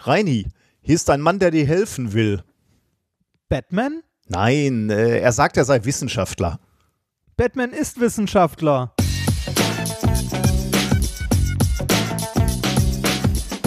Reini, 0.00 0.46
hier 0.80 0.94
ist 0.94 1.10
ein 1.10 1.20
Mann, 1.20 1.38
der 1.38 1.50
dir 1.50 1.66
helfen 1.66 2.12
will. 2.12 2.42
Batman? 3.48 4.02
Nein, 4.28 4.90
äh, 4.90 5.18
er 5.18 5.32
sagt, 5.32 5.56
er 5.56 5.64
sei 5.64 5.84
Wissenschaftler. 5.84 6.60
Batman 7.36 7.72
ist 7.72 7.98
Wissenschaftler. 7.98 8.92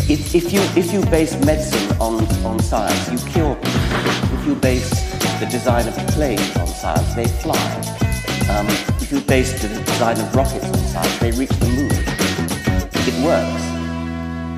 If, 0.07 0.35
if, 0.35 0.51
you, 0.51 0.61
if 0.75 0.93
you 0.93 1.01
base 1.09 1.37
medicine 1.45 1.89
on, 1.99 2.25
on 2.45 2.59
science, 2.59 3.09
you 3.09 3.17
cure 3.31 3.55
people. 3.55 3.81
If 4.39 4.47
you 4.47 4.55
base 4.55 4.89
the 5.39 5.45
design 5.45 5.87
of 5.87 5.95
planes 6.13 6.55
on 6.57 6.67
science, 6.67 7.13
they 7.15 7.27
fly. 7.41 7.55
Um, 8.49 8.67
if 8.99 9.11
you 9.11 9.21
base 9.21 9.53
the 9.61 9.69
design 9.85 10.19
of 10.19 10.35
rockets 10.35 10.65
on 10.65 10.77
science, 10.79 11.17
they 11.19 11.31
reach 11.31 11.49
the 11.59 11.67
moon. 11.67 11.91
It 13.07 13.23
works. 13.23 13.70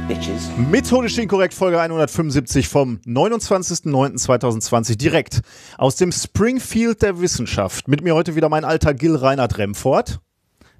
Bitches. 0.08 0.50
Methodisch 0.58 1.18
inkorrekt, 1.18 1.54
Folge 1.54 1.80
175 1.80 2.68
vom 2.68 3.00
29.09.2020, 3.06 4.98
direkt 4.98 5.42
aus 5.78 5.96
dem 5.96 6.12
Springfield 6.12 7.02
der 7.02 7.22
Wissenschaft. 7.22 7.88
Mit 7.88 8.04
mir 8.04 8.14
heute 8.14 8.36
wieder 8.36 8.50
mein 8.50 8.66
alter 8.66 8.94
Gil 8.94 9.16
Reinhard 9.16 9.58
Remfort. 9.58 10.20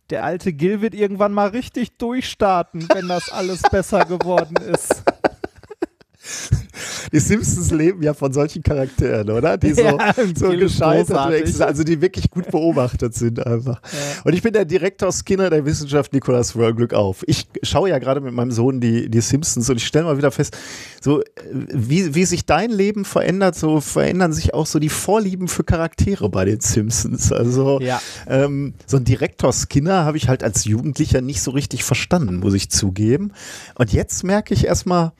Der 0.10 0.26
alte 0.26 0.52
Gil 0.52 0.82
wird 0.82 0.94
irgendwann 0.94 1.32
mal 1.32 1.48
richtig 1.50 1.98
durchstarten, 1.98 2.88
wenn 2.94 3.08
das 3.08 3.32
alles 3.32 3.62
besser 3.62 4.06
geworden 4.06 4.56
ist. 4.58 5.04
Die 7.12 7.20
Simpsons 7.20 7.72
leben 7.72 8.02
ja 8.04 8.14
von 8.14 8.32
solchen 8.34 8.64
Charakteren, 8.64 9.30
oder? 9.30 9.58
Die 9.58 9.74
so, 9.74 9.82
Ja, 9.84 10.14
so 10.36 10.50
gescheitert 10.50 11.62
also 11.62 11.84
die 11.84 12.02
wirklich 12.02 12.30
gut 12.30 12.50
beobachtet 12.52 13.14
sind 13.14 13.46
einfach. 13.46 13.82
Und 14.24 14.34
ich 14.34 14.42
bin 14.42 14.54
der 14.54 14.66
Direktor 14.66 15.12
Skinner 15.12 15.50
der 15.50 15.66
Wissenschaft 15.66 16.14
Nikolaus 16.14 16.56
Wörglück 16.56 16.94
auf. 16.94 17.24
Ich 17.28 17.48
schaue 17.64 17.90
ja 17.90 18.00
gerade 18.00 18.22
mit 18.22 18.34
meinem 18.34 18.52
Sohn 18.52 18.80
die, 18.80 19.10
die 19.10 19.22
Simpsons 19.22 19.70
und 19.70 19.78
ich 19.78 19.86
stelle 19.86 20.06
mal 20.06 20.18
wieder 20.18 20.32
fest, 20.32 20.58
so 21.02 21.22
äh, 21.22 21.26
wie, 21.52 22.16
wie 22.16 22.26
sich 22.26 22.46
dein 22.46 22.72
Leben 22.72 23.06
verändert, 23.06 23.56
so 23.56 23.82
verändern 23.82 24.34
sich 24.34 24.54
auch 24.54 24.66
so 24.66 24.80
die 24.80 24.90
Vorlieben 24.90 25.48
für 25.48 25.64
Charaktere 25.64 26.30
bei 26.30 26.46
den 26.46 26.60
Simpsons. 26.60 27.32
Also 27.32 27.80
Ja. 27.82 28.02
ähm, 28.28 28.74
so 28.86 28.98
ein 28.98 29.04
Direktor 29.06 29.52
Skinner 29.54 30.06
habe 30.06 30.18
ich 30.18 30.28
halt 30.28 30.44
als 30.44 30.66
Jugendlicher 30.66 31.22
nicht 31.22 31.42
so 31.42 31.52
richtig 31.52 31.84
verstanden, 31.84 32.38
muss 32.38 32.54
ich 32.54 32.70
zugeben. 32.70 33.32
Und 33.76 33.94
jetzt 33.94 34.24
merke 34.24 34.54
ich 34.54 34.66
erstmal, 34.66 35.12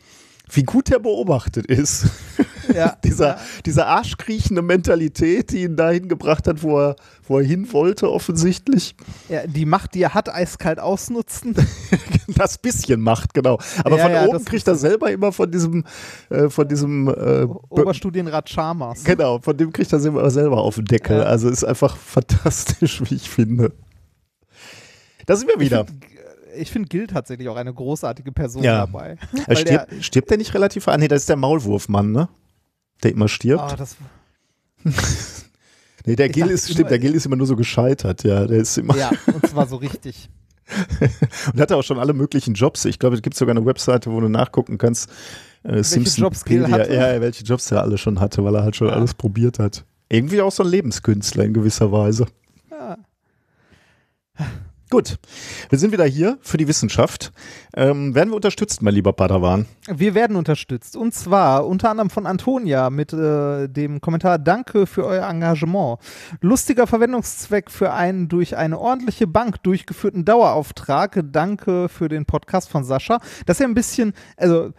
wie 0.52 0.64
gut 0.64 0.92
er 0.92 1.00
beobachtet 1.00 1.66
ist. 1.68 2.06
Ja. 2.74 2.96
dieser, 3.04 3.40
diese 3.66 3.86
arschkriechende 3.88 4.62
Mentalität, 4.62 5.52
die 5.52 5.64
ihn 5.64 5.76
dahin 5.76 6.08
gebracht 6.08 6.48
hat, 6.48 6.64
wo 6.64 6.80
er, 6.80 6.96
wo 7.28 7.38
er 7.40 7.46
hin 7.46 7.68
wollte, 7.74 8.10
offensichtlich. 8.10 8.96
Ja, 9.28 9.46
die 9.46 9.66
Macht, 9.66 9.94
die 9.96 10.02
er 10.02 10.14
hat, 10.14 10.34
eiskalt 10.34 10.80
ausnutzen. 10.80 11.56
Das 12.38 12.58
bisschen 12.58 13.02
Macht, 13.02 13.34
genau. 13.34 13.60
Aber 13.84 13.98
Ja, 13.98 14.04
von 14.06 14.12
ja, 14.14 14.26
oben 14.28 14.46
kriegt 14.46 14.66
er 14.66 14.76
selber 14.76 15.12
immer 15.12 15.34
von 15.34 15.52
diesem, 15.52 15.84
äh, 16.30 16.50
von 16.50 16.66
diesem, 16.70 17.10
äh, 17.10 17.12
Be- 17.14 17.48
Oberstudienrat 17.70 18.48
Chalmers. 18.48 19.04
genau, 19.04 19.40
von 19.40 19.58
dem 19.58 19.74
kriegt 19.74 19.92
er 19.92 20.00
selber, 20.00 20.32
selber 20.32 20.60
auf 20.60 20.76
den 20.76 20.86
Deckel. 20.86 21.18
Ja. 21.18 21.24
Also 21.24 21.50
ist 21.50 21.66
einfach 21.66 21.98
fantastisch, 21.98 23.02
wie 23.10 23.16
ich 23.16 23.30
finde. 23.30 23.74
Da 25.26 25.36
sind 25.36 25.50
wir 25.50 25.60
wieder. 25.60 25.86
Ich 26.10 26.13
finde 26.72 26.88
Gil 26.90 27.08
tatsächlich 27.08 27.48
auch 27.50 27.56
eine 27.56 27.74
großartige 27.74 28.32
Person 28.32 28.64
Ja. 28.64 28.80
dabei. 28.86 29.18
Er 29.48 29.56
stirbt, 29.56 29.94
stirbt 30.04 30.30
der 30.30 30.38
nicht 30.38 30.54
relativ? 30.54 30.88
Ah, 30.88 30.98
nee, 30.98 31.08
das 31.08 31.22
ist 31.24 31.30
der 31.30 31.36
Maulwurfmann, 31.38 32.12
ne? 32.12 32.30
Der 33.04 33.12
immer 33.12 33.28
stirbt. 33.28 33.76
Oh, 33.80 34.90
nee, 36.06 36.16
der 36.16 36.28
ich 36.28 36.32
Gil 36.34 36.48
ist, 36.48 36.66
stimmt, 36.66 36.80
immer- 36.82 36.90
der 36.90 37.00
Gil 37.00 37.16
ist 37.16 37.26
immer 37.26 37.36
nur 37.36 37.48
so 37.48 37.56
gescheitert, 37.56 38.24
ja. 38.24 38.46
Der 38.48 38.60
ist 38.60 38.78
immer, 38.78 38.96
ja, 38.96 39.12
und 39.34 39.46
zwar 39.48 39.68
so 39.68 39.78
richtig. 39.78 40.30
und 41.54 41.60
hat 41.60 41.72
auch 41.74 41.84
schon 41.84 42.00
alle 42.00 42.14
möglichen 42.14 42.54
Jobs. 42.54 42.86
Ich 42.86 42.98
glaube, 42.98 43.16
es 43.18 43.22
gibt 43.22 43.36
sogar 43.36 43.54
eine 43.56 43.66
Webseite, 43.66 44.10
wo 44.12 44.22
du 44.22 44.30
nachgucken 44.30 44.78
kannst. 44.78 45.10
Äh, 45.64 45.76
Jobs 45.78 45.92
Gil 45.94 46.06
Simpsonpedia. 46.06 46.70
hatte? 46.70 46.94
Ja, 46.94 47.22
welche 47.22 47.44
Jobs 47.44 47.70
er 47.72 47.82
alle 47.82 47.98
schon 47.98 48.20
hatte, 48.20 48.44
weil 48.44 48.56
er 48.56 48.64
halt 48.64 48.76
schon 48.76 48.88
Ja. 48.88 48.94
alles 48.94 49.14
probiert 49.14 49.60
hat. 49.60 49.84
Irgendwie 50.10 50.42
auch 50.42 50.52
so 50.52 50.64
ein 50.64 50.70
Lebenskünstler 50.70 51.44
in 51.46 51.54
gewisser 51.54 51.92
Weise. 51.92 52.28
Ja. 52.72 52.98
Gut, 54.94 55.18
wir 55.70 55.80
sind 55.80 55.92
wieder 55.92 56.06
hier 56.06 56.38
für 56.42 56.58
die 56.58 56.68
Wissenschaft. 56.68 57.32
Ähm, 57.76 58.14
werden 58.14 58.30
wir 58.30 58.36
unterstützt, 58.36 58.84
mein 58.84 58.94
lieber 58.94 59.12
Padawan? 59.12 59.66
Wir 59.88 60.14
werden 60.14 60.36
unterstützt. 60.36 60.96
Und 60.96 61.16
zwar 61.16 61.66
unter 61.66 61.90
anderem 61.90 62.12
von 62.12 62.28
Antonia 62.28 62.92
mit 62.92 63.12
äh, 63.12 63.68
dem 63.70 64.02
Kommentar 64.02 64.38
Danke 64.38 64.86
für 64.86 65.04
euer 65.04 65.28
Engagement. 65.28 65.98
Lustiger 66.42 66.86
Verwendungszweck 66.86 67.72
für 67.72 67.92
einen 67.92 68.28
durch 68.28 68.56
eine 68.56 68.78
ordentliche 68.78 69.26
Bank 69.26 69.64
durchgeführten 69.64 70.26
Dauerauftrag. 70.26 71.24
Danke 71.32 71.90
für 71.90 72.08
den 72.08 72.28
Podcast 72.28 72.70
von 72.70 72.84
Sascha. 72.84 73.20
Das 73.48 73.56
ist 73.56 73.62
ja 73.62 73.68
ein 73.68 73.74
bisschen, 73.74 74.14
also 74.38 74.74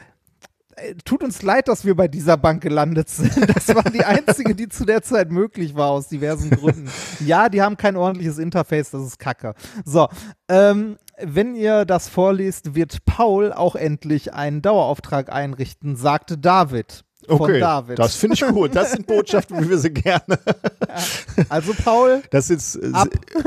tut 1.05 1.23
uns 1.23 1.43
leid, 1.43 1.69
dass 1.69 1.85
wir 1.85 1.95
bei 1.95 2.09
dieser 2.09 2.37
Bank 2.37 2.63
gelandet 2.63 3.09
sind. 3.09 3.35
Das 3.55 3.75
war 3.75 3.85
die 3.85 4.05
einzige, 4.05 4.55
die 4.55 4.69
zu 4.69 4.85
der 4.85 5.03
Zeit 5.03 5.31
möglich 5.31 5.75
war, 5.75 5.91
aus 5.91 6.09
diversen 6.09 6.51
Gründen. 6.51 6.91
Ja, 7.25 7.49
die 7.49 7.63
haben 7.63 7.77
kein 7.77 7.97
ordentliches 7.97 8.39
Interface, 8.39 8.91
das 8.91 9.03
ist 9.07 9.19
kacke. 9.19 9.55
So, 9.85 10.09
ähm, 10.49 10.97
wenn 11.23 11.55
ihr 11.55 11.85
das 11.85 12.09
vorliest, 12.09 12.75
wird 12.75 13.05
Paul 13.05 13.53
auch 13.53 13.77
endlich 13.77 14.33
einen 14.35 14.63
Dauerauftrag 14.63 15.33
einrichten, 15.33 15.97
sagte 15.97 16.39
David. 16.39 17.05
Von 17.27 17.41
Okay, 17.41 17.61
David. 17.61 17.99
das 17.99 18.17
finde 18.17 18.35
ich 18.35 18.47
gut. 18.47 18.75
Das 18.75 18.93
sind 18.93 19.07
Botschaften, 19.07 19.63
wie 19.65 19.71
wir 19.71 19.79
sie 19.79 19.91
gerne. 19.91 20.39
also 21.49 21.73
Paul, 21.83 22.23
Das, 22.31 22.51
ist, 22.51 22.77
äh, 22.77 22.91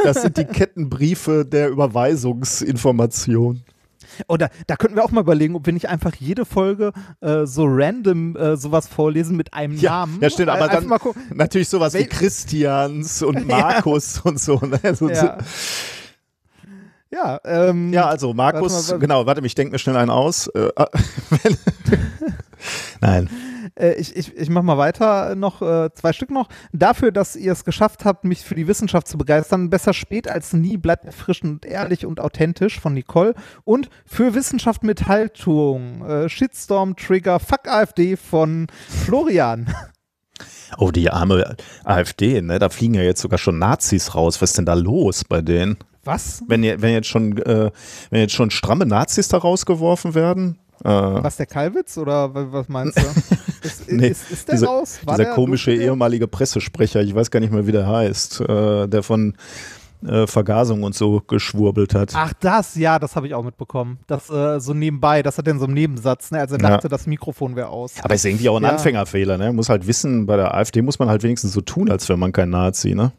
das 0.03 0.23
sind 0.23 0.37
die 0.37 0.45
Kettenbriefe 0.45 1.45
der 1.45 1.69
Überweisungsinformation. 1.69 3.63
Oder 4.27 4.49
da 4.67 4.75
könnten 4.75 4.95
wir 4.95 5.03
auch 5.03 5.11
mal 5.11 5.21
überlegen, 5.21 5.55
ob 5.55 5.65
wir 5.65 5.73
nicht 5.73 5.89
einfach 5.89 6.13
jede 6.15 6.45
Folge 6.45 6.91
äh, 7.21 7.45
so 7.45 7.65
random 7.67 8.35
äh, 8.35 8.57
sowas 8.57 8.87
vorlesen 8.87 9.35
mit 9.37 9.53
einem 9.53 9.75
Ja, 9.77 9.91
Namen. 10.01 10.19
ja 10.21 10.29
stimmt, 10.29 10.49
aber 10.49 10.69
Einfach 10.69 10.99
dann 11.13 11.37
natürlich 11.37 11.69
sowas 11.69 11.93
wie 11.93 12.05
Christians 12.05 13.21
und 13.21 13.47
Markus 13.47 14.19
und 14.21 14.39
so. 14.39 14.59
Ne? 14.59 14.95
so 14.95 15.09
Ja. 15.09 15.37
Ja, 17.09 17.39
ähm, 17.45 17.93
Ja, 17.93 18.07
also 18.07 18.33
Markus, 18.33 18.73
Warte 18.73 18.73
mal, 18.73 18.87
warte- 18.89 18.99
genau, 18.99 19.25
warte, 19.25 19.45
ich 19.45 19.55
denke 19.55 19.71
mir 19.71 19.79
schnell 19.79 19.95
einen 19.95 20.09
aus. 20.11 20.47
Äh, 20.47 20.69
ah, 20.75 20.87
Nein. 23.01 23.29
Äh, 23.75 23.93
ich, 23.93 24.15
ich, 24.15 24.35
ich 24.35 24.49
mach 24.49 24.63
mal 24.63 24.77
weiter, 24.77 25.31
äh, 25.31 25.35
noch 25.35 25.61
äh, 25.61 25.89
zwei 25.93 26.13
Stück 26.13 26.31
noch. 26.31 26.49
Dafür, 26.71 27.11
dass 27.11 27.35
ihr 27.35 27.51
es 27.51 27.65
geschafft 27.65 28.05
habt, 28.05 28.23
mich 28.23 28.41
für 28.41 28.55
die 28.55 28.67
Wissenschaft 28.67 29.07
zu 29.07 29.17
begeistern, 29.17 29.69
besser 29.69 29.93
spät 29.93 30.27
als 30.27 30.53
nie, 30.53 30.77
bleibt 30.77 31.05
erfrischend, 31.05 31.65
ehrlich 31.65 32.05
und 32.05 32.19
authentisch 32.19 32.79
von 32.79 32.93
Nicole. 32.93 33.33
Und 33.63 33.89
für 34.05 34.33
Wissenschaft 34.33 34.83
mit 34.83 35.07
Haltung, 35.07 36.05
äh, 36.05 36.29
Shitstorm 36.29 36.95
Trigger, 36.95 37.39
Fuck 37.39 37.67
AfD 37.67 38.15
von 38.15 38.67
Florian. 39.05 39.73
Oh, 40.77 40.91
die 40.91 41.09
arme 41.09 41.55
AfD, 41.83 42.41
ne? 42.41 42.59
Da 42.59 42.69
fliegen 42.69 42.93
ja 42.93 43.01
jetzt 43.01 43.21
sogar 43.21 43.39
schon 43.39 43.57
Nazis 43.57 44.13
raus. 44.13 44.41
Was 44.41 44.51
ist 44.51 44.57
denn 44.57 44.65
da 44.65 44.73
los 44.73 45.23
bei 45.23 45.41
denen? 45.41 45.77
Was? 46.03 46.43
Wenn, 46.47 46.61
wenn 46.63 46.93
jetzt 46.93 47.07
schon, 47.07 47.37
äh, 47.39 47.71
wenn 48.09 48.21
jetzt 48.21 48.33
schon 48.33 48.49
stramme 48.49 48.85
Nazis 48.85 49.27
da 49.27 49.37
rausgeworfen 49.37 50.15
werden? 50.15 50.59
Äh, 50.83 50.89
Was, 50.89 51.37
der 51.37 51.45
Kalwitz 51.47 51.97
oder 51.97 52.33
wa- 52.33 52.47
was 52.51 52.69
meinst 52.69 52.97
du? 52.97 53.01
Ist, 53.63 53.91
Nee, 53.91 54.07
ist, 54.09 54.31
ist 54.31 54.47
der 54.47 54.55
dieser, 54.55 54.67
raus? 54.67 54.99
War 55.03 55.15
dieser 55.15 55.25
der 55.25 55.33
komische 55.33 55.71
lustig? 55.71 55.87
ehemalige 55.87 56.27
Pressesprecher, 56.27 57.01
ich 57.01 57.13
weiß 57.15 57.31
gar 57.31 57.39
nicht 57.39 57.51
mehr, 57.51 57.65
wie 57.67 57.71
der 57.71 57.87
heißt, 57.87 58.41
äh, 58.41 58.87
der 58.87 59.01
von 59.03 59.35
äh, 60.05 60.27
Vergasung 60.27 60.83
und 60.83 60.93
so 60.95 61.21
geschwurbelt 61.21 61.95
hat. 61.95 62.11
Ach, 62.13 62.31
das, 62.39 62.75
ja, 62.75 62.99
das 62.99 63.15
habe 63.15 63.25
ich 63.27 63.33
auch 63.33 63.43
mitbekommen. 63.43 63.97
Das 64.07 64.29
äh, 64.29 64.59
so 64.59 64.73
nebenbei, 64.75 65.23
das 65.23 65.37
hat 65.39 65.47
er 65.47 65.53
in 65.53 65.59
so 65.59 65.65
einem 65.65 65.73
Nebensatz, 65.73 66.29
ne? 66.31 66.39
als 66.39 66.51
er 66.51 66.61
Ja. 66.61 66.69
dachte, 66.69 66.87
das 66.87 67.07
Mikrofon 67.07 67.55
wäre 67.55 67.69
aus. 67.69 67.95
Aber 68.03 68.13
ist 68.13 68.23
irgendwie 68.25 68.47
auch 68.47 68.57
ein 68.57 68.63
Ja. 68.63 68.69
Anfängerfehler, 68.69 69.37
ne? 69.39 69.51
Muss 69.51 69.69
halt 69.69 69.87
wissen, 69.87 70.27
bei 70.27 70.37
der 70.37 70.53
AfD 70.53 70.81
muss 70.83 70.99
man 70.99 71.09
halt 71.09 71.23
wenigstens 71.23 71.51
so 71.51 71.61
tun, 71.61 71.89
als 71.89 72.07
wäre 72.07 72.17
man 72.19 72.31
kein 72.31 72.51
Nazi, 72.51 72.93
ne? 72.93 73.11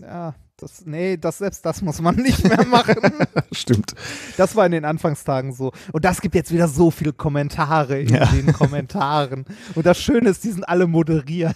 Ja, 0.00 0.34
das, 0.58 0.84
nee, 0.84 1.16
das, 1.16 1.38
selbst 1.38 1.64
das 1.64 1.82
muss 1.82 2.00
man 2.00 2.16
nicht 2.16 2.42
mehr 2.46 2.66
machen. 2.66 2.96
Stimmt. 3.52 3.94
Das 4.36 4.56
war 4.56 4.66
in 4.66 4.72
den 4.72 4.84
Anfangstagen 4.84 5.52
so. 5.52 5.72
Und 5.92 6.04
das 6.04 6.20
gibt 6.20 6.34
jetzt 6.34 6.52
wieder 6.52 6.68
so 6.68 6.90
viele 6.90 7.12
Kommentare 7.12 8.00
in 8.00 8.08
Ja. 8.14 8.26
den 8.26 8.52
Kommentaren. 8.52 9.44
Und 9.74 9.86
das 9.86 9.98
Schöne 10.00 10.30
ist, 10.30 10.42
die 10.44 10.50
sind 10.50 10.68
alle 10.68 10.86
moderiert. 10.86 11.54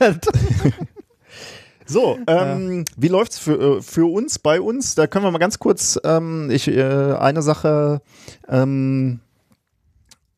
So, 1.84 2.16
ähm, 2.28 2.84
wie 2.96 3.08
läuft's 3.08 3.38
für, 3.38 3.78
äh, 3.78 3.82
für 3.82 4.10
uns, 4.10 4.38
bei 4.38 4.60
uns? 4.60 4.94
Da 4.94 5.08
können 5.08 5.25
wir 5.25 5.31
mal 5.32 5.38
ganz 5.38 5.58
kurz 5.58 5.98
ähm, 6.05 6.48
ich, 6.50 6.69
äh, 6.69 6.82
eine 7.14 7.43
Sache 7.43 8.00
ähm, 8.48 9.19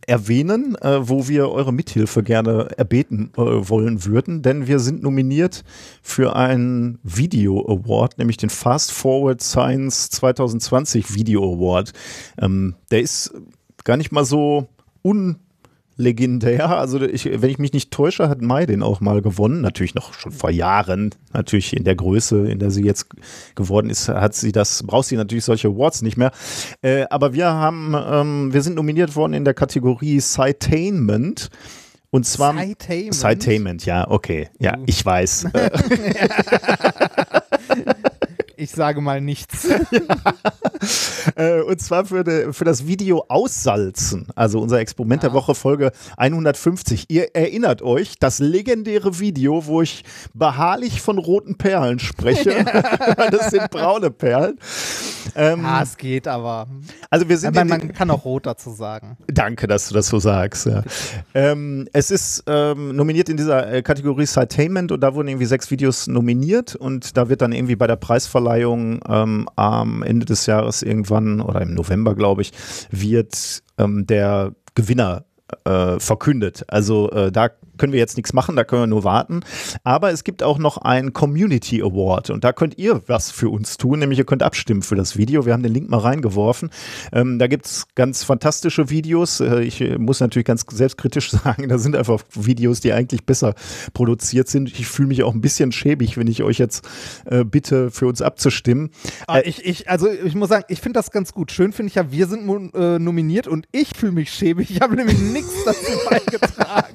erwähnen, 0.07 0.77
äh, 0.77 1.09
wo 1.09 1.29
wir 1.29 1.51
eure 1.51 1.73
Mithilfe 1.73 2.23
gerne 2.23 2.69
erbeten 2.77 3.31
äh, 3.37 3.41
wollen 3.41 4.05
würden, 4.05 4.43
denn 4.43 4.67
wir 4.67 4.79
sind 4.79 5.03
nominiert 5.03 5.65
für 6.03 6.37
einen 6.37 6.99
Video 7.03 7.61
Award, 7.67 8.19
nämlich 8.19 8.37
den 8.37 8.51
Fast 8.51 8.93
Forward 8.93 9.43
Science 9.43 10.11
2020 10.11 11.15
Video 11.15 11.43
Award. 11.55 11.93
Ähm, 12.39 12.75
der 12.91 13.01
ist 13.01 13.35
gar 13.85 13.97
nicht 13.97 14.13
mal 14.13 14.25
so 14.25 14.69
un 15.03 15.37
legendär. 15.97 16.71
Also 16.71 17.01
ich, 17.01 17.25
wenn 17.25 17.51
ich 17.51 17.59
mich 17.59 17.73
nicht 17.73 17.91
täusche, 17.91 18.29
hat 18.29 18.43
Mai 18.43 18.67
den 18.67 18.83
auch 18.83 19.01
mal 19.01 19.23
gewonnen. 19.23 19.61
Natürlich 19.61 19.95
noch 19.95 20.15
schon 20.15 20.33
vor 20.33 20.51
Jahren. 20.51 21.15
Natürlich 21.33 21.77
in 21.77 21.85
der 21.85 21.95
Größe, 21.95 22.49
in 22.49 22.59
der 22.59 22.71
sie 22.71 22.85
jetzt 22.85 23.07
geworden 23.55 23.91
ist, 23.91 24.09
hat 24.09 24.35
sie 24.35 24.53
das, 24.53 24.83
braucht 24.83 25.07
sie 25.07 25.17
natürlich 25.17 25.45
solche 25.45 25.69
Awards 25.69 26.03
nicht 26.03 26.17
mehr. 26.17 26.33
Äh, 26.83 27.05
aber 27.11 27.35
wir 27.35 27.47
haben, 27.47 27.95
ähm, 27.95 28.53
wir 28.53 28.63
sind 28.63 28.75
nominiert 28.75 29.15
worden 29.17 29.35
in 29.35 29.45
der 29.45 29.55
Kategorie 29.55 30.21
Citainment. 30.21 31.51
Und 32.11 32.27
zwar 32.27 32.55
Citainment? 32.57 33.15
Citainment, 33.15 33.87
ja, 33.87 34.09
okay. 34.09 34.49
Ja, 34.61 34.77
ich 34.87 35.05
weiß. 35.05 35.47
Ich 38.65 38.71
sage 38.71 39.03
mal 39.03 39.21
nichts. 39.21 39.69
Äh, 41.37 41.63
und 41.63 41.81
zwar 41.81 42.05
für, 42.05 42.23
de, 42.23 42.53
für 42.53 42.65
das 42.65 42.87
Video 42.87 43.25
Aussalzen, 43.29 44.27
also 44.35 44.61
unser 44.61 44.81
Experiment 44.81 45.23
der 45.23 45.33
Woche 45.33 45.55
Folge 45.55 45.93
150. 46.19 47.07
Ihr 47.09 47.35
erinnert 47.35 47.81
euch, 47.81 48.19
das 48.19 48.39
legendäre 48.39 49.19
Video, 49.19 49.65
wo 49.65 49.81
ich 49.81 50.05
beharrlich 50.35 51.01
von 51.01 51.17
roten 51.17 51.57
Perlen 51.57 51.99
spreche. 51.99 52.51
das 53.31 53.51
sind 53.51 53.71
braune 53.71 54.11
Perlen. 54.11 54.59
Ähm, 55.35 55.65
ah, 55.65 55.83
es 55.83 55.97
geht 55.97 56.29
aber. 56.29 56.67
also 57.09 57.29
wir 57.29 57.39
sind 57.39 57.57
Aber 57.57 57.65
man 57.67 57.93
kann 57.93 58.11
auch 58.11 58.25
rot 58.25 58.45
dazu 58.47 58.71
sagen. 58.71 59.17
Danke, 59.27 59.67
dass 59.67 59.89
du 59.89 59.95
das 59.95 60.09
so 60.09 60.19
sagst. 60.19 60.67
Ja. 60.67 60.83
Ähm, 61.33 61.89
es 61.93 62.11
ist 62.11 62.45
ähm, 62.47 62.95
nominiert 62.95 63.31
in 63.31 63.39
dieser 63.39 63.73
äh, 63.73 63.83
Kategorie 63.83 64.27
Citainment 64.27 64.93
und 64.93 65.01
da 65.01 65.15
wurden 65.15 65.29
irgendwie 65.29 65.47
sechs 65.47 65.71
Videos 65.71 66.07
nominiert 66.07 66.77
und 66.77 67.17
da 67.17 67.31
wird 67.31 67.41
dann 67.41 67.53
irgendwie 67.53 67.77
bei 67.77 67.87
der 67.87 67.97
Preisverleihung 67.97 68.54
ähm, 69.09 69.49
am 69.57 70.03
Ende 70.03 70.27
des 70.27 70.47
Jahres 70.47 70.83
irgendwann 70.83 71.41
oder 71.41 71.61
im 71.61 71.75
November, 71.75 72.15
glaube 72.15 72.43
ich, 72.43 72.53
wird 72.91 73.63
ähm, 73.79 74.07
der 74.07 74.55
Gewinner 74.75 75.25
äh, 75.65 76.01
verkündet. 76.01 76.65
Also 76.69 77.11
äh, 77.11 77.33
da 77.33 77.51
können 77.79 77.93
wir 77.93 78.01
jetzt 78.01 78.17
nichts 78.17 78.33
machen, 78.33 78.57
da 78.57 78.65
können 78.65 78.83
wir 78.83 78.87
nur 78.87 79.05
warten. 79.05 79.41
Aber 79.83 80.11
es 80.11 80.25
gibt 80.25 80.43
auch 80.43 80.59
noch 80.59 80.79
einen 80.79 81.13
Community 81.13 81.83
Award 81.83 82.31
und 82.31 82.45
da 82.45 82.53
könnt 82.53 82.79
ihr 82.79 83.03
was 83.07 83.31
für 83.31 83.49
uns 83.49 83.77
tun, 83.77 83.99
nämlich 83.99 84.19
ihr 84.19 84.25
könnt 84.25 84.43
abstimmen 84.43 84.83
für 84.83 84.95
das 84.95 85.17
Video. 85.17 85.47
Wir 85.47 85.53
haben 85.53 85.63
den 85.63 85.73
Link 85.73 85.91
mal 85.91 85.99
reingeworfen. 85.99 86.71
Ähm, 87.13 87.39
da 87.39 87.47
gibt 87.47 87.67
es 87.67 87.87
ganz 87.95 88.25
fantastische 88.25 88.91
Videos. 88.91 89.41
Äh, 89.41 89.63
ich 89.63 89.81
äh, 89.81 89.99
muss 89.99 90.21
natürlich 90.21 90.47
ganz 90.47 90.65
selbstkritisch 90.71 91.31
sagen, 91.45 91.69
da 91.69 91.79
sind 91.79 91.97
einfach 91.97 92.23
Videos, 92.35 92.81
die 92.81 92.93
eigentlich 92.93 93.25
besser 93.25 93.55
produziert 93.93 94.49
sind. 94.49 94.69
Ich 94.79 94.87
fühle 94.87 95.09
mich 95.09 95.23
auch 95.23 95.35
ein 95.35 95.41
bisschen 95.41 95.73
schäbig, 95.73 96.17
wenn 96.17 96.27
ich 96.27 96.43
euch 96.43 96.59
jetzt 96.59 96.87
äh, 97.25 97.45
bitte, 97.45 97.91
für 97.91 98.07
uns 98.07 98.23
abzustimmen. 98.23 98.91
Ah, 99.27 99.41
ich, 99.45 99.65
ich, 99.65 99.89
also 99.89 100.09
ich 100.09 100.35
muss 100.35 100.49
sagen, 100.49 100.65
ich 100.69 100.81
finde 100.81 100.99
das 100.99 101.11
ganz 101.11 101.33
gut. 101.33 101.53
Schön 101.53 101.73
finde 101.73 101.89
ich 101.89 101.97
ja, 101.97 102.11
wir 102.11 102.27
sind 102.27 102.49
äh, 102.75 102.99
nominiert 102.99 103.49
und 103.49 103.67
ich 103.73 103.91
fühle 103.97 104.13
mich 104.13 104.31
schäbig. 104.31 104.71
Ich 104.71 104.81
habe 104.81 104.97
nämlich 104.97 105.19
nichts 105.33 105.44
dazu 105.65 105.93
beigetragen. 106.09 106.93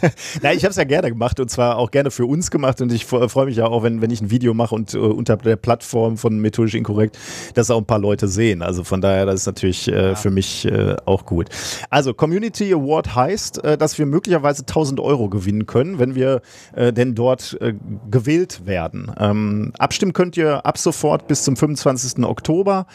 Na, 0.42 0.52
ich 0.52 0.62
habe 0.62 0.70
es 0.70 0.76
ja 0.76 0.84
gerne 0.84 1.08
gemacht 1.08 1.40
und 1.40 1.50
zwar 1.50 1.78
auch 1.78 1.90
gerne 1.90 2.10
für 2.10 2.26
uns 2.26 2.50
gemacht 2.50 2.80
und 2.82 2.92
ich 2.92 3.04
fre- 3.04 3.28
freue 3.28 3.46
mich 3.46 3.56
ja 3.56 3.66
auch, 3.66 3.82
wenn, 3.82 4.02
wenn 4.02 4.10
ich 4.10 4.20
ein 4.20 4.30
Video 4.30 4.52
mache 4.52 4.74
und 4.74 4.92
äh, 4.94 4.98
unter 4.98 5.36
der 5.38 5.56
Plattform 5.56 6.18
von 6.18 6.38
Methodisch 6.38 6.74
Inkorrekt, 6.74 7.18
dass 7.54 7.70
auch 7.70 7.78
ein 7.78 7.86
paar 7.86 7.98
Leute 7.98 8.28
sehen. 8.28 8.60
Also 8.62 8.84
von 8.84 9.00
daher, 9.00 9.24
das 9.26 9.40
ist 9.40 9.46
natürlich 9.46 9.88
äh, 9.88 10.14
für 10.14 10.30
mich 10.30 10.66
äh, 10.66 10.96
auch 11.06 11.24
gut. 11.24 11.48
Also 11.88 12.12
Community 12.14 12.72
Award 12.74 13.14
heißt, 13.16 13.64
äh, 13.64 13.78
dass 13.78 13.98
wir 13.98 14.04
möglicherweise 14.06 14.62
1000 14.62 15.00
Euro 15.00 15.28
gewinnen 15.30 15.66
können, 15.66 15.98
wenn 15.98 16.14
wir 16.14 16.42
äh, 16.74 16.92
denn 16.92 17.14
dort 17.14 17.56
äh, 17.60 17.74
gewählt 18.10 18.66
werden. 18.66 19.10
Ähm, 19.18 19.72
abstimmen 19.78 20.12
könnt 20.12 20.36
ihr 20.36 20.64
ab 20.66 20.76
sofort 20.78 21.26
bis 21.26 21.42
zum 21.42 21.56
25. 21.56 22.22
Oktober. 22.24 22.86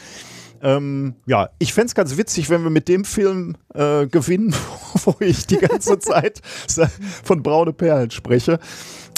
Ähm, 0.64 1.16
ja, 1.26 1.50
ich 1.60 1.74
fänd's 1.74 1.96
ganz 1.96 2.18
witzig, 2.18 2.50
wenn 2.50 2.64
wir 2.64 2.70
mit 2.70 2.88
dem 2.88 3.06
Film 3.06 3.56
äh, 3.74 4.06
gewinnen, 4.08 4.54
wo 5.06 5.16
ich 5.20 5.48
die 5.48 5.58
ganze 5.58 6.00
Zeit 6.00 6.42
von 7.24 7.42
braune 7.42 7.74
Perlen 7.74 8.12
spreche. 8.12 8.60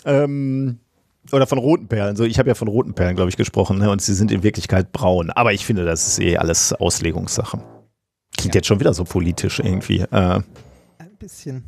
Ähm, 0.06 0.80
oder 1.32 1.48
von 1.48 1.58
roten 1.58 1.88
Perlen. 1.88 2.16
So, 2.16 2.24
ich 2.24 2.38
habe 2.40 2.50
ja 2.50 2.56
von 2.56 2.68
roten 2.68 2.94
Perlen, 2.94 3.16
glaube 3.16 3.30
ich, 3.30 3.38
gesprochen, 3.38 3.78
ne? 3.78 3.90
und 3.90 4.02
sie 4.02 4.14
sind 4.14 4.32
in 4.32 4.44
Wirklichkeit 4.44 4.92
braun. 4.92 5.30
Aber 5.30 5.54
ich 5.54 5.66
finde, 5.66 5.86
das 5.86 6.08
ist 6.08 6.20
eh 6.20 6.38
alles 6.38 6.74
Auslegungssache. 6.74 7.62
Klingt 8.38 8.56
jetzt 8.56 8.68
schon 8.68 8.80
wieder 8.80 8.94
so 8.94 9.04
politisch 9.04 9.60
irgendwie. 9.60 10.02
Äh, 10.02 10.42
bisschen. 11.24 11.64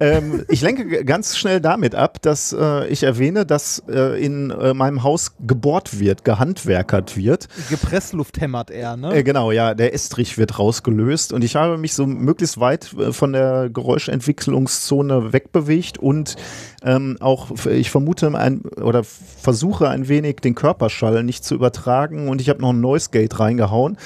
ähm, 0.00 0.44
ich 0.48 0.62
lenke 0.62 1.04
ganz 1.04 1.36
schnell 1.36 1.60
damit 1.60 1.94
ab, 1.94 2.20
dass 2.22 2.52
äh, 2.52 2.88
ich 2.88 3.04
erwähne, 3.04 3.46
dass 3.46 3.82
äh, 3.88 4.20
in 4.20 4.50
äh, 4.50 4.74
meinem 4.74 5.04
Haus 5.04 5.36
gebohrt 5.38 6.00
wird, 6.00 6.24
gehandwerkert 6.24 7.16
wird. 7.16 7.48
Gepressluft 7.70 8.40
hämmert 8.40 8.72
er, 8.72 8.96
ne? 8.96 9.14
Äh, 9.14 9.22
genau, 9.22 9.52
ja, 9.52 9.74
der 9.74 9.94
Estrich 9.94 10.38
wird 10.38 10.58
rausgelöst 10.58 11.32
und 11.32 11.44
ich 11.44 11.54
habe 11.54 11.78
mich 11.78 11.94
so 11.94 12.04
möglichst 12.04 12.58
weit 12.58 12.92
äh, 12.94 13.12
von 13.12 13.32
der 13.32 13.70
Geräuschentwicklungszone 13.70 15.32
wegbewegt 15.32 15.98
und 15.98 16.34
ähm, 16.82 17.16
auch, 17.20 17.50
ich 17.66 17.90
vermute 17.90 18.36
ein, 18.36 18.62
oder 18.62 19.04
versuche 19.04 19.88
ein 19.88 20.08
wenig 20.08 20.36
den 20.36 20.56
Körperschall 20.56 21.22
nicht 21.22 21.44
zu 21.44 21.54
übertragen 21.54 22.28
und 22.28 22.40
ich 22.40 22.48
habe 22.48 22.60
noch 22.60 22.70
ein 22.70 22.80
Noise 22.80 23.10
Gate 23.10 23.38
reingehauen. 23.38 23.98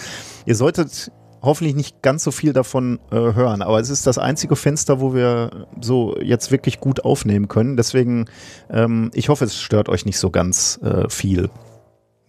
Ihr 0.44 0.56
solltet 0.56 1.10
hoffentlich 1.42 1.74
nicht 1.74 2.02
ganz 2.02 2.24
so 2.24 2.30
viel 2.30 2.52
davon 2.52 2.98
äh, 3.10 3.16
hören, 3.16 3.62
aber 3.62 3.80
es 3.80 3.90
ist 3.90 4.06
das 4.06 4.18
einzige 4.18 4.56
Fenster, 4.56 5.00
wo 5.00 5.14
wir 5.14 5.66
so 5.80 6.16
jetzt 6.20 6.50
wirklich 6.50 6.80
gut 6.80 7.04
aufnehmen 7.04 7.48
können. 7.48 7.76
Deswegen, 7.76 8.26
ähm, 8.70 9.10
ich 9.14 9.28
hoffe, 9.28 9.44
es 9.44 9.60
stört 9.60 9.88
euch 9.88 10.06
nicht 10.06 10.18
so 10.18 10.30
ganz 10.30 10.78
äh, 10.82 11.08
viel. 11.08 11.50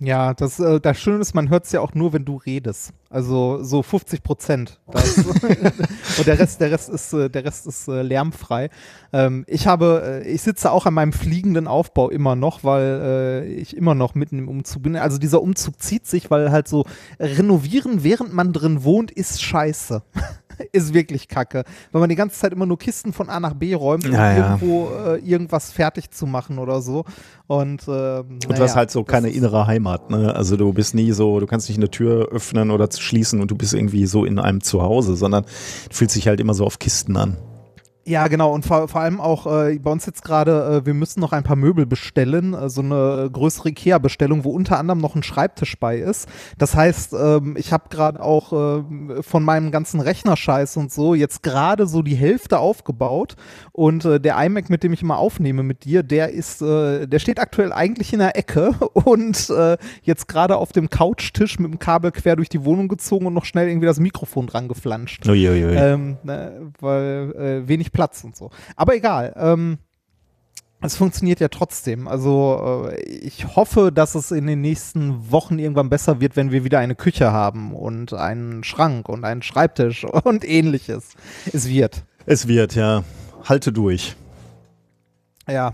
Ja, 0.04 0.34
das, 0.34 0.60
äh, 0.60 0.80
das 0.80 1.00
Schöne 1.00 1.20
ist, 1.20 1.36
man 1.36 1.52
hört 1.52 1.66
es 1.66 1.72
ja 1.74 1.80
auch 1.80 1.94
nur, 1.94 2.12
wenn 2.12 2.26
du 2.26 2.38
redest. 2.38 2.92
Also 3.12 3.62
so 3.62 3.84
50 3.84 4.24
Prozent. 4.24 4.80
Und 4.88 6.26
der 6.26 6.40
Rest, 6.40 6.60
der 6.60 6.72
Rest 6.72 6.90
ist, 6.90 7.14
äh, 7.14 7.30
der 7.30 7.46
Rest 7.46 7.68
ist 7.68 7.88
äh, 7.88 8.02
lärmfrei. 8.02 8.72
Ähm, 9.14 9.46
ich 9.48 9.68
habe, 9.68 10.24
äh, 10.26 10.28
ich 10.28 10.42
sitze 10.42 10.72
auch 10.72 10.88
an 10.88 10.96
meinem 10.96 11.14
fliegenden 11.14 11.68
Aufbau 11.68 12.10
immer 12.10 12.36
noch, 12.36 12.64
weil 12.64 13.02
äh, 13.04 13.46
ich 13.54 13.78
immer 13.78 13.94
noch 13.94 14.16
mitten 14.16 14.40
im 14.40 14.50
Umzug 14.50 14.82
bin. 14.82 14.96
Also 14.96 15.20
dieser 15.20 15.40
Umzug 15.44 15.80
zieht 15.80 16.08
sich, 16.08 16.32
weil 16.32 16.52
halt 16.52 16.68
so 16.68 16.86
renovieren, 17.20 18.04
während 18.04 18.34
man 18.34 18.54
drin 18.54 18.84
wohnt, 18.84 19.12
ist 19.12 19.44
scheiße. 19.44 20.02
ist 20.72 20.94
wirklich 20.94 21.28
kacke. 21.28 21.64
Weil 21.92 22.00
man 22.02 22.10
die 22.10 22.16
ganze 22.16 22.40
Zeit 22.40 22.54
immer 22.54 22.66
nur 22.66 22.78
Kisten 22.78 23.14
von 23.14 23.30
A 23.30 23.40
nach 23.40 23.54
B 23.54 23.74
räumt, 23.74 24.06
um 24.06 24.14
Ja, 24.14 24.32
ja. 24.32 24.38
irgendwo 24.38 24.90
äh, 25.06 25.18
irgendwas 25.20 25.72
fertig 25.72 26.12
zu 26.12 26.26
machen 26.26 26.60
oder 26.60 26.82
so. 26.82 27.06
Und, 27.48 27.84
ähm, 27.88 28.40
Und 28.48 28.58
du 28.58 28.64
hast 28.64 28.76
halt 28.76 28.92
so 28.92 29.04
keine 29.04 29.30
innere 29.30 29.68
Heimat, 29.68 30.10
ne? 30.10 30.34
Also 30.34 30.56
du 30.58 30.72
bist 30.74 30.96
nie 30.96 31.12
so, 31.12 31.40
du 31.40 31.48
kannst 31.48 31.68
nicht 31.68 31.78
eine 31.78 31.92
Tür 31.92 32.30
öffnen 32.32 32.72
oder 32.72 32.88
schließen 32.92 33.42
und 33.42 33.52
du 33.52 33.56
bist 33.56 33.74
irgendwie 33.74 34.06
so 34.06 34.26
in 34.26 34.40
einem 34.40 34.62
Zuhause, 34.62 35.16
sondern 35.16 35.44
du 35.90 35.96
fühlst 35.96 36.16
dich 36.16 36.28
halt 36.28 36.40
immer 36.40 36.54
so 36.54 36.66
auf 36.66 36.80
Kisten 36.80 37.18
an. 37.18 37.38
Ja, 38.12 38.28
genau. 38.28 38.54
Und 38.54 38.66
vor, 38.66 38.90
vor 38.90 39.00
allem 39.00 39.22
auch 39.22 39.48
äh, 39.48 39.80
bei 39.80 39.90
uns 39.90 40.06
jetzt 40.06 40.22
gerade, 40.26 40.82
äh, 40.82 40.86
wir 40.86 40.94
müssen 40.94 41.22
noch 41.22 41.32
ein 41.32 41.44
paar 41.44 41.56
Möbel 41.56 41.86
bestellen, 41.86 42.54
äh, 42.54 42.70
so 42.70 42.82
eine 42.82 43.30
größere 43.32 43.70
Ikea-Bestellung, 43.70 44.44
wo 44.44 44.50
unter 44.50 44.78
anderem 44.78 45.00
noch 45.00 45.16
ein 45.16 45.24
Schreibtisch 45.24 45.80
bei 45.80 45.98
ist. 45.98 46.28
Das 46.58 46.76
heißt, 46.76 47.14
ähm, 47.14 47.56
ich 47.58 47.72
habe 47.72 47.86
gerade 47.90 48.22
auch 48.22 48.52
äh, 48.52 49.24
von 49.24 49.44
meinem 49.44 49.72
ganzen 49.72 50.02
Rechnerscheiß 50.02 50.76
und 50.76 50.92
so 50.92 51.16
jetzt 51.16 51.42
gerade 51.42 51.88
so 51.88 52.02
die 52.02 52.16
Hälfte 52.16 52.60
aufgebaut. 52.60 53.38
Und 53.72 54.04
äh, 54.04 54.20
der 54.20 54.38
iMac, 54.44 54.70
mit 54.70 54.84
dem 54.84 54.92
ich 54.92 55.02
immer 55.02 55.18
aufnehme 55.18 55.64
mit 55.64 55.86
dir, 55.86 56.04
der 56.04 56.32
ist, 56.32 56.62
äh, 56.62 57.08
der 57.08 57.20
steht 57.20 57.40
aktuell 57.40 57.72
eigentlich 57.72 58.12
in 58.12 58.20
der 58.20 58.38
Ecke 58.38 58.72
und 58.94 59.50
äh, 59.52 59.78
jetzt 60.04 60.28
gerade 60.28 60.58
auf 60.58 60.74
dem 60.74 60.90
Couchtisch 60.90 61.60
mit 61.60 61.72
dem 61.72 61.80
Kabel 61.80 62.12
quer 62.12 62.36
durch 62.36 62.50
die 62.50 62.66
Wohnung 62.66 62.90
gezogen 62.90 63.26
und 63.26 63.34
noch 63.34 63.46
schnell 63.46 63.70
irgendwie 63.70 63.88
das 63.88 64.02
Mikrofon 64.02 64.48
dran 64.48 64.68
geflanscht. 64.68 65.26
Uiuiui. 65.26 65.78
Ähm, 65.78 66.18
ne, 66.24 66.74
weil 66.82 67.64
äh, 67.64 67.68
wenig 67.70 67.94
Platz 67.94 68.01
und 68.24 68.36
so. 68.36 68.50
Aber 68.76 68.96
egal. 68.96 69.34
Ähm, 69.38 69.78
es 70.84 70.96
funktioniert 70.96 71.40
ja 71.40 71.48
trotzdem. 71.48 72.08
Also 72.08 72.90
äh, 72.92 73.02
ich 73.04 73.56
hoffe, 73.56 73.92
dass 73.92 74.16
es 74.16 74.32
in 74.32 74.48
den 74.48 74.62
nächsten 74.62 75.32
Wochen 75.32 75.60
irgendwann 75.60 75.90
besser 75.90 76.20
wird, 76.20 76.36
wenn 76.36 76.52
wir 76.52 76.64
wieder 76.64 76.80
eine 76.80 76.96
Küche 76.96 77.32
haben 77.32 77.74
und 77.76 78.14
einen 78.14 78.64
Schrank 78.64 79.08
und 79.08 79.24
einen 79.24 79.44
Schreibtisch 79.44 80.04
und 80.24 80.44
ähnliches. 80.44 81.10
Es 81.54 81.70
wird. 81.70 82.04
Es 82.26 82.48
wird, 82.48 82.76
ja. 82.76 83.04
Halte 83.44 83.72
durch. 83.72 84.16
Ja, 85.48 85.74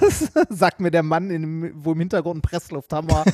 das 0.00 0.30
sagt 0.48 0.80
mir 0.80 0.90
der 0.92 1.02
Mann, 1.02 1.30
in 1.30 1.72
wo 1.84 1.92
im 1.92 1.98
Hintergrund 1.98 2.38
ein 2.38 2.42
Presslufthammer 2.42 3.24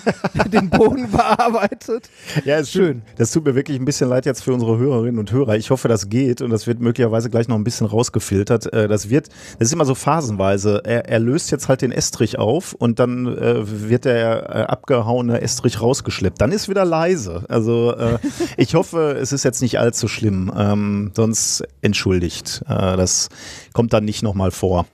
den 0.46 0.70
Boden 0.70 1.10
bearbeitet. 1.10 2.08
Ja, 2.44 2.56
ist 2.56 2.72
Schön. 2.72 3.02
Das 3.16 3.30
tut 3.30 3.44
mir 3.44 3.54
wirklich 3.54 3.78
ein 3.78 3.84
bisschen 3.84 4.08
leid 4.08 4.24
jetzt 4.24 4.42
für 4.42 4.54
unsere 4.54 4.78
Hörerinnen 4.78 5.18
und 5.18 5.30
Hörer. 5.30 5.56
Ich 5.56 5.70
hoffe, 5.70 5.88
das 5.88 6.08
geht 6.08 6.40
und 6.40 6.50
das 6.50 6.66
wird 6.66 6.80
möglicherweise 6.80 7.28
gleich 7.28 7.48
noch 7.48 7.56
ein 7.56 7.64
bisschen 7.64 7.86
rausgefiltert. 7.86 8.72
Äh, 8.72 8.88
Das 8.88 9.10
wird, 9.10 9.28
das 9.58 9.68
ist 9.68 9.72
immer 9.74 9.84
so 9.84 9.94
phasenweise. 9.94 10.80
Er, 10.84 11.08
er 11.08 11.18
löst 11.18 11.50
jetzt 11.50 11.68
halt 11.68 11.82
den 11.82 11.92
Estrich 11.92 12.38
auf 12.38 12.72
und 12.72 12.98
dann 12.98 13.26
äh, 13.26 13.88
wird 13.88 14.06
der 14.06 14.48
äh, 14.48 14.62
abgehauene 14.62 15.42
Estrich 15.42 15.82
rausgeschleppt. 15.82 16.40
Dann 16.40 16.50
ist 16.50 16.68
wieder 16.68 16.86
leise. 16.86 17.44
Also 17.48 17.94
äh, 17.94 18.18
ich 18.56 18.74
hoffe, 18.74 19.18
es 19.20 19.32
ist 19.32 19.44
jetzt 19.44 19.60
nicht 19.60 19.78
allzu 19.78 20.08
schlimm. 20.08 20.50
Ähm, 20.56 21.12
sonst 21.14 21.62
entschuldigt. 21.82 22.62
Äh, 22.68 22.96
das 22.96 23.28
kommt 23.74 23.92
dann 23.92 24.04
nicht 24.06 24.22
nochmal 24.22 24.50
vor. 24.50 24.86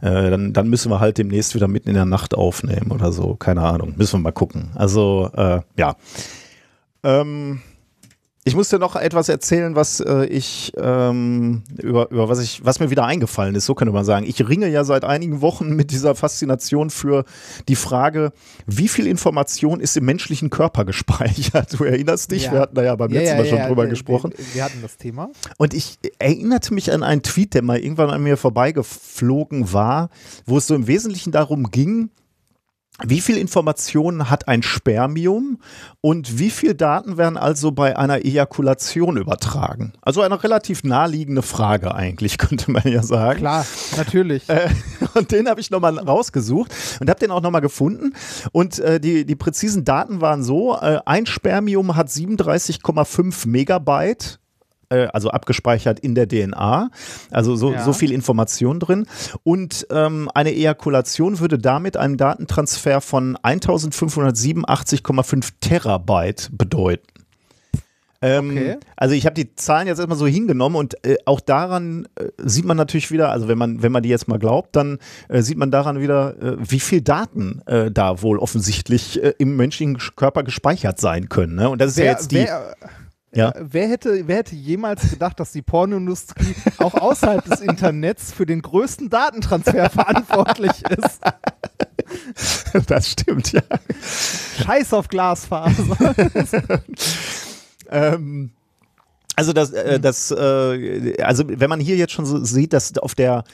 Äh, 0.00 0.30
dann, 0.30 0.52
dann 0.52 0.68
müssen 0.68 0.90
wir 0.90 1.00
halt 1.00 1.18
demnächst 1.18 1.54
wieder 1.54 1.68
mitten 1.68 1.88
in 1.88 1.94
der 1.94 2.04
Nacht 2.04 2.34
aufnehmen 2.34 2.90
oder 2.90 3.12
so. 3.12 3.36
Keine 3.36 3.62
Ahnung. 3.62 3.94
Müssen 3.96 4.18
wir 4.18 4.24
mal 4.24 4.32
gucken. 4.32 4.70
Also, 4.74 5.30
äh, 5.36 5.60
ja. 5.76 5.96
Ähm, 7.02 7.60
ich 8.46 8.54
muss 8.54 8.68
dir 8.68 8.78
noch 8.78 8.94
etwas 8.94 9.30
erzählen, 9.30 9.74
was 9.74 10.00
äh, 10.00 10.26
ich 10.26 10.72
ähm, 10.76 11.62
über, 11.82 12.10
über 12.10 12.28
was 12.28 12.40
ich, 12.40 12.62
was 12.64 12.78
mir 12.78 12.90
wieder 12.90 13.04
eingefallen 13.06 13.54
ist, 13.54 13.64
so 13.64 13.74
könnte 13.74 13.92
man 13.92 14.04
sagen. 14.04 14.26
Ich 14.26 14.46
ringe 14.46 14.68
ja 14.68 14.84
seit 14.84 15.02
einigen 15.04 15.40
Wochen 15.40 15.74
mit 15.74 15.90
dieser 15.90 16.14
Faszination 16.14 16.90
für 16.90 17.24
die 17.68 17.76
Frage, 17.76 18.32
wie 18.66 18.88
viel 18.88 19.06
Information 19.06 19.80
ist 19.80 19.96
im 19.96 20.04
menschlichen 20.04 20.50
Körper 20.50 20.84
gespeichert? 20.84 21.72
Du 21.78 21.84
erinnerst 21.84 22.30
dich, 22.32 22.44
Ja. 22.44 22.52
wir 22.52 22.60
hatten 22.60 22.74
da 22.74 22.82
ja 22.82 22.94
beim 22.96 23.10
Ja, 23.12 23.20
letzten 23.20 23.36
Mal 23.38 23.46
schon 23.46 23.58
drüber 23.66 23.86
gesprochen. 23.86 24.32
Wir, 24.36 24.44
wir 24.54 24.64
hatten 24.64 24.82
das 24.82 24.98
Thema. 24.98 25.30
Und 25.56 25.72
ich 25.72 25.98
erinnerte 26.18 26.74
mich 26.74 26.92
an 26.92 27.02
einen 27.02 27.22
Tweet, 27.22 27.54
der 27.54 27.62
mal 27.62 27.78
irgendwann 27.78 28.10
an 28.10 28.22
mir 28.22 28.36
vorbeigeflogen 28.36 29.72
war, 29.72 30.10
wo 30.44 30.58
es 30.58 30.66
so 30.66 30.74
im 30.74 30.86
Wesentlichen 30.86 31.32
darum 31.32 31.70
ging, 31.70 32.10
wie 33.02 33.20
viel 33.20 33.36
Informationen 33.36 34.30
hat 34.30 34.46
ein 34.46 34.62
Spermium 34.62 35.58
und 36.00 36.38
wie 36.38 36.50
viel 36.50 36.74
Daten 36.74 37.16
werden 37.16 37.36
also 37.36 37.72
bei 37.72 37.98
einer 37.98 38.24
Ejakulation 38.24 39.16
übertragen? 39.16 39.94
Also 40.02 40.22
eine 40.22 40.42
relativ 40.44 40.84
naheliegende 40.84 41.42
Frage 41.42 41.92
eigentlich, 41.92 42.38
könnte 42.38 42.70
man 42.70 42.84
ja 42.84 43.02
sagen. 43.02 43.40
Klar, 43.40 43.66
natürlich. 43.96 44.48
Äh, 44.48 44.68
und 45.14 45.32
den 45.32 45.48
habe 45.48 45.60
ich 45.60 45.72
nochmal 45.72 45.98
rausgesucht 45.98 46.72
und 47.00 47.10
habe 47.10 47.18
den 47.18 47.32
auch 47.32 47.42
nochmal 47.42 47.62
gefunden. 47.62 48.14
Und 48.52 48.78
äh, 48.78 49.00
die, 49.00 49.26
die 49.26 49.36
präzisen 49.36 49.84
Daten 49.84 50.20
waren 50.20 50.44
so, 50.44 50.76
äh, 50.76 51.00
ein 51.04 51.26
Spermium 51.26 51.96
hat 51.96 52.08
37,5 52.08 53.48
Megabyte. 53.48 54.38
Äh, 54.94 55.08
Also 55.12 55.30
abgespeichert 55.30 56.00
in 56.00 56.14
der 56.14 56.28
DNA, 56.28 56.90
also 57.30 57.56
so, 57.56 57.72
Ja. 57.72 57.84
so 57.84 57.92
viel 57.92 58.12
Information 58.12 58.80
drin. 58.80 59.06
Und 59.42 59.86
ähm, 59.90 60.30
eine 60.34 60.52
Ejakulation 60.54 61.40
würde 61.40 61.58
damit 61.58 61.96
einen 61.96 62.16
Datentransfer 62.16 63.00
von 63.00 63.36
1587,5 63.38 65.50
Terabyte 65.60 66.50
bedeuten. 66.52 67.02
Ähm, 68.22 68.50
Okay. 68.52 68.76
Also 68.96 69.14
ich 69.14 69.26
habe 69.26 69.34
die 69.34 69.54
Zahlen 69.54 69.86
jetzt 69.86 69.98
erstmal 69.98 70.16
so 70.16 70.26
hingenommen 70.26 70.76
und 70.76 70.94
äh, 71.04 71.16
auch 71.26 71.40
daran 71.40 72.08
äh, 72.14 72.28
sieht 72.38 72.64
man 72.64 72.76
natürlich 72.76 73.10
wieder, 73.10 73.30
also 73.30 73.48
wenn 73.48 73.58
man, 73.58 73.82
wenn 73.82 73.92
man 73.92 74.02
die 74.02 74.08
jetzt 74.08 74.28
mal 74.28 74.38
glaubt, 74.38 74.74
dann 74.76 74.98
äh, 75.28 75.42
sieht 75.42 75.58
man 75.58 75.70
daran 75.70 76.00
wieder, 76.00 76.34
äh, 76.42 76.56
wie 76.58 76.80
viel 76.80 77.02
Daten 77.02 77.60
äh, 77.66 77.90
da 77.90 78.22
wohl 78.22 78.38
offensichtlich 78.38 79.20
im 79.38 79.56
menschlichen 79.56 79.98
Körper 80.16 80.42
gespeichert 80.42 80.98
sein 81.00 81.28
können. 81.28 81.56
Ne? 81.56 81.68
Und 81.68 81.80
das 81.82 81.90
ist 81.92 81.98
ja 81.98 82.04
wer, 82.04 82.12
jetzt 82.12 82.30
die. 82.30 82.36
wer, 82.36 82.74
Ja. 83.34 83.50
äh, 83.50 83.64
wer, 83.70 83.88
hätte, 83.88 84.26
wer 84.26 84.36
hätte 84.36 84.54
jemals 84.54 85.10
gedacht, 85.10 85.38
dass 85.40 85.52
die 85.52 85.62
Pornoindustrie 85.62 86.54
auch 86.78 86.94
außerhalb 86.94 87.44
des 87.44 87.60
Internets 87.60 88.32
für 88.32 88.46
den 88.46 88.62
größten 88.62 89.10
Datentransfer 89.10 89.90
verantwortlich 89.90 90.82
ist? 90.90 91.20
das 92.86 93.10
stimmt, 93.10 93.52
ja. 93.52 93.62
Scheiß 94.62 94.92
auf 94.92 95.08
Glasfaser. 95.08 96.14
Ähm, 97.90 98.50
also 99.36 99.52
das, 99.52 99.70
äh, 99.72 100.00
das 100.00 100.30
äh, 100.30 101.14
also 101.22 101.44
wenn 101.46 101.68
man 101.68 101.80
hier 101.80 101.96
jetzt 101.96 102.12
schon 102.12 102.26
so 102.26 102.42
sieht, 102.44 102.72
dass 102.72 102.96
auf 102.98 103.14
der 103.14 103.44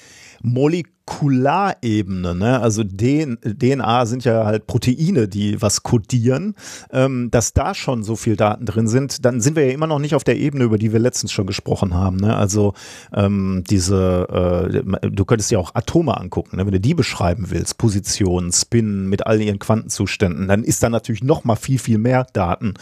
Molekularebene, 0.43 2.35
ne, 2.35 2.61
also 2.61 2.83
DNA 2.83 4.07
sind 4.07 4.25
ja 4.25 4.45
halt 4.47 4.67
Proteine, 4.67 5.29
die 5.29 5.61
was 5.61 5.83
kodieren, 5.83 6.55
ähm, 6.93 7.31
dass 7.31 7.53
da 7.53 7.75
schon 7.75 8.03
so 8.03 8.17
viel 8.17 8.37
Daten 8.37 8.65
drin 8.65 8.89
sind, 8.89 9.25
dann 9.25 9.41
sind 9.41 9.57
wir 9.57 9.67
ja 9.67 9.73
immer 9.73 9.87
noch 9.87 9.99
nicht 9.99 10.15
auf 10.15 10.25
der 10.25 10.39
Ebene, 10.39 10.65
über 10.65 10.79
die 10.79 10.93
wir 10.93 10.99
letztens 10.99 11.33
schon 11.33 11.47
gesprochen 11.47 11.95
haben. 11.95 12.17
Ne? 12.17 12.35
Also 12.35 12.73
ähm, 13.15 13.65
diese, 13.69 14.73
äh, 15.03 15.11
du 15.11 15.25
könntest 15.25 15.51
dir 15.51 15.61
auch 15.61 15.75
Atome 15.75 16.17
angucken, 16.17 16.57
ne? 16.57 16.65
wenn 16.65 16.73
du 16.73 16.81
die 16.81 16.95
beschreiben 16.95 17.51
willst, 17.51 17.77
Positionen, 17.77 18.53
Spin 18.53 19.09
mit 19.09 19.27
all 19.27 19.41
ihren 19.43 19.59
Quantenzuständen, 19.59 20.49
dann 20.49 20.65
ist 20.65 20.83
da 20.83 20.89
natürlich 20.89 21.23
noch 21.23 21.45
mal 21.45 21.57
viel, 21.57 21.79
viel 21.79 21.99
mehr 21.99 22.27
Daten 22.33 22.75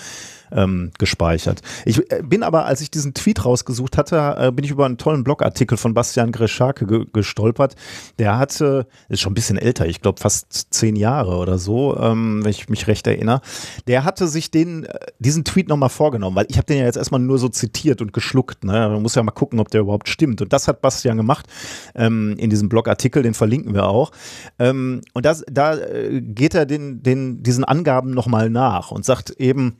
ähm, 0.52 0.90
gespeichert. 0.98 1.62
Ich 1.84 1.98
äh, 2.10 2.22
bin 2.22 2.42
aber, 2.42 2.66
als 2.66 2.80
ich 2.80 2.90
diesen 2.90 3.14
Tweet 3.14 3.44
rausgesucht 3.44 3.96
hatte, 3.96 4.36
äh, 4.38 4.52
bin 4.52 4.64
ich 4.64 4.70
über 4.70 4.86
einen 4.86 4.98
tollen 4.98 5.24
Blogartikel 5.24 5.76
von 5.78 5.94
Bastian 5.94 6.32
Greschake 6.32 6.86
ge 6.86 7.06
gestolpert. 7.12 7.74
Der 8.18 8.38
hatte, 8.38 8.86
ist 9.08 9.20
schon 9.20 9.32
ein 9.32 9.34
bisschen 9.34 9.58
älter, 9.58 9.86
ich 9.86 10.00
glaube 10.00 10.20
fast 10.20 10.68
zehn 10.70 10.96
Jahre 10.96 11.36
oder 11.36 11.58
so, 11.58 11.96
ähm, 11.96 12.44
wenn 12.44 12.50
ich 12.50 12.68
mich 12.68 12.86
recht 12.86 13.06
erinnere. 13.06 13.40
Der 13.86 14.04
hatte 14.04 14.28
sich 14.28 14.50
den, 14.50 14.84
äh, 14.84 14.98
diesen 15.18 15.44
Tweet 15.44 15.68
nochmal 15.68 15.88
vorgenommen, 15.88 16.36
weil 16.36 16.46
ich 16.48 16.56
habe 16.56 16.66
den 16.66 16.78
ja 16.78 16.84
jetzt 16.84 16.96
erstmal 16.96 17.20
nur 17.20 17.38
so 17.38 17.48
zitiert 17.48 18.00
und 18.00 18.12
geschluckt. 18.12 18.64
Ne? 18.64 18.72
Man 18.72 19.02
muss 19.02 19.14
ja 19.14 19.22
mal 19.22 19.32
gucken, 19.32 19.60
ob 19.60 19.70
der 19.70 19.82
überhaupt 19.82 20.08
stimmt. 20.08 20.42
Und 20.42 20.52
das 20.52 20.68
hat 20.68 20.80
Bastian 20.80 21.16
gemacht 21.16 21.46
ähm, 21.94 22.34
in 22.38 22.50
diesem 22.50 22.68
Blogartikel, 22.68 23.22
den 23.22 23.34
verlinken 23.34 23.74
wir 23.74 23.88
auch. 23.88 24.12
Ähm, 24.58 25.02
und 25.14 25.24
das, 25.24 25.44
da 25.50 25.76
äh, 25.76 26.20
geht 26.20 26.54
er 26.54 26.66
den, 26.66 27.02
den, 27.02 27.42
diesen 27.42 27.64
Angaben 27.64 28.10
nochmal 28.10 28.50
nach 28.50 28.90
und 28.90 29.04
sagt 29.04 29.30
eben, 29.30 29.76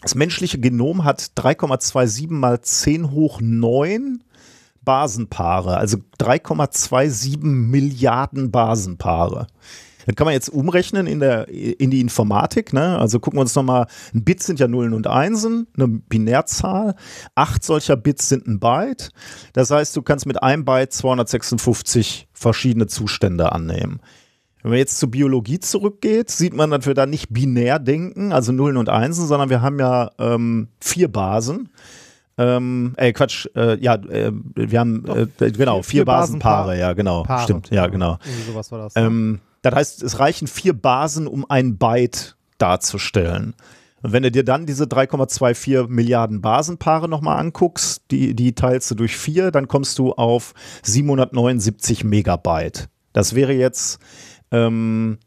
das 0.00 0.14
menschliche 0.14 0.58
Genom 0.58 1.04
hat 1.04 1.32
3,27 1.36 2.32
mal 2.32 2.60
10 2.60 3.10
hoch 3.10 3.40
9 3.40 4.22
Basenpaare, 4.84 5.76
also 5.76 5.98
3,27 6.18 7.44
Milliarden 7.44 8.50
Basenpaare. 8.50 9.48
Das 10.06 10.16
kann 10.16 10.24
man 10.24 10.32
jetzt 10.32 10.48
umrechnen 10.48 11.06
in, 11.06 11.20
der, 11.20 11.48
in 11.48 11.90
die 11.90 12.00
Informatik. 12.00 12.72
Ne? 12.72 12.98
Also 12.98 13.20
gucken 13.20 13.36
wir 13.36 13.42
uns 13.42 13.54
nochmal, 13.54 13.86
ein 14.14 14.24
Bit 14.24 14.42
sind 14.42 14.58
ja 14.58 14.66
Nullen 14.66 14.94
und 14.94 15.06
Einsen, 15.06 15.66
eine 15.76 15.86
Binärzahl. 15.86 16.94
Acht 17.34 17.62
solcher 17.62 17.96
Bits 17.96 18.30
sind 18.30 18.46
ein 18.46 18.58
Byte. 18.58 19.10
Das 19.52 19.70
heißt, 19.70 19.94
du 19.94 20.00
kannst 20.00 20.24
mit 20.24 20.42
einem 20.42 20.64
Byte 20.64 20.94
256 20.94 22.28
verschiedene 22.32 22.86
Zustände 22.86 23.52
annehmen. 23.52 24.00
Wenn 24.68 24.72
man 24.72 24.78
jetzt 24.80 24.98
zur 24.98 25.10
Biologie 25.10 25.58
zurückgeht, 25.60 26.30
sieht 26.30 26.52
man, 26.52 26.70
dass 26.70 26.84
wir 26.84 26.92
da 26.92 27.06
nicht 27.06 27.30
binär 27.32 27.78
denken, 27.78 28.34
also 28.34 28.52
Nullen 28.52 28.76
und 28.76 28.90
Einsen, 28.90 29.26
sondern 29.26 29.48
wir 29.48 29.62
haben 29.62 29.78
ja 29.78 30.10
ähm, 30.18 30.68
vier 30.78 31.08
Basen. 31.10 31.70
Ähm, 32.36 32.92
äh, 32.98 33.14
Quatsch, 33.14 33.46
äh, 33.56 33.82
ja, 33.82 33.94
äh, 33.94 34.30
wir 34.54 34.78
haben, 34.78 35.06
äh, 35.06 35.50
genau, 35.52 35.76
vier- 35.80 35.84
vier, 35.90 36.04
Basenpaare, 36.04 36.66
Basenpaare. 36.66 36.78
ja, 36.78 36.92
genau, 36.92 37.22
Paare. 37.22 37.44
stimmt, 37.44 37.70
ja, 37.70 37.86
genau. 37.86 38.18
Irgendwie 38.26 38.50
sowas 38.52 38.70
war 38.70 38.78
das. 38.80 38.92
Ähm, 38.96 39.40
das 39.62 39.74
heißt, 39.74 40.02
es 40.02 40.18
reichen 40.20 40.46
vier 40.46 40.74
Basen, 40.74 41.26
um 41.28 41.46
ein 41.48 41.78
Byte 41.78 42.36
darzustellen. 42.58 43.54
Und 44.02 44.12
wenn 44.12 44.22
du 44.22 44.30
dir 44.30 44.44
dann 44.44 44.66
diese 44.66 44.84
3,24 44.84 45.88
Milliarden 45.88 46.42
Basenpaare 46.42 47.08
nochmal 47.08 47.38
anguckst, 47.38 48.02
die, 48.10 48.34
die 48.34 48.54
teilst 48.54 48.90
du 48.90 48.96
durch 48.96 49.16
vier, 49.16 49.50
dann 49.50 49.66
kommst 49.66 49.98
du 49.98 50.12
auf 50.12 50.52
779 50.82 52.04
Megabyte. 52.04 52.90
Das 53.14 53.34
wäre 53.34 53.54
jetzt 53.54 53.98
ähm, 54.50 55.18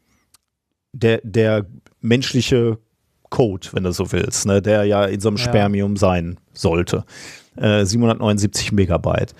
der, 0.92 1.20
der 1.22 1.66
menschliche 2.00 2.78
Code, 3.30 3.68
wenn 3.72 3.84
du 3.84 3.92
so 3.92 4.12
willst, 4.12 4.46
ne, 4.46 4.60
der 4.60 4.84
ja 4.84 5.04
in 5.06 5.20
so 5.20 5.28
einem 5.28 5.38
Ja. 5.38 5.44
Spermium 5.44 5.96
sein 5.96 6.38
sollte. 6.52 7.04
Äh, 7.56 7.84
779 7.84 8.72
Megabyte. 8.72 9.34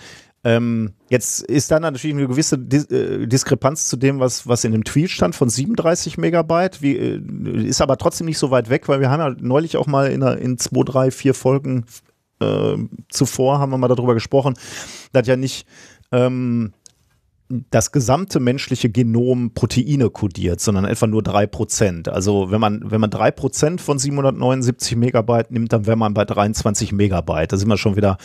Ähm, 0.44 0.92
jetzt 1.08 1.42
ist 1.42 1.70
da 1.70 1.78
natürlich 1.78 2.16
eine 2.16 2.26
gewisse 2.26 2.58
Dis 2.58 2.86
äh, 2.86 3.26
Diskrepanz 3.26 3.86
zu 3.88 3.96
dem, 3.96 4.18
was, 4.18 4.48
was 4.48 4.64
in 4.64 4.72
dem 4.72 4.82
Tweet 4.82 5.10
stand 5.10 5.36
von 5.36 5.48
37 5.48 6.18
Megabyte. 6.18 6.82
Wie, 6.82 6.96
äh, 6.96 7.20
ist 7.64 7.80
aber 7.80 7.96
trotzdem 7.96 8.26
nicht 8.26 8.38
so 8.38 8.50
weit 8.50 8.68
weg, 8.68 8.88
weil 8.88 9.00
wir 9.00 9.10
haben 9.10 9.20
ja 9.20 9.36
neulich 9.40 9.76
auch 9.76 9.86
mal 9.86 10.10
in, 10.10 10.22
in 10.22 10.58
zwei, 10.58 10.82
drei, 10.84 11.10
vier 11.10 11.34
Folgen 11.34 11.84
äh, 12.40 12.76
zuvor 13.08 13.60
haben 13.60 13.70
wir 13.70 13.78
mal 13.78 13.88
darüber 13.88 14.14
gesprochen, 14.14 14.54
dass 15.12 15.28
ja 15.28 15.36
nicht 15.36 15.66
ähm, 16.10 16.72
das 17.70 17.92
gesamte 17.92 18.40
menschliche 18.40 18.88
Genom 18.88 19.52
Proteine 19.52 20.10
kodiert, 20.10 20.60
sondern 20.60 20.84
etwa 20.84 21.06
nur 21.06 21.22
3%. 21.22 22.08
Also 22.08 22.50
wenn 22.50 22.60
man, 22.60 22.90
wenn 22.90 23.00
man 23.00 23.10
3% 23.10 23.78
von 23.78 23.98
779 23.98 24.96
Megabyte 24.96 25.50
nimmt, 25.50 25.72
dann 25.72 25.86
wäre 25.86 25.96
man 25.96 26.14
bei 26.14 26.24
23 26.24 26.92
Megabyte. 26.92 27.52
Da 27.52 27.56
sind 27.56 27.68
wir 27.68 27.76
schon 27.76 27.96
wieder 27.96 28.16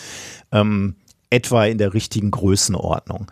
ähm, 0.51 0.95
etwa 1.29 1.65
in 1.65 1.77
der 1.77 1.93
richtigen 1.93 2.31
Größenordnung. 2.31 3.27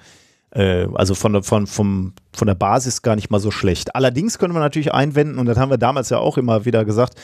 Äh, 0.52 0.88
also 0.94 1.16
von, 1.16 1.44
von, 1.44 1.68
vom, 1.68 2.14
von 2.34 2.48
der 2.48 2.56
Basis 2.56 3.02
gar 3.02 3.16
nicht 3.16 3.30
mal 3.30 3.40
so 3.40 3.52
schlecht. 3.52 3.96
Allerdings 3.96 4.38
können 4.38 4.54
wir 4.54 4.60
natürlich 4.60 4.94
einwenden, 4.94 5.40
und 5.40 5.46
das 5.46 5.58
haben 5.58 5.72
wir 5.72 5.78
damals 5.78 6.10
ja 6.10 6.18
auch 6.18 6.38
immer 6.38 6.66
wieder 6.66 6.84
gesagt, 6.86 7.16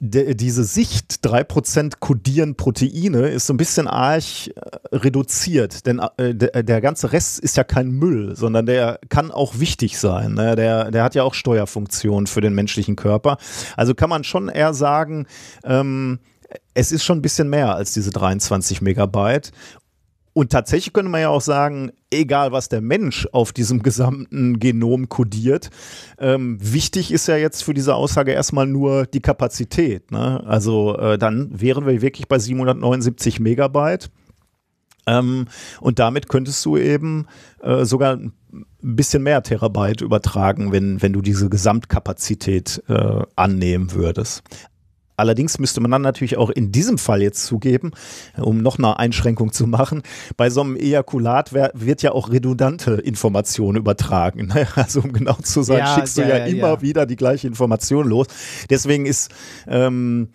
diese 0.00 0.62
Sicht, 0.62 1.26
3% 1.26 1.94
kodieren 1.98 2.54
Proteine, 2.54 3.28
ist 3.28 3.46
so 3.46 3.52
ein 3.52 3.56
bisschen 3.56 3.88
arg 3.88 4.22
äh, 4.46 4.52
reduziert, 4.92 5.86
denn 5.86 6.00
äh, 6.16 6.34
der, 6.34 6.62
der 6.62 6.80
ganze 6.80 7.12
Rest 7.12 7.40
ist 7.40 7.56
ja 7.56 7.64
kein 7.64 7.90
Müll, 7.90 8.36
sondern 8.36 8.66
der 8.66 9.00
kann 9.08 9.32
auch 9.32 9.58
wichtig 9.58 9.98
sein. 9.98 10.34
Ne? 10.34 10.54
Der, 10.54 10.92
der 10.92 11.02
hat 11.02 11.16
ja 11.16 11.24
auch 11.24 11.34
Steuerfunktionen 11.34 12.28
für 12.28 12.40
den 12.40 12.54
menschlichen 12.54 12.94
Körper. 12.94 13.38
Also 13.76 13.94
kann 13.94 14.08
man 14.08 14.22
schon 14.22 14.48
eher 14.48 14.72
sagen, 14.72 15.26
ähm, 15.64 16.20
es 16.74 16.92
ist 16.92 17.04
schon 17.04 17.18
ein 17.18 17.22
bisschen 17.22 17.50
mehr 17.50 17.74
als 17.74 17.92
diese 17.92 18.10
23 18.10 18.80
Megabyte. 18.80 19.50
Und 20.38 20.52
tatsächlich 20.52 20.92
könnte 20.92 21.10
man 21.10 21.20
ja 21.20 21.30
auch 21.30 21.40
sagen, 21.40 21.90
egal 22.12 22.52
was 22.52 22.68
der 22.68 22.80
Mensch 22.80 23.26
auf 23.32 23.52
diesem 23.52 23.82
gesamten 23.82 24.60
Genom 24.60 25.08
kodiert, 25.08 25.68
ähm, 26.16 26.58
wichtig 26.60 27.10
ist 27.10 27.26
ja 27.26 27.36
jetzt 27.36 27.64
für 27.64 27.74
diese 27.74 27.96
Aussage 27.96 28.30
erstmal 28.30 28.68
nur 28.68 29.06
die 29.06 29.18
Kapazität. 29.18 30.12
Ne? 30.12 30.44
Also 30.46 30.96
äh, 30.96 31.18
dann 31.18 31.60
wären 31.60 31.88
wir 31.88 32.02
wirklich 32.02 32.28
bei 32.28 32.38
779 32.38 33.40
Megabyte. 33.40 34.12
Ähm, 35.08 35.46
und 35.80 35.98
damit 35.98 36.28
könntest 36.28 36.64
du 36.64 36.76
eben 36.76 37.26
äh, 37.60 37.84
sogar 37.84 38.14
ein 38.14 38.32
bisschen 38.80 39.24
mehr 39.24 39.42
Terabyte 39.42 40.02
übertragen, 40.02 40.70
wenn, 40.70 41.02
wenn 41.02 41.14
du 41.14 41.20
diese 41.20 41.48
Gesamtkapazität 41.48 42.80
äh, 42.86 43.22
annehmen 43.34 43.92
würdest. 43.92 44.44
Allerdings 45.18 45.58
müsste 45.58 45.80
man 45.80 45.90
dann 45.90 46.02
natürlich 46.02 46.36
auch 46.36 46.50
in 46.50 46.72
diesem 46.72 46.96
Fall 46.96 47.22
jetzt 47.22 47.44
zugeben, 47.44 47.90
um 48.36 48.62
noch 48.62 48.78
eine 48.78 48.98
Einschränkung 48.98 49.52
zu 49.52 49.66
machen, 49.66 50.02
bei 50.36 50.48
so 50.48 50.60
einem 50.60 50.76
Ejakulat 50.76 51.52
wird 51.52 52.02
ja 52.02 52.12
auch 52.12 52.30
redundante 52.30 52.92
Information 52.94 53.76
übertragen. 53.76 54.46
ne? 54.46 54.66
Also 54.76 55.00
um 55.00 55.12
genau 55.12 55.34
zu 55.42 55.62
sein, 55.62 55.78
Ja, 55.78 55.94
schickst 55.94 56.18
du 56.18 56.22
ja, 56.22 56.28
ja, 56.28 56.36
ja, 56.38 56.44
immer 56.46 56.68
ja. 56.68 56.82
wieder 56.82 57.06
die 57.06 57.16
gleiche 57.16 57.48
Information 57.48 58.06
los. 58.08 58.26
Deswegen 58.70 59.06
ist 59.06 59.30
ähm, 59.66 60.28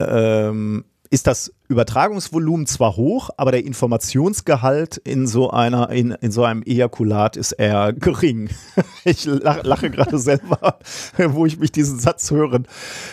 ähm, 0.00 0.84
ist 1.10 1.26
das 1.26 1.52
Übertragungsvolumen 1.68 2.66
zwar 2.66 2.96
hoch, 2.96 3.30
aber 3.36 3.52
der 3.52 3.64
Informationsgehalt 3.64 4.96
in 4.96 5.26
so 5.26 5.50
einer, 5.50 5.90
in, 5.90 6.12
in 6.12 6.30
so 6.30 6.44
einem 6.44 6.62
Ejakulat 6.62 7.36
ist 7.36 7.52
eher 7.52 7.92
gering. 7.92 8.48
Ich 9.04 9.24
lach, 9.24 9.62
lache 9.62 9.90
gerade 9.90 10.18
selber, 10.18 10.78
wo 11.16 11.46
ich 11.46 11.58
mich 11.58 11.72
diesen 11.72 11.98
Satz 11.98 12.30
hören, 12.30 12.66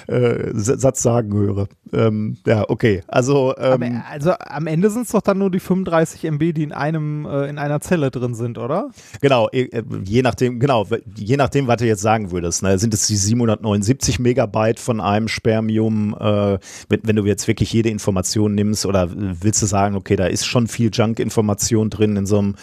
äh, 0.08 0.50
Satz 0.54 1.02
sagen 1.02 1.34
höre. 1.34 1.68
Ähm, 1.94 2.38
ja, 2.46 2.70
okay. 2.70 3.02
Also, 3.08 3.56
ähm, 3.58 4.02
also 4.10 4.34
am 4.40 4.68
Ende 4.68 4.90
sind 4.90 5.04
es 5.04 5.12
doch 5.12 5.22
dann 5.22 5.38
nur 5.38 5.52
die 5.52 5.60
35 5.60 6.24
MB, 6.26 6.54
die 6.54 6.64
in 6.64 6.74
einem 6.74 7.26
äh, 7.26 7.48
in 7.48 7.58
einer 7.58 7.80
Zelle 7.80 8.12
drin 8.12 8.34
sind, 8.34 8.58
oder? 8.58 8.90
genau, 9.22 9.48
äh, 9.50 9.84
je 10.04 10.22
nachdem, 10.22 10.60
genau, 10.60 10.86
je 11.16 11.38
nachdem, 11.38 11.68
was 11.68 11.78
du 11.78 11.86
jetzt 11.86 12.02
sagen 12.02 12.32
würdest, 12.32 12.64
ne, 12.64 12.78
sind 12.78 12.94
es 12.94 13.08
die 13.08 13.16
779 13.16 14.20
Megabyte 14.20 14.80
von 14.80 15.00
einem 15.00 15.28
Spermium, 15.28 16.16
äh, 16.20 16.58
wenn, 16.90 17.00
wenn 17.04 17.16
du 17.16 17.26
jetzt 17.26 17.48
wirklich 17.48 17.72
jede 17.72 17.90
Information 17.90 18.45
nimmst 18.48 18.86
oder 18.86 19.10
willst 19.16 19.62
du 19.62 19.66
sagen, 19.66 19.96
okay, 19.96 20.16
da 20.16 20.28
ist 20.28 20.46
schon 20.46 20.68
viel 20.68 20.90
Junk-Information 20.92 21.90
drin 21.90 22.16
in 22.18 22.26
so 22.26 22.40
einem, 22.40 22.56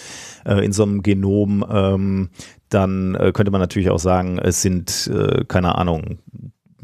äh, 0.44 0.64
in 0.64 0.72
so 0.72 0.82
einem 0.82 1.02
Genom, 1.02 1.64
ähm, 1.68 2.30
dann 2.68 3.14
äh, 3.16 3.32
könnte 3.32 3.50
man 3.50 3.60
natürlich 3.60 3.90
auch 3.90 3.98
sagen, 3.98 4.38
es 4.38 4.62
sind, 4.62 5.10
äh, 5.12 5.44
keine 5.46 5.76
Ahnung, 5.76 6.18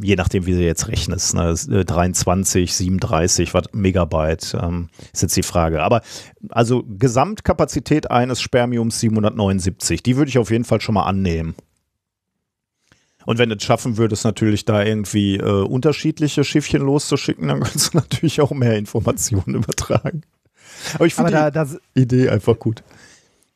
je 0.00 0.16
nachdem, 0.16 0.46
wie 0.46 0.52
du 0.52 0.62
jetzt 0.62 0.88
rechnest, 0.88 1.34
ne, 1.34 1.48
es, 1.48 1.66
äh, 1.68 1.84
23, 1.84 2.72
37 2.72 3.52
Watt 3.54 3.74
Megabyte 3.74 4.56
ähm, 4.60 4.88
ist 5.12 5.22
jetzt 5.22 5.36
die 5.36 5.42
Frage. 5.42 5.82
Aber 5.82 6.02
also 6.50 6.84
Gesamtkapazität 6.88 8.10
eines 8.10 8.40
Spermiums 8.40 9.00
779, 9.00 10.02
die 10.02 10.16
würde 10.16 10.28
ich 10.28 10.38
auf 10.38 10.50
jeden 10.50 10.64
Fall 10.64 10.80
schon 10.80 10.94
mal 10.94 11.04
annehmen. 11.04 11.54
Und 13.28 13.36
wenn 13.36 13.50
du 13.50 13.56
es 13.56 13.62
schaffen 13.62 13.98
würdest, 13.98 14.24
natürlich 14.24 14.64
da 14.64 14.82
irgendwie 14.82 15.36
äh, 15.36 15.42
unterschiedliche 15.42 16.44
Schiffchen 16.44 16.80
loszuschicken, 16.80 17.48
dann 17.48 17.60
kannst 17.62 17.92
du 17.92 17.98
natürlich 17.98 18.40
auch 18.40 18.52
mehr 18.52 18.78
Informationen 18.78 19.54
übertragen. 19.54 20.22
Aber 20.94 21.04
ich 21.04 21.14
finde 21.14 21.32
da, 21.32 21.50
da, 21.50 21.66
die 21.66 22.00
Idee 22.00 22.30
einfach 22.30 22.58
gut. 22.58 22.82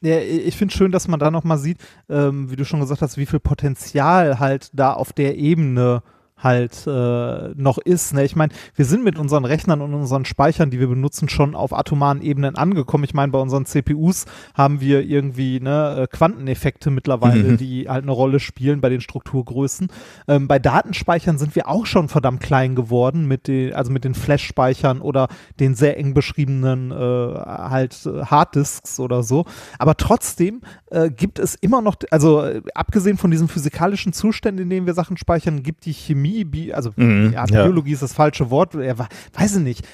Ja, 0.03 0.19
ich 0.19 0.59
finde 0.59 0.75
schön, 0.75 0.93
dass 0.93 1.09
man 1.09 1.19
da 1.19 1.31
nochmal 1.31 1.57
sieht, 1.57 1.79
ähm, 2.11 2.51
wie 2.51 2.57
du 2.57 2.67
schon 2.67 2.81
gesagt 2.81 3.01
hast, 3.01 3.17
wie 3.17 3.25
viel 3.25 3.41
Potenzial 3.41 4.41
halt 4.41 4.69
da 4.75 4.93
auf 4.93 5.15
der 5.15 5.39
Ebene 5.39 6.03
halt 6.43 6.87
äh, 6.87 7.49
noch 7.55 7.79
ist. 7.79 8.15
Ne? 8.15 8.25
Ich 8.25 8.37
meine, 8.37 8.53
wir 8.75 8.85
sind 8.85 9.05
mit 9.05 9.19
unseren 9.19 9.45
Rechnern 9.45 9.81
und 9.81 9.95
unseren 9.95 10.25
Speichern, 10.25 10.71
die 10.71 10.81
wir 10.81 10.89
benutzen, 10.89 11.29
schon 11.29 11.55
auf 11.55 11.73
atomaren 11.73 12.21
Ebenen 12.23 12.57
angekommen. 12.57 13.05
Ich 13.05 13.15
meine, 13.15 13.33
bei 13.33 13.39
unseren 13.39 13.67
CPUs 13.67 14.27
haben 14.55 14.81
wir 14.81 15.03
irgendwie 15.03 15.61
ne, 15.61 16.03
äh, 16.03 16.07
Quanteneffekte 16.07 16.91
mittlerweile, 16.91 17.53
Mhm. 17.53 17.57
die 17.57 17.89
halt 17.89 18.03
eine 18.03 18.13
Rolle 18.13 18.41
spielen 18.41 18.81
bei 18.81 18.89
den 18.89 19.01
Strukturgrößen. 19.01 19.89
Ähm, 20.29 20.49
bei 20.49 20.59
Datenspeichern 20.59 21.39
sind 21.39 21.55
wir 21.55 21.69
auch 21.69 21.87
schon 21.87 22.09
verdammt 22.09 22.41
klein 22.41 22.75
geworden, 22.75 23.27
mit 23.27 23.49
den, 23.49 23.75
also 23.75 23.93
mit 23.93 24.05
den 24.05 24.15
Flash-Speichern 24.15 25.01
oder 25.01 25.29
den 25.61 25.75
sehr 25.75 25.99
eng 25.99 26.15
beschriebenen 26.15 26.91
äh, 26.91 26.95
halt 26.95 28.07
äh, 28.07 28.25
Harddisks 28.25 28.99
oder 29.01 29.23
so. 29.23 29.45
Aber 29.79 29.97
trotzdem 29.97 30.63
äh, 30.91 31.11
gibt 31.11 31.39
es 31.39 31.55
immer 31.55 31.83
noch, 31.83 31.97
also 32.11 32.43
äh, 32.43 32.63
abgesehen 32.75 33.17
von 33.19 33.31
diesen 33.31 33.49
physikalischen 33.49 34.13
Zuständen, 34.13 34.63
in 34.65 34.71
denen 34.71 34.87
wir 34.87 34.95
Sachen 34.95 35.17
speichern, 35.17 35.63
gibt 35.63 35.85
die 35.85 35.93
Chemie, 35.95 36.32
Bi 36.45 36.73
also 36.73 36.91
Mhm, 36.97 37.33
ja, 37.33 37.45
ja. 37.47 37.63
Biologie 37.65 37.93
ist 37.93 38.03
das 38.03 38.13
falsche 38.13 38.51
Wort, 38.51 38.75
wa- 38.75 39.09
weiß 39.35 39.57
ich 39.57 39.63
nicht. 39.63 39.87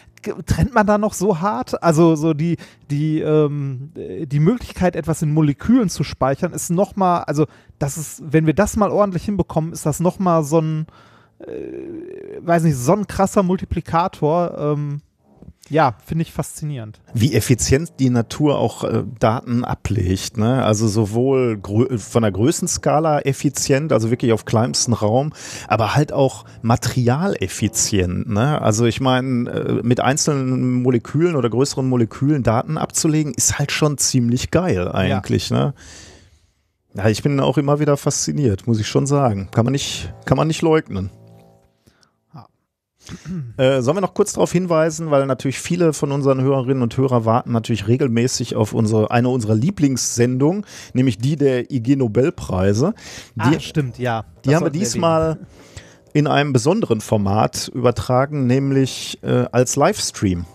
Trennt 0.47 0.75
man 0.75 0.87
da 0.87 0.99
noch 0.99 1.13
so 1.15 1.41
hart? 1.41 1.81
Also 1.83 2.17
so 2.17 2.35
die, 2.35 2.57
die, 2.91 3.21
ähm, 3.21 3.91
äh, 3.97 4.27
die 4.27 4.41
Möglichkeit, 4.41 4.97
etwas 4.97 5.23
in 5.23 5.33
Molekülen 5.33 5.89
zu 5.89 6.03
speichern, 6.05 6.53
ist 6.53 6.71
nochmal, 6.71 7.23
also 7.25 7.47
das 7.79 7.97
ist, 7.97 8.23
wenn 8.33 8.45
wir 8.47 8.55
das 8.55 8.77
mal 8.77 8.91
ordentlich 8.91 9.25
hinbekommen, 9.25 9.73
ist 9.73 9.87
das 9.87 10.01
nochmal 10.01 10.43
so 10.45 10.61
ein, 10.61 10.87
äh, 11.41 12.41
weiß 12.41 12.65
nicht, 12.65 12.77
so 12.77 12.93
ein 12.95 13.07
krasser 13.07 13.43
Multiplikator. 13.45 14.57
Ähm, 14.59 15.01
ja, 15.71 15.95
finde 16.05 16.23
ich 16.23 16.33
faszinierend. 16.33 17.01
wie 17.15 17.35
effizient 17.35 17.93
die 17.99 18.11
Natur 18.11 18.59
auch 18.59 18.85
äh, 18.85 19.05
Daten 19.19 19.65
ablegt. 19.65 20.37
Ne? 20.37 20.65
Also 20.65 20.89
sowohl 20.89 21.61
von 21.97 22.23
der 22.23 22.33
Größenskala 22.33 23.21
effizient, 23.21 23.93
also 23.93 24.11
wirklich 24.11 24.33
auf 24.33 24.45
kleinstem 24.45 24.95
Raum, 24.95 25.33
aber 25.67 25.95
halt 25.95 26.13
auch 26.13 26.45
materialeffizient. 26.63 28.29
Ne? 28.29 28.61
Also 28.61 28.87
ich 28.87 29.01
meine, 29.01 29.51
äh, 29.51 29.73
mit 29.83 30.01
einzelnen 30.01 30.83
Molekülen 30.83 31.37
oder 31.37 31.51
größeren 31.51 31.89
Molekülen 31.89 32.43
Daten 32.43 32.79
abzulegen, 32.79 33.35
ist 33.35 33.59
halt 33.59 33.73
schon 33.73 33.99
ziemlich 33.99 34.51
geil 34.51 34.89
eigentlich. 34.89 35.51
Ne? 35.51 35.75
Ja, 36.95 37.09
ich 37.09 37.23
bin 37.23 37.39
auch 37.41 37.59
immer 37.59 37.81
wieder 37.81 37.97
fasziniert, 37.97 38.67
muss 38.67 38.81
ich 38.81 38.89
schon 38.89 39.07
sagen. 39.07 39.49
Kann 39.51 39.65
man 39.65 39.73
nicht, 39.73 40.13
kann 40.25 40.37
man 40.37 40.49
nicht 40.49 40.63
leugnen. 40.63 41.11
Äh, 43.57 43.83
sollen 43.83 43.97
wir 43.97 44.01
noch 44.01 44.15
kurz 44.15 44.33
darauf 44.33 44.53
hinweisen, 44.53 45.11
weil 45.11 45.27
natürlich 45.27 45.59
viele 45.59 45.93
von 45.93 46.13
unseren 46.13 46.41
Hörerinnen 46.41 46.83
und 46.83 46.97
Hörern 46.97 47.25
warten 47.25 47.53
natürlich 47.53 47.89
regelmäßig 47.89 48.57
auf 48.57 48.73
unsere, 48.73 49.11
eine 49.11 49.29
unserer 49.29 49.55
Lieblingssendungen, 49.55 50.65
nämlich 50.93 51.19
die 51.19 51.37
der 51.37 51.71
IG 51.71 51.97
Nobelpreise. 51.97 52.95
Die, 53.35 53.57
ah, 53.57 53.61
stimmt, 53.61 53.99
ja. 53.99 54.25
die 54.45 54.55
haben 54.55 54.63
wir 54.63 54.69
erwähnen. 54.69 54.81
diesmal 54.81 55.39
in 56.13 56.27
einem 56.27 56.53
besonderen 56.53 57.01
Format 57.01 57.69
übertragen, 57.75 58.47
nämlich 58.47 59.19
äh, 59.23 59.47
als 59.53 59.77
Livestream. 59.77 60.47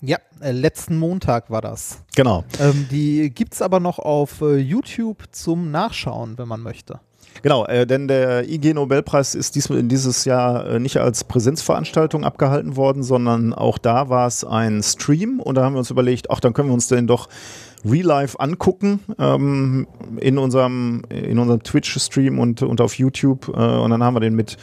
Ja, 0.00 0.18
äh, 0.40 0.52
letzten 0.52 0.96
Montag 0.96 1.50
war 1.50 1.60
das. 1.60 2.04
Genau. 2.14 2.44
Ähm, 2.60 2.86
die 2.90 3.30
gibt 3.30 3.54
es 3.54 3.62
aber 3.62 3.80
noch 3.80 3.98
auf 3.98 4.40
äh, 4.40 4.56
YouTube 4.56 5.24
zum 5.32 5.70
Nachschauen, 5.70 6.38
wenn 6.38 6.46
man 6.46 6.60
möchte. 6.60 7.00
Genau, 7.42 7.64
äh, 7.66 7.86
denn 7.86 8.08
der 8.08 8.48
IG 8.48 8.74
Nobelpreis 8.74 9.34
ist 9.34 9.54
dies, 9.54 9.68
dieses 9.70 10.24
Jahr 10.24 10.66
äh, 10.66 10.80
nicht 10.80 10.96
als 10.98 11.24
Präsenzveranstaltung 11.24 12.24
abgehalten 12.24 12.76
worden, 12.76 13.02
sondern 13.02 13.54
auch 13.54 13.78
da 13.78 14.08
war 14.08 14.26
es 14.26 14.44
ein 14.44 14.82
Stream. 14.82 15.40
Und 15.40 15.54
da 15.54 15.64
haben 15.64 15.74
wir 15.74 15.78
uns 15.78 15.90
überlegt, 15.90 16.30
ach, 16.30 16.40
dann 16.40 16.52
können 16.52 16.68
wir 16.68 16.74
uns 16.74 16.88
den 16.88 17.06
doch 17.06 17.28
real 17.84 18.06
life 18.06 18.38
angucken 18.40 19.00
ähm, 19.18 19.86
in 20.20 20.38
unserem, 20.38 21.02
in 21.10 21.38
unserem 21.38 21.62
Twitch-Stream 21.62 22.38
und, 22.38 22.62
und 22.62 22.80
auf 22.80 22.94
YouTube. 22.98 23.48
Äh, 23.48 23.52
und 23.52 23.90
dann 23.90 24.02
haben 24.02 24.14
wir 24.14 24.20
den 24.20 24.34
mit 24.34 24.56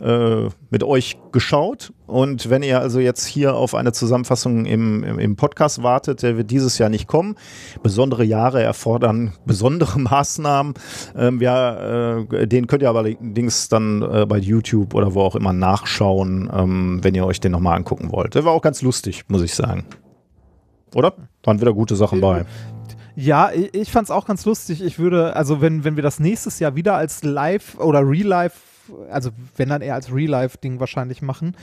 äh, 0.00 0.48
mit 0.70 0.82
euch 0.82 1.18
geschaut. 1.32 1.92
Und 2.06 2.50
wenn 2.50 2.62
ihr 2.62 2.80
also 2.80 3.00
jetzt 3.00 3.26
hier 3.26 3.54
auf 3.54 3.74
eine 3.74 3.92
Zusammenfassung 3.92 4.64
im, 4.66 5.04
im, 5.04 5.18
im 5.18 5.36
Podcast 5.36 5.82
wartet, 5.82 6.22
der 6.22 6.36
wird 6.36 6.50
dieses 6.50 6.78
Jahr 6.78 6.88
nicht 6.88 7.06
kommen. 7.06 7.36
Besondere 7.82 8.24
Jahre 8.24 8.62
erfordern 8.62 9.32
besondere 9.44 9.98
Maßnahmen. 10.00 10.74
Ähm, 11.16 11.40
ja, 11.40 12.16
äh, 12.18 12.46
den 12.46 12.66
könnt 12.66 12.82
ihr 12.82 12.88
aber 12.88 13.00
allerdings 13.00 13.68
dann 13.68 14.02
äh, 14.02 14.26
bei 14.26 14.38
YouTube 14.38 14.94
oder 14.94 15.14
wo 15.14 15.22
auch 15.22 15.36
immer 15.36 15.52
nachschauen, 15.52 16.50
ähm, 16.52 17.00
wenn 17.02 17.14
ihr 17.14 17.26
euch 17.26 17.40
den 17.40 17.52
nochmal 17.52 17.76
angucken 17.76 18.12
wollt. 18.12 18.34
Der 18.34 18.44
war 18.44 18.52
auch 18.52 18.62
ganz 18.62 18.82
lustig, 18.82 19.24
muss 19.28 19.42
ich 19.42 19.54
sagen. 19.54 19.84
Oder? 20.94 21.14
Waren 21.44 21.60
wieder 21.60 21.72
gute 21.72 21.96
Sachen 21.96 22.20
bei. 22.20 22.44
Ja, 23.16 23.50
ich, 23.52 23.90
fand 23.90 24.06
es 24.06 24.10
auch 24.10 24.26
ganz 24.26 24.44
lustig. 24.44 24.82
Ich 24.82 24.98
würde, 24.98 25.36
also 25.36 25.60
wenn, 25.60 25.84
wenn 25.84 25.96
wir 25.96 26.02
das 26.02 26.20
nächstes 26.20 26.58
Jahr 26.58 26.74
wieder 26.74 26.94
als 26.94 27.22
Live 27.22 27.78
oder 27.78 28.00
Real 28.00 28.26
Life, 28.26 28.58
also 29.10 29.30
wenn 29.56 29.68
dann 29.68 29.82
eher 29.82 29.94
als 29.94 30.12
Real 30.12 30.30
Life 30.30 30.58
Ding 30.58 30.80
wahrscheinlich 30.80 31.22
machen, 31.22 31.56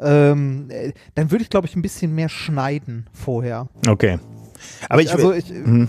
ähm, 0.00 0.66
äh, 0.70 0.92
dann 1.14 1.30
würde 1.30 1.42
ich 1.42 1.50
glaube 1.50 1.66
ich 1.66 1.76
ein 1.76 1.82
bisschen 1.82 2.14
mehr 2.14 2.28
schneiden 2.28 3.06
vorher. 3.12 3.68
Okay. 3.88 4.18
Aber 4.88 5.02
ich, 5.02 5.12
also 5.12 5.32
ich, 5.32 5.50
Mhm. 5.50 5.88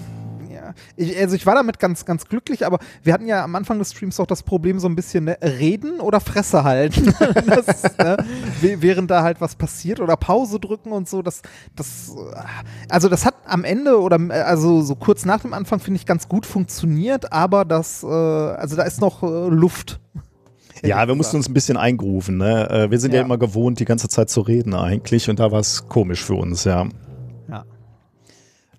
ja, 0.52 0.74
ich, 0.96 1.18
also 1.18 1.36
ich 1.36 1.46
war 1.46 1.56
damit 1.56 1.80
ganz, 1.80 2.06
ganz 2.06 2.26
glücklich, 2.26 2.66
aber 2.66 2.80
wir 3.04 3.14
hatten 3.14 3.26
ja 3.28 3.44
am 3.44 3.56
Anfang 3.56 3.80
des 3.80 3.92
Streams 3.92 4.20
auch 4.20 4.28
das 4.28 4.44
Problem 4.44 4.80
so 4.80 4.88
ein 4.88 4.96
bisschen 4.96 5.26
ne, 5.26 5.38
reden 5.42 6.00
oder 6.00 6.20
Fresse 6.20 6.64
halten, 6.64 7.06
das, 7.48 7.98
ne, 7.98 8.18
während 8.62 9.12
da 9.12 9.24
halt 9.24 9.40
was 9.42 9.56
passiert 9.56 10.00
oder 10.00 10.18
Pause 10.18 10.60
drücken 10.60 10.92
und 10.92 11.08
so. 11.08 11.22
Das, 11.22 11.42
das, 11.76 12.10
äh, 12.16 12.36
also 12.90 13.08
das 13.10 13.26
hat 13.26 13.36
am 13.46 13.64
Ende 13.64 14.00
oder 14.02 14.20
äh, 14.20 14.42
also 14.42 14.82
so 14.82 14.96
kurz 14.96 15.26
nach 15.26 15.42
dem 15.42 15.54
Anfang 15.54 15.80
finde 15.80 16.00
ich 16.00 16.06
ganz 16.06 16.28
gut 16.28 16.46
funktioniert, 16.46 17.32
aber 17.32 17.64
das, 17.66 18.04
äh, 18.04 18.08
also 18.08 18.76
da 18.76 18.84
ist 18.84 19.00
noch 19.02 19.24
äh, 19.24 19.48
Luft. 19.50 20.00
Ja, 20.88 21.08
wir 21.08 21.16
mussten 21.16 21.38
uns 21.38 21.48
ein 21.50 21.54
bisschen 21.54 21.78
eingrufen. 21.78 22.38
Ne? 22.38 22.70
Äh, 22.70 22.92
Wir 22.92 23.00
sind 23.00 23.14
ja. 23.14 23.20
Ja. 23.20 23.26
immer 23.26 23.38
gewohnt, 23.38 23.80
die 23.80 23.86
ganze 23.86 24.08
Zeit 24.08 24.30
zu 24.30 24.42
reden 24.42 24.74
eigentlich 24.74 25.30
und 25.30 25.40
da 25.40 25.52
war 25.52 25.60
es 25.60 25.88
komisch 25.88 26.24
für 26.24 26.36
uns, 26.36 26.64
ja. 26.64 26.88
Ja. 27.50 27.64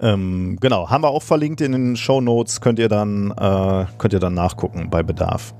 Ähm, 0.00 0.58
genau, 0.60 0.90
haben 0.90 1.02
wir 1.04 1.08
auch 1.08 1.22
verlinkt 1.22 1.60
in 1.60 1.72
den 1.72 1.96
Show 1.96 2.20
Notes, 2.20 2.60
könnt 2.60 2.78
ihr 2.78 2.88
dann, 2.88 3.30
äh, 3.30 3.86
könnt 3.98 4.12
ihr 4.12 4.20
dann 4.20 4.34
nachgucken 4.34 4.90
bei 4.90 5.02
Bedarf. 5.02 5.54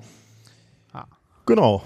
Ah. 0.92 1.04
Genau. 1.46 1.82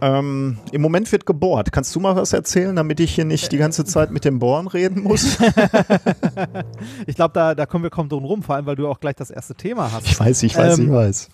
Ähm, 0.00 0.58
Im 0.72 0.80
Moment 0.82 1.10
wird 1.12 1.26
gebohrt. 1.26 1.70
Kannst 1.72 1.94
du 1.94 2.00
mal 2.00 2.16
was 2.16 2.32
erzählen, 2.32 2.74
damit 2.76 2.98
ich 3.00 3.14
hier 3.14 3.24
nicht 3.26 3.52
die 3.52 3.56
ganze 3.58 3.84
Zeit 3.84 4.10
mit 4.10 4.24
dem 4.24 4.38
Bohren 4.38 4.66
reden 4.68 5.02
muss? 5.02 5.38
Ich 7.06 7.14
glaube, 7.16 7.32
da, 7.34 7.54
da 7.54 7.66
kommen 7.66 7.84
wir 7.84 7.90
kaum 7.90 8.08
drum 8.08 8.24
rum, 8.24 8.42
vor 8.42 8.56
allem, 8.56 8.66
weil 8.66 8.76
du 8.76 8.88
auch 8.88 9.00
gleich 9.00 9.16
das 9.16 9.30
erste 9.30 9.54
Thhast. 9.54 10.06
Ich 10.06 10.18
weiß, 10.18 10.42
ich 10.42 10.56
weiß, 10.56 10.78
Ähm, 10.78 10.86
ich 10.86 10.92
weiß. 10.92 11.28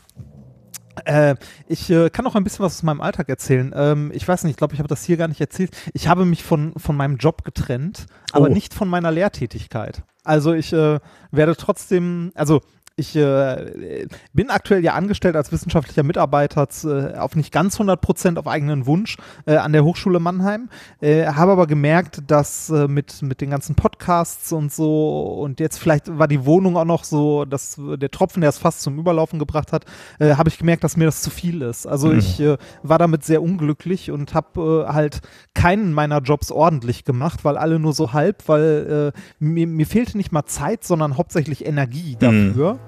Äh, 1.04 1.36
ich 1.68 1.90
äh, 1.90 2.10
kann 2.10 2.24
noch 2.24 2.34
ein 2.34 2.44
bisschen 2.44 2.64
was 2.64 2.76
aus 2.76 2.82
meinem 2.82 3.00
Alltag 3.00 3.28
erzählen. 3.28 3.72
Ähm, 3.74 4.10
ich 4.14 4.26
weiß 4.26 4.44
nicht, 4.44 4.52
ich 4.52 4.56
glaube, 4.56 4.74
ich 4.74 4.78
habe 4.80 4.88
das 4.88 5.04
hier 5.04 5.16
gar 5.16 5.28
nicht 5.28 5.40
erzählt. 5.40 5.70
Ich 5.94 6.08
habe 6.08 6.24
mich 6.24 6.42
von, 6.44 6.72
von 6.76 6.96
meinem 6.96 7.16
Job 7.16 7.44
getrennt, 7.44 8.06
aber 8.32 8.46
Oh. 8.48 8.52
nicht 8.52 8.74
von 8.74 8.88
meiner 8.88 9.10
Lehrtätigkeit. 9.10 10.02
Also 10.24 10.52
ich 10.52 10.72
äh, 10.72 11.00
werde 11.30 11.56
trotzdem, 11.56 12.30
also 12.34 12.60
ich 12.96 13.16
äh, 13.16 14.06
bin 14.32 14.50
aktuell 14.50 14.84
ja 14.84 14.94
angestellt 14.94 15.36
als 15.36 15.52
wissenschaftlicher 15.52 16.02
Mitarbeiter 16.02 16.68
äh, 16.84 17.16
auf 17.16 17.36
nicht 17.36 17.52
ganz 17.52 17.74
100 17.76 18.00
Prozent 18.00 18.38
auf 18.38 18.46
eigenen 18.46 18.86
Wunsch 18.86 19.16
äh, 19.46 19.56
an 19.56 19.72
der 19.72 19.84
Hochschule 19.84 20.20
Mannheim, 20.20 20.68
äh, 21.00 21.26
habe 21.26 21.52
aber 21.52 21.66
gemerkt, 21.66 22.22
dass 22.26 22.70
äh, 22.70 22.88
mit, 22.88 23.22
mit 23.22 23.40
den 23.40 23.50
ganzen 23.50 23.74
Podcasts 23.74 24.52
und 24.52 24.72
so 24.72 25.26
und 25.40 25.60
jetzt 25.60 25.78
vielleicht 25.78 26.18
war 26.18 26.28
die 26.28 26.44
Wohnung 26.44 26.76
auch 26.76 26.84
noch 26.84 27.04
so, 27.04 27.44
dass 27.44 27.78
der 27.78 28.10
Tropfen, 28.10 28.40
der 28.40 28.50
es 28.50 28.58
fast 28.58 28.82
zum 28.82 28.98
Überlaufen 28.98 29.38
gebracht 29.38 29.72
hat, 29.72 29.86
äh, 30.18 30.34
habe 30.34 30.48
ich 30.48 30.58
gemerkt, 30.58 30.84
dass 30.84 30.96
mir 30.96 31.06
das 31.06 31.22
zu 31.22 31.30
viel 31.30 31.62
ist. 31.62 31.86
Also 31.86 32.12
ich 32.12 32.40
äh, 32.40 32.58
war 32.82 32.98
damit 32.98 33.24
sehr 33.24 33.42
unglücklich 33.42 34.10
und 34.10 34.34
habe 34.34 34.86
halt 34.92 35.20
keinen 35.54 35.92
meiner 35.92 36.18
Jobs 36.20 36.50
ordentlich 36.50 37.04
gemacht, 37.04 37.44
weil 37.44 37.56
alle 37.56 37.78
nur 37.78 37.92
so 37.92 38.12
halb, 38.12 38.48
weil 38.48 39.12
mir, 39.38 39.66
mir 39.66 39.86
fehlte 39.86 40.16
nicht 40.16 40.32
mal 40.32 40.44
Zeit, 40.44 40.84
sondern 40.84 41.16
hauptsächlich 41.16 41.64
Energie 41.64 42.16
dafür. 42.18 42.78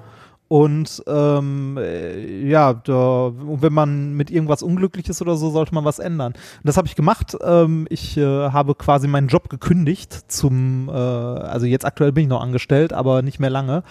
Und 0.47 1.03
ähm, 1.07 1.77
äh, 1.79 2.47
ja, 2.47 2.73
da, 2.73 3.31
wenn 3.33 3.73
man 3.73 4.13
mit 4.13 4.29
irgendwas 4.29 4.61
unglücklich 4.61 5.09
ist 5.09 5.21
oder 5.21 5.35
so, 5.37 5.49
sollte 5.49 5.73
man 5.73 5.85
was 5.85 5.97
ändern. 5.97 6.33
Und 6.33 6.63
das 6.63 6.77
habe 6.77 6.87
ich 6.87 6.95
gemacht. 6.95 7.35
Ähm, 7.43 7.87
ich 7.89 8.15
äh, 8.17 8.23
habe 8.23 8.75
quasi 8.75 9.07
meinen 9.07 9.27
Job 9.27 9.49
gekündigt 9.49 10.31
zum, 10.31 10.87
äh, 10.87 10.91
also 10.91 11.65
jetzt 11.65 11.85
aktuell 11.85 12.11
bin 12.11 12.23
ich 12.23 12.29
noch 12.29 12.41
angestellt, 12.41 12.93
aber 12.93 13.23
nicht 13.23 13.39
mehr 13.39 13.49
lange. 13.49 13.83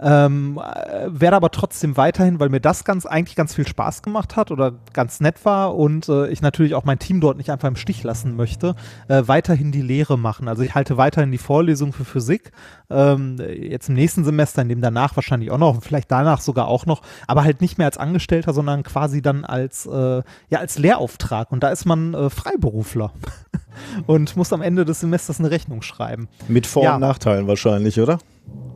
Ähm, 0.00 0.58
äh, 0.58 1.06
werde 1.08 1.36
aber 1.36 1.50
trotzdem 1.50 1.96
weiterhin, 1.96 2.40
weil 2.40 2.48
mir 2.48 2.60
das 2.60 2.84
ganz 2.84 3.06
eigentlich 3.06 3.36
ganz 3.36 3.54
viel 3.54 3.66
Spaß 3.66 4.02
gemacht 4.02 4.34
hat 4.34 4.50
oder 4.50 4.72
ganz 4.92 5.20
nett 5.20 5.44
war 5.44 5.76
und 5.76 6.08
äh, 6.08 6.26
ich 6.28 6.42
natürlich 6.42 6.74
auch 6.74 6.84
mein 6.84 6.98
Team 6.98 7.20
dort 7.20 7.36
nicht 7.36 7.50
einfach 7.50 7.68
im 7.68 7.76
Stich 7.76 8.02
lassen 8.02 8.34
möchte, 8.34 8.74
äh, 9.08 9.22
weiterhin 9.26 9.70
die 9.70 9.82
Lehre 9.82 10.18
machen. 10.18 10.48
Also 10.48 10.62
ich 10.64 10.74
halte 10.74 10.96
weiterhin 10.96 11.30
die 11.30 11.38
Vorlesung 11.38 11.92
für 11.92 12.04
Physik, 12.04 12.50
ähm, 12.90 13.36
jetzt 13.38 13.88
im 13.88 13.94
nächsten 13.94 14.24
Semester, 14.24 14.62
in 14.62 14.68
dem 14.68 14.80
danach 14.80 15.14
wahrscheinlich 15.16 15.52
auch 15.52 15.58
noch, 15.58 15.80
vielleicht 15.82 16.10
danach 16.10 16.40
sogar 16.40 16.66
auch 16.66 16.86
noch, 16.86 17.02
aber 17.28 17.44
halt 17.44 17.60
nicht 17.60 17.78
mehr 17.78 17.86
als 17.86 17.96
Angestellter, 17.96 18.52
sondern 18.52 18.82
quasi 18.82 19.22
dann 19.22 19.44
als, 19.44 19.86
äh, 19.86 20.22
ja, 20.50 20.58
als 20.58 20.76
Lehrauftrag 20.76 21.52
und 21.52 21.62
da 21.62 21.68
ist 21.68 21.84
man 21.84 22.14
äh, 22.14 22.30
Freiberufler 22.30 23.12
und 24.06 24.36
muss 24.36 24.52
am 24.52 24.60
Ende 24.60 24.84
des 24.84 25.00
Semesters 25.00 25.38
eine 25.38 25.50
Rechnung 25.52 25.82
schreiben. 25.82 26.28
Mit 26.48 26.66
Vor- 26.66 26.82
Ja. 26.82 26.94
und 26.96 27.00
Nachteilen 27.00 27.46
wahrscheinlich, 27.46 28.00
oder? 28.00 28.18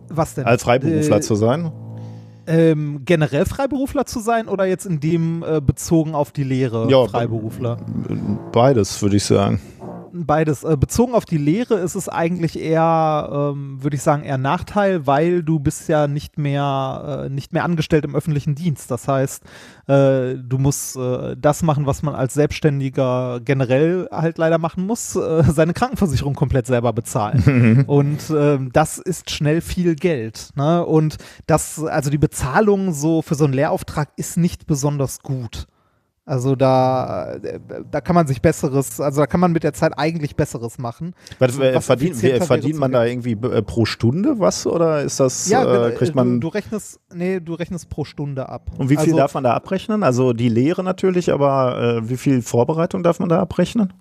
Was 0.08 0.34
denn? 0.34 0.44
Als 0.46 0.62
Freiberufler 0.62 1.16
Äh, 1.18 1.20
zu 1.20 1.34
sein. 1.34 1.70
ähm, 2.46 3.02
generell 3.04 3.44
Freiberufler 3.44 4.06
zu 4.06 4.20
sein 4.20 4.48
oder 4.48 4.64
jetzt 4.64 4.86
in 4.86 5.00
dem 5.00 5.42
äh, 5.46 5.60
bezogen 5.60 6.14
auf 6.14 6.32
die 6.32 6.44
Lehre 6.44 6.90
Ja, 6.90 7.04
Freiberufler? 7.06 7.76
Beides, 8.52 9.02
würde 9.02 9.16
ich 9.16 9.24
sagen. 9.24 9.60
Beides. 10.12 10.64
Äh, 10.64 10.76
bezogen 10.76 11.14
auf 11.14 11.24
die 11.24 11.38
Lehre 11.38 11.74
ist 11.74 11.94
es 11.94 12.08
eigentlich 12.08 12.58
eher, 12.58 13.28
ähm, 13.32 13.82
würde 13.82 13.96
ich 13.96 14.02
sagen, 14.02 14.22
eher 14.22 14.38
Nachteil, 14.38 15.06
weil 15.06 15.42
du 15.42 15.58
bist 15.58 15.88
ja 15.88 16.08
nicht 16.08 16.38
mehr, 16.38 17.24
äh, 17.26 17.28
nicht 17.28 17.52
mehr 17.52 17.64
angestellt 17.64 18.04
im 18.04 18.14
öffentlichen 18.14 18.54
Dienst. 18.54 18.90
Das 18.90 19.08
heißt, 19.08 19.42
äh, 19.86 20.34
du 20.36 20.58
musst 20.58 20.96
äh, 20.96 21.36
das 21.36 21.62
machen, 21.62 21.86
was 21.86 22.02
man 22.02 22.14
als 22.14 22.34
Selbstständiger 22.34 23.40
generell 23.44 24.08
halt 24.10 24.38
leider 24.38 24.58
machen 24.58 24.86
muss, 24.86 25.16
äh, 25.16 25.42
seine 25.48 25.72
Krankenversicherung 25.72 26.34
komplett 26.34 26.66
selber 26.66 26.92
bezahlen. 26.92 27.84
Und 27.86 28.30
ähm, 28.30 28.70
das 28.72 28.98
ist 28.98 29.30
schnell 29.30 29.60
viel 29.60 29.94
Geld. 29.94 30.50
Ne? 30.56 30.84
Und 30.84 31.16
das, 31.46 31.82
also 31.82 32.10
die 32.10 32.18
Bezahlung 32.18 32.92
so 32.92 33.22
für 33.22 33.34
so 33.34 33.44
einen 33.44 33.54
Lehrauftrag 33.54 34.10
ist 34.16 34.36
nicht 34.36 34.66
besonders 34.66 35.20
gut. 35.20 35.66
Also 36.28 36.56
da, 36.56 37.36
da 37.90 38.02
kann 38.02 38.14
man 38.14 38.26
sich 38.26 38.42
besseres, 38.42 39.00
also 39.00 39.22
da 39.22 39.26
kann 39.26 39.40
man 39.40 39.50
mit 39.50 39.62
der 39.64 39.72
Zeit 39.72 39.94
eigentlich 39.96 40.36
besseres 40.36 40.76
machen. 40.76 41.14
Was, 41.38 41.58
äh, 41.58 41.74
was 41.74 41.86
verdient, 41.86 42.16
verdient 42.16 42.78
man 42.78 42.92
da 42.92 43.06
irgendwie 43.06 43.32
äh, 43.32 43.62
pro 43.62 43.86
Stunde 43.86 44.38
was 44.38 44.66
oder 44.66 45.00
ist 45.00 45.20
das, 45.20 45.48
Ja, 45.48 45.62
äh, 45.62 45.64
genau, 45.64 45.96
kriegt 45.96 46.14
man. 46.14 46.34
du, 46.34 46.40
du 46.40 46.48
rechnest, 46.48 47.00
nee, 47.14 47.40
du 47.40 47.54
rechnest 47.54 47.88
pro 47.88 48.04
Stunde 48.04 48.46
ab. 48.46 48.70
und 48.76 48.90
wie 48.90 48.96
viel 48.96 49.04
also, 49.04 49.16
darf 49.16 49.32
man 49.32 49.44
da 49.44 49.54
abrechnen? 49.54 50.02
Also 50.02 50.34
die 50.34 50.50
Lehre 50.50 50.84
natürlich, 50.84 51.32
aber 51.32 51.80
äh, 52.02 52.08
wie 52.10 52.18
viel 52.18 52.42
Vorbereitung 52.42 53.02
darf 53.02 53.20
man 53.20 53.30
da 53.30 53.40
abrechnen? 53.40 53.94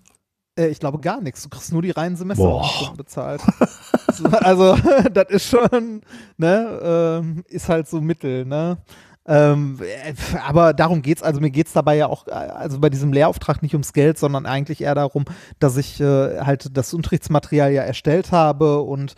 Äh, 0.58 0.68
ich 0.68 0.82
glaube 0.82 1.00
gar 1.00 1.22
nichts. 1.22 1.44
Du 1.44 1.50
kriegst 1.50 1.72
nur 1.72 1.82
die 1.82 1.92
reinen. 1.92 2.18
Semesterstunden 2.18 2.98
bezahlt. 2.98 3.42
also, 4.42 4.76
das 5.14 5.30
ist 5.30 5.48
schon, 5.48 6.02
ne, 6.38 6.80
ähm, 7.24 7.44
ist 7.48 7.70
halt 7.70 7.88
so 7.88 8.02
Mittel, 8.02 8.44
ne. 8.46 8.80
Ähm, 9.28 9.80
äh, 9.82 10.14
aber 10.48 10.74
darum 10.74 11.02
geht's, 11.02 11.22
also 11.22 11.42
mir 11.42 11.52
geht's 11.52 11.74
dabei 11.74 11.98
ja 11.98 12.08
auch, 12.08 12.28
äh, 12.28 12.32
also 12.32 12.80
bei 12.80 12.90
diesem 12.90 13.12
Lehrauftrag 13.12 13.62
nicht 13.62 13.74
ums 13.74 13.92
Geld, 13.92 14.18
sondern 14.18 14.46
eigentlich 14.46 14.82
eher 14.82 14.96
darum, 14.96 15.26
dass 15.60 15.76
ich 15.76 16.00
äh, 16.00 16.40
halt 16.40 16.78
das 16.78 16.94
Unterrichtsmaterial 16.94 17.72
ja 17.72 17.84
erstellt 17.84 18.32
habe 18.32 18.80
und 18.82 19.16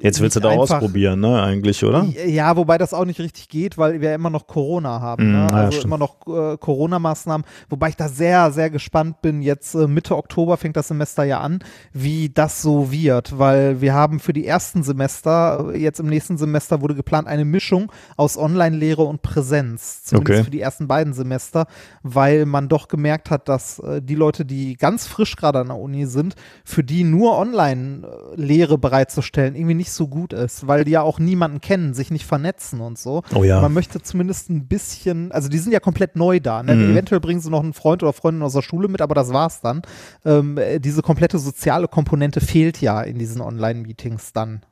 Jetzt 0.00 0.20
willst 0.22 0.36
du 0.36 0.40
da 0.40 0.48
einfach- 0.48 0.76
ausprobieren, 0.76 1.20
ne, 1.20 1.42
eigentlich, 1.42 1.84
oder? 1.84 2.04
Ja, 2.26 2.56
wobei 2.56 2.78
das 2.78 2.94
auch 2.94 3.04
nicht 3.04 3.20
richtig 3.20 3.50
geht, 3.50 3.76
weil 3.76 4.00
wir 4.00 4.08
ja 4.10 4.14
immer 4.14 4.30
noch 4.30 4.46
Corona 4.46 5.00
haben. 5.02 5.28
Mm, 5.28 5.32
Ne? 5.32 5.46
ja, 5.50 5.56
Also 5.56 5.72
stimmt. 5.72 5.84
immer 5.84 5.98
noch 5.98 6.16
äh, 6.26 6.56
Corona-Maßnahmen. 6.56 7.46
Wobei 7.68 7.90
ich 7.90 7.96
da 7.96 8.08
sehr, 8.08 8.50
sehr 8.52 8.70
gespannt 8.70 9.20
bin. 9.20 9.42
Jetzt 9.42 9.74
äh, 9.74 9.86
Mitte 9.86 10.16
Oktober 10.16 10.56
fängt 10.56 10.76
das 10.78 10.88
Semester 10.88 11.24
ja 11.24 11.40
an, 11.40 11.58
wie 11.92 12.30
das 12.30 12.62
so 12.62 12.90
wird. 12.90 13.38
Weil 13.38 13.82
wir 13.82 13.92
haben 13.92 14.18
für 14.18 14.32
die 14.32 14.46
ersten 14.46 14.82
Semester, 14.82 15.72
äh, 15.74 15.78
jetzt 15.78 16.00
im 16.00 16.06
nächsten 16.06 16.38
Semester 16.38 16.80
wurde 16.80 16.94
geplant 16.94 17.28
eine 17.28 17.44
Mischung 17.44 17.92
aus 18.16 18.38
Online-Lehre 18.38 19.02
und 19.02 19.20
Präsenz. 19.20 20.04
Zumindest 20.04 20.32
Okay. 20.38 20.44
für 20.44 20.50
die 20.50 20.60
ersten 20.60 20.88
beiden 20.88 21.12
Semester, 21.12 21.66
weil 22.02 22.46
man 22.46 22.68
doch 22.70 22.88
gemerkt 22.88 23.30
hat, 23.30 23.48
dass 23.50 23.78
äh, 23.80 24.00
die 24.00 24.14
Leute, 24.14 24.46
die 24.46 24.76
ganz 24.76 25.06
frisch 25.06 25.36
gerade 25.36 25.58
an 25.58 25.66
der 25.66 25.76
Uni 25.78 26.06
sind, 26.06 26.34
für 26.64 26.82
die 26.82 27.04
nur 27.04 27.36
Online-Lehre 27.38 28.78
bereitzustellen, 28.78 29.54
irgendwie 29.66 29.74
nicht 29.74 29.90
so 29.90 30.06
gut 30.08 30.32
ist, 30.32 30.66
weil 30.66 30.84
die 30.84 30.92
ja 30.92 31.02
auch 31.02 31.18
niemanden 31.18 31.60
kennen, 31.60 31.94
sich 31.94 32.10
nicht 32.10 32.24
vernetzen 32.24 32.80
und 32.80 32.98
so. 32.98 33.22
Oh 33.34 33.44
ja. 33.44 33.60
Man 33.60 33.72
möchte 33.72 34.00
zumindest 34.00 34.48
ein 34.50 34.68
bisschen, 34.68 35.32
also 35.32 35.48
die 35.48 35.58
sind 35.58 35.72
ja 35.72 35.80
komplett 35.80 36.16
neu 36.16 36.40
da. 36.40 36.62
Ne? 36.62 36.74
Mhm. 36.74 36.92
Eventuell 36.92 37.20
bringen 37.20 37.40
sie 37.40 37.50
noch 37.50 37.62
einen 37.62 37.72
Freund 37.72 38.02
oder 38.02 38.12
Freundin 38.12 38.42
aus 38.42 38.52
der 38.52 38.62
Schule 38.62 38.88
mit, 38.88 39.02
aber 39.02 39.14
das 39.14 39.32
war's 39.32 39.60
dann. 39.60 39.82
Ähm, 40.24 40.56
äh, 40.56 40.78
diese 40.78 41.02
komplette 41.02 41.38
soziale 41.38 41.88
Komponente 41.88 42.40
fehlt 42.40 42.80
ja 42.80 43.02
in 43.02 43.18
diesen 43.18 43.40
Online-Meetings 43.40 44.32
dann. 44.32 44.62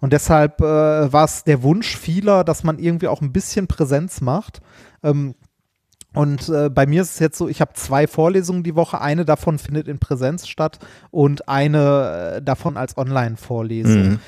Und 0.00 0.12
deshalb 0.12 0.60
äh, 0.60 1.12
war 1.12 1.24
es 1.24 1.44
der 1.44 1.62
Wunsch 1.62 1.96
vieler, 1.96 2.44
dass 2.44 2.64
man 2.64 2.78
irgendwie 2.78 3.08
auch 3.08 3.22
ein 3.22 3.32
bisschen 3.32 3.66
Präsenz 3.66 4.20
macht. 4.20 4.60
Ähm, 5.02 5.34
und 6.14 6.48
äh, 6.48 6.70
bei 6.70 6.86
mir 6.86 7.02
ist 7.02 7.14
es 7.14 7.18
jetzt 7.18 7.36
so, 7.36 7.48
ich 7.48 7.60
habe 7.60 7.72
zwei 7.74 8.06
Vorlesungen 8.06 8.62
die 8.62 8.76
Woche. 8.76 9.00
Eine 9.00 9.24
davon 9.24 9.58
findet 9.58 9.88
in 9.88 9.98
Präsenz 9.98 10.46
statt 10.46 10.78
und 11.10 11.48
eine 11.48 12.36
äh, 12.36 12.42
davon 12.42 12.76
als 12.76 12.96
Online-Vorlesung. 12.96 14.02
Mhm. 14.02 14.20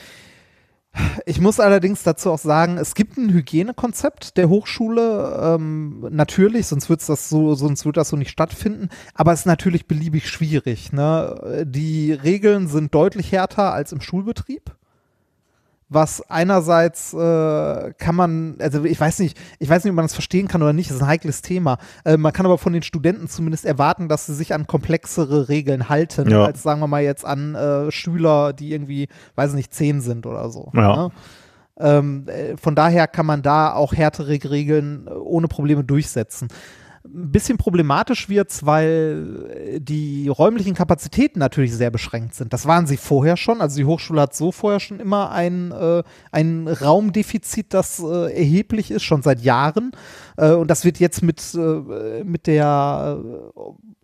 Ich 1.26 1.40
muss 1.40 1.60
allerdings 1.60 2.02
dazu 2.02 2.30
auch 2.30 2.38
sagen, 2.38 2.78
es 2.78 2.94
gibt 2.94 3.18
ein 3.18 3.30
Hygienekonzept 3.30 4.36
der 4.38 4.48
Hochschule, 4.48 5.56
ähm, 5.56 6.06
natürlich, 6.10 6.66
sonst 6.68 6.88
wird 6.88 7.06
das 7.06 7.28
so, 7.28 7.54
sonst 7.54 7.84
wird 7.84 7.98
das 7.98 8.08
so 8.08 8.16
nicht 8.16 8.30
stattfinden, 8.30 8.88
aber 9.14 9.32
es 9.32 9.40
ist 9.40 9.46
natürlich 9.46 9.86
beliebig 9.86 10.26
schwierig. 10.26 10.92
Ne? 10.92 11.64
Die 11.66 12.12
Regeln 12.12 12.66
sind 12.66 12.94
deutlich 12.94 13.30
härter 13.30 13.74
als 13.74 13.92
im 13.92 14.00
Schulbetrieb. 14.00 14.74
Was 15.88 16.20
einerseits 16.28 17.14
äh, 17.14 17.92
kann 17.96 18.16
man, 18.16 18.56
also 18.58 18.82
ich 18.84 18.98
weiß 19.00 19.20
nicht, 19.20 19.38
ich 19.60 19.68
weiß 19.68 19.84
nicht, 19.84 19.90
ob 19.92 19.96
man 19.96 20.04
das 20.04 20.14
verstehen 20.14 20.48
kann 20.48 20.60
oder 20.60 20.72
nicht, 20.72 20.90
das 20.90 20.96
ist 20.96 21.02
ein 21.02 21.08
heikles 21.08 21.42
Thema. 21.42 21.78
Äh, 22.04 22.16
man 22.16 22.32
kann 22.32 22.44
aber 22.44 22.58
von 22.58 22.72
den 22.72 22.82
Studenten 22.82 23.28
zumindest 23.28 23.64
erwarten, 23.64 24.08
dass 24.08 24.26
sie 24.26 24.34
sich 24.34 24.52
an 24.52 24.66
komplexere 24.66 25.48
Regeln 25.48 25.88
halten, 25.88 26.28
Ja. 26.28 26.44
als 26.44 26.64
sagen 26.64 26.80
wir 26.80 26.88
mal 26.88 27.02
jetzt 27.04 27.24
an 27.24 27.54
äh, 27.54 27.92
Schüler, 27.92 28.52
die 28.52 28.72
irgendwie, 28.72 29.06
weiß 29.36 29.52
nicht, 29.52 29.72
zehn 29.72 30.00
sind 30.00 30.26
oder 30.26 30.50
so. 30.50 30.72
Ja. 30.74 30.96
Ne? 30.96 31.10
Ähm, 31.78 32.26
äh, 32.28 32.56
von 32.56 32.74
daher 32.74 33.06
kann 33.06 33.26
man 33.26 33.42
da 33.42 33.72
auch 33.72 33.92
härtere 33.92 34.28
Regeln 34.50 35.06
ohne 35.06 35.46
Probleme 35.46 35.84
durchsetzen. 35.84 36.48
Ein 37.06 37.30
bisschen 37.32 37.56
problematisch 37.58 38.28
wird's, 38.28 38.66
weil 38.66 39.78
die 39.80 40.28
räumlichen 40.28 40.74
Kapazitäten 40.74 41.38
natürlich 41.38 41.74
sehr 41.74 41.90
beschränkt 41.90 42.34
sind. 42.34 42.52
Das 42.52 42.66
waren 42.66 42.86
sie 42.86 42.96
vorher 42.96 43.36
schon. 43.36 43.60
Also 43.60 43.76
die 43.76 43.84
Hochschule 43.84 44.20
hat 44.22 44.34
so 44.34 44.52
vorher 44.52 44.80
schon 44.80 45.00
immer 45.00 45.30
ein, 45.30 45.72
äh, 45.72 46.02
ein 46.32 46.68
Raumdefizit, 46.68 47.72
das 47.72 48.00
äh, 48.00 48.32
erheblich 48.34 48.90
ist, 48.90 49.04
schon 49.04 49.22
seit 49.22 49.40
Jahren. 49.40 49.92
Äh, 50.36 50.52
und 50.52 50.70
das 50.70 50.84
wird 50.84 50.98
jetzt 50.98 51.22
mit, 51.22 51.42
äh, 51.54 52.24
mit 52.24 52.46
der 52.46 53.22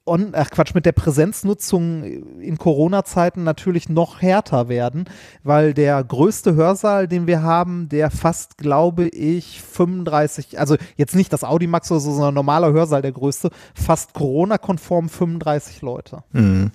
On, 0.04 0.30
ach 0.32 0.50
Quatsch, 0.50 0.74
mit 0.74 0.84
der 0.84 0.92
Präsenznutzung 0.92 2.02
in 2.40 2.58
Corona-Zeiten 2.58 3.44
natürlich 3.44 3.88
noch 3.88 4.20
härter 4.20 4.68
werden, 4.68 5.04
weil 5.44 5.74
der 5.74 6.02
größte 6.02 6.56
Hörsaal, 6.56 7.06
den 7.06 7.28
wir 7.28 7.42
haben, 7.42 7.88
der 7.88 8.10
fasst, 8.10 8.58
glaube 8.58 9.06
ich, 9.06 9.62
35, 9.62 10.58
also 10.58 10.76
jetzt 10.96 11.14
nicht 11.14 11.32
das 11.32 11.44
Audimax 11.44 11.90
oder 11.92 12.00
so, 12.00 12.10
sondern 12.12 12.32
ein 12.32 12.34
normaler 12.34 12.72
Hörsaal, 12.72 13.00
der 13.02 13.12
größte, 13.12 13.50
fast 13.74 14.12
Corona-konform 14.12 15.08
35 15.08 15.82
Leute. 15.82 16.24
Mhm. 16.32 16.72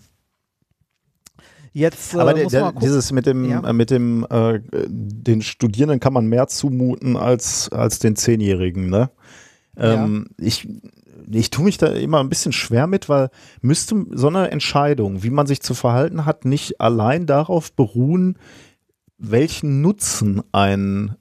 Jetzt 1.73 2.13
äh, 2.15 2.19
Aber 2.19 2.33
man 2.33 2.47
der, 2.47 2.71
dieses 2.81 3.11
mit 3.11 3.25
dem, 3.25 3.43
Ja. 3.49 3.59
äh, 3.69 3.73
mit 3.73 3.91
dem, 3.91 4.25
äh, 4.29 4.59
den 4.87 5.41
Studierenden 5.41 5.99
kann 5.99 6.13
man 6.13 6.27
mehr 6.27 6.47
zumuten 6.47 7.17
als, 7.17 7.69
als 7.71 7.99
den 7.99 8.15
Zehnjährigen, 8.15 8.89
ne? 8.89 9.11
Ähm, 9.75 10.27
Ich, 10.39 10.67
ich 11.29 11.49
tue 11.49 11.65
mich 11.65 11.77
da 11.77 11.87
immer 11.87 12.19
ein 12.19 12.29
bisschen 12.29 12.53
schwer 12.53 12.87
mit, 12.87 13.09
weil 13.09 13.29
müsste 13.61 14.05
so 14.11 14.27
eine 14.27 14.49
Entscheidung, 14.51 15.23
wie 15.23 15.29
man 15.29 15.47
sich 15.47 15.61
zu 15.61 15.73
verhalten 15.73 16.25
hat, 16.25 16.45
nicht 16.45 16.79
allein 16.79 17.25
darauf 17.25 17.73
beruhen, 17.73 18.37
welchen 19.17 19.81
Nutzen 19.81 20.43
ein, 20.51 21.15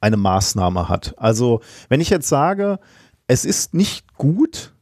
eine 0.00 0.16
Maßnahme 0.16 0.88
hat. 0.88 1.14
Also 1.16 1.60
wenn 1.88 2.00
ich 2.00 2.10
jetzt 2.10 2.28
sage, 2.28 2.78
es 3.26 3.44
ist 3.44 3.72
nicht 3.72 4.14
gut, 4.14 4.74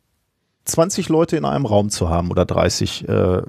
20 0.64 1.08
Leute 1.08 1.36
in 1.36 1.44
einem 1.44 1.66
Raum 1.66 1.90
zu 1.90 2.08
haben 2.08 2.30
oder 2.30 2.44
30 2.44 3.08
äh, 3.08 3.42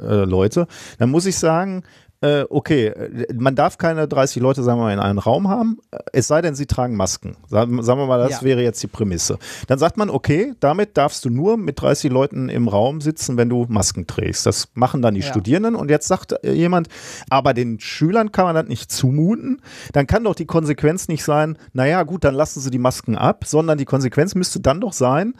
äh, 0.00 0.24
Leute, 0.24 0.66
dann 0.98 1.10
muss 1.10 1.26
ich 1.26 1.38
sagen, 1.38 1.84
äh, 2.24 2.44
okay, 2.48 2.86
äh, 2.86 3.34
man 3.34 3.54
darf 3.54 3.76
keine 3.76 4.08
30 4.08 4.40
Leute, 4.40 4.62
sagen 4.62 4.78
wir 4.80 4.84
mal, 4.84 4.92
in 4.94 4.98
einem 4.98 5.18
Raum 5.18 5.48
haben, 5.48 5.78
äh, 5.90 5.98
es 6.12 6.26
sei 6.26 6.40
denn, 6.40 6.54
sie 6.54 6.64
tragen 6.66 6.96
Masken. 6.96 7.36
Sagen, 7.48 7.82
sagen 7.82 8.00
wir 8.00 8.06
mal, 8.06 8.18
das 8.18 8.40
Ja. 8.40 8.42
wäre 8.42 8.62
jetzt 8.62 8.82
die 8.82 8.86
Prämisse. 8.86 9.38
Dann 9.66 9.78
sagt 9.78 9.96
man, 9.98 10.08
okay, 10.08 10.54
damit 10.60 10.96
darfst 10.96 11.24
du 11.24 11.30
nur 11.30 11.56
mit 11.58 11.80
30 11.80 12.10
Leuten 12.10 12.48
im 12.48 12.68
Raum 12.68 13.00
sitzen, 13.02 13.36
wenn 13.36 13.48
du 13.50 13.66
Masken 13.68 14.06
trägst. 14.06 14.46
Das 14.46 14.68
machen 14.74 15.02
dann 15.02 15.14
die 15.14 15.20
Ja. 15.20 15.26
Studierenden 15.26 15.74
und 15.74 15.90
jetzt 15.90 16.08
sagt 16.08 16.32
äh, 16.44 16.52
jemand, 16.52 16.88
aber 17.28 17.52
den 17.52 17.78
Schülern 17.78 18.32
kann 18.32 18.46
man 18.46 18.54
das 18.54 18.68
nicht 18.68 18.90
zumuten. 18.90 19.60
Dann 19.92 20.06
kann 20.06 20.24
doch 20.24 20.34
die 20.34 20.46
Konsequenz 20.46 21.08
nicht 21.08 21.24
sein, 21.24 21.58
naja, 21.74 22.02
gut, 22.04 22.24
dann 22.24 22.34
lassen 22.34 22.60
sie 22.60 22.70
die 22.70 22.78
Masken 22.78 23.16
ab, 23.16 23.44
sondern 23.46 23.76
die 23.76 23.84
Konsequenz 23.84 24.34
müsste 24.34 24.60
dann 24.60 24.80
doch 24.80 24.92
sein, 24.94 25.34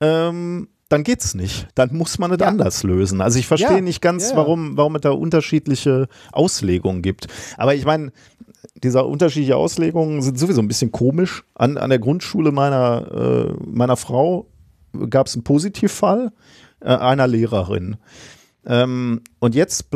ähm, 0.00 0.68
dann 0.88 1.04
geht's 1.04 1.34
nicht. 1.34 1.68
Dann 1.74 1.94
muss 1.94 2.18
man 2.18 2.32
es 2.32 2.38
Ja. 2.40 2.46
anders 2.48 2.82
lösen. 2.82 3.20
Also 3.20 3.38
ich 3.38 3.46
verstehe 3.46 3.76
Ja. 3.76 3.80
nicht 3.80 4.00
ganz, 4.00 4.30
Ja, 4.30 4.36
warum, 4.36 4.76
warum 4.76 4.94
es 4.96 5.02
da 5.02 5.10
unterschiedliche 5.10 6.08
Auslegungen 6.32 7.02
gibt. 7.02 7.26
Aber 7.56 7.74
ich 7.74 7.84
meine, 7.84 8.12
diese 8.82 9.04
unterschiedliche 9.04 9.56
Auslegungen 9.56 10.22
sind 10.22 10.38
sowieso 10.38 10.60
ein 10.60 10.68
bisschen 10.68 10.92
komisch. 10.92 11.44
An, 11.54 11.76
an 11.76 11.90
der 11.90 11.98
Grundschule 11.98 12.52
meiner, 12.52 13.48
äh, 13.50 13.64
meiner 13.66 13.96
Frau 13.96 14.46
gab 15.10 15.26
es 15.26 15.34
einen 15.34 15.44
Positivfall 15.44 16.32
äh, 16.80 16.86
einer 16.94 17.26
Lehrerin. 17.26 17.96
Ähm, 18.66 19.22
und 19.38 19.54
jetzt, 19.54 19.86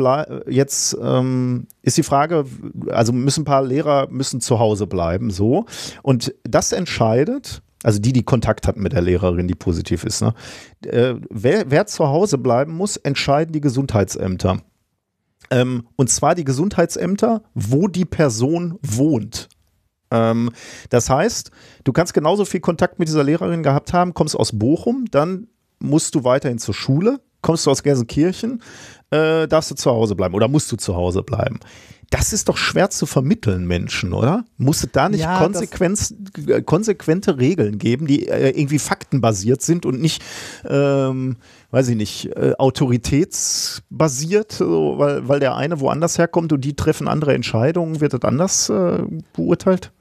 jetzt 0.47 0.97
ähm, 1.01 1.67
ist 1.81 1.97
die 1.97 2.03
Frage, 2.03 2.45
also 2.89 3.13
müssen 3.13 3.41
ein 3.41 3.45
paar 3.45 3.63
Lehrer 3.63 4.07
müssen 4.09 4.41
zu 4.41 4.59
Hause 4.59 4.87
bleiben, 4.87 5.29
so. 5.31 5.65
Und 6.01 6.33
das 6.43 6.71
entscheidet, 6.71 7.61
also 7.83 7.99
die, 7.99 8.13
die 8.13 8.23
Kontakt 8.23 8.67
hatten 8.67 8.81
mit 8.81 8.93
der 8.93 9.01
Lehrerin, 9.01 9.47
die 9.47 9.55
positiv 9.55 10.03
ist, 10.03 10.21
ne? 10.21 10.33
äh, 10.85 11.15
wer, 11.29 11.69
wer 11.69 11.85
zu 11.85 12.07
Hause 12.07 12.37
bleiben 12.37 12.73
muss, 12.73 12.97
entscheiden 12.97 13.53
die 13.53 13.61
Gesundheitsämter. 13.61 14.61
Ähm, 15.51 15.87
und 15.97 16.09
zwar 16.09 16.35
die 16.35 16.45
Gesundheitsämter, 16.45 17.43
wo 17.53 17.87
die 17.87 18.05
Person 18.05 18.79
wohnt. 18.81 19.49
Ähm, 20.09 20.51
das 20.89 21.09
heißt, 21.09 21.51
du 21.83 21.91
kannst 21.91 22.13
genauso 22.13 22.45
viel 22.45 22.61
Kontakt 22.61 22.99
mit 22.99 23.07
dieser 23.07 23.23
Lehrerin 23.23 23.63
gehabt 23.63 23.93
haben, 23.93 24.13
kommst 24.13 24.35
aus 24.35 24.57
Bochum, 24.57 25.05
dann 25.11 25.47
musst 25.79 26.15
du 26.15 26.23
weiterhin 26.23 26.59
zur 26.59 26.73
Schule, 26.73 27.19
kommst 27.41 27.65
du 27.65 27.71
aus 27.71 27.83
Gelsenkirchen, 27.83 28.61
äh, 29.11 29.47
darfst 29.47 29.71
du 29.71 29.75
zu 29.75 29.91
Hause 29.91 30.15
bleiben 30.15 30.33
oder 30.33 30.47
musst 30.47 30.71
du 30.71 30.77
zu 30.77 30.95
Hause 30.95 31.23
bleiben. 31.23 31.59
Das 32.13 32.31
ist 32.31 32.47
doch 32.47 32.57
schwer 32.57 32.91
zu 32.91 33.07
vermitteln, 33.07 33.65
Menschen, 33.65 34.13
oder? 34.13 34.45
Muss 34.57 34.83
es 34.83 34.91
da 34.91 35.09
nicht 35.09 35.21
Ja, 35.21 35.39
Konsequenz, 35.39 36.13
äh, 36.45 36.61
konsequente 36.61 37.39
Regeln 37.39 37.79
geben, 37.79 38.05
die 38.05 38.27
äh, 38.27 38.51
irgendwie 38.51 38.77
faktenbasiert 38.77 39.63
sind 39.63 39.83
und 39.87 39.99
nicht, 39.99 40.21
ähm, 40.63 41.37
weiß 41.71 41.87
ich 41.87 41.95
nicht, 41.95 42.27
äh, 42.35 42.53
autoritätsbasiert, 42.59 44.51
so, 44.51 44.99
weil, 44.99 45.27
weil 45.27 45.39
der 45.39 45.55
eine 45.55 45.79
woanders 45.79 46.19
herkommt 46.19 46.53
und 46.53 46.63
die 46.63 46.75
treffen 46.75 47.07
andere 47.07 47.33
Entscheidungen, 47.33 47.99
wird 47.99 48.13
das 48.13 48.21
anders 48.21 48.69
äh, 48.69 48.99
beurteilt? 49.35 49.91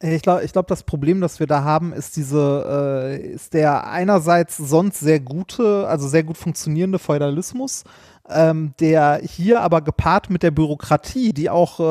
Ich 0.00 0.22
glaube, 0.22 0.44
ich 0.44 0.52
glaub, 0.52 0.68
das 0.68 0.84
Problem, 0.84 1.20
das 1.20 1.40
wir 1.40 1.48
da 1.48 1.64
haben, 1.64 1.92
ist 1.92 2.16
diese, 2.16 3.18
äh, 3.18 3.20
ist 3.32 3.52
der 3.52 3.88
einerseits 3.88 4.56
sonst 4.56 5.00
sehr 5.00 5.18
gute, 5.18 5.88
also 5.88 6.06
sehr 6.06 6.22
gut 6.22 6.36
funktionierende 6.38 7.00
Feudalismus, 7.00 7.82
ähm, 8.30 8.74
der 8.78 9.20
hier 9.24 9.60
aber 9.60 9.80
gepaart 9.80 10.30
mit 10.30 10.44
der 10.44 10.52
Bürokratie, 10.52 11.32
die 11.32 11.50
auch 11.50 11.80
äh, 11.80 11.82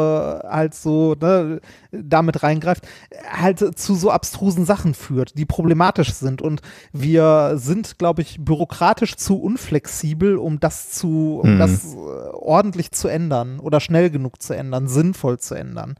halt 0.47 0.73
so 0.73 1.15
ne, 1.19 1.59
damit 1.91 2.43
reingreift, 2.43 2.87
halt 3.29 3.77
zu 3.77 3.95
so 3.95 4.09
abstrusen 4.09 4.65
Sachen 4.65 4.93
führt, 4.93 5.37
die 5.37 5.45
problematisch 5.45 6.13
sind. 6.13 6.41
Und 6.41 6.61
wir 6.93 7.55
sind, 7.57 7.97
glaube 7.97 8.21
ich, 8.21 8.37
bürokratisch 8.39 9.17
zu 9.17 9.37
unflexibel, 9.41 10.37
um 10.37 10.61
das 10.61 10.91
zu, 10.91 11.41
um 11.43 11.55
Mhm. 11.55 11.59
das 11.59 11.93
äh, 11.93 11.97
ordentlich 11.97 12.91
zu 12.93 13.09
ändern 13.09 13.59
oder 13.59 13.81
schnell 13.81 14.09
genug 14.09 14.41
zu 14.41 14.53
ändern, 14.55 14.87
sinnvoll 14.87 15.39
zu 15.39 15.55
ändern. 15.55 15.95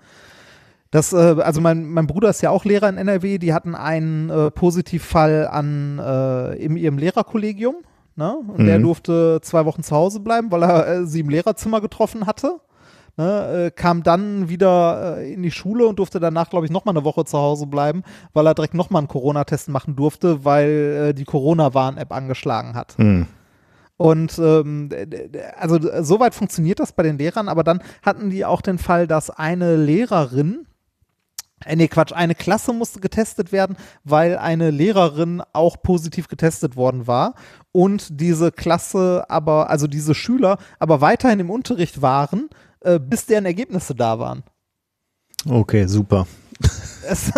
Das, 0.91 1.12
äh, 1.13 1.17
also 1.17 1.60
mein, 1.62 1.86
mein 1.89 2.08
Bruder 2.08 2.30
ist 2.30 2.41
ja 2.41 2.50
auch 2.50 2.63
Lehrer 2.65 2.88
in 2.89 2.97
NRW, 2.97 3.38
die 3.39 3.54
hatten 3.54 3.76
einen 3.76 4.30
äh, 4.30 4.52
Positivfall 4.52 5.47
an 5.47 6.00
äh, 6.00 6.54
in 6.56 6.78
ihrem 6.78 6.97
Lehrerkollegium. 6.97 7.76
Ne? 8.15 8.36
Und 8.47 8.65
der 8.65 8.80
Mhm. 8.80 8.84
durfte 8.84 9.39
zwei 9.41 9.65
Wochen 9.65 9.84
zu 9.84 9.95
Hause 9.95 10.19
bleiben, 10.21 10.50
weil 10.52 10.63
er 10.63 10.88
äh, 10.88 11.06
sie 11.06 11.19
im 11.19 11.30
Lehrerzimmer 11.30 11.82
getroffen 11.82 12.26
hatte. 12.26 12.58
Ne? 13.15 13.65
Äh, 13.67 13.71
kam 13.71 14.02
dann 14.04 14.47
wieder 14.50 15.17
äh, 15.17 15.34
in 15.34 15.43
die 15.43 15.52
Schule 15.52 15.86
und 15.88 16.00
durfte 16.00 16.19
danach, 16.19 16.50
glaube 16.50 16.65
ich, 16.65 16.71
nochmal 16.71 16.95
eine 16.95 17.04
Woche 17.04 17.26
zu 17.26 17.38
Hause 17.38 17.67
bleiben, 17.67 18.04
weil 18.34 18.47
er 18.47 18.54
direkt 18.56 18.73
nochmal 18.73 19.02
einen 19.02 19.08
Corona-Test 19.08 19.69
machen 19.69 19.95
durfte, 19.95 20.45
weil 20.45 21.13
die 21.13 21.26
Corona-Warn-App 21.26 22.12
angeschlagen 22.12 22.76
hat. 22.76 22.95
Hm. 22.97 23.28
Und 23.97 24.38
ähm, 24.38 24.89
also 25.60 25.80
soweit 26.04 26.36
funktioniert 26.36 26.80
das 26.80 26.91
bei 26.91 27.02
den 27.04 27.17
Lehrern, 27.17 27.50
aber 27.50 27.63
dann 27.63 27.82
hatten 28.04 28.30
die 28.30 28.45
auch 28.45 28.62
den 28.62 28.78
Fall, 28.78 29.08
dass 29.08 29.32
eine 29.32 29.76
Lehrerin, 29.76 30.67
äh, 31.65 31.75
nee, 31.75 31.87
Quatsch, 31.87 32.13
eine 32.13 32.35
Klasse 32.35 32.73
musste 32.73 32.99
getestet 32.99 33.51
werden, 33.51 33.77
weil 34.03 34.37
eine 34.37 34.69
Lehrerin 34.71 35.41
auch 35.53 35.81
positiv 35.81 36.27
getestet 36.27 36.75
worden 36.75 37.07
war 37.07 37.35
und 37.71 38.19
diese 38.19 38.51
Klasse 38.51 39.25
aber, 39.29 39.69
also 39.69 39.87
diese 39.87 40.15
Schüler 40.15 40.57
aber 40.79 41.01
weiterhin 41.01 41.39
im 41.39 41.49
Unterricht 41.49 42.01
waren, 42.01 42.49
äh, 42.81 42.99
bis 42.99 43.25
deren 43.25 43.45
Ergebnisse 43.45 43.95
da 43.95 44.19
waren. 44.19 44.43
Okay, 45.47 45.85
super. 45.87 46.27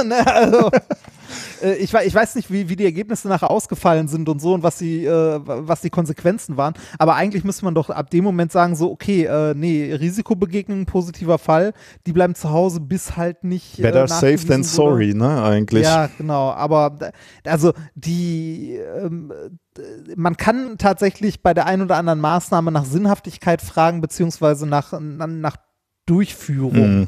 Ne, 0.04 0.26
also, 0.26 0.72
äh, 1.62 1.76
ich, 1.76 1.94
ich 1.94 2.16
weiß 2.16 2.36
nicht, 2.36 2.52
wie, 2.52 2.70
wie 2.70 2.76
die 2.76 2.86
Ergebnisse 2.86 3.28
nachher 3.28 3.52
ausgefallen 3.52 4.08
sind 4.08 4.28
und 4.30 4.42
so 4.42 4.54
und 4.54 4.64
was 4.64 4.78
die, 4.80 5.06
äh, 5.06 5.40
was 5.44 5.82
die 5.82 5.92
Konsequenzen 5.92 6.58
waren. 6.58 6.74
Aber 6.98 7.16
eigentlich 7.16 7.44
müsste 7.44 7.66
man 7.66 7.76
doch 7.76 7.90
ab 7.92 8.10
dem 8.10 8.24
Moment 8.24 8.52
sagen, 8.52 8.76
so, 8.76 8.90
okay, 8.92 9.26
äh, 9.26 9.54
nee, 9.56 9.94
Risikobegegnung, 9.94 10.86
positiver 10.86 11.38
Fall, 11.38 11.74
die 12.08 12.14
bleiben 12.14 12.34
zu 12.34 12.50
Hause, 12.50 12.80
bis 12.80 13.16
halt 13.16 13.44
nicht. 13.44 13.80
Better 13.82 14.06
äh, 14.06 14.08
safe 14.08 14.48
than 14.48 14.64
sorry, 14.64 15.14
ne, 15.14 15.44
eigentlich. 15.44 15.84
Ja, 15.84 16.10
genau. 16.18 16.52
Aber 16.52 16.98
also 17.46 17.74
die, 17.94 18.80
ähm, 19.04 19.32
man 20.16 20.36
kann 20.36 20.78
tatsächlich 20.80 21.44
bei 21.44 21.54
der 21.54 21.68
einen 21.68 21.84
oder 21.84 21.98
anderen 21.98 22.20
Maßnahme 22.20 22.72
nach 22.72 22.86
Sinnhaftigkeit 22.86 23.62
fragen, 23.62 24.02
beziehungsweise 24.02 24.66
nach, 24.66 24.94
na- 25.00 25.28
nach 25.28 25.58
Durchführung. 26.08 27.00
Mhm. 27.02 27.08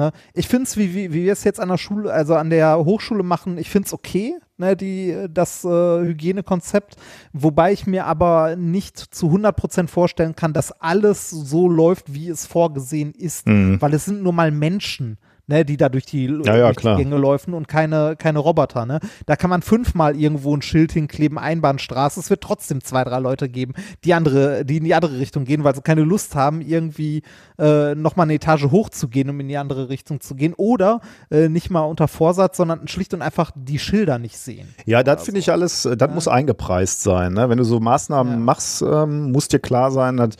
Ne? 0.00 0.12
Ich 0.32 0.48
finde 0.48 0.62
es, 0.64 0.78
wie, 0.78 0.94
wie, 0.94 1.12
wie 1.12 1.24
wir 1.24 1.32
es 1.34 1.44
jetzt 1.44 1.60
an 1.60 1.68
der 1.68 1.76
Schule, 1.76 2.10
also 2.10 2.34
an 2.34 2.48
der 2.48 2.78
Hochschule 2.78 3.22
machen, 3.22 3.58
ich 3.58 3.68
finde 3.68 3.86
es 3.86 3.92
okay, 3.92 4.34
ne, 4.56 4.74
die, 4.74 5.26
das 5.30 5.62
äh, 5.62 5.68
Hygienekonzept, 5.68 6.96
wobei 7.34 7.72
ich 7.74 7.86
mir 7.86 8.06
aber 8.06 8.56
nicht 8.56 8.96
zu 8.98 9.26
100% 9.26 9.88
vorstellen 9.88 10.34
kann, 10.34 10.54
dass 10.54 10.72
alles 10.72 11.28
so 11.28 11.68
läuft, 11.68 12.14
wie 12.14 12.30
es 12.30 12.46
vorgesehen 12.46 13.12
ist, 13.12 13.46
Mhm. 13.46 13.76
weil 13.82 13.92
es 13.92 14.06
sind 14.06 14.22
nur 14.22 14.32
mal 14.32 14.50
Menschen. 14.50 15.18
Ne, 15.50 15.64
die 15.64 15.76
da 15.76 15.88
durch 15.88 16.06
die, 16.06 16.26
Ja, 16.44 16.56
ja, 16.56 16.72
durch 16.72 16.76
die 16.76 17.02
Gänge 17.02 17.16
laufen 17.16 17.54
und 17.54 17.66
keine, 17.66 18.14
keine 18.16 18.38
Roboter. 18.38 18.86
Ne? 18.86 19.00
Da 19.26 19.34
kann 19.34 19.50
man 19.50 19.62
fünfmal 19.62 20.14
irgendwo 20.14 20.56
ein 20.56 20.62
Schild 20.62 20.92
hinkleben, 20.92 21.38
Einbahnstraße. 21.38 22.20
Es 22.20 22.30
wird 22.30 22.40
trotzdem 22.40 22.84
zwei, 22.84 23.02
drei 23.02 23.18
Leute 23.18 23.48
geben, 23.48 23.74
die, 24.04 24.14
andere, 24.14 24.64
die 24.64 24.76
in 24.76 24.84
die 24.84 24.94
andere 24.94 25.18
Richtung 25.18 25.44
gehen, 25.44 25.64
weil 25.64 25.74
sie 25.74 25.82
keine 25.82 26.02
Lust 26.02 26.36
haben, 26.36 26.60
irgendwie 26.60 27.22
äh, 27.58 27.96
nochmal 27.96 28.26
eine 28.26 28.34
Etage 28.34 28.66
hochzugehen, 28.70 29.28
um 29.28 29.40
in 29.40 29.48
die 29.48 29.56
andere 29.56 29.88
Richtung 29.88 30.20
zu 30.20 30.36
gehen. 30.36 30.54
Oder 30.54 31.00
äh, 31.32 31.48
nicht 31.48 31.68
mal 31.68 31.80
unter 31.80 32.06
Vorsatz, 32.06 32.56
sondern 32.56 32.86
schlicht 32.86 33.12
und 33.12 33.20
einfach 33.20 33.50
die 33.56 33.80
Schilder 33.80 34.20
nicht 34.20 34.38
sehen. 34.38 34.68
Ja, 34.86 35.02
das 35.02 35.24
finde 35.24 35.40
ich 35.40 35.50
alles, 35.50 35.84
äh, 35.84 35.96
das 35.96 36.14
muss 36.14 36.28
eingepreist 36.28 37.02
sein. 37.02 37.32
Ne? 37.32 37.48
Wenn 37.48 37.58
du 37.58 37.64
so 37.64 37.80
Maßnahmen 37.80 38.34
Ja. 38.34 38.38
machst, 38.38 38.82
ähm, 38.82 39.32
muss 39.32 39.48
dir 39.48 39.58
klar 39.58 39.90
sein, 39.90 40.16
dass 40.16 40.36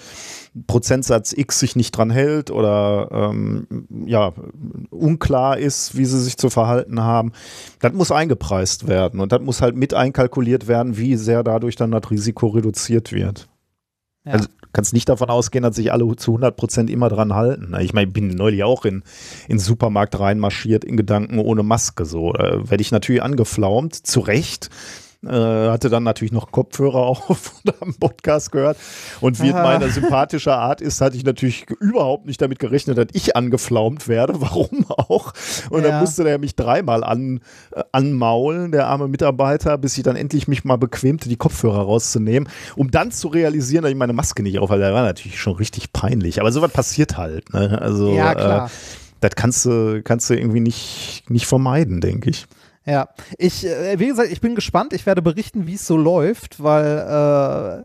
Prozentsatz 0.66 1.32
X 1.32 1.60
sich 1.60 1.76
nicht 1.76 1.92
dran 1.92 2.10
hält 2.10 2.50
oder 2.50 3.08
ähm, 3.12 3.66
ja, 4.06 4.32
unklar 4.90 5.58
ist, 5.58 5.96
wie 5.96 6.04
sie 6.04 6.20
sich 6.20 6.36
zu 6.36 6.50
verhalten 6.50 7.00
haben. 7.00 7.32
Das 7.78 7.92
muss 7.92 8.10
eingepreist 8.10 8.88
werden 8.88 9.20
und 9.20 9.32
das 9.32 9.40
muss 9.40 9.62
halt 9.62 9.76
mit 9.76 9.94
einkalkuliert 9.94 10.66
werden, 10.66 10.96
wie 10.96 11.16
sehr 11.16 11.44
dadurch 11.44 11.76
dann 11.76 11.92
das 11.92 12.10
Risiko 12.10 12.48
reduziert 12.48 13.12
wird. 13.12 13.48
Ja. 14.24 14.32
Also 14.32 14.48
du 14.48 14.68
kannst 14.72 14.92
nicht 14.92 15.08
davon 15.08 15.30
ausgehen, 15.30 15.62
dass 15.62 15.76
sich 15.76 15.92
alle 15.92 16.14
zu 16.16 16.32
100 16.32 16.56
Prozent 16.56 16.90
immer 16.90 17.08
dran 17.08 17.34
halten. 17.34 17.74
Ich 17.80 17.92
meine, 17.92 18.08
ich 18.08 18.12
bin 18.12 18.28
neulich 18.28 18.64
auch 18.64 18.84
in, 18.84 19.02
in 19.48 19.56
den 19.56 19.58
Supermarkt 19.58 20.18
reinmarschiert 20.18 20.84
in 20.84 20.96
Gedanken 20.96 21.38
ohne 21.38 21.62
Maske. 21.62 22.04
So, 22.04 22.32
da 22.32 22.68
werde 22.68 22.82
ich 22.82 22.92
natürlich 22.92 23.22
angeflaumt, 23.22 23.94
zu 23.94 24.20
Recht. 24.20 24.68
Äh, 25.22 25.68
hatte 25.68 25.90
dann 25.90 26.02
natürlich 26.02 26.32
noch 26.32 26.50
Kopfhörer 26.50 26.94
auf 27.06 27.52
und 27.62 27.82
am 27.82 27.94
Podcast 27.94 28.52
gehört. 28.52 28.78
Und 29.20 29.40
wie 29.42 29.52
Ah. 29.52 29.62
meine 29.62 29.90
sympathische 29.90 30.54
Art 30.54 30.80
ist, 30.80 31.02
hatte 31.02 31.16
ich 31.18 31.24
natürlich 31.24 31.66
überhaupt 31.78 32.24
nicht 32.24 32.40
damit 32.40 32.58
gerechnet, 32.58 32.96
dass 32.96 33.08
ich 33.12 33.36
angeflaumt 33.36 34.08
werde. 34.08 34.34
Warum 34.40 34.86
auch? 34.88 35.34
Und 35.68 35.82
Ja. 35.82 35.90
dann 35.90 36.00
musste 36.00 36.24
der 36.24 36.38
mich 36.38 36.56
dreimal 36.56 37.04
an, 37.04 37.40
äh, 37.72 37.82
anmaulen, 37.92 38.72
der 38.72 38.86
arme 38.86 39.08
Mitarbeiter, 39.08 39.76
bis 39.76 39.98
ich 39.98 40.04
dann 40.04 40.16
endlich 40.16 40.48
mich 40.48 40.64
mal 40.64 40.76
bequemte, 40.78 41.28
die 41.28 41.36
Kopfhörer 41.36 41.82
rauszunehmen, 41.82 42.48
um 42.76 42.90
dann 42.90 43.10
zu 43.12 43.28
realisieren, 43.28 43.82
dass 43.82 43.90
ich 43.92 43.98
meine 43.98 44.14
Maske 44.14 44.42
nicht 44.42 44.58
auf 44.58 44.70
hatte. 44.70 44.80
Das 44.80 44.94
war 44.94 45.02
natürlich 45.02 45.38
schon 45.38 45.56
richtig 45.56 45.92
peinlich. 45.92 46.40
Aber 46.40 46.50
sowas 46.50 46.72
passiert 46.72 47.18
halt. 47.18 47.52
Ne? 47.52 47.78
Also, 47.80 48.14
Ja, 48.14 48.34
klar. 48.34 48.66
Äh, 48.66 48.70
das 49.20 49.32
kannst 49.36 49.66
du, 49.66 50.00
kannst 50.02 50.30
du 50.30 50.34
irgendwie 50.34 50.60
nicht, 50.60 51.24
nicht 51.28 51.46
vermeiden, 51.46 52.00
denke 52.00 52.30
ich. 52.30 52.46
Ja, 52.86 53.10
ich, 53.36 53.66
äh, 53.66 53.98
wie 53.98 54.06
gesagt, 54.06 54.30
ich 54.32 54.40
bin 54.40 54.54
gespannt. 54.54 54.92
Ich 54.92 55.04
werde 55.06 55.22
berichten, 55.22 55.66
wie 55.66 55.74
es 55.74 55.86
so 55.86 55.96
läuft, 55.96 56.62
weil 56.62 57.84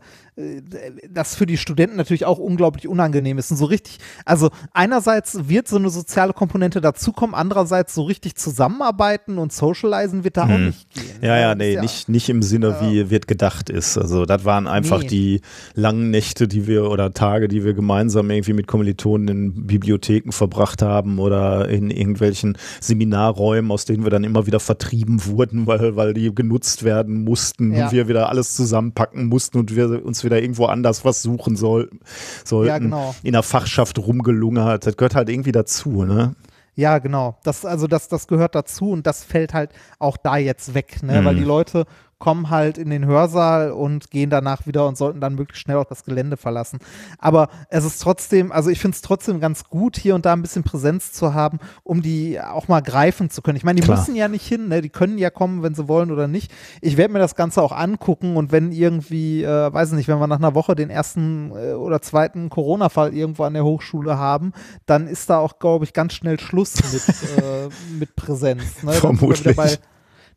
das 1.10 1.34
für 1.34 1.46
die 1.46 1.56
Studenten 1.56 1.96
natürlich 1.96 2.26
auch 2.26 2.38
unglaublich 2.38 2.86
unangenehm 2.88 3.38
ist. 3.38 3.50
Und 3.50 3.56
so 3.56 3.64
richtig, 3.64 3.98
also 4.26 4.50
einerseits 4.74 5.48
wird 5.48 5.66
so 5.66 5.76
eine 5.76 5.88
soziale 5.88 6.34
Komponente 6.34 6.82
dazukommen, 6.82 7.34
andererseits 7.34 7.94
so 7.94 8.02
richtig 8.02 8.36
zusammenarbeiten 8.36 9.38
und 9.38 9.52
socialisen 9.52 10.24
wird 10.24 10.36
da 10.36 10.44
auch 10.44 10.58
nicht 10.58 10.92
gehen. 10.92 11.04
Hm. 11.20 11.22
Ja, 11.24 11.38
ja, 11.38 11.48
Das 11.54 11.58
nee, 11.58 11.74
ist 11.74 11.80
nicht, 11.82 12.08
nicht 12.10 12.28
im 12.28 12.42
Sinne, 12.42 12.76
wie 12.82 13.08
wird 13.08 13.26
gedacht 13.28 13.70
ist. 13.70 13.96
Also 13.96 14.26
das 14.26 14.44
waren 14.44 14.66
einfach 14.66 15.00
Nee. 15.00 15.06
die 15.08 15.40
langen 15.74 16.10
Nächte, 16.10 16.48
die 16.48 16.66
wir 16.66 16.90
oder 16.90 17.14
Tage, 17.14 17.48
die 17.48 17.64
wir 17.64 17.72
gemeinsam 17.74 18.30
irgendwie 18.30 18.52
mit 18.52 18.66
Kommilitonen 18.66 19.28
in 19.28 19.66
Bibliotheken 19.66 20.32
verbracht 20.32 20.82
haben 20.82 21.18
oder 21.18 21.68
in 21.68 21.90
irgendwelchen 21.90 22.58
Seminarräumen, 22.80 23.70
aus 23.70 23.84
denen 23.86 24.04
wir 24.04 24.10
dann 24.10 24.24
immer 24.24 24.46
wieder 24.46 24.60
vertrieben 24.60 25.24
wurden, 25.26 25.66
weil, 25.66 25.96
weil 25.96 26.12
die 26.14 26.34
genutzt 26.34 26.82
werden 26.82 27.24
mussten 27.24 27.74
Ja. 27.74 27.86
und 27.86 27.92
wir 27.92 28.08
wieder 28.08 28.28
alles 28.28 28.54
zusammenpacken 28.54 29.26
mussten 29.26 29.58
und 29.58 29.74
wir 29.74 30.04
uns 30.04 30.25
wieder 30.26 30.42
irgendwo 30.42 30.66
anders 30.66 31.04
was 31.06 31.22
suchen 31.22 31.56
sollten. 31.56 32.00
sollten. 32.44 32.68
Ja, 32.68 32.78
genau. 32.78 33.14
In 33.22 33.32
der 33.32 33.42
Fachschaft 33.42 33.98
rumgelungert. 33.98 34.86
Das 34.86 34.96
gehört 34.98 35.14
halt 35.14 35.30
irgendwie 35.30 35.52
dazu, 35.52 36.04
ne? 36.04 36.34
Ja, 36.74 36.98
genau. 36.98 37.38
Das, 37.42 37.64
also 37.64 37.86
das, 37.86 38.08
das 38.08 38.26
gehört 38.26 38.54
dazu 38.54 38.90
und 38.90 39.06
das 39.06 39.24
fällt 39.24 39.54
halt 39.54 39.70
auch 39.98 40.18
da 40.18 40.36
jetzt 40.36 40.74
weg, 40.74 41.02
ne? 41.02 41.24
weil 41.24 41.32
Mhm. 41.32 41.38
die 41.38 41.44
Leute 41.44 41.86
kommen 42.18 42.48
halt 42.48 42.78
in 42.78 42.88
den 42.88 43.04
Hörsaal 43.04 43.72
und 43.72 44.10
gehen 44.10 44.30
danach 44.30 44.66
wieder 44.66 44.86
und 44.86 44.96
sollten 44.96 45.20
dann 45.20 45.34
möglichst 45.34 45.62
schnell 45.62 45.76
auch 45.76 45.84
das 45.84 46.04
Gelände 46.04 46.36
verlassen. 46.36 46.78
Aber 47.18 47.48
es 47.68 47.84
ist 47.84 48.00
trotzdem, 48.00 48.52
also 48.52 48.70
ich 48.70 48.80
finde 48.80 48.94
es 48.94 49.02
trotzdem 49.02 49.38
ganz 49.38 49.64
gut, 49.64 49.98
hier 49.98 50.14
und 50.14 50.24
da 50.24 50.32
ein 50.32 50.40
bisschen 50.40 50.62
Präsenz 50.62 51.12
zu 51.12 51.34
haben, 51.34 51.58
um 51.82 52.00
die 52.00 52.40
auch 52.40 52.68
mal 52.68 52.80
greifen 52.80 53.28
zu 53.28 53.42
können. 53.42 53.56
Ich 53.56 53.64
meine, 53.64 53.80
die 53.80 53.84
Klar. 53.84 53.98
müssen 53.98 54.16
ja 54.16 54.28
nicht 54.28 54.46
hin, 54.46 54.68
ne? 54.68 54.80
die 54.80 54.88
können 54.88 55.18
ja 55.18 55.28
kommen, 55.28 55.62
wenn 55.62 55.74
sie 55.74 55.88
wollen 55.88 56.10
oder 56.10 56.26
nicht. 56.26 56.50
Ich 56.80 56.96
werde 56.96 57.12
mir 57.12 57.18
das 57.18 57.34
Ganze 57.34 57.60
auch 57.60 57.72
angucken 57.72 58.36
und 58.36 58.50
wenn 58.50 58.72
irgendwie, 58.72 59.44
äh, 59.44 59.72
weiß 59.72 59.92
nicht, 59.92 60.08
wenn 60.08 60.18
wir 60.18 60.26
nach 60.26 60.38
einer 60.38 60.54
Woche 60.54 60.74
den 60.74 60.88
ersten 60.88 61.50
äh, 61.50 61.72
oder 61.74 62.00
zweiten 62.00 62.48
Corona-Fall 62.48 63.14
irgendwo 63.14 63.44
an 63.44 63.54
der 63.54 63.64
Hochschule 63.64 64.16
haben, 64.16 64.52
dann 64.86 65.06
ist 65.06 65.28
da 65.28 65.38
auch, 65.38 65.58
glaube 65.58 65.84
ich, 65.84 65.92
ganz 65.92 66.14
schnell 66.14 66.40
Schluss 66.40 66.76
mit, 66.92 67.02
äh, 67.38 67.68
mit 67.98 68.16
Präsenz. 68.16 68.82
Ne? 68.82 68.92
Vermutlich. 68.92 69.56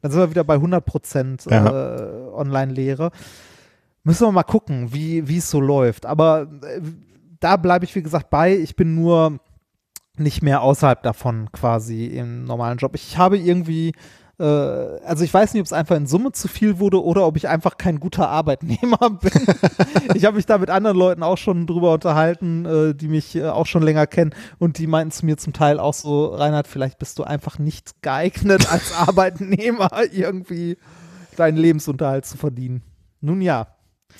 Dann 0.02 0.12
sind 0.12 0.22
wir 0.22 0.30
wieder 0.30 0.44
bei 0.44 0.56
100 0.56 0.86
Prozent 0.86 1.48
äh, 1.48 1.56
Online-Lehre. 2.34 3.12
Müssen 4.04 4.28
wir 4.28 4.32
mal 4.32 4.44
gucken, 4.44 4.94
wie 4.94 5.28
wie 5.28 5.38
es 5.38 5.50
so 5.50 5.60
läuft. 5.60 6.06
Aber 6.06 6.48
äh, 6.64 6.82
da 7.40 7.58
bleibe 7.58 7.86
ich, 7.86 7.96
wie 7.96 8.04
gesagt, 8.04 8.30
bei. 8.30 8.56
Ich 8.56 8.76
bin 8.76 8.96
nur 8.96 9.40
nicht 10.18 10.42
mehr 10.42 10.62
außerhalb 10.62 11.02
davon 11.04 11.52
quasi 11.52 12.06
im 12.08 12.44
normalen 12.44 12.78
Job. 12.78 12.96
Ich 12.96 13.18
habe 13.18 13.38
irgendwie, 13.38 13.94
äh, 14.40 14.44
also 14.44 15.24
ich 15.24 15.34
weiß 15.34 15.54
nicht, 15.54 15.62
ob 15.62 15.66
es 15.66 15.74
einfach 15.74 15.96
in 15.96 16.08
Summe 16.08 16.32
zu 16.32 16.48
viel 16.48 16.80
wurde 16.80 17.04
oder 17.04 17.28
ob 17.28 17.36
ich 17.36 17.48
einfach 17.48 17.78
kein 17.78 18.00
guter 18.00 18.30
Arbeitnehmer 18.30 19.10
bin. 19.22 19.32
ich 20.16 20.26
habe 20.26 20.38
mich 20.38 20.46
da 20.46 20.58
mit 20.58 20.70
anderen 20.70 20.98
Leuten 20.98 21.24
auch 21.24 21.38
schon 21.38 21.68
drüber 21.68 21.94
unterhalten, 21.94 22.66
äh, 22.66 22.96
die 22.96 23.08
mich 23.08 23.36
äh, 23.36 23.50
auch 23.50 23.66
schon 23.66 23.84
länger 23.84 24.08
kennen 24.08 24.34
und 24.58 24.78
die 24.78 24.88
meinten 24.88 25.12
zu 25.12 25.26
mir 25.26 25.38
zum 25.38 25.54
Teil 25.54 25.80
auch 25.80 25.94
so, 25.94 26.28
Reinhard, 26.28 26.68
vielleicht 26.68 27.00
bist 27.00 27.20
du 27.20 27.24
einfach 27.24 27.60
nicht 27.60 28.02
geeignet 28.02 28.72
als 28.72 28.94
Arbeitnehmer 28.98 29.90
irgendwie 30.12 30.78
deinen 31.36 31.58
Lebensunterhalt 31.58 32.26
zu 32.26 32.38
verdienen. 32.38 32.82
Nun 33.22 33.42
ja. 33.42 33.68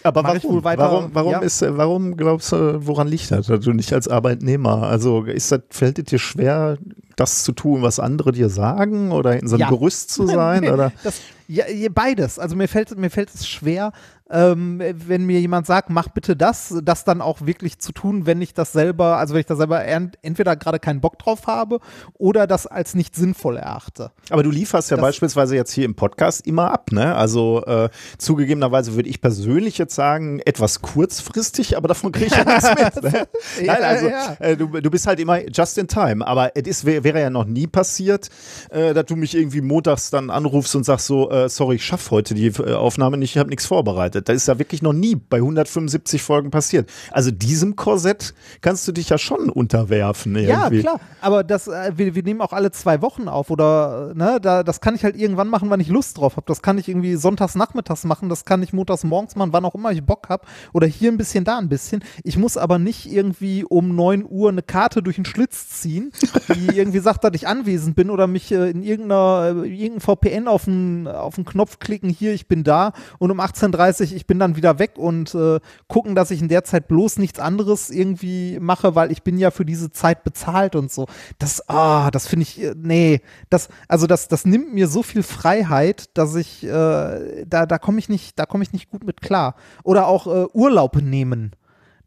Aber 0.04 0.24
Mach 0.24 0.36
warum? 0.36 0.64
weiter- 0.64 0.82
warum, 0.82 1.10
warum, 1.14 1.32
ja. 1.34 1.40
ist, 1.40 1.62
warum 1.68 2.16
glaubst 2.16 2.52
du, 2.54 2.86
woran 2.88 3.08
liegt 3.10 3.32
das, 3.32 3.48
du 3.48 3.74
nicht 3.74 3.92
als 3.92 4.08
Arbeitnehmer? 4.08 4.84
Also 4.84 5.24
ist 5.24 5.52
das, 5.52 5.62
fällt 5.70 6.00
es 6.00 6.06
dir 6.06 6.20
schwer, 6.20 6.78
das 7.18 7.44
zu 7.44 7.52
tun, 7.52 7.82
was 7.82 8.00
andere 8.00 8.32
dir 8.32 8.48
sagen 8.50 9.12
oder 9.12 9.38
in 9.40 9.48
so 9.48 9.56
einem 9.56 9.62
Ja. 9.62 9.70
Gerüst 9.70 10.10
zu 10.12 10.26
sein? 10.26 10.70
Oder? 10.72 10.94
Das, 11.04 11.20
ja, 11.50 11.66
beides. 11.94 12.40
Also 12.40 12.56
mir 12.56 12.70
fällt, 12.70 12.98
mir 12.98 13.10
fällt 13.10 13.34
es 13.34 13.46
schwer, 13.46 13.92
ähm, 14.32 14.82
wenn 15.08 15.26
mir 15.26 15.40
jemand 15.40 15.66
sagt, 15.68 15.90
mach 15.90 16.08
bitte 16.10 16.36
das, 16.36 16.76
das 16.84 17.04
dann 17.04 17.22
auch 17.22 17.46
wirklich 17.46 17.80
zu 17.80 17.92
tun, 17.92 18.26
wenn 18.26 18.42
ich 18.42 18.54
das 18.54 18.72
selber, 18.72 19.18
also 19.18 19.34
wenn 19.34 19.42
ich 19.42 19.48
da 19.48 19.56
selber 19.56 19.84
ent- 19.86 20.18
entweder 20.22 20.56
gerade 20.56 20.80
keinen 20.80 21.02
Bock 21.02 21.18
drauf 21.20 21.48
habe 21.48 21.80
oder 22.18 22.46
das 22.48 22.68
als 22.68 22.94
nicht 22.96 23.16
sinnvoll 23.16 23.58
erachte. 23.58 24.12
Aber 24.30 24.44
du 24.44 24.52
lieferst 24.52 24.92
ja 24.92 24.98
Das- 24.98 25.04
beispielsweise 25.06 25.56
jetzt 25.56 25.72
hier 25.72 25.86
im 25.86 25.96
Podcast 25.96 26.46
immer 26.46 26.72
ab, 26.72 26.92
ne? 26.92 27.16
Also 27.16 27.64
äh, 27.66 27.90
zugegebenerweise 28.20 28.94
würde 28.96 29.10
ich 29.10 29.22
persönlich 29.22 29.78
jetzt 29.78 29.96
sagen, 29.96 30.40
etwas 30.46 30.82
kurzfristig, 30.82 31.76
aber 31.78 31.88
davon 31.88 32.12
kriege 32.12 32.28
ich 32.28 32.36
ja 32.36 32.44
nichts 32.46 32.70
mit. 32.70 33.04
Ne? 33.14 33.28
Ja, 33.64 33.74
Nein, 33.74 33.84
also 33.84 34.08
ja. 34.08 34.36
Äh, 34.40 34.56
du, 34.58 34.68
du 34.68 34.90
bist 34.92 35.08
halt 35.08 35.20
immer 35.20 35.40
just 35.50 35.78
in 35.78 35.88
time. 35.88 36.26
Aber 36.26 36.52
es 36.56 36.86
wär, 36.86 37.04
wäre 37.04 37.20
ja 37.20 37.30
noch 37.30 37.46
nie 37.46 37.68
passiert, 37.68 38.30
äh, 38.70 38.94
dass 38.94 39.06
du 39.06 39.16
mich 39.16 39.36
irgendwie 39.36 39.62
montags 39.62 40.10
dann 40.12 40.30
anrufst 40.30 40.76
und 40.76 40.84
sagst 40.84 41.08
so, 41.08 41.30
äh, 41.32 41.50
sorry, 41.50 41.76
ich 41.76 41.86
schaffe 41.86 42.12
heute 42.12 42.34
die 42.36 42.48
äh, 42.48 42.74
Aufnahme 42.74 43.18
nicht, 43.18 43.32
ich 43.32 43.38
habe 43.38 43.50
nichts 43.50 43.66
vorbereitet. 43.66 44.19
Das 44.28 44.36
ist 44.36 44.48
ja 44.48 44.60
wirklich 44.60 44.82
noch 44.82 44.94
nie 44.94 45.16
bei 45.16 45.38
175 45.38 46.22
Folgen 46.22 46.52
passiert. 46.52 46.90
Also 47.12 47.32
diesem 47.32 47.76
Korsett 47.76 48.34
kannst 48.62 48.88
du 48.88 48.92
dich 48.92 49.10
ja 49.10 49.18
schon 49.18 49.50
unterwerfen. 49.50 50.36
Ja, 50.36 50.66
Irgendwie. 50.66 50.82
klar, 50.82 51.00
aber 51.22 51.44
das, 51.44 51.68
äh, 51.68 51.94
wir, 51.96 52.16
wir 52.16 52.24
nehmen 52.24 52.42
auch 52.42 52.54
alle 52.54 52.72
zwei 52.72 53.02
Wochen 53.02 53.28
auf 53.28 53.50
oder, 53.50 54.12
äh, 54.12 54.18
ne, 54.18 54.40
da, 54.42 54.64
das 54.64 54.82
kann 54.82 54.96
ich 54.96 55.04
halt 55.04 55.16
irgendwann 55.16 55.48
machen, 55.48 55.70
wann 55.70 55.80
ich 55.80 55.88
Lust 55.88 56.18
drauf 56.18 56.36
habe. 56.36 56.46
Das 56.48 56.62
kann 56.62 56.78
ich 56.78 56.88
irgendwie 56.88 57.16
sonntags 57.16 57.56
nachmittags 57.56 58.04
machen, 58.04 58.30
das 58.30 58.46
kann 58.46 58.64
ich 58.64 58.74
montags 58.74 59.04
morgens 59.04 59.36
machen, 59.36 59.54
wann 59.54 59.66
auch 59.66 59.76
immer 59.76 59.92
ich 59.92 60.04
Bock 60.04 60.30
habe 60.30 60.46
oder 60.74 60.88
hier 60.88 61.12
ein 61.12 61.18
bisschen, 61.18 61.44
da 61.44 61.58
ein 61.58 61.70
bisschen. 61.70 62.04
Ich 62.24 62.38
muss 62.38 62.58
aber 62.58 62.80
nicht 62.80 63.12
irgendwie 63.12 63.64
um 63.64 63.96
9 63.96 64.26
Uhr 64.28 64.50
eine 64.50 64.62
Karte 64.62 65.02
durch 65.04 65.16
den 65.16 65.26
Schlitz 65.26 65.70
ziehen, 65.70 66.12
die 66.56 66.68
irgendwie 66.78 67.00
sagt, 67.00 67.24
dass 67.24 67.32
ich 67.34 67.48
anwesend 67.48 67.96
bin 67.96 68.10
oder 68.10 68.28
mich 68.28 68.52
äh, 68.52 68.70
in 68.70 68.84
irgendeiner, 68.84 69.64
äh, 69.64 69.68
irgendein 69.68 70.02
VPN 70.02 70.48
auf 70.48 70.66
den, 70.66 71.08
auf 71.08 71.36
den 71.36 71.46
Knopf 71.46 71.80
klicken, 71.80 72.10
hier, 72.10 72.34
ich 72.34 72.48
bin 72.48 72.64
da 72.64 72.94
und 73.18 73.32
um 73.32 73.40
18.30 73.40 74.09
Uhr, 74.09 74.09
ich 74.16 74.28
bin 74.28 74.40
dann 74.40 74.56
wieder 74.56 74.80
weg 74.80 74.94
und 74.98 75.34
äh, 75.36 75.60
gucken, 75.88 76.16
dass 76.16 76.32
ich 76.32 76.42
in 76.42 76.48
der 76.48 76.64
Zeit 76.64 76.88
bloß 76.88 77.18
nichts 77.18 77.40
anderes 77.40 77.90
irgendwie 77.90 78.60
mache, 78.60 78.96
weil 78.96 79.12
ich 79.12 79.24
bin 79.24 79.38
ja 79.38 79.52
für 79.52 79.66
diese 79.66 79.92
Zeit 79.92 80.24
bezahlt 80.24 80.76
und 80.76 80.92
so. 80.92 81.08
Das, 81.38 81.68
ah, 81.70 82.12
das 82.12 82.28
finde 82.28 82.44
ich, 82.44 82.62
äh, 82.62 82.74
nee, 82.78 83.22
das, 83.50 83.70
also 83.88 84.08
das, 84.08 84.28
das 84.28 84.46
nimmt 84.46 84.74
mir 84.74 84.88
so 84.88 85.04
viel 85.04 85.24
Freiheit, 85.24 86.10
dass 86.18 86.36
ich, 86.36 86.64
äh, 86.64 87.46
da, 87.46 87.66
da 87.66 87.78
komme 87.78 88.00
ich 88.00 88.10
nicht, 88.10 88.38
da 88.40 88.46
komme 88.46 88.64
ich 88.64 88.74
nicht 88.74 88.90
gut 88.90 89.04
mit 89.04 89.22
klar. 89.22 89.56
Oder 89.84 90.08
auch 90.08 90.28
äh, 90.28 90.48
Urlaub 90.54 90.96
nehmen 90.98 91.56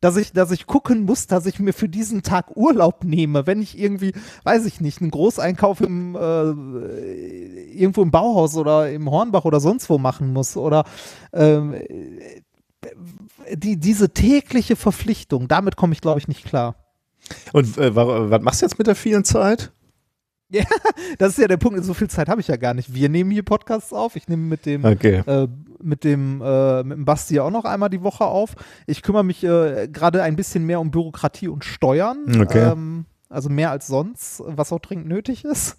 dass 0.02 0.16
ich, 0.16 0.32
dass 0.32 0.50
ich 0.50 0.66
gucken 0.66 1.04
muss, 1.04 1.26
dass 1.28 1.46
ich 1.46 1.58
mir 1.58 1.72
für 1.72 1.88
diesen 1.88 2.22
Tag 2.22 2.56
Urlaub 2.56 3.04
nehme, 3.04 3.46
wenn 3.46 3.62
ich 3.62 3.78
irgendwie, 3.78 4.12
weiß 4.42 4.66
ich 4.66 4.80
nicht, 4.82 5.00
einen 5.00 5.10
Großeinkauf 5.12 5.80
im 5.80 6.14
äh, 6.16 6.50
irgendwo 7.72 8.02
im 8.02 8.10
Bauhaus 8.10 8.56
oder 8.56 8.90
im 8.90 9.10
Hornbach 9.10 9.44
oder 9.46 9.60
sonst 9.60 9.88
wo 9.88 9.96
machen 9.98 10.32
muss 10.32 10.56
oder 10.56 10.84
ähm, 11.32 11.74
die, 13.54 13.76
diese 13.78 14.10
tägliche 14.10 14.76
Verpflichtung, 14.76 15.48
damit 15.48 15.76
komme 15.76 15.92
ich, 15.92 16.00
glaube 16.00 16.18
ich, 16.18 16.28
nicht 16.28 16.44
klar. 16.44 16.74
Und 17.52 17.78
äh, 17.78 17.94
wa- 17.94 18.28
was 18.30 18.42
machst 18.42 18.60
du 18.62 18.66
jetzt 18.66 18.78
mit 18.78 18.86
der 18.88 18.96
vielen 18.96 19.24
Zeit? 19.24 19.72
Das 21.18 21.30
ist 21.30 21.38
ja 21.38 21.48
der 21.48 21.56
Punkt, 21.56 21.82
so 21.84 21.94
viel 21.94 22.08
Zeit 22.08 22.28
habe 22.28 22.40
ich 22.40 22.48
ja 22.48 22.56
gar 22.56 22.74
nicht. 22.74 22.94
Wir 22.94 23.08
nehmen 23.08 23.30
hier 23.30 23.42
Podcasts 23.42 23.92
auf, 23.92 24.16
ich 24.16 24.28
nehme 24.28 24.42
mit 24.42 24.66
dem 24.66 24.84
Okay. 24.84 25.22
äh, 25.26 25.48
mit 25.82 26.04
dem 26.04 26.40
äh, 26.42 26.82
mit 26.84 26.96
dem 26.98 27.04
Basti 27.04 27.40
auch 27.40 27.50
noch 27.50 27.64
einmal 27.64 27.90
die 27.90 28.02
Woche 28.02 28.24
auf. 28.24 28.54
Ich 28.86 29.02
kümmere 29.02 29.24
mich 29.24 29.42
äh, 29.44 29.88
gerade 29.88 30.22
ein 30.22 30.36
bisschen 30.36 30.64
mehr 30.64 30.80
um 30.80 30.90
Bürokratie 30.90 31.48
und 31.48 31.64
Steuern. 31.64 32.40
Okay. 32.40 32.70
Ähm, 32.72 33.06
also 33.32 33.48
mehr 33.48 33.70
als 33.70 33.86
sonst, 33.86 34.42
was 34.46 34.72
auch 34.72 34.78
dringend 34.78 35.08
nötig 35.08 35.44
ist. 35.44 35.76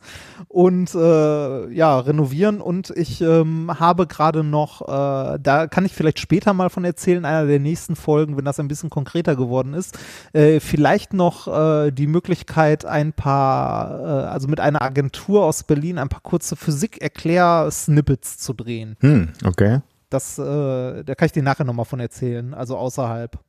Und 0.47 0.93
äh, 0.95 1.69
ja, 1.71 1.99
renovieren. 1.99 2.61
Und 2.61 2.89
ich 2.91 3.21
ähm, 3.21 3.71
habe 3.79 4.07
gerade 4.07 4.43
noch, 4.43 4.81
äh, 4.81 5.39
da 5.39 5.67
kann 5.67 5.85
ich 5.85 5.93
vielleicht 5.93 6.19
später 6.19 6.53
mal 6.53 6.69
von 6.69 6.83
erzählen, 6.83 7.25
einer 7.25 7.47
der 7.47 7.59
nächsten 7.59 7.95
Folgen, 7.95 8.37
wenn 8.37 8.45
das 8.45 8.59
ein 8.59 8.67
bisschen 8.67 8.89
konkreter 8.89 9.35
geworden 9.35 9.73
ist, 9.73 9.97
äh, 10.33 10.59
vielleicht 10.59 11.13
noch 11.13 11.47
äh, 11.47 11.91
die 11.91 12.07
Möglichkeit, 12.07 12.85
ein 12.85 13.13
paar, 13.13 13.99
äh, 13.99 14.27
also 14.27 14.47
mit 14.47 14.59
einer 14.59 14.81
Agentur 14.81 15.45
aus 15.45 15.63
Berlin, 15.63 15.97
ein 15.97 16.09
paar 16.09 16.21
kurze 16.21 16.55
Physik-Erklär-Snippets 16.55 18.37
zu 18.37 18.53
drehen. 18.53 18.97
Hm, 18.99 19.29
okay. 19.45 19.81
Das, 20.09 20.37
äh, 20.37 21.03
da 21.03 21.15
kann 21.15 21.25
ich 21.25 21.31
dir 21.31 21.43
nachher 21.43 21.65
nochmal 21.65 21.85
von 21.85 21.99
erzählen, 21.99 22.53
also 22.53 22.77
außerhalb. 22.77 23.39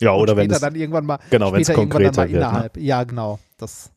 Ja, 0.00 0.14
oder 0.14 0.36
wenn 0.36 0.50
es 0.50 0.60
dann 0.60 0.74
irgendwann 0.74 1.06
mal, 1.06 1.18
genau, 1.30 1.52
wenn 1.52 1.60
es 1.60 1.72
konkreter 1.72 2.22
mal 2.22 2.30
wird. 2.30 2.40
Ne? 2.40 2.46
innerhalb. 2.48 2.76
Ja, 2.76 3.04
genau. 3.04 3.38
Das, 3.56 3.90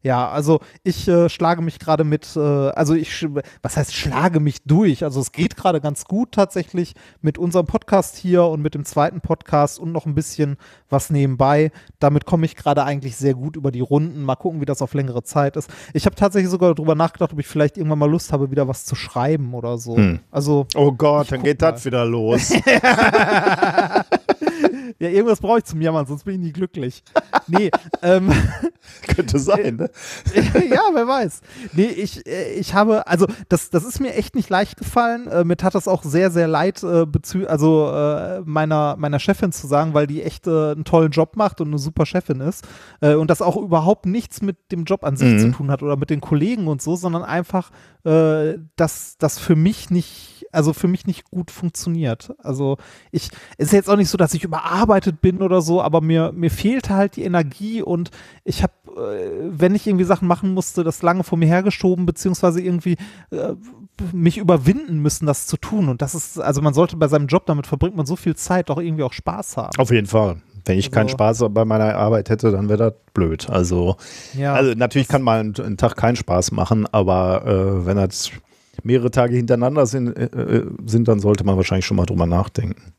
Ja, 0.00 0.30
also 0.30 0.60
ich 0.84 1.08
äh, 1.08 1.28
schlage 1.28 1.60
mich 1.60 1.80
gerade 1.80 2.04
mit, 2.04 2.36
äh, 2.36 2.38
also 2.38 2.94
ich, 2.94 3.26
was 3.62 3.76
heißt 3.76 3.92
schlage 3.92 4.38
mich 4.38 4.62
durch? 4.62 5.02
Also 5.02 5.20
es 5.20 5.32
geht 5.32 5.56
gerade 5.56 5.80
ganz 5.80 6.04
gut 6.04 6.30
tatsächlich 6.32 6.94
mit 7.20 7.36
unserem 7.36 7.66
Podcast 7.66 8.16
hier 8.16 8.44
und 8.44 8.62
mit 8.62 8.74
dem 8.74 8.84
zweiten 8.84 9.20
Podcast 9.20 9.80
und 9.80 9.90
noch 9.90 10.06
ein 10.06 10.14
bisschen 10.14 10.56
was 10.88 11.10
nebenbei. 11.10 11.72
Damit 11.98 12.26
komme 12.26 12.46
ich 12.46 12.54
gerade 12.54 12.84
eigentlich 12.84 13.16
sehr 13.16 13.34
gut 13.34 13.56
über 13.56 13.72
die 13.72 13.80
Runden. 13.80 14.22
Mal 14.22 14.36
gucken, 14.36 14.60
wie 14.60 14.66
das 14.66 14.82
auf 14.82 14.94
längere 14.94 15.24
Zeit 15.24 15.56
ist. 15.56 15.68
Ich 15.92 16.06
habe 16.06 16.14
tatsächlich 16.14 16.50
sogar 16.50 16.76
darüber 16.76 16.94
nachgedacht, 16.94 17.32
ob 17.32 17.40
ich 17.40 17.48
vielleicht 17.48 17.76
irgendwann 17.76 17.98
mal 17.98 18.10
Lust 18.10 18.32
habe, 18.32 18.52
wieder 18.52 18.68
was 18.68 18.84
zu 18.84 18.94
schreiben 18.94 19.52
oder 19.52 19.78
so. 19.78 19.96
Hm. 19.96 20.20
Also 20.30 20.68
Oh 20.76 20.92
Gott, 20.92 21.32
dann 21.32 21.42
geht 21.42 21.60
das 21.60 21.84
wieder 21.84 22.04
los. 22.04 22.52
ja, 25.00 25.08
irgendwas 25.08 25.40
brauche 25.40 25.58
ich 25.58 25.64
zum 25.64 25.80
Jammern, 25.80 26.06
sonst 26.06 26.24
bin 26.24 26.34
ich 26.34 26.40
nie 26.40 26.52
glücklich. 26.52 27.02
Nee, 27.50 27.70
ähm, 28.02 28.30
Könnte 29.14 29.38
sein, 29.38 29.76
ne? 29.76 29.90
ja, 30.34 30.82
wer 30.92 31.08
weiß. 31.08 31.40
Nee, 31.72 31.86
ich, 31.86 32.26
äh, 32.26 32.52
ich 32.52 32.74
habe, 32.74 33.06
also 33.06 33.26
das, 33.48 33.70
das 33.70 33.84
ist 33.84 34.00
mir 34.00 34.12
echt 34.14 34.34
nicht 34.34 34.50
leicht 34.50 34.76
gefallen. 34.76 35.28
Äh, 35.28 35.44
mir 35.44 35.56
tat 35.56 35.74
das 35.74 35.88
auch 35.88 36.02
sehr, 36.02 36.30
sehr 36.30 36.46
leid, 36.46 36.82
äh, 36.82 37.06
also 37.46 37.90
äh, 37.90 38.40
meiner, 38.44 38.96
meiner 38.98 39.18
Chefin 39.18 39.50
zu 39.50 39.66
sagen, 39.66 39.94
weil 39.94 40.06
die 40.06 40.22
echt 40.22 40.46
äh, 40.46 40.72
einen 40.72 40.84
tollen 40.84 41.10
Job 41.10 41.36
macht 41.36 41.62
und 41.62 41.68
eine 41.68 41.78
super 41.78 42.04
Chefin 42.04 42.40
ist. 42.42 42.66
Äh, 43.00 43.14
und 43.14 43.30
das 43.30 43.40
auch 43.40 43.56
überhaupt 43.56 44.04
nichts 44.04 44.42
mit 44.42 44.72
dem 44.72 44.84
Job 44.84 45.02
an 45.04 45.16
sich 45.16 45.28
Mhm. 45.28 45.38
zu 45.38 45.50
tun 45.52 45.70
hat 45.70 45.82
oder 45.82 45.96
mit 45.96 46.10
den 46.10 46.20
Kollegen 46.20 46.66
und 46.68 46.82
so, 46.82 46.96
sondern 46.96 47.22
einfach, 47.22 47.70
äh, 48.04 48.58
dass 48.76 49.16
das 49.18 49.38
für 49.38 49.56
mich 49.56 49.88
nicht, 49.88 50.46
also 50.52 50.72
für 50.74 50.88
mich 50.88 51.06
nicht 51.06 51.30
gut 51.30 51.50
funktioniert. 51.50 52.34
Also 52.38 52.76
ich, 53.10 53.30
es 53.56 53.68
ist 53.68 53.72
jetzt 53.72 53.88
auch 53.88 53.96
nicht 53.96 54.10
so, 54.10 54.18
dass 54.18 54.34
ich 54.34 54.44
überarbeitet 54.88 55.20
bin 55.20 55.42
oder 55.42 55.60
so, 55.60 55.82
aber 55.82 56.00
mir, 56.00 56.32
mir 56.34 56.50
fehlte 56.50 56.94
halt 56.94 57.16
die 57.16 57.22
Energie 57.24 57.82
und 57.82 58.10
ich 58.44 58.62
habe, 58.62 58.72
äh, 58.96 59.30
wenn 59.50 59.74
ich 59.74 59.86
irgendwie 59.86 60.04
Sachen 60.04 60.26
machen 60.26 60.54
musste, 60.54 60.82
das 60.84 61.02
lange 61.02 61.24
vor 61.24 61.36
mir 61.38 61.46
hergeschoben, 61.46 62.06
beziehungsweise 62.06 62.60
irgendwie 62.60 62.96
äh, 63.30 63.54
mich 64.12 64.38
überwinden 64.38 65.00
müssen, 65.00 65.26
das 65.26 65.46
zu 65.46 65.56
tun. 65.56 65.88
Und 65.88 66.00
das 66.02 66.14
ist, 66.14 66.40
also 66.40 66.62
man 66.62 66.72
sollte 66.74 66.96
bei 66.96 67.08
seinem 67.08 67.26
Job, 67.26 67.44
damit 67.46 67.66
verbringt 67.66 67.96
man 67.96 68.06
so 68.06 68.16
viel 68.16 68.34
Zeit, 68.36 68.70
doch 68.70 68.78
irgendwie 68.78 69.02
auch 69.02 69.12
Spaß 69.12 69.56
haben. 69.58 69.70
Auf 69.78 69.90
jeden 69.90 70.06
Fall. 70.06 70.36
Wenn 70.64 70.78
ich 70.78 70.90
keinen 70.90 71.04
Also- 71.06 71.12
Spaß 71.14 71.44
bei 71.50 71.64
meiner 71.64 71.94
Arbeit 71.96 72.30
hätte, 72.30 72.50
dann 72.50 72.68
wäre 72.68 72.78
das 72.78 72.94
blöd. 73.14 73.48
Also, 73.50 73.96
Ja. 74.36 74.54
also 74.54 74.72
natürlich 74.74 75.08
kann 75.08 75.22
mal 75.22 75.40
ein, 75.40 75.54
ein 75.58 75.76
Tag 75.76 75.96
keinen 75.96 76.16
Spaß 76.16 76.52
machen, 76.52 76.86
aber 76.90 77.46
äh, 77.46 77.86
wenn 77.86 77.96
das 77.96 78.30
mehrere 78.84 79.10
Tage 79.10 79.34
hintereinander 79.36 79.86
sind, 79.86 80.16
äh, 80.16 80.24
äh, 80.26 80.66
sind, 80.86 81.08
dann 81.08 81.20
sollte 81.20 81.44
man 81.44 81.56
wahrscheinlich 81.56 81.86
schon 81.86 81.96
mal 81.96 82.06
drüber 82.06 82.26
nachdenken. 82.26 82.92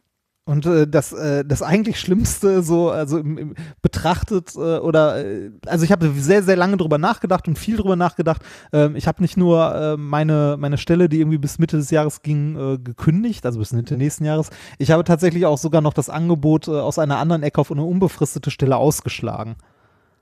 Und 0.50 0.66
äh, 0.66 0.88
das, 0.88 1.14
äh, 1.14 1.46
das 1.46 1.62
eigentlich 1.62 2.00
Schlimmste, 2.00 2.64
so, 2.64 2.90
also 2.90 3.20
im, 3.20 3.38
im 3.38 3.54
betrachtet, 3.84 4.56
äh, 4.56 4.80
oder, 4.80 5.24
äh, 5.24 5.52
also 5.68 5.86
ich 5.86 5.92
habe 5.92 6.12
sehr, 6.18 6.42
sehr 6.42 6.56
lange 6.56 6.76
drüber 6.76 6.98
nachgedacht 6.98 7.48
und 7.48 7.60
viel 7.60 7.78
drüber 7.78 7.96
nachgedacht. 7.96 8.42
Ähm, 8.74 8.96
ich 8.96 9.08
habe 9.08 9.22
nicht 9.22 9.38
nur 9.38 9.76
äh, 9.76 9.96
meine, 9.96 10.58
meine 10.58 10.80
Stelle, 10.80 11.08
die 11.08 11.20
irgendwie 11.20 11.38
bis 11.38 11.60
Mitte 11.60 11.78
des 11.78 11.92
Jahres 11.92 12.24
ging, 12.24 12.56
äh, 12.56 12.80
gekündigt, 12.80 13.46
also 13.46 13.60
bis 13.60 13.74
Mitte 13.74 13.96
nächsten 13.96 14.26
Jahres. 14.26 14.50
Ich 14.80 14.90
habe 14.90 15.04
tatsächlich 15.04 15.46
auch 15.46 15.60
sogar 15.60 15.82
noch 15.82 15.94
das 15.94 16.10
Angebot 16.10 16.68
aus 16.68 16.98
einer 16.98 17.20
anderen 17.20 17.44
Ecke 17.44 17.62
auf 17.62 17.72
eine 17.72 17.84
unbefristete 17.84 18.50
Stelle 18.50 18.78
ausgeschlagen. 18.78 19.56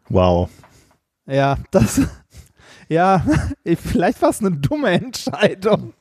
Wow. 0.09 0.49
Ja, 1.25 1.55
das, 1.71 2.01
ja, 2.89 3.23
ich, 3.63 3.79
vielleicht 3.79 4.21
war 4.21 4.31
es 4.31 4.41
eine 4.41 4.51
dumme 4.51 4.89
Entscheidung. 4.89 5.93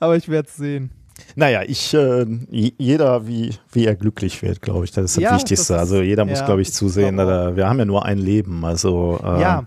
Aber 0.00 0.16
ich 0.16 0.28
werde 0.28 0.48
es 0.48 0.56
sehen. 0.56 0.90
Naja, 1.34 1.62
ich, 1.66 1.92
äh, 1.94 2.26
jeder, 2.50 3.26
wie, 3.26 3.54
wie 3.72 3.86
er 3.86 3.94
glücklich 3.94 4.42
wird, 4.42 4.60
glaube 4.62 4.84
ich, 4.84 4.90
das 4.92 5.04
ist 5.06 5.16
das 5.16 5.22
Ja, 5.22 5.34
Wichtigste. 5.34 5.74
das 5.74 5.82
ist- 5.84 5.90
also 5.92 6.02
jeder 6.02 6.24
muss, 6.24 6.40
ja, 6.40 6.46
glaube 6.46 6.62
ich, 6.62 6.72
zusehen, 6.72 7.18
er, 7.18 7.56
wir 7.56 7.68
haben 7.68 7.78
ja 7.78 7.84
nur 7.84 8.04
ein 8.04 8.18
Leben, 8.18 8.64
also 8.64 9.18
äh, 9.22 9.40
ja. 9.40 9.66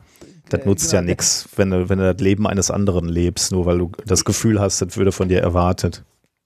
das 0.50 0.62
äh, 0.62 0.66
nutzt 0.66 0.90
genau, 0.92 1.02
ja 1.02 1.08
nichts, 1.08 1.48
wenn 1.56 1.70
du, 1.72 1.90
wenn 1.90 2.00
du 2.00 2.14
das 2.14 2.22
Leben 2.22 2.48
eines 2.48 2.70
anderen 2.72 3.08
lebst, 3.10 3.52
nur 3.52 3.66
weil 3.66 3.78
du 3.80 3.92
das 4.06 4.26
Gefühl 4.26 4.60
hast, 4.60 4.82
das 4.82 4.96
würde 4.98 5.12
von 5.12 5.28
dir 5.30 5.42
erwartet. 5.42 6.04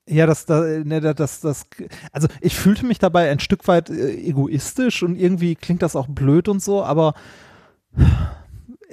Ja, 0.10 0.26
das, 0.26 0.46
da- 0.46 0.62
ne, 0.62 1.00
da- 1.00 1.14
das, 1.14 1.40
das, 1.42 1.66
also 2.12 2.28
ich 2.42 2.56
fühlte 2.56 2.86
mich 2.86 3.00
dabei 3.00 3.30
ein 3.30 3.40
Stück 3.40 3.68
weit 3.68 3.90
äh, 3.90 4.14
egoistisch 4.16 5.04
und 5.04 5.16
irgendwie 5.16 5.56
klingt 5.56 5.82
das 5.82 5.96
auch 5.96 6.08
blöd 6.08 6.48
und 6.50 6.62
so, 6.62 6.84
aber 6.84 7.14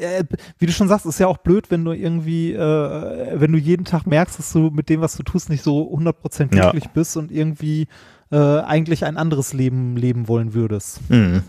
äh, 0.00 0.24
wie 0.58 0.66
du 0.66 0.72
schon 0.72 0.88
sagst, 0.88 1.06
ist 1.06 1.20
ja 1.20 1.26
auch 1.26 1.38
blöd, 1.38 1.70
wenn 1.70 1.84
du 1.84 1.92
irgendwie, 1.92 2.52
äh, 2.52 3.40
wenn 3.40 3.52
du 3.52 3.58
jeden 3.58 3.84
Tag 3.84 4.06
merkst, 4.06 4.38
dass 4.38 4.52
du 4.52 4.70
mit 4.70 4.88
dem, 4.88 5.00
was 5.00 5.16
du 5.16 5.22
tust, 5.22 5.50
nicht 5.50 5.62
so 5.62 5.82
100% 5.92 6.54
Ja. 6.54 6.70
glücklich 6.70 6.90
bist 6.90 7.16
und 7.16 7.30
irgendwie 7.30 7.86
äh, 8.32 8.36
eigentlich 8.36 9.04
ein 9.04 9.16
anderes 9.16 9.52
Leben 9.52 9.96
leben 9.96 10.28
wollen 10.28 10.54
würdest. 10.54 11.00
Mhm. 11.10 11.42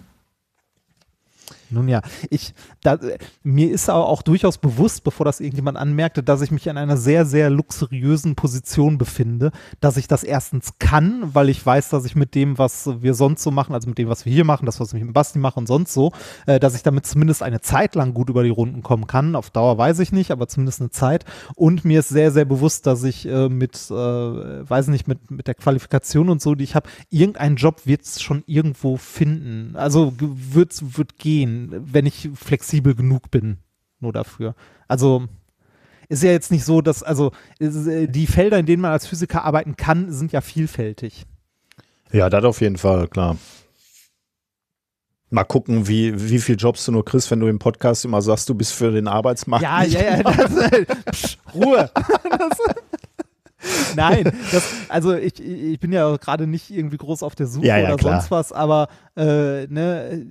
Nun 1.72 1.88
ja, 1.88 2.02
ich, 2.30 2.54
da, 2.84 2.98
mir 3.44 3.72
ist 3.72 3.90
aber 3.90 4.08
auch 4.08 4.22
durchaus 4.22 4.58
bewusst, 4.58 5.04
bevor 5.04 5.26
das 5.26 5.40
irgendjemand 5.40 5.78
anmerkte, 5.78 6.24
dass 6.24 6.42
ich 6.42 6.52
mich 6.52 6.68
in 6.68 6.78
einer 6.78 6.98
sehr, 6.98 7.26
sehr 7.26 7.50
luxuriösen 7.50 8.36
Position 8.36 8.98
befinde, 8.98 9.52
dass 9.80 9.98
ich 9.98 10.08
das 10.08 10.24
erstens 10.24 10.74
kann, 10.80 11.34
weil 11.34 11.50
ich 11.50 11.66
weiß, 11.66 11.90
dass 11.90 12.06
ich 12.06 12.16
mit 12.16 12.36
dem, 12.36 12.58
was 12.58 13.02
wir 13.02 13.14
sonst 13.14 13.44
so 13.44 13.52
machen, 13.52 13.74
also 13.74 13.88
mit 13.88 13.98
dem, 13.98 14.10
was 14.10 14.26
wir 14.26 14.34
hier 14.34 14.46
machen, 14.46 14.66
das, 14.66 14.80
was 14.80 14.94
ich 14.94 15.04
mit 15.04 15.14
Basti 15.14 15.40
mache 15.40 15.60
und 15.60 15.68
sonst 15.68 15.94
so, 15.94 16.12
äh, 16.46 16.60
dass 16.60 16.76
ich 16.76 16.84
damit 16.84 17.06
zumindest 17.06 17.44
eine 17.44 17.62
Zeit 17.62 17.96
lang 17.96 18.14
gut 18.14 18.30
über 18.30 18.44
die 18.44 18.50
Runden 18.50 18.84
kommen 18.84 19.08
kann. 19.08 19.36
Auf 19.36 19.50
Dauer 19.50 19.78
weiß 19.78 20.00
ich 20.00 20.12
nicht, 20.12 20.32
aber 20.32 20.48
zumindest 20.48 20.82
eine 20.82 20.92
Zeit. 20.92 21.26
Und 21.56 21.86
mir 21.86 22.00
ist 22.00 22.10
sehr, 22.10 22.32
sehr 22.32 22.46
bewusst, 22.46 22.86
dass 22.88 23.04
ich 23.04 23.28
äh, 23.28 23.50
mit, 23.50 23.76
äh, 23.90 23.94
weiß 23.94 24.88
nicht, 24.88 25.08
mit, 25.08 25.32
mit 25.32 25.48
der 25.48 25.56
Qualifikation 25.56 26.30
und 26.30 26.42
so, 26.42 26.56
die 26.56 26.64
ich 26.64 26.76
habe, 26.76 26.90
irgendeinen 27.10 27.56
Job 27.56 27.82
wird 27.86 28.02
es 28.02 28.22
schon 28.22 28.44
irgendwo 28.48 28.98
finden. 28.98 29.76
Also 29.76 30.14
wird 30.18 30.72
wird 30.98 31.18
gehen, 31.18 31.61
wenn 31.70 32.06
ich 32.06 32.30
flexibel 32.34 32.96
genug 32.96 33.32
bin, 33.32 33.58
nur 34.00 34.14
dafür. 34.14 34.56
Also 34.88 35.28
ist 36.10 36.24
ja 36.24 36.32
jetzt 36.32 36.52
nicht 36.52 36.66
so, 36.66 36.82
dass, 36.82 37.04
also 37.04 37.32
äh, 37.60 38.08
die 38.08 38.28
Felder, 38.28 38.60
in 38.60 38.66
denen 38.66 38.82
man 38.82 38.92
als 38.92 39.08
Physiker 39.08 39.46
arbeiten 39.46 39.78
kann, 39.78 40.12
sind 40.12 40.32
ja 40.32 40.42
vielfältig. 40.42 41.26
Ja, 42.12 42.30
das 42.30 42.44
auf 42.44 42.62
jeden 42.62 42.78
Fall, 42.78 43.08
klar. 43.08 43.38
Mal 45.30 45.46
gucken, 45.46 45.88
wie, 45.88 46.30
wie 46.30 46.40
viel 46.40 46.58
Jobs 46.58 46.84
du 46.84 46.92
nur 46.92 47.06
kriegst, 47.06 47.32
wenn 47.32 47.40
du 47.40 47.48
im 47.48 47.60
Podcast 47.60 48.04
immer 48.04 48.22
sagst, 48.22 48.50
du 48.50 48.56
bist 48.56 48.74
für 48.74 48.92
den 48.92 49.08
Arbeitsmarkt. 49.08 49.64
Ja, 49.64 49.84
ja, 49.84 50.18
ja. 50.18 50.24
Das, 50.24 50.58
äh, 50.58 50.86
psch, 51.12 51.38
Ruhe. 51.54 51.90
das, 51.96 52.58
nein, 53.96 54.32
das, 54.52 54.74
also 54.90 55.14
ich, 55.14 55.40
ich 55.40 55.80
bin 55.80 55.92
ja 55.92 56.16
gerade 56.18 56.48
nicht 56.48 56.72
irgendwie 56.72 56.98
groß 56.98 57.24
auf 57.24 57.36
der 57.36 57.48
Suche 57.48 57.66
Ja, 57.66 57.78
ja, 57.78 57.88
oder 57.88 57.98
klar. 57.98 58.14
sonst 58.14 58.32
was, 58.32 58.52
aber 58.52 58.88
äh, 59.16 59.68
ne, 59.68 60.26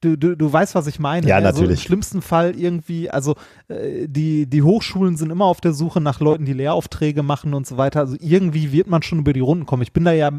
du, 0.00 0.16
du, 0.16 0.36
du 0.36 0.52
weißt, 0.52 0.74
was 0.74 0.86
ich 0.86 0.98
meine. 0.98 1.26
Ja, 1.26 1.40
ne? 1.40 1.46
Also 1.46 1.64
Im 1.64 1.76
schlimmsten 1.76 2.22
Fall 2.22 2.56
irgendwie, 2.56 3.10
also 3.10 3.34
äh, 3.68 4.08
die, 4.08 4.46
die 4.46 4.62
Hochschulen 4.62 5.16
sind 5.16 5.30
immer 5.30 5.44
auf 5.44 5.60
der 5.60 5.72
Suche 5.72 6.00
nach 6.00 6.20
Leuten, 6.20 6.44
die 6.44 6.52
Lehraufträge 6.52 7.22
machen 7.22 7.54
und 7.54 7.66
so 7.66 7.76
weiter. 7.76 8.00
Also 8.00 8.16
irgendwie 8.20 8.72
wird 8.72 8.88
man 8.88 9.02
schon 9.02 9.20
über 9.20 9.32
die 9.32 9.40
Runden 9.40 9.66
kommen. 9.66 9.82
Ich 9.82 9.92
bin 9.92 10.04
da 10.04 10.12
ja 10.12 10.30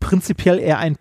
prinzipiell 0.00 0.58
eher 0.58 0.78
ein, 0.78 0.96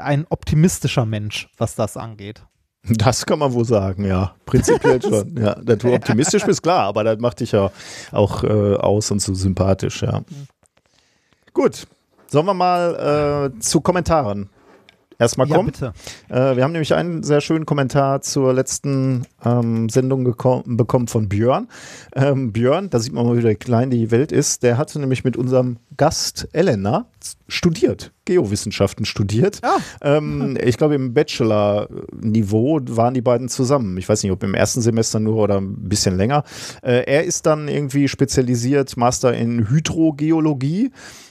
ein 0.00 0.26
optimistischer 0.28 1.06
Mensch, 1.06 1.48
was 1.56 1.74
das 1.74 1.96
angeht. 1.96 2.44
Das 2.82 3.26
kann 3.26 3.38
man 3.38 3.52
wohl 3.52 3.64
sagen, 3.64 4.06
ja. 4.06 4.34
Prinzipiell 4.46 5.00
schon. 5.02 5.36
Ja, 5.36 5.54
dass 5.54 5.78
du 5.78 5.92
optimistisch 5.92 6.44
bist, 6.44 6.62
klar, 6.62 6.84
aber 6.86 7.04
das 7.04 7.18
macht 7.18 7.40
dich 7.40 7.52
ja 7.52 7.70
auch 8.10 8.42
äh, 8.42 8.74
aus 8.76 9.10
und 9.10 9.20
so 9.20 9.34
sympathisch, 9.34 10.02
ja. 10.02 10.22
Gut, 11.52 11.86
sollen 12.28 12.46
wir 12.46 12.54
mal 12.54 13.52
äh, 13.54 13.60
zu 13.60 13.80
Kommentaren 13.80 14.48
erstmal 15.20 15.48
Ja, 15.48 15.56
kommen? 15.56 15.70
bitte. 15.70 15.92
Äh, 16.28 16.56
wir 16.56 16.64
haben 16.64 16.72
nämlich 16.72 16.94
einen 16.94 17.22
sehr 17.22 17.40
schönen 17.40 17.66
Kommentar 17.66 18.22
zur 18.22 18.52
letzten 18.52 19.26
ähm, 19.44 19.88
Sendung 19.88 20.24
bekommen 20.24 21.06
von 21.06 21.28
Björn. 21.28 21.68
Ähm, 22.16 22.52
Björn, 22.52 22.90
da 22.90 22.98
sieht 22.98 23.12
man 23.12 23.26
mal, 23.26 23.42
wie 23.42 23.54
klein 23.54 23.90
die 23.90 24.10
Welt 24.10 24.32
ist, 24.32 24.62
der 24.62 24.78
hatte 24.78 24.98
nämlich 24.98 25.22
mit 25.22 25.36
unserem 25.36 25.76
Gast 25.96 26.48
Elena 26.52 27.06
studiert, 27.46 28.12
Geowissenschaften 28.24 29.04
studiert. 29.04 29.58
Ah. 29.62 29.78
Ähm, 30.00 30.56
ich 30.62 30.78
glaube, 30.78 30.94
im 30.94 31.12
Bachelor-Niveau 31.14 32.80
waren 32.88 33.14
die 33.14 33.20
beiden 33.20 33.48
zusammen. 33.48 33.96
Ich 33.98 34.08
weiß 34.08 34.22
nicht, 34.22 34.32
ob 34.32 34.42
im 34.42 34.54
ersten 34.54 34.80
Semester 34.80 35.20
nur 35.20 35.36
oder 35.36 35.58
ein 35.60 35.88
bisschen 35.88 36.16
länger. 36.16 36.44
Äh, 36.82 37.04
er 37.06 37.24
ist 37.24 37.46
dann 37.46 37.68
irgendwie 37.68 38.08
spezialisiert, 38.08 38.96
Master 38.96 39.34
in 39.34 39.68
Hydrogeologie 39.68 40.90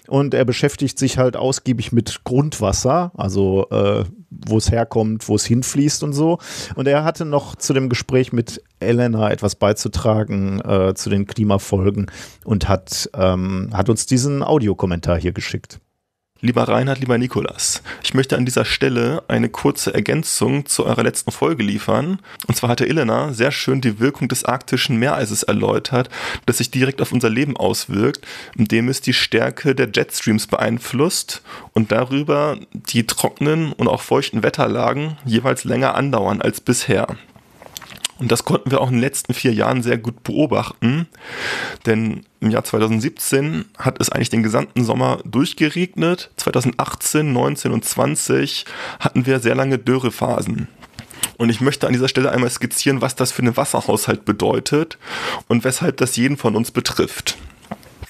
und 0.10 0.34
er 0.34 0.46
beschäftigt 0.46 1.00
sich 1.00 1.18
halt 1.18 1.38
ausgiebig 1.38 1.92
mit 1.92 2.24
Grundwasser, 2.24 3.12
also 3.16 3.68
äh, 3.70 4.04
wo 4.30 4.58
es 4.58 4.72
herkommt, 4.72 5.28
wo 5.28 5.36
es 5.36 5.46
hinfließt 5.46 6.04
und 6.04 6.14
so. 6.14 6.40
Und 6.76 6.88
er 6.88 7.04
hatte 7.04 7.26
noch 7.26 7.56
zu 7.56 7.74
dem 7.74 7.90
Gespräch 7.90 8.34
mit 8.34 8.64
Elena 8.80 9.32
etwas 9.32 9.56
beizutragen 9.56 10.62
äh, 10.62 10.94
zu 10.94 11.10
den 11.10 11.26
Klimafolgen 11.26 12.12
und 12.46 12.68
hat, 12.68 13.10
ähm, 13.14 13.70
hat 13.74 13.90
uns 13.90 14.06
diesen 14.06 14.44
Audiokommentar 14.44 15.20
hier 15.20 15.32
geschickt. 15.32 15.80
Lieber 16.42 16.70
Reinhard, 16.70 17.00
lieber 17.00 17.18
Nikolas, 17.18 17.84
ich 18.02 18.14
möchte 18.14 18.38
an 18.38 18.46
dieser 18.46 18.64
Stelle 18.64 19.24
eine 19.28 19.50
kurze 19.50 19.94
Ergänzung 19.94 20.66
zu 20.66 20.86
eurer 20.86 21.04
letzten 21.04 21.32
Folge 21.32 21.64
liefern. 21.64 22.20
Und 22.48 22.56
zwar 22.56 22.70
hatte 22.70 22.88
Elena 22.88 23.34
sehr 23.34 23.52
schön 23.52 23.82
die 23.82 24.00
Wirkung 24.00 24.30
des 24.30 24.46
arktischen 24.46 24.96
Meereises 24.96 25.44
erläutert, 25.44 26.10
das 26.46 26.60
sich 26.60 26.72
direkt 26.72 27.02
auf 27.02 27.12
unser 27.12 27.30
Leben 27.30 27.58
auswirkt, 27.58 28.26
indem 28.56 28.88
es 28.88 29.02
die 29.02 29.12
Stärke 29.12 29.76
der 29.76 29.90
Jetstreams 29.94 30.48
beeinflusst 30.48 31.42
und 31.74 31.92
darüber 31.92 32.58
die 32.72 33.06
trockenen 33.06 33.74
und 33.74 33.90
auch 33.90 34.02
feuchten 34.02 34.42
Wetterlagen 34.42 35.18
jeweils 35.26 35.66
länger 35.66 35.96
andauern 35.96 36.42
als 36.42 36.62
bisher. 36.62 37.18
Und 38.20 38.32
das 38.32 38.44
konnten 38.44 38.70
wir 38.70 38.82
auch 38.82 38.90
in 38.90 38.96
den 38.96 39.02
letzten 39.02 39.34
vier 39.34 39.54
Jahren 39.54 39.82
sehr 39.82 39.98
gut 39.98 40.24
beobachten. 40.24 41.08
Denn 41.86 42.26
im 42.42 42.52
Jahr 42.52 42.66
2017 42.66 43.66
hat 43.78 44.00
es 44.00 44.10
eigentlich 44.10 44.30
den 44.30 44.44
gesamten 44.44 44.84
Sommer 44.84 45.20
durchgeregnet. 45.24 46.30
2018, 46.36 47.32
19 47.32 47.72
und 47.72 47.86
20 47.86 48.66
hatten 49.00 49.26
wir 49.26 49.40
sehr 49.40 49.56
lange 49.56 49.78
Dürrephasen. 49.78 50.68
Und 51.38 51.50
ich 51.50 51.62
möchte 51.62 51.88
an 51.88 51.94
dieser 51.94 52.10
Stelle 52.10 52.32
einmal 52.32 52.50
skizzieren, 52.50 53.02
was 53.02 53.16
das 53.16 53.32
für 53.32 53.42
einen 53.42 53.56
Wasserhaushalt 53.56 54.26
bedeutet 54.26 54.98
und 55.48 55.64
weshalb 55.64 55.96
das 55.98 56.18
jeden 56.18 56.36
von 56.36 56.58
uns 56.58 56.72
betrifft. 56.72 57.38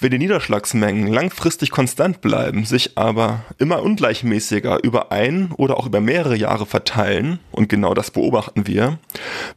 Wenn 0.02 0.12
die 0.12 0.18
Niederschlagsmengen 0.18 1.08
langfristig 1.08 1.72
konstant 1.72 2.22
bleiben, 2.22 2.64
sich 2.64 2.98
aber 2.98 3.42
immer 3.58 3.84
ungleichmäßiger 3.84 4.82
über 4.82 5.12
ein 5.12 5.52
oder 5.58 5.76
auch 5.76 5.86
über 5.86 6.00
mehrere 6.00 6.38
Jahre 6.38 6.66
verteilen, 6.66 7.40
und 7.52 7.68
genau 7.68 7.94
das 7.94 8.10
beobachten 8.10 8.66
wir, 8.66 8.98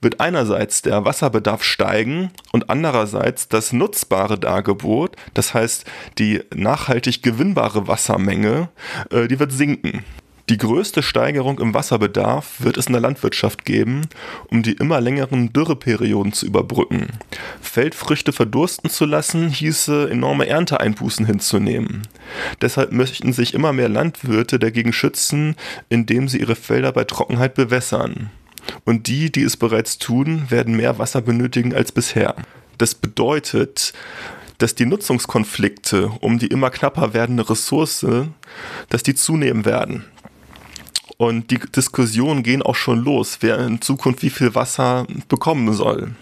wird 0.01 0.19
einerseits 0.19 0.83
der 0.83 1.05
Wasserbedarf 1.05 1.63
steigen 1.63 2.33
und 2.51 2.71
andererseits 2.71 3.47
das 3.47 3.73
nutzbare 3.73 4.37
Dargebot, 4.37 5.15
das 5.35 5.55
heißt 5.55 5.85
die 6.19 6.41
nachhaltig 6.53 7.23
gewinnbare 7.23 7.87
Wassermenge, 7.87 8.69
äh, 9.11 9.29
die 9.29 9.39
wird 9.39 9.53
sinken. 9.53 10.05
Die 10.49 10.59
größte 10.59 11.03
Steigerung 11.03 11.61
im 11.61 11.73
Wasserbedarf 11.73 12.61
wird 12.61 12.77
es 12.77 12.87
in 12.87 12.93
der 12.93 13.01
Landwirtschaft 13.01 13.65
geben, 13.65 14.03
um 14.49 14.63
die 14.63 14.73
immer 14.73 15.01
längeren 15.01 15.53
Dürreperioden 15.53 16.33
zu 16.33 16.47
überbrücken. 16.47 17.07
Feldfrüchte 17.61 18.33
verdursten 18.33 18.91
zu 18.91 19.05
lassen, 19.05 19.49
hieße 19.49 20.11
enorme 20.11 20.49
Ernteeinbußen 20.49 21.27
hinzunehmen. 21.27 22.03
Deshalb 22.61 22.93
möchten 22.93 23.33
sich 23.33 23.55
immer 23.55 23.73
mehr 23.73 23.89
Landwirte 23.89 24.59
dagegen 24.59 24.93
schützen, 24.93 25.55
indem 25.89 26.29
sie 26.29 26.41
ihre 26.41 26.57
Felder 26.57 26.91
bei 26.93 27.05
Trockenheit 27.05 27.55
bewässern. 27.55 28.31
Und 28.85 29.07
die, 29.07 29.31
die 29.31 29.43
es 29.43 29.57
bereits 29.57 29.99
tun, 29.99 30.47
werden 30.51 30.77
mehr 30.77 30.99
Wasser 30.99 31.21
benötigen 31.21 31.75
als 31.75 31.93
bisher. 31.93 32.35
Das 32.79 32.95
bedeutet, 32.95 33.93
dass 34.59 34.75
die 34.75 34.87
Nutzungskonflikte 34.87 36.11
um 36.21 36.39
die 36.39 36.47
immer 36.47 36.71
knapper 36.71 37.15
werdende 37.15 37.49
Ressource, 37.49 38.07
dass 38.89 39.03
die 39.03 39.15
zunehmen 39.15 39.65
werden. 39.65 40.05
Und 41.23 41.53
die 41.53 41.61
Diskussionen 41.61 42.43
gehen 42.43 42.63
auch 42.63 42.75
schon 42.75 43.05
los, 43.05 43.39
wer 43.43 43.57
in 43.61 43.81
Zukunft 43.81 44.25
wie 44.25 44.31
viel 44.31 44.57
Wasser 44.57 45.07
bekommen 45.29 45.73
soll. 45.73 46.17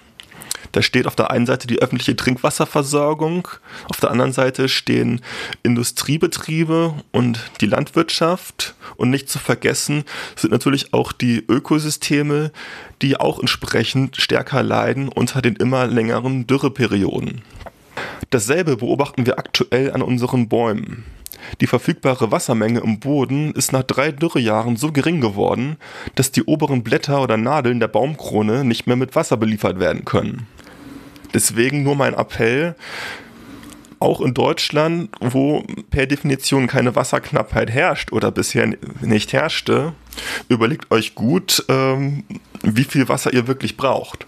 Da 0.73 0.83
steht 0.83 1.07
auf 1.07 1.17
der 1.17 1.31
einen 1.31 1.47
Seite 1.47 1.67
die 1.67 1.81
öffentliche 1.81 2.17
Trinkwasserversorgung, 2.17 3.49
auf 3.89 3.99
der 3.99 4.11
anderen 4.11 4.35
Seite 4.35 4.69
stehen 4.69 5.23
Industriebetriebe 5.63 6.93
und 7.13 7.41
die 7.63 7.67
Landwirtschaft. 7.67 8.75
Und 8.99 9.09
nicht 9.09 9.31
zu 9.31 9.39
vergessen 9.39 10.05
sind 10.37 10.51
natürlich 10.51 10.93
auch 10.93 11.13
die 11.13 11.47
Ökosysteme, 11.49 12.53
die 13.01 13.17
auch 13.17 13.41
entsprechend 13.41 14.19
stärker 14.19 14.63
leiden 14.63 15.09
unter 15.09 15.41
den 15.41 15.57
immer 15.57 15.87
längeren 15.87 16.47
Dürreperioden. 16.47 17.41
Dasselbe 18.29 18.77
beobachten 18.77 19.25
wir 19.25 19.39
aktuell 19.39 19.95
an 19.95 20.03
unseren 20.03 20.51
Bäumen. 20.51 21.07
Die 21.61 21.67
verfügbare 21.67 22.31
Wassermenge 22.31 22.81
im 22.81 23.01
Boden 23.01 23.53
ist 23.53 23.73
nach 23.73 23.83
drei 23.83 24.13
Dürrejahren 24.13 24.77
so 24.77 24.93
gering 24.93 25.21
geworden, 25.21 25.77
dass 26.15 26.33
die 26.33 26.45
oberen 26.45 26.83
Blätter 26.83 27.23
oder 27.23 27.37
Nadeln 27.37 27.81
der 27.81 27.89
Baumkrone 27.89 28.65
nicht 28.65 28.87
mehr 28.87 28.97
mit 28.97 29.15
Wasser 29.15 29.37
beliefert 29.37 29.79
werden 29.79 30.05
können. 30.05 30.47
Deswegen 31.33 31.83
nur 31.83 31.95
mein 31.95 32.15
Appell, 32.15 32.75
auch 34.01 34.23
in 34.23 34.33
Deutschland, 34.33 35.11
wo 35.21 35.63
per 35.91 36.07
Definition 36.07 36.67
keine 36.67 36.97
Wasserknappheit 36.97 37.71
herrscht 37.71 38.13
oder 38.13 38.31
bisher 38.31 38.73
nicht 39.03 39.33
herrschte, 39.33 39.93
überlegt 40.49 40.91
euch 40.91 41.15
gut, 41.15 41.65
ähm, 41.69 42.25
wie 42.63 42.85
viel 42.85 43.09
Wasser 43.09 43.33
ihr 43.33 43.47
wirklich 43.47 43.77
braucht. 43.77 44.27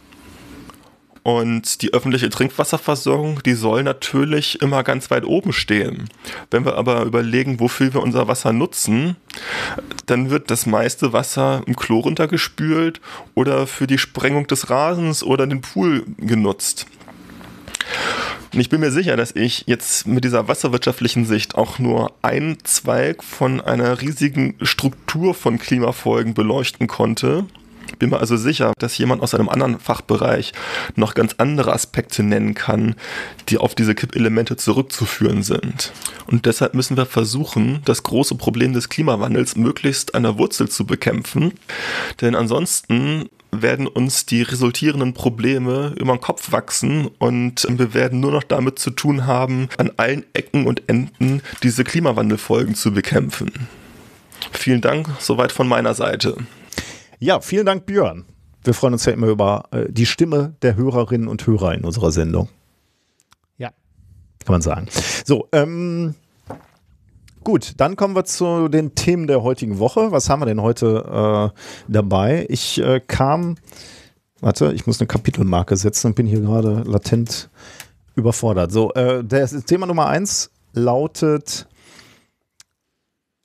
Und 1.22 1.82
die 1.82 1.92
öffentliche 1.94 2.30
Trinkwasserversorgung, 2.30 3.42
die 3.44 3.54
soll 3.54 3.84
natürlich 3.84 4.60
immer 4.60 4.82
ganz 4.82 5.10
weit 5.10 5.24
oben 5.24 5.52
stehen. 5.52 6.08
Wenn 6.50 6.64
wir 6.64 6.76
aber 6.76 7.02
überlegen, 7.02 7.60
wofür 7.60 7.94
wir 7.94 8.02
unser 8.02 8.26
Wasser 8.26 8.52
nutzen, 8.52 9.16
dann 10.06 10.30
wird 10.30 10.50
das 10.50 10.66
meiste 10.66 11.12
Wasser 11.12 11.62
im 11.66 11.76
Klo 11.76 12.00
runtergespült 12.00 13.00
oder 13.34 13.68
für 13.68 13.86
die 13.86 13.98
Sprengung 13.98 14.48
des 14.48 14.68
Rasens 14.68 15.22
oder 15.22 15.46
den 15.46 15.60
Pool 15.60 16.04
genutzt. 16.18 16.86
Und 18.52 18.60
ich 18.60 18.68
bin 18.68 18.80
mir 18.80 18.90
sicher, 18.90 19.16
dass 19.16 19.34
ich 19.34 19.64
jetzt 19.66 20.06
mit 20.06 20.24
dieser 20.24 20.48
wasserwirtschaftlichen 20.48 21.24
Sicht 21.24 21.54
auch 21.54 21.78
nur 21.78 22.12
einen 22.20 22.62
Zweig 22.64 23.22
von 23.22 23.60
einer 23.60 24.00
riesigen 24.00 24.56
Struktur 24.60 25.34
von 25.34 25.58
Klimafolgen 25.58 26.34
beleuchten 26.34 26.86
konnte 26.86 27.46
bin 28.02 28.10
mir 28.10 28.18
also 28.18 28.36
sicher, 28.36 28.72
dass 28.78 28.98
jemand 28.98 29.22
aus 29.22 29.32
einem 29.32 29.48
anderen 29.48 29.78
Fachbereich 29.78 30.52
noch 30.96 31.14
ganz 31.14 31.36
andere 31.38 31.72
Aspekte 31.72 32.24
nennen 32.24 32.54
kann, 32.54 32.96
die 33.48 33.58
auf 33.58 33.76
diese 33.76 33.94
Kippelemente 33.94 34.56
zurückzuführen 34.56 35.44
sind. 35.44 35.92
Und 36.26 36.46
deshalb 36.46 36.74
müssen 36.74 36.96
wir 36.96 37.06
versuchen, 37.06 37.80
das 37.84 38.02
große 38.02 38.34
Problem 38.34 38.72
des 38.72 38.88
Klimawandels 38.88 39.54
möglichst 39.54 40.16
an 40.16 40.24
der 40.24 40.36
Wurzel 40.36 40.68
zu 40.68 40.84
bekämpfen. 40.84 41.52
Denn 42.20 42.34
ansonsten 42.34 43.28
werden 43.52 43.86
uns 43.86 44.26
die 44.26 44.42
resultierenden 44.42 45.14
Probleme 45.14 45.94
über 45.96 46.14
den 46.14 46.20
Kopf 46.20 46.50
wachsen 46.50 47.08
und 47.18 47.66
wir 47.68 47.94
werden 47.94 48.18
nur 48.18 48.32
noch 48.32 48.42
damit 48.42 48.78
zu 48.80 48.90
tun 48.90 49.26
haben, 49.26 49.68
an 49.76 49.92
allen 49.96 50.24
Ecken 50.32 50.66
und 50.66 50.88
Enden 50.88 51.42
diese 51.62 51.84
Klimawandelfolgen 51.84 52.74
zu 52.74 52.92
bekämpfen. 52.92 53.52
Vielen 54.50 54.80
Dank, 54.80 55.08
soweit 55.20 55.52
von 55.52 55.68
meiner 55.68 55.94
Seite. 55.94 56.36
Ja, 57.22 57.40
vielen 57.40 57.66
Dank, 57.66 57.86
Björn. 57.86 58.24
Wir 58.64 58.74
freuen 58.74 58.94
uns 58.94 59.04
ja 59.04 59.12
immer 59.12 59.28
über 59.28 59.66
äh, 59.70 59.84
die 59.88 60.06
Stimme 60.06 60.56
der 60.62 60.74
Hörerinnen 60.74 61.28
und 61.28 61.46
Hörer 61.46 61.72
in 61.72 61.84
unserer 61.84 62.10
Sendung. 62.10 62.48
Ja. 63.58 63.68
Kann 64.44 64.54
man 64.54 64.60
sagen. 64.60 64.88
So, 65.24 65.48
ähm, 65.52 66.16
Gut, 67.44 67.74
dann 67.76 67.94
kommen 67.94 68.16
wir 68.16 68.24
zu 68.24 68.66
den 68.66 68.96
Themen 68.96 69.28
der 69.28 69.44
heutigen 69.44 69.78
Woche. 69.78 70.10
Was 70.10 70.28
haben 70.30 70.42
wir 70.42 70.46
denn 70.46 70.62
heute 70.62 71.52
äh, 71.54 71.92
dabei? 71.92 72.44
Ich 72.48 72.80
äh, 72.80 73.00
kam, 73.00 73.54
warte, 74.40 74.72
ich 74.72 74.88
muss 74.88 75.00
eine 75.00 75.06
Kapitelmarke 75.06 75.76
setzen 75.76 76.08
und 76.08 76.14
bin 76.16 76.26
hier 76.26 76.40
gerade 76.40 76.82
latent 76.84 77.50
überfordert. 78.16 78.72
So, 78.72 78.92
äh, 78.94 79.22
das 79.22 79.52
Thema 79.64 79.86
Nummer 79.86 80.08
eins 80.08 80.50
lautet 80.72 81.68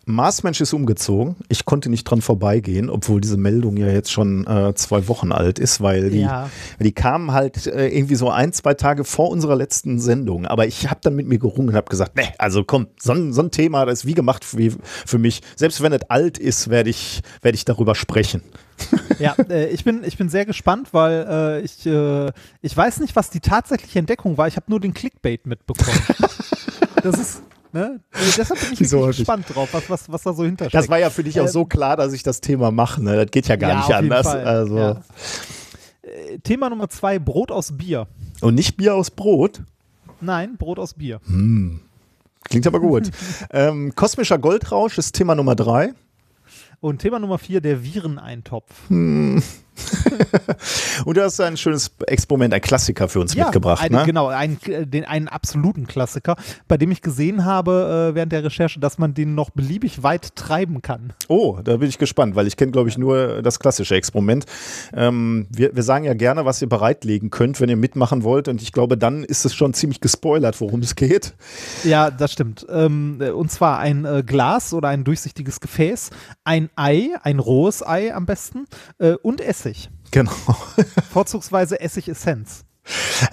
Marsmensch 0.08 0.62
ist 0.62 0.72
umgezogen. 0.72 1.36
Ich 1.50 1.66
konnte 1.66 1.90
nicht 1.90 2.06
dran 2.06 2.22
vorbeigehen, 2.22 2.90
obwohl 2.90 3.20
diese 3.20 3.36
Meldung 3.36 3.76
ja 3.76 3.88
jetzt 3.88 4.10
schon 4.10 4.48
äh, 4.48 4.74
zwei 4.74 5.10
Wochen 5.10 5.34
alt 5.34 5.60
ist, 5.60 5.82
weil 5.82 6.10
die, 6.10 6.22
ja. 6.22 6.50
die 6.80 6.94
kamen 6.94 7.34
halt 7.34 7.68
äh, 7.68 7.90
irgendwie 7.90 8.16
so 8.16 8.30
ein, 8.30 8.54
zwei 8.54 8.74
Tage 8.74 9.04
vor 9.04 9.30
unserer 9.30 9.58
letzten 9.58 10.00
Sendung. 10.00 10.46
Aber 10.46 10.66
ich 10.66 10.90
habe 10.90 11.02
dann 11.04 11.14
mit 11.14 11.28
mir 11.28 11.40
gerungen 11.40 11.70
und 11.70 11.76
habe 11.76 11.90
gesagt, 11.90 12.16
ne, 12.16 12.24
also 12.38 12.64
komm, 12.64 12.88
so 12.98 13.12
ein, 13.12 13.34
so 13.34 13.42
ein 13.42 13.52
Thema, 13.52 13.86
das 13.86 14.00
ist 14.00 14.06
wie 14.06 14.14
gemacht 14.14 14.46
für, 14.46 14.72
für 14.82 15.18
mich. 15.18 15.42
Selbst 15.58 15.82
wenn 15.82 15.92
es 15.92 16.04
alt 16.10 16.38
ist, 16.38 16.70
werde 16.70 16.90
ich, 16.90 17.22
werd 17.42 17.56
ich 17.56 17.66
darüber 17.66 17.94
sprechen. 17.94 18.42
ja, 19.20 19.36
äh, 19.50 19.68
ich, 19.68 19.84
bin, 19.84 20.06
ich 20.06 20.18
bin 20.18 20.30
sehr 20.30 20.46
gespannt, 20.46 20.94
weil 20.94 21.26
äh, 21.30 21.62
ich, 21.62 21.86
äh, 21.86 22.32
ich 22.62 22.78
weiß 22.78 23.02
nicht, 23.02 23.18
was 23.18 23.30
die 23.30 23.42
tatsächliche 23.42 24.00
Entdeckung 24.00 24.38
war. 24.38 24.48
Ich 24.48 24.56
habe 24.56 24.68
nur 24.70 24.80
den 24.80 24.94
Clickbait 24.94 25.46
mitbekommen. 25.46 26.00
das 27.04 27.20
ist 27.20 27.42
Ne? 27.78 28.00
Deshalb 28.36 28.60
bin 28.60 28.74
ich 28.74 28.90
so 28.90 29.02
gespannt 29.06 29.46
drauf, 29.54 29.70
was, 29.72 29.88
was, 29.88 30.12
was 30.12 30.24
da 30.24 30.34
so 30.34 30.44
hintersteckt. 30.44 30.74
Das 30.74 30.90
war 30.90 30.98
ja 30.98 31.12
für 31.12 31.24
dich 31.24 31.40
auch 31.40 31.48
so 31.48 31.62
ähm, 31.62 31.70
klar, 31.70 31.96
dass 31.96 32.12
ich 32.12 32.24
das 32.24 32.42
Thema 32.42 32.72
mache. 32.72 33.04
Ne? 33.04 33.16
Das 33.16 33.30
geht 33.30 33.48
ja 33.48 33.56
gar 33.56 33.70
ja, 33.70 33.78
nicht 33.78 33.94
anders. 33.94 34.26
Also. 34.26 34.78
Ja. 34.78 35.02
Äh, 36.02 36.40
Thema 36.40 36.72
Nummer 36.72 36.90
zwei: 36.90 37.20
Brot 37.20 37.52
aus 37.52 37.78
Bier. 37.78 38.08
Und 38.42 38.56
nicht 38.56 38.78
Bier 38.78 38.96
aus 38.96 39.12
Brot? 39.12 39.62
Nein, 40.22 40.58
Brot 40.58 40.80
aus 40.80 40.96
Bier. 40.96 41.22
Hm. 41.28 41.82
Klingt 42.46 42.66
aber 42.66 42.80
gut. 42.80 43.12
ähm, 43.52 43.94
kosmischer 43.94 44.40
Goldrausch 44.40 44.98
ist 44.98 45.14
Thema 45.14 45.36
Nummer 45.36 45.56
drei. 45.56 45.94
Und 46.80 47.00
Thema 47.00 47.20
Nummer 47.20 47.38
vier: 47.38 47.62
der 47.62 47.84
Vireneintopf. 47.84 48.90
Hm. 48.90 49.44
und 51.06 51.18
du 51.18 51.24
hast 51.24 51.40
ein 51.40 51.58
schönes 51.58 51.92
Experiment, 52.06 52.54
ein 52.54 52.62
Klassiker 52.62 53.08
für 53.10 53.20
uns 53.20 53.34
ja, 53.34 53.46
mitgebracht. 53.46 53.84
Ein, 53.84 53.92
ne? 53.92 54.04
Genau, 54.06 54.28
ein, 54.28 54.58
den, 54.66 55.06
einen 55.06 55.28
absoluten 55.28 55.88
Klassiker, 55.88 56.36
bei 56.68 56.78
dem 56.78 56.92
ich 56.92 57.02
gesehen 57.02 57.46
habe 57.46 58.12
äh, 58.12 58.16
während 58.16 58.32
der 58.32 58.44
Recherche, 58.44 58.80
dass 58.80 58.98
man 58.98 59.14
den 59.14 59.36
noch 59.36 59.50
beliebig 59.50 60.04
weit 60.04 60.36
treiben 60.36 60.82
kann. 60.82 61.14
Oh, 61.28 61.60
da 61.64 61.78
bin 61.78 61.90
ich 61.90 61.98
gespannt, 61.98 62.36
weil 62.36 62.48
ich 62.48 62.58
kenne, 62.58 62.72
glaube 62.72 62.90
ich, 62.90 62.98
nur 62.98 63.42
das 63.42 63.60
klassische 63.60 63.96
Experiment. 63.96 64.46
Ähm, 64.94 65.48
wir, 65.50 65.76
wir 65.76 65.84
sagen 65.84 66.06
ja 66.06 66.14
gerne, 66.14 66.46
was 66.46 66.62
ihr 66.62 66.70
bereitlegen 66.70 67.30
könnt, 67.30 67.60
wenn 67.62 67.70
ihr 67.70 67.78
mitmachen 67.78 68.24
wollt. 68.24 68.48
Und 68.48 68.62
ich 68.62 68.72
glaube, 68.72 68.98
dann 68.98 69.24
ist 69.24 69.46
es 69.46 69.54
schon 69.56 69.74
ziemlich 69.74 70.02
gespoilert, 70.02 70.60
worum 70.62 70.82
es 70.82 70.96
geht. 70.96 71.36
Ja, 71.84 72.12
das 72.12 72.32
stimmt. 72.32 72.66
Ähm, 72.70 73.22
und 73.36 73.52
zwar 73.52 73.80
ein 73.80 74.06
äh, 74.06 74.24
Glas 74.26 74.74
oder 74.74 74.90
ein 74.90 75.04
durchsichtiges 75.04 75.60
Gefäß, 75.60 76.10
ein 76.44 76.70
Ei, 76.76 77.10
ein 77.24 77.40
rohes 77.40 77.86
Ei 77.86 78.14
am 78.14 78.26
besten 78.26 78.66
äh, 79.00 79.14
und 79.14 79.42
Essig. 79.42 79.67
Genau. 80.12 80.32
Vorzugsweise 81.12 81.80
Essigessenz. 81.80 82.64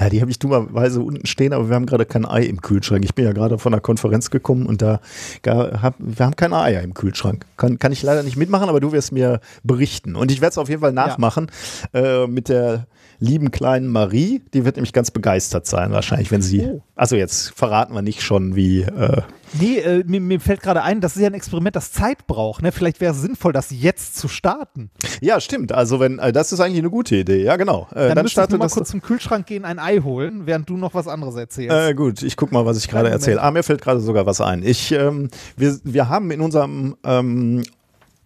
Ja, 0.00 0.08
die 0.08 0.20
habe 0.20 0.30
ich 0.30 0.38
dummerweise 0.38 1.00
unten 1.00 1.26
stehen, 1.26 1.52
aber 1.52 1.68
wir 1.68 1.76
haben 1.76 1.86
gerade 1.86 2.06
kein 2.06 2.26
Ei 2.26 2.42
im 2.42 2.60
Kühlschrank. 2.60 3.04
Ich 3.04 3.14
bin 3.14 3.24
ja 3.24 3.32
gerade 3.32 3.58
von 3.58 3.72
einer 3.72 3.80
Konferenz 3.80 4.30
gekommen 4.30 4.66
und 4.66 4.82
da 4.82 5.00
hab, 5.46 5.94
wir 5.98 6.26
haben 6.26 6.36
keine 6.36 6.58
Eier 6.58 6.82
im 6.82 6.94
Kühlschrank. 6.94 7.46
Kann, 7.56 7.78
kann 7.78 7.92
ich 7.92 8.02
leider 8.02 8.22
nicht 8.22 8.36
mitmachen, 8.36 8.68
aber 8.68 8.80
du 8.80 8.92
wirst 8.92 9.12
mir 9.12 9.40
berichten. 9.62 10.16
Und 10.16 10.32
ich 10.32 10.40
werde 10.40 10.52
es 10.52 10.58
auf 10.58 10.68
jeden 10.68 10.80
Fall 10.80 10.92
nachmachen 10.92 11.50
ja. 11.92 12.24
äh, 12.24 12.26
mit 12.26 12.48
der 12.48 12.86
lieben 13.24 13.50
kleinen 13.50 13.88
Marie. 13.88 14.42
Die 14.52 14.64
wird 14.64 14.76
nämlich 14.76 14.92
ganz 14.92 15.10
begeistert 15.10 15.66
sein, 15.66 15.92
wahrscheinlich, 15.92 16.30
wenn 16.30 16.42
sie. 16.42 16.62
Oh. 16.62 16.82
Also 16.94 17.16
jetzt 17.16 17.50
verraten 17.50 17.94
wir 17.94 18.02
nicht 18.02 18.22
schon, 18.22 18.54
wie. 18.54 18.82
Äh, 18.82 19.22
nee, 19.58 19.78
äh, 19.78 20.04
mir, 20.06 20.20
mir, 20.20 20.40
fällt 20.40 20.62
gerade 20.62 20.82
ein, 20.82 21.00
das 21.00 21.16
ist 21.16 21.22
ja 21.22 21.28
ein 21.28 21.34
Experiment, 21.34 21.74
das 21.74 21.92
Zeit 21.92 22.26
braucht. 22.26 22.62
Ne? 22.62 22.72
Vielleicht 22.72 23.00
wäre 23.00 23.14
es 23.14 23.20
sinnvoll, 23.20 23.52
das 23.52 23.68
jetzt 23.70 24.16
zu 24.16 24.28
starten. 24.28 24.90
Ja, 25.20 25.40
stimmt. 25.40 25.72
Also 25.72 26.00
wenn, 26.00 26.18
äh, 26.18 26.32
das 26.32 26.52
ist 26.52 26.60
eigentlich 26.60 26.78
eine 26.78 26.90
gute 26.90 27.16
Idee. 27.16 27.42
Ja, 27.42 27.56
genau. 27.56 27.88
Äh, 27.92 28.08
dann 28.08 28.16
dann 28.16 28.28
starte 28.28 28.54
ich 28.54 28.58
mal 28.58 28.68
kurz 28.68 28.90
zum 28.90 29.02
Kühlschrank 29.02 29.46
gehen, 29.46 29.64
ein 29.64 29.78
Ei 29.78 29.98
holen, 29.98 30.46
während 30.46 30.68
du 30.68 30.76
noch 30.76 30.94
was 30.94 31.08
anderes 31.08 31.36
erzählst. 31.36 31.74
Äh, 31.74 31.94
gut, 31.94 32.22
ich 32.22 32.36
guck 32.36 32.52
mal, 32.52 32.66
was 32.66 32.78
ich 32.78 32.88
gerade 32.88 33.10
erzähle. 33.10 33.42
Ah, 33.42 33.50
mir 33.50 33.62
fällt 33.62 33.82
gerade 33.82 34.00
sogar 34.00 34.26
was 34.26 34.40
ein. 34.40 34.62
Ich, 34.62 34.92
ähm, 34.92 35.30
wir, 35.56 35.78
wir 35.84 36.08
haben 36.08 36.30
in 36.30 36.40
unserem 36.40 36.96
ähm, 37.04 37.62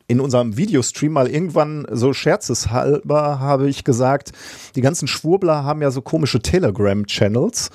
in 0.08 0.20
unserem 0.20 0.56
Videostream 0.56 1.12
mal 1.12 1.28
irgendwann 1.28 1.86
so 1.90 2.12
scherzeshalber 2.12 3.38
habe 3.38 3.68
ich 3.68 3.84
gesagt, 3.84 4.32
die 4.74 4.80
ganzen 4.80 5.06
Schwurbler 5.06 5.64
haben 5.64 5.82
ja 5.82 5.90
so 5.90 6.00
komische 6.00 6.40
Telegram-Channels 6.40 7.70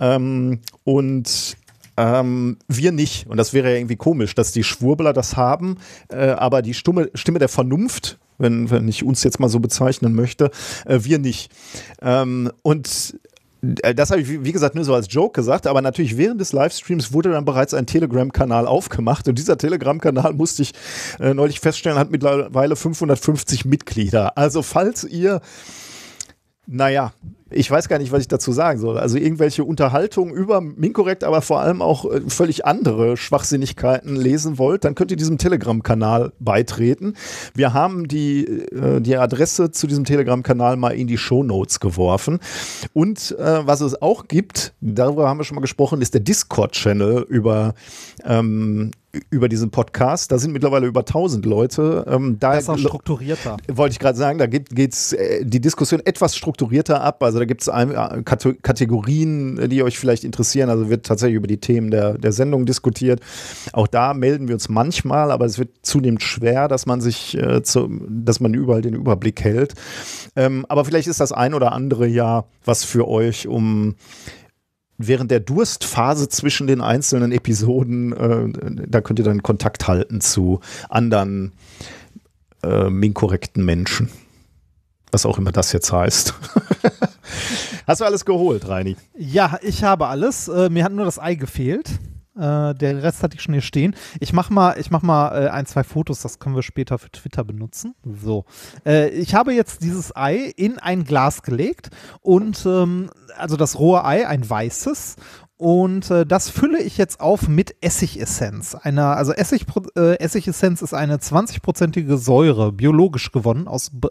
ähm, 0.00 0.60
und 0.84 1.56
ähm, 1.96 2.56
wir 2.68 2.92
nicht. 2.92 3.26
Und 3.26 3.36
das 3.36 3.52
wäre 3.52 3.70
ja 3.70 3.76
irgendwie 3.76 3.96
komisch, 3.96 4.34
dass 4.34 4.52
die 4.52 4.64
Schwurbler 4.64 5.12
das 5.12 5.36
haben, 5.36 5.76
äh, 6.08 6.30
aber 6.30 6.62
die 6.62 6.72
Stimme, 6.72 7.10
Stimme 7.14 7.40
der 7.40 7.48
Vernunft, 7.48 8.18
wenn, 8.38 8.70
wenn 8.70 8.88
ich 8.88 9.04
uns 9.04 9.24
jetzt 9.24 9.40
mal 9.40 9.48
so 9.48 9.60
bezeichnen 9.60 10.14
möchte, 10.14 10.50
äh, 10.86 11.00
wir 11.02 11.18
nicht. 11.18 11.50
Ähm, 12.00 12.50
und 12.62 13.18
das 13.62 14.10
habe 14.10 14.20
ich, 14.20 14.28
wie 14.28 14.52
gesagt, 14.52 14.74
nur 14.74 14.84
so 14.84 14.92
als 14.92 15.06
Joke 15.08 15.40
gesagt, 15.40 15.68
aber 15.68 15.82
natürlich 15.82 16.16
während 16.16 16.40
des 16.40 16.52
Livestreams 16.52 17.12
wurde 17.12 17.30
dann 17.30 17.44
bereits 17.44 17.74
ein 17.74 17.86
Telegram-Kanal 17.86 18.66
aufgemacht 18.66 19.28
und 19.28 19.38
dieser 19.38 19.56
Telegram-Kanal, 19.56 20.32
musste 20.32 20.62
ich 20.62 20.72
äh, 21.20 21.32
neulich 21.32 21.60
feststellen, 21.60 21.98
hat 21.98 22.10
mittlerweile 22.10 22.74
550 22.74 23.64
Mitglieder. 23.64 24.36
Also 24.36 24.62
falls 24.62 25.04
ihr 25.04 25.40
naja, 26.66 27.12
ich 27.54 27.70
weiß 27.70 27.88
gar 27.88 27.98
nicht, 27.98 28.12
was 28.12 28.20
ich 28.20 28.28
dazu 28.28 28.52
sagen 28.52 28.78
soll. 28.78 28.98
Also 28.98 29.18
irgendwelche 29.18 29.64
Unterhaltungen 29.64 30.34
über 30.34 30.60
Minkorrekt, 30.60 31.24
aber 31.24 31.42
vor 31.42 31.60
allem 31.60 31.82
auch 31.82 32.04
äh, 32.04 32.22
völlig 32.28 32.66
andere 32.66 33.16
Schwachsinnigkeiten 33.16 34.16
lesen 34.16 34.58
wollt, 34.58 34.84
dann 34.84 34.94
könnt 34.94 35.10
ihr 35.10 35.16
diesem 35.16 35.38
Telegram-Kanal 35.38 36.32
beitreten. 36.38 37.14
Wir 37.54 37.74
haben 37.74 38.08
die, 38.08 38.44
äh, 38.44 39.00
die 39.00 39.16
Adresse 39.16 39.70
zu 39.70 39.86
diesem 39.86 40.04
Telegram-Kanal 40.04 40.76
mal 40.76 40.90
in 40.90 41.06
die 41.06 41.18
Show 41.18 41.42
Notes 41.42 41.80
geworfen. 41.80 42.38
Und 42.92 43.36
äh, 43.38 43.66
was 43.66 43.80
es 43.80 44.00
auch 44.00 44.28
gibt, 44.28 44.74
darüber 44.80 45.28
haben 45.28 45.38
wir 45.38 45.44
schon 45.44 45.56
mal 45.56 45.60
gesprochen, 45.60 46.00
ist 46.00 46.14
der 46.14 46.20
Discord-Channel 46.20 47.26
über, 47.28 47.74
ähm, 48.24 48.90
über 49.30 49.48
diesen 49.48 49.70
Podcast. 49.70 50.32
Da 50.32 50.38
sind 50.38 50.52
mittlerweile 50.52 50.86
über 50.86 51.00
1000 51.00 51.44
Leute. 51.44 52.04
Ähm, 52.08 52.38
da 52.38 52.54
das 52.54 52.64
ist 52.64 52.68
auch 52.70 52.78
strukturierter. 52.78 53.56
Wollte 53.68 53.92
ich 53.92 53.98
gerade 53.98 54.16
sagen, 54.16 54.38
da 54.38 54.46
geht 54.46 54.72
es 54.72 55.12
äh, 55.12 55.44
die 55.44 55.60
Diskussion 55.60 56.00
etwas 56.04 56.36
strukturierter 56.36 57.02
ab. 57.02 57.22
Also 57.22 57.38
da 57.42 57.46
gibt 57.46 57.62
es 57.62 57.66
äh, 57.66 58.22
Kategorien, 58.62 59.68
die 59.68 59.82
euch 59.82 59.98
vielleicht 59.98 60.22
interessieren. 60.22 60.70
Also 60.70 60.88
wird 60.88 61.04
tatsächlich 61.04 61.36
über 61.36 61.48
die 61.48 61.58
Themen 61.58 61.90
der, 61.90 62.16
der 62.16 62.30
Sendung 62.30 62.66
diskutiert. 62.66 63.20
Auch 63.72 63.88
da 63.88 64.14
melden 64.14 64.46
wir 64.46 64.54
uns 64.54 64.68
manchmal, 64.68 65.32
aber 65.32 65.44
es 65.44 65.58
wird 65.58 65.70
zunehmend 65.82 66.22
schwer, 66.22 66.68
dass 66.68 66.86
man 66.86 67.00
sich, 67.00 67.36
äh, 67.36 67.64
zu, 67.64 67.88
dass 68.08 68.38
man 68.38 68.54
überall 68.54 68.80
den 68.80 68.94
Überblick 68.94 69.42
hält. 69.42 69.74
Ähm, 70.36 70.64
aber 70.68 70.84
vielleicht 70.84 71.08
ist 71.08 71.18
das 71.18 71.32
ein 71.32 71.52
oder 71.52 71.72
andere 71.72 72.06
ja 72.06 72.44
was 72.64 72.84
für 72.84 73.08
euch, 73.08 73.48
um 73.48 73.96
während 74.98 75.32
der 75.32 75.40
Durstphase 75.40 76.28
zwischen 76.28 76.68
den 76.68 76.80
einzelnen 76.80 77.32
Episoden, 77.32 78.12
äh, 78.12 78.86
da 78.86 79.00
könnt 79.00 79.18
ihr 79.18 79.24
dann 79.24 79.42
Kontakt 79.42 79.88
halten 79.88 80.20
zu 80.20 80.60
anderen 80.88 81.54
äh, 82.62 82.88
minkorrekten 82.88 83.64
Menschen. 83.64 84.10
Was 85.10 85.26
auch 85.26 85.38
immer 85.38 85.50
das 85.50 85.72
jetzt 85.72 85.92
heißt. 85.92 86.34
Hast 87.86 88.00
du 88.00 88.04
alles 88.04 88.24
geholt, 88.24 88.68
Reini? 88.68 88.96
Ja, 89.16 89.58
ich 89.62 89.84
habe 89.84 90.08
alles. 90.08 90.48
Äh, 90.48 90.70
mir 90.70 90.84
hat 90.84 90.92
nur 90.92 91.04
das 91.04 91.18
Ei 91.18 91.34
gefehlt. 91.34 91.90
Äh, 92.34 92.74
der 92.74 93.02
Rest 93.02 93.22
hatte 93.22 93.36
ich 93.36 93.42
schon 93.42 93.54
hier 93.54 93.62
stehen. 93.62 93.94
Ich 94.20 94.32
mach 94.32 94.48
mal, 94.50 94.80
mach 94.90 95.02
mal 95.02 95.46
äh, 95.46 95.48
ein, 95.48 95.66
zwei 95.66 95.84
Fotos, 95.84 96.22
das 96.22 96.38
können 96.38 96.54
wir 96.54 96.62
später 96.62 96.98
für 96.98 97.10
Twitter 97.10 97.44
benutzen. 97.44 97.94
So. 98.04 98.44
Ich 98.84 99.34
habe 99.34 99.52
jetzt 99.52 99.82
dieses 99.82 100.16
Ei 100.16 100.52
in 100.56 100.78
ein 100.78 101.04
Glas 101.04 101.42
gelegt 101.42 101.90
und 102.20 102.64
ähm, 102.66 103.10
also 103.36 103.56
das 103.56 103.78
rohe 103.78 104.04
Ei, 104.04 104.26
ein 104.26 104.48
weißes. 104.48 105.16
Und 105.62 106.10
äh, 106.10 106.26
das 106.26 106.50
fülle 106.50 106.82
ich 106.82 106.98
jetzt 106.98 107.20
auf 107.20 107.46
mit 107.46 107.76
Essigessenz. 107.82 108.74
Eine, 108.74 109.06
also 109.14 109.32
Essig, 109.32 109.66
äh, 109.96 110.16
Essigessenz 110.16 110.82
ist 110.82 110.92
eine 110.92 111.18
20-prozentige 111.18 112.16
Säure, 112.16 112.72
biologisch 112.72 113.30
gewonnen 113.30 113.68
aus 113.68 113.90
B 113.92 114.08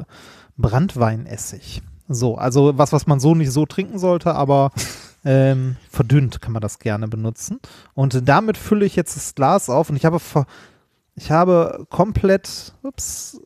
Brandweinessig. 0.55 1.81
So, 2.13 2.35
also 2.35 2.77
was, 2.77 2.93
was 2.93 3.07
man 3.07 3.19
so 3.19 3.35
nicht 3.35 3.51
so 3.51 3.65
trinken 3.65 3.99
sollte, 3.99 4.35
aber 4.35 4.71
ähm, 5.25 5.77
verdünnt 5.89 6.41
kann 6.41 6.53
man 6.53 6.61
das 6.61 6.79
gerne 6.79 7.07
benutzen. 7.07 7.59
Und 7.93 8.27
damit 8.27 8.57
fülle 8.57 8.85
ich 8.85 8.95
jetzt 8.95 9.15
das 9.15 9.35
Glas 9.35 9.69
auf 9.69 9.89
und 9.89 9.95
ich 9.95 10.05
habe, 10.05 10.19
ich 11.15 11.31
habe 11.31 11.85
komplett, 11.89 12.73
ups, 12.83 13.39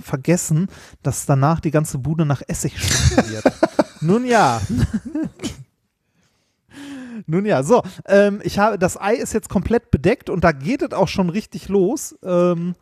vergessen, 0.00 0.68
dass 1.02 1.26
danach 1.26 1.60
die 1.60 1.70
ganze 1.70 1.98
Bude 1.98 2.24
nach 2.24 2.42
Essig 2.46 2.78
schmecken 2.78 3.30
wird. 3.30 3.44
Nun 4.00 4.24
ja. 4.24 4.60
Nun 7.26 7.44
ja, 7.46 7.62
so, 7.62 7.82
ähm, 8.06 8.40
ich 8.42 8.58
habe, 8.58 8.78
das 8.78 9.00
Ei 9.00 9.14
ist 9.14 9.32
jetzt 9.32 9.48
komplett 9.48 9.90
bedeckt 9.90 10.30
und 10.30 10.42
da 10.42 10.52
geht 10.52 10.82
es 10.82 10.92
auch 10.92 11.08
schon 11.08 11.30
richtig 11.30 11.68
los. 11.68 12.16
Ähm, 12.24 12.74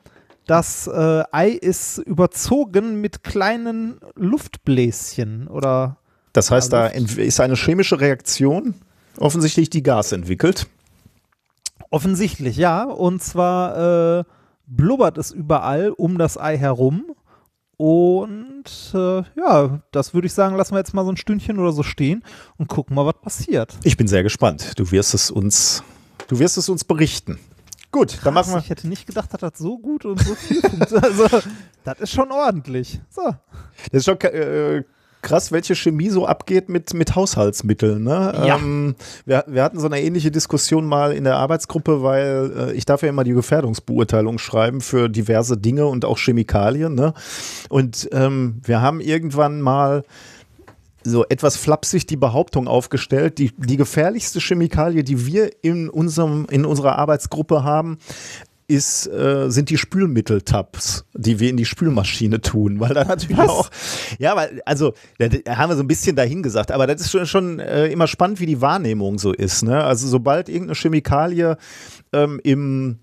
das 0.49 0.87
äh, 0.87 1.23
Ei 1.31 1.51
ist 1.51 1.99
überzogen 1.99 3.01
mit 3.01 3.23
kleinen 3.23 4.01
Luftbläschen 4.17 5.47
oder 5.47 5.99
das 6.33 6.51
heißt, 6.51 6.73
da 6.73 6.87
ist 6.87 7.41
eine 7.41 7.55
chemische 7.55 8.01
Reaktion, 8.01 8.75
offensichtlich 9.19 9.71
die 9.71 9.83
Gas 9.83 10.13
entwickelt. 10.13 10.67
Offensichtlich, 11.91 12.57
ja. 12.57 12.85
Und 12.85 13.23
zwar 13.23 14.21
äh, 14.21 14.25
blubbert 14.67 15.19
es 15.19 15.33
überall 15.33 15.91
um 15.91 16.19
das 16.19 16.39
Ei 16.39 16.57
herum. 16.57 17.05
Und 17.77 18.65
äh, 18.95 19.23
ja, 19.37 19.83
das 19.93 20.15
würde 20.15 20.27
ich 20.27 20.33
sagen, 20.33 20.57
lassen 20.57 20.75
wir 20.75 20.79
jetzt 20.79 20.95
mal 20.95 21.05
so 21.05 21.13
ein 21.13 21.17
Stündchen 21.17 21.59
oder 21.59 21.73
so 21.73 21.83
stehen 21.83 22.23
und 22.57 22.69
gucken 22.69 22.95
mal, 22.95 23.07
was 23.07 23.21
passiert. 23.21 23.77
Ich 23.85 23.97
bin 23.97 24.07
sehr 24.09 24.23
gespannt. 24.23 24.79
Du 24.79 24.91
wirst 24.91 25.15
es 25.15 25.31
uns, 25.31 25.83
du 26.29 26.39
wirst 26.39 26.59
es 26.59 26.69
uns 26.69 26.85
berichten. 26.85 27.39
Gut, 27.91 28.09
Krass, 28.09 28.21
dann 28.25 28.35
machen 28.35 28.53
wir. 28.53 28.59
Ich 28.59 28.71
hätte 28.71 28.89
nicht 28.89 29.07
gedacht, 29.07 29.33
dass 29.33 29.41
das 29.41 29.59
so 29.59 29.79
gut 29.79 30.05
und 30.05 30.21
so 30.21 30.35
viel 30.35 30.61
funktioniert. 30.61 31.05
Also, 31.21 31.49
das 31.85 32.01
ist 32.01 32.13
schon 32.13 32.31
ordentlich. 32.31 33.01
So. 33.11 33.23
Das 33.91 34.01
ist 34.01 34.05
schon 34.05 34.21
äh, 34.21 34.83
krass, 35.23 35.53
welche 35.53 35.75
Chemie 35.75 36.11
so 36.11 36.27
abgeht 36.27 36.69
mit, 36.69 36.95
mit 36.95 37.15
Haushaltsmitteln. 37.17 38.03
Ne? 38.03 38.45
Ja. 38.47 38.57
Ähm, 38.57 38.95
wir, 39.25 39.45
wir 39.47 39.63
hatten 39.63 39.79
so 39.79 39.87
eine 39.87 40.01
ähnliche 40.01 40.31
Diskussion 40.31 40.87
mal 40.87 41.13
in 41.13 41.25
der 41.25 41.37
Arbeitsgruppe, 41.37 42.03
weil 42.03 42.53
äh, 42.57 42.73
ich 42.73 42.85
darf 42.85 43.03
ja 43.03 43.09
immer 43.09 43.25
die 43.25 43.33
Gefährdungsbeurteilung 43.33 44.39
schreiben 44.39 44.81
für 44.81 45.09
diverse 45.09 45.57
Dinge 45.57 45.87
und 45.87 46.05
auch 46.05 46.19
Chemikalien. 46.19 46.95
Ne? 46.95 47.15
Und 47.69 48.09
ähm, 48.13 48.61
wir 48.65 48.81
haben 48.81 49.01
irgendwann 49.01 49.61
mal 49.61 50.05
so 51.09 51.25
etwas 51.29 51.57
flapsig 51.57 52.07
die 52.07 52.17
Behauptung 52.17 52.69
aufgestellt, 52.69 53.39
die, 53.39 53.53
die 53.57 53.77
gefährlichste 53.77 54.41
Chemikalie, 54.41 55.03
die 55.03 55.27
wir 55.27 55.51
in, 55.63 55.89
unserem, 55.89 56.47
in 56.51 56.65
unserer 56.65 56.97
Arbeitsgruppe 56.97 57.65
haben, 57.65 57.99
ist, 58.69 59.07
äh, 59.07 59.51
sind 59.51 59.71
die 59.71 59.79
Spülmitteltabs, 59.79 61.07
die 61.15 61.41
wir 61.41 61.49
in 61.49 61.57
die 61.57 61.65
Spülmaschine 61.65 62.43
tun, 62.43 62.81
weil 62.81 62.93
da 62.93 63.05
natürlich 63.05 63.39
Was? 63.39 63.49
auch, 63.49 63.71
ja, 64.19 64.37
weil, 64.37 64.61
also, 64.67 64.93
da, 65.19 65.29
da 65.29 65.57
haben 65.57 65.71
wir 65.71 65.77
so 65.77 65.83
ein 65.83 65.89
bisschen 65.89 66.17
dahin 66.17 66.43
gesagt, 66.43 66.71
aber 66.71 66.87
das 66.87 67.01
ist 67.01 67.11
schon, 67.11 67.27
schon 67.27 67.61
äh, 67.61 67.87
immer 67.87 68.07
spannend, 68.07 68.41
wie 68.41 68.47
die 68.47 68.61
Wahrnehmung 68.61 69.19
so 69.19 69.33
ist, 69.33 69.63
ne? 69.63 69.83
Also, 69.83 70.07
sobald 70.07 70.51
irgendeine 70.51 70.77
Chemikalie 70.77 71.57
ähm, 72.13 72.41
im 72.45 72.99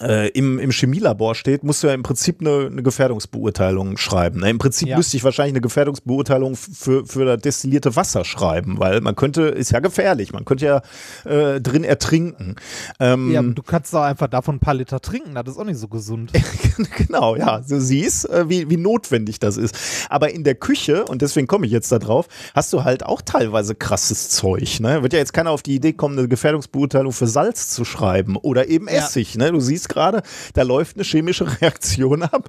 äh, 0.00 0.28
im, 0.30 0.58
im 0.58 0.70
Chemielabor 0.70 1.34
steht, 1.34 1.62
musst 1.62 1.82
du 1.82 1.86
ja 1.86 1.94
im 1.94 2.02
Prinzip 2.02 2.40
eine, 2.40 2.66
eine 2.66 2.82
Gefährdungsbeurteilung 2.82 3.96
schreiben. 3.96 4.40
Ne? 4.40 4.50
Im 4.50 4.58
Prinzip 4.58 4.88
ja. 4.88 4.96
müsste 4.96 5.16
ich 5.16 5.24
wahrscheinlich 5.24 5.52
eine 5.52 5.60
Gefährdungsbeurteilung 5.60 6.56
für, 6.56 7.06
für 7.06 7.24
das 7.24 7.40
destillierte 7.40 7.96
Wasser 7.96 8.24
schreiben, 8.24 8.78
weil 8.78 9.00
man 9.00 9.14
könnte, 9.16 9.42
ist 9.42 9.72
ja 9.72 9.80
gefährlich, 9.80 10.32
man 10.32 10.44
könnte 10.44 10.66
ja 10.66 10.82
äh, 11.24 11.60
drin 11.60 11.84
ertrinken. 11.84 12.56
Ähm, 13.00 13.30
ja, 13.30 13.42
du 13.42 13.62
kannst 13.62 13.94
doch 13.94 14.02
einfach 14.02 14.28
davon 14.28 14.56
ein 14.56 14.60
paar 14.60 14.74
Liter 14.74 15.00
trinken, 15.00 15.34
das 15.34 15.48
ist 15.48 15.58
auch 15.58 15.64
nicht 15.64 15.78
so 15.78 15.88
gesund. 15.88 16.32
genau, 16.96 17.36
ja, 17.36 17.60
du 17.60 17.80
siehst, 17.80 18.28
äh, 18.30 18.48
wie, 18.48 18.68
wie 18.70 18.76
notwendig 18.76 19.38
das 19.38 19.56
ist. 19.56 19.76
Aber 20.08 20.30
in 20.30 20.44
der 20.44 20.54
Küche, 20.54 21.04
und 21.04 21.22
deswegen 21.22 21.46
komme 21.46 21.66
ich 21.66 21.72
jetzt 21.72 21.92
da 21.92 21.98
drauf, 21.98 22.26
hast 22.54 22.72
du 22.72 22.84
halt 22.84 23.04
auch 23.04 23.22
teilweise 23.22 23.74
krasses 23.74 24.30
Zeug. 24.30 24.80
Ne? 24.80 25.02
Wird 25.02 25.12
ja 25.12 25.18
jetzt 25.18 25.32
keiner 25.32 25.50
auf 25.50 25.62
die 25.62 25.74
Idee 25.74 25.92
kommen, 25.92 26.18
eine 26.18 26.28
Gefährdungsbeurteilung 26.28 27.12
für 27.12 27.26
Salz 27.26 27.70
zu 27.70 27.84
schreiben 27.84 28.36
oder 28.36 28.68
eben 28.68 28.88
Essig. 28.88 29.34
Ja. 29.34 29.44
Ne? 29.44 29.52
Du 29.52 29.60
siehst 29.60 29.73
siehst 29.74 29.88
gerade, 29.88 30.22
da 30.54 30.62
läuft 30.62 30.96
eine 30.96 31.04
chemische 31.04 31.46
Reaktion 31.60 32.22
ab. 32.22 32.48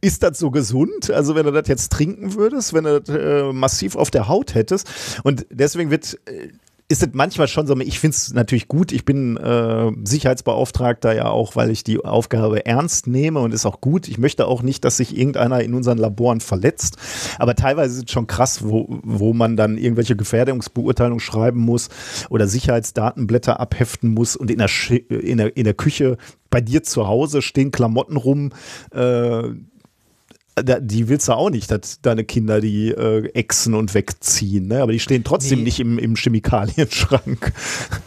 Ist 0.00 0.22
das 0.22 0.38
so 0.38 0.50
gesund? 0.50 1.10
Also 1.10 1.34
wenn 1.34 1.46
du 1.46 1.52
das 1.52 1.68
jetzt 1.68 1.92
trinken 1.92 2.34
würdest, 2.34 2.72
wenn 2.72 2.84
du 2.84 3.00
das 3.00 3.14
äh, 3.14 3.52
massiv 3.52 3.96
auf 3.96 4.10
der 4.10 4.28
Haut 4.28 4.54
hättest. 4.54 4.88
Und 5.22 5.46
deswegen 5.50 5.90
wird 5.90 6.18
äh, 6.26 6.48
ist 6.88 7.02
es 7.02 7.08
manchmal 7.12 7.48
schon 7.48 7.66
so, 7.66 7.76
ich 7.80 7.98
finde 7.98 8.14
es 8.14 8.32
natürlich 8.32 8.68
gut, 8.68 8.92
ich 8.92 9.04
bin 9.04 9.36
äh, 9.36 9.90
Sicherheitsbeauftragter 10.04 11.14
ja 11.14 11.28
auch, 11.28 11.56
weil 11.56 11.70
ich 11.70 11.82
die 11.82 12.04
Aufgabe 12.04 12.64
ernst 12.64 13.08
nehme 13.08 13.40
und 13.40 13.52
ist 13.52 13.66
auch 13.66 13.80
gut. 13.80 14.06
Ich 14.06 14.18
möchte 14.18 14.46
auch 14.46 14.62
nicht, 14.62 14.84
dass 14.84 14.98
sich 14.98 15.16
irgendeiner 15.16 15.62
in 15.62 15.74
unseren 15.74 15.98
Laboren 15.98 16.40
verletzt, 16.40 16.96
aber 17.38 17.56
teilweise 17.56 17.98
ist 17.98 18.04
es 18.04 18.12
schon 18.12 18.28
krass, 18.28 18.62
wo, 18.62 19.00
wo 19.02 19.32
man 19.32 19.56
dann 19.56 19.78
irgendwelche 19.78 20.14
Gefährdungsbeurteilungen 20.14 21.20
schreiben 21.20 21.60
muss 21.60 21.88
oder 22.30 22.46
Sicherheitsdatenblätter 22.46 23.58
abheften 23.58 24.14
muss 24.14 24.36
und 24.36 24.50
in 24.50 24.58
der, 24.58 24.70
in 25.08 25.38
der, 25.38 25.56
in 25.56 25.64
der 25.64 25.74
Küche 25.74 26.18
bei 26.56 26.62
dir 26.62 26.82
zu 26.82 27.06
Hause 27.06 27.42
stehen 27.42 27.70
Klamotten 27.70 28.16
rum, 28.16 28.50
äh, 28.90 29.42
die 30.62 31.08
willst 31.08 31.28
du 31.28 31.32
auch 31.32 31.50
nicht, 31.50 31.70
dass 31.70 32.00
deine 32.00 32.24
Kinder 32.24 32.62
die 32.62 32.88
äh, 32.88 33.28
exen 33.34 33.74
und 33.74 33.92
wegziehen, 33.92 34.68
ne? 34.68 34.80
aber 34.80 34.92
die 34.92 35.00
stehen 35.00 35.22
trotzdem 35.22 35.58
nee. 35.58 35.64
nicht 35.66 35.80
im, 35.80 35.98
im 35.98 36.16
Chemikalienschrank. 36.16 37.52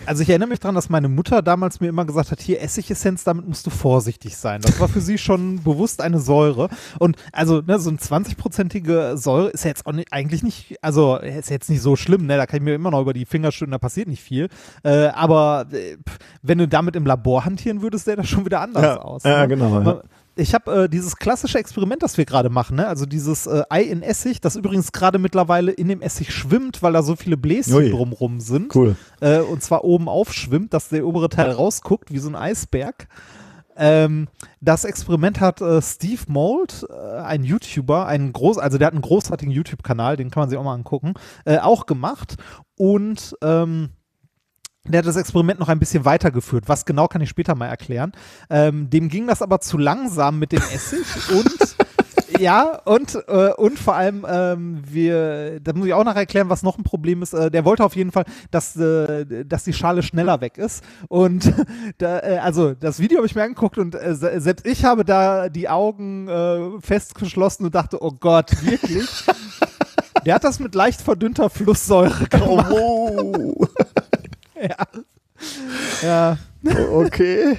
Also 0.08 0.24
ich 0.24 0.30
erinnere 0.30 0.50
mich 0.50 0.60
daran, 0.60 0.74
dass 0.74 0.90
meine 0.90 1.10
Mutter 1.10 1.44
damals 1.44 1.80
mir 1.80 1.90
immer 1.90 2.06
gesagt 2.06 2.32
hat, 2.32 2.42
hier 2.42 2.62
Essigessenz, 2.62 3.24
damit 3.24 3.48
musst 3.48 3.68
du 3.68 3.70
vorsichtig 3.70 4.36
sein. 4.36 4.62
Das 4.62 4.80
war 4.80 4.88
für 4.88 5.02
sie 5.02 5.20
schon 5.20 5.62
bewusst 5.64 6.02
eine 6.02 6.20
Säure. 6.20 6.70
Und 6.98 7.18
also 7.32 7.62
ne, 7.62 7.78
so 7.78 7.92
eine 7.92 8.00
20-prozentige 8.00 9.16
Säure 9.16 9.50
ist 9.50 9.64
ja 9.64 9.70
jetzt 9.70 9.86
auch 9.86 9.92
nicht, 9.92 10.12
eigentlich 10.12 10.42
nicht, 10.42 10.78
also 10.82 11.18
ist 11.18 11.52
jetzt 11.52 11.70
nicht 11.70 11.84
so 11.84 11.96
schlimm, 11.96 12.26
ne? 12.26 12.38
da 12.38 12.48
kann 12.48 12.58
ich 12.58 12.64
mir 12.64 12.74
immer 12.74 12.90
noch 12.90 13.02
über 13.02 13.14
die 13.14 13.26
Finger 13.26 13.52
schütteln, 13.52 13.74
da 13.74 13.78
passiert 13.78 14.08
nicht 14.08 14.24
viel. 14.24 14.50
Äh, 14.84 15.10
aber 15.10 15.68
äh, 15.72 15.98
wenn 16.42 16.58
du 16.58 16.68
damit 16.68 16.96
im 16.96 17.06
Labor 17.06 17.46
hantieren 17.46 17.84
würdest, 17.84 18.06
sähe 18.06 18.16
das 18.16 18.28
schon 18.28 18.46
wieder 18.46 18.62
anders 18.62 18.84
ja, 18.84 19.02
aus. 19.02 19.24
Ne? 19.24 19.30
Ja, 19.30 19.46
genau. 19.46 19.82
Ja 19.82 20.02
ich 20.40 20.54
habe 20.54 20.84
äh, 20.84 20.90
dieses 20.90 21.18
klassische 21.18 21.60
Experiment, 21.60 22.02
das 22.02 22.18
wir 22.18 22.26
gerade 22.26 22.50
machen, 22.50 22.78
ne? 22.78 22.88
also 22.88 23.06
dieses 23.06 23.46
äh, 23.48 23.64
Ei 23.70 23.84
in 23.84 24.02
Essig, 24.02 24.42
das 24.42 24.56
übrigens 24.56 24.92
gerade 24.92 25.20
mittlerweile 25.20 25.72
in 25.72 25.88
dem 25.88 26.02
Essig 26.02 26.34
schwimmt, 26.34 26.82
weil 26.82 26.94
da 26.94 27.04
so 27.04 27.16
viele 27.16 27.38
Bläschen 27.38 27.76
Ui. 27.76 27.90
drumrum 27.92 28.40
sind. 28.40 28.74
Cool. 28.76 28.96
Äh, 29.20 29.40
und 29.40 29.62
zwar 29.62 29.84
oben 29.84 30.08
aufschwimmt, 30.08 30.74
dass 30.74 30.90
der 30.90 31.06
obere 31.06 31.30
Teil 31.30 31.52
rausguckt, 31.52 32.12
wie 32.12 32.20
so 32.20 32.30
ein 32.30 32.36
Eisberg. 32.36 33.08
Ähm, 33.76 34.28
das 34.60 34.84
Experiment 34.84 35.40
hat 35.40 35.62
äh, 35.62 35.82
Steve 35.82 36.24
Mold, 36.28 36.86
äh, 36.90 37.22
ein 37.22 37.44
YouTuber, 37.44 38.08
ein 38.08 38.34
groß, 38.34 38.58
also 38.58 38.78
der 38.78 38.88
hat 38.88 38.94
einen 38.94 39.02
großartigen 39.02 39.54
YouTube-Kanal, 39.54 40.18
den 40.18 40.32
kann 40.32 40.42
man 40.42 40.50
sich 40.50 40.58
auch 40.58 40.64
mal 40.64 40.74
angucken, 40.74 41.14
äh, 41.46 41.60
auch 41.60 41.86
gemacht. 41.86 42.36
Und 42.76 43.36
ähm, 43.42 43.92
der 44.86 45.00
hat 45.00 45.06
das 45.06 45.18
Experiment 45.18 45.60
noch 45.60 45.70
ein 45.70 45.80
bisschen 45.80 46.06
weitergeführt. 46.06 46.66
Was 46.68 46.86
genau 46.86 47.08
kann 47.08 47.22
ich 47.22 47.30
später 47.30 47.56
mal 47.56 47.68
erklären. 47.68 48.12
Ähm, 48.50 48.90
dem 48.90 49.10
ging 49.10 49.28
das 49.28 49.42
aber 49.42 49.60
zu 49.60 49.78
langsam 49.78 50.40
mit 50.40 50.52
dem 50.52 50.62
Essig 50.74 51.06
und 51.32 51.76
ja, 52.40 52.80
und, 52.86 53.16
äh, 53.28 53.52
und 53.58 53.78
vor 53.78 53.96
allem, 53.96 54.26
ähm, 54.30 54.82
wir, 54.86 55.60
da 55.60 55.74
muss 55.74 55.88
ich 55.88 55.94
auch 55.94 56.06
noch 56.06 56.16
erklären, 56.16 56.50
was 56.50 56.64
noch 56.64 56.78
ein 56.78 56.84
Problem 56.84 57.22
ist. 57.22 57.34
Äh, 57.34 57.52
der 57.52 57.66
wollte 57.66 57.84
auf 57.84 57.96
jeden 57.96 58.12
Fall, 58.12 58.24
dass, 58.50 58.78
äh, 58.78 59.46
dass 59.46 59.66
die 59.66 59.74
Schale 59.74 60.04
schneller 60.04 60.40
weg 60.40 60.58
ist. 60.58 60.84
Und 61.10 61.52
da, 61.98 62.20
äh, 62.20 62.38
also 62.38 62.74
das 62.74 63.00
Video 63.00 63.18
habe 63.18 63.28
ich 63.28 63.36
mir 63.36 63.44
angeguckt 63.44 63.78
und 63.78 63.96
äh, 63.96 64.16
selbst 64.16 64.66
ich 64.66 64.86
habe 64.86 65.04
da 65.04 65.50
die 65.50 65.68
Augen 65.68 66.30
äh, 66.30 66.80
festgeschlossen 66.80 67.66
und 67.66 67.76
dachte, 67.76 68.02
oh 68.02 68.12
Gott, 68.12 68.52
wirklich? 68.64 69.10
der 70.26 70.36
hat 70.36 70.44
das 70.44 70.60
mit 70.60 70.76
leicht 70.76 71.02
verdünnter 71.02 71.50
Flusssäure 71.50 72.26
gemacht. 72.28 72.72
Oh. 72.72 73.68
ja. 74.68 74.78
Ja. 76.02 76.38
Okay. 76.92 77.58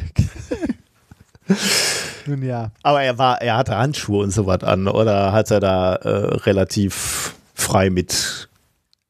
Nun 2.26 2.42
ja. 2.42 2.70
Aber 2.82 3.02
er 3.02 3.18
war, 3.18 3.40
er 3.40 3.56
hatte 3.56 3.76
Handschuhe 3.76 4.22
und 4.22 4.30
sowas 4.30 4.62
an, 4.62 4.88
oder 4.88 5.32
hat 5.32 5.50
er 5.50 5.60
da 5.60 5.94
äh, 5.96 6.08
relativ 6.08 7.34
frei 7.54 7.90
mit 7.90 8.48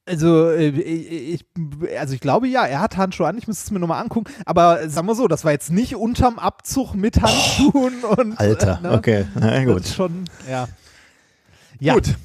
also 0.07 0.49
äh, 0.49 0.69
ich, 0.69 1.45
also 1.97 2.15
ich 2.15 2.21
glaube 2.21 2.47
ja, 2.47 2.65
er 2.65 2.81
hat 2.81 2.97
Handschuhe 2.97 3.27
an, 3.27 3.37
ich 3.37 3.47
müsste 3.47 3.65
es 3.65 3.71
mir 3.71 3.79
nochmal 3.79 4.01
angucken, 4.01 4.31
aber 4.45 4.89
sagen 4.89 5.07
wir 5.07 5.15
so, 5.15 5.27
das 5.27 5.45
war 5.45 5.51
jetzt 5.51 5.71
nicht 5.71 5.95
unterm 5.95 6.39
Abzug 6.39 6.95
mit 6.95 7.21
Handschuhen 7.21 8.03
oh, 8.03 8.19
und 8.19 8.39
Alter, 8.39 8.79
äh, 8.79 8.87
ne? 8.87 8.91
okay, 8.93 9.25
na 9.35 9.63
gut. 9.63 9.87
Schon, 9.87 10.25
ja. 10.49 10.67
ja. 11.79 11.93
Gut, 11.93 12.15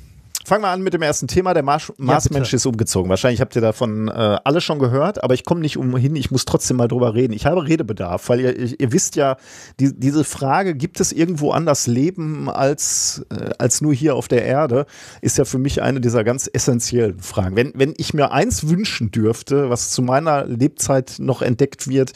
Fangen 0.47 0.62
wir 0.62 0.68
an 0.68 0.80
mit 0.80 0.94
dem 0.94 1.03
ersten 1.03 1.26
Thema. 1.26 1.55
Der 1.55 1.64
Mars 1.64 1.92
Marsmensch 1.97 2.53
ja, 2.53 2.57
ist 2.59 2.66
umgezogen. 2.66 3.11
Wahrscheinlich 3.11 3.40
habt 3.40 3.57
ihr 3.57 3.62
davon 3.62 4.07
äh, 4.07 4.12
alle 4.44 4.61
schon 4.61 4.78
gehört, 4.78 5.24
aber 5.24 5.34
ich 5.34 5.44
komme 5.44 5.61
nicht 5.61 5.76
umhin. 5.76 6.14
Ich 6.14 6.30
muss 6.30 6.44
trotzdem 6.44 6.76
mal 6.76 6.86
drüber 6.86 7.14
reden. 7.14 7.32
Ich 7.32 7.47
habe 7.47 7.66
Redebedarf, 7.66 8.28
weil 8.28 8.38
ihr, 8.38 8.80
ihr 8.80 8.92
wisst 8.92 9.16
ja, 9.16 9.38
die, 9.80 9.92
diese 9.99 10.22
Frage, 10.22 10.76
gibt 10.76 11.01
es 11.01 11.11
irgendwo 11.11 11.51
anders 11.51 11.88
Leben 11.88 12.49
als, 12.49 13.26
äh, 13.30 13.55
als 13.59 13.80
nur 13.80 13.92
hier 13.92 14.14
auf 14.14 14.28
der 14.28 14.44
Erde, 14.44 14.86
ist 15.20 15.36
ja 15.36 15.44
für 15.44 15.59
mich 15.59 15.82
eine 15.82 16.01
dieser 16.01 16.22
ganz 16.22 16.49
essentiellen 16.53 17.18
Fragen. 17.18 17.57
Wenn, 17.57 17.72
wenn 17.74 17.94
ich 17.97 18.14
mir 18.14 18.30
eins 18.30 18.68
wünschen 18.68 19.11
dürfte, 19.11 19.68
was 19.68 19.90
zu 19.90 20.01
meiner 20.01 20.44
Lebzeit 20.44 21.16
noch 21.18 21.42
entdeckt 21.42 21.88
wird, 21.88 22.12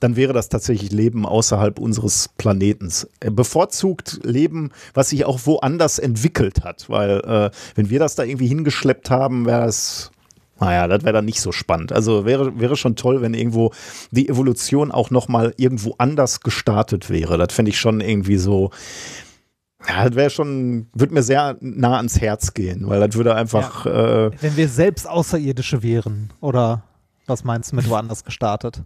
dann 0.00 0.16
wäre 0.16 0.32
das 0.32 0.48
tatsächlich 0.48 0.90
Leben 0.90 1.24
außerhalb 1.24 1.78
unseres 1.78 2.28
Planetens. 2.38 3.06
Bevorzugt 3.20 4.18
Leben, 4.24 4.72
was 4.94 5.10
sich 5.10 5.24
auch 5.24 5.38
woanders 5.44 6.00
entwickelt 6.00 6.64
hat, 6.64 6.90
weil 6.90 7.20
äh, 7.20 7.50
wenn 7.74 7.90
wir 7.90 7.98
das 7.98 8.14
da 8.14 8.24
irgendwie 8.24 8.48
hingeschleppt 8.48 9.10
haben, 9.10 9.46
wäre 9.46 9.66
das 9.66 10.10
naja, 10.60 10.88
das 10.88 11.04
wäre 11.04 11.12
dann 11.12 11.24
nicht 11.24 11.40
so 11.40 11.52
spannend. 11.52 11.92
Also 11.92 12.24
wäre, 12.24 12.58
wäre 12.58 12.76
schon 12.76 12.96
toll, 12.96 13.22
wenn 13.22 13.34
irgendwo 13.34 13.72
die 14.10 14.28
Evolution 14.28 14.90
auch 14.90 15.10
nochmal 15.10 15.54
irgendwo 15.56 15.94
anders 15.98 16.40
gestartet 16.40 17.10
wäre. 17.10 17.38
Das 17.38 17.52
fände 17.54 17.70
ich 17.70 17.78
schon 17.78 18.00
irgendwie 18.00 18.38
so. 18.38 18.70
Ja, 19.86 20.08
das 20.08 20.16
wäre 20.16 20.30
schon, 20.30 20.88
würde 20.92 21.14
mir 21.14 21.22
sehr 21.22 21.56
nah 21.60 21.98
ans 21.98 22.20
Herz 22.20 22.54
gehen, 22.54 22.88
weil 22.88 22.98
das 22.98 23.14
würde 23.14 23.36
einfach. 23.36 23.86
Ja. 23.86 24.26
Äh, 24.26 24.30
wenn 24.40 24.56
wir 24.56 24.68
selbst 24.68 25.08
Außerirdische 25.08 25.84
wären, 25.84 26.32
oder 26.40 26.82
was 27.26 27.44
meinst 27.44 27.70
du 27.70 27.76
mit 27.76 27.88
woanders 27.88 28.24
gestartet? 28.24 28.82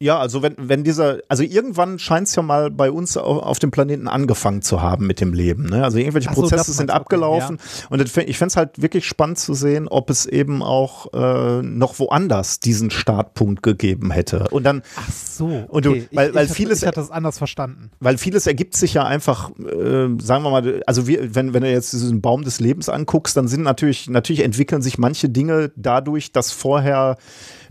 Ja, 0.00 0.20
also 0.20 0.42
wenn, 0.42 0.54
wenn 0.56 0.84
dieser, 0.84 1.18
also 1.26 1.42
irgendwann 1.42 1.98
scheint 1.98 2.28
es 2.28 2.36
ja 2.36 2.42
mal 2.42 2.70
bei 2.70 2.88
uns 2.88 3.16
auf, 3.16 3.42
auf, 3.42 3.58
dem 3.58 3.72
Planeten 3.72 4.06
angefangen 4.06 4.62
zu 4.62 4.80
haben 4.80 5.08
mit 5.08 5.20
dem 5.20 5.32
Leben. 5.32 5.64
Ne? 5.64 5.82
Also 5.82 5.98
irgendwelche 5.98 6.28
so, 6.32 6.40
Prozesse 6.40 6.72
sind 6.72 6.92
abgelaufen 6.92 7.56
okay, 7.56 7.82
ja. 7.82 7.86
und 7.90 8.28
ich 8.28 8.38
fände 8.38 8.50
es 8.50 8.56
halt 8.56 8.80
wirklich 8.80 9.08
spannend 9.08 9.40
zu 9.40 9.54
sehen, 9.54 9.88
ob 9.88 10.08
es 10.10 10.24
eben 10.26 10.62
auch 10.62 11.12
äh, 11.12 11.62
noch 11.62 11.98
woanders 11.98 12.60
diesen 12.60 12.92
Startpunkt 12.92 13.64
gegeben 13.64 14.12
hätte. 14.12 14.46
Und 14.52 14.62
dann. 14.62 14.82
Ach 14.94 15.10
so. 15.10 15.64
Und 15.66 15.84
du, 15.84 15.90
weil, 16.12 16.28
ich, 16.28 16.34
weil 16.34 16.46
ich 16.46 16.52
vieles. 16.52 16.82
ich 16.82 16.86
hatte 16.86 17.00
das 17.00 17.10
anders 17.10 17.38
verstanden. 17.38 17.90
Weil 17.98 18.18
vieles 18.18 18.46
ergibt 18.46 18.76
sich 18.76 18.94
ja 18.94 19.04
einfach, 19.04 19.50
äh, 19.58 20.08
sagen 20.20 20.44
wir 20.44 20.50
mal, 20.50 20.80
also 20.86 21.08
wir, 21.08 21.34
wenn, 21.34 21.54
wenn 21.54 21.64
du 21.64 21.70
jetzt 21.72 21.92
diesen 21.92 22.20
Baum 22.20 22.44
des 22.44 22.60
Lebens 22.60 22.88
anguckst, 22.88 23.36
dann 23.36 23.48
sind 23.48 23.62
natürlich, 23.62 24.08
natürlich 24.08 24.44
entwickeln 24.44 24.80
sich 24.80 24.96
manche 24.96 25.28
Dinge 25.28 25.72
dadurch, 25.74 26.30
dass 26.30 26.52
vorher 26.52 27.16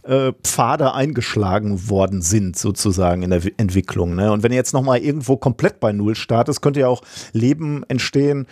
äh, 0.07 0.33
Pfade 0.43 0.93
eingeschlagen 0.93 1.89
worden 1.89 2.21
sind, 2.21 2.57
sozusagen 2.57 3.23
in 3.23 3.29
der 3.29 3.41
Entwicklung. 3.57 4.15
Ne? 4.15 4.31
Und 4.31 4.43
wenn 4.43 4.51
ihr 4.51 4.57
jetzt 4.57 4.73
nochmal 4.73 4.99
irgendwo 4.99 5.37
komplett 5.37 5.79
bei 5.79 5.91
Null 5.91 6.15
startet, 6.15 6.61
könnte 6.61 6.79
ja 6.81 6.87
auch 6.87 7.01
Leben 7.33 7.83
entstehen, 7.87 8.47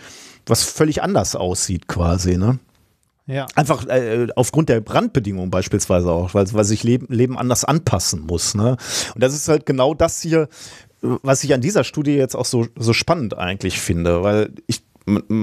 was 0.46 0.62
völlig 0.62 1.02
anders 1.02 1.34
aussieht, 1.34 1.88
quasi. 1.88 2.36
Ne? 2.36 2.58
Ja. 3.26 3.46
Einfach 3.54 3.86
äh, 3.86 4.28
aufgrund 4.36 4.68
der 4.68 4.80
Brandbedingungen 4.80 5.50
beispielsweise 5.50 6.10
auch, 6.10 6.34
weil, 6.34 6.52
weil 6.52 6.64
sich 6.64 6.84
Leben, 6.84 7.06
Leben 7.08 7.36
anders 7.36 7.64
anpassen 7.64 8.26
muss. 8.26 8.54
Ne? 8.54 8.76
Und 9.14 9.22
das 9.22 9.34
ist 9.34 9.48
halt 9.48 9.66
genau 9.66 9.94
das 9.94 10.20
hier, 10.20 10.48
was 11.00 11.42
ich 11.42 11.52
an 11.52 11.60
dieser 11.60 11.84
Studie 11.84 12.14
jetzt 12.14 12.36
auch 12.36 12.44
so, 12.44 12.66
so 12.76 12.92
spannend 12.92 13.36
eigentlich 13.36 13.80
finde, 13.80 14.22
weil 14.22 14.50
ich 14.66 14.82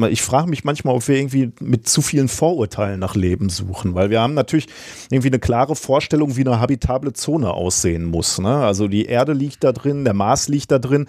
ich 0.09 0.21
frage 0.21 0.49
mich 0.49 0.65
manchmal, 0.65 0.95
ob 0.95 1.07
wir 1.07 1.15
irgendwie 1.15 1.51
mit 1.61 1.87
zu 1.87 2.01
vielen 2.01 2.27
Vorurteilen 2.27 2.99
nach 2.99 3.15
Leben 3.15 3.49
suchen, 3.49 3.95
weil 3.95 4.09
wir 4.09 4.19
haben 4.19 4.33
natürlich 4.33 4.67
irgendwie 5.09 5.29
eine 5.29 5.39
klare 5.39 5.75
Vorstellung, 5.75 6.35
wie 6.35 6.41
eine 6.41 6.59
habitable 6.59 7.13
Zone 7.13 7.51
aussehen 7.51 8.03
muss. 8.03 8.39
Ne? 8.39 8.53
Also 8.53 8.89
die 8.89 9.05
Erde 9.05 9.31
liegt 9.31 9.63
da 9.63 9.71
drin, 9.71 10.03
der 10.03 10.13
Mars 10.13 10.49
liegt 10.49 10.71
da 10.71 10.79
drin, 10.79 11.07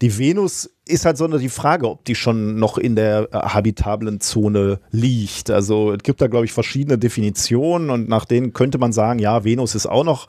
die 0.00 0.16
Venus 0.16 0.70
ist 0.90 1.04
halt 1.04 1.16
so 1.16 1.26
die 1.26 1.48
Frage, 1.48 1.88
ob 1.88 2.04
die 2.04 2.14
schon 2.14 2.58
noch 2.58 2.78
in 2.78 2.96
der 2.96 3.28
äh, 3.32 3.36
habitablen 3.36 4.20
Zone 4.20 4.80
liegt. 4.90 5.50
Also 5.50 5.92
es 5.92 6.02
gibt 6.02 6.20
da, 6.20 6.26
glaube 6.26 6.44
ich, 6.44 6.52
verschiedene 6.52 6.98
Definitionen 6.98 7.90
und 7.90 8.08
nach 8.08 8.24
denen 8.24 8.52
könnte 8.52 8.78
man 8.78 8.92
sagen, 8.92 9.18
ja, 9.18 9.44
Venus 9.44 9.74
ist 9.74 9.86
auch 9.86 10.04
noch 10.04 10.26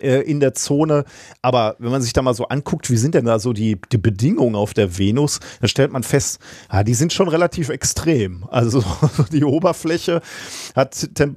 äh, 0.00 0.20
in 0.22 0.40
der 0.40 0.54
Zone. 0.54 1.04
Aber 1.42 1.76
wenn 1.78 1.90
man 1.90 2.02
sich 2.02 2.12
da 2.12 2.22
mal 2.22 2.34
so 2.34 2.48
anguckt, 2.48 2.90
wie 2.90 2.96
sind 2.96 3.14
denn 3.14 3.24
da 3.24 3.38
so 3.38 3.52
die, 3.52 3.78
die 3.92 3.98
Bedingungen 3.98 4.56
auf 4.56 4.74
der 4.74 4.98
Venus, 4.98 5.40
dann 5.60 5.68
stellt 5.68 5.92
man 5.92 6.02
fest, 6.02 6.40
ja, 6.72 6.82
die 6.82 6.94
sind 6.94 7.12
schon 7.12 7.28
relativ 7.28 7.68
extrem. 7.68 8.44
Also 8.50 8.82
die 9.32 9.44
Oberfläche 9.44 10.20
hat, 10.74 11.14
Tem 11.14 11.34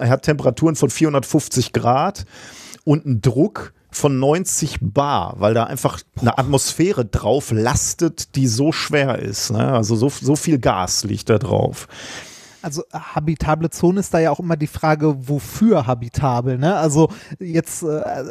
hat 0.00 0.22
Temperaturen 0.22 0.76
von 0.76 0.90
450 0.90 1.72
Grad 1.72 2.24
und 2.84 3.06
einen 3.06 3.20
Druck 3.20 3.72
von 3.96 4.18
90 4.18 4.78
Bar, 4.80 5.34
weil 5.38 5.54
da 5.54 5.64
einfach 5.64 6.00
eine 6.20 6.36
Atmosphäre 6.38 7.04
drauf 7.04 7.50
lastet, 7.52 8.34
die 8.36 8.46
so 8.48 8.72
schwer 8.72 9.18
ist. 9.18 9.50
Ne? 9.52 9.72
Also 9.72 9.96
so, 9.96 10.08
so 10.08 10.36
viel 10.36 10.58
Gas 10.58 11.04
liegt 11.04 11.30
da 11.30 11.38
drauf. 11.38 11.88
Also 12.62 12.82
habitable 12.92 13.68
Zone 13.70 14.00
ist 14.00 14.14
da 14.14 14.18
ja 14.20 14.30
auch 14.30 14.40
immer 14.40 14.56
die 14.56 14.66
Frage, 14.66 15.28
wofür 15.28 15.86
habitabel. 15.86 16.56
Ne? 16.58 16.74
Also 16.76 17.10
jetzt 17.38 17.82
äh, 17.82 18.24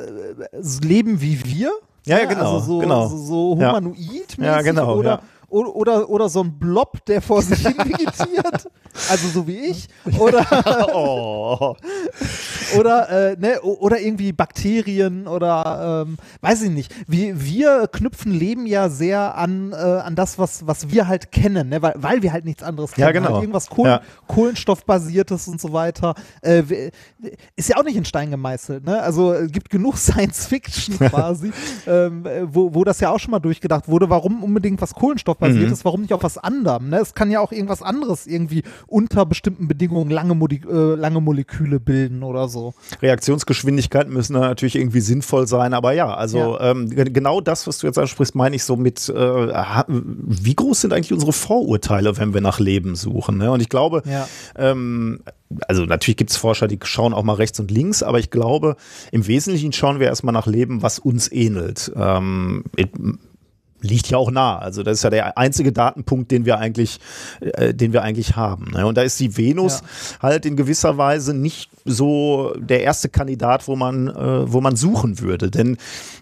leben 0.81 1.21
wie 1.21 1.43
wir, 1.45 1.71
Ja, 2.05 2.17
ja, 2.17 2.23
ne? 2.23 2.29
genau, 2.35 2.53
Also 2.55 2.65
so, 2.65 2.79
genau. 2.79 3.07
so, 3.09 3.17
so 3.17 3.57
Ja. 3.59 3.69
humanoid 3.69 4.37
Ja, 4.39 4.61
genau, 4.63 4.95
oder, 4.97 5.09
ja. 5.09 5.21
Oder, 5.53 5.75
oder, 5.75 6.09
oder 6.09 6.29
so 6.29 6.41
ein 6.43 6.57
Blob, 6.59 7.05
der 7.05 7.21
vor 7.21 7.41
sich 7.41 7.59
hin 7.65 7.77
vegetiert. 7.77 8.67
also 9.09 9.27
so 9.29 9.47
wie 9.47 9.57
ich. 9.57 9.87
Oder, 10.19 10.45
Oh. 10.93 11.75
oder, 12.77 13.09
äh, 13.31 13.35
ne, 13.39 13.61
oder 13.61 13.99
irgendwie 13.99 14.31
Bakterien 14.31 15.27
oder 15.27 16.03
ähm, 16.07 16.17
weiß 16.41 16.63
ich 16.63 16.71
nicht. 16.71 16.93
Wir, 17.07 17.41
wir 17.43 17.87
knüpfen 17.91 18.31
Leben 18.31 18.65
ja 18.65 18.89
sehr 18.89 19.35
an, 19.35 19.71
äh, 19.71 19.75
an 19.75 20.15
das, 20.15 20.39
was, 20.39 20.65
was 20.67 20.89
wir 20.89 21.07
halt 21.07 21.31
kennen, 21.31 21.69
ne? 21.69 21.81
weil, 21.81 21.93
weil 21.97 22.21
wir 22.21 22.33
halt 22.33 22.45
nichts 22.45 22.63
anderes 22.63 22.91
kennen. 22.93 23.07
Ja, 23.07 23.11
genau. 23.11 23.33
Halt 23.33 23.41
irgendwas 23.43 23.67
Kohlen, 23.69 23.91
Ja. 23.91 24.01
Kohlenstoffbasiertes 24.27 25.47
und 25.47 25.59
so 25.61 25.73
weiter. 25.73 26.15
Äh, 26.41 26.63
ist 27.55 27.69
ja 27.69 27.77
auch 27.77 27.83
nicht 27.83 27.95
in 27.95 28.05
Stein 28.05 28.31
gemeißelt. 28.31 28.85
Ne? 28.85 29.01
Also 29.01 29.33
es 29.33 29.51
gibt 29.51 29.69
genug 29.69 29.97
Science 30.03 30.45
Fiction 30.47 30.97
quasi, 30.99 31.51
ähm, 31.87 32.25
äh, 32.25 32.41
wo, 32.53 32.73
wo 32.73 32.83
das 32.83 32.99
ja 32.99 33.09
auch 33.09 33.19
schon 33.19 33.31
mal 33.31 33.39
durchgedacht 33.39 33.87
wurde. 33.87 34.09
Warum 34.09 34.43
unbedingt 34.43 34.81
was 34.81 34.93
Kohlenstoffbasiertes? 35.43 35.79
Mhm. 35.79 35.85
Warum 35.85 36.01
nicht 36.01 36.13
auf 36.13 36.23
was 36.23 36.37
anderem? 36.37 36.89
Ne? 36.89 36.97
Es 36.99 37.13
kann 37.13 37.31
ja 37.31 37.39
auch 37.39 37.51
irgendwas 37.51 37.81
anderes 37.81 38.27
irgendwie 38.27 38.63
unter 38.87 39.25
bestimmten 39.25 39.67
Bedingungen 39.67 40.09
lange, 40.11 40.35
Modi 40.35 40.61
äh, 40.69 40.95
lange 40.95 41.21
Moleküle 41.21 41.79
bilden 41.79 42.23
oder 42.23 42.47
so. 42.47 42.73
Reaktionsgeschwindigkeiten 43.01 44.13
müssen 44.13 44.33
natürlich 44.33 44.75
irgendwie 44.75 45.01
sinnvoll 45.01 45.47
sein, 45.47 45.73
aber 45.73 45.93
ja, 45.93 46.13
also 46.13 46.57
Ähm, 46.59 46.89
ge- 46.89 47.09
genau 47.09 47.41
das, 47.41 47.67
was 47.67 47.79
du 47.79 47.87
jetzt 47.87 47.97
ansprichst, 47.97 48.35
meine 48.35 48.55
ich 48.55 48.63
so 48.63 48.75
mit, 48.75 49.09
äh, 49.09 49.13
wie 49.87 50.55
groß 50.55 50.81
sind 50.81 50.93
eigentlich 50.93 51.13
unsere 51.13 51.33
Vorurteile, 51.33 52.17
wenn 52.17 52.33
wir 52.33 52.41
nach 52.41 52.59
Leben 52.59 52.95
suchen? 52.95 53.37
Ne? 53.37 53.51
Und 53.51 53.61
ich 53.61 53.69
glaube, 53.69 54.03
Ja. 54.05 54.27
ähm, 54.55 55.21
also 55.67 55.85
natürlich 55.85 56.17
gibt 56.17 56.31
es 56.31 56.37
Forscher, 56.37 56.67
die 56.67 56.79
schauen 56.83 57.13
auch 57.13 57.23
mal 57.23 57.33
rechts 57.33 57.59
und 57.59 57.69
links, 57.71 58.01
aber 58.03 58.19
ich 58.19 58.29
glaube, 58.29 58.75
im 59.11 59.27
Wesentlichen 59.27 59.71
schauen 59.73 59.99
wir 59.99 60.07
erstmal 60.07 60.33
nach 60.33 60.47
Leben, 60.47 60.81
was 60.81 60.99
uns 60.99 61.31
ähnelt. 61.31 61.91
Ähm, 61.95 62.63
liegt 63.83 64.09
ja 64.09 64.17
auch 64.17 64.31
nah. 64.31 64.57
Also 64.57 64.81
das 64.81 64.99
ist 64.99 65.03
ja 65.03 65.09
der 65.09 65.37
einzige 65.37 65.71
Datenpunkt, 65.71 66.31
den 66.31 66.45
wir 66.45 66.57
eigentlich, 66.57 66.99
äh, 67.41 67.73
den 67.73 67.93
wir 67.93 68.01
eigentlich 68.01 68.35
haben. 68.35 68.71
Ne? 68.71 68.85
Und 68.87 68.97
da 68.97 69.03
ist 69.03 69.19
die 69.19 69.37
Venus 69.37 69.83
halt 70.21 70.45
in 70.45 70.55
gewisser 70.55 70.97
Weise 70.97 71.33
nicht 71.33 71.69
so 71.85 72.53
der 72.57 72.81
erste 72.81 73.09
Kandidat, 73.09 73.67
wo 73.67 73.75
man, 73.75 74.07
äh, 74.07 74.51
wo 74.51 74.61
man 74.61 74.75
suchen 74.75 75.19
würde. 75.19 75.51
Denn 75.51 75.77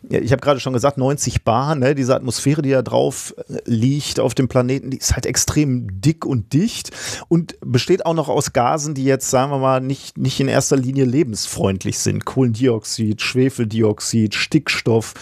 ja, 0.09 0.19
ich 0.19 0.31
habe 0.31 0.41
gerade 0.41 0.59
schon 0.59 0.73
gesagt, 0.73 0.97
90 0.97 1.43
Bar, 1.43 1.75
ne? 1.75 1.93
diese 1.93 2.15
Atmosphäre, 2.15 2.61
die 2.61 2.71
da 2.71 2.81
drauf 2.81 3.35
äh, 3.37 3.57
liegt 3.65 4.19
auf 4.19 4.33
dem 4.33 4.47
Planeten, 4.47 4.89
die 4.89 4.97
ist 4.97 5.13
halt 5.13 5.25
extrem 5.25 6.01
dick 6.01 6.25
und 6.25 6.53
dicht 6.53 6.91
und 7.27 7.55
besteht 7.61 8.05
auch 8.05 8.15
noch 8.15 8.27
aus 8.29 8.53
Gasen, 8.53 8.95
die 8.95 9.05
jetzt, 9.05 9.29
sagen 9.29 9.51
wir 9.51 9.59
mal, 9.59 9.81
nicht, 9.81 10.17
nicht 10.17 10.39
in 10.39 10.47
erster 10.47 10.77
Linie 10.77 11.05
lebensfreundlich 11.05 11.99
sind. 11.99 12.25
Kohlendioxid, 12.25 13.21
Schwefeldioxid, 13.21 14.33
Stickstoff. 14.33 15.13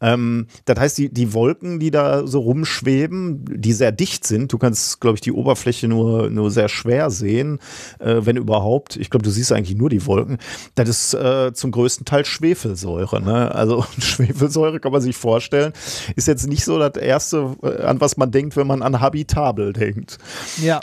Ähm, 0.00 0.48
das 0.64 0.78
heißt, 0.80 0.98
die, 0.98 1.08
die 1.08 1.32
Wolken, 1.32 1.78
die 1.78 1.83
da 1.90 2.26
so 2.26 2.40
rumschweben, 2.40 3.44
die 3.48 3.72
sehr 3.72 3.92
dicht 3.92 4.26
sind, 4.26 4.52
du 4.52 4.58
kannst, 4.58 5.00
glaube 5.00 5.16
ich, 5.16 5.20
die 5.20 5.32
Oberfläche 5.32 5.88
nur, 5.88 6.30
nur 6.30 6.50
sehr 6.50 6.68
schwer 6.68 7.10
sehen, 7.10 7.58
äh, 7.98 8.16
wenn 8.20 8.36
überhaupt. 8.36 8.96
Ich 8.96 9.10
glaube, 9.10 9.24
du 9.24 9.30
siehst 9.30 9.52
eigentlich 9.52 9.76
nur 9.76 9.90
die 9.90 10.06
Wolken. 10.06 10.38
Das 10.74 10.88
ist 10.88 11.14
äh, 11.14 11.52
zum 11.52 11.70
größten 11.70 12.04
Teil 12.04 12.24
Schwefelsäure. 12.24 13.22
Ne? 13.22 13.54
Also 13.54 13.84
Schwefelsäure 13.98 14.80
kann 14.80 14.92
man 14.92 15.00
sich 15.00 15.16
vorstellen, 15.16 15.72
ist 16.16 16.28
jetzt 16.28 16.46
nicht 16.46 16.64
so 16.64 16.78
das 16.78 16.96
Erste, 16.96 17.56
äh, 17.62 17.82
an 17.82 18.00
was 18.00 18.16
man 18.16 18.30
denkt, 18.30 18.56
wenn 18.56 18.66
man 18.66 18.82
an 18.82 19.00
Habitabel 19.00 19.72
denkt. 19.72 20.18
Ja. 20.62 20.80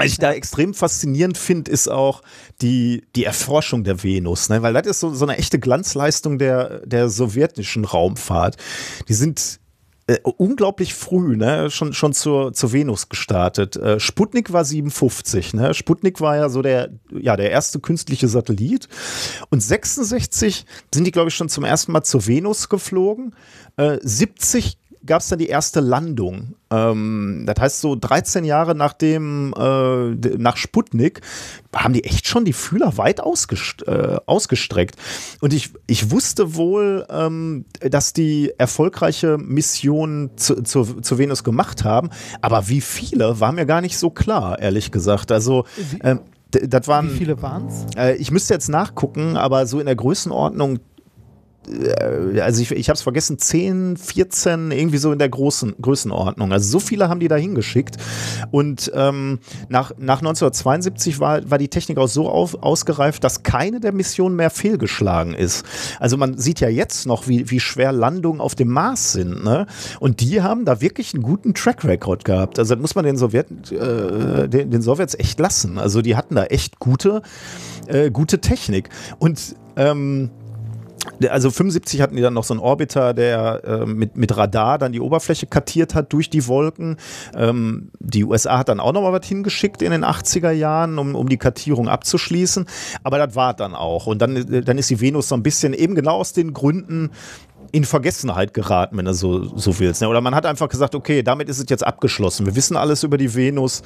Was 0.00 0.06
ich 0.06 0.18
da 0.18 0.32
extrem 0.32 0.72
faszinierend 0.72 1.36
finde, 1.36 1.70
ist 1.70 1.88
auch 1.88 2.22
die, 2.62 3.04
die 3.16 3.24
Erforschung 3.24 3.84
der 3.84 4.02
Venus, 4.02 4.48
ne? 4.48 4.62
weil 4.62 4.72
das 4.72 4.86
ist 4.86 5.00
so, 5.00 5.12
so 5.12 5.26
eine 5.26 5.36
echte 5.36 5.58
Glanzleistung 5.58 6.38
der, 6.38 6.86
der 6.86 7.10
sowjetischen 7.10 7.84
Raumfahrt. 7.84 8.56
Die 9.08 9.14
sind 9.14 9.59
äh, 10.10 10.18
unglaublich 10.24 10.94
früh, 10.94 11.36
ne, 11.36 11.70
schon, 11.70 11.92
schon 11.92 12.12
zur, 12.12 12.52
zur 12.52 12.72
Venus 12.72 13.08
gestartet. 13.08 13.76
Äh, 13.76 14.00
Sputnik 14.00 14.52
war 14.52 14.64
57, 14.64 15.54
ne? 15.54 15.72
Sputnik 15.72 16.20
war 16.20 16.36
ja 16.36 16.48
so 16.48 16.62
der, 16.62 16.90
ja, 17.12 17.36
der 17.36 17.52
erste 17.52 17.78
künstliche 17.78 18.26
Satellit. 18.26 18.88
Und 19.50 19.62
66 19.62 20.66
sind 20.92 21.04
die, 21.04 21.12
glaube 21.12 21.28
ich, 21.28 21.36
schon 21.36 21.48
zum 21.48 21.62
ersten 21.62 21.92
Mal 21.92 22.02
zur 22.02 22.26
Venus 22.26 22.68
geflogen. 22.68 23.36
Äh, 23.76 23.98
70 24.02 24.79
gab 25.06 25.22
es 25.22 25.28
dann 25.28 25.38
die 25.38 25.48
erste 25.48 25.80
Landung. 25.80 26.54
Ähm, 26.70 27.44
das 27.46 27.56
heißt, 27.58 27.80
so 27.80 27.96
13 27.96 28.44
Jahre 28.44 28.74
nach 28.74 28.92
dem, 28.92 29.54
äh, 29.56 30.10
nach 30.36 30.56
Sputnik, 30.56 31.20
haben 31.74 31.94
die 31.94 32.04
echt 32.04 32.26
schon 32.26 32.44
die 32.44 32.52
Fühler 32.52 32.96
weit 32.96 33.20
ausgest 33.20 33.86
äh, 33.86 34.18
ausgestreckt. 34.26 34.96
Und 35.40 35.52
ich, 35.52 35.70
ich 35.86 36.10
wusste 36.10 36.54
wohl, 36.54 37.06
ähm, 37.10 37.64
dass 37.80 38.12
die 38.12 38.52
erfolgreiche 38.58 39.38
Mission 39.38 40.30
zu, 40.36 40.62
zu, 40.62 40.84
zur 41.00 41.18
Venus 41.18 41.44
gemacht 41.44 41.84
haben, 41.84 42.10
aber 42.40 42.68
wie 42.68 42.80
viele, 42.80 43.40
war 43.40 43.52
mir 43.52 43.66
gar 43.66 43.80
nicht 43.80 43.98
so 43.98 44.10
klar, 44.10 44.58
ehrlich 44.58 44.90
gesagt. 44.90 45.32
Also, 45.32 45.64
ähm, 46.02 46.20
das 46.50 46.88
waren. 46.88 47.12
Wie 47.12 47.18
viele 47.18 47.40
waren 47.42 47.68
es? 47.68 47.86
Äh, 47.96 48.16
ich 48.16 48.30
müsste 48.30 48.54
jetzt 48.54 48.68
nachgucken, 48.68 49.36
aber 49.36 49.66
so 49.66 49.78
in 49.78 49.86
der 49.86 49.96
Größenordnung, 49.96 50.80
also 52.40 52.62
ich, 52.62 52.72
ich 52.72 52.88
habe 52.88 52.96
es 52.96 53.02
vergessen, 53.02 53.38
10, 53.38 53.96
14, 53.96 54.70
irgendwie 54.70 54.98
so 54.98 55.12
in 55.12 55.18
der 55.18 55.28
großen 55.28 55.74
Größenordnung. 55.80 56.52
Also 56.52 56.70
so 56.70 56.80
viele 56.80 57.08
haben 57.08 57.20
die 57.20 57.28
da 57.28 57.36
hingeschickt. 57.36 57.96
Und 58.50 58.90
ähm, 58.94 59.38
nach, 59.68 59.92
nach 59.98 60.18
1972 60.18 61.20
war, 61.20 61.48
war 61.50 61.58
die 61.58 61.68
Technik 61.68 61.98
auch 61.98 62.08
so 62.08 62.28
auf, 62.28 62.62
ausgereift, 62.62 63.22
dass 63.24 63.42
keine 63.42 63.80
der 63.80 63.92
Missionen 63.92 64.36
mehr 64.36 64.50
fehlgeschlagen 64.50 65.34
ist. 65.34 65.64
Also 65.98 66.16
man 66.16 66.38
sieht 66.38 66.60
ja 66.60 66.68
jetzt 66.68 67.06
noch, 67.06 67.28
wie, 67.28 67.50
wie 67.50 67.60
schwer 67.60 67.92
Landungen 67.92 68.40
auf 68.40 68.54
dem 68.54 68.68
Mars 68.68 69.12
sind. 69.12 69.44
Ne? 69.44 69.66
Und 70.00 70.20
die 70.20 70.42
haben 70.42 70.64
da 70.64 70.80
wirklich 70.80 71.14
einen 71.14 71.22
guten 71.22 71.54
Track 71.54 71.84
Record 71.84 72.24
gehabt. 72.24 72.58
Also 72.58 72.74
das 72.74 72.80
muss 72.80 72.94
man 72.94 73.04
den, 73.04 73.16
Sowjet, 73.16 73.46
äh, 73.72 74.48
den, 74.48 74.70
den 74.70 74.82
Sowjets 74.82 75.14
echt 75.14 75.38
lassen. 75.38 75.78
Also 75.78 76.02
die 76.02 76.16
hatten 76.16 76.34
da 76.34 76.44
echt 76.44 76.78
gute, 76.78 77.22
äh, 77.86 78.10
gute 78.10 78.40
Technik. 78.40 78.88
Und 79.18 79.56
ähm, 79.76 80.30
also 81.28 81.50
75 81.50 82.00
hatten 82.00 82.16
die 82.16 82.22
dann 82.22 82.34
noch 82.34 82.44
so 82.44 82.54
einen 82.54 82.60
Orbiter, 82.60 83.14
der 83.14 83.62
äh, 83.64 83.86
mit, 83.86 84.16
mit 84.16 84.36
Radar 84.36 84.78
dann 84.78 84.92
die 84.92 85.00
Oberfläche 85.00 85.46
kartiert 85.46 85.94
hat 85.94 86.12
durch 86.12 86.30
die 86.30 86.46
Wolken. 86.46 86.96
Ähm, 87.34 87.90
die 87.98 88.24
USA 88.24 88.58
hat 88.58 88.68
dann 88.68 88.80
auch 88.80 88.92
noch 88.92 89.02
mal 89.02 89.12
was 89.12 89.26
hingeschickt 89.26 89.82
in 89.82 89.90
den 89.90 90.04
80er 90.04 90.50
Jahren, 90.50 90.98
um, 90.98 91.14
um 91.14 91.28
die 91.28 91.38
Kartierung 91.38 91.88
abzuschließen. 91.88 92.66
Aber 93.02 93.18
das 93.18 93.34
war 93.34 93.54
dann 93.54 93.74
auch. 93.74 94.06
Und 94.06 94.20
dann, 94.22 94.36
äh, 94.36 94.62
dann 94.62 94.78
ist 94.78 94.90
die 94.90 95.00
Venus 95.00 95.28
so 95.28 95.34
ein 95.34 95.42
bisschen 95.42 95.74
eben 95.74 95.94
genau 95.94 96.16
aus 96.16 96.32
den 96.32 96.52
Gründen 96.52 97.10
in 97.72 97.84
Vergessenheit 97.84 98.52
geraten, 98.54 98.96
wenn 98.96 99.04
du 99.04 99.14
so, 99.14 99.56
so 99.56 99.78
willst. 99.78 100.00
Ne? 100.00 100.08
Oder 100.08 100.20
man 100.20 100.34
hat 100.34 100.46
einfach 100.46 100.68
gesagt, 100.68 100.94
okay, 100.94 101.22
damit 101.22 101.48
ist 101.48 101.58
es 101.58 101.66
jetzt 101.68 101.86
abgeschlossen. 101.86 102.46
Wir 102.46 102.56
wissen 102.56 102.76
alles 102.76 103.02
über 103.04 103.16
die 103.16 103.34
Venus, 103.34 103.82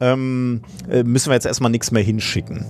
ähm, 0.00 0.62
äh, 0.90 1.02
müssen 1.02 1.30
wir 1.30 1.34
jetzt 1.34 1.46
erstmal 1.46 1.70
nichts 1.70 1.90
mehr 1.90 2.02
hinschicken. 2.02 2.64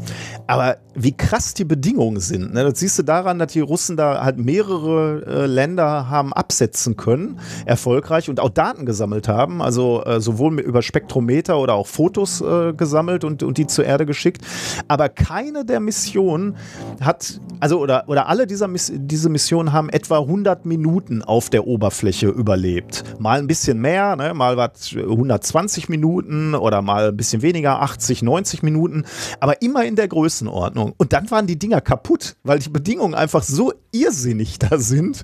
Aber 0.46 0.78
wie 0.94 1.16
krass 1.16 1.54
die 1.54 1.64
Bedingungen 1.64 2.20
sind, 2.20 2.54
ne? 2.54 2.64
das 2.64 2.80
siehst 2.80 2.98
du 2.98 3.02
daran, 3.02 3.38
dass 3.38 3.52
die 3.52 3.60
Russen 3.60 3.96
da 3.96 4.24
halt 4.24 4.38
mehrere 4.38 5.22
äh, 5.26 5.46
Länder 5.46 6.08
haben 6.08 6.32
absetzen 6.32 6.96
können, 6.96 7.38
erfolgreich 7.64 8.28
und 8.28 8.40
auch 8.40 8.50
Daten 8.50 8.86
gesammelt 8.86 9.28
haben, 9.28 9.62
also 9.62 10.02
äh, 10.04 10.20
sowohl 10.20 10.58
über 10.60 10.82
Spektrometer 10.82 11.58
oder 11.58 11.74
auch 11.74 11.86
Fotos 11.86 12.40
äh, 12.40 12.72
gesammelt 12.72 13.24
und, 13.24 13.42
und 13.42 13.58
die 13.58 13.66
zur 13.66 13.84
Erde 13.84 14.06
geschickt. 14.06 14.42
Aber 14.88 15.08
keine 15.08 15.64
der 15.64 15.80
Missionen 15.80 16.56
hat, 17.00 17.40
also 17.60 17.78
oder, 17.78 18.04
oder 18.08 18.28
alle 18.28 18.46
dieser 18.46 18.68
Miss 18.68 18.92
diese 18.94 19.28
Missionen 19.28 19.72
haben 19.72 19.88
etwa 19.90 20.18
100 20.18 20.45
Minuten 20.64 21.22
auf 21.22 21.50
der 21.50 21.66
Oberfläche 21.66 22.28
überlebt. 22.28 23.04
Mal 23.18 23.38
ein 23.38 23.46
bisschen 23.46 23.80
mehr, 23.80 24.16
ne? 24.16 24.34
mal 24.34 24.56
was 24.56 24.94
120 24.94 25.88
Minuten 25.88 26.54
oder 26.54 26.82
mal 26.82 27.08
ein 27.08 27.16
bisschen 27.16 27.42
weniger, 27.42 27.82
80, 27.82 28.22
90 28.22 28.62
Minuten, 28.62 29.04
aber 29.40 29.60
immer 29.62 29.84
in 29.84 29.96
der 29.96 30.08
Größenordnung. 30.08 30.94
Und 30.96 31.12
dann 31.12 31.30
waren 31.30 31.46
die 31.46 31.58
Dinger 31.58 31.80
kaputt, 31.80 32.36
weil 32.44 32.58
die 32.58 32.68
Bedingungen 32.68 33.14
einfach 33.14 33.42
so 33.42 33.72
irrsinnig 33.92 34.58
da 34.58 34.78
sind, 34.78 35.22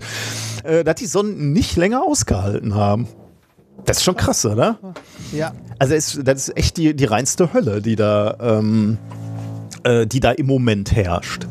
äh, 0.65 0.85
dass 0.85 0.97
die 0.97 1.07
Sonden 1.07 1.53
nicht 1.53 1.77
länger 1.77 2.03
ausgehalten 2.03 2.75
haben. 2.75 3.07
Das 3.85 3.99
ist 3.99 4.05
schon 4.05 4.17
krass, 4.17 4.45
oder? 4.47 4.79
Ja. 5.33 5.53
Also 5.79 5.95
es, 5.95 6.21
das 6.23 6.49
ist 6.49 6.57
echt 6.57 6.77
die, 6.77 6.95
die 6.95 7.05
reinste 7.05 7.53
Hölle, 7.53 7.83
die 7.83 7.97
da, 7.97 8.37
ähm, 8.41 8.99
äh, 9.85 10.07
die 10.07 10.21
da 10.21 10.33
im 10.33 10.47
Moment 10.47 10.93
herrscht. 10.93 11.47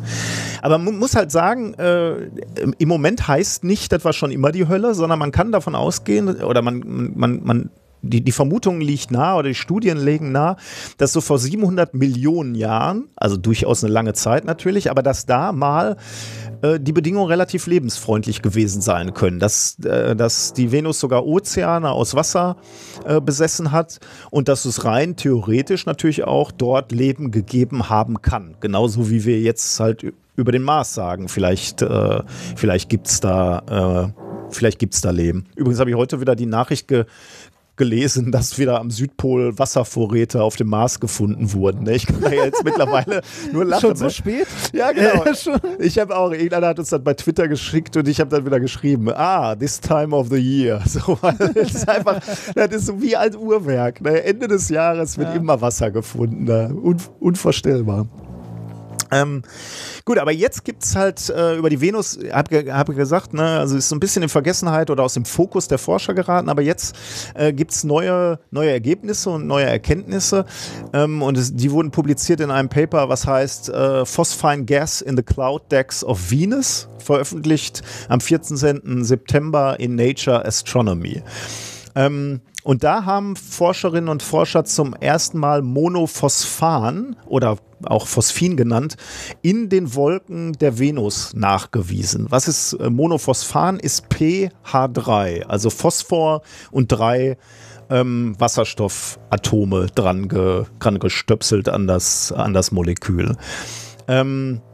Aber 0.62 0.78
man 0.78 0.98
muss 0.98 1.16
halt 1.16 1.32
sagen, 1.32 1.74
äh, 1.76 2.30
im 2.78 2.88
Moment 2.88 3.28
heißt 3.28 3.64
nicht, 3.64 3.92
das 3.92 4.06
war 4.06 4.14
schon 4.14 4.32
immer 4.32 4.52
die 4.52 4.68
Hölle, 4.68 4.94
sondern 4.94 5.20
man 5.20 5.32
kann 5.32 5.52
davon 5.52 5.76
ausgehen, 5.76 6.42
oder 6.42 6.62
man, 6.62 7.12
man, 7.16 7.44
man 7.44 7.70
die, 8.02 8.24
die 8.24 8.32
Vermutung 8.32 8.82
liegt 8.82 9.12
nahe 9.12 9.38
oder 9.38 9.50
die 9.50 9.56
Studien 9.56 9.98
legen 9.98 10.32
nahe, 10.32 10.56
dass 10.98 11.14
so 11.14 11.22
vor 11.22 11.38
700 11.38 11.94
Millionen 11.94 12.56
Jahren, 12.56 13.10
also 13.16 13.38
durchaus 13.38 13.84
eine 13.84 13.94
lange 13.94 14.14
Zeit 14.14 14.46
natürlich, 14.46 14.90
aber 14.90 15.04
dass 15.04 15.26
da 15.26 15.52
mal 15.52 15.98
äh, 16.62 16.80
die 16.80 16.94
Bedingungen 16.94 17.28
relativ 17.28 17.68
lebensfreundlich 17.68 18.42
gewesen 18.42 18.82
sein 18.82 19.14
können. 19.14 19.40
Dass, 19.40 19.78
äh, 19.80 20.16
dass 20.16 20.54
die 20.54 20.72
Venus 20.72 21.00
sogar 21.00 21.26
Ozeane 21.26 21.92
aus 21.92 22.16
Wasser 22.16 22.58
äh, 23.06 23.20
besessen 23.20 23.72
hat 23.72 24.00
und 24.30 24.48
dass 24.48 24.66
es 24.66 24.86
rein 24.86 25.16
theoretisch 25.16 25.86
natürlich 25.86 26.24
auch 26.24 26.52
dort 26.52 26.92
Leben 26.92 27.32
gegeben 27.32 27.90
haben 27.90 28.22
kann. 28.22 28.56
Genauso 28.60 29.10
wie 29.10 29.26
wir 29.26 29.40
jetzt 29.40 29.80
halt 29.80 30.06
über 30.36 30.52
den 30.52 30.64
Mars 30.64 30.94
sagen. 30.94 31.28
Vielleicht, 31.28 31.82
äh, 31.82 32.22
vielleicht 32.56 32.90
gibt 32.90 33.08
es 33.08 33.20
da 33.20 34.14
vielleicht 34.50 34.80
gibt 34.80 34.94
es 34.94 35.02
da 35.02 35.12
Leben. 35.12 35.46
Übrigens 35.56 35.80
habe 35.80 35.90
ich 35.90 35.96
heute 35.96 36.20
wieder 36.20 36.36
die 36.36 36.46
Nachricht 36.46 36.88
ge 36.88 37.06
gelesen, 37.82 38.32
dass 38.32 38.60
wieder 38.60 38.80
am 38.80 38.92
Südpol 38.92 39.58
Wasservorräte 39.58 40.44
auf 40.44 40.56
dem 40.56 40.68
Mars 40.68 41.00
gefunden 41.00 41.52
wurden. 41.52 41.82
Ne? 41.86 41.96
Ich 41.96 42.06
kann 42.06 42.22
da 42.22 42.30
jetzt 42.30 42.64
mittlerweile 42.64 43.22
nur 43.52 43.66
lachen. 43.66 43.82
Schon 43.82 43.96
so 43.96 44.06
ne? 44.06 44.12
spät? 44.12 44.48
Ja, 44.72 44.92
genau. 44.92 45.24
Ich 45.80 45.98
habe 45.98 46.16
auch, 46.16 46.32
irgendeiner 46.32 46.68
hat 46.68 46.78
uns 46.78 46.90
dann 46.90 47.04
bei 47.04 47.16
Twitter 47.16 47.48
geschickt 47.48 47.98
und 47.98 48.08
ich 48.08 48.20
habe 48.20 48.30
dann 48.30 48.46
wieder 48.46 48.60
geschrieben, 48.60 49.10
ah, 49.10 49.56
this 49.56 49.80
time 49.82 50.16
of 50.16 50.28
the 50.30 50.38
year. 50.38 50.80
So, 50.92 51.18
das 51.22 51.74
ist 51.74 51.90
einfach, 51.90 52.20
das 52.54 52.72
ist 52.72 52.86
so 52.86 53.02
wie 53.02 53.16
ein 53.16 53.36
Uhrwerk. 53.36 54.02
Ne? 54.02 54.24
Ende 54.24 54.48
des 54.48 54.70
Jahres 54.70 55.18
wird 55.18 55.30
Ja. 55.30 55.36
immer 55.36 55.60
Wasser 55.62 55.90
gefunden. 55.90 56.44
Ne? 56.44 56.72
Un 56.72 56.98
unvorstellbar. 57.20 58.08
Ähm, 59.12 59.44
gut, 60.06 60.18
aber 60.18 60.32
jetzt 60.32 60.64
gibt's 60.64 60.96
halt 60.96 61.30
äh, 61.30 61.58
über 61.58 61.70
die 61.70 61.82
Venus, 61.82 62.18
hab, 62.32 62.50
ge 62.50 62.72
hab 62.72 62.88
gesagt, 62.96 63.34
ne, 63.34 63.60
also 63.60 63.76
ist 63.76 63.90
so 63.90 63.96
ein 63.96 64.00
bisschen 64.00 64.24
in 64.24 64.30
Vergessenheit 64.30 64.90
oder 64.90 65.04
aus 65.04 65.14
dem 65.16 65.26
Fokus 65.26 65.68
der 65.68 65.78
Forscher 65.78 66.14
geraten, 66.14 66.48
aber 66.50 66.62
jetzt 66.62 66.96
äh, 67.36 67.52
gibt's 67.52 67.84
neue, 67.84 68.40
neue 68.52 68.72
Ergebnisse 68.72 69.30
und 69.32 69.48
neue 69.48 69.66
Erkenntnisse 69.66 70.46
ähm, 70.94 71.22
und 71.22 71.38
es, 71.38 71.54
die 71.54 71.72
wurden 71.72 71.92
publiziert 71.92 72.40
in 72.40 72.52
einem 72.52 72.70
Paper, 72.70 73.10
was 73.10 73.28
heißt 73.28 73.70
äh, 73.70 74.06
Phosphine 74.06 74.64
Gas 74.64 75.02
in 75.02 75.18
the 75.18 75.24
Cloud 75.24 75.70
Decks 75.72 76.04
of 76.04 76.32
Venus, 76.32 76.88
veröffentlicht 77.00 77.82
am 78.08 78.22
14. 78.22 79.04
September 79.04 79.78
in 79.80 79.96
Nature 79.96 80.46
Astronomy. 80.46 81.22
Ähm, 81.96 82.40
und 82.64 82.84
da 82.84 83.06
haben 83.06 83.36
Forscherinnen 83.36 84.10
und 84.10 84.24
Forscher 84.24 84.64
zum 84.66 84.94
ersten 84.94 85.40
Mal 85.40 85.62
Monophosphan 85.62 87.16
oder 87.26 87.58
auch 87.84 88.08
Phosphin 88.08 88.58
genannt, 88.58 88.98
in 89.42 89.70
den 89.70 89.96
Wolken 89.96 90.54
der 90.54 90.78
Venus 90.78 91.34
nachgewiesen. 91.34 92.28
Was 92.30 92.48
ist 92.48 92.74
äh, 92.74 92.90
Monophosphan? 92.90 93.80
Ist 93.80 94.06
pH3, 94.08 95.44
also 95.44 95.70
Phosphor 95.70 96.42
und 96.72 96.92
drei 96.92 97.38
ähm, 97.90 98.36
Wasserstoffatome 98.38 99.88
dran, 99.94 100.28
ge, 100.28 100.66
dran 100.80 101.00
gestöpselt 101.00 101.70
an 101.70 101.88
das, 101.88 102.32
an 102.32 102.54
das 102.54 102.72
Molekül. 102.72 103.36
Ähm, 104.08 104.62
äh, 104.62 104.71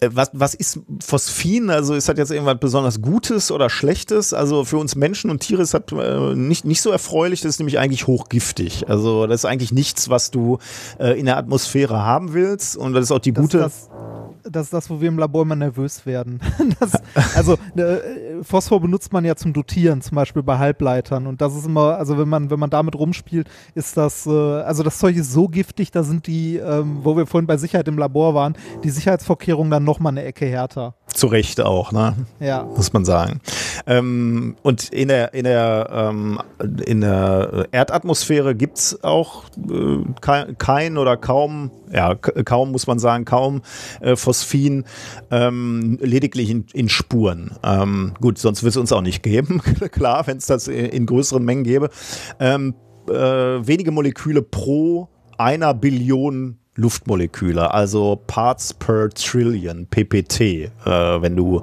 was, 0.00 0.30
was 0.32 0.54
ist 0.54 0.80
Phosphin? 1.00 1.70
Also 1.70 1.94
ist 1.94 2.08
das 2.08 2.16
jetzt 2.16 2.30
irgendwas 2.30 2.58
besonders 2.58 3.00
Gutes 3.02 3.50
oder 3.50 3.70
Schlechtes? 3.70 4.32
Also 4.32 4.64
für 4.64 4.78
uns 4.78 4.94
Menschen 4.96 5.30
und 5.30 5.40
Tiere 5.40 5.62
ist 5.62 5.74
das 5.74 5.82
äh, 5.92 6.34
nicht, 6.34 6.64
nicht 6.64 6.80
so 6.80 6.90
erfreulich, 6.90 7.40
das 7.40 7.50
ist 7.50 7.58
nämlich 7.58 7.78
eigentlich 7.78 8.06
hochgiftig. 8.06 8.88
Also 8.88 9.26
das 9.26 9.40
ist 9.40 9.44
eigentlich 9.44 9.72
nichts, 9.72 10.08
was 10.08 10.30
du 10.30 10.58
äh, 10.98 11.18
in 11.18 11.26
der 11.26 11.36
Atmosphäre 11.36 12.04
haben 12.04 12.32
willst 12.32 12.76
und 12.76 12.92
das 12.94 13.04
ist 13.04 13.12
auch 13.12 13.18
die 13.18 13.32
Das, 13.32 13.42
gute... 13.42 13.58
das, 13.58 13.90
das 14.44 14.64
ist 14.64 14.72
das, 14.72 14.90
wo 14.90 15.00
wir 15.00 15.08
im 15.08 15.18
Labor 15.18 15.42
immer 15.42 15.56
nervös 15.56 16.06
werden. 16.06 16.40
Das, 16.80 16.92
also 17.36 17.56
äh, 17.76 18.23
Phosphor 18.42 18.80
benutzt 18.80 19.12
man 19.12 19.24
ja 19.24 19.36
zum 19.36 19.52
Dotieren, 19.52 20.00
zum 20.02 20.16
Beispiel 20.16 20.42
bei 20.42 20.58
Halbleitern. 20.58 21.26
Und 21.26 21.40
das 21.40 21.54
ist 21.56 21.66
immer, 21.66 21.96
also 21.96 22.18
wenn 22.18 22.28
man, 22.28 22.50
wenn 22.50 22.58
man 22.58 22.70
damit 22.70 22.94
rumspielt, 22.94 23.48
ist 23.74 23.96
das, 23.96 24.26
äh, 24.26 24.30
also 24.30 24.82
das 24.82 24.98
Zeug 24.98 25.16
ist 25.16 25.32
so 25.32 25.48
giftig, 25.48 25.90
da 25.90 26.02
sind 26.02 26.26
die, 26.26 26.56
ähm, 26.56 26.98
wo 27.02 27.16
wir 27.16 27.26
vorhin 27.26 27.46
bei 27.46 27.56
Sicherheit 27.56 27.88
im 27.88 27.98
Labor 27.98 28.34
waren, 28.34 28.56
die 28.82 28.90
Sicherheitsvorkehrungen 28.90 29.70
dann 29.70 29.84
nochmal 29.84 30.12
eine 30.12 30.24
Ecke 30.24 30.46
härter. 30.46 30.94
zu 31.06 31.26
Recht 31.28 31.60
auch, 31.60 31.92
ne? 31.92 32.14
Ja. 32.40 32.64
muss 32.64 32.92
man 32.92 33.04
sagen. 33.04 33.40
Ähm, 33.86 34.56
und 34.62 34.88
in 34.90 35.08
der, 35.08 35.34
in 35.34 35.44
der, 35.44 35.88
ähm, 35.92 36.40
in 36.86 37.02
der 37.02 37.68
Erdatmosphäre 37.70 38.54
gibt 38.54 38.78
es 38.78 39.04
auch 39.04 39.44
äh, 39.56 39.98
kein, 40.20 40.56
kein 40.58 40.96
oder 40.96 41.16
kaum, 41.16 41.70
ja, 41.92 42.14
kaum 42.14 42.72
muss 42.72 42.86
man 42.86 42.98
sagen, 42.98 43.24
kaum 43.24 43.62
äh, 44.00 44.16
Phosphin, 44.16 44.84
ähm, 45.30 45.98
lediglich 46.00 46.50
in, 46.50 46.66
in 46.72 46.88
Spuren. 46.88 47.52
Ähm, 47.62 48.14
gut, 48.20 48.38
sonst 48.38 48.62
wird 48.62 48.72
es 48.72 48.76
uns 48.76 48.92
auch 48.92 49.02
nicht 49.02 49.22
geben, 49.22 49.60
klar, 49.90 50.26
wenn 50.26 50.38
es 50.38 50.46
das 50.46 50.68
in, 50.68 50.86
in 50.86 51.06
größeren 51.06 51.44
Mengen 51.44 51.64
gäbe. 51.64 51.90
Ähm, 52.40 52.74
äh, 53.08 53.12
wenige 53.12 53.90
Moleküle 53.90 54.42
pro 54.42 55.08
einer 55.36 55.74
Billion 55.74 56.58
Luftmoleküle, 56.76 57.72
also 57.72 58.20
Parts 58.26 58.74
per 58.74 59.10
Trillion, 59.10 59.86
PPT, 59.86 60.40
äh, 60.40 60.70
wenn 60.86 61.36
du 61.36 61.62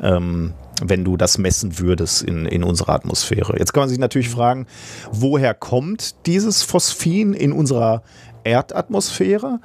ähm, 0.00 0.54
wenn 0.82 1.04
du 1.04 1.16
das 1.16 1.38
messen 1.38 1.78
würdest 1.78 2.22
in, 2.22 2.46
in 2.46 2.62
unserer 2.62 2.94
Atmosphäre. 2.94 3.58
Jetzt 3.58 3.72
kann 3.72 3.82
man 3.82 3.88
sich 3.88 3.98
natürlich 3.98 4.28
fragen, 4.28 4.66
woher 5.10 5.54
kommt 5.54 6.26
dieses 6.26 6.62
Phosphin 6.62 7.34
in 7.34 7.52
unserer 7.52 8.02
Erdatmosphäre? 8.44 9.60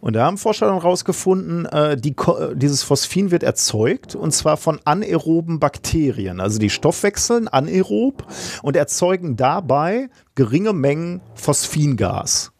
Und 0.00 0.12
da 0.14 0.26
haben 0.26 0.38
Forscher 0.38 0.66
dann 0.66 0.78
rausgefunden, 0.78 1.66
äh, 1.66 1.96
die, 1.96 2.14
dieses 2.54 2.82
Phosphin 2.82 3.30
wird 3.30 3.42
erzeugt 3.42 4.14
und 4.14 4.32
zwar 4.32 4.56
von 4.56 4.80
anaeroben 4.84 5.58
Bakterien. 5.58 6.40
Also 6.40 6.58
die 6.58 6.70
stoffwechseln 6.70 7.48
anaerob 7.48 8.26
und 8.62 8.76
erzeugen 8.76 9.36
dabei 9.36 10.08
geringe 10.34 10.72
Mengen 10.72 11.22
Phosphingas. 11.34 12.52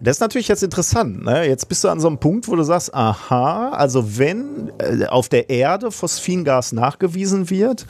Das 0.00 0.16
ist 0.16 0.20
natürlich 0.20 0.48
jetzt 0.48 0.62
interessant. 0.62 1.24
Ne? 1.24 1.46
Jetzt 1.46 1.68
bist 1.68 1.82
du 1.82 1.88
an 1.88 2.00
so 2.00 2.08
einem 2.08 2.18
Punkt, 2.18 2.48
wo 2.48 2.56
du 2.56 2.62
sagst, 2.62 2.94
aha, 2.94 3.70
also 3.70 4.18
wenn 4.18 4.72
äh, 4.78 5.06
auf 5.06 5.28
der 5.28 5.48
Erde 5.48 5.90
Phosphingas 5.90 6.72
nachgewiesen 6.72 7.50
wird, 7.50 7.86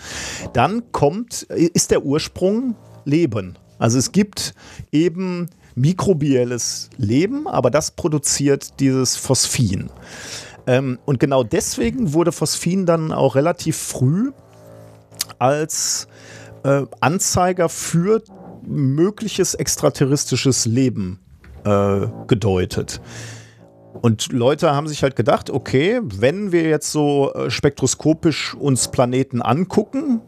dann 0.52 0.92
kommt, 0.92 1.42
ist 1.42 1.90
der 1.90 2.04
Ursprung 2.04 2.76
Leben. 3.04 3.58
Also 3.78 3.98
es 3.98 4.12
gibt 4.12 4.54
eben 4.92 5.48
mikrobielles 5.74 6.90
Leben, 6.96 7.46
aber 7.46 7.70
das 7.70 7.90
produziert 7.90 8.80
dieses 8.80 9.16
Phosphin. 9.16 9.90
Ähm, 10.66 10.98
und 11.04 11.20
genau 11.20 11.44
deswegen 11.44 12.12
wurde 12.12 12.32
Phosphin 12.32 12.86
dann 12.86 13.12
auch 13.12 13.34
relativ 13.34 13.76
früh 13.76 14.32
als 15.38 16.08
äh, 16.64 16.82
Anzeiger 17.00 17.68
für 17.68 18.22
mögliches 18.66 19.54
extraterrestrisches 19.54 20.66
Leben 20.66 21.20
äh, 21.66 22.06
gedeutet. 22.26 23.00
Und 24.02 24.32
Leute 24.32 24.72
haben 24.72 24.88
sich 24.88 25.02
halt 25.02 25.16
gedacht, 25.16 25.50
okay, 25.50 26.00
wenn 26.02 26.52
wir 26.52 26.64
jetzt 26.64 26.92
so 26.92 27.32
äh, 27.32 27.50
spektroskopisch 27.50 28.54
uns 28.54 28.88
Planeten 28.88 29.42
angucken, 29.42 30.20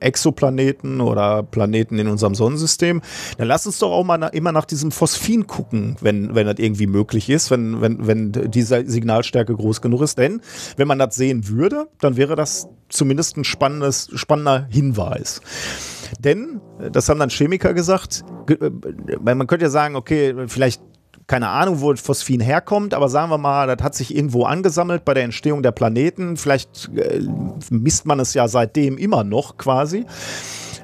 Exoplaneten 0.00 1.00
oder 1.00 1.42
Planeten 1.42 1.98
in 1.98 2.08
unserem 2.08 2.34
Sonnensystem, 2.34 3.02
dann 3.36 3.48
lass 3.48 3.66
uns 3.66 3.78
doch 3.78 3.90
auch 3.90 4.04
mal 4.04 4.18
na, 4.18 4.28
immer 4.28 4.52
nach 4.52 4.64
diesem 4.64 4.90
Phosphin 4.90 5.46
gucken, 5.46 5.96
wenn, 6.00 6.34
wenn 6.34 6.46
das 6.46 6.58
irgendwie 6.58 6.86
möglich 6.86 7.28
ist, 7.28 7.50
wenn, 7.50 7.80
wenn, 7.80 8.06
wenn 8.06 8.32
diese 8.32 8.88
Signalstärke 8.88 9.54
groß 9.54 9.80
genug 9.80 10.02
ist. 10.02 10.18
Denn 10.18 10.40
wenn 10.76 10.88
man 10.88 10.98
das 10.98 11.14
sehen 11.14 11.48
würde, 11.48 11.88
dann 12.00 12.16
wäre 12.16 12.36
das 12.36 12.68
zumindest 12.88 13.36
ein 13.36 13.44
spannendes, 13.44 14.10
spannender 14.14 14.66
Hinweis. 14.70 15.40
Denn, 16.18 16.60
äh, 16.80 16.90
das 16.90 17.08
haben 17.08 17.18
dann 17.20 17.30
Chemiker 17.30 17.74
gesagt, 17.74 18.24
ge- 18.46 18.58
äh, 18.60 19.34
man 19.34 19.46
könnte 19.46 19.66
ja 19.66 19.70
sagen, 19.70 19.96
okay, 19.96 20.34
vielleicht 20.46 20.82
keine 21.26 21.48
Ahnung, 21.50 21.82
wo 21.82 21.94
Phosphin 21.94 22.40
herkommt, 22.40 22.94
aber 22.94 23.10
sagen 23.10 23.30
wir 23.30 23.36
mal, 23.36 23.66
das 23.66 23.84
hat 23.84 23.94
sich 23.94 24.16
irgendwo 24.16 24.44
angesammelt 24.44 25.04
bei 25.04 25.12
der 25.12 25.24
Entstehung 25.24 25.62
der 25.62 25.72
Planeten. 25.72 26.38
Vielleicht 26.38 26.90
äh, 26.96 27.20
misst 27.70 28.06
man 28.06 28.18
es 28.18 28.32
ja 28.32 28.48
seitdem 28.48 28.96
immer 28.96 29.24
noch 29.24 29.58
quasi. 29.58 30.06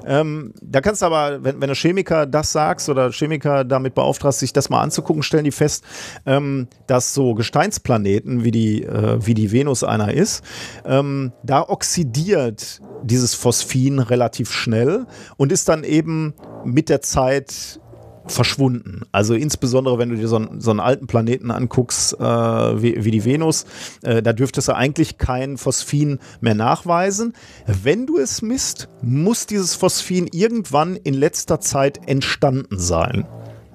Ähm, 0.05 0.53
da 0.61 0.81
kannst 0.81 1.01
du 1.01 1.07
aber, 1.07 1.43
wenn, 1.43 1.59
wenn 1.61 1.69
du 1.69 1.75
Chemiker 1.75 2.25
das 2.25 2.51
sagst 2.51 2.89
oder 2.89 3.11
Chemiker 3.11 3.63
damit 3.63 3.95
beauftragst, 3.95 4.39
sich 4.39 4.53
das 4.53 4.69
mal 4.69 4.81
anzugucken, 4.81 5.23
stellen 5.23 5.43
die 5.43 5.51
fest, 5.51 5.83
ähm, 6.25 6.67
dass 6.87 7.13
so 7.13 7.33
Gesteinsplaneten, 7.33 8.43
wie 8.43 8.51
die, 8.51 8.83
äh, 8.83 9.17
wie 9.25 9.33
die 9.33 9.51
Venus 9.51 9.83
einer 9.83 10.13
ist, 10.13 10.43
ähm, 10.85 11.31
da 11.43 11.61
oxidiert 11.67 12.81
dieses 13.03 13.35
Phosphin 13.35 13.99
relativ 13.99 14.51
schnell 14.51 15.05
und 15.37 15.51
ist 15.51 15.69
dann 15.69 15.83
eben 15.83 16.33
mit 16.63 16.89
der 16.89 17.01
Zeit 17.01 17.79
verschwunden. 18.27 19.01
Also 19.11 19.33
insbesondere, 19.33 19.97
wenn 19.97 20.09
du 20.09 20.15
dir 20.15 20.27
so 20.27 20.37
einen, 20.37 20.59
so 20.61 20.71
einen 20.71 20.79
alten 20.79 21.07
Planeten 21.07 21.51
anguckst, 21.51 22.13
äh, 22.19 22.23
wie, 22.23 23.03
wie 23.05 23.11
die 23.11 23.25
Venus, 23.25 23.65
äh, 24.03 24.21
da 24.21 24.33
dürftest 24.33 24.67
du 24.67 24.75
eigentlich 24.75 25.17
kein 25.17 25.57
Phosphin 25.57 26.19
mehr 26.41 26.55
nachweisen. 26.55 27.33
Wenn 27.65 28.05
du 28.05 28.17
es 28.17 28.41
misst, 28.41 28.89
muss 29.01 29.45
dieses 29.45 29.75
Phosphin 29.75 30.27
irgendwann 30.31 30.95
in 30.95 31.13
letzter 31.13 31.59
Zeit 31.59 31.99
entstanden 32.07 32.77
sein. 32.79 33.25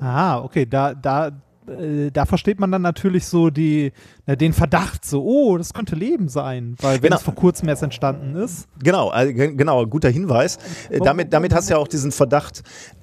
Ah, 0.00 0.38
okay, 0.40 0.66
da, 0.66 0.94
da, 0.94 1.28
äh, 1.68 2.10
da 2.10 2.24
versteht 2.24 2.58
man 2.58 2.72
dann 2.72 2.82
natürlich 2.82 3.26
so 3.26 3.50
die, 3.50 3.92
den 4.26 4.52
Verdacht, 4.52 5.04
so, 5.04 5.22
oh, 5.22 5.58
das 5.58 5.72
könnte 5.74 5.94
Leben 5.94 6.28
sein, 6.28 6.74
weil 6.80 6.94
wenn 6.96 7.02
Genau. 7.10 7.16
es 7.16 7.22
vor 7.22 7.34
kurzem 7.34 7.68
erst 7.68 7.82
entstanden 7.82 8.34
ist. 8.36 8.66
Genau, 8.82 9.12
ge- 9.12 9.54
genau, 9.54 9.86
guter 9.86 10.08
Hinweis. 10.08 10.58
Äh, 10.88 10.98
damit, 11.00 11.32
damit 11.32 11.54
hast 11.54 11.68
du 11.68 11.74
ja 11.74 11.78
auch 11.78 11.88
diesen 11.88 12.12
Verdacht, 12.12 12.62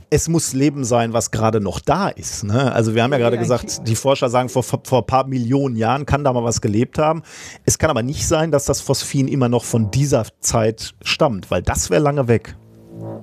es 0.10 0.30
muss 0.30 0.54
Leben 0.54 0.84
sein, 0.84 1.14
was 1.14 1.32
gerade 1.32 1.60
noch 1.60 1.80
da 1.80 2.08
ist. 2.10 2.44
Ne? 2.44 2.72
Also 2.72 2.96
wir 2.96 3.04
haben 3.04 3.12
ja 3.12 3.18
gerade 3.18 3.38
gesagt, 3.38 3.88
die 3.88 3.96
Forscher 3.96 4.30
sagen, 4.30 4.50
vor, 4.50 4.64
vor 4.64 4.82
ein 4.92 5.06
paar 5.06 5.28
Millionen 5.28 5.76
Jahren 5.76 6.06
kann 6.06 6.24
da 6.24 6.32
mal 6.32 6.44
was 6.44 6.62
gelebt 6.62 6.98
haben. 6.98 7.24
Es 7.66 7.78
kann 7.78 7.90
aber 7.90 8.04
nicht 8.04 8.28
sein, 8.28 8.52
dass 8.52 8.66
das 8.66 8.82
Phosphin 8.82 9.28
immer 9.28 9.50
noch 9.50 9.66
von 9.66 9.92
dieser 9.92 10.26
Zeit 10.40 10.94
stammt, 11.04 11.52
weil 11.52 11.62
das 11.62 11.90
wäre 11.90 12.02
lange 12.02 12.28
weg. 12.28 12.56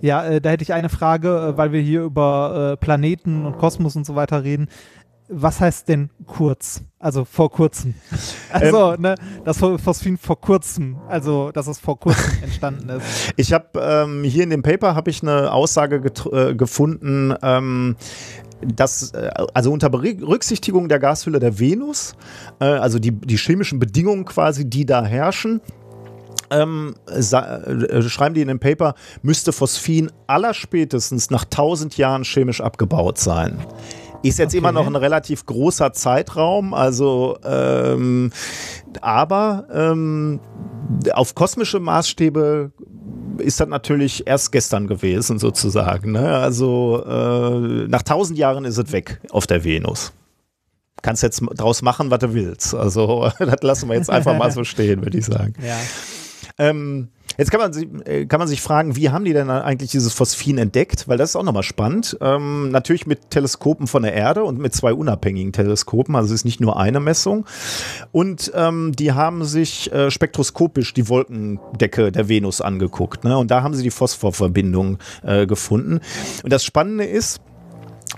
Ja, 0.03 0.25
äh, 0.25 0.41
da 0.41 0.51
hätte 0.51 0.63
ich 0.63 0.73
eine 0.73 0.89
Frage, 0.89 1.29
äh, 1.55 1.57
weil 1.57 1.73
wir 1.73 1.81
hier 1.81 2.03
über 2.03 2.73
äh, 2.73 2.77
Planeten 2.77 3.47
und 3.47 3.59
Kosmos 3.59 3.97
und 3.97 4.07
so 4.07 4.15
weiter 4.15 4.45
reden. 4.45 4.69
Was 5.29 5.61
heißt 5.61 5.89
denn 5.89 6.11
kurz? 6.27 6.83
Also 6.99 7.25
vor 7.25 7.51
kurzem. 7.51 7.95
Also, 8.53 8.93
Ähm. 8.95 9.01
ne, 9.01 9.15
das 9.45 9.59
Phosphin 9.59 10.17
vor 10.17 10.41
kurzem, 10.41 10.97
also 11.09 11.51
dass 11.51 11.67
es 11.67 11.79
vor 11.79 11.99
kurzem 11.99 12.33
entstanden 12.43 12.89
ist. 12.91 13.33
Ich 13.37 13.53
habe 13.53 13.67
ähm, 13.81 14.23
hier 14.23 14.45
in 14.45 14.51
dem 14.51 14.63
Paper 14.63 14.95
habe 14.95 15.11
ich 15.11 15.23
eine 15.23 15.53
Aussage 15.53 16.03
äh, 16.33 16.55
gefunden, 16.55 17.35
ähm, 17.43 17.97
dass 18.65 19.11
äh, 19.13 19.31
also 19.55 19.73
unter 19.73 19.91
Berücksichtigung 19.91 20.89
der 20.89 21.01
Gashülle 21.01 21.41
der 21.41 21.59
Venus, 21.59 22.15
äh, 22.61 22.65
also 22.67 22.99
die, 23.01 23.11
die 23.11 23.37
chemischen 23.37 23.81
Bedingungen 23.81 24.25
quasi, 24.25 24.65
die 24.71 24.87
da 24.87 25.05
herrschen, 25.05 25.61
ähm, 26.51 26.95
sa- 27.07 27.57
äh, 27.65 28.03
schreiben 28.03 28.35
die 28.37 28.43
in 28.43 28.49
dem 28.49 28.61
Paper, 28.61 28.95
müsste 29.23 29.53
Phosphin 29.53 30.13
allerspätestens 30.29 31.31
nach 31.31 31.45
1000 31.45 31.97
Jahren 31.97 32.23
chemisch 32.23 32.61
abgebaut 32.61 33.19
sein. 33.19 33.59
Ist 34.25 34.39
jetzt 34.39 34.51
Okay. 34.53 34.59
immer 34.59 34.73
noch 34.73 34.87
ein 34.87 34.97
relativ 34.97 35.47
großer 35.47 35.93
Zeitraum, 35.93 36.75
also 36.75 37.37
ähm, 37.45 38.33
aber 39.01 39.67
ähm, 39.73 40.41
auf 41.13 41.35
kosmische 41.35 41.79
Maßstäbe 41.81 42.73
ist 43.39 43.61
das 43.61 43.69
natürlich 43.69 44.27
erst 44.27 44.53
gestern 44.53 44.87
gewesen, 44.87 45.39
sozusagen. 45.39 46.13
Ne? 46.13 46.37
Also 46.39 47.03
äh, 47.07 47.89
nach 47.89 48.01
1000 48.01 48.39
Jahren 48.39 48.65
ist 48.65 48.79
es 48.79 48.93
weg 48.93 49.21
auf 49.31 49.47
der 49.47 49.65
Venus. 49.65 50.13
Kannst 51.03 51.23
jetzt 51.23 51.43
draus 51.55 51.83
machen, 51.83 52.11
was 52.11 52.21
du 52.21 52.33
willst. 52.33 52.75
Also 52.75 53.29
das 53.39 53.63
lassen 53.63 53.89
wir 53.89 53.97
jetzt 53.97 54.09
einfach 54.09 54.37
mal 54.39 54.51
so 54.51 54.65
stehen, 54.65 55.03
würde 55.03 55.19
ich 55.19 55.27
sagen. 55.27 55.55
Ja. 55.67 55.77
Ähm, 56.59 57.09
jetzt 57.37 57.51
kann 57.51 57.61
man, 57.61 57.73
sich, 57.73 57.89
äh, 58.05 58.27
kann 58.27 58.39
man 58.39 58.49
sich 58.49 58.61
fragen, 58.61 58.97
wie 58.97 59.11
haben 59.11 59.25
die 59.25 59.33
denn 59.33 59.51
eigentlich 59.51 59.91
dieses 59.91 60.13
Phosphin 60.13 60.59
entdeckt? 60.59 61.09
Weil 61.09 61.19
das 61.19 61.31
ist 61.31 61.37
auch 61.37 61.43
nochmal 61.43 61.63
spannend. 61.63 62.17
Ähm, 62.21 62.71
natürlich 62.71 63.07
mit 63.07 63.31
Teleskopen 63.31 63.87
von 63.87 64.03
der 64.03 64.15
Erde 64.15 64.45
und 64.45 64.59
mit 64.59 64.75
zwei 64.75 64.93
unabhängigen 64.93 65.53
Teleskopen, 65.53 66.15
also 66.15 66.27
es 66.27 66.41
ist 66.41 66.45
nicht 66.45 66.61
nur 66.61 66.79
eine 66.79 67.01
Messung. 67.01 67.47
Und 68.13 68.53
ähm, 68.55 68.93
die 68.97 69.13
haben 69.13 69.45
sich 69.45 69.93
äh, 69.93 70.11
spektroskopisch 70.11 70.95
die 70.95 71.09
Wolkendecke 71.09 72.13
der 72.13 72.29
Venus 72.29 72.61
angeguckt. 72.61 73.25
Ne? 73.25 73.37
Und 73.37 73.51
da 73.51 73.63
haben 73.63 73.75
sie 73.75 73.83
die 73.83 73.91
Phosphorverbindung 73.91 74.99
äh, 75.23 75.47
gefunden. 75.47 76.01
Und 76.43 76.53
das 76.53 76.65
Spannende 76.65 77.05
ist, 77.05 77.41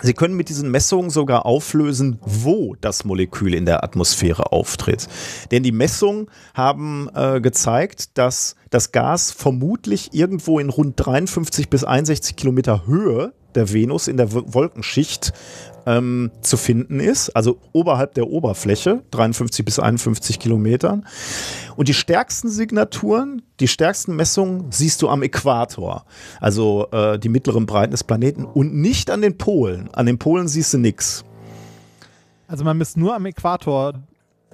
Sie 0.07 0.15
können 0.15 0.37
mit 0.37 0.49
diesen 0.49 0.71
Messungen 0.71 1.11
sogar 1.11 1.47
auflösen, 1.47 2.19
wo 2.23 2.77
das 2.81 3.05
Molekül 3.05 3.55
in 3.55 3.67
der 3.67 3.83
Atmosphäre 3.83 4.53
auftritt. 4.53 5.09
Denn 5.51 5.65
die 5.65 5.73
Messungen 5.73 6.29
haben 6.55 7.11
äh, 7.15 7.41
gezeigt, 7.41 8.17
dass 8.17 8.55
das 8.71 8.93
Gas 8.93 9.33
vermutlich 9.33 10.15
irgendwo 10.15 10.61
in 10.61 10.71
rund 10.71 10.95
53 10.97 11.69
bis 11.69 11.83
61 11.83 12.37
Kilometer 12.37 12.87
Höhe 12.87 13.33
der 13.57 13.73
Venus 13.73 14.07
in 14.07 14.17
der 14.17 14.33
Wolkenschicht 14.33 15.33
ähm, 15.87 16.31
zu 16.41 16.57
finden 16.57 17.01
ist, 17.01 17.31
also 17.31 17.59
oberhalb 17.73 18.15
der 18.15 18.29
Oberfläche, 18.29 19.03
53 19.13 19.65
bis 19.65 19.79
51 19.79 20.39
Kilometern. 20.39 21.07
Und 21.77 21.89
die 21.89 21.95
stärksten 21.95 22.49
Signaturen, 22.49 23.43
die 23.61 23.69
stärksten 23.69 24.17
Messungen 24.17 24.67
siehst 24.71 25.01
du 25.03 25.09
am 25.09 25.23
Äquator, 25.23 26.05
also 26.41 26.89
äh, 26.91 27.19
die 27.19 27.29
mittleren 27.29 27.67
Breiten 27.67 27.93
des 27.93 28.05
Planeten 28.05 28.45
und 28.45 28.75
nicht 28.75 29.11
an 29.11 29.23
den 29.23 29.39
Polen. 29.39 29.89
An 29.93 30.07
den 30.07 30.19
Polen 30.19 30.49
siehst 30.49 30.75
du 30.75 30.79
nichts. 30.79 31.25
Also 32.49 32.65
man 32.65 32.77
misst 32.79 32.97
nur 32.97 33.15
am 33.15 33.27
Äquator. 33.27 33.95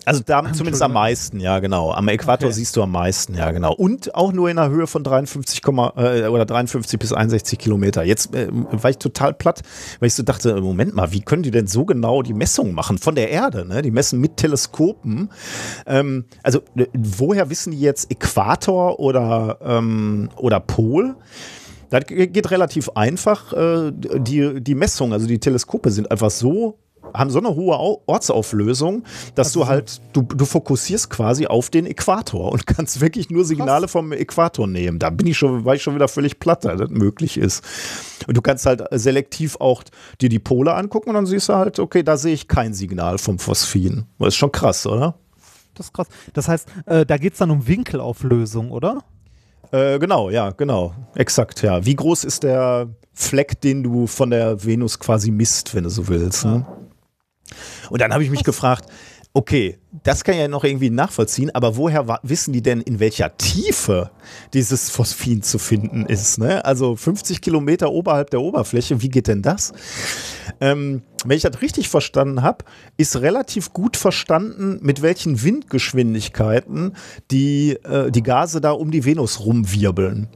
Also 0.05 0.22
da 0.26 0.42
zumindest 0.53 0.82
am 0.82 0.94
meisten, 0.94 1.38
ja 1.38 1.61
genau. 1.61 1.92
Am 1.92 2.09
Äquator 2.09 2.48
Okay. 2.48 2.55
siehst 2.57 2.76
du 2.76 2.82
am 2.82 2.90
meisten, 2.90 3.34
ja 3.36 3.53
genau. 3.53 3.72
Und 3.72 4.14
auch 4.16 4.32
nur 4.32 4.50
in 4.50 4.59
einer 4.59 4.68
Höhe 4.70 4.86
von 4.88 5.05
53, 5.05 5.62
Komma- 5.62 5.92
äh, 5.96 6.26
oder 6.26 6.44
53 6.44 6.98
bis 6.98 7.12
61 7.12 7.59
Kilometer. 7.59 8.03
Jetzt 8.03 8.34
äh, 8.34 8.48
war 8.50 8.90
ich 8.90 8.98
total 8.98 9.32
platt, 9.32 9.62
weil 10.00 10.09
ich 10.09 10.14
so 10.14 10.22
dachte, 10.24 10.61
Moment 10.61 10.94
mal, 10.94 11.12
wie 11.12 11.20
können 11.20 11.44
die 11.44 11.53
denn 11.53 11.68
so 11.68 11.84
genau 11.84 12.22
die 12.22 12.34
Messungen 12.34 12.74
machen 12.74 12.98
von 12.98 13.14
der 13.14 13.30
Erde? 13.30 13.64
Ne? 13.64 13.80
Die 13.82 13.92
messen 13.92 14.20
mit 14.20 14.36
Teleskopen. 14.38 15.30
Ähm, 15.86 16.24
also 16.42 16.61
äh, 16.76 16.86
woher 16.94 17.48
wissen 17.50 17.70
die 17.70 17.80
jetzt 17.80 18.11
Äquator 18.11 18.98
oder, 18.98 19.59
ähm, 19.62 20.30
oder 20.36 20.59
Pol? 20.61 21.14
Das 21.90 22.07
ge- 22.07 22.26
geht 22.26 22.50
relativ 22.50 22.88
einfach. 22.96 23.53
Äh, 23.53 23.92
Die, 23.92 24.61
die 24.62 24.74
Messungen, 24.74 25.12
also 25.12 25.26
die 25.28 25.38
Teleskope 25.38 25.90
sind 25.90 26.11
einfach 26.11 26.30
so, 26.30 26.78
haben 27.15 27.31
so 27.31 27.39
eine 27.39 27.55
hohe 27.55 27.77
Au- 27.77 28.03
Ortsauflösung, 28.07 29.05
dass 29.35 29.49
Also 29.49 29.61
du 29.61 29.67
halt, 29.67 30.01
du, 30.13 30.23
du 30.23 30.45
fokussierst 30.45 31.11
quasi 31.11 31.47
auf 31.47 31.71
den 31.71 31.87
Äquator 31.87 32.53
und 32.53 32.67
kannst 32.67 33.01
wirklich 33.01 33.31
nur 33.31 33.45
Signale 33.45 33.89
vom 33.89 34.13
Äquator 34.13 34.67
nehmen. 34.67 34.99
Da 34.99 35.11
bin 35.11 35.27
ich 35.27 35.39
schon, 35.39 35.65
war 35.65 35.75
ich 35.75 35.83
schon 35.83 35.95
wieder 35.95 36.09
völlig 36.09 36.39
platt, 36.39 36.65
dass 36.65 36.79
das 36.79 36.91
möglich 36.91 37.37
ist. 37.39 37.65
Und 38.27 38.37
du 38.37 38.43
kannst 38.43 38.67
halt 38.67 38.83
selektiv 38.93 39.57
auch 39.61 39.83
dir 40.21 40.29
die 40.29 40.39
Pole 40.39 40.75
angucken 40.75 41.11
und 41.11 41.15
dann 41.17 41.27
siehst 41.27 41.49
du 41.49 41.55
halt, 41.55 41.79
okay, 41.79 42.03
da 42.03 42.17
sehe 42.17 42.35
ich 42.35 42.49
kein 42.49 42.75
Signal 42.75 43.19
vom 43.19 43.39
Phosphin. 43.39 44.05
Das 44.19 44.29
ist 44.29 44.37
schon 44.37 44.53
krass, 44.53 44.87
oder? 44.87 45.15
Das 45.75 45.87
ist 45.87 45.93
krass. 45.95 46.07
Das 46.35 46.49
heißt, 46.49 46.69
äh, 46.87 47.07
da 47.07 47.17
geht 47.17 47.33
es 47.33 47.39
dann 47.39 47.51
um 47.51 47.67
Winkelauflösung, 47.67 48.71
oder? 48.71 49.03
Äh, 49.71 49.99
genau, 49.99 50.29
ja, 50.29 50.51
genau. 50.51 50.93
Exakt, 51.15 51.63
ja. 51.63 51.85
Wie 51.87 51.97
groß 51.97 52.25
ist 52.25 52.43
der 52.43 52.89
Fleck, 53.15 53.61
den 53.61 53.83
du 53.83 54.07
von 54.07 54.29
der 54.31 54.63
Venus 54.65 54.99
quasi 54.99 55.31
misst, 55.31 55.75
wenn 55.75 55.85
du 55.85 55.91
so 55.91 56.09
willst? 56.09 56.45
Ne? 56.45 56.67
Und 57.90 58.00
dann 58.00 58.12
habe 58.12 58.24
ich 58.24 58.30
mich 58.30 58.44
gefragt, 58.44 58.86
okay, 59.34 59.78
das 60.05 60.24
kann 60.24 60.34
ich 60.34 60.40
ja 60.40 60.48
noch 60.48 60.64
irgendwie 60.64 60.90
nachvollziehen, 60.90 61.55
aber 61.55 61.76
woher 61.76 62.20
wissen 62.22 62.53
die 62.53 62.62
denn, 62.62 62.80
in 62.80 63.00
welcher 63.00 63.36
Tiefe 63.36 64.11
dieses 64.53 64.90
Phosphin 64.90 65.42
zu 65.42 65.59
finden 65.59 66.05
ist? 66.05 66.38
Ne? 66.38 66.64
Also 66.64 66.96
50 66.96 67.40
Kilometer 67.40 67.90
oberhalb 67.90 68.30
der 68.30 68.40
Oberfläche, 68.40 69.00
wie 69.00 69.09
geht 69.09 69.28
denn 69.28 69.42
das? 69.42 69.72
Ähm, 70.61 71.03
wenn 71.24 71.36
ich 71.36 71.42
das 71.42 71.62
richtig 71.62 71.88
verstanden 71.88 72.42
habe, 72.42 72.64
ist 72.96 73.16
relativ 73.20 73.72
gut 73.72 73.96
verstanden, 73.96 74.78
mit 74.82 75.00
welchen 75.03 75.42
Windgeschwindigkeiten 75.42 76.94
die, 77.30 77.78
äh, 77.84 78.11
die 78.11 78.22
Gase 78.22 78.61
da 78.61 78.72
um 78.72 78.90
die 78.90 79.05
Venus 79.05 79.40
rumwirbeln. 79.40 80.28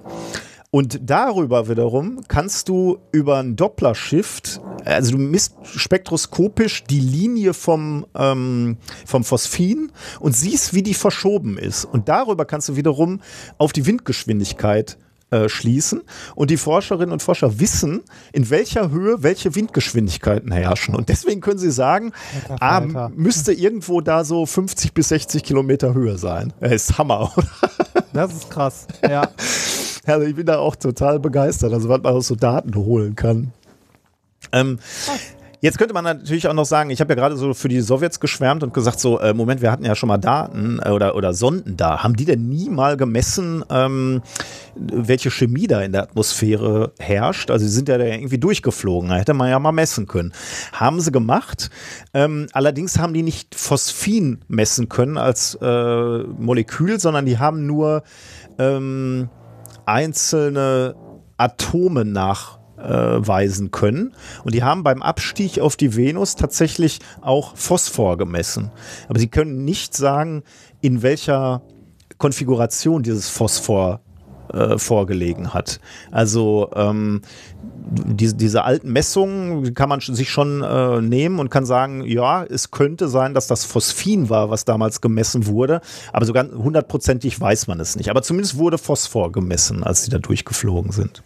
Und 0.70 1.00
darüber 1.02 1.68
wiederum 1.68 2.20
kannst 2.28 2.68
du 2.68 2.98
über 3.12 3.38
ein 3.38 3.56
Doppler-Shift, 3.56 4.60
also 4.86 5.12
du 5.12 5.18
misst 5.18 5.54
spektroskopisch 5.64 6.84
die 6.84 7.00
Linie 7.00 7.54
vom, 7.54 8.06
ähm, 8.14 8.78
vom 9.04 9.24
Phosphin 9.24 9.92
und 10.20 10.36
siehst, 10.36 10.74
wie 10.74 10.82
die 10.82 10.94
verschoben 10.94 11.58
ist. 11.58 11.84
Und 11.84 12.08
darüber 12.08 12.44
kannst 12.44 12.68
du 12.68 12.76
wiederum 12.76 13.20
auf 13.58 13.72
die 13.72 13.86
Windgeschwindigkeit 13.86 14.96
äh, 15.30 15.48
schließen. 15.48 16.02
Und 16.36 16.50
die 16.50 16.56
Forscherinnen 16.56 17.12
und 17.12 17.20
Forscher 17.20 17.58
wissen, 17.58 18.02
in 18.32 18.48
welcher 18.48 18.90
Höhe 18.90 19.24
welche 19.24 19.56
Windgeschwindigkeiten 19.56 20.52
herrschen. 20.52 20.94
Und 20.94 21.08
deswegen 21.08 21.40
können 21.40 21.58
sie 21.58 21.72
sagen, 21.72 22.12
Alter 22.60 23.06
ah, 23.06 23.10
müsste 23.12 23.52
irgendwo 23.52 24.00
da 24.00 24.24
so 24.24 24.46
50 24.46 24.94
bis 24.94 25.08
60 25.08 25.42
Kilometer 25.42 25.94
Höhe 25.94 26.16
sein. 26.16 26.52
Das 26.60 26.72
ist 26.72 26.98
Hammer, 26.98 27.32
oder? 27.36 27.48
Das 28.12 28.32
ist 28.32 28.50
krass. 28.50 28.86
Ja. 29.02 29.30
Also 30.06 30.26
ich 30.26 30.36
bin 30.36 30.46
da 30.46 30.58
auch 30.58 30.76
total 30.76 31.18
begeistert, 31.18 31.72
also 31.72 31.88
was 31.88 32.00
man 32.00 32.12
aus 32.12 32.28
so 32.28 32.36
Daten 32.36 32.76
holen 32.76 33.16
kann. 33.16 33.52
Ähm, 34.52 34.78
jetzt 35.60 35.78
könnte 35.78 35.94
man 35.94 36.04
natürlich 36.04 36.48
auch 36.48 36.54
noch 36.54 36.64
sagen, 36.64 36.90
ich 36.90 37.00
habe 37.00 37.12
ja 37.12 37.14
gerade 37.16 37.36
so 37.36 37.54
für 37.54 37.68
die 37.68 37.80
Sowjets 37.80 38.20
geschwärmt 38.20 38.62
und 38.62 38.72
gesagt, 38.74 39.00
so, 39.00 39.18
äh, 39.20 39.34
Moment, 39.34 39.62
wir 39.62 39.70
hatten 39.70 39.84
ja 39.84 39.94
schon 39.94 40.08
mal 40.08 40.18
Daten 40.18 40.80
äh, 40.82 40.90
oder, 40.90 41.14
oder 41.16 41.32
Sonden 41.34 41.76
da. 41.76 42.02
Haben 42.02 42.16
die 42.16 42.24
denn 42.24 42.48
nie 42.48 42.68
mal 42.68 42.96
gemessen, 42.96 43.64
ähm, 43.70 44.22
welche 44.74 45.30
Chemie 45.30 45.66
da 45.66 45.82
in 45.82 45.92
der 45.92 46.04
Atmosphäre 46.04 46.92
herrscht? 46.98 47.50
Also 47.50 47.66
sie 47.66 47.72
sind 47.72 47.88
ja 47.88 47.98
da 47.98 48.04
irgendwie 48.04 48.38
durchgeflogen, 48.38 49.10
da 49.10 49.16
hätte 49.16 49.34
man 49.34 49.50
ja 49.50 49.58
mal 49.58 49.72
messen 49.72 50.06
können. 50.06 50.32
Haben 50.72 51.00
sie 51.00 51.12
gemacht. 51.12 51.70
Ähm, 52.14 52.46
allerdings 52.52 52.98
haben 52.98 53.14
die 53.14 53.22
nicht 53.22 53.54
Phosphin 53.54 54.40
messen 54.48 54.88
können 54.88 55.18
als 55.18 55.56
äh, 55.60 56.18
Molekül, 56.18 57.00
sondern 57.00 57.26
die 57.26 57.38
haben 57.38 57.66
nur 57.66 58.02
ähm, 58.58 59.28
einzelne 59.84 60.94
Atome 61.36 62.04
nachweisen 62.76 63.70
können. 63.70 64.14
Und 64.44 64.54
die 64.54 64.62
haben 64.62 64.82
beim 64.82 65.02
Abstieg 65.02 65.60
auf 65.60 65.76
die 65.76 65.96
Venus 65.96 66.36
tatsächlich 66.36 67.00
auch 67.20 67.56
Phosphor 67.56 68.16
gemessen. 68.16 68.70
Aber 69.08 69.18
sie 69.18 69.28
können 69.28 69.64
nicht 69.64 69.94
sagen, 69.94 70.42
in 70.80 71.02
welcher 71.02 71.62
Konfiguration 72.18 73.02
dieses 73.02 73.28
Phosphor 73.28 74.00
äh, 74.52 74.78
vorgelegen 74.78 75.52
hat. 75.52 75.80
Also 76.12 76.70
ähm, 76.74 77.22
diese, 77.88 78.34
diese 78.34 78.64
alten 78.64 78.92
Messungen 78.92 79.74
kann 79.74 79.88
man 79.88 80.00
sich 80.00 80.30
schon 80.30 80.62
äh, 80.62 81.00
nehmen 81.00 81.38
und 81.40 81.50
kann 81.50 81.66
sagen, 81.66 82.04
ja, 82.04 82.44
es 82.44 82.70
könnte 82.70 83.08
sein, 83.08 83.34
dass 83.34 83.48
das 83.48 83.64
Phosphin 83.64 84.30
war, 84.30 84.50
was 84.50 84.64
damals 84.64 85.00
gemessen 85.00 85.46
wurde, 85.46 85.80
aber 86.12 86.26
so 86.26 86.32
ganz 86.32 86.54
hundertprozentig 86.54 87.40
weiß 87.40 87.66
man 87.66 87.80
es 87.80 87.96
nicht. 87.96 88.08
Aber 88.08 88.22
zumindest 88.22 88.56
wurde 88.56 88.78
Phosphor 88.78 89.32
gemessen, 89.32 89.82
als 89.82 90.04
die 90.04 90.10
da 90.10 90.18
durchgeflogen 90.18 90.92
sind. 90.92 91.22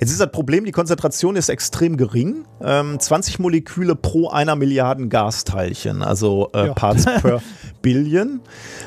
Jetzt 0.00 0.10
ist 0.10 0.20
das 0.20 0.30
Problem, 0.30 0.64
die 0.64 0.72
Konzentration 0.72 1.36
ist 1.36 1.48
extrem 1.48 1.96
gering. 1.96 2.44
Ähm, 2.62 2.98
20 3.00 3.38
Moleküle 3.38 3.94
pro 3.96 4.28
einer 4.28 4.56
Milliarden 4.56 5.08
Gasteilchen, 5.08 6.02
also 6.02 6.50
äh, 6.54 6.66
Ja. 6.66 6.74
Parts 6.74 7.04
per 7.22 7.40
Billion. 7.82 8.40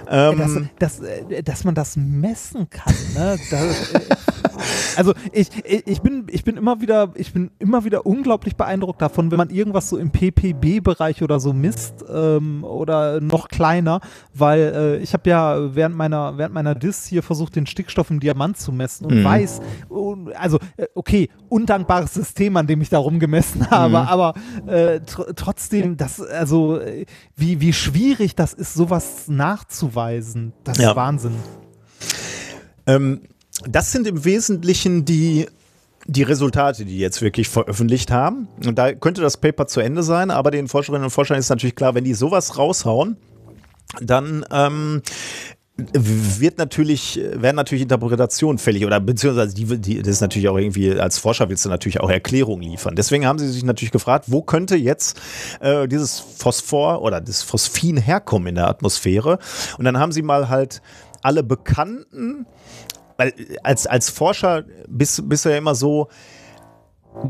Dass, 0.06 0.36
Ähm, 0.36 0.70
dass, 0.80 1.00
äh, 1.00 1.44
dass 1.44 1.64
man 1.64 1.76
das 1.76 1.96
messen 1.96 2.70
kann, 2.70 2.94
ne? 3.16 3.38
Das, 3.50 3.94
äh, 3.94 4.00
Also 4.96 5.14
ich, 5.32 5.50
ich, 5.66 6.02
bin, 6.02 6.28
ich 6.30 6.44
bin 6.44 6.58
immer 6.58 6.82
wieder, 6.82 7.12
ich 7.16 7.34
bin 7.34 7.52
immer 7.60 7.86
wieder 7.86 8.06
unglaublich 8.06 8.56
beeindruckt 8.56 9.02
davon, 9.02 9.32
wenn 9.32 9.38
man 9.38 9.50
irgendwas 9.50 9.90
so 9.90 9.98
im 9.98 10.12
PPB-Bereich 10.12 11.22
oder 11.24 11.40
so 11.40 11.54
misst 11.54 12.06
ähm, 12.14 12.64
oder 12.64 13.22
noch 13.22 13.48
kleiner, 13.48 14.02
weil 14.34 14.60
äh, 14.60 14.98
ich 14.98 15.14
habe 15.14 15.30
ja 15.30 15.76
während 15.76 15.96
meiner, 15.96 16.38
während 16.38 16.54
meiner 16.54 16.76
Dis 16.76 17.06
hier 17.06 17.24
versucht, 17.24 17.56
den 17.56 17.66
Stickstoff 17.66 18.10
im 18.10 18.20
Diamant 18.20 18.58
zu 18.58 18.72
messen 18.72 19.06
und 19.06 19.20
mhm. 19.20 19.24
weiß, 19.24 19.62
also 20.36 20.60
äh, 20.78 20.88
okay, 20.96 21.30
undankbares 21.50 22.14
System, 22.14 22.58
an 22.58 22.68
dem 22.68 22.82
ich 22.82 22.90
darum 22.90 23.20
gemessen 23.20 23.70
habe, 23.72 23.90
mhm. 23.90 23.96
aber 23.96 24.34
äh, 24.68 25.00
tr 25.02 25.36
trotzdem, 25.36 25.98
das, 25.98 26.22
also 26.22 26.80
äh, 26.80 27.06
wie, 27.36 27.62
wie 27.62 27.74
schwierig 27.74 28.36
das 28.36 28.54
ist, 28.54 28.74
sowas 28.74 29.28
nachzuweisen, 29.28 30.54
das 30.64 30.78
ja. 30.78 30.90
ist 30.92 30.96
Wahnsinn. 30.96 31.36
Ähm, 32.88 33.22
das 33.68 33.92
sind 33.92 34.08
im 34.08 34.26
Wesentlichen 34.26 35.06
die 35.06 35.48
die 36.06 36.24
Resultate, 36.24 36.86
die 36.86 36.98
jetzt 36.98 37.22
wirklich 37.22 37.50
veröffentlicht 37.50 38.10
haben. 38.10 38.48
Und 38.66 38.78
da 38.78 38.94
könnte 38.94 39.22
das 39.22 39.38
Paper 39.38 39.68
zu 39.68 39.80
Ende 39.80 40.02
sein, 40.02 40.32
aber 40.32 40.50
den 40.50 40.68
Forscherinnen 40.68 41.04
und 41.04 41.12
Forschern 41.12 41.38
ist 41.38 41.50
natürlich 41.50 41.76
klar, 41.76 41.94
wenn 41.94 42.04
die 42.04 42.14
sowas 42.14 42.58
raushauen, 42.58 43.18
dann 44.02 44.46
ähm, 44.52 45.02
wird 45.94 46.58
natürlich, 46.58 47.20
werden 47.34 47.56
natürlich 47.56 47.84
Interpretationen 47.84 48.58
fällig 48.58 48.86
oder 48.86 49.00
beziehungsweise 49.00 49.56
die, 49.56 49.66
die, 49.78 50.00
das 50.00 50.16
ist 50.16 50.22
natürlich 50.22 50.50
auch 50.50 50.58
irgendwie, 50.58 51.00
als 51.00 51.18
Forscher 51.18 51.50
willst 51.50 51.66
du 51.66 51.70
natürlich 51.70 52.00
auch 52.00 52.10
Erklärungen 52.10 52.64
liefern. 52.64 52.96
Deswegen 52.96 53.26
haben 53.26 53.40
sie 53.40 53.48
sich 53.48 53.64
natürlich 53.64 53.92
gefragt, 53.92 54.26
wo 54.28 54.42
könnte 54.42 54.76
jetzt 54.76 55.20
äh, 55.62 55.88
dieses 55.88 56.20
Phosphor 56.20 57.02
oder 57.02 57.22
das 57.22 57.44
Phosphin 57.44 57.98
herkommen 57.98 58.50
in 58.50 58.56
der 58.56 58.68
Atmosphäre? 58.68 59.40
Und 59.78 59.86
dann 59.86 60.00
haben 60.00 60.12
sie 60.12 60.22
mal 60.22 60.50
halt 60.50 60.82
alle 61.22 61.44
bekannten 61.44 62.46
weil 63.20 63.34
als, 63.64 63.86
als 63.86 64.10
Forscher 64.10 64.64
bist, 64.88 65.28
bist 65.28 65.44
du 65.44 65.50
ja 65.50 65.58
immer 65.58 65.76
so, 65.76 66.08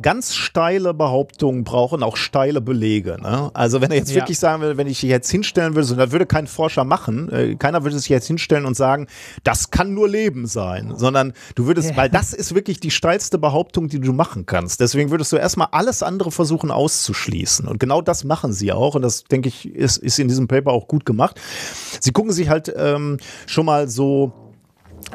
ganz 0.01 0.35
steile 0.35 0.93
Behauptungen 0.93 1.63
brauchen 1.63 2.03
auch 2.03 2.17
steile 2.17 2.61
Belege. 2.61 3.17
Ne? 3.19 3.49
Also 3.53 3.81
wenn 3.81 3.89
er 3.91 3.97
jetzt 3.97 4.11
ja. 4.11 4.17
wirklich 4.17 4.37
sagen 4.37 4.61
will, 4.61 4.77
wenn 4.77 4.87
ich 4.87 4.99
dich 4.99 5.09
jetzt 5.09 5.31
hinstellen 5.31 5.73
würde, 5.73 5.87
so, 5.87 5.95
das 5.95 6.11
würde 6.11 6.25
kein 6.25 6.47
Forscher 6.47 6.83
machen, 6.83 7.31
äh, 7.31 7.55
keiner 7.55 7.83
würde 7.83 7.97
sich 7.97 8.09
jetzt 8.09 8.27
hinstellen 8.27 8.65
und 8.65 8.75
sagen, 8.75 9.07
das 9.43 9.71
kann 9.71 9.93
nur 9.93 10.07
Leben 10.09 10.47
sein, 10.47 10.93
sondern 10.95 11.33
du 11.55 11.65
würdest, 11.65 11.91
ja. 11.91 11.97
weil 11.97 12.09
das 12.09 12.33
ist 12.33 12.53
wirklich 12.53 12.79
die 12.79 12.91
steilste 12.91 13.37
Behauptung, 13.37 13.87
die 13.87 13.99
du 13.99 14.13
machen 14.13 14.45
kannst. 14.45 14.79
Deswegen 14.79 15.11
würdest 15.11 15.31
du 15.31 15.37
erstmal 15.37 15.69
alles 15.71 16.03
andere 16.03 16.31
versuchen 16.31 16.71
auszuschließen. 16.71 17.67
Und 17.67 17.79
genau 17.79 18.01
das 18.01 18.23
machen 18.25 18.51
sie 18.51 18.71
auch. 18.71 18.95
Und 18.95 19.01
das, 19.01 19.23
denke 19.23 19.47
ich, 19.47 19.73
ist, 19.73 19.97
ist 19.97 20.19
in 20.19 20.27
diesem 20.27 20.47
Paper 20.47 20.71
auch 20.71 20.87
gut 20.87 21.05
gemacht. 21.05 21.39
Sie 21.99 22.11
gucken 22.11 22.31
sich 22.31 22.49
halt 22.49 22.71
ähm, 22.75 23.17
schon 23.47 23.65
mal 23.65 23.87
so 23.87 24.48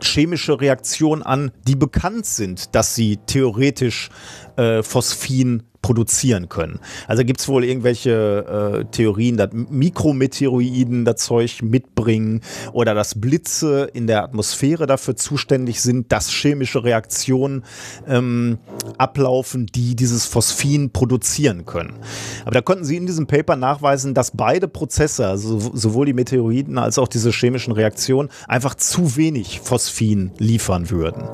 chemische 0.03 0.61
Reaktionen 0.61 1.23
an, 1.23 1.53
die 1.67 1.77
bekannt 1.77 2.27
sind, 2.27 2.75
dass 2.75 2.95
sie 2.95 3.19
theoretisch 3.19 4.11
äh, 4.57 4.83
Phosphin 4.83 5.65
produzieren 5.85 6.49
können. 6.49 6.81
Also 7.09 7.27
gibt 7.27 7.41
es 7.41 7.47
wohl 7.47 7.63
irgendwelche 7.63 8.81
äh, 8.81 8.85
Theorien, 8.91 9.37
dass 9.37 9.51
Mikrometeoroiden 9.53 11.05
das 11.05 11.17
Zeug 11.17 11.61
mitbringen 11.61 12.41
oder 12.73 12.95
dass 12.95 13.21
Blitze 13.21 13.91
in 13.93 14.07
der 14.07 14.23
Atmosphäre 14.25 14.87
dafür 14.87 15.15
zuständig 15.15 15.83
sind, 15.83 16.11
dass 16.11 16.31
chemische 16.31 16.85
Reaktionen 16.85 17.65
ähm, 18.09 18.57
ablaufen, 18.97 19.67
die 19.67 19.95
dieses 19.95 20.25
Phosphin 20.25 20.91
produzieren 20.91 21.67
können. 21.67 21.99
Aber 22.47 22.53
da 22.53 22.63
konnten 22.63 22.87
sie 22.87 22.97
in 22.97 23.05
diesem 23.05 23.27
Paper 23.27 23.57
nachweisen, 23.57 24.15
dass 24.15 24.31
beide 24.31 24.69
Prozesse, 24.69 25.27
also 25.27 25.59
sowohl 25.75 26.07
die 26.07 26.15
Meteoroiden 26.15 26.79
als 26.79 26.99
auch 26.99 27.09
diese 27.09 27.31
chemischen 27.31 27.75
Reaktionen, 27.75 28.31
einfach 28.49 28.75
zu 28.75 29.17
wenig 29.17 29.61
Phosphin 29.61 30.33
liefern 30.39 30.89
würden. 30.89 31.25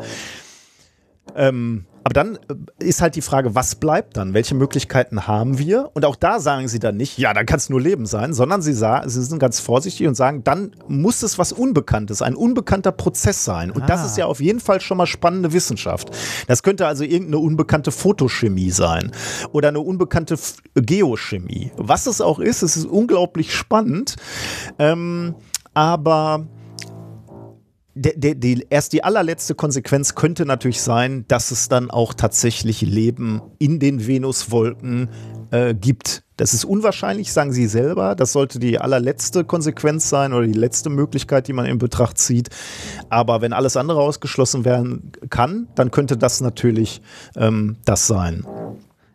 Ähm, 1.36 1.84
aber 2.04 2.14
dann 2.14 2.36
äh, 2.36 2.84
ist 2.84 3.02
halt 3.02 3.14
die 3.14 3.22
Frage, 3.22 3.54
was 3.54 3.74
bleibt 3.74 4.16
dann? 4.16 4.34
Welche 4.34 4.54
Möglichkeiten 4.54 5.26
haben 5.26 5.58
wir? 5.58 5.90
Und 5.94 6.04
auch 6.04 6.16
da 6.16 6.40
sagen 6.40 6.68
sie 6.68 6.78
dann 6.78 6.96
nicht, 6.96 7.18
ja, 7.18 7.34
dann 7.34 7.46
kann 7.46 7.58
es 7.58 7.68
nur 7.68 7.80
Leben 7.80 8.06
sein, 8.06 8.32
sondern 8.32 8.62
sie, 8.62 8.72
sie 8.72 9.22
sind 9.22 9.38
ganz 9.38 9.60
vorsichtig 9.60 10.06
und 10.06 10.14
sagen, 10.14 10.42
dann 10.44 10.72
muss 10.88 11.22
es 11.22 11.38
was 11.38 11.52
Unbekanntes, 11.52 12.22
ein 12.22 12.34
unbekannter 12.34 12.92
Prozess 12.92 13.44
sein. 13.44 13.70
Und 13.70 13.82
ah. 13.82 13.86
das 13.86 14.06
ist 14.06 14.16
ja 14.16 14.26
auf 14.26 14.40
jeden 14.40 14.60
Fall 14.60 14.80
schon 14.80 14.96
mal 14.96 15.06
spannende 15.06 15.52
Wissenschaft. 15.52 16.10
Das 16.46 16.62
könnte 16.62 16.86
also 16.86 17.04
irgendeine 17.04 17.38
unbekannte 17.38 17.90
Photochemie 17.90 18.70
sein 18.70 19.12
oder 19.52 19.68
eine 19.68 19.80
unbekannte 19.80 20.38
Geochemie. 20.74 21.72
Was 21.76 22.06
es 22.06 22.20
auch 22.20 22.38
ist, 22.38 22.62
es 22.62 22.76
ist 22.76 22.86
unglaublich 22.86 23.54
spannend. 23.54 24.16
Ähm, 24.78 25.34
aber 25.74 26.46
der, 28.00 28.14
der, 28.16 28.34
die, 28.34 28.66
erst 28.70 28.94
die 28.94 29.04
allerletzte 29.04 29.54
Konsequenz 29.54 30.14
könnte 30.14 30.46
natürlich 30.46 30.80
sein, 30.80 31.26
dass 31.28 31.50
es 31.50 31.68
dann 31.68 31.90
auch 31.90 32.14
tatsächlich 32.14 32.80
Leben 32.80 33.42
in 33.58 33.78
den 33.78 34.06
Venuswolken 34.06 35.10
äh, 35.50 35.74
gibt. 35.74 36.22
Das 36.38 36.54
ist 36.54 36.64
unwahrscheinlich, 36.64 37.30
sagen 37.30 37.52
Sie 37.52 37.66
selber. 37.66 38.14
Das 38.14 38.32
sollte 38.32 38.58
die 38.58 38.78
allerletzte 38.78 39.44
Konsequenz 39.44 40.08
sein 40.08 40.32
oder 40.32 40.46
die 40.46 40.54
letzte 40.54 40.88
Möglichkeit, 40.88 41.46
die 41.46 41.52
man 41.52 41.66
in 41.66 41.76
Betracht 41.76 42.16
zieht. 42.16 42.48
Aber 43.10 43.42
wenn 43.42 43.52
alles 43.52 43.76
andere 43.76 44.00
ausgeschlossen 44.00 44.64
werden 44.64 45.12
kann, 45.28 45.68
dann 45.74 45.90
könnte 45.90 46.16
das 46.16 46.40
natürlich 46.40 47.02
ähm, 47.36 47.76
das 47.84 48.06
sein. 48.06 48.46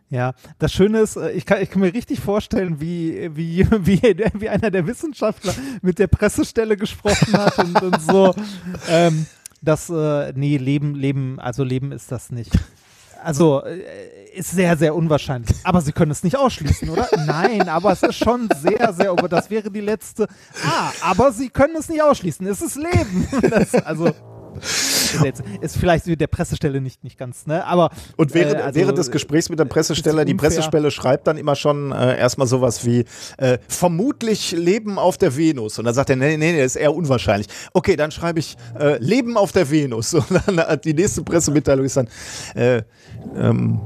Ja, 0.09 0.33
das 0.59 0.71
Schöne 0.71 0.99
ist, 0.99 1.15
äh, 1.15 1.31
ich 1.31 1.45
kann, 1.45 1.61
ich 1.61 1.69
kann 1.69 1.81
mir 1.81 1.93
richtig 1.93 2.19
vorstellen, 2.19 2.79
wie, 2.79 3.29
wie, 3.35 3.67
wie, 3.79 4.01
wie 4.33 4.49
einer 4.49 4.71
der 4.71 4.85
Wissenschaftler 4.87 5.53
mit 5.81 5.99
der 5.99 6.07
Pressestelle 6.07 6.77
gesprochen 6.77 7.33
hat 7.33 7.57
und, 7.59 7.81
und 7.81 8.01
so. 8.01 8.33
Ähm, 8.89 9.25
das, 9.61 9.89
äh, 9.89 10.31
nee, 10.35 10.57
Leben, 10.57 10.95
Leben, 10.95 11.39
also 11.39 11.63
Leben 11.63 11.91
ist 11.91 12.11
das 12.11 12.29
nicht. 12.29 12.51
Also 13.23 13.63
äh, 13.63 13.79
ist 14.35 14.51
sehr, 14.51 14.77
sehr 14.77 14.93
unwahrscheinlich. 14.93 15.49
Aber 15.63 15.81
Sie 15.81 15.91
können 15.91 16.11
es 16.11 16.23
nicht 16.23 16.37
ausschließen, 16.37 16.89
oder? 16.89 17.07
Nein, 17.25 17.67
aber 17.69 17.91
es 17.91 18.03
ist 18.03 18.17
schon 18.17 18.47
sehr, 18.61 18.93
sehr, 18.93 19.15
das 19.15 19.49
wäre 19.49 19.71
die 19.71 19.81
letzte. 19.81 20.27
Ah, 20.63 20.91
aber 21.01 21.31
Sie 21.31 21.49
können 21.49 21.75
es 21.75 21.89
nicht 21.89 22.03
ausschließen. 22.03 22.45
Es 22.45 22.61
ist 22.61 22.75
Leben. 22.75 23.27
Das, 23.49 23.73
also 23.73 24.11
ist 25.61 25.77
vielleicht 25.77 26.05
der 26.19 26.27
Pressestelle 26.27 26.81
nicht, 26.81 27.03
nicht 27.03 27.17
ganz, 27.17 27.47
ne? 27.47 27.65
Aber. 27.65 27.89
Und 28.17 28.33
während, 28.33 28.55
äh, 28.55 28.63
also, 28.63 28.79
während 28.79 28.97
des 28.97 29.11
Gesprächs 29.11 29.49
mit 29.49 29.59
der 29.59 29.65
Pressestelle, 29.65 30.25
die 30.25 30.33
Pressestelle 30.33 30.91
schreibt 30.91 31.27
dann 31.27 31.37
immer 31.37 31.55
schon 31.55 31.91
äh, 31.91 32.17
erstmal 32.17 32.47
sowas 32.47 32.85
wie 32.85 33.05
äh, 33.37 33.57
vermutlich 33.67 34.51
Leben 34.51 34.97
auf 34.99 35.17
der 35.17 35.35
Venus. 35.35 35.79
Und 35.79 35.85
dann 35.85 35.93
sagt 35.93 36.09
er, 36.09 36.15
nee, 36.15 36.37
nee, 36.37 36.51
nee, 36.51 36.57
das 36.57 36.75
ist 36.75 36.81
eher 36.81 36.93
unwahrscheinlich. 36.93 37.47
Okay, 37.73 37.95
dann 37.95 38.11
schreibe 38.11 38.39
ich 38.39 38.55
äh, 38.79 38.97
Leben 38.97 39.37
auf 39.37 39.51
der 39.51 39.69
Venus. 39.69 40.13
Und 40.13 40.27
dann 40.45 40.57
äh, 40.57 40.77
die 40.77 40.93
nächste 40.93 41.23
Pressemitteilung 41.23 41.85
ist 41.85 41.97
dann 41.97 42.07
äh, 42.55 42.83
ähm, 43.35 43.79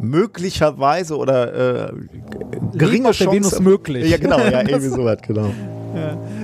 möglicherweise 0.00 1.16
oder 1.16 1.88
äh, 1.88 1.92
geringe 2.74 3.10
Chance. 3.12 3.32
Venus 3.32 3.60
möglich. 3.60 4.10
Ja, 4.10 4.18
genau, 4.18 4.38
ja, 4.38 4.60
irgendwie 4.66 4.88
sowas, 4.88 5.18
genau. 5.26 5.52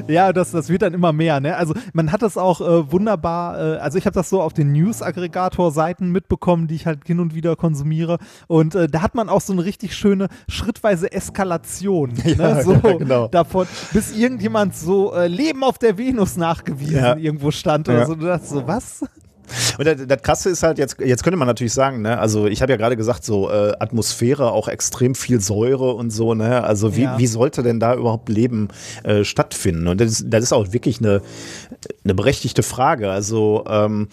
Ja, 0.09 0.33
das, 0.33 0.51
das 0.51 0.69
wird 0.69 0.83
dann 0.83 0.95
immer 0.95 1.12
mehr. 1.12 1.41
Ne? 1.41 1.57
Also 1.57 1.74
man 1.93 2.12
hat 2.12 2.23
das 2.23 2.37
auch 2.37 2.61
äh, 2.61 2.91
wunderbar, 2.91 3.59
äh, 3.59 3.79
also 3.79 3.99
ich 3.99 4.07
habe 4.07 4.15
das 4.15 4.29
so 4.29 4.41
auf 4.41 4.53
den 4.53 4.73
News-Aggregator-Seiten 4.73 6.11
mitbekommen, 6.11 6.66
die 6.66 6.74
ich 6.74 6.87
halt 6.87 7.07
hin 7.07 7.20
und 7.20 7.35
wieder 7.35 7.57
konsumiere. 7.57 8.19
Und 8.47 8.74
äh, 8.74 8.89
da 8.89 9.03
hat 9.03 9.15
man 9.15 9.29
auch 9.29 9.41
so 9.41 9.53
eine 9.53 9.65
richtig 9.65 9.95
schöne 9.95 10.29
schrittweise 10.49 11.12
Eskalation. 11.12 12.12
Ja, 12.33 12.55
ne? 12.55 12.62
so 12.62 12.73
ja, 12.73 12.93
genau. 12.97 13.29
davon, 13.29 13.66
bis 13.93 14.16
irgendjemand 14.16 14.74
so 14.74 15.12
äh, 15.12 15.27
Leben 15.27 15.65
auf 15.65 15.77
der 15.77 15.99
Venus 15.99 16.37
nachgewiesen 16.37 16.97
ja. 16.97 17.16
irgendwo 17.16 17.51
stand 17.51 17.89
oder 17.89 18.07
so. 18.07 18.15
Du 18.15 18.27
dachtest 18.27 18.53
so, 18.53 18.66
was? 18.66 19.05
Und 19.79 19.87
das, 19.87 19.97
das, 20.07 20.23
Krasse 20.23 20.51
ist 20.51 20.62
halt, 20.62 20.79
jetzt, 20.79 20.97
jetzt 21.01 21.23
könnte 21.24 21.37
man 21.37 21.49
natürlich 21.49 21.73
sagen, 21.73 22.03
ne, 22.03 22.19
also 22.19 22.47
ich 22.47 22.62
habe 22.62 22.73
ja 22.73 22.77
gerade 22.77 22.97
gesagt, 22.97 23.24
so 23.24 23.51
äh, 23.51 23.73
Atmosphäre, 23.79 24.53
auch 24.53 24.69
extrem 24.69 25.15
viel 25.15 25.41
Säure 25.41 25.95
und 25.95 26.11
so, 26.11 26.35
ne? 26.35 26.65
Also 26.65 26.97
wie, 26.97 27.03
ja. 27.03 27.19
wie 27.19 27.27
sollte 27.27 27.62
denn 27.62 27.81
da 27.81 27.95
überhaupt 27.95 28.29
Leben 28.29 28.69
äh, 29.03 29.24
stattfinden? 29.24 29.89
Und 29.89 30.01
das, 30.01 30.24
das 30.27 30.45
ist 30.45 30.53
auch 30.53 30.73
wirklich 30.73 30.99
eine, 31.01 31.23
eine 32.05 32.15
berechtigte 32.15 32.62
Frage. 32.62 33.11
Also 33.11 33.65
ähm, 33.69 34.09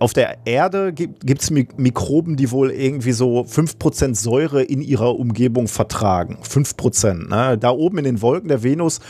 auf 0.00 0.12
der 0.12 0.38
Erde 0.44 0.92
gibt 0.92 1.42
es 1.42 1.50
Mikroben, 1.50 2.36
die 2.36 2.50
wohl 2.50 2.70
irgendwie 2.70 3.12
so 3.12 3.40
5% 3.40 4.14
Säure 4.14 4.62
in 4.62 4.80
ihrer 4.80 5.18
Umgebung 5.18 5.68
vertragen. 5.68 6.38
5%. 6.42 7.28
Ne? 7.28 7.58
Da 7.58 7.70
oben 7.70 7.98
in 7.98 8.04
den 8.04 8.22
Wolken 8.22 8.48
der 8.48 8.62
Venus, 8.62 9.00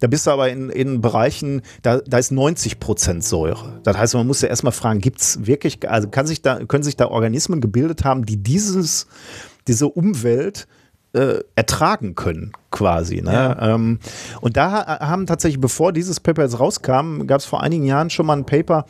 da 0.00 0.06
bist 0.06 0.26
du 0.26 0.30
aber 0.30 0.50
in, 0.50 0.70
in 0.70 1.00
Bereichen, 1.00 1.62
da, 1.82 1.98
da 1.98 2.18
ist 2.18 2.32
90% 2.32 3.22
Säure. 3.22 3.80
Das 3.84 3.96
heißt, 3.96 4.14
man 4.14 4.26
muss 4.26 4.42
ja 4.42 4.48
erstmal 4.48 4.72
fragen, 4.72 5.00
gibt 5.00 5.20
es 5.20 5.27
wirklich, 5.46 5.88
also 5.88 6.08
kann 6.08 6.26
sich 6.26 6.42
da, 6.42 6.64
können 6.64 6.82
sich 6.82 6.96
da 6.96 7.08
Organismen 7.08 7.60
gebildet 7.60 8.04
haben, 8.04 8.24
die 8.24 8.36
dieses, 8.36 9.06
diese 9.66 9.88
Umwelt 9.88 10.66
äh, 11.12 11.40
ertragen 11.54 12.14
können, 12.14 12.52
quasi. 12.70 13.22
Ne? 13.22 13.32
Ja. 13.32 13.74
Ähm, 13.74 13.98
und 14.40 14.56
da 14.56 15.00
haben 15.00 15.26
tatsächlich, 15.26 15.60
bevor 15.60 15.92
dieses 15.92 16.20
Paper 16.20 16.42
jetzt 16.42 16.60
rauskam, 16.60 17.26
gab 17.26 17.40
es 17.40 17.46
vor 17.46 17.62
einigen 17.62 17.84
Jahren 17.84 18.10
schon 18.10 18.26
mal 18.26 18.36
ein 18.36 18.46
Paper, 18.46 18.84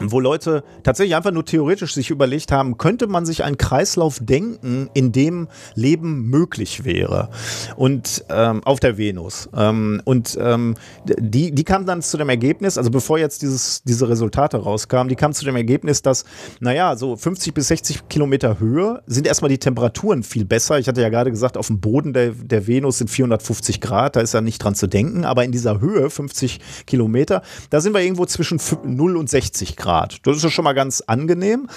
wo 0.00 0.20
Leute 0.20 0.62
tatsächlich 0.82 1.16
einfach 1.16 1.30
nur 1.30 1.44
theoretisch 1.44 1.94
sich 1.94 2.10
überlegt 2.10 2.52
haben, 2.52 2.78
könnte 2.78 3.06
man 3.06 3.26
sich 3.26 3.44
einen 3.44 3.58
Kreislauf 3.58 4.18
denken, 4.20 4.88
in 4.94 5.12
dem 5.12 5.48
Leben 5.74 6.28
möglich 6.28 6.84
wäre 6.84 7.30
und 7.76 8.24
ähm, 8.28 8.62
auf 8.64 8.80
der 8.80 8.98
Venus. 8.98 9.48
Ähm, 9.56 10.00
und 10.04 10.38
ähm, 10.40 10.76
die, 11.04 11.52
die 11.52 11.64
kam 11.64 11.86
dann 11.86 12.02
zu 12.02 12.16
dem 12.16 12.28
Ergebnis, 12.28 12.78
also 12.78 12.90
bevor 12.90 13.18
jetzt 13.18 13.42
dieses, 13.42 13.82
diese 13.82 14.08
Resultate 14.08 14.58
rauskamen, 14.58 15.08
die 15.08 15.16
kam 15.16 15.32
zu 15.32 15.44
dem 15.44 15.56
Ergebnis, 15.56 16.02
dass, 16.02 16.24
naja, 16.60 16.96
so 16.96 17.16
50 17.16 17.54
bis 17.54 17.68
60 17.68 18.08
Kilometer 18.08 18.60
Höhe 18.60 19.02
sind 19.06 19.26
erstmal 19.26 19.48
die 19.48 19.58
Temperaturen 19.58 20.22
viel 20.22 20.44
besser. 20.44 20.78
Ich 20.78 20.88
hatte 20.88 21.02
ja 21.02 21.08
gerade 21.08 21.30
gesagt, 21.30 21.56
auf 21.56 21.66
dem 21.68 21.80
Boden 21.80 22.12
der, 22.12 22.30
der 22.30 22.66
Venus 22.66 22.98
sind 22.98 23.08
450 23.08 23.80
Grad, 23.80 24.16
da 24.16 24.20
ist 24.20 24.34
ja 24.34 24.40
nicht 24.40 24.62
dran 24.62 24.74
zu 24.74 24.86
denken, 24.86 25.24
aber 25.24 25.44
in 25.44 25.52
dieser 25.52 25.80
Höhe, 25.80 26.10
50 26.10 26.60
Kilometer, 26.86 27.42
da 27.70 27.80
sind 27.80 27.94
wir 27.94 28.00
irgendwo 28.00 28.26
zwischen 28.26 28.60
0 28.84 29.16
und 29.16 29.28
60 29.28 29.76
Grad. 29.78 30.26
Das 30.26 30.44
ist 30.44 30.52
schon 30.52 30.64
mal 30.64 30.74
ganz 30.74 31.00
angenehm. 31.00 31.68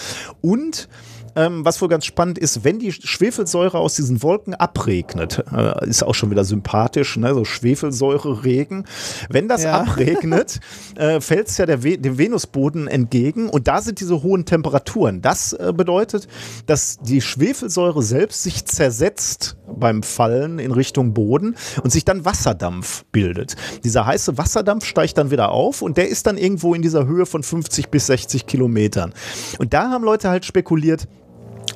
Und 0.42 0.90
ähm, 1.36 1.66
was 1.66 1.82
wohl 1.82 1.90
ganz 1.90 2.06
spannend 2.06 2.38
ist, 2.38 2.64
wenn 2.64 2.80
die 2.80 2.92
Schwefelsäure 2.92 3.78
aus 3.78 3.96
diesen 3.96 4.22
Wolken 4.24 4.54
abregnet, 4.54 5.44
äh, 5.56 5.88
ist 5.88 6.04
auch 6.04 6.16
schon 6.16 6.32
wieder 6.32 6.44
sympathisch, 6.44 7.18
ne? 7.18 7.34
so 7.34 7.46
Schwefelsäure-Regen. 7.46 8.86
Wenn 9.30 9.48
das 9.48 9.64
ja. 9.64 9.82
abregnet, 9.82 10.60
äh, 10.96 11.22
fällt 11.22 11.48
es 11.48 11.58
ja 11.58 11.66
der 11.66 11.84
We 11.84 11.98
dem 11.98 12.18
Venusboden 12.18 12.88
entgegen 12.88 13.50
und 13.50 13.68
da 13.68 13.82
sind 13.82 14.00
diese 14.00 14.24
hohen 14.24 14.46
Temperaturen. 14.46 15.22
Das 15.22 15.54
äh, 15.54 15.74
bedeutet, 15.76 16.28
dass 16.66 17.00
die 17.00 17.22
Schwefelsäure 17.22 18.02
selbst 18.02 18.44
sich 18.44 18.66
zersetzt 18.66 19.58
beim 19.68 20.04
Fallen 20.04 20.60
in 20.60 20.72
Richtung 20.72 21.14
Boden 21.14 21.56
und 21.84 21.92
sich 21.92 22.06
dann 22.06 22.26
Wasserdampf 22.26 23.06
bildet. 23.12 23.56
Dieser 23.84 24.06
heiße 24.06 24.38
Wasserdampf 24.38 24.86
steigt 24.86 25.18
dann 25.18 25.32
wieder 25.32 25.52
auf 25.52 25.82
und 25.82 25.98
der 25.98 26.10
ist 26.10 26.28
dann 26.28 26.38
irgendwo 26.38 26.74
in 26.74 26.82
dieser 26.82 27.08
Höhe 27.08 27.26
von 27.26 27.44
50 27.44 27.90
bis 27.90 28.08
60 28.08 28.46
Kilometern. 28.46 29.14
Und 29.60 29.74
da 29.74 29.90
haben 29.90 30.04
Leute 30.04 30.30
halt 30.30 30.46
spekuliert, 30.46 31.08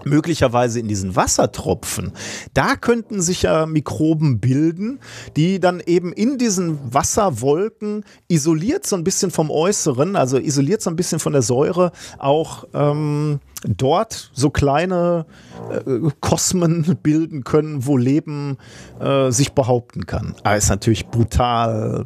möglicherweise 0.06 0.80
in 0.80 0.88
diesen 0.88 1.16
Wassertropfen, 1.16 2.14
da 2.54 2.76
könnten 2.76 3.22
sich 3.22 3.44
ja 3.44 3.66
Mikroben 3.66 4.40
bilden, 4.40 5.00
die 5.36 5.60
dann 5.60 5.82
eben 5.86 6.14
in 6.14 6.38
diesen 6.38 6.78
Wasserwolken 6.94 8.06
isoliert 8.28 8.86
so 8.86 8.96
ein 8.96 9.04
bisschen 9.04 9.32
vom 9.32 9.50
Äußeren, 9.50 10.16
also 10.16 10.38
isoliert 10.38 10.82
so 10.82 10.90
ein 10.90 10.96
bisschen 10.96 11.20
von 11.20 11.34
der 11.34 11.42
Säure, 11.42 11.92
auch 12.18 12.66
ähm, 12.74 13.40
dort 13.66 14.32
so 14.34 14.50
kleine 14.50 15.26
äh, 15.70 16.10
Kosmen 16.20 16.98
bilden 17.04 17.44
können, 17.44 17.86
wo 17.86 17.98
Leben 17.98 18.58
äh, 19.00 19.32
sich 19.32 19.54
behaupten 19.54 20.06
kann. 20.06 20.36
Aber 20.44 20.56
ist 20.56 20.70
natürlich 20.70 21.08
brutal. 21.08 22.06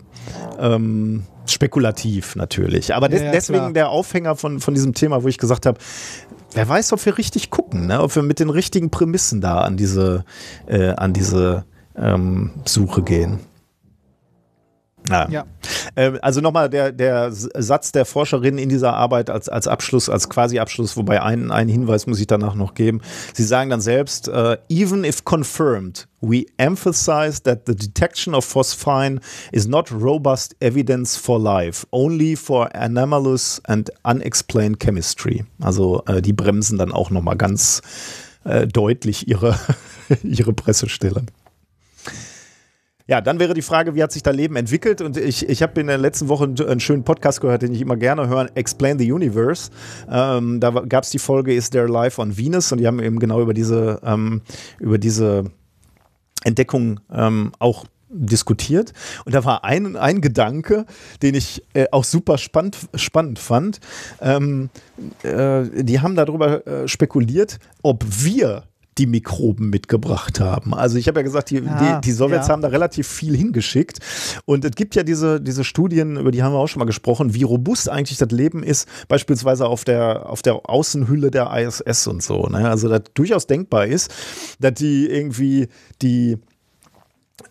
Ähm, 0.60 1.24
spekulativ 1.52 2.36
natürlich. 2.36 2.94
Aber 2.94 3.10
des, 3.10 3.22
ja, 3.22 3.28
ja, 3.28 3.32
deswegen 3.32 3.74
der 3.74 3.90
Aufhänger 3.90 4.36
von, 4.36 4.60
von 4.60 4.74
diesem 4.74 4.94
Thema, 4.94 5.24
wo 5.24 5.28
ich 5.28 5.38
gesagt 5.38 5.66
habe, 5.66 5.80
wer 6.54 6.68
weiß, 6.68 6.94
ob 6.94 7.06
wir 7.06 7.18
richtig 7.18 7.50
gucken, 7.50 7.88
ne? 7.88 8.02
ob 8.02 8.16
wir 8.16 8.24
mit 8.24 8.40
den 8.40 8.50
richtigen 8.50 8.90
Prämissen 8.90 9.42
da 9.42 9.62
an 9.62 9.78
diese, 9.78 10.26
äh, 10.68 10.92
an 10.92 11.14
diese 11.14 11.66
ähm, 11.96 12.52
Suche 12.66 13.04
gehen. 13.04 13.40
Ja. 15.10 15.30
ja. 15.30 15.46
Ähm, 15.96 16.20
also 16.22 16.42
nochmal 16.42 16.70
der, 16.70 16.92
der 16.92 17.32
Satz 17.32 17.92
der 17.92 18.06
Forscherin 18.06 18.58
in 18.58 18.70
dieser 18.70 18.94
Arbeit 18.94 19.30
als, 19.30 19.50
als 19.50 19.68
Abschluss, 19.68 20.10
als 20.10 20.30
quasi 20.30 20.60
Abschluss, 20.60 20.98
wobei 20.98 21.22
einen, 21.22 21.52
einen 21.52 21.70
Hinweis 21.70 22.08
muss 22.08 22.20
ich 22.20 22.28
danach 22.28 22.56
noch 22.56 22.74
geben. 22.74 23.02
Sie 23.34 23.44
sagen 23.44 23.70
dann 23.70 23.82
selbst, 23.82 24.28
uh, 24.28 24.56
even 24.70 25.04
if 25.04 25.24
confirmed, 25.24 26.08
we 26.22 26.46
emphasize 26.58 27.42
that 27.44 27.62
the 27.66 27.76
detection 27.76 28.36
of 28.36 28.46
phosphine 28.46 29.20
is 29.52 29.68
not 29.68 29.92
robust 29.92 30.56
evidence 30.60 31.18
for 31.18 31.40
life, 31.40 31.88
only 31.92 32.36
for 32.36 32.70
anomalous 32.76 33.62
and 33.66 33.90
unexplained 34.04 34.80
chemistry. 34.80 35.46
Also 35.62 36.04
äh, 36.08 36.22
die 36.22 36.34
bremsen 36.34 36.78
dann 36.78 36.92
auch 36.92 37.10
nochmal 37.10 37.38
ganz 37.38 37.82
äh, 38.44 38.68
deutlich 38.68 39.28
ihre, 39.28 39.58
ihre 40.24 40.54
Pressestelle. 40.54 41.24
Ja, 43.10 43.22
dann 43.22 43.40
wäre 43.40 43.56
die 43.56 43.64
Frage, 43.64 43.96
wie 43.96 44.04
hat 44.04 44.12
sich 44.12 44.22
dein 44.22 44.36
Leben 44.36 44.56
entwickelt? 44.56 45.02
Und 45.02 45.18
ich, 45.18 45.50
ich 45.50 45.64
habe 45.64 45.82
in 45.82 45.88
der 45.88 45.98
letzten 45.98 46.28
Woche 46.28 46.44
einen 46.44 46.80
schönen 46.80 47.04
Podcast 47.04 47.42
gehört, 47.42 47.64
den 47.64 47.74
ich 47.74 47.82
immer 47.82 47.98
gerne 47.98 48.28
höre, 48.28 48.56
Explain 48.56 49.00
the 49.00 49.12
Universe. 49.12 49.72
Ähm, 50.08 50.60
da 50.60 50.70
gab 50.70 51.06
es 51.06 51.10
die 51.10 51.18
Folge 51.18 51.52
Is 51.56 51.72
There 51.72 51.88
Life 51.88 52.22
on 52.22 52.38
Venus? 52.38 52.72
Und 52.72 52.78
die 52.78 52.86
haben 52.86 53.00
eben 53.00 53.18
genau 53.18 53.42
über 53.42 53.56
diese, 53.56 54.00
ähm, 54.04 54.44
über 54.78 55.00
diese 55.00 55.46
Entdeckung 56.44 57.00
ähm, 57.12 57.52
auch 57.58 57.86
diskutiert. 58.10 58.94
Und 59.26 59.34
da 59.34 59.44
war 59.44 59.64
ein, 59.64 59.96
ein 59.96 60.22
Gedanke, 60.22 60.86
den 61.24 61.34
ich 61.34 61.64
äh, 61.74 61.88
auch 61.92 62.04
super 62.04 62.38
spannend, 62.38 62.78
spannend 62.94 63.40
fand. 63.40 63.80
Ähm, 64.22 64.70
äh, 65.24 65.64
die 65.84 66.00
haben 66.00 66.14
darüber 66.16 66.68
äh, 66.68 66.88
spekuliert, 66.88 67.58
ob 67.82 68.06
wir 68.08 68.66
die 69.00 69.08
Mikroben 69.08 69.70
mitgebracht 69.70 70.40
haben. 70.40 70.74
Also 70.74 70.98
ich 70.98 71.08
habe 71.08 71.20
ja 71.20 71.24
gesagt, 71.24 71.50
die, 71.50 71.64
ah, 71.66 72.00
die, 72.02 72.08
die 72.08 72.12
Sowjets 72.12 72.48
ja. 72.48 72.54
haben 72.54 72.62
da 72.62 72.68
relativ 72.68 73.08
viel 73.08 73.36
hingeschickt. 73.36 74.00
Und 74.46 74.66
es 74.66 74.72
gibt 74.72 74.96
ja 74.96 75.04
diese, 75.04 75.40
diese 75.40 75.64
Studien, 75.64 76.18
über 76.18 76.32
die 76.32 76.44
haben 76.44 76.54
wir 76.54 76.60
auch 76.60 76.68
schon 76.68 76.82
mal 76.82 76.86
gesprochen, 76.86 77.34
wie 77.34 77.44
robust 77.44 77.90
eigentlich 77.90 78.18
das 78.18 78.30
Leben 78.32 78.62
ist, 78.62 78.88
beispielsweise 79.08 79.66
auf 79.68 79.86
der, 79.86 80.30
auf 80.30 80.42
der 80.42 80.70
Außenhülle 80.70 81.32
der 81.32 81.50
ISS 81.56 82.08
und 82.08 82.22
so. 82.22 82.48
Ne? 82.48 82.70
Also 82.70 82.90
das 82.90 83.04
durchaus 83.14 83.48
denkbar 83.48 83.88
ist, 83.88 84.14
dass 84.60 84.74
die 84.74 85.08
irgendwie 85.08 85.70
die 86.02 86.38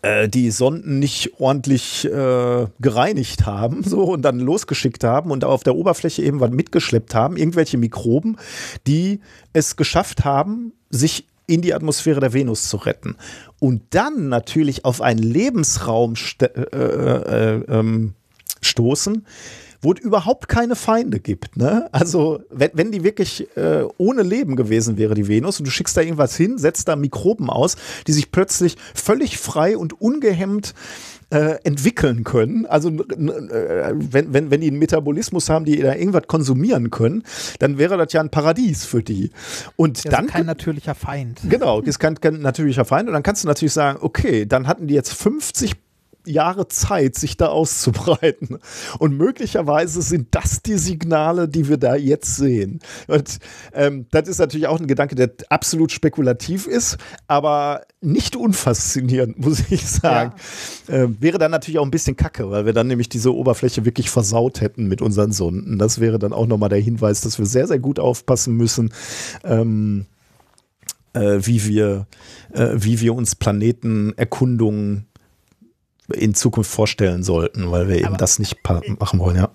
äh, 0.03 0.29
die 0.29 0.51
Sonden 0.51 0.99
nicht 0.99 1.39
ordentlich 1.39 2.05
äh, 2.05 2.67
gereinigt 2.79 3.45
haben 3.47 3.83
so 3.85 4.03
und 4.03 4.21
dann 4.21 4.39
losgeschickt 4.39 5.03
haben 5.03 5.31
und 5.31 5.43
auf 5.43 5.63
der 5.63 5.75
Oberfläche 5.75 6.21
eben 6.21 6.39
was 6.39 6.51
mitgeschleppt 6.51 7.15
haben, 7.15 7.37
irgendwelche 7.37 7.77
Mikroben, 7.77 8.37
die 8.85 9.19
es 9.51 9.75
geschafft 9.75 10.25
haben, 10.25 10.73
sich 10.91 11.28
in 11.49 11.61
die 11.61 11.73
Atmosphäre 11.73 12.19
der 12.19 12.33
Venus 12.33 12.69
zu 12.69 12.77
retten. 12.77 13.15
Und 13.59 13.81
dann 13.89 14.29
natürlich 14.29 14.85
auf 14.85 15.01
einen 15.01 15.23
Lebensraum 15.23 16.13
äh, 16.41 16.45
äh, 16.45 17.63
ähm, 17.67 18.13
stoßen, 18.61 19.25
wo 19.81 19.93
es 19.93 19.99
überhaupt 19.99 20.47
keine 20.47 20.75
Feinde 20.75 21.19
gibt. 21.19 21.57
Ne? 21.57 21.89
Also, 21.91 22.41
wenn, 22.49 22.71
wenn 22.73 22.91
die 22.91 23.03
wirklich 23.03 23.47
äh, 23.57 23.85
ohne 23.97 24.23
Leben 24.23 24.55
gewesen 24.55 24.97
wäre, 24.97 25.15
die 25.15 25.27
Venus, 25.27 25.59
und 25.59 25.65
du 25.65 25.71
schickst 25.71 25.97
da 25.97 26.01
irgendwas 26.01 26.35
hin, 26.35 26.57
setzt 26.57 26.87
da 26.87 26.95
Mikroben 26.95 27.49
aus, 27.49 27.77
die 28.05 28.11
sich 28.11 28.31
plötzlich 28.31 28.75
völlig 28.93 29.37
frei 29.37 29.77
und 29.77 29.99
ungehemmt 29.99 30.73
äh, 31.29 31.57
entwickeln 31.63 32.23
können. 32.23 32.65
Also 32.65 32.89
äh, 32.89 33.93
wenn, 33.93 34.33
wenn, 34.33 34.51
wenn 34.51 34.61
die 34.61 34.67
einen 34.67 34.79
Metabolismus 34.79 35.49
haben, 35.49 35.65
die 35.65 35.77
da 35.77 35.93
irgendwas 35.93 36.27
konsumieren 36.27 36.89
können, 36.89 37.23
dann 37.59 37.77
wäre 37.77 37.97
das 37.97 38.13
ja 38.13 38.21
ein 38.21 38.29
Paradies 38.29 38.85
für 38.85 39.03
die. 39.03 39.31
Und 39.75 40.05
das 40.05 40.11
dann 40.11 40.25
ist 40.25 40.31
kein 40.31 40.45
natürlicher 40.45 40.95
Feind. 40.95 41.39
Genau, 41.47 41.81
ist 41.81 41.99
kein, 41.99 42.19
kein 42.19 42.41
natürlicher 42.41 42.85
Feind. 42.85 43.07
Und 43.07 43.13
dann 43.13 43.23
kannst 43.23 43.43
du 43.43 43.47
natürlich 43.47 43.73
sagen, 43.73 43.99
okay, 44.01 44.45
dann 44.45 44.67
hatten 44.67 44.87
die 44.87 44.95
jetzt 44.95 45.13
50 45.13 45.75
Jahre 46.29 46.67
Zeit, 46.67 47.15
sich 47.15 47.37
da 47.37 47.47
auszubreiten. 47.47 48.59
Und 48.99 49.17
möglicherweise 49.17 50.01
sind 50.01 50.27
das 50.31 50.61
die 50.61 50.77
Signale, 50.77 51.47
die 51.47 51.67
wir 51.67 51.77
da 51.77 51.95
jetzt 51.95 52.35
sehen. 52.35 52.79
Und 53.07 53.39
ähm, 53.73 54.05
das 54.11 54.27
ist 54.27 54.39
natürlich 54.39 54.67
auch 54.67 54.79
ein 54.79 54.87
Gedanke, 54.87 55.15
der 55.15 55.31
absolut 55.49 55.91
spekulativ 55.91 56.67
ist, 56.67 56.97
aber 57.27 57.81
nicht 58.01 58.35
unfaszinierend, 58.35 59.39
muss 59.39 59.63
ich 59.69 59.87
sagen. 59.87 60.33
Ja. 60.87 60.93
Äh, 60.95 61.21
wäre 61.21 61.37
dann 61.37 61.51
natürlich 61.51 61.79
auch 61.79 61.85
ein 61.85 61.91
bisschen 61.91 62.15
kacke, 62.15 62.49
weil 62.49 62.65
wir 62.65 62.73
dann 62.73 62.87
nämlich 62.87 63.09
diese 63.09 63.33
Oberfläche 63.33 63.85
wirklich 63.85 64.09
versaut 64.09 64.61
hätten 64.61 64.87
mit 64.87 65.01
unseren 65.01 65.31
Sonden. 65.31 65.77
Das 65.77 65.99
wäre 65.99 66.19
dann 66.19 66.33
auch 66.33 66.47
nochmal 66.47 66.69
der 66.69 66.79
Hinweis, 66.79 67.21
dass 67.21 67.39
wir 67.39 67.45
sehr, 67.45 67.67
sehr 67.67 67.79
gut 67.79 67.99
aufpassen 67.99 68.55
müssen. 68.55 68.93
Ähm, 69.43 70.05
äh, 71.13 71.39
wie 71.41 71.65
wir, 71.65 72.07
äh, 72.53 72.69
wie 72.75 73.01
wir 73.01 73.15
uns 73.15 73.35
Planetenerkundungen 73.35 75.08
in 76.13 76.33
Zukunft 76.35 76.71
vorstellen 76.71 77.23
sollten, 77.23 77.71
weil 77.71 77.87
wir 77.87 77.97
eben 77.97 78.07
Aber 78.07 78.17
das 78.17 78.39
nicht 78.39 78.57
machen 78.99 79.19
wollen, 79.19 79.37
ja 79.37 79.49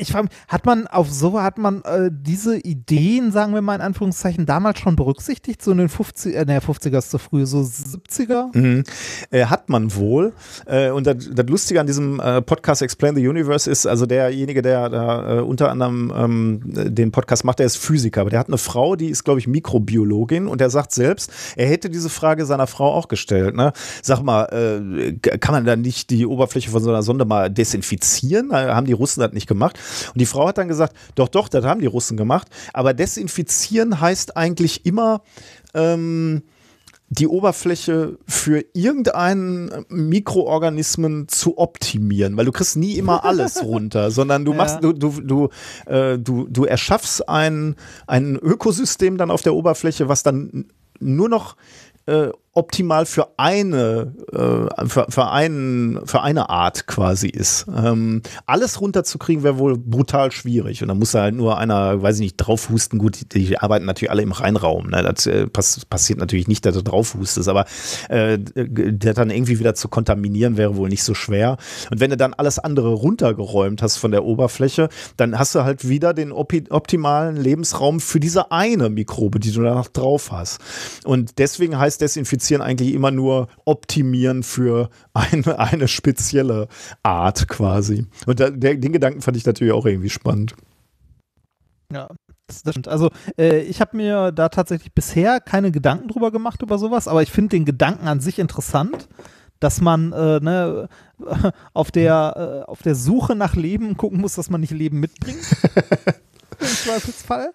ich 0.00 0.12
frage 0.12 0.28
mich, 0.28 0.32
hat 0.46 0.64
man 0.64 0.86
auf 0.86 1.10
so, 1.10 1.42
hat 1.42 1.58
man 1.58 1.82
äh, 1.82 2.08
diese 2.12 2.56
Ideen, 2.56 3.32
sagen 3.32 3.52
wir 3.52 3.62
mal 3.62 3.74
in 3.74 3.80
Anführungszeichen, 3.80 4.46
damals 4.46 4.78
schon 4.78 4.94
berücksichtigt? 4.94 5.60
So 5.60 5.72
in 5.72 5.78
den 5.78 5.88
50, 5.88 6.36
äh, 6.36 6.44
ne, 6.44 6.60
50er 6.60 6.98
ist 6.98 7.10
zu 7.10 7.18
früh, 7.18 7.44
so 7.46 7.58
70er? 7.58 8.56
Mhm. 8.56 8.84
Äh, 9.32 9.46
hat 9.46 9.68
man 9.68 9.92
wohl. 9.96 10.34
Äh, 10.66 10.90
und 10.90 11.08
das, 11.08 11.28
das 11.32 11.46
Lustige 11.46 11.80
an 11.80 11.88
diesem 11.88 12.20
äh, 12.20 12.40
Podcast 12.40 12.80
Explain 12.82 13.16
the 13.16 13.26
Universe 13.26 13.68
ist, 13.68 13.86
also 13.86 14.06
derjenige, 14.06 14.62
der 14.62 14.88
da 14.88 15.38
äh, 15.38 15.40
unter 15.40 15.68
anderem 15.68 16.12
ähm, 16.14 16.60
den 16.64 17.10
Podcast 17.10 17.44
macht, 17.44 17.58
der 17.58 17.66
ist 17.66 17.76
Physiker, 17.76 18.20
aber 18.20 18.30
der 18.30 18.38
hat 18.38 18.48
eine 18.48 18.58
Frau, 18.58 18.94
die 18.94 19.08
ist, 19.08 19.24
glaube 19.24 19.40
ich, 19.40 19.48
Mikrobiologin 19.48 20.46
und 20.46 20.60
der 20.60 20.70
sagt 20.70 20.92
selbst, 20.92 21.32
er 21.56 21.66
hätte 21.66 21.90
diese 21.90 22.08
Frage 22.08 22.46
seiner 22.46 22.68
Frau 22.68 22.94
auch 22.94 23.08
gestellt. 23.08 23.56
Ne? 23.56 23.72
Sag 24.02 24.22
mal, 24.22 24.44
äh, 24.44 25.38
kann 25.38 25.54
man 25.54 25.64
da 25.64 25.74
nicht 25.74 26.10
die 26.10 26.24
Oberfläche 26.24 26.70
von 26.70 26.82
so 26.82 26.90
einer 26.90 27.02
Sonde 27.02 27.24
mal 27.24 27.50
desinfizieren? 27.50 28.52
Haben 28.52 28.86
die 28.86 28.92
Russen 28.92 29.20
das 29.20 29.32
nicht 29.32 29.48
gemacht? 29.48 29.76
Und 30.08 30.20
die 30.20 30.26
Frau 30.26 30.48
hat 30.48 30.58
dann 30.58 30.68
gesagt, 30.68 30.96
doch, 31.14 31.28
doch, 31.28 31.48
das 31.48 31.64
haben 31.64 31.80
die 31.80 31.86
Russen 31.86 32.16
gemacht. 32.16 32.48
Aber 32.72 32.94
desinfizieren 32.94 34.00
heißt 34.00 34.36
eigentlich 34.36 34.86
immer, 34.86 35.22
ähm, 35.74 36.42
die 37.10 37.26
Oberfläche 37.26 38.18
für 38.26 38.64
irgendeinen 38.74 39.86
Mikroorganismen 39.88 41.28
zu 41.28 41.56
optimieren, 41.56 42.36
weil 42.36 42.44
du 42.44 42.52
kriegst 42.52 42.76
nie 42.76 42.94
immer 42.94 43.24
alles 43.24 43.62
runter, 43.62 44.10
sondern 44.10 44.44
du 44.44 44.52
machst, 44.52 44.82
du, 44.82 44.92
du, 44.92 45.20
du, 45.20 45.48
äh, 45.86 46.18
du, 46.18 46.46
du 46.48 46.64
erschaffst 46.64 47.28
ein, 47.28 47.76
ein 48.06 48.36
Ökosystem 48.36 49.16
dann 49.16 49.30
auf 49.30 49.42
der 49.42 49.54
Oberfläche, 49.54 50.08
was 50.08 50.22
dann 50.22 50.66
nur 51.00 51.28
noch 51.28 51.56
äh, 52.06 52.28
optimal 52.58 53.06
für 53.06 53.28
eine, 53.36 54.14
äh, 54.32 54.86
für, 54.86 55.06
für, 55.08 55.30
einen, 55.30 56.04
für 56.06 56.22
eine 56.22 56.50
Art 56.50 56.88
quasi 56.88 57.28
ist. 57.28 57.66
Ähm, 57.74 58.22
alles 58.46 58.80
runterzukriegen 58.80 59.44
wäre 59.44 59.58
wohl 59.58 59.78
brutal 59.78 60.32
schwierig. 60.32 60.82
Und 60.82 60.88
dann 60.88 60.98
muss 60.98 61.12
da 61.12 61.22
halt 61.22 61.36
nur 61.36 61.56
einer, 61.56 62.02
weiß 62.02 62.16
ich 62.16 62.22
nicht, 62.22 62.36
draufhusten. 62.36 62.98
Gut, 62.98 63.32
die, 63.32 63.46
die 63.46 63.58
arbeiten 63.58 63.86
natürlich 63.86 64.10
alle 64.10 64.22
im 64.22 64.32
Reinraum. 64.32 64.90
Ne? 64.90 65.04
Das 65.04 65.26
äh, 65.26 65.46
pass, 65.46 65.84
passiert 65.84 66.18
natürlich 66.18 66.48
nicht, 66.48 66.66
dass 66.66 66.74
du 66.74 66.82
draufhustest, 66.82 67.48
aber 67.48 67.64
äh, 68.08 68.38
der 68.38 69.14
dann 69.14 69.30
irgendwie 69.30 69.60
wieder 69.60 69.74
zu 69.74 69.88
kontaminieren 69.88 70.56
wäre 70.56 70.74
wohl 70.74 70.88
nicht 70.88 71.04
so 71.04 71.14
schwer. 71.14 71.58
Und 71.92 72.00
wenn 72.00 72.10
du 72.10 72.16
dann 72.16 72.34
alles 72.34 72.58
andere 72.58 72.88
runtergeräumt 72.88 73.82
hast 73.82 73.98
von 73.98 74.10
der 74.10 74.24
Oberfläche, 74.24 74.88
dann 75.16 75.38
hast 75.38 75.54
du 75.54 75.62
halt 75.62 75.88
wieder 75.88 76.12
den 76.12 76.32
optimalen 76.32 77.36
Lebensraum 77.36 78.00
für 78.00 78.18
diese 78.18 78.50
eine 78.50 78.90
Mikrobe, 78.90 79.38
die 79.38 79.52
du 79.52 79.62
da 79.62 79.74
noch 79.74 79.88
drauf 79.88 80.32
hast. 80.32 80.58
Und 81.04 81.38
deswegen 81.38 81.78
heißt 81.78 82.00
Desinfizieren 82.00 82.47
Desinfizieren 82.48 82.62
eigentlich 82.62 82.94
immer 82.94 83.10
nur 83.10 83.48
optimieren 83.64 84.42
für 84.42 84.90
eine, 85.12 85.58
eine 85.58 85.88
spezielle 85.88 86.68
Art 87.02 87.48
quasi. 87.48 88.06
Und 88.26 88.40
da, 88.40 88.50
der, 88.50 88.76
den 88.76 88.92
Gedanken 88.92 89.20
fand 89.20 89.36
ich 89.36 89.46
natürlich 89.46 89.72
auch 89.72 89.86
irgendwie 89.86 90.10
spannend. 90.10 90.54
Ja, 91.92 92.08
das 92.46 92.60
stimmt. 92.60 92.88
Also 92.88 93.10
äh, 93.38 93.60
ich 93.60 93.80
habe 93.80 93.96
mir 93.96 94.32
da 94.32 94.48
tatsächlich 94.48 94.92
bisher 94.92 95.40
keine 95.40 95.70
Gedanken 95.70 96.08
drüber 96.08 96.30
gemacht 96.30 96.62
über 96.62 96.78
sowas, 96.78 97.08
aber 97.08 97.22
ich 97.22 97.30
finde 97.30 97.50
den 97.50 97.64
Gedanken 97.64 98.08
an 98.08 98.20
sich 98.20 98.38
interessant, 98.38 99.08
dass 99.60 99.80
man 99.80 100.12
äh, 100.12 100.40
ne, 100.40 100.88
auf, 101.74 101.90
der, 101.90 102.64
äh, 102.66 102.70
auf 102.70 102.82
der 102.82 102.94
Suche 102.94 103.34
nach 103.34 103.54
Leben 103.54 103.96
gucken 103.96 104.20
muss, 104.20 104.34
dass 104.34 104.50
man 104.50 104.60
nicht 104.60 104.72
Leben 104.72 105.00
mitbringt. 105.00 105.38
Im 106.60 106.66
Zweifelsfall. 106.66 107.52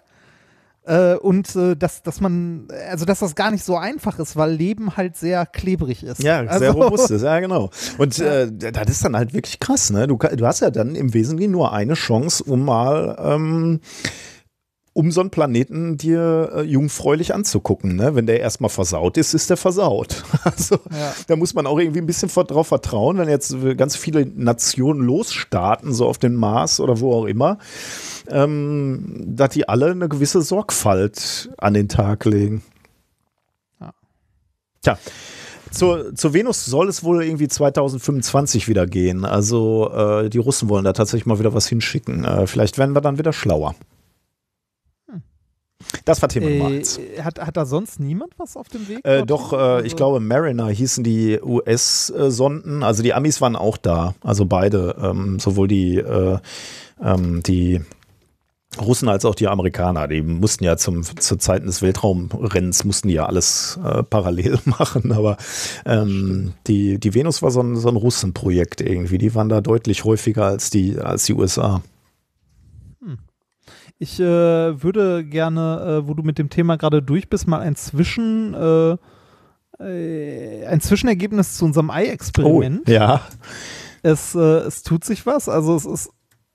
Äh, 0.86 1.14
und 1.14 1.56
äh, 1.56 1.76
dass, 1.76 2.02
dass 2.02 2.20
man, 2.20 2.68
also 2.90 3.06
dass 3.06 3.20
das 3.20 3.34
gar 3.34 3.50
nicht 3.50 3.64
so 3.64 3.76
einfach 3.76 4.18
ist, 4.18 4.36
weil 4.36 4.52
Leben 4.52 4.96
halt 4.96 5.16
sehr 5.16 5.46
klebrig 5.46 6.02
ist. 6.04 6.22
Ja, 6.22 6.40
also, 6.40 6.58
sehr 6.58 6.72
robust 6.72 7.10
ist, 7.10 7.22
ja 7.24 7.40
genau. 7.40 7.70
Und 7.96 8.18
ja. 8.18 8.42
Äh, 8.42 8.52
das 8.52 8.90
ist 8.90 9.04
dann 9.04 9.16
halt 9.16 9.32
wirklich 9.32 9.60
krass, 9.60 9.90
ne? 9.90 10.06
Du, 10.06 10.18
du 10.18 10.46
hast 10.46 10.60
ja 10.60 10.70
dann 10.70 10.94
im 10.94 11.14
Wesentlichen 11.14 11.52
nur 11.52 11.72
eine 11.72 11.94
Chance, 11.94 12.44
um 12.44 12.66
mal 12.66 13.16
ähm, 13.18 13.80
um 14.94 15.10
so 15.10 15.20
einen 15.20 15.30
Planeten 15.30 15.98
dir 15.98 16.52
äh, 16.54 16.62
jungfräulich 16.62 17.34
anzugucken. 17.34 17.96
Ne? 17.96 18.14
Wenn 18.14 18.26
der 18.26 18.40
erstmal 18.40 18.70
versaut 18.70 19.16
ist, 19.18 19.34
ist 19.34 19.50
der 19.50 19.58
versaut. 19.58 20.24
Also 20.44 20.76
ja. 20.90 21.14
da 21.26 21.36
muss 21.36 21.54
man 21.54 21.66
auch 21.66 21.78
irgendwie 21.78 22.00
ein 22.00 22.06
bisschen 22.06 22.28
drauf 22.28 22.68
vertrauen, 22.68 23.16
wenn 23.16 23.28
jetzt 23.28 23.56
ganz 23.76 23.96
viele 23.96 24.24
Nationen 24.26 25.00
losstarten, 25.00 25.92
so 25.92 26.06
auf 26.06 26.18
den 26.18 26.34
Mars 26.34 26.80
oder 26.80 27.00
wo 27.00 27.12
auch 27.12 27.24
immer, 27.24 27.58
ähm, 28.28 29.22
dass 29.26 29.50
die 29.50 29.68
alle 29.68 29.90
eine 29.90 30.08
gewisse 30.08 30.42
Sorgfalt 30.42 31.50
an 31.56 31.74
den 31.74 31.88
Tag 31.88 32.24
legen. 32.26 32.62
Ja. 33.80 33.94
Tja. 34.82 34.98
Zur, 35.70 36.14
zur 36.14 36.34
Venus 36.34 36.66
soll 36.66 36.88
es 36.88 37.02
wohl 37.02 37.24
irgendwie 37.24 37.48
2025 37.48 38.68
wieder 38.68 38.86
gehen. 38.86 39.24
Also 39.24 39.90
äh, 39.92 40.30
die 40.30 40.38
Russen 40.38 40.68
wollen 40.68 40.84
da 40.84 40.92
tatsächlich 40.92 41.26
mal 41.26 41.40
wieder 41.40 41.54
was 41.54 41.66
hinschicken. 41.66 42.24
Äh, 42.24 42.46
vielleicht 42.46 42.78
werden 42.78 42.94
wir 42.94 43.00
dann 43.00 43.18
wieder 43.18 43.32
schlauer. 43.32 43.74
Das 46.04 46.22
war 46.22 46.28
Thema 46.28 46.50
Nummer 46.50 46.66
eins. 46.66 46.98
Äh, 46.98 47.22
hat, 47.22 47.38
hat 47.38 47.56
da 47.56 47.66
sonst 47.66 48.00
niemand 48.00 48.32
was 48.38 48.56
auf 48.56 48.68
dem 48.68 48.88
Weg? 48.88 49.04
Äh, 49.04 49.24
doch, 49.24 49.52
äh, 49.52 49.56
also 49.56 49.86
ich 49.86 49.96
glaube, 49.96 50.20
Mariner 50.20 50.68
hießen 50.68 51.04
die 51.04 51.40
US-Sonden. 51.42 52.82
Also 52.82 53.02
die 53.02 53.14
Amis 53.14 53.40
waren 53.40 53.56
auch 53.56 53.76
da. 53.76 54.14
Also 54.22 54.44
beide, 54.46 54.96
ähm, 55.00 55.38
sowohl 55.38 55.68
die, 55.68 55.96
äh, 55.96 56.38
ähm, 57.02 57.42
die 57.42 57.80
Russen 58.80 59.08
als 59.08 59.24
auch 59.24 59.34
die 59.34 59.48
Amerikaner, 59.48 60.08
die 60.08 60.22
mussten 60.22 60.64
ja 60.64 60.76
zum, 60.76 61.02
zu 61.02 61.36
Zeiten 61.36 61.66
des 61.66 61.82
Weltraumrennens 61.82 62.84
mussten 62.84 63.08
ja 63.08 63.26
alles 63.26 63.78
äh, 63.84 64.02
parallel 64.02 64.58
machen, 64.64 65.12
aber 65.12 65.36
ähm, 65.86 66.54
die, 66.66 66.98
die 66.98 67.14
Venus 67.14 67.42
war 67.42 67.50
so 67.50 67.60
ein, 67.60 67.76
so 67.76 67.88
ein 67.88 67.96
Russenprojekt 67.96 68.80
irgendwie. 68.80 69.18
Die 69.18 69.34
waren 69.34 69.48
da 69.48 69.60
deutlich 69.60 70.04
häufiger 70.04 70.46
als 70.46 70.70
die, 70.70 70.98
als 70.98 71.24
die 71.24 71.34
USA. 71.34 71.82
Ich 74.04 74.20
äh, 74.20 74.82
würde 74.82 75.24
gerne, 75.24 76.02
äh, 76.02 76.06
wo 76.06 76.12
du 76.12 76.22
mit 76.22 76.36
dem 76.36 76.50
Thema 76.50 76.76
gerade 76.76 77.00
durch 77.00 77.30
bist, 77.30 77.48
mal 77.48 77.60
ein 77.60 77.74
Zwischen, 77.74 78.52
äh, 78.52 78.96
äh 79.82 80.66
ein 80.66 80.82
Zwischenergebnis 80.82 81.56
zu 81.56 81.64
unserem 81.64 81.88
Ei-Experiment. 81.88 82.82
Oh, 82.86 82.90
ja. 82.92 83.22
Es, 84.02 84.34
äh, 84.34 84.58
es 84.58 84.82
tut 84.82 85.04
sich 85.04 85.24
was. 85.24 85.48
Also 85.48 85.74
es 85.74 85.86
ist, 85.86 86.10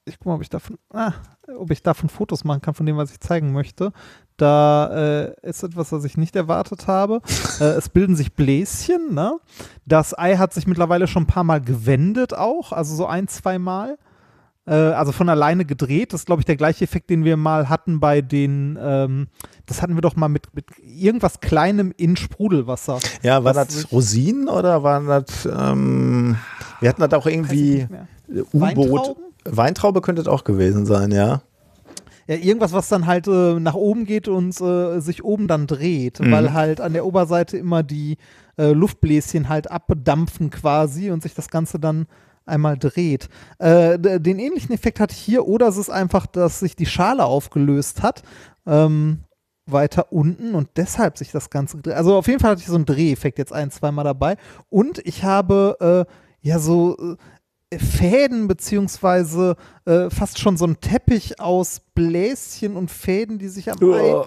ich 0.06 0.20
guck 0.20 0.28
mal, 0.28 0.36
ob 0.36 0.44
ich 0.44 0.50
davon, 0.50 0.78
ah, 0.94 1.14
ob 1.58 1.72
ich 1.72 1.82
davon 1.82 2.10
Fotos 2.10 2.44
machen 2.44 2.62
kann 2.62 2.76
von 2.76 2.86
dem, 2.86 2.98
was 2.98 3.10
ich 3.10 3.20
zeigen 3.20 3.52
möchte. 3.52 3.94
Da 4.38 5.24
äh, 5.24 5.34
ist 5.42 5.64
etwas, 5.64 5.92
was 5.92 6.04
ich 6.04 6.18
nicht 6.18 6.36
erwartet 6.36 6.86
habe. 6.86 7.20
äh, 7.60 7.64
es 7.64 7.90
bilden 7.90 8.16
sich 8.16 8.36
Bläschen. 8.36 9.16
Ne? 9.16 9.40
Das 9.88 10.16
Ei 10.16 10.36
hat 10.36 10.54
sich 10.54 10.68
mittlerweile 10.68 11.08
schon 11.08 11.24
ein 11.24 11.28
paar 11.28 11.44
Mal 11.44 11.62
gewendet 11.62 12.36
auch, 12.36 12.74
also 12.74 12.94
so 12.94 13.08
ein, 13.08 13.28
zwei 13.28 13.58
Mal 13.58 13.98
äh, 14.70 14.74
also 14.74 15.12
von 15.12 15.30
alleine 15.30 15.66
gedreht. 15.66 16.14
Das 16.14 16.22
ist, 16.22 16.26
glaube 16.28 16.42
ich, 16.42 16.46
der 16.46 16.56
gleiche 16.56 16.84
Effekt, 16.84 17.10
den 17.10 17.26
wir 17.26 17.38
mal 17.38 17.70
hatten 17.70 18.00
bei 18.00 18.22
den, 18.22 18.78
ähm, 18.80 19.28
das 19.66 19.82
hatten 19.82 19.96
wir 19.96 20.02
doch 20.02 20.16
mal 20.16 20.30
mit, 20.30 20.54
mit 20.54 20.66
irgendwas 20.84 21.40
Kleinem 21.40 21.92
in 21.98 22.16
Sprudelwasser. 22.16 23.00
Ja, 23.24 23.44
war 23.44 23.54
das, 23.54 23.68
das 23.68 23.92
Rosinen 23.92 24.48
oder 24.48 24.84
war 24.84 25.02
das, 25.02 25.46
ähm, 25.46 26.38
wir 26.80 26.90
hatten 26.90 27.02
das 27.02 27.14
auch 27.14 27.26
irgendwie 27.26 27.88
U-Boot. 28.54 29.18
Weintraube 29.46 30.02
könnte 30.02 30.22
das 30.22 30.32
auch 30.32 30.44
gewesen 30.44 30.86
sein, 30.86 31.12
ja. 31.12 31.42
Ja, 32.28 32.36
irgendwas, 32.36 32.74
was 32.74 32.90
dann 32.90 33.08
halt 33.08 33.28
äh, 33.28 33.60
nach 33.60 33.74
oben 33.74 34.06
geht 34.06 34.28
und 34.28 34.62
äh, 34.62 35.00
sich 35.00 35.24
oben 35.24 35.48
dann 35.48 35.66
dreht, 35.66 36.20
mhm. 36.20 36.32
weil 36.32 36.54
halt 36.54 36.80
an 36.80 36.94
der 36.94 37.04
Oberseite 37.04 37.58
immer 37.58 37.82
die 37.82 38.18
äh, 38.56 38.72
Luftbläschen 38.72 39.50
halt 39.50 39.72
abdampfen 39.72 40.52
quasi 40.52 41.10
und 41.10 41.24
sich 41.24 41.34
das 41.34 41.50
Ganze 41.50 41.80
dann 41.80 42.06
einmal 42.50 42.78
dreht. 42.78 43.30
Äh, 43.60 43.98
den 43.98 44.40
ähnlichen 44.40 44.74
Effekt 44.74 45.00
hatte 45.00 45.14
ich 45.14 45.22
hier, 45.22 45.48
oder 45.48 45.68
es 45.68 45.78
ist 45.78 45.90
einfach, 45.90 46.26
dass 46.26 46.60
sich 46.60 46.76
die 46.76 46.86
Schale 46.86 47.24
aufgelöst 47.24 48.02
hat. 48.02 48.24
Ähm, 48.66 49.20
weiter 49.72 50.12
unten 50.12 50.56
und 50.56 50.70
deshalb 50.76 51.18
sich 51.18 51.32
das 51.32 51.50
Ganze. 51.50 51.80
Also 51.96 52.16
auf 52.16 52.28
jeden 52.28 52.40
Fall 52.40 52.52
hatte 52.52 52.62
ich 52.62 52.68
so 52.68 52.76
einen 52.76 52.86
Dreheffekt 52.86 53.38
jetzt 53.38 53.54
ein, 53.54 53.72
zweimal 53.72 54.04
dabei. 54.04 54.38
Und 54.70 55.00
ich 55.06 55.24
habe 55.24 56.08
äh, 56.10 56.48
ja 56.48 56.60
so 56.60 56.98
äh, 57.72 57.78
Fäden 57.78 58.48
beziehungsweise 58.48 59.56
äh, 59.86 60.10
fast 60.10 60.40
schon 60.40 60.58
so 60.58 60.66
ein 60.66 60.80
Teppich 60.80 61.40
aus 61.40 61.82
Bläschen 61.94 62.76
und 62.76 62.90
Fäden, 62.90 63.38
die 63.38 63.48
sich 63.48 63.72
am 63.72 63.78
Ei. 63.82 64.24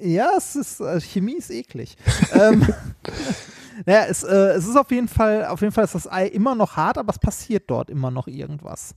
ja, 0.00 0.30
es 0.36 0.56
ist 0.56 0.80
äh, 0.80 1.00
Chemie 1.00 1.36
ist 1.36 1.50
eklig. 1.50 1.96
ähm, 2.32 2.66
naja, 3.86 4.04
es, 4.08 4.22
äh, 4.22 4.52
es 4.52 4.66
ist 4.66 4.76
auf 4.76 4.90
jeden 4.90 5.08
Fall, 5.08 5.46
auf 5.46 5.60
jeden 5.60 5.72
Fall 5.72 5.84
ist 5.84 5.94
das 5.94 6.10
Ei 6.10 6.26
immer 6.26 6.54
noch 6.54 6.76
hart, 6.76 6.98
aber 6.98 7.12
es 7.12 7.18
passiert 7.18 7.64
dort 7.68 7.90
immer 7.90 8.10
noch 8.10 8.26
irgendwas. 8.26 8.94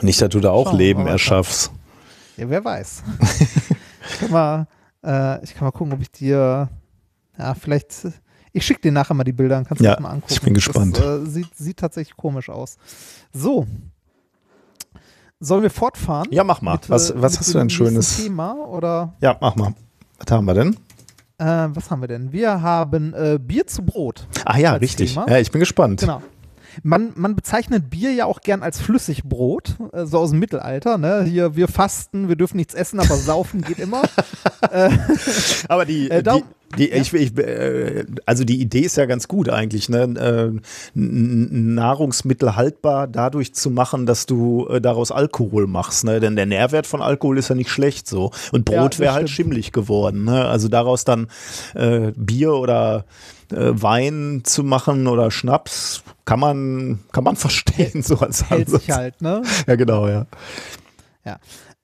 Nicht, 0.00 0.20
dass 0.20 0.28
du 0.30 0.40
da 0.40 0.50
auch 0.50 0.68
Schauen 0.68 0.78
Leben 0.78 1.06
erschaffst. 1.06 1.70
Ja, 2.36 2.48
wer 2.50 2.64
weiß. 2.64 3.02
ich, 4.10 4.18
kann 4.18 4.30
mal, 4.30 4.66
äh, 5.04 5.44
ich 5.44 5.54
kann 5.54 5.64
mal 5.64 5.70
gucken, 5.70 5.92
ob 5.92 6.00
ich 6.00 6.10
dir, 6.10 6.68
ja, 7.38 7.54
vielleicht, 7.54 8.08
ich 8.52 8.66
schicke 8.66 8.80
dir 8.80 8.92
nachher 8.92 9.14
mal 9.14 9.24
die 9.24 9.32
Bilder, 9.32 9.56
dann 9.56 9.64
kannst 9.64 9.80
du 9.80 9.84
ja, 9.84 9.92
das 9.92 10.00
mal 10.00 10.10
angucken. 10.10 10.32
Ich 10.32 10.42
bin 10.42 10.54
gespannt. 10.54 10.98
Das, 10.98 11.04
äh, 11.04 11.26
sieht, 11.26 11.54
sieht 11.56 11.76
tatsächlich 11.76 12.16
komisch 12.16 12.48
aus. 12.48 12.76
So. 13.32 13.66
Sollen 15.38 15.62
wir 15.62 15.70
fortfahren? 15.70 16.28
Ja, 16.30 16.42
mach 16.42 16.60
mal. 16.62 16.72
Mit, 16.72 16.90
was 16.90 17.10
äh, 17.10 17.14
was 17.16 17.38
hast 17.38 17.54
du 17.54 17.58
denn 17.58 17.70
Schönes? 17.70 18.16
Thema, 18.16 18.54
oder? 18.54 19.14
Ja, 19.20 19.36
mach 19.40 19.54
mal. 19.56 19.74
Was 20.18 20.32
haben 20.32 20.46
wir 20.46 20.54
denn? 20.54 20.76
Äh, 21.38 21.44
was 21.44 21.90
haben 21.90 22.00
wir 22.00 22.08
denn? 22.08 22.32
Wir 22.32 22.62
haben 22.62 23.12
äh, 23.12 23.38
Bier 23.40 23.66
zu 23.66 23.82
Brot. 23.82 24.26
Ach 24.44 24.56
ja, 24.56 24.74
richtig. 24.74 25.16
Ja, 25.16 25.38
ich 25.38 25.50
bin 25.50 25.60
gespannt. 25.60 26.00
Genau. 26.00 26.22
Man, 26.82 27.12
man 27.14 27.36
bezeichnet 27.36 27.90
Bier 27.90 28.12
ja 28.12 28.26
auch 28.26 28.40
gern 28.40 28.62
als 28.62 28.80
Flüssigbrot, 28.80 29.76
äh, 29.92 30.06
so 30.06 30.18
aus 30.18 30.30
dem 30.30 30.38
Mittelalter. 30.38 30.98
Ne? 30.98 31.24
Hier, 31.24 31.56
wir 31.56 31.68
fasten, 31.68 32.28
wir 32.28 32.36
dürfen 32.36 32.56
nichts 32.56 32.74
essen, 32.74 33.00
aber 33.00 33.16
saufen 33.16 33.62
geht 33.62 33.78
immer. 33.78 34.02
Äh, 34.70 34.88
aber 35.68 35.84
die, 35.84 36.10
äh, 36.10 36.22
die, 36.22 36.42
die, 36.78 36.88
ja. 36.88 36.96
ich, 36.96 37.12
ich, 37.12 37.36
äh, 37.36 38.06
also 38.24 38.44
die 38.44 38.60
Idee 38.60 38.80
ist 38.80 38.96
ja 38.96 39.04
ganz 39.04 39.28
gut 39.28 39.50
eigentlich, 39.50 39.90
ne? 39.90 40.58
Nahrungsmittel 40.94 42.56
haltbar 42.56 43.06
dadurch 43.06 43.54
zu 43.54 43.70
machen, 43.70 44.06
dass 44.06 44.24
du 44.24 44.66
daraus 44.80 45.12
Alkohol 45.12 45.66
machst, 45.66 46.04
ne? 46.04 46.18
Denn 46.18 46.34
der 46.34 46.46
Nährwert 46.46 46.86
von 46.86 47.02
Alkohol 47.02 47.36
ist 47.38 47.50
ja 47.50 47.54
nicht 47.54 47.68
schlecht 47.70 48.08
so. 48.08 48.30
Und 48.52 48.64
Brot 48.64 48.94
ja, 48.94 49.00
wäre 49.00 49.14
halt 49.14 49.28
schimmlig 49.28 49.72
geworden, 49.72 50.24
ne? 50.24 50.46
Also 50.46 50.68
daraus 50.68 51.04
dann 51.04 51.28
äh, 51.74 52.12
Bier 52.16 52.54
oder 52.54 53.04
äh, 53.52 53.72
Wein 53.74 54.42
zu 54.44 54.64
machen 54.64 55.06
oder 55.06 55.30
Schnaps, 55.30 56.02
kann 56.24 56.40
man, 56.40 57.00
kann 57.12 57.24
man 57.24 57.36
verstehen, 57.36 58.02
so 58.02 58.18
als 58.18 58.48
Hält 58.50 58.68
Ansatz. 58.68 58.80
sich 58.82 58.90
halt, 58.90 59.22
ne? 59.22 59.42
Ja, 59.66 59.76
genau, 59.76 60.08
ja. 60.08 60.26
Ja. 61.24 61.38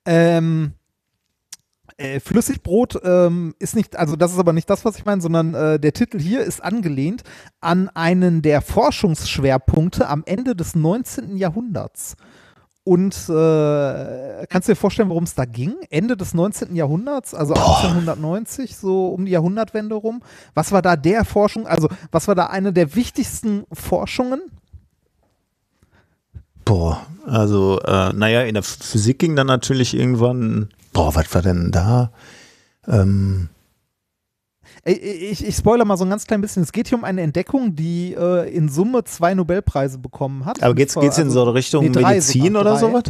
Ähm, 0.07 0.73
Äh, 1.99 2.19
Flüssigbrot 2.21 2.99
ähm, 3.05 3.55
ist 3.59 3.77
nicht, 3.77 3.97
also 3.97 4.17
das 4.17 4.33
ist 4.33 4.39
aber 4.39 4.55
nicht 4.55 4.71
das, 4.71 4.87
was 4.87 4.97
ich 4.97 5.05
meine, 5.05 5.21
sondern 5.21 5.53
äh, 5.55 5.79
der 5.79 5.93
Titel 5.93 6.19
hier 6.19 6.41
ist 6.43 6.63
angelehnt 6.65 7.23
an 7.61 7.91
einen 7.91 8.41
der 8.41 8.63
Forschungsschwerpunkte 8.63 10.09
am 10.09 10.23
Ende 10.25 10.57
des 10.57 10.75
19. 10.75 11.37
Jahrhunderts. 11.37 12.17
Und 12.91 13.15
äh, 13.29 14.47
kannst 14.49 14.67
du 14.67 14.73
dir 14.73 14.77
vorstellen, 14.77 15.11
worum 15.11 15.23
es 15.23 15.37
da 15.37 15.45
ging? 15.45 15.77
Ende 15.91 16.17
des 16.17 16.35
19. 16.35 16.75
Jahrhunderts, 16.75 17.35
also 17.35 17.55
Boah. 17.55 17.85
1890, 17.85 18.77
so 18.77 19.11
um 19.11 19.27
die 19.27 19.31
Jahrhundertwende 19.31 19.95
rum. 19.95 20.23
Was 20.55 20.73
war 20.73 20.83
da 20.83 20.97
der 20.97 21.25
Forschung, 21.25 21.69
also 21.69 21.89
was 22.11 22.27
war 22.27 22.35
da 22.35 22.47
eine 22.47 22.73
der 22.73 22.97
wichtigsten 22.97 23.63
Forschungen? 23.73 24.41
Boah, 26.65 27.07
also, 27.27 27.79
äh, 27.83 28.13
naja, 28.13 28.43
in 28.43 28.55
der 28.55 28.65
Physik 28.65 29.21
ging 29.21 29.37
dann 29.37 29.47
natürlich 29.47 29.95
irgendwann, 29.95 30.71
boah, 30.93 31.15
was 31.15 31.33
war 31.33 31.43
denn 31.43 31.71
da? 31.71 32.11
Ähm, 32.89 33.51
ich, 34.85 35.47
ich 35.47 35.57
spoilere 35.57 35.87
mal 35.87 35.97
so 35.97 36.05
ein 36.05 36.11
ganz 36.11 36.27
klein 36.27 36.41
bisschen. 36.41 36.63
Es 36.63 36.73
geht 36.73 36.89
hier 36.89 36.99
um 36.99 37.05
eine 37.05 37.21
Entdeckung, 37.21 37.77
die 37.77 38.15
äh, 38.15 38.51
in 38.55 38.69
Summe 38.69 39.05
zwei 39.05 39.35
Nobelpreise 39.35 39.99
bekommen 39.99 40.45
hat. 40.45 40.63
Aber 40.63 40.75
geht 40.75 40.89
es 40.89 40.97
also, 40.97 41.23
in 41.23 41.31
so 41.31 41.43
eine 41.43 41.55
Richtung 41.55 41.85
nee, 41.85 41.91
Medizin 41.91 42.57
oder 42.57 42.77
sowas? 42.77 43.05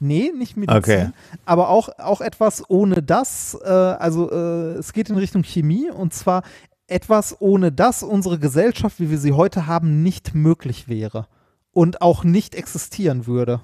Nee, 0.00 0.32
nicht 0.36 0.56
Medizin. 0.56 0.78
Okay. 0.78 1.10
Aber 1.46 1.70
auch, 1.70 1.88
auch 1.98 2.20
etwas 2.20 2.68
ohne 2.68 3.02
das. 3.02 3.56
Äh, 3.64 3.68
also 3.68 4.30
äh, 4.30 4.74
es 4.74 4.92
geht 4.92 5.08
in 5.08 5.16
Richtung 5.16 5.44
Chemie 5.44 5.90
und 5.90 6.12
zwar 6.12 6.42
etwas, 6.86 7.36
ohne 7.40 7.72
das 7.72 8.02
unsere 8.02 8.38
Gesellschaft, 8.38 9.00
wie 9.00 9.10
wir 9.10 9.18
sie 9.18 9.32
heute 9.32 9.66
haben, 9.66 10.02
nicht 10.02 10.34
möglich 10.34 10.88
wäre 10.88 11.26
und 11.72 12.02
auch 12.02 12.24
nicht 12.24 12.54
existieren 12.54 13.26
würde. 13.26 13.60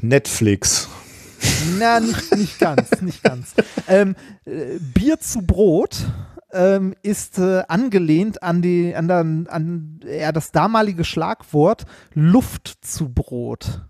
Netflix. 0.00 0.88
Na, 1.78 2.00
nicht, 2.00 2.36
nicht 2.36 2.58
ganz, 2.58 3.00
nicht 3.00 3.22
ganz. 3.22 3.54
Ähm, 3.86 4.16
äh, 4.44 4.78
Bier 4.94 5.18
zu 5.20 5.42
Brot 5.42 6.06
ähm, 6.52 6.94
ist 7.02 7.38
äh, 7.38 7.62
angelehnt 7.68 8.42
an, 8.42 8.62
die, 8.62 8.94
an, 8.94 9.08
der, 9.08 9.18
an 9.18 10.00
ja, 10.04 10.32
das 10.32 10.50
damalige 10.52 11.04
Schlagwort 11.04 11.84
Luft 12.14 12.78
zu 12.80 13.08
Brot. 13.08 13.82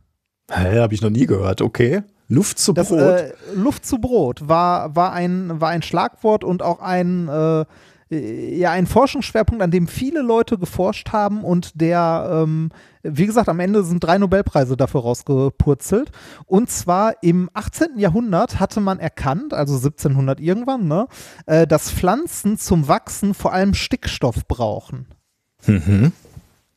Hä, 0.50 0.78
habe 0.78 0.94
ich 0.94 1.02
noch 1.02 1.10
nie 1.10 1.26
gehört, 1.26 1.62
okay. 1.62 2.02
Luft 2.28 2.58
zu 2.58 2.72
das, 2.72 2.88
Brot. 2.88 3.00
Äh, 3.00 3.32
Luft 3.54 3.86
zu 3.86 3.98
Brot 3.98 4.48
war, 4.48 4.94
war, 4.96 5.12
ein, 5.12 5.60
war 5.60 5.70
ein 5.70 5.82
Schlagwort 5.82 6.44
und 6.44 6.62
auch 6.62 6.80
ein 6.80 7.28
äh, 7.28 7.64
ja 8.10 8.70
ein 8.70 8.86
Forschungsschwerpunkt, 8.86 9.62
an 9.62 9.70
dem 9.70 9.86
viele 9.86 10.22
Leute 10.22 10.58
geforscht 10.58 11.10
haben 11.12 11.44
und 11.44 11.80
der, 11.80 12.28
ähm, 12.44 12.70
wie 13.12 13.26
gesagt, 13.26 13.48
am 13.48 13.60
Ende 13.60 13.84
sind 13.84 14.02
drei 14.02 14.18
Nobelpreise 14.18 14.76
dafür 14.76 15.02
rausgepurzelt. 15.02 16.10
Und 16.46 16.70
zwar 16.70 17.22
im 17.22 17.50
18. 17.54 17.98
Jahrhundert 17.98 18.60
hatte 18.60 18.80
man 18.80 18.98
erkannt, 18.98 19.54
also 19.54 19.74
1700 19.76 20.40
irgendwann, 20.40 20.88
ne, 20.88 21.06
äh, 21.46 21.66
dass 21.66 21.90
Pflanzen 21.90 22.58
zum 22.58 22.88
Wachsen 22.88 23.34
vor 23.34 23.52
allem 23.52 23.74
Stickstoff 23.74 24.46
brauchen. 24.46 25.06
Mhm 25.66 26.12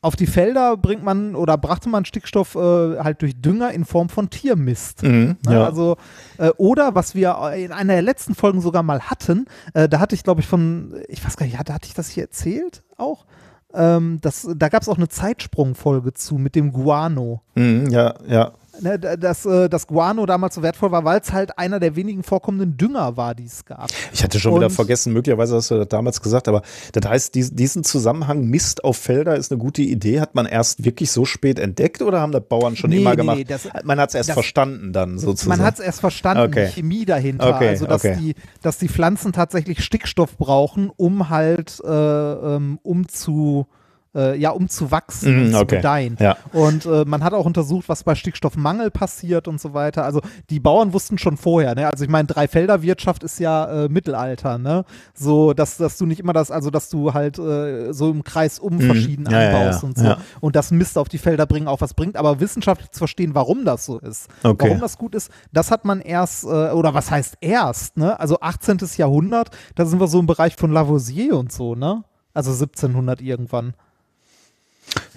auf 0.01 0.15
die 0.15 0.25
Felder 0.25 0.77
bringt 0.77 1.03
man 1.03 1.35
oder 1.35 1.57
brachte 1.57 1.87
man 1.87 2.05
Stickstoff 2.05 2.55
äh, 2.55 2.59
halt 2.99 3.21
durch 3.21 3.39
Dünger 3.39 3.71
in 3.71 3.85
Form 3.85 4.09
von 4.09 4.29
Tiermist. 4.29 5.03
Mhm, 5.03 5.37
ne? 5.45 5.53
ja. 5.53 5.63
Also 5.63 5.97
äh, 6.39 6.49
oder 6.57 6.95
was 6.95 7.13
wir 7.13 7.53
in 7.55 7.71
einer 7.71 7.93
der 7.93 8.01
letzten 8.01 8.33
Folgen 8.33 8.61
sogar 8.61 8.81
mal 8.81 9.01
hatten, 9.01 9.45
äh, 9.73 9.87
da 9.87 9.99
hatte 9.99 10.15
ich 10.15 10.23
glaube 10.23 10.41
ich 10.41 10.47
von, 10.47 10.95
ich 11.07 11.23
weiß 11.23 11.37
gar 11.37 11.45
nicht, 11.45 11.59
hatte, 11.59 11.73
hatte 11.73 11.87
ich 11.87 11.93
das 11.93 12.09
hier 12.09 12.23
erzählt 12.23 12.83
auch? 12.97 13.25
Ähm, 13.73 14.19
das, 14.21 14.47
da 14.55 14.69
gab 14.69 14.81
es 14.81 14.89
auch 14.89 14.97
eine 14.97 15.09
Zeitsprungfolge 15.09 16.13
zu 16.13 16.35
mit 16.35 16.55
dem 16.55 16.71
Guano. 16.71 17.41
Mhm, 17.55 17.89
ja, 17.89 18.15
ja 18.27 18.51
ne, 18.81 18.99
dass 18.99 19.45
äh, 19.45 19.69
das 19.69 19.87
Guano 19.87 20.25
damals 20.25 20.55
so 20.55 20.63
wertvoll 20.63 20.91
war, 20.91 21.03
weil 21.05 21.19
es 21.19 21.31
halt 21.31 21.57
einer 21.57 21.79
der 21.79 21.95
wenigen 21.95 22.23
vorkommenden 22.23 22.77
Dünger 22.77 23.17
war, 23.17 23.35
die 23.35 23.45
es 23.45 23.65
gab. 23.65 23.89
Ich 24.13 24.23
hatte 24.23 24.39
schon 24.39 24.53
und 24.53 24.59
wieder 24.59 24.69
vergessen, 24.69 25.13
möglicherweise 25.13 25.55
hast 25.55 25.71
du 25.71 25.77
das 25.77 25.87
damals 25.87 26.21
gesagt, 26.21 26.47
aber 26.47 26.61
das 26.93 27.09
heißt, 27.09 27.35
diesen 27.35 27.83
Zusammenhang 27.83 28.45
Mist 28.45 28.83
auf 28.83 28.97
Felder 28.97 29.35
ist 29.35 29.51
eine 29.51 29.59
gute 29.59 29.81
Idee. 29.81 30.19
Hat 30.19 30.35
man 30.35 30.45
erst 30.45 30.83
wirklich 30.83 31.11
so 31.11 31.25
spät 31.25 31.59
entdeckt 31.59 32.01
oder 32.01 32.19
haben 32.21 32.31
das 32.31 32.43
Bauern 32.47 32.75
schon 32.75 32.89
nee, 32.89 32.97
immer 32.97 33.11
nee, 33.11 33.15
gemacht? 33.15 33.43
Das, 33.47 33.67
man 33.83 33.99
hat 33.99 34.09
es 34.09 34.15
erst 34.15 34.29
das, 34.29 34.33
verstanden 34.33 34.93
dann 34.93 35.17
sozusagen. 35.17 35.57
Man 35.57 35.65
hat 35.65 35.75
es 35.75 35.79
erst 35.79 35.99
verstanden, 35.99 36.43
okay. 36.43 36.67
die 36.67 36.81
Chemie 36.81 37.05
dahinter. 37.05 37.55
Okay, 37.55 37.69
also, 37.69 37.85
dass, 37.85 38.03
okay. 38.03 38.17
die, 38.19 38.35
dass 38.61 38.77
die 38.77 38.89
Pflanzen 38.89 39.33
tatsächlich 39.33 39.83
Stickstoff 39.83 40.37
brauchen, 40.37 40.91
um 40.95 41.29
halt, 41.29 41.81
äh, 41.83 41.89
ähm, 41.89 42.79
um 42.83 43.07
zu 43.07 43.67
äh, 44.15 44.37
ja, 44.37 44.51
um 44.51 44.67
zu 44.67 44.91
wachsen, 44.91 45.49
mm, 45.49 45.53
zu 45.53 45.65
gedeihen. 45.65 46.17
Ja. 46.19 46.37
Und 46.51 46.85
äh, 46.85 47.05
man 47.05 47.23
hat 47.23 47.33
auch 47.33 47.45
untersucht, 47.45 47.87
was 47.87 48.03
bei 48.03 48.15
Stickstoffmangel 48.15 48.91
passiert 48.91 49.47
und 49.47 49.59
so 49.59 49.73
weiter. 49.73 50.03
Also 50.03 50.21
die 50.49 50.59
Bauern 50.59 50.93
wussten 50.93 51.17
schon 51.17 51.37
vorher, 51.37 51.75
ne? 51.75 51.89
Also 51.89 52.03
ich 52.03 52.09
meine, 52.09 52.27
Dreifelderwirtschaft 52.27 53.23
ist 53.23 53.39
ja 53.39 53.85
äh, 53.85 53.89
Mittelalter, 53.89 54.57
ne? 54.57 54.85
So, 55.13 55.53
dass, 55.53 55.77
dass 55.77 55.97
du 55.97 56.05
nicht 56.05 56.19
immer 56.19 56.33
das, 56.33 56.51
also 56.51 56.69
dass 56.69 56.89
du 56.89 57.13
halt 57.13 57.39
äh, 57.39 57.93
so 57.93 58.11
im 58.11 58.23
Kreis 58.23 58.59
um 58.59 58.77
mm, 58.77 58.81
verschieden 58.81 59.29
ja, 59.29 59.47
anbaust 59.47 59.83
ja, 59.83 59.87
und 59.87 59.97
so. 59.97 60.15
Und 60.41 60.55
das 60.55 60.71
Mist 60.71 60.97
auf 60.97 61.07
die 61.07 61.17
Felder 61.17 61.45
bringen 61.45 61.67
auch 61.67 61.81
was 61.81 61.93
bringt, 61.93 62.17
aber 62.17 62.39
wissenschaftlich 62.39 62.91
zu 62.91 62.99
verstehen, 62.99 63.33
warum 63.33 63.65
das 63.65 63.85
so 63.85 63.99
ist, 63.99 64.27
okay. 64.43 64.65
warum 64.67 64.81
das 64.81 64.97
gut 64.97 65.15
ist, 65.15 65.31
das 65.53 65.71
hat 65.71 65.85
man 65.85 66.01
erst, 66.01 66.43
äh, 66.43 66.47
oder 66.47 66.93
was 66.93 67.11
heißt 67.11 67.37
erst, 67.41 67.97
ne? 67.97 68.19
Also 68.19 68.39
18. 68.41 68.79
Jahrhundert, 68.97 69.51
da 69.75 69.85
sind 69.85 69.99
wir 69.99 70.07
so 70.07 70.19
im 70.19 70.25
Bereich 70.25 70.55
von 70.55 70.71
Lavoisier 70.71 71.37
und 71.37 71.51
so, 71.51 71.75
ne? 71.75 72.03
Also 72.33 72.51
1700 72.51 73.21
irgendwann. 73.21 73.73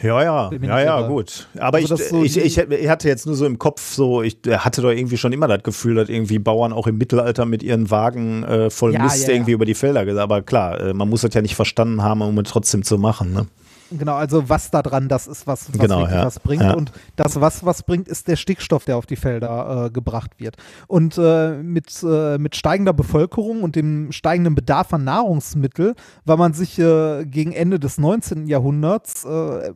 Ja, 0.03 0.23
ja, 0.23 0.51
ja, 0.63 0.81
ja, 0.81 1.09
gut. 1.09 1.49
Aber 1.59 1.79
also 1.79 1.95
ich, 1.95 2.09
so 2.09 2.23
ich, 2.23 2.37
ich, 2.37 2.59
ich, 2.59 2.89
hatte 2.89 3.09
jetzt 3.09 3.27
nur 3.27 3.35
so 3.35 3.47
im 3.47 3.59
Kopf 3.59 3.95
so, 3.95 4.23
ich 4.23 4.39
hatte 4.47 4.83
doch 4.83 4.91
irgendwie 4.91 5.17
schon 5.17 5.33
immer 5.33 5.49
das 5.49 5.63
Gefühl, 5.63 5.95
dass 5.95 6.09
irgendwie 6.09 6.39
Bauern 6.39 6.73
auch 6.73 6.87
im 6.87 6.99
Mittelalter 6.99 7.47
mit 7.47 7.63
ihren 7.63 7.91
Wagen 7.91 8.45
äh, 8.45 8.71
voll 8.71 8.93
ja, 8.93 9.03
Mist 9.03 9.27
ja, 9.27 9.35
irgendwie 9.35 9.53
ja. 9.53 9.55
über 9.57 9.65
die 9.65 9.75
Felder 9.75 10.05
gesagt 10.05 10.23
Aber 10.23 10.43
klar, 10.43 10.81
äh, 10.81 10.95
man 10.95 11.09
muss 11.09 11.23
das 11.23 11.33
ja 11.35 11.43
nicht 11.43 11.55
verstanden 11.55 12.03
haben, 12.03 12.21
um 12.21 12.39
es 12.39 12.51
trotzdem 12.51 12.83
zu 12.83 12.99
machen, 12.99 13.33
ne? 13.33 13.47
Genau, 13.91 14.15
also 14.15 14.49
was 14.49 14.71
da 14.71 14.83
dran 14.83 15.09
das 15.09 15.27
ist, 15.27 15.47
was, 15.47 15.73
was 15.73 15.79
genau, 15.79 16.07
ja. 16.07 16.25
was 16.25 16.41
bringt. 16.41 16.63
Ja. 16.63 16.75
Und 16.75 16.93
das, 17.17 17.41
was 17.41 17.65
was 17.65 17.83
bringt, 17.83 18.09
ist 18.09 18.29
der 18.29 18.37
Stickstoff, 18.37 18.85
der 18.85 18.97
auf 18.97 19.07
die 19.07 19.17
Felder 19.17 19.87
äh, 19.87 19.91
gebracht 19.91 20.33
wird. 20.39 20.57
Und 20.87 21.19
äh, 21.19 21.63
mit, 21.63 22.03
äh, 22.03 22.39
mit 22.39 22.57
steigender 22.57 22.93
Bevölkerung 22.93 23.63
und 23.63 23.77
dem 23.77 24.13
steigenden 24.13 24.55
Bedarf 24.55 24.93
an 24.93 25.05
Nahrungsmittel 25.05 25.95
war 26.25 26.37
man 26.37 26.55
sich 26.55 26.79
äh, 26.79 27.25
gegen 27.25 27.53
Ende 27.53 27.79
des 27.79 27.99
19. 27.99 28.47
Jahrhunderts, 28.47 29.25
äh, 29.25 29.73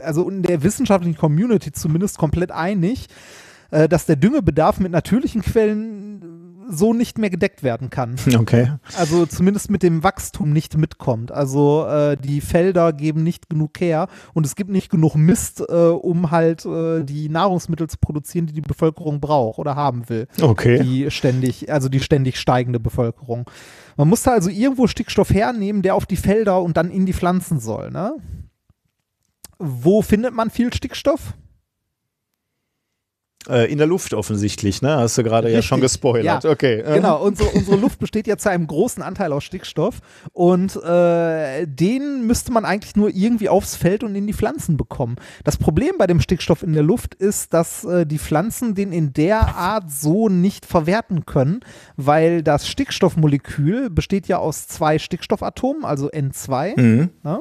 also 0.00 0.28
in 0.28 0.42
der 0.42 0.62
wissenschaftlichen 0.62 1.18
Community 1.18 1.72
zumindest 1.72 2.18
komplett 2.18 2.50
einig, 2.50 3.08
äh, 3.70 3.88
dass 3.88 4.06
der 4.06 4.16
Düngebedarf 4.16 4.80
mit 4.80 4.92
natürlichen 4.92 5.42
Quellen 5.42 6.51
so 6.68 6.92
nicht 6.92 7.18
mehr 7.18 7.30
gedeckt 7.30 7.62
werden 7.62 7.90
kann. 7.90 8.16
Okay. 8.42 8.72
Also 8.96 9.24
zumindest 9.26 9.70
mit 9.70 9.82
dem 9.82 10.02
Wachstum 10.02 10.52
nicht 10.52 10.76
mitkommt. 10.76 11.30
Also 11.30 11.86
äh, 11.86 12.16
die 12.16 12.40
Felder 12.40 12.92
geben 12.92 13.22
nicht 13.22 13.48
genug 13.48 13.78
her 13.78 14.08
und 14.34 14.46
es 14.46 14.56
gibt 14.56 14.70
nicht 14.70 14.90
genug 14.90 15.14
Mist, 15.14 15.60
äh, 15.60 15.72
um 15.72 16.30
halt 16.30 16.64
äh, 16.64 17.04
die 17.04 17.28
Nahrungsmittel 17.28 17.88
zu 17.88 17.98
produzieren, 17.98 18.46
die 18.46 18.52
die 18.52 18.62
Bevölkerung 18.62 19.20
braucht 19.20 19.58
oder 19.58 19.76
haben 19.76 20.08
will. 20.08 20.26
Okay. 20.40 20.82
Die 20.82 21.10
ständig, 21.10 21.70
also 21.70 21.88
die 21.88 22.00
ständig 22.00 22.36
steigende 22.36 22.80
Bevölkerung. 22.80 23.48
Man 23.96 24.08
musste 24.08 24.32
also 24.32 24.50
irgendwo 24.50 24.86
Stickstoff 24.86 25.30
hernehmen, 25.30 25.82
der 25.82 25.94
auf 25.94 26.06
die 26.06 26.16
Felder 26.16 26.62
und 26.62 26.76
dann 26.76 26.90
in 26.90 27.06
die 27.06 27.12
Pflanzen 27.12 27.60
soll. 27.60 27.90
Ne? 27.90 28.16
Wo 29.58 30.02
findet 30.02 30.34
man 30.34 30.50
viel 30.50 30.72
Stickstoff? 30.72 31.34
Äh, 33.48 33.72
in 33.72 33.78
der 33.78 33.88
Luft 33.88 34.14
offensichtlich, 34.14 34.82
ne? 34.82 34.96
Hast 34.96 35.18
du 35.18 35.24
gerade 35.24 35.50
ja 35.50 35.62
schon 35.62 35.80
gespoilert. 35.80 36.44
Ja, 36.44 36.50
okay. 36.50 36.82
Genau, 36.94 37.22
unsere, 37.22 37.48
unsere 37.50 37.76
Luft 37.76 37.98
besteht 37.98 38.28
ja 38.28 38.36
zu 38.36 38.50
einem 38.50 38.68
großen 38.68 39.02
Anteil 39.02 39.32
aus 39.32 39.42
Stickstoff 39.42 40.00
und 40.32 40.76
äh, 40.76 41.66
den 41.66 42.26
müsste 42.26 42.52
man 42.52 42.64
eigentlich 42.64 42.94
nur 42.94 43.10
irgendwie 43.10 43.48
aufs 43.48 43.74
Feld 43.74 44.04
und 44.04 44.14
in 44.14 44.28
die 44.28 44.32
Pflanzen 44.32 44.76
bekommen. 44.76 45.16
Das 45.42 45.56
Problem 45.56 45.96
bei 45.98 46.06
dem 46.06 46.20
Stickstoff 46.20 46.62
in 46.62 46.72
der 46.72 46.84
Luft 46.84 47.14
ist, 47.16 47.52
dass 47.52 47.84
äh, 47.84 48.06
die 48.06 48.18
Pflanzen 48.18 48.76
den 48.76 48.92
in 48.92 49.12
der 49.12 49.56
Art 49.56 49.90
so 49.90 50.28
nicht 50.28 50.64
verwerten 50.64 51.26
können, 51.26 51.60
weil 51.96 52.44
das 52.44 52.68
Stickstoffmolekül 52.68 53.90
besteht 53.90 54.28
ja 54.28 54.38
aus 54.38 54.68
zwei 54.68 55.00
Stickstoffatomen, 55.00 55.84
also 55.84 56.08
N2. 56.08 56.80
Mhm. 56.80 57.10
Ne? 57.24 57.40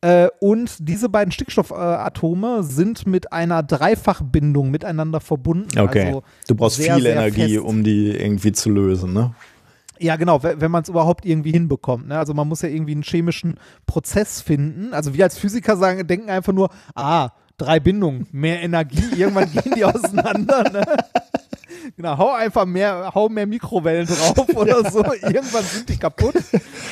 Äh, 0.00 0.28
und 0.38 0.76
diese 0.78 1.08
beiden 1.08 1.32
Stickstoffatome 1.32 2.62
sind 2.62 3.06
mit 3.06 3.32
einer 3.32 3.62
Dreifachbindung 3.64 4.70
miteinander 4.70 5.20
verbunden. 5.20 5.78
Okay. 5.78 6.06
Also 6.06 6.22
du 6.46 6.54
brauchst 6.54 6.76
sehr, 6.76 6.94
viel 6.94 7.02
sehr 7.02 7.16
Energie, 7.16 7.54
fest. 7.54 7.66
um 7.66 7.82
die 7.82 8.10
irgendwie 8.10 8.52
zu 8.52 8.70
lösen, 8.70 9.12
ne? 9.12 9.34
Ja, 10.00 10.14
genau, 10.14 10.40
wenn 10.44 10.70
man 10.70 10.84
es 10.84 10.88
überhaupt 10.88 11.26
irgendwie 11.26 11.50
hinbekommt. 11.50 12.06
Ne? 12.06 12.16
Also 12.16 12.32
man 12.32 12.46
muss 12.46 12.62
ja 12.62 12.68
irgendwie 12.68 12.92
einen 12.92 13.02
chemischen 13.02 13.58
Prozess 13.86 14.40
finden. 14.40 14.94
Also 14.94 15.12
wir 15.14 15.24
als 15.24 15.36
Physiker 15.36 15.76
sagen, 15.76 16.06
denken 16.06 16.30
einfach 16.30 16.52
nur, 16.52 16.70
ah, 16.94 17.30
drei 17.56 17.80
Bindungen, 17.80 18.28
mehr 18.30 18.62
Energie, 18.62 19.02
irgendwann 19.16 19.50
gehen 19.50 19.74
die 19.76 19.84
auseinander. 19.84 20.70
Ne? 20.70 20.84
Genau, 21.96 22.18
hau 22.18 22.32
einfach 22.32 22.66
mehr, 22.66 23.12
hau 23.14 23.28
mehr 23.28 23.46
Mikrowellen 23.46 24.06
drauf 24.06 24.48
oder 24.54 24.90
so. 24.90 25.04
Irgendwann 25.04 25.64
sind 25.64 25.88
die 25.88 25.96
kaputt. 25.96 26.34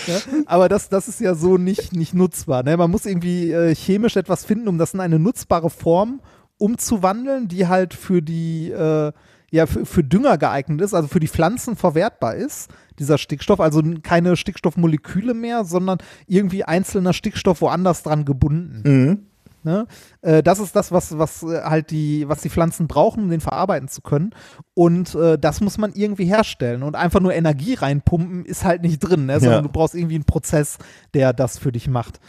Ja? 0.07 0.19
Aber 0.47 0.69
das, 0.69 0.89
das 0.89 1.09
ist 1.09 1.21
ja 1.21 1.35
so 1.35 1.59
nicht, 1.59 1.93
nicht 1.93 2.15
nutzbar. 2.15 2.63
Ne? 2.63 2.77
Man 2.77 2.91
muss 2.91 3.07
irgendwie 3.07 3.51
äh, 3.51 3.75
chemisch 3.75 4.17
etwas 4.17 4.45
finden, 4.45 4.69
um 4.69 4.79
das 4.79 4.95
in 4.95 5.01
eine 5.01 5.19
nutzbare 5.19 5.71
Form 5.71 6.21
umzuwandeln, 6.59 7.49
die 7.49 7.67
halt 7.67 7.95
für 7.95 8.23
die, 8.23 8.71
äh, 8.71 9.13
ja 9.51 9.67
für, 9.67 9.85
für 9.87 10.05
Dünger 10.05 10.39
geeignet 10.39 10.81
ist, 10.81 10.95
also 10.95 11.09
für 11.09 11.21
die 11.21 11.29
Pflanzen 11.29 11.77
verwertbar 11.77 12.35
ist, 12.35 12.71
dieser 12.99 13.19
Stickstoff, 13.19 13.61
also 13.61 13.83
keine 14.03 14.37
Stickstoffmoleküle 14.37 15.35
mehr, 15.35 15.65
sondern 15.65 15.99
irgendwie 16.27 16.65
einzelner 16.65 17.13
Stickstoff 17.13 17.61
woanders 17.61 18.03
dran 18.03 18.25
gebunden. 18.25 18.83
Mhm. 18.85 19.27
Ne? 19.67 19.87
Äh, 20.23 20.43
das 20.45 20.61
ist 20.61 20.77
das, 20.77 20.93
was, 20.93 21.19
was 21.19 21.43
äh, 21.43 21.61
halt 21.63 21.91
die, 21.91 22.29
was 22.29 22.41
die 22.41 22.49
Pflanzen 22.51 22.87
brauchen, 22.87 23.25
um 23.25 23.31
den 23.31 23.41
verarbeiten 23.41 23.89
zu 23.89 24.01
können. 24.01 24.31
Und 24.75 25.15
äh, 25.17 25.37
das 25.39 25.61
muss 25.61 25.77
man 25.77 25.93
irgendwie 25.93 26.25
herstellen. 26.25 26.85
Und 26.85 26.95
einfach 26.95 27.19
nur 27.21 27.35
Energie 27.35 27.75
reinpumpen 27.75 28.45
ist 28.47 28.65
halt 28.65 28.83
nicht 28.83 29.01
drin, 29.01 29.27
ne? 29.27 29.41
sondern 29.41 29.59
Ja. 29.59 29.63
du 29.63 29.69
brauchst 29.69 29.97
irgendwie 29.97 30.15
einen 30.15 30.25
Prozess, 30.25 30.79
der 31.15 31.33
das 31.33 31.59
für 31.59 31.73
dich 31.73 31.89
macht. 31.89 32.21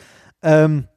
Ähm, 0.41 0.87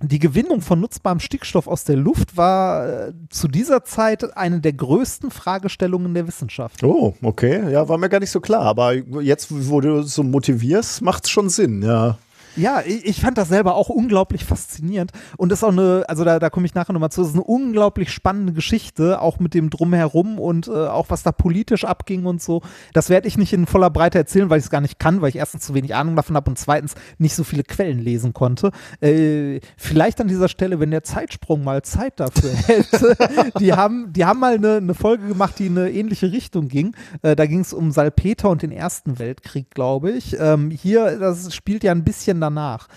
die 0.00 0.20
Gewinnung 0.20 0.60
von 0.60 0.80
nutzbarem 0.80 1.18
Stickstoff 1.20 1.66
aus 1.66 1.84
der 1.84 1.96
Luft 1.96 2.36
war 2.36 2.88
äh, 3.08 3.12
zu 3.30 3.46
dieser 3.48 3.84
Zeit 3.84 4.36
eine 4.36 4.60
der 4.60 4.72
größten 4.72 5.30
Fragestellungen 5.30 6.14
der 6.14 6.26
Wissenschaft. 6.28 6.82
Oh, 6.84 7.14
okay. 7.20 7.70
Ja, 7.70 7.88
war 7.88 7.98
mir 7.98 8.08
gar 8.08 8.20
nicht 8.20 8.30
so 8.30 8.40
klar. 8.40 8.62
Aber 8.62 8.94
jetzt, 8.94 9.48
wo 9.50 9.80
du 9.80 10.02
so 10.02 10.22
motivierst, 10.22 11.02
macht's 11.02 11.28
schon 11.30 11.50
Sinn, 11.50 11.82
ja. 11.82 12.16
Ja, 12.58 12.82
ich, 12.84 13.04
ich 13.04 13.20
fand 13.20 13.38
das 13.38 13.48
selber 13.48 13.74
auch 13.76 13.88
unglaublich 13.88 14.44
faszinierend 14.44 15.12
und 15.36 15.52
ist 15.52 15.62
auch 15.62 15.72
eine, 15.72 16.04
also 16.08 16.24
da, 16.24 16.38
da 16.38 16.50
komme 16.50 16.66
ich 16.66 16.74
nachher 16.74 16.92
nochmal 16.92 17.10
zu, 17.10 17.22
ist 17.22 17.34
eine 17.34 17.44
unglaublich 17.44 18.10
spannende 18.12 18.52
Geschichte, 18.52 19.20
auch 19.20 19.38
mit 19.38 19.54
dem 19.54 19.70
Drumherum 19.70 20.38
und 20.38 20.66
äh, 20.68 20.72
auch 20.72 21.06
was 21.08 21.22
da 21.22 21.32
politisch 21.32 21.84
abging 21.84 22.26
und 22.26 22.42
so. 22.42 22.62
Das 22.92 23.10
werde 23.10 23.28
ich 23.28 23.38
nicht 23.38 23.52
in 23.52 23.66
voller 23.66 23.90
Breite 23.90 24.18
erzählen, 24.18 24.50
weil 24.50 24.58
ich 24.58 24.64
es 24.64 24.70
gar 24.70 24.80
nicht 24.80 24.98
kann, 24.98 25.20
weil 25.20 25.28
ich 25.30 25.36
erstens 25.36 25.64
zu 25.64 25.74
wenig 25.74 25.94
Ahnung 25.94 26.16
davon 26.16 26.36
habe 26.36 26.50
und 26.50 26.58
zweitens 26.58 26.94
nicht 27.18 27.34
so 27.34 27.44
viele 27.44 27.62
Quellen 27.62 28.00
lesen 28.00 28.34
konnte. 28.34 28.72
Äh, 29.00 29.60
vielleicht 29.76 30.20
an 30.20 30.28
dieser 30.28 30.48
Stelle, 30.48 30.80
wenn 30.80 30.90
der 30.90 31.04
Zeitsprung 31.04 31.62
mal 31.62 31.82
Zeit 31.82 32.18
dafür 32.18 32.50
hätte, 32.66 33.16
die 33.60 33.72
haben, 33.72 34.12
die 34.12 34.24
haben 34.24 34.40
mal 34.40 34.54
eine, 34.54 34.76
eine 34.76 34.94
Folge 34.94 35.28
gemacht, 35.28 35.58
die 35.58 35.66
in 35.66 35.78
eine 35.78 35.90
ähnliche 35.90 36.32
Richtung 36.32 36.68
ging. 36.68 36.94
Äh, 37.22 37.36
da 37.36 37.46
ging 37.46 37.60
es 37.60 37.72
um 37.72 37.92
Salpeter 37.92 38.50
und 38.50 38.62
den 38.62 38.72
Ersten 38.72 39.18
Weltkrieg, 39.18 39.70
glaube 39.70 40.10
ich. 40.10 40.36
Ähm, 40.38 40.70
hier, 40.70 41.18
das 41.18 41.54
spielt 41.54 41.84
ja 41.84 41.92
ein 41.92 42.04
bisschen 42.04 42.40
danach. 42.48 42.88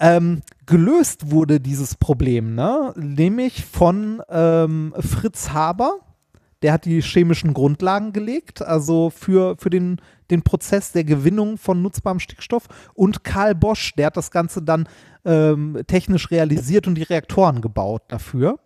Ähm, 0.00 0.42
gelöst 0.66 1.30
wurde 1.30 1.60
dieses 1.60 1.96
Problem, 1.96 2.54
ne? 2.54 2.92
nämlich 2.96 3.64
von 3.64 4.22
ähm, 4.28 4.94
Fritz 4.98 5.50
Haber. 5.50 5.98
Der 6.62 6.72
hat 6.72 6.84
die 6.84 7.00
chemischen 7.02 7.54
Grundlagen 7.54 8.12
gelegt, 8.12 8.62
also 8.62 9.10
für, 9.10 9.56
für 9.58 9.70
den, 9.70 10.00
den 10.30 10.42
Prozess 10.42 10.90
der 10.90 11.04
Gewinnung 11.04 11.56
von 11.56 11.82
nutzbarem 11.82 12.18
Stickstoff. 12.18 12.64
Und 12.94 13.22
Karl 13.22 13.54
Bosch, 13.54 13.92
der 13.96 14.06
hat 14.06 14.16
das 14.16 14.32
Ganze 14.32 14.62
dann 14.62 14.88
ähm, 15.24 15.80
technisch 15.86 16.30
realisiert 16.32 16.88
und 16.88 16.96
die 16.96 17.04
Reaktoren 17.04 17.60
gebaut 17.60 18.02
dafür. 18.08 18.58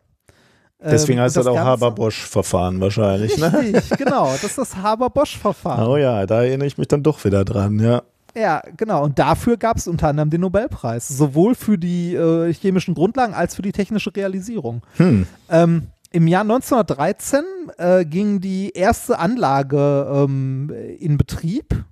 Deswegen 0.84 1.18
Ähm, 1.18 1.24
heißt 1.24 1.36
und 1.36 1.46
das 1.46 1.52
auch 1.52 1.58
Haber-Bosch-Verfahren 1.58 2.80
wahrscheinlich, 2.80 3.36
ne? 3.38 3.52
Richtig, 3.52 3.98
genau. 3.98 4.26
Das 4.32 4.44
ist 4.44 4.58
das 4.58 4.76
Haber-Bosch-Verfahren. 4.76 5.86
Oh 5.92 5.96
ja, 5.96 6.26
da 6.26 6.42
erinnere 6.42 6.66
ich 6.66 6.78
mich 6.78 6.88
dann 6.88 7.02
doch 7.02 7.24
wieder 7.24 7.44
dran, 7.44 7.78
ja. 7.78 8.02
Ja, 8.34 8.62
genau. 8.76 9.04
Und 9.04 9.18
dafür 9.18 9.56
gab 9.56 9.76
es 9.76 9.86
unter 9.86 10.08
anderem 10.08 10.30
den 10.30 10.40
Nobelpreis. 10.40 11.08
Sowohl 11.08 11.54
für 11.54 11.78
die 11.78 12.14
äh, 12.14 12.52
chemischen 12.52 12.94
Grundlagen 12.94 13.34
als 13.34 13.54
für 13.54 13.62
die 13.62 13.72
technische 13.72 14.14
Realisierung. 14.14 14.82
Hm. 14.96 15.26
Ähm, 15.50 15.88
Im 16.10 16.26
Jahr 16.26 16.42
1913 16.42 17.44
äh, 17.76 18.04
ging 18.04 18.40
die 18.40 18.70
erste 18.70 19.18
Anlage 19.18 20.06
ähm, 20.10 20.72
in 20.98 21.18
Betrieb. 21.18 21.84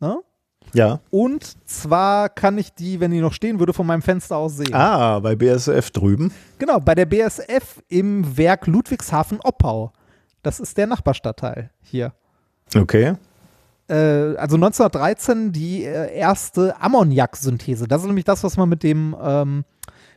Ne? 0.00 0.18
Ja. 0.72 1.00
Und 1.10 1.54
zwar 1.68 2.28
kann 2.28 2.58
ich 2.58 2.74
die, 2.74 2.98
wenn 3.00 3.10
die 3.10 3.20
noch 3.20 3.32
stehen 3.32 3.60
würde, 3.60 3.72
von 3.72 3.86
meinem 3.86 4.02
Fenster 4.02 4.36
aus 4.36 4.56
sehen. 4.56 4.74
Ah, 4.74 5.20
bei 5.20 5.36
BSF 5.36 5.90
drüben. 5.90 6.32
Genau, 6.58 6.80
bei 6.80 6.94
der 6.94 7.06
BSF 7.06 7.82
im 7.88 8.36
Werk 8.36 8.66
Ludwigshafen-Oppau. 8.66 9.92
Das 10.42 10.60
ist 10.60 10.76
der 10.76 10.86
Nachbarstadtteil 10.86 11.70
hier. 11.80 12.12
Okay. 12.74 13.14
Äh, 13.94 14.36
also 14.36 14.56
1913 14.56 15.52
die 15.52 15.84
äh, 15.84 16.16
erste 16.16 16.80
Ammoniak-Synthese. 16.80 17.86
Das 17.86 18.02
ist 18.02 18.06
nämlich 18.06 18.24
das, 18.24 18.42
was 18.42 18.56
man 18.56 18.68
mit 18.68 18.82
dem, 18.82 19.16
ähm, 19.22 19.64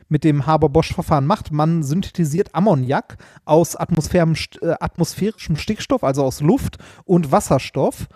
mit 0.08 0.24
dem 0.24 0.46
Haber-Bosch-Verfahren 0.46 1.26
macht. 1.26 1.52
Man 1.52 1.82
synthetisiert 1.82 2.54
Ammoniak 2.54 3.16
aus 3.44 3.74
äh, 3.74 3.78
atmosphärischem 3.78 5.56
Stickstoff, 5.56 6.02
also 6.02 6.24
aus 6.24 6.40
Luft 6.40 6.78
und 7.04 7.30
Wasserstoff. 7.30 8.08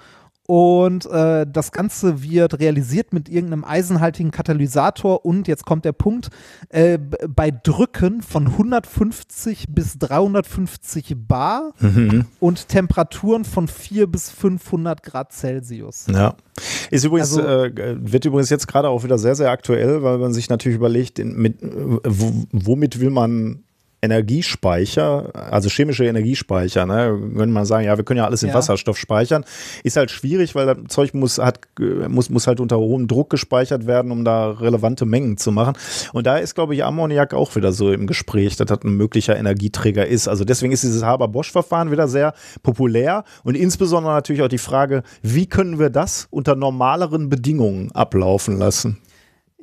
Und 0.49 1.07
äh, 1.07 1.47
das 1.51 1.71
Ganze 1.71 2.23
wird 2.23 2.59
realisiert 2.59 3.13
mit 3.13 3.29
irgendeinem 3.29 3.65
eisenhaltigen 3.65 4.33
Katalysator 4.33 5.25
und 5.25 5.47
jetzt 5.47 5.65
kommt 5.65 5.85
der 5.85 5.93
Punkt, 5.93 6.31
äh, 6.69 6.99
bei 6.99 7.53
Drücken 7.53 8.23
von 8.23 8.49
150 8.49 9.67
bis 9.69 9.99
350 9.99 11.15
Bar 11.17 11.73
und 12.41 12.69
Temperaturen 12.69 13.45
von 13.45 13.69
4 13.69 14.09
bis 14.09 14.31
500 14.31 15.03
Grad 15.05 15.33
Celsius. 15.33 16.07
Ja. 16.13 16.35
Ist 16.91 17.05
übrigens, 17.05 17.39
Also- 17.39 17.47
äh, 17.49 17.97
wird 18.01 18.25
übrigens 18.25 18.51
jetzt 18.51 18.67
gerade 18.67 18.89
auch 18.89 19.05
wieder 19.05 19.19
sehr, 19.19 19.37
sehr 19.37 19.51
aktuell, 19.51 20.03
weil 20.03 20.19
man 20.19 20.33
sich 20.35 20.49
natürlich 20.51 20.77
überlegt, 20.77 21.19
in, 21.21 21.37
mit, 21.37 21.59
wo, 21.63 22.33
womit 22.51 22.99
will 23.01 23.11
man 23.11 23.63
Energiespeicher, 24.03 25.31
also 25.33 25.69
chemische 25.69 26.05
Energiespeicher, 26.05 26.87
ne? 26.87 27.17
Könnte 27.37 27.47
man 27.47 27.65
sagen, 27.65 27.87
ja, 27.87 27.97
wir 27.97 28.05
können 28.05 28.19
ja 28.19 28.25
alles 28.25 28.43
in 28.43 28.49
Ja. 28.49 28.55
Wasserstoff 28.57 28.99
speichern. 28.99 29.45
Ist 29.85 29.97
halt 29.97 30.11
schwierig, 30.11 30.57
weil 30.57 30.67
das 30.67 30.77
Zeug 30.89 31.15
muss, 31.15 31.39
hat, 31.39 31.61
muss, 32.09 32.29
muss 32.29 32.49
halt 32.49 32.59
unter 32.59 32.79
hohem 32.79 33.07
Druck 33.07 33.31
gespeichert 33.31 33.87
werden, 33.87 34.11
um 34.11 34.25
da 34.25 34.51
relevante 34.51 35.07
Mengen 35.07 35.37
zu 35.37 35.53
machen. 35.53 35.75
Und 36.13 36.27
da 36.27 36.39
ist, 36.39 36.57
glaube 36.57 36.75
ich, 36.75 36.85
Ammoniak 36.85 37.33
auch 37.33 37.55
wieder 37.55 37.73
so 37.73 37.93
im 37.93 38.09
Gespräch, 38.09 38.57
dass 38.57 38.67
das 38.67 38.81
ein 38.83 38.97
möglicher 38.97 39.37
Energieträger 39.37 40.05
ist. 40.05 40.27
Also 40.27 40.45
deswegen 40.45 40.73
ist 40.73 40.83
dieses 40.83 41.05
Haber-Bosch-Verfahren 41.05 41.93
wieder 41.93 42.09
sehr 42.09 42.35
populär 42.65 43.23
und 43.45 43.57
insbesondere 43.57 44.15
natürlich 44.15 44.43
auch 44.43 44.49
die 44.49 44.59
Frage, 44.59 45.05
wie 45.23 45.47
können 45.47 45.79
wir 45.79 45.91
das 45.91 46.27
unter 46.31 46.57
normaleren 46.57 47.29
Bedingungen 47.29 47.93
ablaufen 47.93 48.59
lassen? 48.59 48.99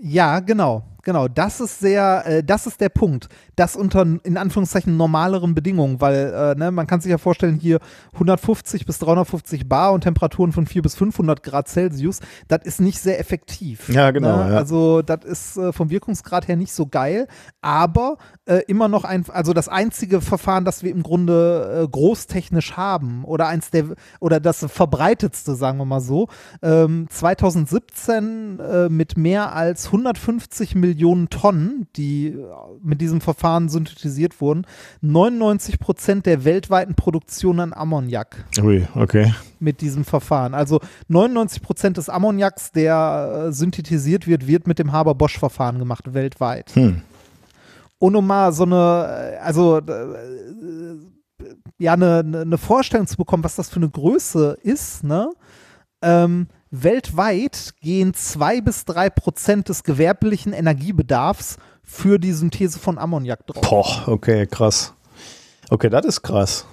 Ja, 0.02 0.40
genau, 0.40 0.84
genau. 1.04 1.28
Das 1.28 1.60
ist 1.60 1.80
sehr, 1.80 2.24
äh, 2.26 2.44
das 2.44 2.68
ist 2.68 2.82
der 2.82 2.90
Punkt. 2.90 3.30
Das 3.56 3.76
unter 3.76 4.02
in 4.02 4.38
Anführungszeichen 4.38 4.98
normaleren 4.98 5.56
Bedingungen, 5.56 6.02
weil 6.02 6.34
äh, 6.34 6.56
ne, 6.60 6.72
man 6.72 6.88
kann 6.88 7.02
sich 7.02 7.10
ja 7.12 7.18
vorstellen, 7.18 7.56
hier 7.60 7.80
150 8.14 8.86
bis 8.86 9.00
350 9.00 9.68
Bar 9.68 9.94
und 9.94 10.02
Temperaturen 10.02 10.52
von 10.52 10.66
4 10.66 10.82
bis 10.82 10.96
500 10.96 11.42
Grad 11.44 11.68
Celsius, 11.68 12.20
das 12.48 12.64
ist 12.64 12.82
nicht 12.82 13.00
sehr 13.00 13.20
effektiv. 13.20 13.90
Ja, 13.90 14.12
genau, 14.12 14.44
Ne? 14.44 14.52
ja. 14.52 14.58
Also 14.58 15.02
das 15.02 15.24
ist 15.26 15.58
äh, 15.58 15.72
vom 15.72 15.90
Wirkungsgrad 15.90 16.48
her 16.48 16.56
nicht 16.56 16.74
so 16.74 16.88
geil, 16.88 17.28
aber 17.62 18.18
äh, 18.46 18.62
immer 18.68 18.88
noch 18.88 19.04
ein, 19.04 19.26
also 19.30 19.54
das 19.54 19.70
einzige 19.70 20.22
Verfahren, 20.22 20.66
das 20.66 20.84
wir 20.84 20.92
im 20.92 21.04
Grunde 21.04 21.84
äh, 21.84 21.88
großtechnisch 21.88 22.78
haben 22.78 23.24
oder 23.26 23.48
eins 23.48 23.72
der 23.72 23.86
oder 24.20 24.40
das 24.40 24.66
verbreitetste, 24.70 25.56
sagen 25.56 25.78
wir 25.78 25.86
mal 25.86 26.02
so, 26.02 26.28
ähm, 26.62 27.08
2017 27.10 28.60
äh, 28.60 28.90
mit 28.90 29.18
mehr 29.18 29.56
als 29.56 29.88
150 29.88 30.76
Millionen 30.76 30.89
Tonnen, 31.30 31.88
die 31.96 32.28
äh, 32.28 32.36
mit 32.82 33.02
diesem 33.02 33.22
Verfahren 33.22 33.70
synthetisiert 33.70 34.42
wurden, 34.42 34.66
99 35.02 35.80
Prozent 35.80 36.26
der 36.26 36.46
weltweiten 36.46 36.96
Produktion 36.96 37.60
an 37.60 37.74
Ammoniak 37.74 38.46
Ui, 38.62 38.88
okay. 38.96 39.34
mit 39.60 39.82
diesem 39.82 40.06
Verfahren. 40.06 40.54
Also 40.54 40.80
99 41.08 41.62
Prozent 41.62 41.98
des 41.98 42.10
Ammoniaks, 42.10 42.72
der 42.72 43.48
äh, 43.48 43.52
synthetisiert 43.52 44.28
wird, 44.28 44.48
wird 44.48 44.68
mit 44.68 44.80
dem 44.80 44.92
Haber-Bosch-Verfahren 44.92 45.80
gemacht, 45.80 46.14
weltweit. 46.14 46.76
Hm. 46.76 47.02
Und 48.00 48.16
um 48.16 48.26
mal 48.26 48.54
so 48.54 48.64
eine, 48.64 49.36
äh, 49.36 49.38
also 49.38 49.82
ja, 51.78 51.94
eine, 51.94 52.20
eine 52.20 52.42
eine 52.42 52.58
Vorstellung 52.58 53.08
zu 53.08 53.18
bekommen, 53.18 53.44
was 53.44 53.56
das 53.56 53.70
für 53.70 53.78
eine 53.78 53.90
Größe 53.90 54.58
ist, 54.62 55.04
ne? 55.04 55.32
Ähm, 56.02 56.48
weltweit 56.72 57.74
gehen 57.82 58.14
zwei 58.14 58.62
bis 58.62 58.86
drei 58.86 59.10
Prozent 59.10 59.70
des 59.70 59.84
gewerblichen 59.84 60.54
Energiebedarfs 60.54 61.58
für 61.84 62.20
die 62.20 62.34
Synthese 62.34 62.80
von 62.80 62.98
Ammoniak 62.98 63.46
drauf. 63.48 63.62
Boah, 63.62 64.08
okay, 64.08 64.46
krass. 64.46 64.94
Okay, 65.70 65.90
das 65.90 66.06
ist 66.06 66.22
krass. 66.22 66.66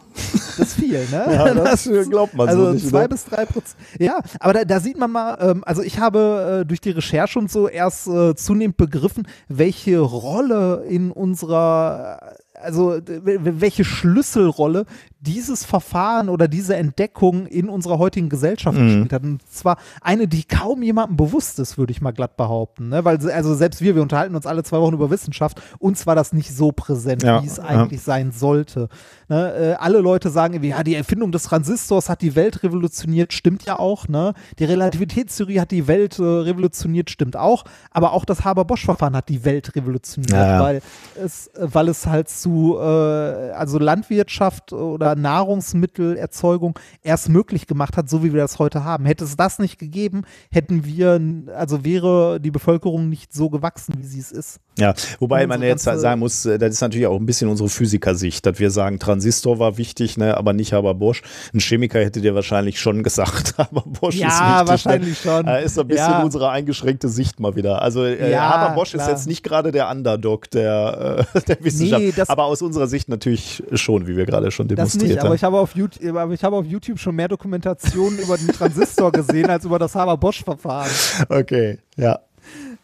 Das 0.57 0.59
ist 0.59 0.75
viel, 0.75 1.07
ne? 1.11 1.27
Ja, 1.31 1.55
das 1.55 1.89
glaubt 2.09 2.35
man 2.35 2.49
so 2.49 2.59
also 2.59 2.73
nicht, 2.73 2.89
zwei 2.89 3.03
ne? 3.03 3.09
bis 3.09 3.25
drei 3.27 3.45
Prozent. 3.45 3.77
Ja, 3.99 4.21
aber 4.41 4.55
da, 4.55 4.65
da 4.65 4.81
sieht 4.81 4.99
man 4.99 5.11
mal, 5.11 5.37
ähm, 5.41 5.63
also 5.67 5.83
ich 5.83 5.99
habe 5.99 6.61
äh, 6.63 6.67
durch 6.67 6.81
die 6.81 6.91
Recherche 6.91 7.39
und 7.39 7.51
so 7.51 7.69
erst 7.69 8.07
äh, 8.07 8.35
zunehmend 8.35 8.77
begriffen, 8.77 9.29
welche 9.49 9.99
Rolle 9.99 10.85
in 10.89 11.11
unserer, 11.11 12.37
also 12.63 12.99
welche 13.05 13.85
Schlüsselrolle 13.85 14.87
dieses 15.21 15.65
Verfahren 15.65 16.29
oder 16.29 16.47
diese 16.47 16.77
Entdeckung 16.77 17.47
in 17.47 17.69
unserer 17.69 17.99
heutigen 17.99 18.29
Gesellschaft 18.29 18.79
Mhm. 18.79 18.87
gespielt 18.87 19.13
hat. 19.13 19.23
Und 19.25 19.43
zwar 19.51 19.77
eine, 20.01 20.29
die 20.29 20.45
kaum 20.45 20.83
jemandem 20.83 21.17
bewusst 21.17 21.59
ist, 21.59 21.79
würde 21.79 21.91
ich 21.91 22.01
mal 22.01 22.13
glatt 22.13 22.37
behaupten. 22.37 22.91
Ne? 22.91 23.05
Weil 23.05 23.19
also 23.31 23.55
selbst 23.55 23.81
wir, 23.81 23.95
wir 23.97 24.03
unterhalten 24.03 24.37
uns 24.37 24.47
alle 24.47 24.63
zwei 24.63 24.81
Wochen 24.81 24.95
über 24.95 25.11
Wissenschaft, 25.11 25.61
uns 25.79 26.07
war 26.07 26.15
das 26.15 26.33
nicht 26.33 26.55
so 26.55 26.71
präsent, 26.71 27.23
Ja, 27.25 27.43
wie 27.43 27.47
es 27.47 27.57
ja. 27.57 27.65
eigentlich 27.65 28.03
sein 28.03 28.31
sollte. 28.31 28.89
Ne? 29.29 29.53
Äh, 29.55 29.73
alle 29.75 29.99
Leute 30.01 30.31
sagen 30.31 30.55
irgendwie, 30.55 30.69
ja, 30.71 30.83
die 30.85 30.95
Erfindung 30.95 31.33
des 31.33 31.45
Transistors 31.45 32.09
hat 32.09 32.23
die 32.23 32.37
Welt 32.37 32.63
revolutioniert, 32.63 33.33
stimmt 33.33 33.65
ja 33.65 33.79
auch. 33.81 34.07
Ne? 34.07 34.33
Die 34.61 34.65
Relativitätstheorie 34.65 35.59
hat 35.61 35.73
die 35.73 35.89
Welt 35.89 36.19
äh, 36.21 36.23
revolutioniert, 36.23 37.11
stimmt 37.11 37.37
auch. 37.37 37.65
Aber 37.91 38.13
auch 38.13 38.25
das 38.25 38.45
Haber-Bosch-Verfahren 38.45 39.17
hat 39.17 39.29
die 39.29 39.45
Welt 39.45 39.75
revolutioniert, 39.75 40.31
Ja, 40.33 40.47
ja. 40.59 40.63
weil 40.63 40.83
es, 41.21 41.49
äh, 41.49 41.67
weil 41.73 41.89
es 41.89 42.07
halt 42.07 42.29
zu, 42.47 42.77
äh, 42.79 42.85
also 42.85 43.79
Landwirtschaft 43.81 44.73
oder 44.73 45.17
Nahrungsmittelerzeugung 45.17 46.79
erst 47.03 47.29
möglich 47.29 47.67
gemacht 47.67 47.97
hat, 47.97 48.09
so 48.09 48.23
wie 48.23 48.33
wir 48.33 48.41
das 48.41 48.61
heute 48.61 48.85
haben. 48.85 49.05
Hätte 49.05 49.25
es 49.25 49.37
das 49.37 49.59
nicht 49.59 49.79
gegeben, 49.79 50.23
hätten 50.53 50.85
wir, 50.85 51.21
also 51.57 51.85
wäre 51.85 52.39
die 52.41 52.53
Bevölkerung 52.53 53.09
nicht 53.09 53.33
so 53.35 53.51
gewachsen, 53.51 53.95
wie 53.99 54.05
sie 54.07 54.21
es 54.21 54.31
ist. 54.31 54.61
Ja, 54.79 54.95
wobei 55.21 55.47
man 55.47 55.63
jetzt 55.63 55.85
sagen 55.85 56.21
muss, 56.21 56.45
äh, 56.47 56.59
das 56.59 56.75
ist 56.75 56.81
natürlich 56.83 57.07
auch 57.07 57.19
ein 57.19 57.27
bisschen 57.27 57.49
unsere 57.49 57.69
Physikersicht, 57.69 58.45
dass 58.47 58.59
wir 58.61 58.71
sagen, 58.71 58.99
Transistor 59.01 59.59
war 59.59 59.79
wichtig, 59.79 60.17
ne, 60.19 60.37
aber 60.37 60.53
nicht 60.53 60.73
Haber 60.75 60.95
Bosch. 60.95 61.23
Ein 61.55 61.61
Chemiker 61.61 61.99
hätte 62.01 62.21
dir 62.21 62.35
wahrscheinlich 62.35 62.79
schon 62.79 63.03
gesagt, 63.03 63.55
aber 63.57 63.83
Bosch 63.87 64.15
Ja, 64.17 64.29
ist 64.29 64.41
wichtig. 64.41 64.69
wahrscheinlich 64.69 65.25
ne? 65.25 65.31
schon. 65.33 65.47
Äh, 65.49 65.65
ist 65.65 65.79
ein 65.79 65.89
bisschen 65.89 66.11
Ja. 66.13 66.23
unsere 66.23 66.51
eingeschränkte 66.51 67.09
Sicht 67.09 67.41
mal 67.41 67.57
wieder. 67.57 67.81
Also 67.83 68.05
äh, 68.05 68.31
Ja, 68.31 68.51
Haber 68.51 68.75
Bosch 68.75 68.95
ist 68.95 69.01
klar. 69.01 69.11
jetzt 69.11 69.27
nicht 69.27 69.43
gerade 69.43 69.73
der 69.73 69.91
Underdog 69.91 70.51
der, 70.51 71.27
äh, 71.35 71.41
der 71.49 71.57
Wissenschaft, 71.65 72.03
Nee, 72.03 72.13
das- 72.15 72.29
aber 72.37 72.45
aus 72.45 72.61
unserer 72.61 72.87
Sicht 72.87 73.09
natürlich 73.09 73.63
schon, 73.73 74.07
wie 74.07 74.15
wir 74.15 74.27
gerade 74.27 74.51
schon 74.51 74.69
Das 74.69 74.77
demonstriert 74.77 75.09
nicht, 75.09 75.19
aber 75.21 75.29
haben. 75.31 75.37
ich 75.37 75.45
habe 75.45 75.59
auf 75.59 75.75
YouTube, 75.75 76.15
aber 76.15 76.35
ich 76.35 76.45
habe 76.45 76.57
auf 76.57 76.67
YouTube 76.67 76.99
schon 76.99 77.17
mehr 77.17 77.29
Dokumentationen 77.29 78.19
über 78.19 78.37
den 78.37 78.49
Transistor 78.49 79.11
gesehen 79.11 79.49
als 79.49 79.65
über 79.65 79.79
das 79.79 79.95
Haber-Bosch-Verfahren. 79.95 80.91
Okay, 81.31 81.79
ja. 81.97 82.21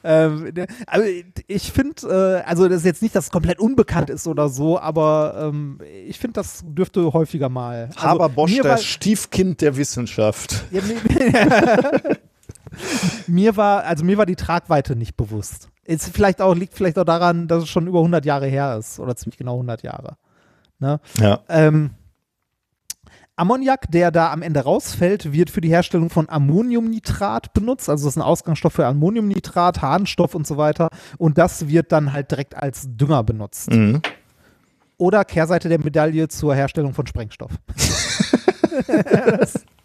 Ähm, 0.04 0.50
ne, 0.54 0.66
also 0.86 1.06
ich 1.46 1.70
finde, 1.70 2.42
äh, 2.42 2.48
also 2.48 2.66
das 2.66 2.78
ist 2.78 2.86
jetzt 2.86 3.02
nicht, 3.02 3.14
dass 3.14 3.26
es 3.26 3.30
komplett 3.30 3.60
unbekannt 3.60 4.08
ist 4.08 4.26
oder 4.26 4.48
so, 4.48 4.80
aber 4.80 5.50
ähm, 5.52 5.78
ich 6.08 6.18
finde, 6.18 6.34
das 6.34 6.64
dürfte 6.66 7.12
häufiger 7.12 7.50
mal. 7.50 7.90
Also, 7.94 8.00
Haber 8.00 8.28
Bosch, 8.30 8.58
das 8.62 8.84
Stiefkind 8.84 9.60
der 9.60 9.76
Wissenschaft. 9.76 10.64
ja, 10.70 10.80
mir, 13.26 13.56
war, 13.56 13.84
also 13.84 14.04
mir 14.04 14.18
war 14.18 14.26
die 14.26 14.36
Tragweite 14.36 14.96
nicht 14.96 15.16
bewusst. 15.16 15.68
Ist 15.84 16.08
vielleicht 16.14 16.40
auch, 16.40 16.54
liegt 16.54 16.74
vielleicht 16.74 16.98
auch 16.98 17.04
daran, 17.04 17.48
dass 17.48 17.64
es 17.64 17.68
schon 17.68 17.86
über 17.86 17.98
100 17.98 18.24
Jahre 18.24 18.46
her 18.46 18.76
ist 18.78 18.98
oder 18.98 19.16
ziemlich 19.16 19.38
genau 19.38 19.54
100 19.54 19.82
Jahre. 19.82 20.16
Ne? 20.78 21.00
Ja. 21.18 21.40
Ähm, 21.48 21.90
Ammoniak, 23.36 23.90
der 23.90 24.10
da 24.10 24.30
am 24.30 24.42
Ende 24.42 24.60
rausfällt, 24.60 25.32
wird 25.32 25.50
für 25.50 25.60
die 25.60 25.70
Herstellung 25.70 26.10
von 26.10 26.28
Ammoniumnitrat 26.28 27.54
benutzt. 27.54 27.88
Also 27.88 28.04
das 28.04 28.14
ist 28.14 28.18
ein 28.18 28.22
Ausgangsstoff 28.22 28.74
für 28.74 28.86
Ammoniumnitrat, 28.86 29.80
Harnstoff 29.80 30.34
und 30.34 30.46
so 30.46 30.56
weiter. 30.56 30.90
Und 31.18 31.38
das 31.38 31.68
wird 31.68 31.92
dann 31.92 32.12
halt 32.12 32.30
direkt 32.30 32.54
als 32.54 32.86
Dünger 32.88 33.24
benutzt. 33.24 33.70
Mhm. 33.70 34.02
Oder 34.98 35.24
Kehrseite 35.24 35.68
der 35.68 35.80
Medaille 35.80 36.28
zur 36.28 36.54
Herstellung 36.54 36.94
von 36.94 37.06
Sprengstoff. 37.06 37.52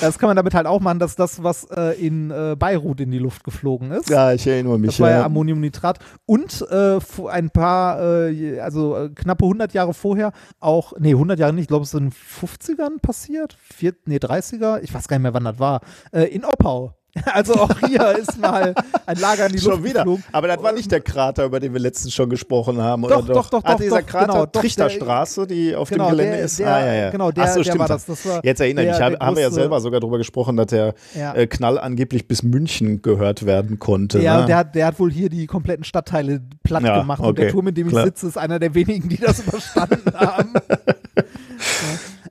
das, 0.00 0.18
kann 0.18 0.28
man 0.28 0.36
damit 0.36 0.54
halt 0.54 0.66
auch 0.66 0.80
machen, 0.80 0.98
dass 0.98 1.16
das, 1.16 1.42
was 1.42 1.64
äh, 1.70 1.94
in 2.04 2.30
äh, 2.30 2.56
Beirut 2.58 3.00
in 3.00 3.10
die 3.10 3.18
Luft 3.18 3.44
geflogen 3.44 3.90
ist, 3.92 4.08
Ja, 4.08 4.32
ich 4.32 4.46
erinnere 4.46 4.78
mich. 4.78 4.90
das 4.90 5.00
war 5.00 5.10
ja 5.10 5.18
ja. 5.18 5.24
Ammoniumnitrat. 5.24 5.98
Und 6.26 6.66
äh, 6.70 6.98
ein 7.28 7.50
paar, 7.50 8.00
äh, 8.28 8.60
also 8.60 8.96
äh, 8.96 9.08
knappe 9.10 9.44
100 9.44 9.72
Jahre 9.74 9.94
vorher 9.94 10.32
auch, 10.60 10.92
nee, 10.98 11.12
100 11.12 11.38
Jahre 11.38 11.52
nicht, 11.52 11.62
ich 11.62 11.68
glaube, 11.68 11.84
es 11.84 11.94
ist 11.94 12.00
in 12.00 12.10
den 12.10 12.12
50ern 12.12 13.00
passiert, 13.00 13.56
Vier, 13.60 13.94
nee, 14.06 14.16
30er, 14.16 14.80
ich 14.82 14.92
weiß 14.92 15.08
gar 15.08 15.16
nicht 15.18 15.22
mehr, 15.22 15.34
wann 15.34 15.44
das 15.44 15.58
war, 15.58 15.80
äh, 16.12 16.24
in 16.24 16.44
Oppau. 16.44 16.97
Also 17.32 17.54
auch 17.54 17.70
hier 17.86 18.16
ist 18.18 18.38
mal 18.38 18.74
ein 19.06 19.16
Lager 19.18 19.46
in 19.46 19.52
die 19.52 19.58
Schon 19.58 19.72
Luft 19.72 19.84
wieder. 19.84 20.00
geflogen. 20.04 20.24
Aber 20.30 20.46
das 20.46 20.62
war 20.62 20.72
nicht 20.72 20.90
der 20.92 21.00
Krater, 21.00 21.46
über 21.46 21.58
den 21.58 21.72
wir 21.72 21.80
letztens 21.80 22.14
schon 22.14 22.28
gesprochen 22.30 22.80
haben, 22.80 23.02
oder 23.04 23.16
Doch, 23.16 23.26
doch, 23.26 23.50
doch, 23.50 23.60
Ah, 23.64 23.72
doch, 23.72 23.80
dieser 23.80 24.00
doch, 24.02 24.06
Krater 24.06 24.26
genau, 24.32 24.46
doch, 24.46 24.60
Trichterstraße, 24.60 25.46
die 25.46 25.74
auf 25.74 25.88
Genau, 25.88 26.06
dem 26.06 26.10
Gelände 26.10 26.36
der- 26.36 26.44
ist. 26.44 26.58
der- 26.58 26.68
ah, 26.74 26.80
ja, 26.86 26.92
ja. 26.94 27.10
genau, 27.10 27.30
der- 27.32 27.44
Ach 27.44 27.48
so, 27.48 27.64
stimmt. 27.64 27.88
das. 27.90 28.06
Das 28.06 28.26
war 28.26 28.44
Jetzt 28.44 28.60
erinnere 28.60 28.84
ich 28.84 28.90
mich, 28.92 29.00
haben 29.00 29.36
wir 29.36 29.42
ja 29.42 29.50
selber 29.50 29.80
sogar 29.80 30.00
darüber 30.00 30.18
gesprochen, 30.18 30.56
dass 30.56 30.66
der 30.68 30.94
Ja. 31.14 31.34
äh, 31.34 31.46
Knall 31.46 31.78
angeblich 31.78 32.28
bis 32.28 32.42
München 32.42 33.02
gehört 33.02 33.44
werden 33.46 33.78
konnte. 33.78 34.20
Ja, 34.20 34.40
ne? 34.40 34.46
der 34.46 34.56
hat, 34.58 34.74
der 34.74 34.86
hat 34.86 35.00
wohl 35.00 35.10
hier 35.10 35.28
die 35.28 35.46
kompletten 35.46 35.84
Stadtteile 35.84 36.40
platt 36.62 36.82
Ja, 36.84 37.00
gemacht. 37.00 37.20
Und 37.20 37.36
der 37.38 37.46
okay, 37.46 37.52
Turm, 37.52 37.68
in 37.68 37.74
dem 37.74 37.86
ich 37.88 37.92
klar. 37.94 38.04
sitze, 38.04 38.28
ist 38.28 38.38
einer 38.38 38.58
der 38.58 38.74
wenigen, 38.74 39.08
die 39.08 39.16
das 39.16 39.40
überstanden 39.46 40.12
haben. 40.14 40.52
ja. 41.16 41.24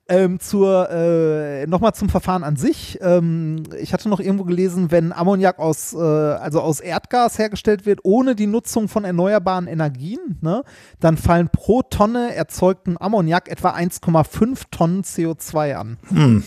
Ähm, 0.10 0.40
zur, 0.40 0.90
äh, 0.90 1.68
nochmal 1.68 1.94
zum 1.94 2.10
Verfahren 2.10 2.44
an 2.44 2.56
sich. 2.56 2.98
Ähm, 3.02 3.64
ich 3.80 3.94
hatte 3.94 4.10
noch 4.10 4.20
irgendwo 4.20 4.46
gelesen, 4.46 4.90
wenn 4.92 5.12
Ammoniak 5.12 5.60
aus, 5.60 5.94
äh, 5.94 5.98
also 5.98 6.62
aus 6.62 6.80
Erdgas 6.80 7.38
hergestellt 7.38 7.86
wird, 7.86 8.00
ohne 8.04 8.36
die 8.36 8.48
Nutzung 8.48 8.88
von 8.88 9.04
erneuerbaren 9.04 9.68
Energien, 9.68 10.38
ne, 10.42 10.64
dann 11.00 11.18
fallen 11.18 11.50
pro 11.50 11.82
Tonne 11.82 12.34
erzeugten 12.36 12.96
Ammoniak 13.00 13.50
etwa 13.50 13.72
1,5 13.72 14.64
Tonnen 14.72 15.04
CO2 15.04 15.74
an. 15.76 15.98
Hm. 16.10 16.44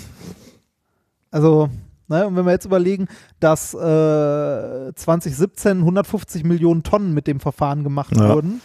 Also, 1.30 1.68
ne, 2.08 2.26
und 2.26 2.36
wenn 2.36 2.46
wir 2.46 2.52
jetzt 2.52 2.64
überlegen, 2.66 3.08
dass 3.40 3.74
äh, 3.74 4.92
2017 4.94 5.78
150 5.78 6.44
Millionen 6.44 6.82
Tonnen 6.82 7.12
mit 7.14 7.26
dem 7.26 7.40
Verfahren 7.40 7.84
gemacht 7.84 8.16
Ja. 8.16 8.34
wurden, 8.34 8.60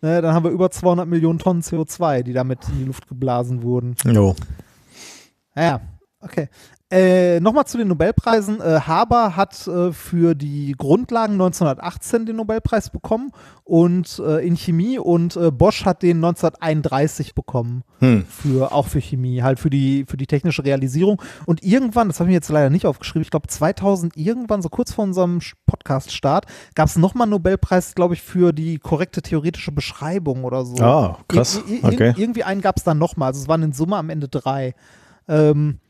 ne, 0.00 0.22
dann 0.22 0.34
haben 0.34 0.44
wir 0.44 0.50
über 0.50 0.70
200 0.70 1.06
Millionen 1.06 1.38
Tonnen 1.38 1.62
CO2, 1.62 2.22
die 2.22 2.32
damit 2.32 2.68
in 2.68 2.78
die 2.78 2.84
Luft 2.84 3.08
geblasen 3.08 3.62
wurden. 3.62 3.96
Jo. 4.04 4.34
Naja, 5.54 5.80
okay. 6.20 6.48
Äh, 6.90 7.38
Nochmal 7.40 7.66
zu 7.66 7.76
den 7.76 7.88
Nobelpreisen. 7.88 8.62
Äh, 8.62 8.80
Haber 8.80 9.36
hat 9.36 9.66
äh, 9.66 9.92
für 9.92 10.34
die 10.34 10.74
Grundlagen 10.78 11.34
1918 11.34 12.24
den 12.24 12.36
Nobelpreis 12.36 12.88
bekommen 12.88 13.30
und 13.64 14.18
äh, 14.26 14.46
in 14.46 14.56
Chemie 14.56 14.98
und 14.98 15.36
äh, 15.36 15.50
Bosch 15.50 15.84
hat 15.84 16.02
den 16.02 16.16
1931 16.24 17.34
bekommen 17.34 17.82
Hm. 17.98 18.24
für 18.26 18.72
auch 18.72 18.86
für 18.86 19.00
Chemie, 19.02 19.42
halt 19.42 19.58
für 19.60 19.68
die 19.68 20.06
für 20.08 20.16
die 20.16 20.26
technische 20.26 20.64
Realisierung. 20.64 21.20
Und 21.44 21.62
irgendwann, 21.62 22.08
das 22.08 22.20
habe 22.20 22.28
ich 22.28 22.32
mir 22.32 22.36
jetzt 22.36 22.48
leider 22.48 22.70
nicht 22.70 22.86
aufgeschrieben, 22.86 23.22
ich 23.22 23.30
glaube 23.30 23.48
2000 23.48 24.16
irgendwann 24.16 24.62
so 24.62 24.70
kurz 24.70 24.92
vor 24.94 25.04
unserem 25.04 25.40
Podcast-Start 25.66 26.46
gab 26.74 26.88
es 26.88 26.96
nochmal 26.96 27.24
einen 27.24 27.32
Nobelpreis, 27.32 27.94
glaube 27.96 28.14
ich, 28.14 28.22
für 28.22 28.52
die 28.54 28.78
korrekte 28.78 29.20
theoretische 29.20 29.72
Beschreibung 29.72 30.44
oder 30.44 30.64
so. 30.64 30.76
Ah, 30.82 31.18
krass. 31.28 31.60
Ir- 31.68 31.82
ir- 31.82 31.84
Okay. 31.92 32.14
Irgendwie 32.16 32.44
einen 32.44 32.60
gab 32.62 32.78
es 32.78 32.84
dann 32.84 32.96
nochmal. 32.98 33.28
Also 33.28 33.42
es 33.42 33.48
waren 33.48 33.62
in 33.62 33.72
Summe 33.72 33.96
am 33.96 34.08
Ende 34.08 34.28
drei. 34.28 34.74
Ähm, 35.28 35.80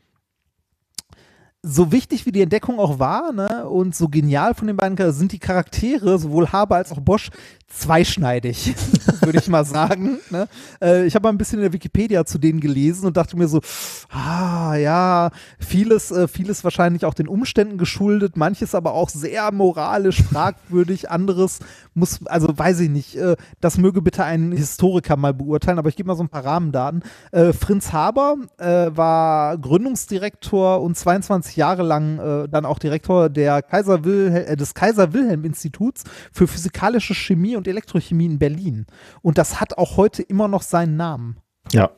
so 1.61 1.91
wichtig 1.91 2.25
wie 2.25 2.31
die 2.31 2.41
Entdeckung 2.41 2.79
auch 2.79 2.99
war, 2.99 3.33
ne, 3.33 3.67
und 3.67 3.95
so 3.95 4.07
genial 4.07 4.53
von 4.53 4.67
den 4.67 4.77
beiden 4.77 5.11
sind 5.11 5.31
die 5.31 5.39
Charaktere, 5.39 6.17
sowohl 6.17 6.51
Haber 6.51 6.77
als 6.77 6.91
auch 6.91 7.01
Bosch, 7.01 7.31
zweischneidig, 7.69 8.75
würde 9.21 9.39
ich 9.39 9.47
mal 9.47 9.63
sagen. 9.63 10.19
Ne? 10.29 10.47
Äh, 10.81 11.05
ich 11.05 11.15
habe 11.15 11.23
mal 11.23 11.29
ein 11.29 11.37
bisschen 11.37 11.59
in 11.59 11.63
der 11.63 11.73
Wikipedia 11.73 12.25
zu 12.25 12.37
denen 12.37 12.59
gelesen 12.59 13.05
und 13.05 13.15
dachte 13.15 13.37
mir 13.37 13.47
so, 13.47 13.61
ah 14.09 14.75
ja, 14.75 15.29
vieles, 15.59 16.11
äh, 16.11 16.27
vieles 16.27 16.63
wahrscheinlich 16.63 17.05
auch 17.05 17.13
den 17.13 17.27
Umständen 17.27 17.77
geschuldet, 17.77 18.37
manches 18.37 18.75
aber 18.75 18.93
auch 18.93 19.09
sehr 19.09 19.51
moralisch 19.51 20.23
fragwürdig, 20.23 21.09
anderes 21.11 21.59
muss, 21.93 22.25
also 22.25 22.57
weiß 22.57 22.79
ich 22.81 22.89
nicht, 22.89 23.15
äh, 23.15 23.35
das 23.61 23.77
möge 23.77 24.01
bitte 24.01 24.23
ein 24.23 24.51
Historiker 24.51 25.15
mal 25.15 25.33
beurteilen, 25.33 25.77
aber 25.77 25.89
ich 25.89 25.95
gebe 25.95 26.07
mal 26.07 26.15
so 26.15 26.23
ein 26.23 26.29
paar 26.29 26.45
Rahmendaten. 26.45 27.03
Äh, 27.31 27.53
Fritz 27.53 27.93
Haber 27.93 28.35
äh, 28.57 28.89
war 28.95 29.57
Gründungsdirektor 29.57 30.81
und 30.81 30.97
22 30.97 31.55
Jahre 31.55 31.83
lang 31.83 32.19
äh, 32.19 32.49
dann 32.49 32.65
auch 32.65 32.79
Direktor 32.79 33.29
der 33.29 33.61
Kaiser 33.61 34.03
Wilhel 34.03 34.45
äh, 34.47 34.55
des 34.57 34.73
Kaiser 34.73 35.13
Wilhelm 35.13 35.45
Instituts 35.45 36.03
für 36.31 36.47
physikalische 36.47 37.13
Chemie 37.13 37.58
und 37.59 37.67
Elektrochemie 37.67 38.25
in 38.25 38.39
Berlin. 38.39 38.87
Und 39.21 39.37
das 39.37 39.61
hat 39.61 39.77
auch 39.77 39.97
heute 39.97 40.23
immer 40.23 40.47
noch 40.47 40.63
seinen 40.63 40.97
Namen. 40.97 41.37
Ja. 41.71 41.91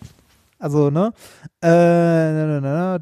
Also, 0.60 0.92
ne? 0.92 1.12
Äh, 1.64 1.68
na, 1.70 2.60
na, 2.60 2.60
na, 2.62 3.00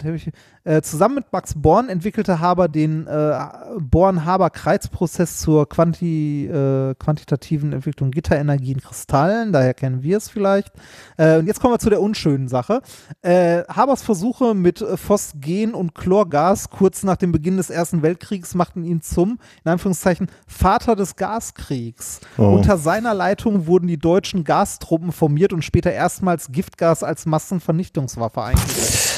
äh, 0.70 0.84
zusammen 0.84 1.16
mit 1.16 1.32
Max 1.32 1.56
Born 1.56 1.90
entwickelte 1.90 2.40
Haber 2.40 2.68
den 2.68 3.08
äh, 3.08 3.40
Born-Haber-Kreuzprozess 3.80 5.40
zur 5.40 5.68
Quanti, 5.68 6.46
äh, 6.46 6.94
quantitativen 6.94 7.74
Entwicklung 7.74 8.12
Gitterenergie 8.12 8.74
in 8.74 8.82
Kristallen. 8.82 9.52
Daher 9.52 9.74
kennen 9.74 10.04
wir 10.04 10.18
es 10.18 10.30
vielleicht. 10.30 10.72
Äh, 11.18 11.40
und 11.40 11.48
jetzt 11.48 11.60
kommen 11.60 11.74
wir 11.74 11.80
zu 11.80 11.90
der 11.90 12.02
unschönen 12.02 12.48
Sache. 12.48 12.82
Äh, 13.24 13.64
Habers 13.64 14.04
Versuche 14.04 14.54
mit 14.54 14.86
Phosgen 14.96 15.74
und 15.74 15.96
Chlorgas 15.96 16.70
kurz 16.70 17.02
nach 17.02 17.18
dem 17.18 17.32
Beginn 17.32 17.58
des 17.58 17.72
Ersten 17.72 18.04
Weltkriegs 18.04 18.54
machten 18.54 18.84
ihn 18.84 19.02
zum, 19.02 19.40
in 19.66 19.72
Anführungszeichen, 19.72 20.28
Vater 20.46 20.96
des 20.96 21.16
Gaskriegs. 21.16 22.20
Oh. 22.38 22.44
Unter 22.44 22.78
seiner 22.78 23.16
Leitung 23.16 23.66
wurden 23.66 23.88
die 23.88 23.98
deutschen 23.98 24.44
Gastruppen 24.44 25.14
formiert 25.14 25.52
und 25.52 25.64
später 25.64 25.92
erstmals 25.92 26.52
Giftgas 26.52 27.02
als 27.02 27.26
Massenvernichtungswaffe 27.26 28.44
eingesetzt. 28.44 29.09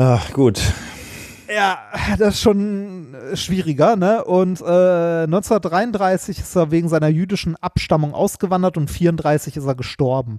Ah, 0.00 0.22
gut. 0.32 0.62
Ja, 1.54 1.78
das 2.16 2.36
ist 2.36 2.40
schon 2.40 3.14
schwieriger, 3.34 3.96
ne? 3.96 4.24
Und 4.24 4.62
äh, 4.62 5.24
1933 5.24 6.38
ist 6.38 6.56
er 6.56 6.70
wegen 6.70 6.88
seiner 6.88 7.08
jüdischen 7.08 7.54
Abstammung 7.56 8.14
ausgewandert 8.14 8.78
und 8.78 8.90
34 8.90 9.58
ist 9.58 9.66
er 9.66 9.74
gestorben. 9.74 10.38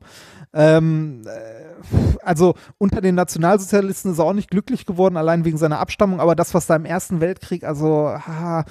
Ähm, 0.51 1.21
äh, 1.27 2.17
also 2.23 2.55
unter 2.79 3.01
den 3.01 3.13
Nationalsozialisten 3.13 4.13
ist 4.13 4.17
er 4.17 4.25
auch 4.25 4.33
nicht 4.33 4.49
glücklich 4.49 4.87
geworden, 4.87 5.15
allein 5.15 5.45
wegen 5.45 5.59
seiner 5.59 5.77
Abstammung, 5.77 6.19
aber 6.19 6.33
das, 6.33 6.55
was 6.55 6.65
da 6.65 6.75
im 6.75 6.85
Ersten 6.85 7.21
Weltkrieg, 7.21 7.63
also 7.63 8.15
haha, 8.15 8.65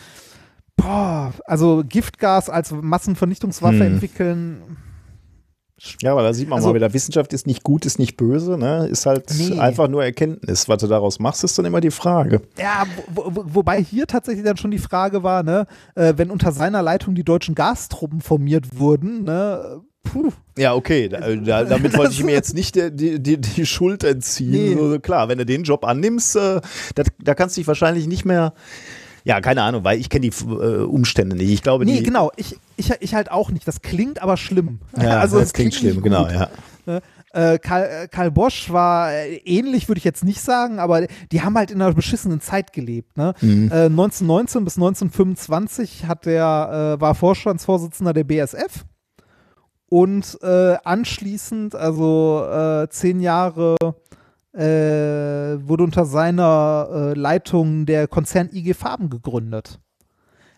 boah, 0.77 1.33
also 1.45 1.85
Giftgas 1.89 2.51
als 2.51 2.73
Massenvernichtungswaffe 2.73 3.77
Hm. 3.77 3.95
entwickeln, 3.95 4.77
Ja, 6.03 6.13
aber 6.13 6.23
da 6.23 6.33
sieht 6.33 6.49
man 6.49 6.57
Also- 6.59 6.69
mal 6.69 6.75
wieder, 6.75 6.93
Wissenschaft 6.93 7.33
ist 7.33 7.47
nicht 7.47 7.63
gut, 7.63 7.87
ist 7.87 7.99
nicht 7.99 8.17
böse, 8.17 8.59
ne? 8.59 8.87
Ist 8.87 9.07
halt 9.07 9.31
Nee. 9.39 9.59
einfach 9.59 9.89
nur 9.89 10.05
Erkenntnis. 10.05 10.69
Was 10.69 10.79
du 10.79 10.87
daraus 10.87 11.19
machst, 11.19 11.43
ist 11.45 11.59
dann 11.59 11.65
immer 11.65 11.81
die 11.81 11.91
Frage. 11.91 12.43
Ja, 12.59 12.85
wo, 13.15 13.25
wo, 13.27 13.45
wobei 13.55 13.83
hier 13.83 14.07
tatsächlich 14.07 14.45
dann 14.45 14.57
schon 14.57 14.71
die 14.71 14.79
Frage 14.79 15.23
war, 15.23 15.43
ne, 15.43 15.67
äh, 15.95 16.15
wenn 16.17 16.31
unter 16.31 16.53
seiner 16.53 16.83
Leitung 16.83 17.15
die 17.15 17.25
deutschen 17.25 17.55
Gastruppen 17.55 18.21
formiert 18.21 18.79
wurden, 18.79 19.25
ne, 19.25 19.81
Puh. 20.03 20.31
Ja, 20.57 20.75
okay, 20.75 21.11
da, 21.11 21.21
da, 21.37 21.65
damit 21.65 21.97
wollte 21.97 22.13
ich 22.13 22.25
mir 22.25 22.33
jetzt 22.33 22.55
nicht 22.55 22.75
die, 22.75 23.21
die, 23.21 23.39
die, 23.39 23.67
Schuld 23.67 24.03
entziehen. 24.03 24.51
Nee. 24.51 24.75
So, 24.75 24.99
klar, 24.99 25.29
wenn 25.29 25.37
du 25.37 25.45
den 25.45 25.63
Job 25.63 25.85
annimmst, 25.85 26.37
äh, 26.37 26.61
da, 26.95 27.03
da 27.23 27.35
kannst 27.35 27.57
du 27.57 27.61
dich 27.61 27.69
wahrscheinlich 27.69 28.07
nicht 28.07 28.25
mehr. 28.25 28.55
Ja, 29.25 29.41
keine 29.41 29.63
Ahnung, 29.63 29.85
weil 29.85 29.99
ich 29.99 30.09
kenne 30.09 30.29
die 30.29 30.45
äh, 30.45 30.83
Umstände 30.85 31.37
nicht. 31.37 31.51
Ich 31.51 31.63
glaube, 31.63 31.85
Nee, 31.85 32.01
genau. 32.03 32.31
Ich, 32.37 32.57
ich, 32.77 32.91
ich 33.01 33.15
halt 33.15 33.31
auch 33.31 33.51
nicht. 33.51 33.67
Das 33.67 33.83
klingt 33.83 34.23
aber 34.23 34.37
schlimm. 34.37 34.81
Ja, 35.01 35.21
also 35.21 35.39
das 35.39 35.49
es 35.49 35.53
klingt 35.53 35.75
schlimm, 35.75 35.97
nicht 35.97 36.05
genau, 36.05 36.29
ja. 36.29 36.49
Ne? 36.87 37.03
Äh, 37.33 37.59
Karl, 37.59 37.85
äh, 37.85 38.09
Karl 38.09 38.31
Bosch 38.33 38.73
war 38.73 39.13
äh, 39.13 39.37
ähnlich, 39.45 39.89
würde 39.89 39.99
ich 39.99 40.05
jetzt 40.05 40.25
nicht 40.25 40.41
sagen, 40.41 40.81
aber 40.81 41.07
die 41.31 41.43
haben 41.43 41.57
halt 41.57 41.71
in 41.71 41.81
einer 41.81 41.95
beschissenen 41.95 42.41
Zeit 42.41 42.73
gelebt. 42.73 43.17
Ne? 43.17 43.35
Mhm. 43.41 43.71
Äh, 43.71 43.85
1919 43.87 44.65
bis 44.65 44.77
1925 44.77 46.07
hat 46.07 46.27
der, 46.27 46.97
äh, 46.97 47.01
war 47.01 47.15
Vorstandsvorsitzender 47.15 48.13
der 48.13 48.25
BSF 48.25 48.85
und 49.89 50.39
äh, 50.43 50.77
anschließend, 50.83 51.75
also 51.75 52.87
zehn 52.91 53.21
Jahre, 53.21 53.77
äh, 54.53 54.61
wurde 55.67 55.85
unter 55.85 56.05
seiner 56.05 56.89
äh, 56.91 57.19
Leitung 57.19 57.87
der 57.87 58.09
Konzern 58.09 58.51
IG 58.53 58.75
Farben 58.75 59.11
gegründet. 59.11 59.79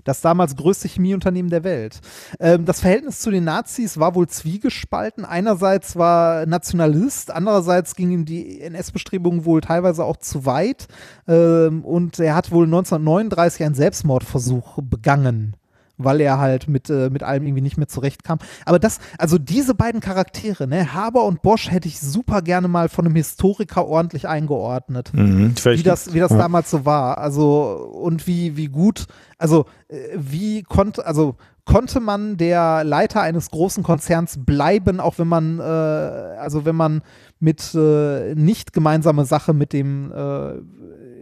Das 0.05 0.21
damals 0.21 0.57
größte 0.57 0.89
Chemieunternehmen 0.89 1.51
der 1.51 1.63
Welt. 1.63 2.01
Ähm, 2.41 2.65
das 2.65 2.81
Verhältnis 2.81 3.21
zu 3.21 3.31
den 3.31 3.45
Nazis 3.45 3.99
war 3.99 4.15
wohl 4.15 4.27
zwiegespalten. 4.27 5.25
Einerseits 5.25 5.95
war 5.95 6.45
Nationalist, 6.47 7.31
andererseits 7.31 7.95
gingen 7.95 8.25
die 8.25 8.61
NS-Bestrebungen 8.61 9.45
wohl 9.45 9.61
teilweise 9.61 10.05
auch 10.05 10.17
zu 10.17 10.45
weit. 10.45 10.89
Ähm, 11.29 11.85
und 11.85 12.19
er 12.19 12.35
hat 12.35 12.51
wohl 12.51 12.65
1939 12.65 13.63
einen 13.65 13.75
Selbstmordversuch 13.75 14.79
begangen 14.83 15.57
weil 15.99 16.21
er 16.21 16.39
halt 16.39 16.69
mit, 16.69 16.91
äh, 16.91 17.11
mit 17.11 17.23
allem 17.23 17.47
irgendwie 17.47 17.63
nicht 17.63 17.77
mehr 17.77 17.89
zurechtkam. 17.89 18.39
Aber 18.65 18.79
das, 18.79 18.99
also 19.19 19.39
diese 19.39 19.75
beiden 19.75 20.01
Charaktere, 20.01 20.67
ne, 20.67 20.95
Haber 20.95 21.25
und 21.25 21.43
Bosch, 21.43 21.71
hätte 21.71 21.89
ich 21.89 22.01
super 22.01 22.43
gerne 22.43 22.69
mal 22.69 22.89
von 22.89 23.07
einem 23.07 23.17
Historiker 23.17 23.87
ordentlich 23.87 24.29
eingeordnet 24.29 25.13
Mhm, 25.13 25.55
wie 25.65 25.83
das, 25.83 26.15
wie 26.15 26.19
das 26.19 26.31
ja. 26.31 26.39
damals 26.39 26.71
so 26.71 26.85
war. 26.85 27.19
Also 27.19 27.91
und 27.93 28.27
wie, 28.27 28.57
wie 28.57 28.67
gut, 28.67 29.07
also 29.39 29.67
äh, 29.89 29.95
wie 30.17 30.63
konnte, 30.63 31.07
also 31.07 31.37
konnte 31.65 32.01
man 32.01 32.37
der 32.37 32.85
Leiter 32.85 33.21
eines 33.21 33.51
großen 33.51 33.83
Konzerns 33.83 34.39
bleiben, 34.45 35.01
auch 35.01 35.19
wenn 35.19 35.29
man, 35.29 35.61
äh, 35.61 35.63
also 35.63 36.65
wenn 36.65 36.77
man 36.77 37.03
mit 37.39 37.75
äh, 37.75 38.35
nicht 38.35 38.73
gemeinsame 38.73 39.25
Sache 39.25 39.53
mit 39.53 39.73
dem, 39.73 40.13
äh, 40.13 40.55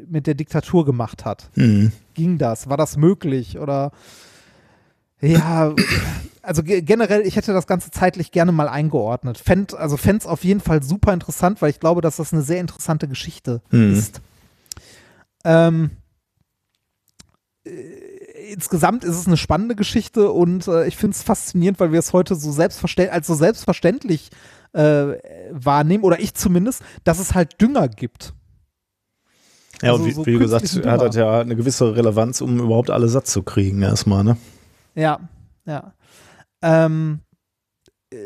mit 0.08 0.26
der 0.26 0.34
Diktatur 0.34 0.84
gemacht 0.84 1.24
hat. 1.24 1.50
Mhm. 1.54 1.92
Ging 2.14 2.38
das? 2.38 2.68
War 2.68 2.76
das 2.76 2.96
möglich? 2.96 3.58
Oder 3.58 3.92
ja, 5.20 5.74
also 6.42 6.62
ge- 6.62 6.82
generell, 6.82 7.22
ich 7.26 7.36
hätte 7.36 7.52
das 7.52 7.66
Ganze 7.66 7.90
zeitlich 7.90 8.32
gerne 8.32 8.52
mal 8.52 8.68
eingeordnet. 8.68 9.38
Fänd, 9.38 9.74
also 9.74 9.96
fände 9.96 10.18
es 10.20 10.26
auf 10.26 10.44
jeden 10.44 10.60
Fall 10.60 10.82
super 10.82 11.12
interessant, 11.12 11.60
weil 11.62 11.70
ich 11.70 11.80
glaube, 11.80 12.00
dass 12.00 12.16
das 12.16 12.32
eine 12.32 12.42
sehr 12.42 12.60
interessante 12.60 13.08
Geschichte 13.08 13.60
Mhm. 13.70 13.92
ist. 13.92 14.20
Ähm, 15.44 15.90
äh, 17.64 17.70
insgesamt 18.52 19.04
ist 19.04 19.16
es 19.16 19.26
eine 19.26 19.36
spannende 19.36 19.76
Geschichte 19.76 20.30
und 20.32 20.66
äh, 20.68 20.86
ich 20.86 20.96
finde 20.96 21.14
es 21.14 21.22
faszinierend, 21.22 21.78
weil 21.80 21.92
wir 21.92 21.98
es 21.98 22.12
heute 22.12 22.34
so 22.34 22.50
selbstverständlich, 22.52 23.12
als 23.14 23.26
so 23.26 23.34
selbstverständlich 23.34 24.30
äh, 24.72 25.18
wahrnehmen, 25.50 26.04
oder 26.04 26.20
ich 26.20 26.34
zumindest, 26.34 26.82
dass 27.04 27.18
es 27.18 27.34
halt 27.34 27.60
Dünger 27.60 27.88
gibt. 27.88 28.32
Ja, 29.82 29.92
Also 29.92 30.04
und 30.04 30.08
wie, 30.10 30.14
so 30.14 30.26
wie 30.26 30.38
gesagt, 30.38 30.62
künstlichen 30.62 30.90
hat 30.90 31.00
Dünger. 31.00 31.08
das 31.08 31.16
ja 31.16 31.40
eine 31.40 31.56
gewisse 31.56 31.94
Relevanz, 31.96 32.40
um 32.40 32.58
überhaupt 32.60 32.90
alle 32.90 33.08
satt 33.08 33.26
zu 33.26 33.42
kriegen, 33.42 33.82
erstmal, 33.82 34.24
ne? 34.24 34.36
Ja, 34.94 35.20
ja. 35.66 35.94
Ähm, 36.62 37.20
äh, 38.12 38.16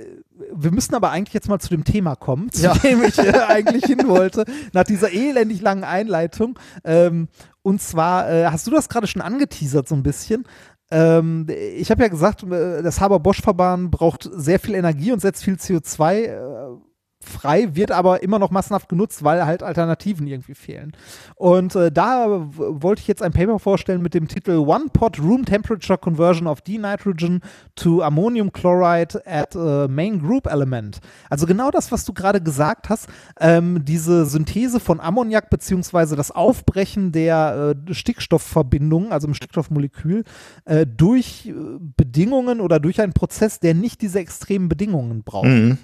wir 0.52 0.72
müssen 0.72 0.94
aber 0.94 1.10
eigentlich 1.10 1.34
jetzt 1.34 1.48
mal 1.48 1.58
zu 1.58 1.68
dem 1.68 1.84
Thema 1.84 2.16
kommen, 2.16 2.50
zu 2.50 2.68
dem 2.82 3.02
ich 3.02 3.18
äh, 3.18 3.40
eigentlich 3.48 3.84
hin 3.84 4.06
wollte, 4.08 4.44
nach 4.72 4.84
dieser 4.84 5.12
elendig 5.12 5.60
langen 5.60 5.84
Einleitung. 5.84 6.58
Ähm, 6.84 7.28
und 7.62 7.80
zwar, 7.80 8.30
äh, 8.30 8.46
hast 8.46 8.66
du 8.66 8.70
das 8.70 8.88
gerade 8.88 9.06
schon 9.06 9.22
angeteasert 9.22 9.88
so 9.88 9.94
ein 9.94 10.02
bisschen? 10.02 10.44
Ähm, 10.90 11.46
ich 11.48 11.90
habe 11.90 12.02
ja 12.02 12.08
gesagt, 12.08 12.42
äh, 12.44 12.82
das 12.82 13.00
Haber-Bosch-Verfahren 13.00 13.90
braucht 13.90 14.28
sehr 14.32 14.60
viel 14.60 14.74
Energie 14.74 15.12
und 15.12 15.20
setzt 15.20 15.44
viel 15.44 15.54
CO2 15.54 16.14
äh, 16.14 16.76
frei, 17.24 17.74
wird 17.74 17.90
aber 17.90 18.22
immer 18.22 18.38
noch 18.38 18.50
massenhaft 18.50 18.88
genutzt, 18.88 19.24
weil 19.24 19.44
halt 19.46 19.62
Alternativen 19.62 20.26
irgendwie 20.26 20.54
fehlen. 20.54 20.92
Und 21.36 21.74
äh, 21.74 21.90
da 21.90 22.26
wollte 22.28 23.00
ich 23.00 23.08
jetzt 23.08 23.22
ein 23.22 23.32
Paper 23.32 23.58
vorstellen 23.58 24.02
mit 24.02 24.14
dem 24.14 24.28
Titel 24.28 24.58
One 24.58 24.86
Pot 24.92 25.18
Room 25.18 25.44
Temperature 25.44 25.98
Conversion 25.98 26.46
of 26.46 26.60
Denitrogen 26.60 27.40
to 27.74 28.02
Ammonium 28.02 28.52
Chloride 28.52 29.22
at 29.26 29.56
a 29.56 29.88
Main 29.88 30.20
Group 30.20 30.46
Element. 30.46 31.00
Also 31.30 31.46
genau 31.46 31.70
das, 31.70 31.90
was 31.92 32.04
du 32.04 32.12
gerade 32.12 32.40
gesagt 32.40 32.88
hast, 32.88 33.08
ähm, 33.40 33.84
diese 33.84 34.26
Synthese 34.26 34.80
von 34.80 35.00
Ammoniak 35.00 35.50
beziehungsweise 35.50 36.16
das 36.16 36.30
Aufbrechen 36.30 37.12
der 37.12 37.74
äh, 37.88 37.94
Stickstoffverbindungen, 37.94 39.12
also 39.12 39.26
im 39.26 39.34
Stickstoffmolekül, 39.34 40.24
äh, 40.64 40.86
durch 40.86 41.46
äh, 41.46 41.52
Bedingungen 41.96 42.60
oder 42.60 42.80
durch 42.80 43.00
einen 43.00 43.12
Prozess, 43.12 43.60
der 43.60 43.74
nicht 43.74 44.02
diese 44.02 44.18
extremen 44.18 44.68
Bedingungen 44.68 45.22
braucht. 45.22 45.46
Mhm. 45.46 45.78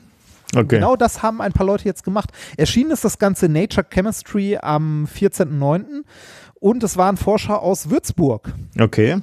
Okay. 0.54 0.76
Genau 0.76 0.96
das 0.96 1.22
haben 1.22 1.40
ein 1.40 1.52
paar 1.52 1.66
Leute 1.66 1.84
jetzt 1.84 2.04
gemacht. 2.04 2.30
Erschienen 2.56 2.90
ist 2.90 3.04
das 3.04 3.18
Ganze 3.18 3.46
in 3.46 3.52
Nature 3.52 3.86
Chemistry 3.88 4.58
am 4.60 5.06
14.09. 5.06 6.02
Und 6.54 6.82
es 6.82 6.96
waren 6.96 7.16
Forscher 7.16 7.62
aus 7.62 7.88
Würzburg. 7.88 8.52
Okay. 8.78 9.22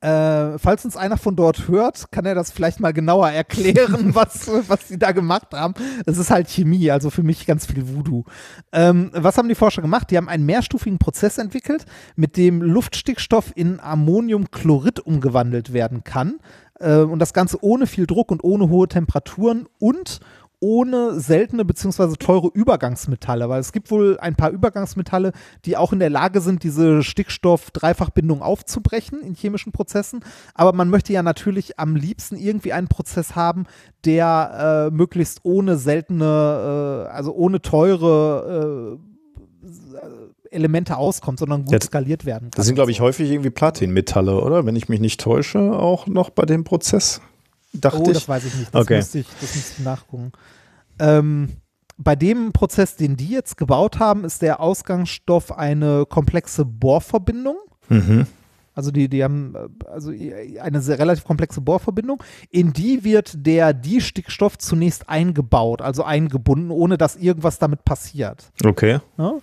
Äh, 0.00 0.58
falls 0.58 0.86
uns 0.86 0.96
einer 0.96 1.18
von 1.18 1.36
dort 1.36 1.68
hört, 1.68 2.10
kann 2.10 2.24
er 2.24 2.34
das 2.34 2.50
vielleicht 2.50 2.80
mal 2.80 2.92
genauer 2.92 3.28
erklären, 3.30 4.14
was, 4.14 4.50
was 4.68 4.88
sie 4.88 4.98
da 4.98 5.12
gemacht 5.12 5.48
haben. 5.52 5.74
Es 6.06 6.16
ist 6.16 6.30
halt 6.30 6.48
Chemie, 6.48 6.90
also 6.90 7.10
für 7.10 7.22
mich 7.22 7.46
ganz 7.46 7.66
viel 7.66 7.86
Voodoo. 7.86 8.24
Ähm, 8.72 9.10
was 9.12 9.36
haben 9.36 9.48
die 9.48 9.54
Forscher 9.54 9.82
gemacht? 9.82 10.10
Die 10.10 10.16
haben 10.16 10.30
einen 10.30 10.46
mehrstufigen 10.46 10.98
Prozess 10.98 11.36
entwickelt, 11.36 11.84
mit 12.16 12.38
dem 12.38 12.62
Luftstickstoff 12.62 13.52
in 13.54 13.78
Ammoniumchlorid 13.78 15.00
umgewandelt 15.00 15.74
werden 15.74 16.02
kann. 16.02 16.40
Äh, 16.80 17.00
und 17.02 17.18
das 17.18 17.32
Ganze 17.32 17.58
ohne 17.62 17.86
viel 17.86 18.06
Druck 18.06 18.30
und 18.30 18.42
ohne 18.42 18.68
hohe 18.68 18.88
Temperaturen 18.88 19.68
und 19.78 20.20
ohne 20.60 21.18
seltene 21.18 21.64
bzw. 21.64 22.16
teure 22.16 22.48
Übergangsmetalle, 22.48 23.48
weil 23.48 23.60
es 23.60 23.72
gibt 23.72 23.90
wohl 23.90 24.18
ein 24.20 24.36
paar 24.36 24.50
Übergangsmetalle, 24.50 25.32
die 25.64 25.76
auch 25.76 25.92
in 25.92 25.98
der 25.98 26.10
Lage 26.10 26.42
sind, 26.42 26.62
diese 26.62 27.02
Stickstoff-Dreifachbindung 27.02 28.42
aufzubrechen 28.42 29.22
in 29.22 29.34
chemischen 29.34 29.72
Prozessen. 29.72 30.20
Aber 30.54 30.74
man 30.74 30.90
möchte 30.90 31.14
ja 31.14 31.22
natürlich 31.22 31.78
am 31.78 31.96
liebsten 31.96 32.36
irgendwie 32.36 32.74
einen 32.74 32.88
Prozess 32.88 33.34
haben, 33.34 33.64
der 34.04 34.90
äh, 34.90 34.94
möglichst 34.94 35.40
ohne 35.44 35.76
seltene, 35.78 37.06
äh, 37.08 37.10
also 37.10 37.32
ohne 37.32 37.62
teure 37.62 38.98
äh, 39.00 39.09
Elemente 40.50 40.96
auskommt, 40.96 41.38
sondern 41.38 41.64
gut 41.64 41.72
Ja, 41.72 41.80
skaliert 41.80 42.24
werden 42.24 42.50
kann. 42.50 42.56
Das 42.56 42.66
sind, 42.66 42.74
glaube 42.74 42.90
ich, 42.90 42.98
so. 42.98 43.04
häufig 43.04 43.30
irgendwie 43.30 43.50
Platinmetalle, 43.50 44.40
oder? 44.40 44.66
Wenn 44.66 44.76
ich 44.76 44.88
mich 44.88 45.00
nicht 45.00 45.20
täusche, 45.20 45.58
auch 45.72 46.06
noch 46.06 46.30
bei 46.30 46.44
dem 46.44 46.64
Prozess. 46.64 47.20
Dachte 47.72 47.98
Oh, 48.00 48.06
ich. 48.08 48.14
das 48.14 48.28
weiß 48.28 48.44
ich 48.46 48.54
nicht. 48.56 48.74
Das, 48.74 48.82
Okay. 48.82 48.96
müsste, 48.96 49.18
ich, 49.20 49.26
das 49.40 49.54
müsste 49.54 49.74
ich 49.78 49.84
nachgucken. 49.84 50.32
Ähm, 50.98 51.50
bei 51.96 52.16
dem 52.16 52.52
Prozess, 52.52 52.96
den 52.96 53.16
die 53.16 53.28
jetzt 53.28 53.56
gebaut 53.56 53.98
haben, 53.98 54.24
ist 54.24 54.42
der 54.42 54.60
Ausgangsstoff 54.60 55.56
eine 55.56 56.06
komplexe 56.06 56.64
Bohrverbindung. 56.64 57.56
Mhm. 57.88 58.26
Also 58.72 58.90
die, 58.92 59.08
die 59.08 59.22
haben 59.22 59.54
äh, 59.54 59.84
also 59.90 60.10
eine 60.60 60.80
sehr 60.80 60.98
relativ 60.98 61.24
komplexe 61.24 61.60
Bohrverbindung. 61.60 62.22
In 62.50 62.72
die 62.72 63.04
wird 63.04 63.34
der 63.46 63.72
Distickstoff 63.74 64.56
zunächst 64.58 65.08
eingebaut, 65.08 65.82
also 65.82 66.02
eingebunden, 66.04 66.70
ohne 66.70 66.96
dass 66.96 67.16
irgendwas 67.16 67.58
damit 67.58 67.84
passiert. 67.84 68.50
Okay. 68.64 69.00
Ja? 69.18 69.34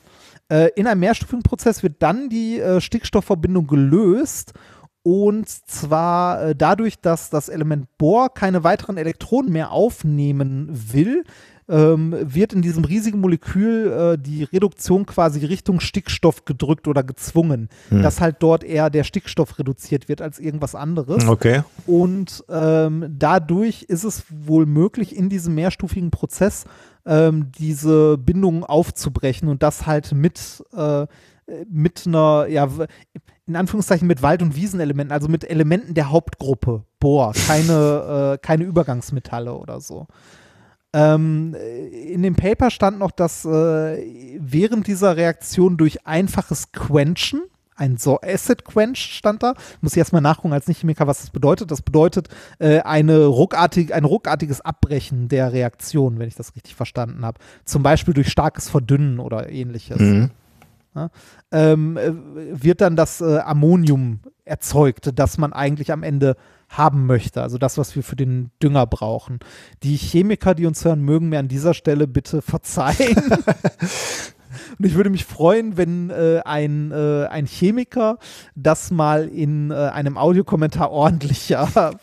Äh, 0.49 0.69
in 0.76 0.88
einem 0.88 1.02
mehrstufigen 1.02 1.44
Prozess 1.44 1.84
wird 1.84 2.02
dann 2.02 2.30
die 2.30 2.60
äh, 2.60 2.80
Stickstoffverbindung 2.80 3.68
gelöst 3.68 4.53
und 5.03 5.48
zwar 5.48 6.41
äh, 6.41 6.56
dadurch, 6.56 6.99
dass 6.99 7.30
das 7.30 7.48
Element 7.48 7.88
Bohr 7.98 8.34
keine 8.34 8.64
weiteren 8.65 8.98
Elektronen 8.98 9.52
mehr 9.52 9.72
aufnehmen 9.72 10.68
will, 10.69 11.24
ähm, 11.69 12.15
wird 12.22 12.53
in 12.53 12.61
diesem 12.61 12.85
riesigen 12.85 13.19
Molekül 13.19 13.91
äh, 13.91 14.18
die 14.18 14.44
Reduktion 14.44 15.06
quasi 15.06 15.45
Richtung 15.45 15.80
Stickstoff 15.80 16.45
gedrückt 16.45 16.88
oder 16.88 17.03
gezwungen, 17.03 17.69
dass 17.89 18.22
halt 18.22 18.38
dort 18.39 18.64
eher 18.64 18.89
der 18.89 19.03
Stickstoff 19.03 19.60
reduziert 19.60 20.07
wird 20.07 20.22
als 20.22 20.39
irgendwas 20.39 20.76
anderes. 20.76 21.27
Okay. 21.27 21.64
Und 21.85 22.44
ähm, 22.49 23.06
dadurch 23.18 23.84
ist 23.84 24.03
es 24.03 24.23
wohl 24.30 24.65
möglich, 24.65 25.15
in 25.15 25.30
diesem 25.30 25.56
mehrstufigen 25.56 26.11
Prozess 26.11 26.65
ähm, 27.06 27.52
diese 27.57 28.18
Bindungen 28.18 28.64
aufzubrechen 28.64 29.48
und 29.49 29.64
das 29.64 29.85
halt 29.85 30.14
mit, 30.14 30.64
äh, 30.73 31.07
mit 31.69 32.03
einer, 32.06 32.48
ja, 32.49 32.69
in 33.45 33.56
Anführungszeichen 33.56 34.07
mit 34.07 34.22
Wald- 34.22 34.41
und 34.41 34.56
Wiesenelementen, 34.56 35.14
also 35.14 35.27
mit 35.30 35.49
Elementen 35.49 35.94
der 35.94 36.11
Hauptgruppe 36.11 36.84
Bohr, 36.99 37.34
keine, 37.48 38.34
äh, 38.35 38.45
keine 38.45 38.65
Übergangsmetalle 38.65 39.53
oder 39.53 39.80
so. 39.80 40.07
Ähm, 40.94 41.54
in 41.54 42.24
dem 42.24 42.36
Paper 42.36 42.72
stand 42.72 43.00
noch, 43.00 43.12
dass 43.12 43.46
äh, 43.46 44.38
während 44.40 44.88
dieser 44.88 45.18
Reaktion 45.18 45.78
durch 45.78 46.06
einfaches 46.08 46.72
Quenchen, 46.72 47.42
ein 47.78 47.98
so 47.98 48.20
Acid 48.22 48.66
Quench 48.66 48.98
stand 48.98 49.44
da. 49.44 49.54
Muss 49.82 49.94
ich 49.94 50.00
erstmal 50.00 50.22
nachgucken 50.22 50.54
als 50.54 50.68
Nicht-Chemiker, 50.68 51.06
was 51.06 51.22
das 51.22 51.30
bedeutet. 51.30 51.70
Das 51.70 51.84
bedeutet 51.84 52.28
äh, 52.58 52.80
eine 52.80 53.26
ruckartig, 53.26 53.94
ein 53.94 54.04
ruckartiges 54.04 54.62
Abbrechen 54.62 55.28
der 55.28 55.54
Reaktion, 55.54 56.18
wenn 56.18 56.28
ich 56.28 56.36
das 56.36 56.56
richtig 56.56 56.76
verstanden 56.76 57.24
habe. 57.24 57.40
Zum 57.66 57.84
Beispiel 57.84 58.16
durch 58.16 58.30
starkes 58.30 58.68
Verdünnen 58.68 59.20
oder 59.20 59.50
ähnliches. 59.50 60.00
Mhm. 60.00 60.32
Ja, 60.96 61.12
ähm, 61.52 61.98
äh, 61.98 62.12
wird 62.64 62.82
dann 62.82 62.96
das 62.96 63.22
äh, 63.22 63.38
Ammonium 63.38 64.22
erzeugt, 64.44 65.12
das 65.14 65.38
man 65.38 65.54
eigentlich 65.54 65.92
am 65.92 66.02
Ende 66.02 66.36
haben 66.69 67.06
möchte. 67.06 67.41
Also 67.41 67.57
das, 67.57 67.77
was 67.77 67.95
wir 67.95 68.03
für 68.03 68.15
den 68.15 68.52
Dünger 68.61 68.85
brauchen. 68.85 69.39
Die 69.84 69.95
Chemiker, 69.95 70.53
die 70.56 70.65
uns 70.65 70.84
hören, 70.84 71.02
mögen 71.02 71.30
mir 71.30 71.39
an 71.39 71.48
dieser 71.48 71.73
Stelle 71.73 72.07
bitte 72.07 72.41
verzeihen. 72.41 73.15
Und 74.77 74.85
ich 74.85 74.95
würde 74.95 75.10
mich 75.10 75.26
freuen, 75.26 75.77
wenn 75.77 76.10
äh, 76.10 76.41
ein, 76.45 76.91
äh, 76.91 77.27
ein 77.27 77.45
Chemiker 77.45 78.18
das 78.56 78.91
mal 78.91 79.27
in 79.27 79.72
äh, 79.72 79.76
einem 79.76 80.18
Audiokommentar 80.18 80.91
ordentlicher. 80.91 81.98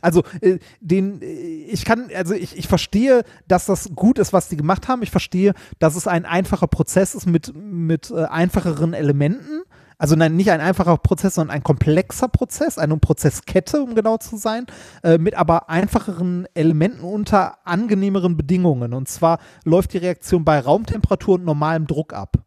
Also 0.00 0.22
äh, 0.40 0.58
den, 0.80 1.20
äh, 1.22 1.26
ich 1.26 1.84
kann, 1.84 2.08
also 2.14 2.34
ich, 2.34 2.56
ich 2.56 2.68
verstehe, 2.68 3.24
dass 3.48 3.66
das 3.66 3.90
gut 3.94 4.18
ist, 4.18 4.32
was 4.32 4.48
die 4.48 4.56
gemacht 4.56 4.88
haben. 4.88 5.02
Ich 5.02 5.10
verstehe, 5.10 5.54
dass 5.78 5.96
es 5.96 6.06
ein 6.06 6.24
einfacher 6.24 6.66
Prozess 6.66 7.14
ist 7.14 7.26
mit, 7.26 7.52
mit 7.54 8.10
äh, 8.10 8.24
einfacheren 8.24 8.94
Elementen. 8.94 9.62
Also 9.98 10.14
nein, 10.14 10.36
nicht 10.36 10.50
ein 10.50 10.60
einfacher 10.60 10.98
Prozess, 10.98 11.36
sondern 11.36 11.56
ein 11.56 11.62
komplexer 11.62 12.28
Prozess, 12.28 12.76
eine 12.76 12.96
Prozesskette, 12.98 13.82
um 13.82 13.94
genau 13.94 14.18
zu 14.18 14.36
sein, 14.36 14.66
äh, 15.02 15.16
mit 15.16 15.34
aber 15.34 15.70
einfacheren 15.70 16.46
Elementen 16.54 17.00
unter 17.00 17.66
angenehmeren 17.66 18.36
Bedingungen. 18.36 18.92
Und 18.92 19.08
zwar 19.08 19.38
läuft 19.64 19.94
die 19.94 19.98
Reaktion 19.98 20.44
bei 20.44 20.60
Raumtemperatur 20.60 21.36
und 21.36 21.44
normalem 21.44 21.86
Druck 21.86 22.12
ab. 22.12 22.45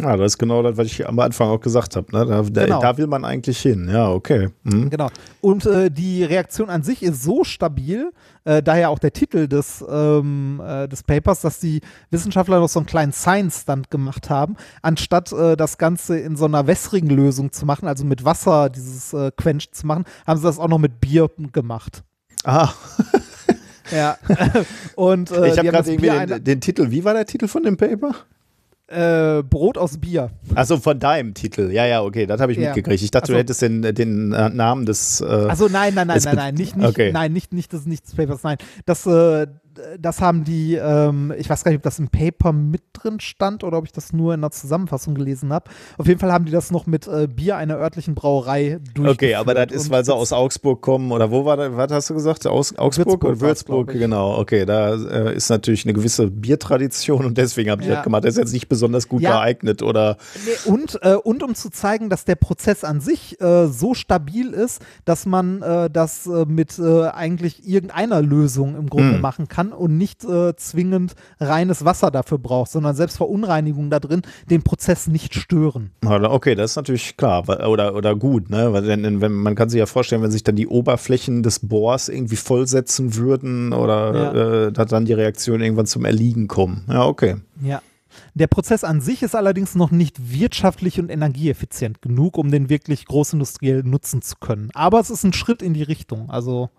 Ja, 0.00 0.16
das 0.16 0.32
ist 0.32 0.38
genau 0.38 0.62
das, 0.62 0.76
was 0.78 0.86
ich 0.86 1.06
am 1.06 1.18
Anfang 1.18 1.48
auch 1.48 1.60
gesagt 1.60 1.96
habe. 1.96 2.10
Ne? 2.16 2.24
Da, 2.50 2.64
Genau. 2.64 2.80
da 2.80 2.96
will 2.96 3.06
man 3.06 3.24
eigentlich 3.24 3.58
hin. 3.60 3.88
Ja, 3.92 4.10
okay. 4.10 4.48
Mhm. 4.64 4.88
Genau. 4.90 5.08
Und 5.42 5.66
äh, 5.66 5.90
die 5.90 6.24
Reaktion 6.24 6.70
an 6.70 6.82
sich 6.82 7.02
ist 7.02 7.22
so 7.22 7.44
stabil, 7.44 8.10
äh, 8.44 8.62
daher 8.62 8.88
auch 8.90 8.98
der 8.98 9.12
Titel 9.12 9.46
des, 9.48 9.84
ähm, 9.88 10.62
äh, 10.64 10.88
des 10.88 11.02
Papers, 11.02 11.42
dass 11.42 11.60
die 11.60 11.82
Wissenschaftler 12.10 12.58
noch 12.58 12.70
so 12.70 12.80
einen 12.80 12.86
kleinen 12.86 13.12
Science-Stand 13.12 13.90
gemacht 13.90 14.30
haben, 14.30 14.56
anstatt 14.80 15.30
äh, 15.32 15.56
das 15.56 15.76
Ganze 15.76 16.18
in 16.18 16.36
so 16.36 16.46
einer 16.46 16.66
wässrigen 16.66 17.10
Lösung 17.10 17.52
zu 17.52 17.66
machen, 17.66 17.86
also 17.86 18.04
mit 18.04 18.24
Wasser 18.24 18.70
dieses 18.70 19.12
äh, 19.12 19.30
Quench 19.36 19.72
zu 19.72 19.86
machen, 19.86 20.04
haben 20.26 20.38
sie 20.38 20.44
das 20.44 20.58
auch 20.58 20.68
noch 20.68 20.78
mit 20.78 21.00
Bier 21.00 21.28
gemacht. 21.52 22.02
Ah, 22.44 22.70
Ja. 23.90 24.16
Und 24.96 25.30
äh, 25.32 25.48
ich 25.48 25.58
habe 25.58 25.68
gerade 25.68 25.90
irgendwie 25.92 26.26
den, 26.26 26.44
den 26.44 26.60
Titel. 26.62 26.90
Wie 26.90 27.04
war 27.04 27.12
der 27.12 27.26
Titel 27.26 27.46
von 27.46 27.62
dem 27.62 27.76
Paper? 27.76 28.14
Äh, 28.92 29.42
Brot 29.42 29.78
aus 29.78 29.98
Bier. 29.98 30.30
Also 30.54 30.76
von 30.76 30.98
deinem 30.98 31.34
Titel. 31.34 31.70
Ja, 31.72 31.86
ja, 31.86 32.02
okay, 32.02 32.26
das 32.26 32.40
habe 32.40 32.52
ich 32.52 32.58
Ja. 32.58 32.68
mitgekriegt. 32.68 33.02
Ich 33.02 33.10
dachte, 33.10 33.24
Also- 33.24 33.32
du 33.32 33.38
hättest 33.38 33.62
den, 33.62 33.82
den 33.82 34.32
äh, 34.32 34.48
Namen 34.50 34.86
des. 34.86 35.20
Äh, 35.20 35.24
Also 35.24 35.68
nein, 35.68 35.94
nein, 35.94 36.06
nein, 36.06 36.20
nein, 36.24 36.36
nein, 36.36 36.54
nicht, 36.54 36.76
nicht, 36.76 36.88
Okay. 36.88 37.10
nein, 37.12 37.32
nicht, 37.32 37.52
nicht 37.52 37.72
das, 37.72 37.86
nicht 37.86 38.06
des 38.06 38.14
Papers, 38.14 38.42
nein. 38.42 38.58
Das, 38.86 39.06
äh, 39.06 39.46
das 39.98 40.20
haben 40.20 40.44
die, 40.44 40.74
ähm, 40.74 41.32
ich 41.38 41.48
weiß 41.48 41.64
gar 41.64 41.70
nicht, 41.70 41.78
ob 41.78 41.82
das 41.82 41.98
im 41.98 42.08
Paper 42.08 42.52
mit 42.52 42.82
drin 42.92 43.20
stand 43.20 43.64
oder 43.64 43.78
ob 43.78 43.84
ich 43.86 43.92
das 43.92 44.12
nur 44.12 44.34
in 44.34 44.40
der 44.40 44.50
Zusammenfassung 44.50 45.14
gelesen 45.14 45.52
habe. 45.52 45.70
Auf 45.98 46.06
jeden 46.06 46.20
Fall 46.20 46.32
haben 46.32 46.44
die 46.44 46.52
das 46.52 46.70
noch 46.70 46.86
mit 46.86 47.06
äh, 47.08 47.26
Bier 47.26 47.56
einer 47.56 47.76
örtlichen 47.78 48.14
Brauerei 48.14 48.80
durchgeführt. 48.94 49.10
okay, 49.14 49.34
aber 49.36 49.54
das 49.54 49.72
ist, 49.72 49.90
weil 49.90 50.04
sie 50.04 50.14
aus 50.14 50.32
Augsburg 50.32 50.82
kommen 50.82 51.10
oder 51.12 51.30
wo 51.30 51.44
war 51.44 51.56
das? 51.56 51.76
Was 51.76 51.90
hast 51.92 52.10
du 52.10 52.14
gesagt? 52.14 52.46
Aus 52.46 52.76
Augsburg 52.76 53.06
Würzburg 53.06 53.24
oder 53.30 53.40
Würzburg? 53.40 53.88
Genau, 53.92 54.38
okay, 54.38 54.64
da 54.66 54.94
äh, 54.94 55.34
ist 55.34 55.48
natürlich 55.48 55.84
eine 55.84 55.94
gewisse 55.94 56.30
Biertradition 56.30 57.24
und 57.26 57.38
deswegen 57.38 57.70
habe 57.70 57.82
ich 57.82 57.88
Ja. 57.88 57.96
das 57.96 58.04
gemacht. 58.04 58.24
Das 58.24 58.34
ist 58.34 58.38
jetzt 58.38 58.52
nicht 58.52 58.68
besonders 58.68 59.08
gut 59.08 59.22
Ja. 59.22 59.32
geeignet 59.38 59.82
oder. 59.82 60.16
Nee, 60.44 60.70
und, 60.70 60.98
äh, 61.02 61.14
und 61.14 61.42
um 61.42 61.54
zu 61.54 61.70
zeigen, 61.70 62.10
dass 62.10 62.24
der 62.24 62.36
Prozess 62.36 62.84
an 62.84 63.00
sich 63.00 63.40
äh, 63.40 63.66
so 63.68 63.94
stabil 63.94 64.50
ist, 64.52 64.82
dass 65.04 65.26
man 65.26 65.62
äh, 65.62 65.90
das 65.90 66.26
äh, 66.26 66.44
mit 66.46 66.78
eigentlich 66.80 67.66
irgendeiner 67.68 68.22
Lösung 68.22 68.76
im 68.76 68.88
Grunde 68.90 69.14
Hm. 69.14 69.20
machen 69.20 69.48
kann 69.48 69.61
und 69.70 69.96
nicht 69.98 70.24
äh, 70.24 70.56
zwingend 70.56 71.14
reines 71.38 71.84
Wasser 71.84 72.10
dafür 72.10 72.38
braucht, 72.38 72.70
sondern 72.72 72.96
selbst 72.96 73.18
Verunreinigungen 73.18 73.90
da 73.90 74.00
drin 74.00 74.22
den 74.50 74.62
Prozess 74.62 75.06
nicht 75.06 75.34
stören. 75.34 75.92
Okay, 76.04 76.54
das 76.54 76.72
ist 76.72 76.76
natürlich 76.76 77.16
klar 77.16 77.48
oder, 77.48 77.94
oder 77.94 78.16
gut, 78.16 78.50
ne? 78.50 78.72
Weil 78.72 78.86
wenn, 78.86 79.20
wenn, 79.20 79.32
man 79.32 79.54
kann 79.54 79.68
sich 79.68 79.78
ja 79.78 79.86
vorstellen, 79.86 80.22
wenn 80.22 80.30
sich 80.30 80.42
dann 80.42 80.56
die 80.56 80.66
Oberflächen 80.66 81.42
des 81.42 81.60
Bohrs 81.60 82.08
irgendwie 82.08 82.36
vollsetzen 82.36 83.14
würden 83.14 83.72
oder 83.72 84.14
Ja. 84.14 84.66
äh, 84.66 84.72
dann 84.72 85.04
die 85.04 85.12
Reaktionen 85.12 85.62
irgendwann 85.62 85.86
zum 85.86 86.04
Erliegen 86.04 86.48
kommen. 86.48 86.84
Ja, 86.88 87.04
okay. 87.04 87.36
Ja. 87.62 87.82
Der 88.34 88.46
Prozess 88.46 88.84
an 88.84 89.00
sich 89.00 89.22
ist 89.22 89.34
allerdings 89.34 89.74
noch 89.74 89.90
nicht 89.90 90.32
wirtschaftlich 90.32 91.00
und 91.00 91.10
energieeffizient 91.10 92.02
genug, 92.02 92.36
um 92.38 92.50
den 92.50 92.68
wirklich 92.68 93.06
großindustriell 93.06 93.82
nutzen 93.84 94.22
zu 94.22 94.36
können. 94.38 94.70
Aber 94.74 95.00
es 95.00 95.10
ist 95.10 95.24
ein 95.24 95.32
Schritt 95.32 95.62
in 95.62 95.74
die 95.74 95.82
Richtung. 95.82 96.30
Also, 96.30 96.70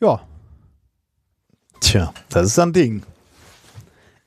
ja, 0.00 0.20
Tja, 1.80 2.12
das 2.28 2.46
ist 2.48 2.58
ein 2.58 2.72
Ding. 2.72 3.02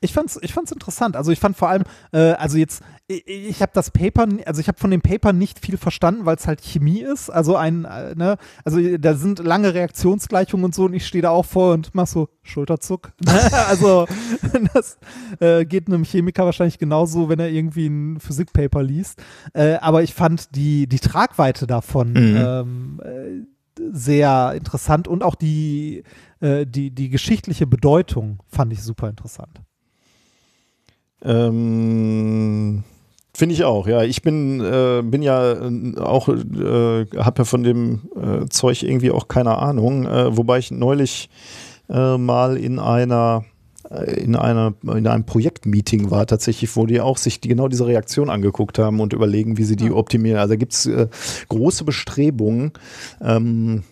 ich 0.00 0.12
fand's, 0.12 0.38
ich 0.42 0.52
fand's 0.52 0.72
interessant. 0.72 1.16
Also 1.16 1.30
ich 1.30 1.38
fand 1.38 1.56
vor 1.56 1.68
allem, 1.68 1.84
äh, 2.12 2.32
also 2.32 2.58
jetzt, 2.58 2.82
ich, 3.06 3.24
ich 3.26 3.62
habe 3.62 3.70
das 3.72 3.92
Paper, 3.92 4.26
also 4.46 4.60
ich 4.60 4.66
habe 4.66 4.78
von 4.78 4.90
dem 4.90 5.00
Paper 5.00 5.32
nicht 5.32 5.60
viel 5.64 5.76
verstanden, 5.76 6.26
weil 6.26 6.34
es 6.34 6.48
halt 6.48 6.60
Chemie 6.60 7.02
ist. 7.02 7.30
Also 7.30 7.54
ein, 7.56 7.84
äh, 7.84 8.14
ne, 8.16 8.36
also 8.64 8.80
da 8.98 9.14
sind 9.14 9.38
lange 9.38 9.74
Reaktionsgleichungen 9.74 10.64
und 10.64 10.74
so 10.74 10.86
und 10.86 10.94
ich 10.94 11.06
stehe 11.06 11.22
da 11.22 11.30
auch 11.30 11.44
vor 11.46 11.74
und 11.74 11.94
mach 11.94 12.08
so 12.08 12.28
Schulterzuck. 12.42 13.12
also 13.68 14.06
das 14.74 14.98
äh, 15.38 15.64
geht 15.64 15.86
einem 15.86 16.02
Chemiker 16.04 16.46
wahrscheinlich 16.46 16.78
genauso, 16.78 17.28
wenn 17.28 17.38
er 17.38 17.50
irgendwie 17.50 17.86
ein 17.86 18.18
Physikpaper 18.18 18.82
liest. 18.82 19.22
Äh, 19.52 19.74
aber 19.74 20.02
ich 20.02 20.14
fand 20.14 20.56
die, 20.56 20.88
die 20.88 20.98
Tragweite 21.00 21.68
davon 21.68 22.12
Mhm. 22.12 22.36
ähm, 22.36 23.00
äh, 23.04 23.46
sehr 23.92 24.52
interessant 24.54 25.08
und 25.08 25.22
auch 25.22 25.34
die, 25.34 26.02
äh, 26.42 26.66
die, 26.66 26.90
die 26.90 27.08
geschichtliche 27.08 27.66
Bedeutung 27.66 28.40
fand 28.48 28.72
ich 28.72 28.82
super 28.82 29.08
interessant. 29.08 29.60
Ähm, 31.22 32.82
Finde 33.34 33.54
ich 33.54 33.64
auch, 33.64 33.86
ja. 33.86 34.02
Ich 34.02 34.22
bin, 34.22 34.60
äh, 34.60 35.02
bin 35.04 35.22
ja 35.22 35.52
äh, 35.52 35.96
auch, 35.98 36.28
äh, 36.28 37.06
habe 37.16 37.38
ja 37.38 37.44
von 37.44 37.62
dem 37.62 38.00
äh, 38.16 38.46
Zeug 38.48 38.82
irgendwie 38.82 39.12
auch 39.12 39.28
keine 39.28 39.56
Ahnung, 39.58 40.06
äh, 40.06 40.36
wobei 40.36 40.58
ich 40.58 40.70
neulich 40.70 41.30
mal 41.88 42.56
in 42.56 42.78
einer 42.78 43.44
in, 44.16 44.36
einer, 44.36 44.72
in 44.82 45.06
einem 45.06 45.26
Projektmeeting 45.26 46.10
war 46.10 46.26
tatsächlich, 46.26 46.74
wo 46.76 46.86
die 46.86 47.02
auch 47.02 47.18
sich 47.18 47.40
die, 47.40 47.48
genau 47.48 47.68
diese 47.68 47.86
Reaktion 47.86 48.30
angeguckt 48.30 48.78
haben 48.78 49.00
und 49.00 49.12
überlegen, 49.12 49.58
wie 49.58 49.64
sie 49.64 49.76
die 49.76 49.90
optimieren. 49.90 50.38
Also 50.38 50.54
da 50.54 50.56
gibt 50.56 50.72
es 50.72 50.86
äh, 50.86 51.08
große 51.48 51.84
Bestrebungen, 51.84 52.72
ähm, 53.20 53.82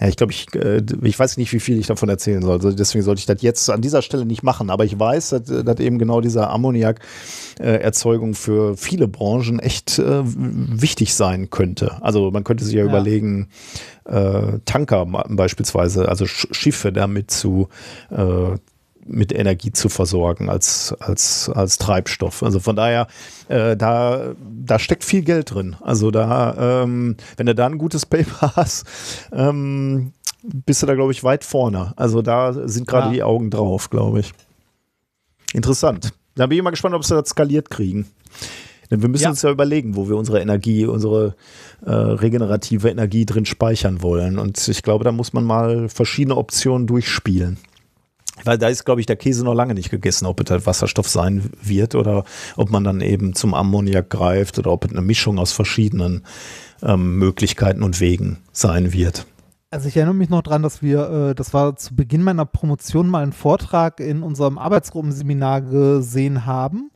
ja, 0.00 0.08
ich 0.08 0.16
glaube, 0.16 0.32
ich, 0.32 0.52
äh, 0.54 0.82
ich 1.02 1.18
weiß 1.18 1.36
nicht, 1.36 1.52
wie 1.52 1.60
viel 1.60 1.78
ich 1.78 1.86
davon 1.86 2.08
erzählen 2.08 2.42
soll. 2.42 2.54
Also 2.54 2.72
deswegen 2.72 3.04
sollte 3.04 3.20
ich 3.20 3.26
das 3.26 3.42
jetzt 3.42 3.70
an 3.70 3.80
dieser 3.80 4.02
Stelle 4.02 4.24
nicht 4.26 4.42
machen. 4.42 4.70
Aber 4.70 4.84
ich 4.84 4.98
weiß, 4.98 5.30
dass, 5.30 5.44
dass 5.44 5.78
eben 5.78 5.98
genau 5.98 6.20
diese 6.20 6.48
Ammoniak-Erzeugung 6.48 8.34
für 8.34 8.76
viele 8.76 9.08
Branchen 9.08 9.58
echt 9.60 9.98
äh, 9.98 10.22
wichtig 10.24 11.14
sein 11.14 11.50
könnte. 11.50 12.02
Also 12.02 12.30
man 12.30 12.44
könnte 12.44 12.64
sich 12.64 12.74
ja, 12.74 12.80
Ja. 12.84 12.88
überlegen, 12.90 13.48
äh, 14.04 14.58
Tanker 14.64 15.06
beispielsweise, 15.28 16.08
also 16.08 16.26
Sch 16.26 16.48
Schiffe 16.50 16.92
damit 16.92 17.30
zu 17.30 17.68
äh, 18.10 18.56
mit 19.06 19.32
Energie 19.32 19.72
zu 19.72 19.88
versorgen 19.88 20.48
als, 20.48 20.94
als, 20.98 21.48
als 21.50 21.78
Treibstoff. 21.78 22.42
Also 22.42 22.58
von 22.60 22.74
daher, 22.76 23.06
äh, 23.48 23.76
da, 23.76 24.32
da 24.64 24.78
steckt 24.78 25.04
viel 25.04 25.22
Geld 25.22 25.54
drin. 25.54 25.76
Also 25.80 26.10
da, 26.10 26.82
ähm, 26.82 27.16
wenn 27.36 27.46
du 27.46 27.54
da 27.54 27.66
ein 27.66 27.78
gutes 27.78 28.06
Paper 28.06 28.52
hast, 28.56 28.86
ähm, 29.32 30.12
bist 30.42 30.82
du 30.82 30.86
da, 30.86 30.94
glaube 30.94 31.12
ich, 31.12 31.22
weit 31.24 31.44
vorne. 31.44 31.92
Also 31.96 32.22
da 32.22 32.52
sind 32.68 32.86
gerade 32.86 33.06
Ja. 33.08 33.12
die 33.12 33.22
Augen 33.22 33.50
drauf, 33.50 33.90
glaube 33.90 34.20
ich. 34.20 34.32
Interessant. 35.52 36.12
Da 36.34 36.46
bin 36.46 36.58
ich 36.58 36.64
mal 36.64 36.70
gespannt, 36.70 36.94
ob 36.94 37.04
sie 37.04 37.14
das 37.14 37.28
skaliert 37.30 37.70
kriegen. 37.70 38.06
Denn 38.90 39.00
wir 39.02 39.08
müssen 39.08 39.24
Ja. 39.24 39.30
uns 39.30 39.42
ja 39.42 39.50
überlegen, 39.50 39.96
wo 39.96 40.08
wir 40.08 40.16
unsere 40.16 40.40
Energie, 40.40 40.84
unsere 40.86 41.34
äh, 41.86 41.90
regenerative 41.90 42.88
Energie 42.90 43.24
drin 43.24 43.44
speichern 43.46 44.02
wollen. 44.02 44.38
Und 44.38 44.68
ich 44.68 44.82
glaube, 44.82 45.04
da 45.04 45.12
muss 45.12 45.32
man 45.32 45.44
mal 45.44 45.88
verschiedene 45.88 46.36
Optionen 46.36 46.86
durchspielen. 46.86 47.58
Weil 48.42 48.58
da 48.58 48.68
ist, 48.68 48.84
glaube 48.84 49.00
ich, 49.00 49.06
der 49.06 49.16
Käse 49.16 49.44
noch 49.44 49.54
lange 49.54 49.74
nicht 49.74 49.90
gegessen, 49.90 50.26
ob 50.26 50.40
es 50.40 50.50
halt 50.50 50.66
Wasserstoff 50.66 51.08
sein 51.08 51.50
wird 51.62 51.94
oder 51.94 52.24
ob 52.56 52.70
man 52.70 52.82
dann 52.82 53.00
eben 53.00 53.34
zum 53.34 53.54
Ammoniak 53.54 54.10
greift 54.10 54.58
oder 54.58 54.72
ob 54.72 54.84
es 54.84 54.90
eine 54.90 55.02
Mischung 55.02 55.38
aus 55.38 55.52
verschiedenen 55.52 56.24
ähm, 56.82 57.16
Möglichkeiten 57.18 57.82
und 57.82 58.00
Wegen 58.00 58.38
sein 58.52 58.92
wird. 58.92 59.26
Also 59.70 59.88
ich 59.88 59.96
erinnere 59.96 60.14
mich 60.14 60.30
noch 60.30 60.42
dran, 60.42 60.62
dass 60.62 60.82
wir, 60.82 61.10
äh, 61.30 61.34
das 61.34 61.54
war 61.54 61.76
zu 61.76 61.94
Beginn 61.94 62.22
meiner 62.22 62.44
Promotion 62.44 63.08
mal 63.08 63.22
einen 63.22 63.32
Vortrag 63.32 64.00
in 64.00 64.22
unserem 64.22 64.58
Arbeitsgruppenseminar 64.58 65.62
gesehen 65.62 66.44
haben. 66.44 66.90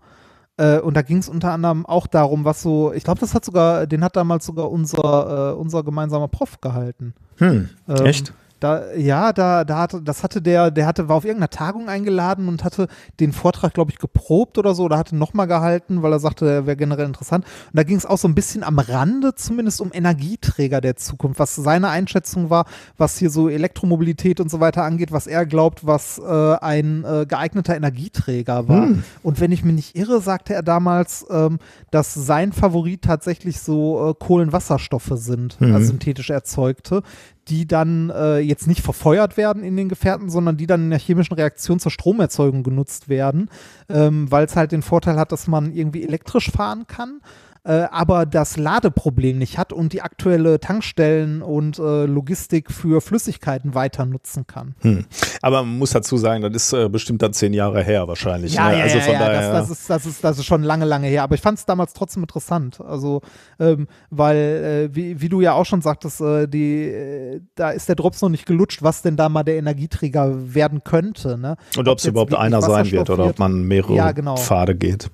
Äh, 0.59 0.78
und 0.81 0.97
da 0.97 1.02
ging 1.02 1.19
es 1.19 1.28
unter 1.28 1.52
anderem 1.52 1.86
auch 1.86 2.06
darum, 2.06 2.44
was 2.44 2.62
so, 2.62 2.93
ich 2.93 3.05
glaube, 3.05 3.20
das 3.20 3.35
hat 3.35 3.44
sogar, 3.44 3.86
den 3.86 4.05
hat 4.05 4.16
damals 4.16 4.44
sogar 4.44 4.70
unser, 4.70 5.52
äh, 5.52 5.59
unser 5.59 5.82
gemeinsamer 5.85 6.28
Prof 6.28 6.60
gehalten. 6.60 7.15
Hm, 7.39 7.69
Ähm, 7.89 8.06
echt? 8.06 8.32
Da, 8.60 8.93
ja, 8.94 9.32
da, 9.32 9.64
da 9.64 9.78
hatte, 9.78 10.02
das 10.02 10.22
hatte 10.22 10.43
der, 10.43 10.70
der 10.70 10.86
hatte, 10.86 11.09
war 11.09 11.16
auf 11.16 11.24
irgendeiner 11.24 11.51
Tagung 11.51 11.89
eingeladen 11.89 12.48
und 12.48 12.64
hatte 12.64 12.89
den 13.20 13.32
Vortrag, 13.32 13.74
glaube 13.74 13.90
ich, 13.90 13.98
geprobt 13.98 14.59
oder 14.59 14.74
so, 14.74 14.85
oder 14.85 14.98
hatte 14.98 15.16
nochmal 15.16 15.47
gehalten, 15.47 16.02
weil 16.02 16.12
er 16.12 16.18
sagte, 16.18 16.48
er 16.48 16.66
wäre 16.66 16.76
generell 16.76 17.06
interessant. 17.06 17.44
Und 17.44 17.76
da 17.76 17.82
ging 17.82 17.97
es 17.97 18.06
auch 18.06 18.18
so 18.18 18.26
ein 18.28 18.35
bisschen 18.35 18.62
am 18.64 18.78
Rande 18.78 19.35
zumindest 19.35 19.80
um 19.80 19.90
Energieträger 19.93 20.80
der 20.80 20.97
Zukunft, 20.97 21.39
was 21.39 21.55
seine 21.55 21.89
Einschätzung 21.89 22.51
war, 22.51 22.66
was 22.97 23.18
hier 23.18 23.30
so 23.30 23.48
Elektromobilität 23.48 24.40
und 24.40 24.51
so 24.51 24.60
weiter 24.60 24.82
angeht, 24.85 25.12
was 25.12 25.26
er 25.26 25.47
glaubt, 25.47 25.86
was 25.86 26.18
äh, 26.18 26.55
ein 26.56 27.05
äh, 27.05 27.26
geeigneter 27.26 27.76
Energieträger 27.76 28.68
war. 28.68 28.86
Hm. 28.86 29.05
Und 29.22 29.40
wenn 29.40 29.52
ich 29.52 29.64
mich 29.64 29.74
nicht 29.74 29.97
irre, 29.97 30.20
sagte 30.20 30.55
er 30.55 30.62
damals, 30.62 31.26
ähm, 31.30 31.59
dass 31.90 32.14
sein 32.14 32.52
Favorit 32.52 33.02
tatsächlich 33.02 33.60
so 33.60 34.10
äh, 34.10 34.14
Kohlenwasserstoffe 34.18 35.12
sind, 35.14 35.60
Mhm. 35.60 35.74
also 35.74 35.86
synthetisch 35.89 36.30
erzeugte, 36.30 37.02
die 37.48 37.66
dann 37.66 38.10
äh, 38.10 38.38
jetzt 38.38 38.66
nicht 38.66 38.82
verfeuert 38.82 39.36
werden 39.36 39.62
in 39.62 39.76
den 39.76 39.88
Gefährten, 39.88 40.30
sondern 40.30 40.56
die 40.56 40.66
dann 40.66 40.84
in 40.84 40.90
der 40.90 40.98
chemischen 40.98 41.34
Reaktion 41.34 41.78
zur 41.78 41.90
Stromerzeugung 41.90 42.62
genutzt 42.62 43.08
werden, 43.08 43.50
ähm, 43.88 44.30
weil 44.30 44.46
es 44.46 44.56
halt 44.56 44.72
den 44.72 44.82
Vorteil 44.82 45.16
hat, 45.16 45.32
dass 45.32 45.46
man 45.46 45.72
irgendwie 45.72 46.04
elektrisch 46.04 46.50
fahren 46.50 46.86
kann. 46.86 47.20
Äh, 47.68 47.86
aber 47.90 48.24
das 48.24 48.56
Ladeproblem 48.56 49.36
nicht 49.36 49.58
hat 49.58 49.74
und 49.74 49.92
die 49.92 50.00
aktuelle 50.00 50.58
Tankstellen 50.58 51.42
und 51.42 51.78
äh, 51.78 52.06
Logistik 52.06 52.72
für 52.72 53.02
Flüssigkeiten 53.02 53.74
weiter 53.74 54.06
nutzen 54.06 54.46
kann. 54.46 54.74
Hm. 54.80 55.04
Aber 55.42 55.62
man 55.62 55.76
muss 55.76 55.90
dazu 55.90 56.16
sagen, 56.16 56.40
das 56.40 56.54
ist 56.54 56.72
äh, 56.72 56.88
bestimmt 56.88 57.20
dann 57.20 57.34
zehn 57.34 57.52
Jahre 57.52 57.82
her 57.84 58.08
wahrscheinlich. 58.08 58.54
ne? 58.54 58.62
also 58.62 59.00
von 59.00 59.12
daher. 59.12 59.52
das, 59.52 59.68
das, 59.68 59.70
ist, 59.78 59.90
das, 59.90 60.06
ist, 60.06 60.24
das 60.24 60.38
ist 60.38 60.46
schon 60.46 60.62
lange, 60.62 60.86
lange 60.86 61.08
her. 61.08 61.22
Aber 61.22 61.34
ich 61.34 61.42
fand 61.42 61.58
es 61.58 61.66
damals 61.66 61.92
trotzdem 61.92 62.22
interessant. 62.22 62.80
Also, 62.80 63.20
ähm, 63.60 63.86
weil, 64.08 64.36
äh, 64.36 64.96
wie, 64.96 65.20
wie 65.20 65.28
du 65.28 65.42
ja 65.42 65.52
auch 65.52 65.66
schon 65.66 65.82
sagtest, 65.82 66.22
äh, 66.22 66.46
die, 66.46 66.84
äh, 66.84 67.40
da 67.54 67.68
ist 67.68 67.86
der 67.86 67.96
Drops 67.96 68.22
noch 68.22 68.30
nicht 68.30 68.46
gelutscht, 68.46 68.82
was 68.82 69.02
denn 69.02 69.18
da 69.18 69.28
mal 69.28 69.42
der 69.42 69.56
Energieträger 69.56 70.54
werden 70.54 70.84
könnte. 70.84 71.36
Ne? 71.36 71.56
und 71.76 71.86
ob 71.86 71.98
es 71.98 72.06
überhaupt 72.06 72.34
einer 72.34 72.62
sein 72.62 72.90
wird 72.90 73.10
oder 73.10 73.26
ob 73.26 73.38
man 73.38 73.60
mehrere 73.64 73.94
Ja, 73.94 74.12
genau. 74.12 74.36
Pfade 74.36 74.74
geht. 74.74 75.10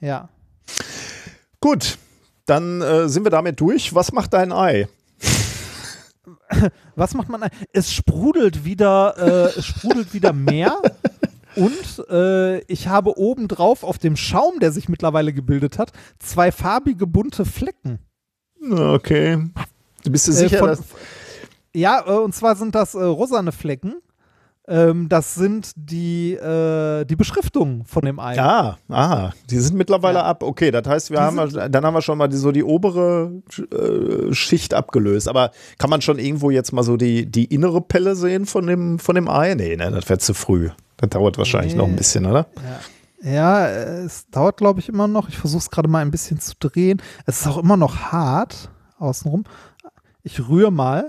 Ja. 0.00 0.28
Gut, 1.64 1.96
dann 2.44 2.82
äh, 2.82 3.08
sind 3.08 3.24
wir 3.24 3.30
damit 3.30 3.58
durch. 3.58 3.94
Was 3.94 4.12
macht 4.12 4.34
dein 4.34 4.52
Ei? 4.52 4.86
Was 6.94 7.14
macht 7.14 7.30
man? 7.30 7.48
Es 7.72 7.90
sprudelt 7.90 8.66
wieder, 8.66 9.14
äh, 9.16 9.58
es 9.58 9.64
sprudelt 9.64 10.12
wieder 10.12 10.34
mehr. 10.34 10.76
Und 11.56 12.06
äh, 12.10 12.58
ich 12.70 12.88
habe 12.88 13.16
obendrauf 13.18 13.82
auf 13.82 13.96
dem 13.96 14.14
Schaum, 14.14 14.58
der 14.60 14.72
sich 14.72 14.90
mittlerweile 14.90 15.32
gebildet 15.32 15.78
hat, 15.78 15.92
zwei 16.18 16.52
farbige 16.52 17.06
bunte 17.06 17.46
Flecken. 17.46 17.98
Okay. 18.70 19.38
Du 20.02 20.10
bist 20.12 20.26
dir 20.28 20.32
Äh, 20.32 20.34
sicher, 20.34 20.58
von- 20.58 20.68
dass. 20.68 20.82
Ja, 21.74 22.04
äh, 22.06 22.18
und 22.18 22.34
zwar 22.34 22.56
sind 22.56 22.74
das 22.74 22.94
äh, 22.94 23.02
rosane 23.02 23.52
Flecken. 23.52 23.94
Ähm, 24.66 25.10
das 25.10 25.34
sind 25.34 25.72
die, 25.76 26.32
äh, 26.32 27.04
die 27.04 27.16
Beschriftungen 27.16 27.84
von 27.84 28.02
dem 28.04 28.18
Ei. 28.18 28.40
Ah, 28.40 28.78
ah, 28.88 29.30
die 29.50 29.58
sind 29.58 29.76
mittlerweile 29.76 30.20
Ja. 30.20 30.24
ab. 30.24 30.42
Okay, 30.42 30.70
das 30.70 30.86
heißt, 30.88 31.10
wir 31.10 31.18
Die 31.18 31.22
haben, 31.22 31.70
dann 31.70 31.84
haben 31.84 31.92
wir 31.94 32.00
schon 32.00 32.16
mal 32.16 32.28
die, 32.28 32.38
so 32.38 32.50
die 32.50 32.64
obere 32.64 33.42
äh, 33.58 34.32
Schicht 34.32 34.72
abgelöst. 34.72 35.28
Aber 35.28 35.50
kann 35.76 35.90
man 35.90 36.00
schon 36.00 36.18
irgendwo 36.18 36.50
jetzt 36.50 36.72
mal 36.72 36.82
so 36.82 36.96
die, 36.96 37.26
die 37.26 37.44
innere 37.44 37.82
Pelle 37.82 38.16
sehen 38.16 38.46
von 38.46 38.66
dem, 38.66 38.98
von 38.98 39.14
dem 39.16 39.28
Ei? 39.28 39.54
Nee, 39.54 39.76
ne, 39.76 39.90
das 39.90 40.08
wäre 40.08 40.18
zu 40.18 40.32
früh. 40.32 40.70
Das 40.96 41.10
dauert 41.10 41.36
wahrscheinlich 41.36 41.74
Nee. 41.74 41.78
noch 41.80 41.88
ein 41.88 41.96
bisschen, 41.96 42.24
oder? 42.24 42.46
Ja, 43.22 43.66
äh, 43.66 44.04
es 44.04 44.28
dauert, 44.30 44.56
glaube 44.56 44.80
ich, 44.80 44.88
immer 44.88 45.08
noch. 45.08 45.28
Ich 45.28 45.36
versuche 45.36 45.60
es 45.60 45.70
gerade 45.70 45.88
mal 45.88 46.00
ein 46.00 46.10
bisschen 46.10 46.40
zu 46.40 46.54
drehen. 46.58 47.02
Es 47.26 47.40
ist 47.42 47.46
auch 47.46 47.58
immer 47.58 47.76
noch 47.76 47.96
hart 48.12 48.70
außenrum. 48.98 49.44
Ich 50.22 50.48
rühre 50.48 50.72
mal. 50.72 51.08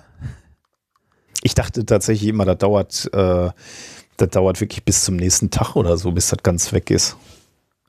Ich 1.43 1.53
dachte 1.53 1.85
tatsächlich 1.85 2.29
immer, 2.29 2.45
das 2.45 2.57
dauert, 2.57 3.09
äh, 3.13 3.49
das 4.17 4.29
dauert 4.29 4.61
wirklich 4.61 4.83
bis 4.83 5.03
zum 5.03 5.15
nächsten 5.15 5.49
Tag 5.51 5.75
oder 5.75 5.97
so, 5.97 6.11
bis 6.11 6.29
das 6.29 6.41
ganz 6.43 6.71
weg 6.73 6.89
ist. 6.89 7.17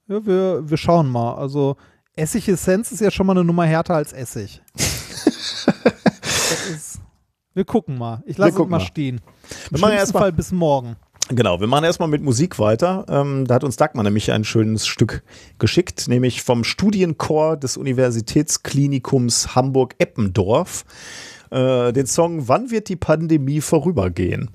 Ja, 0.09 0.25
wir, 0.25 0.69
wir 0.69 0.77
schauen 0.77 1.09
mal. 1.11 1.35
Also 1.35 1.77
Essigessenz 2.15 2.93
ist 2.93 3.01
ja 3.01 3.11
schon 3.11 3.27
mal 3.27 3.33
eine 3.33 3.45
Nummer 3.45 3.65
härter 3.67 3.95
als 3.95 4.13
Essig. 4.13 4.63
ist, 6.75 7.01
wir 7.55 7.65
gucken 7.65 7.99
mal. 7.99 8.23
Ich 8.27 8.39
lasse 8.39 8.63
es 8.63 8.69
mal 8.69 8.81
stehen. 8.81 9.21
Wir 9.71 9.77
Im 9.77 9.81
machen 9.81 9.95
schlimmsten 9.95 10.19
Fall 10.19 10.33
bis 10.33 10.53
morgen. 10.53 10.97
Genau, 11.29 11.59
wir 11.59 11.67
machen 11.67 11.85
erstmal 11.85 12.09
mit 12.09 12.23
Musik 12.23 12.61
weiter. 12.61 13.05
Ähm, 13.09 13.47
da 13.47 13.57
hat 13.57 13.65
uns 13.65 13.77
Dagmar 13.77 14.05
nämlich 14.05 14.31
ein 14.31 14.45
schönes 14.45 14.87
Stück 14.87 15.25
geschickt, 15.59 16.07
nämlich 16.07 16.43
vom 16.43 16.63
Studienchor 16.63 17.57
des 17.57 17.77
Universitätsklinikums 17.77 19.57
Hamburg-Eppendorf. 19.57 20.85
Äh, 21.51 21.93
den 21.93 22.07
Song 22.07 22.49
Wann 22.49 22.71
wird 22.71 22.89
die 22.89 22.97
Pandemie 22.97 23.61
vorübergehen? 23.61 24.51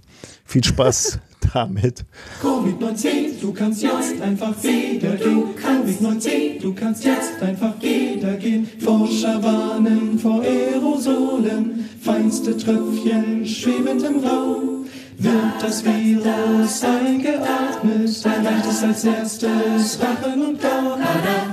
Viel 0.45 0.63
Spaß 0.63 1.19
damit. 1.53 2.05
Covid-19, 2.41 3.39
du 3.41 3.53
kannst 3.53 3.81
jetzt 3.81 4.21
einfach 4.21 4.61
wieder 4.63 5.15
gehen. 5.15 5.43
Covid-19, 5.55 6.61
du 6.61 6.73
kannst 6.73 7.05
jetzt 7.05 7.41
einfach 7.41 7.81
wieder 7.81 8.33
gehen. 8.33 8.67
Forscher 8.79 9.41
warnen 9.41 10.19
vor 10.19 10.41
Aerosolen, 10.41 11.89
feinste 12.01 12.57
Tröpfchen 12.57 13.45
schwebend 13.45 14.03
im 14.03 14.23
Raum. 14.23 14.85
Wird 15.21 15.61
das 15.61 15.85
Virus 15.85 16.83
eingeatmet, 16.83 18.25
erreicht 18.25 18.65
es 18.67 18.83
als 18.83 19.03
erstes 19.03 19.99
Rachen 20.01 20.41
und 20.41 20.59
Gaum. 20.59 20.99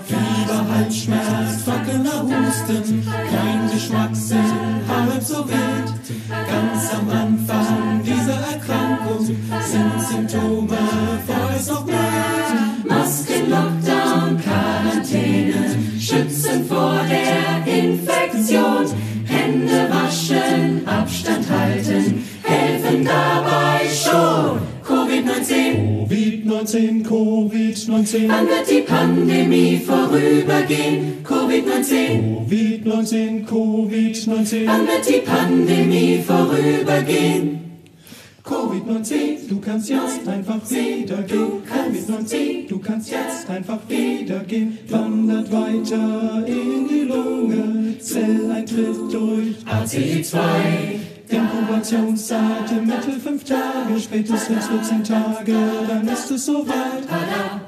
Fieber, 0.07 0.67
Halsschmerz, 0.75 1.65
trockener 1.67 2.23
Husten, 2.23 3.07
kein 3.31 3.71
Geschmackssinn, 3.71 4.81
halb 4.89 5.23
so 5.23 5.47
wild. 5.47 5.93
Ganz 6.31 6.95
am 6.95 7.11
Anfang 7.11 8.03
dieser 8.03 8.41
Erkrankung 8.53 9.27
sind 9.27 10.03
Symptome 10.09 10.79
vorerst 11.27 11.69
noch 11.69 11.85
mild. 11.85 12.89
Masken, 12.89 13.51
Lockdown, 13.51 14.41
Quarantäne 14.41 15.77
schützen 16.01 16.65
vor 16.67 17.01
der 17.07 17.71
Infektion. 17.71 18.87
Hände 19.27 19.89
waschen, 19.91 20.89
Abstand 20.89 21.51
halten, 21.51 22.25
helfen 22.49 23.05
dabei 23.05 23.81
schon. 23.89 24.59
Covid-19, 24.85 26.09
Covid-19, 26.09 27.05
Covid-19. 27.05 28.29
Wann 28.29 28.47
wird 28.47 28.71
die 28.71 28.81
Pandemie 28.81 29.81
vorübergehen? 29.85 31.25
Covid-19, 31.25 32.43
Covid-19, 32.43 33.47
Covid-19. 33.47 34.67
Wann 34.67 34.87
wird 34.87 35.09
die 35.09 35.21
Pandemie 35.21 36.23
vorübergehen? 36.27 37.61
Covid-19, 38.45 39.49
du 39.49 39.61
kannst 39.61 39.91
jetzt 39.91 40.27
einfach 40.27 40.71
wieder 40.71 41.23
gehen. 41.23 41.63
Covid-19, 41.71 42.67
du 42.67 42.79
kannst 42.79 43.11
jetzt 43.11 43.51
einfach 43.51 43.81
wieder 43.89 44.39
gehen. 44.41 44.79
Wandert 44.89 45.53
weiter 45.53 46.45
in 46.47 46.89
die 46.89 47.01
Lunge, 47.07 47.99
Zelleintritt 47.99 49.13
durch 49.13 49.57
ACE2. 49.67 50.39
Inkubationszeit 51.31 52.71
im 52.71 52.87
Mittel 52.87 53.21
fünf 53.21 53.45
Tage, 53.45 54.01
spätestens 54.01 54.67
14 54.67 55.05
Tage, 55.05 55.57
dann 55.87 56.09
ist 56.09 56.31
es 56.31 56.47
soweit. 56.47 57.07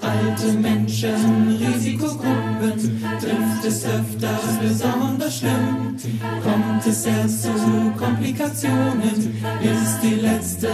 Alte 0.01 0.53
Menschen, 0.59 1.59
Risikogruppen, 1.61 3.03
trifft 3.21 3.65
es 3.67 3.85
öfters 3.85 4.59
besonders 4.61 5.39
schlimm. 5.39 5.97
Kommt 6.43 6.87
es 6.87 7.05
erst 7.05 7.43
zu 7.43 7.51
Komplikationen, 7.99 9.41
ist 9.63 10.01
die 10.03 10.15
letzte 10.15 10.69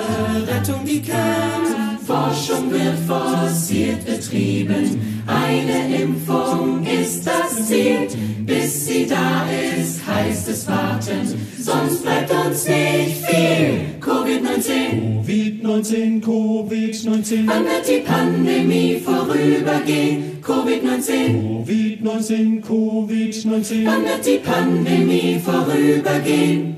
Rettung 0.47 0.85
die 0.85 1.03
Kern. 1.03 1.97
Forschung 2.07 2.71
wird 2.71 2.99
forciert 3.09 4.05
betrieben, 4.05 5.25
eine 5.27 6.03
Impfung 6.03 6.87
ist 6.87 7.27
das 7.27 7.67
Ziel. 7.67 8.07
Bis 8.47 8.87
sie 8.87 9.07
da 9.07 9.45
ist, 9.77 10.07
heißt 10.07 10.49
es 10.49 10.69
warten, 10.69 11.35
sonst 11.59 12.05
bleibt 12.05 12.31
uns 12.31 12.65
nicht 12.77 13.27
viel. 13.27 13.97
Covid-19, 14.01 15.25
Covid-19, 15.25 16.23
Covid-19. 16.23 17.47
Wann 17.47 17.65
wird 17.65 17.89
die 17.89 18.01
Pandemie 18.01 19.01
vorübergehen? 19.05 20.43
Covid-19, 20.43 21.65
Covid-19, 22.03 22.63
Covid-19. 22.63 23.87
Wann 23.87 24.05
wird 24.05 24.27
die 24.27 24.39
Pandemie 24.39 25.41
vorübergehen? 25.45 26.77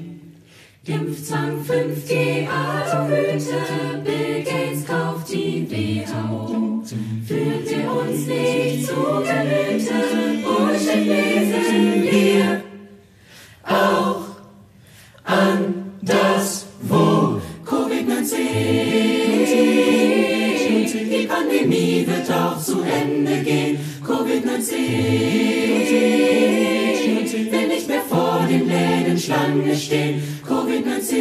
Impfzwang 0.89 1.63
5G 1.69 2.49
Aluhüte, 2.49 3.61
Bill 4.03 4.43
Gates 4.43 4.87
kauft 4.87 5.31
die 5.31 5.67
WHO. 5.71 6.83
Führt 7.27 7.71
ihr 7.71 7.93
uns 7.93 8.27
nicht 8.27 8.87
zu 8.87 8.95
Gemüte, 8.95 9.99
Bullshit 10.43 11.07
lesen 11.07 12.03
wir 12.11 12.63
auch 13.65 14.25
anderswo. 15.25 15.58
Covid-19, 24.59 27.53
will 27.53 27.69
nicht 27.69 27.87
mehr 27.87 28.03
vor 28.03 28.45
den 28.49 28.67
Läden 28.67 29.17
Schlange 29.17 29.77
stehen. 29.77 30.21
Covid-19. 30.45 31.13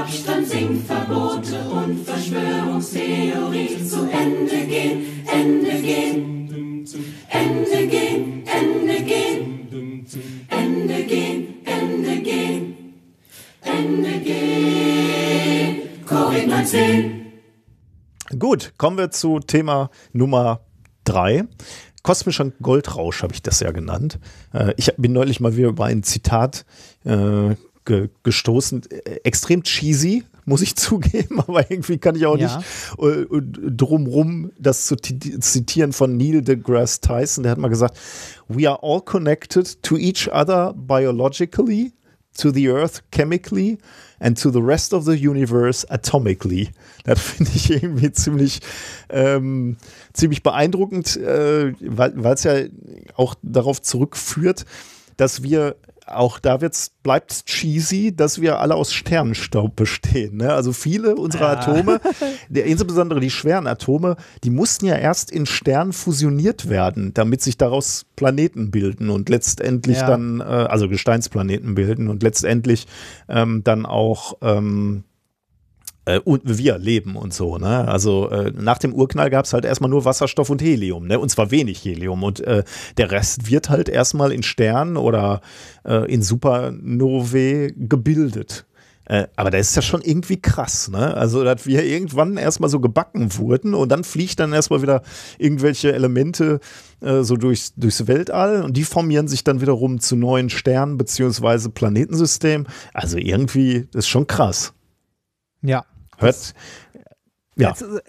Abstand, 0.00 0.46
Singverbote 0.46 1.58
und 1.70 2.04
Verschwörungstheorien 2.04 3.88
zu 3.88 4.06
Ende 4.10 4.66
gehen, 4.66 5.24
Ende 5.32 5.80
gehen. 5.80 6.39
Ende 7.28 7.86
gehen, 7.86 8.44
Ende 8.46 9.02
gehen, 9.04 9.68
Ende 10.48 11.04
gehen, 11.04 11.54
Ende 11.64 12.20
gehen, 12.22 12.94
Ende 13.62 14.20
gehen. 14.20 15.76
Covid-19. 16.06 17.10
Gut, 18.38 18.72
kommen 18.76 18.98
wir 18.98 19.10
zu 19.10 19.38
Thema 19.38 19.90
Nummer 20.12 20.60
drei. 21.04 21.44
Kosmischer 22.02 22.50
Goldrausch 22.62 23.22
habe 23.22 23.34
ich 23.34 23.42
das 23.42 23.60
ja 23.60 23.70
genannt. 23.70 24.18
Äh, 24.52 24.74
ich 24.76 24.92
bin 24.96 25.12
neulich 25.12 25.40
mal 25.40 25.56
wieder 25.56 25.68
über 25.68 25.84
ein 25.84 26.02
Zitat 26.02 26.64
äh, 27.04 27.54
ge 27.84 28.08
gestoßen. 28.22 28.82
Äh, 28.90 29.20
extrem 29.24 29.62
cheesy, 29.62 30.24
muss 30.50 30.60
ich 30.60 30.76
zugeben, 30.86 31.40
aber 31.40 31.70
irgendwie 31.70 31.96
kann 31.98 32.14
ich 32.16 32.26
auch 32.26 32.36
Ja. 32.36 32.58
nicht 32.58 32.68
äh, 32.98 33.26
drumrum 33.70 34.50
das 34.58 34.84
zu 34.86 34.96
ti- 34.96 35.38
zitieren 35.40 35.92
von 35.94 36.16
Neil 36.18 36.42
deGrasse 36.42 37.00
Tyson. 37.00 37.44
Der 37.44 37.52
hat 37.52 37.58
mal 37.58 37.68
gesagt, 37.68 37.96
we 38.48 38.68
are 38.68 38.80
all 38.82 39.00
connected 39.00 39.82
to 39.82 39.96
each 39.96 40.28
other 40.30 40.74
biologically, 40.74 41.92
to 42.36 42.50
the 42.52 42.68
earth 42.68 43.02
chemically 43.12 43.78
and 44.18 44.40
to 44.40 44.50
the 44.50 44.60
rest 44.60 44.92
of 44.92 45.04
the 45.04 45.12
universe 45.12 45.86
atomically. 45.90 46.68
Das 47.04 47.20
finde 47.20 47.50
ich 47.54 47.70
irgendwie 47.70 48.12
ziemlich, 48.12 48.60
ähm, 49.08 49.76
ziemlich 50.12 50.42
beeindruckend, 50.42 51.16
äh, 51.16 51.72
weil 51.80 52.34
es 52.34 52.44
ja 52.44 52.54
auch 53.14 53.34
darauf 53.42 53.80
zurückführt, 53.82 54.64
dass 55.16 55.42
wir 55.42 55.76
auch 56.10 56.38
da 56.38 56.60
wird's, 56.60 56.90
bleibt 57.02 57.46
cheesy, 57.46 58.14
dass 58.14 58.40
wir 58.40 58.58
alle 58.60 58.74
aus 58.74 58.92
Sternenstaub 58.92 59.76
bestehen. 59.76 60.36
Ne? 60.36 60.52
Also 60.52 60.72
viele 60.72 61.14
unserer 61.16 61.50
Atome, 61.58 62.00
der, 62.48 62.66
insbesondere 62.66 63.20
die 63.20 63.30
schweren 63.30 63.66
Atome, 63.66 64.16
die 64.44 64.50
mussten 64.50 64.86
ja 64.86 64.96
erst 64.96 65.30
in 65.30 65.46
Sternen 65.46 65.92
fusioniert 65.92 66.68
werden, 66.68 67.14
damit 67.14 67.42
sich 67.42 67.56
daraus 67.56 68.06
Planeten 68.16 68.70
bilden 68.70 69.10
und 69.10 69.28
letztendlich 69.28 69.98
Ja. 69.98 70.06
dann, 70.06 70.40
äh, 70.40 70.44
also 70.44 70.88
Gesteinsplaneten 70.88 71.74
bilden 71.74 72.08
und 72.08 72.22
letztendlich 72.22 72.86
ähm, 73.28 73.62
dann 73.64 73.86
auch 73.86 74.34
ähm, 74.42 75.04
äh, 76.04 76.18
und 76.20 76.42
wir 76.44 76.78
leben 76.78 77.16
und 77.16 77.32
so. 77.34 77.58
Ne? 77.58 77.88
Also 77.88 78.28
äh, 78.30 78.52
nach 78.56 78.78
dem 78.78 78.94
Urknall 78.94 79.30
gab 79.30 79.44
es 79.44 79.52
halt 79.52 79.64
erstmal 79.64 79.90
nur 79.90 80.04
Wasserstoff 80.04 80.50
und 80.50 80.62
Helium, 80.62 81.06
ne? 81.06 81.18
und 81.18 81.30
zwar 81.30 81.50
wenig 81.50 81.84
Helium. 81.84 82.22
Und 82.22 82.40
äh, 82.40 82.64
der 82.96 83.10
Rest 83.10 83.50
wird 83.50 83.70
halt 83.70 83.88
erstmal 83.88 84.32
in 84.32 84.42
Sternen 84.42 84.96
oder 84.96 85.40
äh, 85.84 86.12
in 86.12 86.22
Supernovae 86.22 87.72
gebildet. 87.76 88.66
Äh, 89.10 89.26
aber 89.34 89.50
das 89.50 89.70
ist 89.70 89.74
ja 89.74 89.82
schon 89.82 90.02
irgendwie 90.02 90.40
krass, 90.40 90.88
ne? 90.88 91.16
Also, 91.16 91.42
dass 91.42 91.66
wir 91.66 91.84
irgendwann 91.84 92.36
erstmal 92.36 92.70
so 92.70 92.78
gebacken 92.78 93.36
wurden 93.38 93.74
und 93.74 93.88
dann 93.88 94.04
fliegt 94.04 94.38
dann 94.38 94.52
erstmal 94.52 94.82
wieder 94.82 95.02
irgendwelche 95.36 95.92
Elemente 95.92 96.60
äh, 97.00 97.24
so 97.24 97.36
durchs, 97.36 97.74
durchs 97.74 98.06
Weltall 98.06 98.62
und 98.62 98.76
die 98.76 98.84
formieren 98.84 99.26
sich 99.26 99.42
dann 99.42 99.60
wiederum 99.60 99.98
zu 99.98 100.14
neuen 100.14 100.48
Sternen 100.48 100.96
beziehungsweise 100.96 101.70
Planetensystemen. 101.70 102.68
Also 102.94 103.18
irgendwie, 103.18 103.88
das 103.90 104.04
ist 104.04 104.08
schon 104.08 104.28
krass. 104.28 104.74
Ja. 105.62 105.84
Hört, 106.18 106.54
ja. 107.56 107.70
Das, 107.70 107.82
äh, 107.82 108.00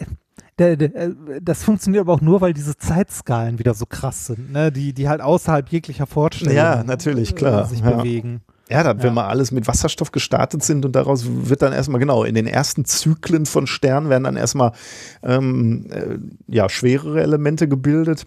der, 0.60 0.78
der, 0.78 0.96
äh, 0.96 1.12
das 1.42 1.64
funktioniert 1.64 2.02
aber 2.02 2.14
auch 2.14 2.22
nur, 2.22 2.42
weil 2.42 2.54
diese 2.54 2.78
Zeitskalen 2.78 3.60
wieder 3.60 3.74
so 3.74 3.86
krass 3.86 4.28
sind, 4.28 4.52
ne? 4.52 4.72
die, 4.72 4.94
die 4.94 5.10
halt 5.10 5.22
außerhalb 5.22 5.68
jeglicher 5.70 6.08
Vorstellungen 6.08 6.56
Ja, 6.58 6.84
natürlich, 6.84 7.36
klar. 7.36 7.66
äh, 7.66 7.68
sich 7.68 7.80
Ja. 7.82 7.92
bewegen. 7.92 8.42
Ja, 8.70 8.98
wir 8.98 9.04
Ja. 9.06 9.12
mal 9.12 9.28
alles 9.28 9.52
mit 9.52 9.68
Wasserstoff 9.68 10.12
gestartet 10.14 10.64
sind 10.64 10.86
und 10.86 10.96
daraus 10.96 11.26
wird 11.28 11.62
dann 11.62 11.74
erstmal, 11.74 12.00
genau, 12.00 12.24
in 12.24 12.36
den 12.36 12.48
ersten 12.48 12.86
Zyklen 12.86 13.46
von 13.46 13.68
Sternen 13.68 14.10
werden 14.10 14.24
dann 14.24 14.38
erstmal 14.38 14.72
ähm, 15.24 15.88
äh, 15.92 16.18
ja, 16.48 16.70
schwerere 16.70 17.22
Elemente 17.22 17.68
gebildet. 17.68 18.26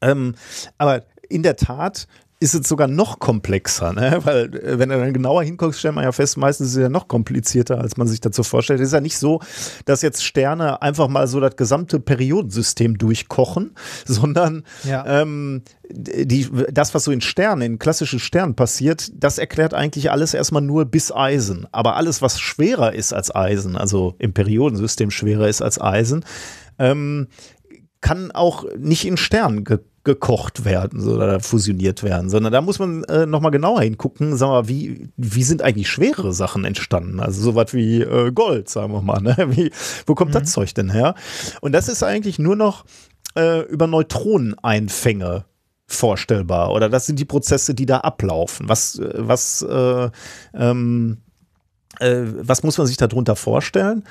Ähm, 0.00 0.34
aber 0.76 1.04
in 1.28 1.44
der 1.44 1.54
Tat 1.56 2.08
ist 2.44 2.52
es 2.54 2.68
sogar 2.68 2.88
noch 2.88 3.20
komplexer, 3.20 3.94
ne? 3.94 4.18
weil 4.22 4.54
äh, 4.54 4.78
wenn 4.78 4.90
du 4.90 4.98
dann 4.98 5.14
genauer 5.14 5.42
hinguckst, 5.42 5.78
stellt 5.78 5.94
man 5.94 6.04
ja 6.04 6.12
fest, 6.12 6.36
meistens 6.36 6.68
ist 6.68 6.76
es 6.76 6.82
ja 6.82 6.90
noch 6.90 7.08
komplizierter, 7.08 7.80
als 7.80 7.96
man 7.96 8.06
sich 8.06 8.20
dazu 8.20 8.42
vorstellt. 8.42 8.80
Es 8.80 8.88
ist 8.88 8.92
ja 8.92 9.00
nicht 9.00 9.18
so, 9.18 9.40
dass 9.86 10.02
jetzt 10.02 10.22
Sterne 10.22 10.82
einfach 10.82 11.08
mal 11.08 11.26
so 11.26 11.40
das 11.40 11.56
gesamte 11.56 12.00
Periodensystem 12.00 12.98
durchkochen, 12.98 13.74
sondern 14.04 14.64
Ja. 14.84 15.22
ähm, 15.22 15.62
die, 15.90 16.48
das, 16.70 16.94
was 16.94 17.04
so 17.04 17.12
in 17.12 17.22
Sternen, 17.22 17.62
in 17.62 17.78
klassischen 17.78 18.18
Sternen 18.18 18.54
passiert, 18.54 19.10
das 19.14 19.38
erklärt 19.38 19.72
eigentlich 19.72 20.10
alles 20.10 20.34
erstmal 20.34 20.62
nur 20.62 20.84
bis 20.84 21.12
Eisen. 21.12 21.66
Aber 21.72 21.96
alles, 21.96 22.20
was 22.20 22.40
schwerer 22.40 22.92
ist 22.94 23.14
als 23.14 23.34
Eisen, 23.34 23.76
also 23.76 24.16
im 24.18 24.34
Periodensystem 24.34 25.10
schwerer 25.10 25.48
ist 25.48 25.62
als 25.62 25.80
Eisen, 25.80 26.26
ähm, 26.78 27.28
kann 28.02 28.32
auch 28.32 28.66
nicht 28.76 29.06
in 29.06 29.16
Sternen 29.16 29.64
ge 29.64 29.78
gekocht 30.04 30.64
werden 30.64 31.00
so, 31.00 31.14
oder 31.14 31.40
fusioniert 31.40 32.02
werden, 32.02 32.28
sondern 32.28 32.52
da 32.52 32.60
muss 32.60 32.78
man 32.78 33.04
äh, 33.04 33.26
nochmal 33.26 33.50
genauer 33.50 33.80
hingucken, 33.80 34.36
sagen 34.36 34.52
wir, 34.52 34.68
wie, 34.68 35.08
wie 35.16 35.42
sind 35.42 35.62
eigentlich 35.62 35.88
schwerere 35.88 36.32
Sachen 36.32 36.64
entstanden? 36.64 37.20
Also 37.20 37.42
sowas 37.42 37.72
wie 37.72 38.02
äh, 38.02 38.30
Gold, 38.30 38.68
sagen 38.68 38.92
wir 38.92 39.02
mal. 39.02 39.20
Ne? 39.20 39.34
Wie, 39.56 39.70
wo 40.06 40.14
kommt 40.14 40.34
das 40.34 40.52
Zeug 40.52 40.74
denn 40.74 40.90
her? 40.90 41.14
Und 41.60 41.72
das 41.72 41.88
ist 41.88 42.02
eigentlich 42.02 42.38
nur 42.38 42.56
noch 42.56 42.84
äh, 43.36 43.60
über 43.62 43.86
Neutroneneinfänge 43.86 45.44
vorstellbar 45.86 46.72
oder 46.72 46.88
das 46.88 47.06
sind 47.06 47.18
die 47.18 47.24
Prozesse, 47.24 47.74
die 47.74 47.86
da 47.86 47.98
ablaufen. 47.98 48.68
Was, 48.68 48.98
äh, 48.98 49.12
was, 49.16 49.62
äh, 49.62 50.10
ähm, 50.54 51.18
äh, 52.00 52.22
was 52.40 52.62
muss 52.62 52.78
man 52.78 52.86
sich 52.86 52.96
darunter 52.96 53.36
vorstellen? 53.36 54.04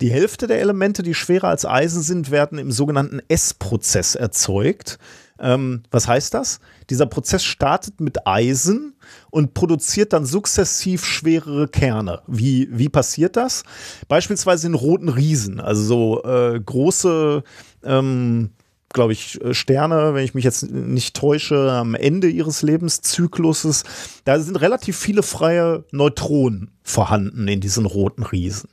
Die 0.00 0.10
Hälfte 0.10 0.46
der 0.46 0.60
Elemente, 0.60 1.02
die 1.02 1.14
schwerer 1.14 1.48
als 1.48 1.64
Eisen 1.64 2.02
sind, 2.02 2.30
werden 2.30 2.58
im 2.58 2.70
sogenannten 2.70 3.20
S-Prozess 3.28 4.14
erzeugt. 4.14 4.98
Ähm, 5.40 5.82
was 5.90 6.08
heißt 6.08 6.34
das? 6.34 6.60
Dieser 6.90 7.06
Prozess 7.06 7.44
startet 7.44 8.00
mit 8.00 8.26
Eisen 8.26 8.94
und 9.30 9.54
produziert 9.54 10.12
dann 10.12 10.24
sukzessiv 10.24 11.04
schwerere 11.04 11.68
Kerne. 11.68 12.22
Wie, 12.26 12.68
wie 12.70 12.88
passiert 12.88 13.36
das? 13.36 13.62
Beispielsweise 14.08 14.66
in 14.66 14.74
roten 14.74 15.08
Riesen, 15.08 15.60
also 15.60 15.82
so 15.82 16.24
äh, 16.24 16.60
große 16.60 17.42
ähm, 17.84 18.50
glaube 18.90 19.12
ich, 19.12 19.38
Sterne, 19.52 20.14
wenn 20.14 20.24
ich 20.24 20.34
mich 20.34 20.44
jetzt 20.44 20.70
nicht 20.70 21.14
täusche, 21.14 21.72
am 21.72 21.94
Ende 21.94 22.28
ihres 22.28 22.62
Lebenszykluses. 22.62 23.84
Da 24.24 24.40
sind 24.40 24.56
relativ 24.56 24.96
viele 24.96 25.22
freie 25.22 25.84
Neutronen 25.92 26.70
vorhanden 26.82 27.48
in 27.48 27.60
diesen 27.60 27.84
roten 27.84 28.22
Riesen. 28.22 28.70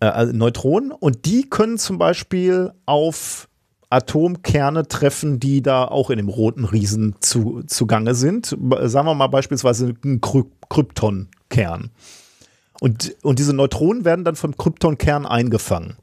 Äh, 0.00 0.06
also 0.06 0.32
Neutronen 0.32 0.90
und 0.90 1.24
die 1.24 1.48
können 1.48 1.78
zum 1.78 1.98
Beispiel 1.98 2.72
auf 2.86 3.48
Atomkerne 3.92 4.88
treffen, 4.88 5.38
die 5.38 5.62
da 5.62 5.84
auch 5.84 6.10
in 6.10 6.16
dem 6.16 6.28
roten 6.28 6.64
Riesen 6.64 7.16
zu, 7.20 7.62
zugange 7.66 8.14
sind. 8.14 8.46
Sagen 8.46 9.06
wir 9.06 9.14
mal 9.14 9.26
beispielsweise 9.28 9.94
ein 10.04 10.20
Kry 10.20 10.44
Kryptonkern. 10.70 11.90
Und, 12.80 13.14
und 13.22 13.38
diese 13.38 13.52
Neutronen 13.52 14.04
werden 14.06 14.24
dann 14.24 14.36
vom 14.36 14.56
Kryptonkern 14.56 15.26
eingefangen. 15.26 15.96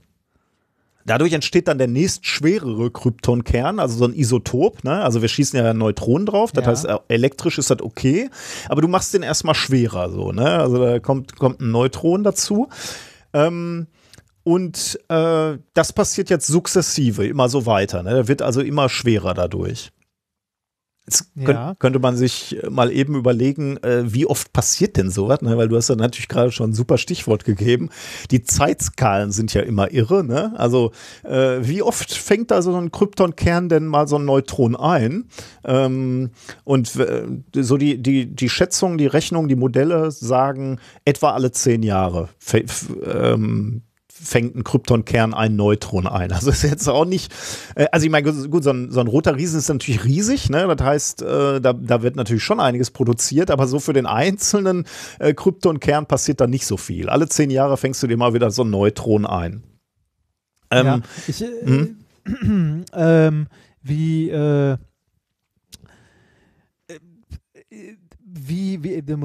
Dadurch 1.05 1.33
entsteht 1.33 1.67
dann 1.67 1.79
der 1.79 1.87
nächstschwerere 1.87 2.91
Kryptonkern, 2.91 3.79
also 3.79 3.97
so 3.97 4.05
ein 4.05 4.13
Isotop. 4.13 4.83
Ne? 4.83 5.01
Also 5.01 5.23
wir 5.23 5.27
schießen 5.27 5.57
ja 5.57 5.73
Neutronen 5.73 6.27
drauf, 6.27 6.51
das 6.51 6.65
Ja. 6.65 6.71
heißt, 6.71 6.85
äh, 6.85 6.97
elektrisch 7.07 7.57
ist 7.57 7.71
das 7.71 7.81
okay, 7.81 8.29
aber 8.67 8.81
du 8.83 8.87
machst 8.87 9.15
den 9.15 9.23
erstmal 9.23 9.55
schwerer. 9.55 10.11
So, 10.11 10.31
ne? 10.31 10.59
Also 10.59 10.77
da 10.77 10.99
kommt, 10.99 11.35
kommt 11.37 11.61
ein 11.61 11.71
Neutron 11.71 12.23
dazu. 12.23 12.67
Ähm, 13.33 13.87
und 14.43 14.99
äh, 15.09 15.57
das 15.73 15.93
passiert 15.93 16.29
jetzt 16.29 16.47
sukzessive, 16.47 17.25
immer 17.27 17.49
so 17.49 17.65
weiter. 17.65 18.03
Ne? 18.03 18.11
Der 18.11 18.27
wird 18.27 18.41
also 18.41 18.61
immer 18.61 18.89
schwerer 18.89 19.33
dadurch. 19.33 19.91
Jetzt 21.05 21.31
Ja. 21.35 21.73
könnte 21.79 21.97
man 21.97 22.15
sich 22.15 22.57
mal 22.69 22.91
eben 22.91 23.15
überlegen, 23.15 23.77
äh, 23.77 24.03
wie 24.13 24.27
oft 24.27 24.53
passiert 24.53 24.95
denn 24.95 25.09
sowas? 25.09 25.41
Ne? 25.41 25.57
Weil 25.57 25.67
du 25.67 25.75
hast 25.75 25.89
ja 25.89 25.95
natürlich 25.95 26.27
gerade 26.27 26.51
schon 26.51 26.69
ein 26.69 26.73
super 26.73 26.99
Stichwort 26.99 27.45
gegeben. 27.45 27.89
Die 28.29 28.43
Zeitskalen 28.43 29.31
sind 29.31 29.55
ja 29.55 29.61
immer 29.61 29.91
irre. 29.91 30.23
Ne? 30.23 30.53
Also 30.55 30.91
äh, 31.23 31.61
wie 31.61 31.81
oft 31.81 32.13
fängt 32.13 32.51
da 32.51 32.61
so 32.61 32.75
ein 32.75 32.91
Kryptonkern 32.91 33.69
denn 33.69 33.87
mal 33.87 34.07
so 34.07 34.17
ein 34.19 34.25
Neutron 34.25 34.75
ein? 34.75 35.25
Ähm, 35.65 36.29
und 36.63 36.95
äh, 36.97 37.23
so 37.55 37.77
die, 37.77 37.99
die, 38.03 38.27
die 38.27 38.49
Schätzungen, 38.49 38.99
die 38.99 39.07
Rechnungen, 39.07 39.47
die 39.49 39.55
Modelle 39.55 40.11
sagen 40.11 40.79
etwa 41.05 41.31
alle 41.31 41.51
zehn 41.51 41.81
Jahre 41.81 42.29
ähm, 43.03 43.81
fängt 44.21 44.55
ein 44.55 44.63
Kryptonkern 44.63 45.33
ein 45.33 45.55
Neutron 45.55 46.07
ein. 46.07 46.31
Also 46.31 46.51
ist 46.51 46.63
jetzt 46.63 46.87
auch 46.87 47.05
nicht, 47.05 47.33
äh, 47.75 47.87
also 47.91 48.05
ich 48.05 48.11
meine, 48.11 48.31
gut, 48.31 48.63
so 48.63 48.71
ein, 48.71 48.91
so 48.91 48.99
ein 48.99 49.07
roter 49.07 49.35
Riesen 49.35 49.59
ist 49.59 49.69
natürlich 49.69 50.03
riesig, 50.03 50.49
ne? 50.49 50.73
Das 50.75 50.85
heißt, 50.85 51.21
äh, 51.21 51.61
da, 51.61 51.73
da 51.73 52.01
wird 52.01 52.15
natürlich 52.15 52.43
schon 52.43 52.59
einiges 52.59 52.91
produziert, 52.91 53.51
aber 53.51 53.67
so 53.67 53.79
für 53.79 53.93
den 53.93 54.05
einzelnen 54.05 54.85
äh, 55.19 55.33
Kryptonkern 55.33 56.05
passiert 56.05 56.41
da 56.41 56.47
nicht 56.47 56.65
so 56.65 56.77
viel. 56.77 57.09
Alle 57.09 57.27
zehn 57.27 57.49
Jahre 57.49 57.77
fängst 57.77 58.01
du 58.03 58.07
dir 58.07 58.17
mal 58.17 58.33
wieder 58.33 58.51
so 58.51 58.63
ein 58.63 58.69
Neutron 58.69 59.25
ein. 59.25 59.63
Ähm, 60.71 60.85
ja, 60.85 60.99
ich, 61.27 61.41
äh, 61.41 61.87
ähm, 62.93 63.47
wie, 63.81 64.29
äh, 64.29 64.77
wie, 68.31 68.83
wie, 68.83 69.15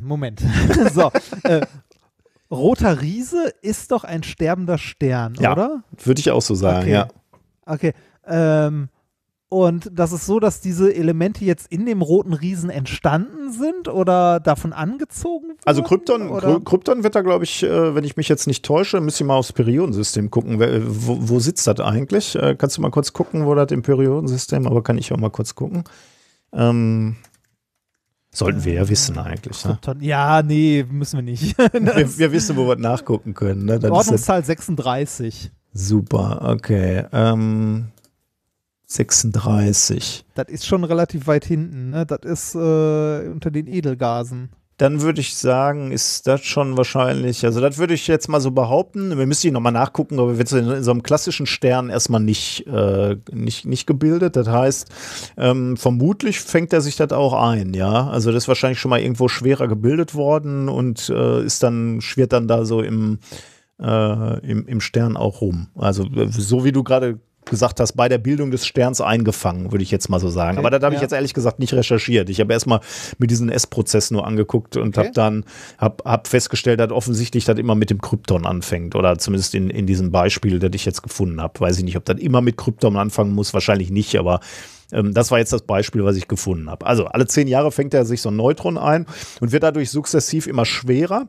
Moment. 0.00 0.42
so, 0.94 1.10
äh, 1.42 1.60
Roter 2.54 3.02
Riese 3.02 3.52
ist 3.62 3.90
doch 3.90 4.04
ein 4.04 4.22
sterbender 4.22 4.78
Stern, 4.78 5.34
ja, 5.38 5.52
oder? 5.52 5.82
Würde 6.02 6.20
ich 6.20 6.30
auch 6.30 6.42
so 6.42 6.54
sagen, 6.54 6.82
okay. 6.82 6.92
ja. 6.92 7.08
Okay. 7.66 7.92
Ähm, 8.26 8.88
und 9.48 9.90
das 9.92 10.12
ist 10.12 10.26
so, 10.26 10.40
dass 10.40 10.60
diese 10.60 10.92
Elemente 10.92 11.44
jetzt 11.44 11.70
in 11.70 11.86
dem 11.86 12.02
roten 12.02 12.32
Riesen 12.32 12.70
entstanden 12.70 13.52
sind 13.52 13.88
oder 13.88 14.40
davon 14.40 14.72
angezogen 14.72 15.54
wurden? 15.54 15.58
Also 15.64 15.82
Krypton, 15.82 16.28
oder? 16.28 16.60
Krypton 16.60 17.02
wird 17.02 17.14
da, 17.14 17.22
glaube 17.22 17.44
ich, 17.44 17.62
äh, 17.62 17.94
wenn 17.94 18.04
ich 18.04 18.16
mich 18.16 18.28
jetzt 18.28 18.46
nicht 18.46 18.64
täusche, 18.64 19.00
müsste 19.00 19.24
ich 19.24 19.28
mal 19.28 19.36
aufs 19.36 19.52
Periodensystem 19.52 20.30
gucken. 20.30 20.60
Wo, 20.60 21.18
wo 21.20 21.38
sitzt 21.38 21.66
das 21.66 21.80
eigentlich? 21.80 22.34
Äh, 22.36 22.56
kannst 22.56 22.76
du 22.76 22.82
mal 22.82 22.90
kurz 22.90 23.12
gucken, 23.12 23.46
wo 23.46 23.54
das 23.54 23.70
im 23.72 23.82
Periodensystem, 23.82 24.66
aber 24.66 24.82
kann 24.82 24.98
ich 24.98 25.12
auch 25.12 25.16
mal 25.16 25.30
kurz 25.30 25.54
gucken. 25.54 25.84
Ähm, 26.52 27.16
Sollten 28.34 28.64
wir 28.64 28.72
ja 28.72 28.88
wissen 28.88 29.16
eigentlich. 29.16 29.64
Ne? 29.64 29.78
Ja, 30.00 30.42
nee, 30.42 30.84
müssen 30.90 31.18
wir 31.18 31.22
nicht. 31.22 31.56
wir, 31.72 32.18
wir, 32.18 32.32
wissen, 32.32 32.56
wo 32.56 32.66
wir 32.66 32.74
nachgucken 32.74 33.32
können. 33.32 33.64
Ne? 33.64 33.80
Ordnungszahl 33.90 34.44
36. 34.44 35.52
Super, 35.72 36.40
okay. 36.42 37.04
Ähm, 37.12 37.86
36. 38.86 40.24
Das 40.34 40.48
ist 40.48 40.66
schon 40.66 40.82
relativ 40.82 41.28
weit 41.28 41.44
hinten. 41.44 41.90
Ne? 41.90 42.06
Das 42.06 42.20
ist 42.22 42.54
äh, 42.56 43.28
unter 43.28 43.52
den 43.52 43.68
Edelgasen 43.68 44.50
dann 44.76 45.02
würde 45.02 45.20
ich 45.20 45.36
sagen, 45.36 45.92
ist 45.92 46.26
das 46.26 46.44
schon 46.44 46.76
wahrscheinlich, 46.76 47.44
also 47.44 47.60
das 47.60 47.78
würde 47.78 47.94
ich 47.94 48.08
jetzt 48.08 48.28
mal 48.28 48.40
so 48.40 48.50
behaupten. 48.50 49.16
Wir 49.16 49.26
müssen 49.26 49.42
hier 49.42 49.52
nochmal 49.52 49.72
nachgucken, 49.72 50.18
aber 50.18 50.36
wird 50.36 50.50
in, 50.50 50.68
in 50.68 50.82
so 50.82 50.90
einem 50.90 51.02
klassischen 51.04 51.46
Stern 51.46 51.90
erstmal 51.90 52.20
nicht, 52.20 52.66
äh, 52.66 53.16
nicht, 53.32 53.66
nicht 53.66 53.86
gebildet. 53.86 54.34
Das 54.34 54.48
heißt, 54.48 54.88
ähm, 55.36 55.76
vermutlich 55.76 56.40
fängt 56.40 56.72
er 56.72 56.80
sich 56.80 56.96
das 56.96 57.12
auch 57.12 57.34
ein, 57.34 57.72
ja. 57.74 58.08
Also 58.08 58.32
das 58.32 58.44
ist 58.44 58.48
wahrscheinlich 58.48 58.80
schon 58.80 58.90
mal 58.90 59.00
irgendwo 59.00 59.28
schwerer 59.28 59.68
gebildet 59.68 60.14
worden 60.14 60.68
und 60.68 61.08
äh, 61.08 61.44
ist 61.44 61.62
dann, 61.62 62.00
schwirrt 62.00 62.32
dann 62.32 62.48
da 62.48 62.64
so 62.64 62.82
im, 62.82 63.20
äh, 63.80 64.40
im, 64.40 64.66
im 64.66 64.80
Stern 64.80 65.16
auch 65.16 65.40
rum. 65.40 65.68
Also 65.76 66.04
so 66.30 66.64
wie 66.64 66.72
du 66.72 66.82
gerade 66.82 67.20
gesagt 67.44 67.80
hast, 67.80 67.92
bei 67.92 68.08
der 68.08 68.18
Bildung 68.18 68.50
des 68.50 68.66
Sterns 68.66 69.00
eingefangen, 69.00 69.72
würde 69.72 69.82
ich 69.82 69.90
jetzt 69.90 70.08
mal 70.08 70.20
so 70.20 70.28
sagen. 70.28 70.58
Okay, 70.58 70.66
Aber 70.66 70.78
da 70.78 70.84
habe 70.84 70.94
ja. 70.94 70.98
ich 70.98 71.02
jetzt 71.02 71.12
ehrlich 71.12 71.34
gesagt 71.34 71.58
nicht 71.58 71.74
recherchiert. 71.74 72.28
Ich 72.30 72.40
habe 72.40 72.52
erstmal 72.52 72.80
mit 73.18 73.30
diesem 73.30 73.48
S-Prozess 73.48 74.10
nur 74.10 74.26
angeguckt 74.26 74.76
und 74.76 74.96
okay. 74.96 75.06
habe 75.06 75.14
dann 75.14 75.44
hab, 75.78 76.04
hab 76.04 76.28
festgestellt, 76.28 76.80
dass 76.80 76.90
offensichtlich 76.90 77.44
das 77.44 77.58
immer 77.58 77.74
mit 77.74 77.90
dem 77.90 78.00
Krypton 78.00 78.46
anfängt. 78.46 78.94
Oder 78.94 79.18
zumindest 79.18 79.54
in, 79.54 79.70
in 79.70 79.86
diesem 79.86 80.10
Beispiel, 80.10 80.58
das 80.58 80.70
ich 80.74 80.84
jetzt 80.84 81.02
gefunden 81.02 81.40
habe. 81.40 81.60
Weiß 81.60 81.78
ich 81.78 81.84
nicht, 81.84 81.96
ob 81.96 82.04
das 82.04 82.18
immer 82.18 82.40
mit 82.40 82.56
Krypton 82.56 82.96
anfangen 82.96 83.32
muss. 83.32 83.54
Wahrscheinlich 83.54 83.90
nicht, 83.90 84.16
aber 84.16 84.40
ähm, 84.92 85.12
das 85.12 85.30
war 85.30 85.38
jetzt 85.38 85.52
das 85.52 85.62
Beispiel, 85.62 86.04
was 86.04 86.16
ich 86.16 86.28
gefunden 86.28 86.70
habe. 86.70 86.86
Also 86.86 87.06
alle 87.06 87.26
zehn 87.26 87.48
Jahre 87.48 87.72
fängt 87.72 87.94
er 87.94 88.04
sich 88.04 88.20
so 88.20 88.30
ein 88.30 88.36
Neutron 88.36 88.78
ein 88.78 89.06
und 89.40 89.52
wird 89.52 89.62
dadurch 89.62 89.90
sukzessiv 89.90 90.46
immer 90.46 90.64
schwerer. 90.64 91.28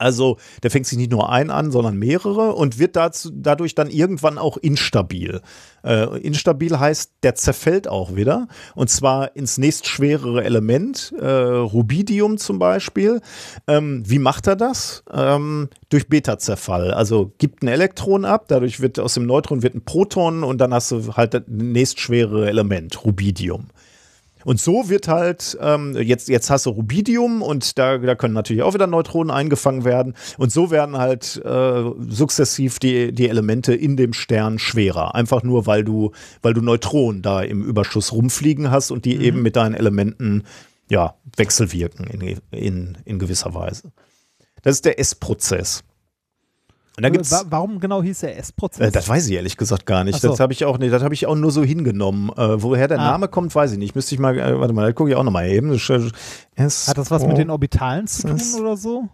Also 0.00 0.38
der 0.62 0.70
fängt 0.70 0.86
sich 0.86 0.98
nicht 0.98 1.10
nur 1.10 1.30
ein 1.30 1.50
an, 1.50 1.70
sondern 1.70 1.96
mehrere 1.96 2.54
und 2.54 2.78
wird 2.78 2.96
dazu, 2.96 3.30
dadurch 3.32 3.74
dann 3.74 3.90
irgendwann 3.90 4.38
auch 4.38 4.56
instabil. 4.56 5.42
Äh, 5.84 6.18
instabil 6.20 6.78
heißt, 6.78 7.12
der 7.22 7.34
zerfällt 7.34 7.86
auch 7.86 8.16
wieder 8.16 8.48
und 8.74 8.88
zwar 8.88 9.36
ins 9.36 9.58
nächstschwerere 9.58 10.42
Element, 10.42 11.12
äh, 11.20 11.26
Rubidium 11.26 12.38
zum 12.38 12.58
Beispiel. 12.58 13.20
Ähm, 13.66 14.02
wie 14.06 14.18
macht 14.18 14.46
er 14.46 14.56
das? 14.56 15.04
Ähm, 15.12 15.68
durch 15.90 16.08
Beta-Zerfall. 16.08 16.92
Also 16.92 17.32
gibt 17.38 17.62
ein 17.62 17.68
Elektron 17.68 18.24
ab, 18.24 18.46
dadurch 18.48 18.80
wird 18.80 18.98
aus 18.98 19.14
dem 19.14 19.26
Neutron 19.26 19.62
wird 19.62 19.74
ein 19.74 19.84
Proton 19.84 20.44
und 20.44 20.58
dann 20.58 20.72
hast 20.72 20.90
du 20.92 21.14
halt 21.16 21.34
das 21.34 21.42
nächstschwerere 21.46 22.48
Element, 22.48 23.04
Rubidium. 23.04 23.68
Und 24.44 24.60
so 24.60 24.88
wird 24.88 25.08
halt, 25.08 25.58
ähm, 25.60 25.96
jetzt, 25.96 26.28
jetzt 26.28 26.50
hast 26.50 26.66
du 26.66 26.70
Rubidium 26.70 27.42
und 27.42 27.78
da, 27.78 27.98
da 27.98 28.14
können 28.14 28.34
natürlich 28.34 28.62
auch 28.62 28.74
wieder 28.74 28.86
Neutronen 28.86 29.30
eingefangen 29.30 29.84
werden. 29.84 30.14
Und 30.38 30.52
so 30.52 30.70
werden 30.70 30.96
halt 30.96 31.40
äh, 31.44 31.82
sukzessiv 32.08 32.78
die, 32.78 33.12
die 33.12 33.28
Elemente 33.28 33.74
in 33.74 33.96
dem 33.96 34.12
Stern 34.12 34.58
schwerer. 34.58 35.14
Einfach 35.14 35.42
nur, 35.42 35.66
weil 35.66 35.84
du, 35.84 36.12
weil 36.42 36.54
du 36.54 36.60
Neutronen 36.60 37.22
da 37.22 37.42
im 37.42 37.62
Überschuss 37.62 38.12
rumfliegen 38.12 38.70
hast 38.70 38.90
und 38.90 39.04
die 39.04 39.16
mhm. 39.16 39.22
eben 39.22 39.42
mit 39.42 39.56
deinen 39.56 39.74
Elementen 39.74 40.44
ja, 40.88 41.14
wechselwirken 41.36 42.06
in, 42.06 42.40
in, 42.50 42.98
in 43.04 43.18
gewisser 43.18 43.54
Weise. 43.54 43.92
Das 44.62 44.74
ist 44.74 44.84
der 44.84 44.98
S-Prozess. 44.98 45.84
Und 47.00 47.04
dann 47.04 47.12
gibt's, 47.14 47.46
Warum 47.48 47.80
genau 47.80 48.02
hieß 48.02 48.20
der 48.20 48.36
S-Prozess? 48.36 48.88
Äh, 48.88 48.90
das 48.90 49.08
weiß 49.08 49.26
ich 49.26 49.32
ehrlich 49.32 49.56
gesagt 49.56 49.86
gar 49.86 50.04
nicht. 50.04 50.20
So. 50.20 50.28
Das 50.28 50.38
habe 50.38 50.52
ich 50.52 50.66
auch 50.66 50.76
nee, 50.76 50.90
das 50.90 51.02
habe 51.02 51.14
ich 51.14 51.26
auch 51.26 51.34
nur 51.34 51.50
so 51.50 51.64
hingenommen. 51.64 52.28
Äh, 52.36 52.62
woher 52.62 52.88
der 52.88 52.98
ah. 52.98 53.12
Name 53.12 53.28
kommt, 53.28 53.54
weiß 53.54 53.72
ich 53.72 53.78
nicht. 53.78 53.94
Müsste 53.94 54.14
ich 54.14 54.20
mal, 54.20 54.38
äh, 54.38 54.60
warte 54.60 54.74
mal, 54.74 54.84
da 54.84 54.92
gucke 54.92 55.08
ich 55.08 55.16
auch 55.16 55.24
nochmal 55.24 55.48
eben. 55.48 55.72
Hat 55.72 56.12
das 56.58 57.10
was 57.10 57.26
mit 57.26 57.38
den 57.38 57.48
Orbitalen 57.48 58.06
zu 58.06 58.28
tun 58.28 58.40
oder 58.60 58.76
so? 58.76 59.08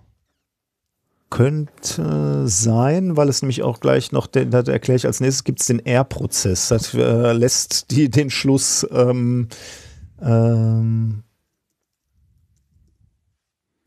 Könnte 1.30 2.48
sein, 2.48 3.16
weil 3.16 3.28
es 3.28 3.40
nämlich 3.42 3.62
auch 3.62 3.78
gleich 3.78 4.10
noch, 4.10 4.26
den, 4.26 4.50
das 4.50 4.66
erkläre 4.66 4.96
ich 4.96 5.06
als 5.06 5.20
nächstes, 5.20 5.44
gibt 5.44 5.60
es 5.60 5.66
den 5.66 5.78
R-Prozess. 5.86 6.68
Das 6.68 6.92
äh, 6.92 7.32
lässt 7.32 7.92
die, 7.92 8.10
den 8.10 8.30
Schluss 8.30 8.84
ähm, 8.90 9.46
ähm, 10.20 11.22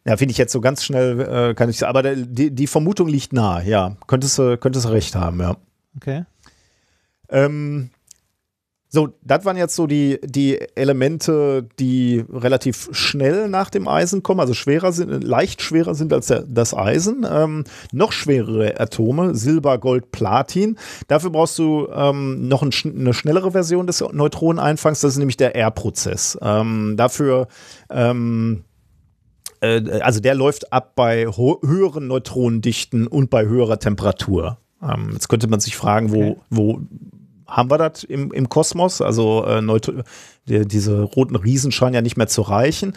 ja, 0.05 0.17
finde 0.17 0.31
ich 0.31 0.37
jetzt 0.37 0.53
so 0.53 0.61
ganz 0.61 0.83
schnell, 0.83 1.19
äh, 1.19 1.53
kann 1.53 1.69
ich 1.69 1.77
sagen. 1.77 1.89
Aber 1.89 2.03
die, 2.15 2.51
die 2.51 2.67
Vermutung 2.67 3.07
liegt 3.07 3.33
nahe, 3.33 3.67
ja. 3.67 3.95
Könntest 4.07 4.37
du 4.37 4.57
könntest 4.57 4.89
recht 4.89 5.15
haben, 5.15 5.39
ja. 5.39 5.57
Okay. 5.97 6.25
Ähm, 7.29 7.91
so, 8.91 9.09
das 9.21 9.45
waren 9.45 9.55
jetzt 9.55 9.75
so 9.75 9.85
die, 9.85 10.19
die 10.23 10.59
Elemente, 10.73 11.67
die 11.77 12.25
relativ 12.27 12.89
schnell 12.91 13.47
nach 13.47 13.69
dem 13.69 13.87
Eisen 13.87 14.23
kommen, 14.23 14.39
also 14.39 14.55
schwerer 14.55 14.91
sind, 14.91 15.23
leicht 15.23 15.61
schwerer 15.61 15.93
sind 15.93 16.11
als 16.11 16.25
der, 16.25 16.43
das 16.47 16.73
Eisen. 16.73 17.23
Ähm, 17.29 17.65
noch 17.91 18.11
schwerere 18.11 18.79
Atome, 18.79 19.35
Silber, 19.35 19.77
Gold, 19.77 20.11
Platin. 20.11 20.75
Dafür 21.07 21.29
brauchst 21.29 21.59
du 21.59 21.87
ähm, 21.93 22.47
noch 22.47 22.63
ein, 22.63 22.71
eine 22.83 23.13
schnellere 23.13 23.51
Version 23.51 23.85
des 23.85 24.01
Neutroneneinfangs, 24.01 25.01
das 25.01 25.11
ist 25.11 25.19
nämlich 25.19 25.37
der 25.37 25.55
R-Prozess. 25.55 26.39
Ähm, 26.41 26.95
dafür 26.97 27.47
ähm, 27.91 28.63
äh, 29.61 29.99
also 30.01 30.19
der 30.19 30.35
läuft 30.35 30.71
ab 30.73 30.93
bei 30.95 31.25
höheren 31.25 32.07
Neutronendichten 32.07 33.07
und 33.07 33.29
bei 33.29 33.45
höherer 33.45 33.79
Temperatur. 33.79 34.57
Ähm, 34.81 35.11
jetzt 35.13 35.27
könnte 35.27 35.47
man 35.47 35.59
sich 35.59 35.75
fragen, 35.75 36.11
wo, 36.11 36.31
okay. 36.31 36.41
wo 36.49 36.81
haben 37.47 37.71
wir 37.71 37.77
das 37.77 38.03
im, 38.03 38.31
im 38.31 38.49
Kosmos? 38.49 39.01
Also 39.01 39.45
äh, 39.45 39.61
die, 40.47 40.67
diese 40.67 41.01
roten 41.01 41.35
Riesen 41.35 41.71
scheinen 41.71 41.95
ja 41.95 42.01
nicht 42.01 42.17
mehr 42.17 42.27
zu 42.27 42.41
reichen. 42.41 42.93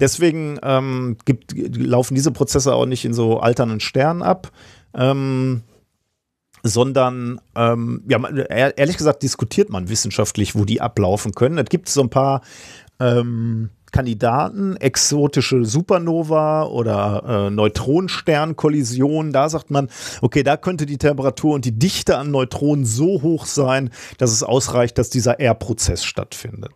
Deswegen 0.00 0.58
ähm, 0.62 1.16
gibt, 1.24 1.52
laufen 1.76 2.14
diese 2.14 2.30
Prozesse 2.30 2.74
auch 2.74 2.86
nicht 2.86 3.04
in 3.04 3.12
so 3.12 3.40
alternden 3.40 3.80
Sternen 3.80 4.22
ab. 4.22 4.52
Ähm, 4.94 5.62
sondern 6.62 7.40
ähm, 7.54 8.02
ja, 8.08 8.18
ehrlich 8.48 8.96
gesagt 8.96 9.22
diskutiert 9.22 9.70
man 9.70 9.88
wissenschaftlich, 9.88 10.54
wo 10.54 10.64
die 10.64 10.80
ablaufen 10.80 11.32
können. 11.32 11.58
Es 11.58 11.68
gibt 11.68 11.88
so 11.88 12.00
ein 12.00 12.10
paar 12.10 12.42
ähm, 13.00 13.70
Kandidaten, 13.92 14.76
exotische 14.76 15.64
Supernova 15.64 16.64
oder 16.64 17.46
äh, 17.46 17.50
Neutronensternkollisionen, 17.50 19.32
da 19.32 19.48
sagt 19.48 19.70
man, 19.70 19.88
okay, 20.20 20.42
da 20.42 20.56
könnte 20.56 20.86
die 20.86 20.98
Temperatur 20.98 21.54
und 21.54 21.64
die 21.64 21.78
Dichte 21.78 22.18
an 22.18 22.30
Neutronen 22.30 22.84
so 22.84 23.22
hoch 23.22 23.46
sein, 23.46 23.90
dass 24.18 24.32
es 24.32 24.42
ausreicht, 24.42 24.98
dass 24.98 25.10
dieser 25.10 25.40
R-Prozess 25.40 26.04
stattfindet. 26.04 26.72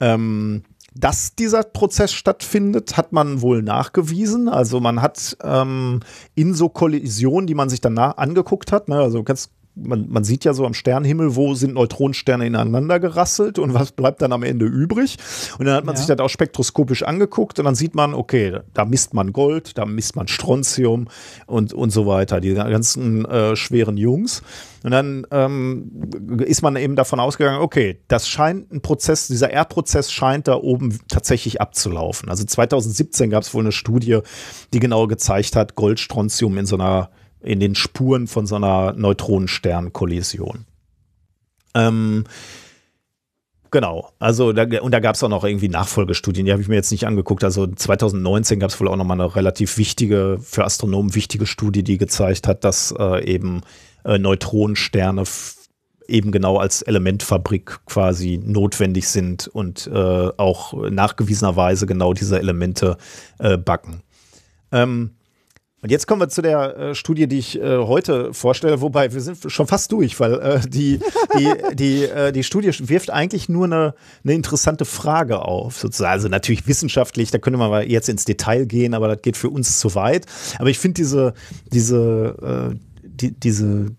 Ähm, 0.00 0.64
dass 0.94 1.34
dieser 1.34 1.62
Prozess 1.62 2.12
stattfindet, 2.12 2.96
hat 2.96 3.12
man 3.12 3.40
wohl 3.40 3.62
nachgewiesen. 3.62 4.48
Also 4.48 4.80
man 4.80 5.00
hat 5.00 5.36
ähm, 5.42 6.00
in 6.34 6.54
so 6.54 6.68
Kollisionen, 6.68 7.46
die 7.46 7.54
man 7.54 7.70
sich 7.70 7.80
danach 7.80 8.18
angeguckt 8.18 8.72
hat, 8.72 8.88
ne, 8.88 8.96
also 8.96 9.22
ganz 9.22 9.50
man, 9.74 10.08
man 10.08 10.24
sieht 10.24 10.44
ja 10.44 10.52
so 10.52 10.66
am 10.66 10.74
Sternenhimmel, 10.74 11.34
wo 11.34 11.54
sind 11.54 11.74
Neutronensterne 11.74 12.46
ineinander 12.46 13.00
gerasselt 13.00 13.58
und 13.58 13.72
was 13.74 13.92
bleibt 13.92 14.20
dann 14.20 14.32
am 14.32 14.42
Ende 14.42 14.66
übrig. 14.66 15.16
Und 15.58 15.66
dann 15.66 15.74
hat 15.74 15.84
man 15.84 15.94
ja. 15.94 15.98
sich 15.98 16.06
das 16.06 16.18
auch 16.18 16.28
spektroskopisch 16.28 17.02
angeguckt 17.02 17.58
und 17.58 17.64
dann 17.64 17.74
sieht 17.74 17.94
man, 17.94 18.14
okay, 18.14 18.58
da 18.74 18.84
misst 18.84 19.14
man 19.14 19.32
Gold, 19.32 19.78
da 19.78 19.86
misst 19.86 20.14
man 20.16 20.28
Strontium 20.28 21.08
und, 21.46 21.72
und 21.72 21.90
so 21.90 22.06
weiter, 22.06 22.40
die 22.40 22.54
ganzen 22.54 23.24
äh, 23.24 23.56
schweren 23.56 23.96
Jungs. 23.96 24.42
Und 24.84 24.90
dann 24.90 25.26
ähm, 25.30 26.10
ist 26.44 26.62
man 26.62 26.76
eben 26.76 26.96
davon 26.96 27.20
ausgegangen, 27.20 27.60
okay, 27.60 28.00
das 28.08 28.28
scheint 28.28 28.72
ein 28.72 28.82
Prozess, 28.82 29.28
dieser 29.28 29.50
Erdprozess 29.50 30.10
scheint 30.10 30.48
da 30.48 30.56
oben 30.56 30.98
tatsächlich 31.08 31.60
abzulaufen. 31.60 32.28
Also 32.28 32.44
2017 32.44 33.30
gab 33.30 33.42
es 33.42 33.54
wohl 33.54 33.62
eine 33.62 33.72
Studie, 33.72 34.18
die 34.72 34.80
genau 34.80 35.06
gezeigt 35.06 35.56
hat, 35.56 35.76
Gold, 35.76 36.00
Strontium 36.00 36.58
in 36.58 36.66
so 36.66 36.76
einer 36.76 37.10
in 37.42 37.60
den 37.60 37.74
Spuren 37.74 38.26
von 38.26 38.46
so 38.46 38.56
einer 38.56 38.92
Neutronensternkollision. 38.92 40.66
Ähm, 41.74 42.24
Genau, 43.72 44.12
also 44.18 44.52
da, 44.52 44.64
und 44.82 44.92
da 44.92 45.00
gab 45.00 45.14
es 45.14 45.22
auch 45.22 45.30
noch 45.30 45.44
irgendwie 45.44 45.70
Nachfolgestudien, 45.70 46.44
die 46.44 46.52
habe 46.52 46.60
ich 46.60 46.68
mir 46.68 46.74
jetzt 46.74 46.90
nicht 46.90 47.06
angeguckt. 47.06 47.42
Also 47.42 47.66
2019 47.66 48.60
gab 48.60 48.68
es 48.68 48.78
wohl 48.78 48.86
auch 48.86 48.96
noch 48.96 49.06
mal 49.06 49.14
eine 49.14 49.34
relativ 49.34 49.78
wichtige, 49.78 50.38
für 50.42 50.66
Astronomen 50.66 51.14
wichtige 51.14 51.46
Studie, 51.46 51.82
die 51.82 51.96
gezeigt 51.96 52.46
hat, 52.46 52.64
dass 52.64 52.94
äh, 52.98 53.24
eben 53.24 53.62
äh, 54.04 54.18
Neutronensterne 54.18 55.24
eben 56.06 56.32
genau 56.32 56.58
als 56.58 56.82
Elementfabrik 56.82 57.80
quasi 57.86 58.38
notwendig 58.44 59.08
sind 59.08 59.48
und 59.48 59.86
äh, 59.86 60.28
auch 60.36 60.74
nachgewiesenerweise 60.90 61.86
genau 61.86 62.12
diese 62.12 62.38
Elemente 62.38 62.98
äh, 63.38 63.56
backen. 63.56 64.02
Ähm, 64.70 65.12
und 65.82 65.90
jetzt 65.90 66.06
kommen 66.06 66.20
wir 66.20 66.28
zu 66.28 66.42
der 66.42 66.76
äh, 66.76 66.94
Studie, 66.94 67.26
die 67.26 67.38
ich 67.38 67.60
äh, 67.60 67.78
heute 67.78 68.32
vorstelle, 68.32 68.80
wobei 68.80 69.12
wir 69.12 69.20
sind 69.20 69.38
schon 69.50 69.66
fast 69.66 69.90
durch, 69.90 70.20
weil 70.20 70.34
äh, 70.34 70.60
die, 70.60 71.00
die, 71.36 71.74
die, 71.74 72.04
äh, 72.04 72.30
die 72.30 72.44
Studie 72.44 72.70
wirft 72.88 73.10
eigentlich 73.10 73.48
nur 73.48 73.64
eine, 73.64 73.94
eine 74.22 74.34
interessante 74.34 74.84
Frage 74.84 75.42
auf, 75.42 75.76
sozusagen. 75.78 76.12
Also 76.12 76.28
natürlich 76.28 76.68
wissenschaftlich, 76.68 77.32
da 77.32 77.38
könnte 77.38 77.58
man 77.58 77.88
jetzt 77.90 78.08
ins 78.08 78.24
Detail 78.24 78.66
gehen, 78.66 78.94
aber 78.94 79.08
das 79.08 79.22
geht 79.22 79.36
für 79.36 79.50
uns 79.50 79.80
zu 79.80 79.94
weit. 79.96 80.26
Aber 80.60 80.70
ich 80.70 80.78
finde 80.78 80.94
diese, 80.94 81.34
diese, 81.72 82.70
äh, 82.72 82.76
die, 83.02 83.32
diese 83.32 83.96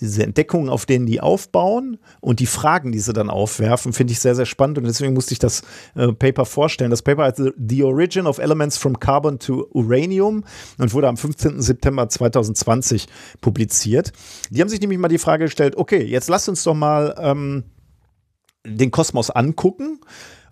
diese 0.00 0.22
Entdeckungen, 0.22 0.68
auf 0.68 0.86
denen 0.86 1.06
die 1.06 1.20
aufbauen 1.20 1.98
und 2.20 2.40
die 2.40 2.46
Fragen, 2.46 2.92
die 2.92 2.98
sie 2.98 3.12
dann 3.12 3.30
aufwerfen, 3.30 3.92
finde 3.92 4.12
ich 4.12 4.20
sehr, 4.20 4.34
sehr 4.34 4.46
spannend 4.46 4.78
und 4.78 4.84
deswegen 4.84 5.14
musste 5.14 5.32
ich 5.32 5.38
das 5.38 5.62
äh, 5.94 6.12
Paper 6.12 6.44
vorstellen. 6.44 6.90
Das 6.90 7.02
Paper 7.02 7.24
heißt 7.24 7.42
The 7.56 7.84
Origin 7.84 8.26
of 8.26 8.38
Elements 8.38 8.76
from 8.76 8.98
Carbon 8.98 9.38
to 9.38 9.66
Uranium 9.72 10.44
und 10.78 10.92
wurde 10.92 11.08
am 11.08 11.16
15. 11.16 11.60
September 11.60 12.08
2020 12.08 13.06
publiziert. 13.40 14.12
Die 14.50 14.60
haben 14.60 14.68
sich 14.68 14.80
nämlich 14.80 14.98
mal 14.98 15.08
die 15.08 15.18
Frage 15.18 15.44
gestellt, 15.44 15.76
okay, 15.76 16.02
jetzt 16.02 16.28
lass 16.28 16.48
uns 16.48 16.62
doch 16.64 16.74
mal 16.74 17.14
ähm, 17.18 17.64
den 18.66 18.90
Kosmos 18.90 19.30
angucken 19.30 20.00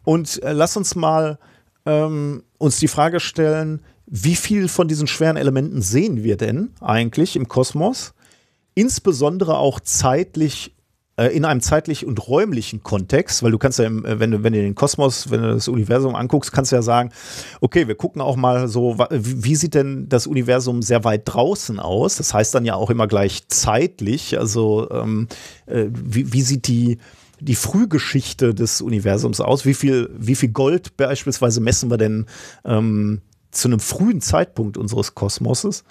und 0.04 0.42
äh, 0.42 0.52
lass 0.52 0.76
uns 0.76 0.94
mal 0.94 1.38
ähm, 1.84 2.42
uns 2.58 2.78
die 2.78 2.88
Frage 2.88 3.20
stellen, 3.20 3.82
wie 4.06 4.36
viel 4.36 4.68
von 4.68 4.88
diesen 4.88 5.06
schweren 5.06 5.36
Elementen 5.36 5.82
sehen 5.82 6.22
wir 6.22 6.36
denn 6.36 6.70
eigentlich 6.80 7.36
im 7.36 7.48
Kosmos? 7.48 8.14
Insbesondere 8.76 9.58
auch 9.58 9.80
zeitlich 9.80 10.76
äh, 11.16 11.34
in 11.34 11.46
einem 11.46 11.62
zeitlich 11.62 12.06
und 12.06 12.28
räumlichen 12.28 12.82
Kontext, 12.82 13.42
weil 13.42 13.50
du 13.50 13.58
kannst 13.58 13.78
ja, 13.78 13.86
äh, 13.86 14.20
wenn 14.20 14.30
du, 14.30 14.42
wenn 14.42 14.52
du 14.52 14.60
den 14.60 14.74
Kosmos, 14.74 15.30
wenn 15.30 15.42
du 15.42 15.54
das 15.54 15.66
Universum 15.66 16.14
anguckst, 16.14 16.52
kannst 16.52 16.72
du 16.72 16.76
ja 16.76 16.82
sagen, 16.82 17.10
okay, 17.60 17.88
wir 17.88 17.94
gucken 17.94 18.20
auch 18.20 18.36
mal 18.36 18.68
so, 18.68 18.98
wie 19.10 19.56
sieht 19.56 19.74
denn 19.74 20.08
das 20.08 20.26
Universum 20.26 20.82
sehr 20.82 21.04
weit 21.04 21.22
draußen 21.24 21.80
aus? 21.80 22.16
Das 22.16 22.34
heißt 22.34 22.54
dann 22.54 22.66
ja 22.66 22.74
auch 22.74 22.90
immer 22.90 23.06
gleich 23.06 23.48
zeitlich, 23.48 24.38
also 24.38 24.90
ähm, 24.90 25.26
äh, 25.64 25.86
wie, 25.90 26.32
wie 26.32 26.42
sieht 26.42 26.68
die 26.68 26.98
die 27.38 27.54
Frühgeschichte 27.54 28.54
des 28.54 28.80
Universums 28.80 29.42
aus? 29.42 29.66
Wie 29.66 29.74
viel, 29.74 30.08
wie 30.16 30.34
viel 30.34 30.48
Gold 30.48 30.96
beispielsweise 30.96 31.60
messen 31.60 31.90
wir 31.90 31.98
denn 31.98 32.24
ähm, 32.64 33.20
zu 33.50 33.68
einem 33.68 33.78
frühen 33.78 34.22
Zeitpunkt 34.22 34.78
unseres 34.78 35.14
Kosmoses? 35.14 35.84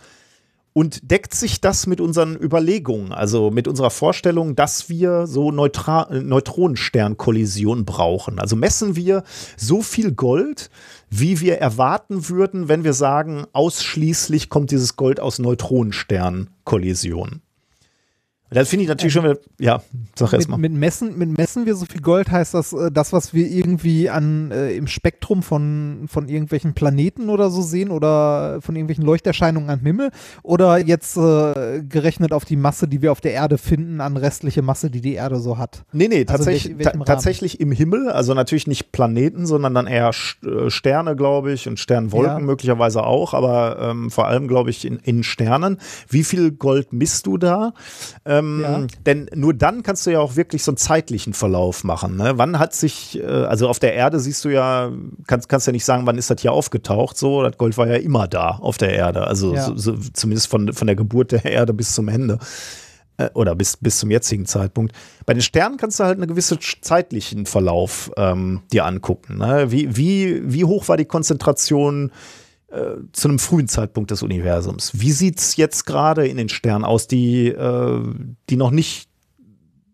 Und 0.77 1.09
deckt 1.09 1.33
sich 1.33 1.61
das 1.61 1.87
mit 1.87 2.01
unseren 2.01 2.35
Überlegungen, 2.35 3.13
also 3.13 3.49
mit 3.49 3.69
unserer 3.69 3.91
Vorstellung, 3.91 4.57
dass 4.57 4.89
wir 4.89 5.25
so 5.25 5.49
Neutra 5.49 6.09
Neutronensternkollision 6.11 7.85
brauchen? 7.85 8.39
Also 8.39 8.57
messen 8.57 8.97
wir 8.97 9.23
so 9.55 9.81
viel 9.81 10.11
Gold, 10.11 10.69
wie 11.09 11.39
wir 11.39 11.59
erwarten 11.59 12.27
würden, 12.27 12.67
wenn 12.67 12.83
wir 12.83 12.91
sagen, 12.91 13.45
ausschließlich 13.53 14.49
kommt 14.49 14.71
dieses 14.71 14.97
Gold 14.97 15.21
aus 15.21 15.39
Neutronensternkollisionen? 15.39 17.44
Das 18.51 18.69
finde 18.69 18.83
ich 18.83 18.89
natürlich 18.89 19.13
schon 19.13 19.23
wieder, 19.23 19.37
ja, 19.59 19.81
sag 20.13 20.33
erst 20.33 20.49
mal. 20.49 20.57
Mit, 20.57 20.71
mit, 20.71 20.79
Messen, 20.79 21.17
mit 21.17 21.35
Messen 21.35 21.65
wir 21.65 21.75
so 21.75 21.85
viel 21.85 22.01
Gold 22.01 22.29
heißt 22.29 22.53
das, 22.53 22.73
äh, 22.73 22.91
das, 22.91 23.11
was 23.11 23.33
wir 23.33 23.47
irgendwie 23.47 24.09
an 24.09 24.51
äh, 24.51 24.75
im 24.75 24.85
Spektrum 24.85 25.41
von, 25.41 26.05
von 26.07 26.29
irgendwelchen 26.29 26.75
Planeten 26.75 27.29
oder 27.29 27.49
so 27.49 27.63
sehen 27.63 27.89
oder 27.89 28.61
von 28.61 28.75
irgendwelchen 28.75 29.03
Leuchterscheinungen 29.03 29.71
am 29.71 29.79
Himmel 29.79 30.11
oder 30.43 30.77
jetzt 30.77 31.17
äh, 31.17 31.81
gerechnet 31.81 32.33
auf 32.33 32.45
die 32.45 32.55
Masse, 32.55 32.87
die 32.87 33.01
wir 33.01 33.11
auf 33.11 33.19
der 33.19 33.33
Erde 33.33 33.57
finden, 33.57 33.99
an 33.99 34.15
restliche 34.15 34.61
Masse, 34.61 34.91
die 34.91 35.01
die 35.01 35.15
Erde 35.15 35.39
so 35.39 35.57
hat. 35.57 35.83
Nee, 35.91 36.07
nee, 36.07 36.19
also 36.19 36.37
tatsächlich, 36.37 36.77
welch, 36.77 36.93
tatsächlich 37.05 37.59
im 37.59 37.71
Himmel, 37.71 38.09
also 38.09 38.35
natürlich 38.35 38.67
nicht 38.67 38.91
Planeten, 38.91 39.47
sondern 39.47 39.73
dann 39.73 39.87
eher 39.87 40.11
äh, 40.43 40.69
Sterne, 40.69 41.15
glaube 41.15 41.51
ich, 41.51 41.67
und 41.67 41.79
Sternwolken 41.79 42.39
ja. 42.39 42.39
möglicherweise 42.39 43.03
auch, 43.03 43.33
aber 43.33 43.79
ähm, 43.81 44.11
vor 44.11 44.27
allem, 44.27 44.47
glaube 44.47 44.69
ich, 44.69 44.85
in, 44.85 44.97
in 44.97 45.23
Sternen. 45.23 45.77
Wie 46.07 46.23
viel 46.23 46.51
Gold 46.51 46.93
misst 46.93 47.25
du 47.25 47.37
da? 47.37 47.73
Ähm, 48.23 48.34
ähm, 48.39 48.59
ja. 48.61 48.87
Denn 49.05 49.29
nur 49.33 49.53
dann 49.53 49.83
kannst 49.83 50.05
du 50.05 50.11
ja 50.11 50.19
auch 50.19 50.35
wirklich 50.35 50.63
so 50.63 50.71
einen 50.71 50.77
zeitlichen 50.77 51.33
Verlauf 51.33 51.83
machen. 51.83 52.17
Ne? 52.17 52.33
Wann 52.35 52.59
hat 52.59 52.73
sich, 52.73 53.19
äh, 53.19 53.25
also 53.25 53.67
auf 53.67 53.79
der 53.79 53.93
Erde 53.93 54.19
siehst 54.19 54.43
du 54.45 54.49
ja, 54.49 54.91
kannst, 55.27 55.49
kannst 55.49 55.67
ja 55.67 55.73
nicht 55.73 55.85
sagen, 55.85 56.05
wann 56.05 56.17
ist 56.17 56.29
das 56.29 56.41
hier 56.41 56.51
aufgetaucht. 56.51 57.17
So, 57.17 57.43
das 57.43 57.57
Gold 57.57 57.77
war 57.77 57.87
ja 57.87 57.95
immer 57.95 58.27
da 58.27 58.51
auf 58.51 58.77
der 58.77 58.93
Erde. 58.93 59.27
Also 59.27 59.55
ja. 59.55 59.63
so, 59.63 59.75
so, 59.75 59.95
zumindest 60.13 60.47
von, 60.47 60.73
von 60.73 60.87
der 60.87 60.95
Geburt 60.95 61.31
der 61.31 61.45
Erde 61.45 61.73
bis 61.73 61.93
zum 61.93 62.07
Ende. 62.07 62.39
Äh, 63.17 63.29
oder 63.33 63.55
bis, 63.55 63.77
bis 63.77 63.99
zum 63.99 64.11
jetzigen 64.11 64.45
Zeitpunkt. 64.45 64.93
Bei 65.25 65.33
den 65.33 65.41
Sternen 65.41 65.77
kannst 65.77 65.99
du 65.99 66.03
halt 66.03 66.17
einen 66.17 66.27
gewissen 66.27 66.59
zeitlichen 66.81 67.45
Verlauf 67.45 68.11
ähm, 68.17 68.61
dir 68.71 68.85
angucken. 68.85 69.37
Ne? 69.37 69.71
Wie, 69.71 69.95
wie, 69.95 70.41
wie 70.43 70.65
hoch 70.65 70.87
war 70.87 70.97
die 70.97 71.05
Konzentration? 71.05 72.11
Äh, 72.69 72.95
zu 73.11 73.27
einem 73.27 73.39
frühen 73.39 73.67
Zeitpunkt 73.67 74.11
des 74.11 74.23
Universums. 74.23 74.91
Wie 74.95 75.11
sieht 75.11 75.39
es 75.39 75.55
jetzt 75.55 75.85
gerade 75.85 76.27
in 76.27 76.37
den 76.37 76.49
Sternen 76.49 76.83
aus, 76.83 77.07
die, 77.07 77.47
äh, 77.47 78.01
die 78.49 78.57
noch 78.57 78.71
nicht 78.71 79.07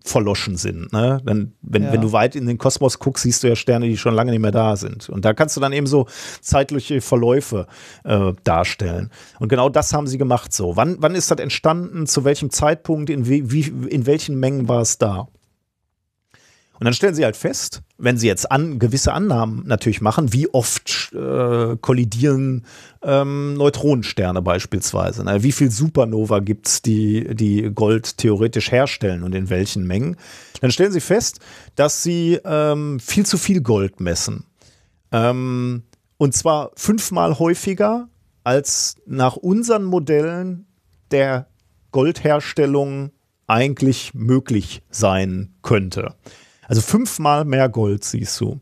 verloschen 0.03 0.57
sind. 0.57 0.91
Ne? 0.91 1.22
Wenn, 1.23 1.53
wenn, 1.61 1.84
ja. 1.84 1.93
wenn 1.93 2.02
du 2.02 2.11
weit 2.11 2.35
in 2.35 2.48
den 2.48 2.57
Kosmos 2.57 2.99
guckst, 2.99 3.23
siehst 3.23 3.43
du 3.43 3.49
ja 3.49 3.56
Sterne, 3.56 3.88
die 3.88 3.98
schon 3.98 4.15
lange 4.15 4.31
nicht 4.31 4.41
mehr 4.41 4.52
da 4.52 4.76
sind. 4.76 5.10
Und 5.10 5.26
da 5.26 5.34
kannst 5.34 5.56
du 5.56 5.61
dann 5.61 5.73
eben 5.73 5.88
so 5.88 6.07
zeitliche 6.41 7.02
Verläufe 7.02 7.68
äh, 8.03 8.34
darstellen. 8.43 9.11
Und 9.39 9.49
genau 9.49 9.69
das 9.69 9.93
haben 9.93 10.07
sie 10.07 10.18
gemacht 10.18 10.53
so. 10.53 10.76
Wann, 10.76 10.98
wann 10.99 11.15
ist 11.15 11.30
das 11.30 11.39
entstanden? 11.39 12.07
Zu 12.07 12.23
welchem 12.23 12.49
Zeitpunkt? 12.49 13.10
In, 13.10 13.27
wie, 13.27 13.60
in 13.89 14.06
welchen 14.06 14.39
Mengen 14.39 14.68
war 14.68 14.81
es 14.81 14.98
da? 14.98 15.27
Und 16.82 16.86
dann 16.86 16.95
stellen 16.95 17.14
sie 17.14 17.26
halt 17.26 17.38
fest, 17.38 17.84
wenn 17.99 18.18
sie 18.18 18.26
jetzt 18.26 18.52
an, 18.52 18.80
gewisse 18.80 19.14
Annahmen 19.14 19.62
natürlich 19.68 20.02
machen, 20.02 20.34
wie 20.34 20.52
oft 20.52 21.14
äh, 21.14 21.78
kollidieren 21.80 22.66
ähm, 23.03 23.53
Neutronensterne 23.53 24.41
beispielsweise. 24.41 25.24
Ne? 25.24 25.44
Wie 25.44 25.52
viel 25.52 25.70
Supernova 25.70 26.40
gibt 26.40 26.68
es, 26.68 26.82
die, 26.82 27.36
die 27.36 27.70
Gold 27.72 28.18
theoretisch 28.18 28.72
herstellen 28.72 29.22
und 29.22 29.36
in 29.36 29.52
welchen 29.52 29.86
Mengen? 29.86 30.18
Dann 30.62 30.72
stellen 30.72 30.91
sie 30.91 31.02
fest, 31.02 31.40
dass 31.76 32.02
sie 32.02 32.40
ähm, 32.44 32.99
viel 32.99 33.28
zu 33.28 33.38
viel 33.38 33.62
Gold 33.62 33.99
messen. 33.99 34.45
Ähm, 35.12 35.84
und 36.18 36.34
zwar 36.34 36.72
fünfmal 36.76 37.38
häufiger 37.38 38.10
als 38.44 38.95
nach 39.06 39.36
unseren 39.36 39.84
Modellen 39.84 40.66
der 41.12 41.45
Goldherstellung 41.91 43.12
eigentlich 43.45 44.16
möglich 44.16 44.82
sein 44.90 45.53
könnte. 45.62 46.16
Also 46.72 46.84
fünfmal 46.84 47.43
mehr 47.43 47.68
Gold 47.68 48.06
siehst 48.06 48.39
du. 48.39 48.61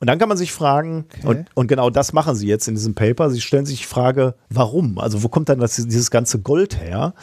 Und 0.00 0.06
dann 0.06 0.18
kann 0.18 0.28
man 0.28 0.36
sich 0.36 0.52
fragen, 0.52 1.06
okay. 1.08 1.26
und, 1.26 1.46
und, 1.54 1.66
genau 1.66 1.88
das 1.88 2.12
machen 2.12 2.34
sie 2.34 2.46
jetzt 2.46 2.68
in 2.68 2.74
diesem 2.74 2.94
Paper, 2.94 3.30
sie 3.30 3.40
stellen 3.40 3.64
sich 3.64 3.80
die 3.80 3.86
Frage, 3.86 4.34
warum? 4.50 4.98
Also 4.98 5.22
wo 5.22 5.30
kommt 5.30 5.48
dann 5.48 5.58
das, 5.58 5.76
dieses 5.76 6.10
ganze 6.10 6.40
Gold 6.40 6.78
her? 6.78 7.14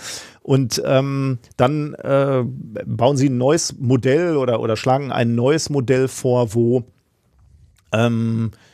Und 0.41 0.81
ähm, 0.83 1.37
dann 1.57 1.93
äh, 1.93 2.43
bauen 2.87 3.17
sie 3.17 3.29
ein 3.29 3.37
neues 3.37 3.77
Modell 3.77 4.35
oder, 4.35 4.61
oder 4.61 4.77
schlagen 4.77 5.11
ein 5.11 5.35
neues 5.35 5.69
Modell 5.69 6.07
vor, 6.07 6.55
wo 6.55 6.85
ähm, 7.91 8.49
äh, 8.51 8.68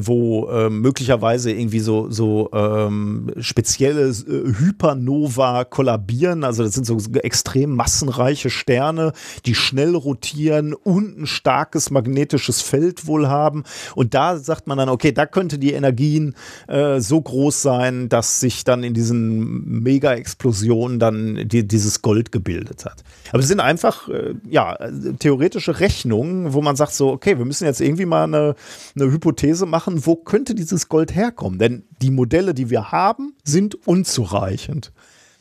wo 0.00 0.48
äh, 0.48 0.70
möglicherweise 0.70 1.50
irgendwie 1.50 1.80
so, 1.80 2.10
so 2.10 2.50
ähm, 2.52 3.30
spezielle 3.40 4.08
äh, 4.08 4.52
Hypernova 4.54 5.64
kollabieren. 5.64 6.44
Also 6.44 6.62
das 6.62 6.74
sind 6.74 6.86
so 6.86 6.98
extrem 7.20 7.74
massenreiche 7.76 8.50
Sterne, 8.50 9.12
die 9.46 9.54
schnell 9.54 9.94
rotieren 9.94 10.74
und 10.74 11.18
ein 11.18 11.26
starkes 11.26 11.90
magnetisches 11.90 12.62
Feld 12.62 13.06
wohl 13.06 13.28
haben. 13.28 13.64
Und 13.94 14.14
da 14.14 14.36
sagt 14.36 14.66
man 14.66 14.78
dann, 14.78 14.88
okay, 14.88 15.12
da 15.12 15.26
könnte 15.26 15.58
die 15.58 15.72
Energien 15.72 16.34
äh, 16.68 17.00
so 17.00 17.20
groß 17.20 17.62
sein, 17.62 18.08
dass 18.08 18.40
sich 18.40 18.64
dann 18.64 18.82
in 18.82 18.94
diesen 18.94 19.82
Mega-Explosionen 19.82 20.98
dann 20.98 21.48
die, 21.48 21.66
dieses 21.66 22.02
Gold 22.02 22.32
gebildet 22.32 22.84
hat. 22.84 23.02
Aber 23.30 23.40
es 23.40 23.48
sind 23.48 23.60
einfach, 23.60 24.08
äh, 24.08 24.34
ja, 24.48 24.76
theoretische 25.18 25.80
Rechnungen, 25.80 26.52
wo 26.52 26.62
man 26.62 26.76
sagt 26.76 26.94
so, 26.94 27.10
okay, 27.10 27.38
wir 27.38 27.44
müssen 27.44 27.64
jetzt 27.64 27.80
irgendwie 27.80 28.06
mal 28.06 28.24
eine, 28.24 28.54
eine 28.96 29.10
Hypothese 29.10 29.66
machen, 29.66 29.81
machen, 29.82 30.06
wo 30.06 30.14
könnte 30.14 30.54
dieses 30.54 30.88
Gold 30.88 31.14
herkommen? 31.14 31.58
Denn 31.58 31.84
die 32.00 32.12
Modelle, 32.12 32.54
die 32.54 32.70
wir 32.70 32.92
haben, 32.92 33.34
sind 33.42 33.74
unzureichend. 33.86 34.92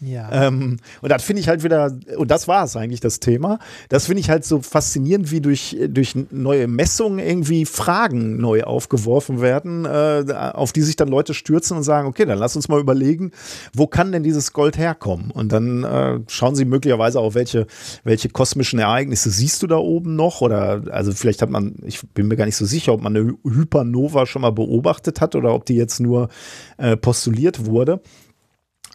Ja. 0.03 0.47
Ähm, 0.47 0.77
und 1.01 1.09
das 1.09 1.23
finde 1.23 1.41
ich 1.41 1.47
halt 1.47 1.63
wieder, 1.63 1.95
und 2.17 2.31
das 2.31 2.47
war 2.47 2.63
es 2.63 2.75
eigentlich, 2.75 3.01
das 3.01 3.19
Thema. 3.19 3.59
Das 3.89 4.07
finde 4.07 4.21
ich 4.21 4.31
halt 4.31 4.43
so 4.43 4.59
faszinierend, 4.61 5.31
wie 5.31 5.41
durch, 5.41 5.77
durch 5.89 6.15
neue 6.31 6.67
Messungen 6.67 7.19
irgendwie 7.19 7.65
Fragen 7.65 8.37
neu 8.37 8.63
aufgeworfen 8.63 9.41
werden, 9.41 9.85
äh, 9.85 10.25
auf 10.53 10.73
die 10.73 10.81
sich 10.81 10.95
dann 10.95 11.07
Leute 11.07 11.35
stürzen 11.35 11.77
und 11.77 11.83
sagen, 11.83 12.07
okay, 12.07 12.25
dann 12.25 12.39
lass 12.39 12.55
uns 12.55 12.67
mal 12.67 12.79
überlegen, 12.79 13.31
wo 13.75 13.85
kann 13.85 14.11
denn 14.11 14.23
dieses 14.23 14.53
Gold 14.53 14.75
herkommen? 14.79 15.29
Und 15.29 15.51
dann 15.51 15.83
äh, 15.83 16.19
schauen 16.27 16.55
sie 16.55 16.65
möglicherweise 16.65 17.19
auch, 17.19 17.35
welche, 17.35 17.67
welche 18.03 18.29
kosmischen 18.29 18.79
Ereignisse 18.79 19.29
siehst 19.29 19.61
du 19.61 19.67
da 19.67 19.77
oben 19.77 20.15
noch? 20.15 20.41
Oder 20.41 20.81
also 20.89 21.11
vielleicht 21.11 21.43
hat 21.43 21.51
man, 21.51 21.75
ich 21.85 22.01
bin 22.15 22.27
mir 22.27 22.37
gar 22.37 22.45
nicht 22.45 22.57
so 22.57 22.65
sicher, 22.65 22.93
ob 22.93 23.03
man 23.03 23.15
eine 23.15 23.35
Hypernova 23.43 24.25
schon 24.25 24.41
mal 24.41 24.51
beobachtet 24.51 25.21
hat 25.21 25.35
oder 25.35 25.53
ob 25.53 25.65
die 25.65 25.75
jetzt 25.75 25.99
nur 25.99 26.29
äh, 26.77 26.97
postuliert 26.97 27.67
wurde. 27.67 28.01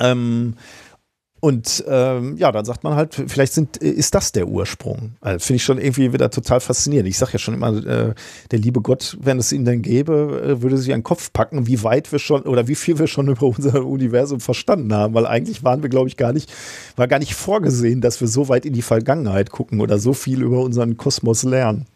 Ähm, 0.01 0.55
und 1.47 1.85
ähm, 1.87 2.37
ja, 2.39 2.51
dann 2.51 2.65
sagt 2.65 2.83
man 2.83 2.97
halt, 2.97 3.15
vielleicht 3.15 3.53
sind, 3.53 3.77
ist 3.77 4.17
das 4.17 4.33
der 4.33 4.49
Ursprung. 4.49 5.13
Also, 5.21 5.39
Finde 5.47 5.57
ich 5.59 5.63
schon 5.63 5.79
irgendwie 5.79 6.13
wieder 6.13 6.29
total 6.29 6.59
faszinierend. 6.59 7.09
Ich 7.09 7.19
sage 7.19 7.35
ja 7.35 7.39
schon 7.39 7.55
immer, 7.55 7.69
äh, 7.87 8.15
der 8.51 8.59
liebe 8.59 8.81
Gott, 8.81 9.17
wenn 9.21 9.39
es 9.39 9.53
ihn 9.53 9.65
denn 9.65 9.81
gäbe, 9.81 10.43
äh, 10.45 10.63
würde 10.63 10.77
sich 10.77 10.89
den 10.89 11.05
Kopf 11.05 11.33
packen, 11.33 11.69
wie 11.69 11.85
weit 11.85 12.11
wir 12.11 12.19
schon 12.19 12.43
oder 12.43 12.67
wie 12.67 12.75
viel 12.75 12.99
wir 12.99 13.07
schon 13.07 13.29
über 13.29 13.47
unser 13.47 13.87
Universum 13.87 14.41
verstanden 14.41 14.93
haben. 14.93 15.15
Weil 15.15 15.25
eigentlich 15.25 15.63
waren 15.63 15.83
wir, 15.83 15.89
glaube 15.89 16.09
ich, 16.09 16.17
gar 16.17 16.33
nicht, 16.33 16.53
war 16.97 17.07
gar 17.07 17.21
nicht 17.21 17.37
vorgesehen, 17.37 18.01
dass 18.01 18.21
wir 18.21 18.27
so 18.27 18.49
weit 18.49 18.67
in 18.67 18.73
die 18.73 18.83
Vergangenheit 18.83 19.53
gucken 19.53 19.81
oder 19.81 20.01
so 20.01 20.15
viel 20.15 20.43
über 20.43 20.63
unseren 20.63 20.97
Kosmos 20.97 21.45
lernen. 21.45 21.87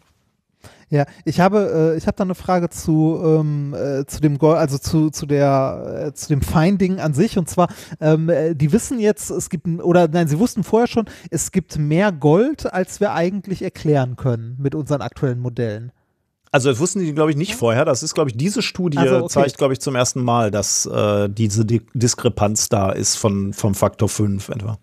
Ja, 0.91 1.05
ich 1.23 1.39
habe, 1.39 1.93
äh, 1.93 1.97
ich 1.97 2.05
habe 2.05 2.17
da 2.17 2.25
eine 2.25 2.35
Frage 2.35 2.69
zu, 2.69 3.17
ähm, 3.23 3.73
äh, 3.73 4.05
zu 4.05 4.19
dem 4.19 4.37
Gold, 4.37 4.57
also 4.57 4.77
zu, 4.77 5.09
zu 5.09 5.25
der, 5.25 6.07
äh, 6.07 6.13
zu 6.13 6.27
dem 6.27 6.41
Finding 6.41 6.99
an 6.99 7.13
sich. 7.13 7.37
Und 7.37 7.49
zwar, 7.49 7.69
ähm, 8.01 8.27
äh, 8.27 8.53
die 8.55 8.73
wissen 8.73 8.99
jetzt, 8.99 9.29
es 9.29 9.49
gibt, 9.49 9.65
oder 9.67 10.09
nein, 10.09 10.27
sie 10.27 10.37
wussten 10.37 10.65
vorher 10.65 10.87
schon, 10.87 11.05
es 11.29 11.53
gibt 11.53 11.79
mehr 11.79 12.11
Gold, 12.11 12.71
als 12.73 12.99
wir 12.99 13.13
eigentlich 13.13 13.61
erklären 13.61 14.17
können 14.17 14.57
mit 14.59 14.75
unseren 14.75 15.01
aktuellen 15.01 15.39
Modellen. 15.39 15.93
Also 16.51 16.69
das 16.69 16.79
wussten 16.79 16.99
die, 16.99 17.13
glaube 17.13 17.31
ich, 17.31 17.37
nicht 17.37 17.55
vorher. 17.55 17.85
Das 17.85 18.03
ist, 18.03 18.13
glaube 18.13 18.29
ich, 18.29 18.35
diese 18.35 18.61
Studie 18.61 18.97
Also, 18.97 19.19
okay. 19.19 19.27
zeigt, 19.29 19.57
glaube 19.57 19.71
ich, 19.71 19.79
zum 19.79 19.95
ersten 19.95 20.21
Mal, 20.21 20.51
dass 20.51 20.85
äh, 20.85 21.29
diese 21.29 21.63
Di 21.63 21.81
Diskrepanz 21.93 22.67
da 22.67 22.91
ist 22.91 23.15
von, 23.15 23.53
vom 23.53 23.75
Faktor 23.75 24.09
5 24.09 24.49
etwa. 24.49 24.77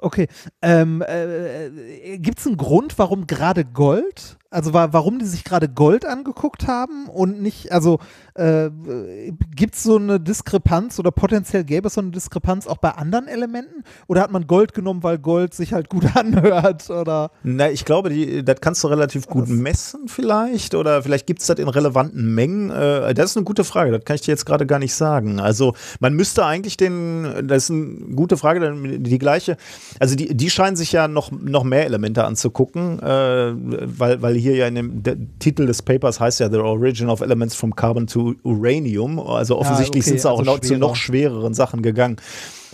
Okay, 0.00 0.28
ähm, 0.62 1.02
äh, 1.02 2.18
gibt 2.18 2.38
es 2.38 2.46
einen 2.46 2.56
Grund, 2.56 2.98
warum 2.98 3.26
gerade 3.26 3.64
Gold? 3.64 4.37
Also 4.52 4.72
wa 4.72 4.92
warum 4.94 5.18
die 5.18 5.26
sich 5.26 5.44
gerade 5.44 5.68
Gold 5.68 6.06
angeguckt 6.06 6.66
haben 6.66 7.06
und 7.06 7.42
nicht, 7.42 7.70
also 7.70 7.98
äh, 8.38 9.32
gibt 9.54 9.74
es 9.74 9.82
so 9.82 9.96
eine 9.96 10.20
Diskrepanz 10.20 10.98
oder 10.98 11.10
potenziell 11.10 11.64
gäbe 11.64 11.88
es 11.88 11.94
so 11.94 12.00
eine 12.00 12.10
Diskrepanz 12.10 12.66
auch 12.66 12.76
bei 12.76 12.90
anderen 12.92 13.26
Elementen? 13.26 13.82
Oder 14.06 14.22
hat 14.22 14.30
man 14.30 14.46
Gold 14.46 14.74
genommen, 14.74 15.02
weil 15.02 15.18
Gold 15.18 15.54
sich 15.54 15.72
halt 15.72 15.88
gut 15.88 16.04
anhört? 16.14 16.88
Oder? 16.88 17.30
Na, 17.42 17.70
ich 17.70 17.84
glaube, 17.84 18.10
die, 18.10 18.44
das 18.44 18.60
kannst 18.60 18.84
du 18.84 18.88
relativ 18.88 19.26
gut 19.26 19.48
messen 19.48 20.08
vielleicht 20.08 20.74
oder 20.74 21.02
vielleicht 21.02 21.26
gibt 21.26 21.40
es 21.40 21.48
das 21.48 21.58
in 21.58 21.68
relevanten 21.68 22.34
Mengen. 22.34 22.70
Äh, 22.70 23.12
das 23.14 23.30
ist 23.30 23.36
eine 23.36 23.44
gute 23.44 23.64
Frage, 23.64 23.90
das 23.90 24.04
kann 24.04 24.14
ich 24.14 24.22
dir 24.22 24.30
jetzt 24.30 24.46
gerade 24.46 24.66
gar 24.66 24.78
nicht 24.78 24.94
sagen. 24.94 25.40
Also 25.40 25.74
man 25.98 26.14
müsste 26.14 26.44
eigentlich 26.44 26.76
den, 26.76 27.46
das 27.48 27.64
ist 27.64 27.70
eine 27.70 28.14
gute 28.14 28.36
Frage, 28.36 28.72
die 28.98 29.18
gleiche, 29.18 29.56
also 29.98 30.14
die, 30.14 30.36
die 30.36 30.50
scheinen 30.50 30.76
sich 30.76 30.92
ja 30.92 31.08
noch, 31.08 31.32
noch 31.32 31.64
mehr 31.64 31.86
Elemente 31.86 32.24
anzugucken, 32.24 33.00
äh, 33.00 33.52
weil, 33.54 34.22
weil 34.22 34.36
hier 34.36 34.54
ja 34.54 34.68
in 34.68 35.02
dem 35.02 35.38
Titel 35.40 35.66
des 35.66 35.82
Papers 35.82 36.20
heißt 36.20 36.38
ja 36.38 36.48
The 36.48 36.58
Origin 36.58 37.08
of 37.08 37.20
Elements 37.20 37.56
from 37.56 37.74
Carbon 37.74 38.06
to 38.06 38.27
Uranium. 38.42 39.18
Also 39.18 39.58
offensichtlich 39.58 40.02
okay, 40.02 40.10
sind 40.10 40.20
sie 40.20 40.30
auch 40.30 40.40
also 40.40 40.52
noch, 40.52 40.60
zu 40.60 40.76
noch 40.76 40.96
schwereren 40.96 41.54
Sachen 41.54 41.82
gegangen. 41.82 42.16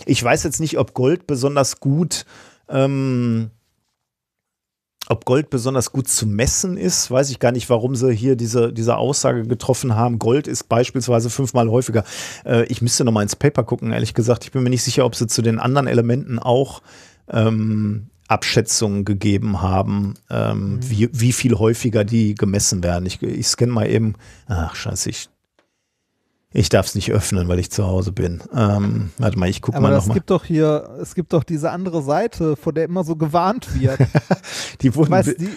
Ich 0.05 0.23
weiß 0.23 0.43
jetzt 0.43 0.59
nicht, 0.59 0.77
ob 0.77 0.93
Gold 0.93 1.27
besonders 1.27 1.79
gut 1.79 2.25
ähm, 2.67 3.51
ob 5.07 5.25
Gold 5.25 5.49
besonders 5.49 5.91
gut 5.91 6.07
zu 6.07 6.25
messen 6.25 6.77
ist, 6.77 7.11
weiß 7.11 7.29
ich 7.29 7.39
gar 7.39 7.51
nicht, 7.51 7.69
warum 7.69 7.95
sie 7.95 8.11
hier 8.13 8.35
diese, 8.35 8.73
diese 8.73 8.97
Aussage 8.97 9.43
getroffen 9.43 9.95
haben. 9.95 10.19
Gold 10.19 10.47
ist 10.47 10.67
beispielsweise 10.67 11.29
fünfmal 11.29 11.69
häufiger. 11.69 12.03
Äh, 12.43 12.65
ich 12.65 12.81
müsste 12.81 13.05
noch 13.05 13.11
mal 13.11 13.21
ins 13.21 13.35
Paper 13.35 13.63
gucken, 13.63 13.91
ehrlich 13.91 14.13
gesagt. 14.13 14.45
Ich 14.45 14.51
bin 14.51 14.63
mir 14.63 14.69
nicht 14.69 14.83
sicher, 14.83 15.05
ob 15.05 15.15
sie 15.15 15.27
zu 15.27 15.41
den 15.41 15.59
anderen 15.59 15.87
Elementen 15.87 16.39
auch 16.39 16.81
ähm, 17.29 18.07
Abschätzungen 18.27 19.05
gegeben 19.05 19.61
haben, 19.61 20.15
ähm, 20.31 20.79
wie, 20.81 21.09
wie 21.11 21.31
viel 21.31 21.55
häufiger 21.55 22.03
die 22.03 22.33
gemessen 22.33 22.83
werden. 22.83 23.05
Ich, 23.05 23.21
ich 23.21 23.47
scanne 23.47 23.71
mal 23.71 23.87
eben. 23.87 24.15
Ach, 24.47 24.75
scheiße, 24.75 25.11
ich, 25.11 25.29
ich 26.55 26.69
darf 26.69 26.87
es 26.87 26.95
nicht 26.95 27.11
öffnen, 27.11 27.49
weil 27.49 27.59
ich 27.59 27.69
zu 27.69 27.85
Hause 27.85 28.13
bin. 28.13 28.41
Ähm, 28.55 29.11
warte 29.17 29.37
mal, 29.37 29.49
ich 29.49 29.61
gucke 29.61 29.79
mal 29.79 29.91
es 29.91 29.99
noch 29.99 30.07
mal. 30.07 30.13
gibt 30.13 30.29
doch 30.29 30.45
hier, 30.45 30.89
es 31.01 31.13
gibt 31.13 31.33
doch 31.33 31.43
diese 31.43 31.69
andere 31.69 32.01
Seite, 32.01 32.55
vor 32.55 32.71
der 32.71 32.85
immer 32.85 33.03
so 33.03 33.17
gewarnt 33.17 33.79
wird. 33.79 33.99
Die 34.81 34.95
wurden, 34.95 35.11
weißt, 35.11 35.35
die, 35.37 35.49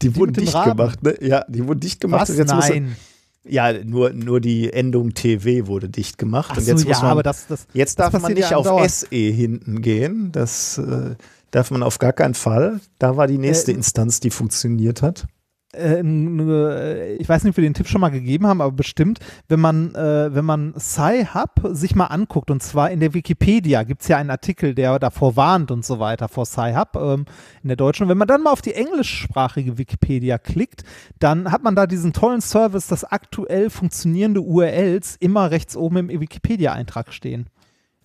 die, 0.00 0.16
wurden 0.16 0.30
mit 0.30 0.36
dem 0.36 0.44
dicht 0.44 0.54
Raben. 0.54 0.76
gemacht, 0.76 1.02
ne? 1.02 1.16
Ja, 1.20 1.44
die 1.48 1.66
wurden 1.66 1.80
dicht 1.80 2.00
gemacht. 2.00 2.28
Was? 2.28 2.36
Nein. 2.36 2.96
Ja, 3.44 3.72
nur, 3.84 4.12
nur 4.12 4.40
die 4.40 4.72
Endung 4.72 5.12
TW 5.14 5.66
wurde 5.66 5.88
dicht 5.88 6.18
gemacht. 6.18 6.50
Ach 6.52 6.56
und 6.56 6.64
so, 6.64 6.70
jetzt 6.70 6.82
ja, 6.84 6.88
muss 6.88 7.02
man, 7.02 7.10
aber 7.10 7.22
das, 7.22 7.46
das, 7.46 7.66
jetzt 7.72 7.98
das 7.98 8.12
darf 8.12 8.22
man 8.22 8.32
nicht 8.32 8.50
ja 8.50 8.56
auf. 8.56 8.88
SE 8.88 9.06
hinten 9.10 9.82
gehen. 9.82 10.30
Das 10.32 10.78
äh, 10.78 11.16
darf 11.50 11.70
man 11.70 11.82
auf 11.82 11.98
gar 11.98 12.12
keinen 12.12 12.34
Fall. 12.34 12.80
Da 12.98 13.16
war 13.16 13.26
die 13.26 13.38
nächste 13.38 13.72
Äh, 13.72 13.76
Instanz, 13.76 14.20
die 14.20 14.30
funktioniert 14.30 15.02
hat. 15.02 15.26
Äh, 15.74 16.00
äh, 16.00 17.16
ich 17.16 17.28
weiß 17.28 17.44
nicht, 17.44 17.52
ob 17.52 17.56
wir 17.56 17.64
den 17.64 17.74
Tipp 17.74 17.88
schon 17.88 18.00
mal 18.00 18.10
gegeben 18.10 18.46
haben, 18.46 18.60
aber 18.60 18.72
bestimmt, 18.72 19.18
wenn 19.48 19.60
man, 19.60 19.94
äh, 19.94 20.34
wenn 20.34 20.44
man 20.44 20.74
Sci-Hub 20.78 21.70
sich 21.72 21.94
mal 21.94 22.06
anguckt, 22.06 22.50
und 22.50 22.62
zwar 22.62 22.90
in 22.90 23.00
der 23.00 23.14
Wikipedia 23.14 23.82
gibt 23.82 24.02
es 24.02 24.08
ja 24.08 24.18
einen 24.18 24.30
Artikel, 24.30 24.74
der 24.74 24.98
davor 24.98 25.36
warnt 25.36 25.70
und 25.70 25.84
so 25.84 25.98
weiter, 25.98 26.28
vor 26.28 26.46
Sci-Hub 26.46 26.96
ähm, 26.96 27.24
in 27.62 27.68
der 27.68 27.76
deutschen. 27.76 28.08
Wenn 28.08 28.18
man 28.18 28.28
dann 28.28 28.42
mal 28.42 28.52
auf 28.52 28.62
die 28.62 28.74
englischsprachige 28.74 29.78
Wikipedia 29.78 30.38
klickt, 30.38 30.84
dann 31.18 31.50
hat 31.50 31.62
man 31.62 31.74
da 31.74 31.86
diesen 31.86 32.12
tollen 32.12 32.40
Service, 32.40 32.86
dass 32.86 33.04
aktuell 33.04 33.70
funktionierende 33.70 34.40
URLs 34.40 35.16
immer 35.16 35.50
rechts 35.50 35.76
oben 35.76 36.08
im 36.08 36.20
Wikipedia-Eintrag 36.20 37.12
stehen. 37.12 37.46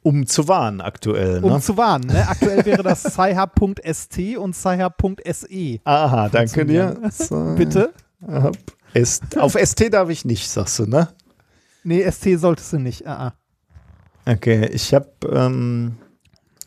Um 0.01 0.25
zu 0.25 0.47
warnen 0.47 0.81
aktuell. 0.81 1.43
Um 1.43 1.53
Ne? 1.53 1.59
zu 1.61 1.75
warnen. 1.77 2.07
Ne? 2.07 2.27
Aktuell 2.27 2.65
wäre 2.65 2.83
das 2.83 3.03
sci-hub.st 3.13 4.37
und 4.37 4.55
sci-hub.se. 4.55 5.79
Aha, 5.83 6.29
danke 6.29 6.65
dir. 6.65 6.97
Bitte? 7.57 7.93
Auf 9.37 9.53
ST 9.61 9.93
darf 9.93 10.09
ich 10.09 10.25
nicht, 10.25 10.49
sagst 10.49 10.79
du, 10.79 10.85
ne? 10.85 11.09
Nee, 11.83 12.09
ST 12.09 12.39
solltest 12.39 12.73
du 12.73 12.79
nicht. 12.79 13.05
Ah, 13.07 13.33
ah. 14.25 14.31
Okay, 14.31 14.67
ich 14.67 14.93
habe 14.93 15.09
ähm, 15.31 15.97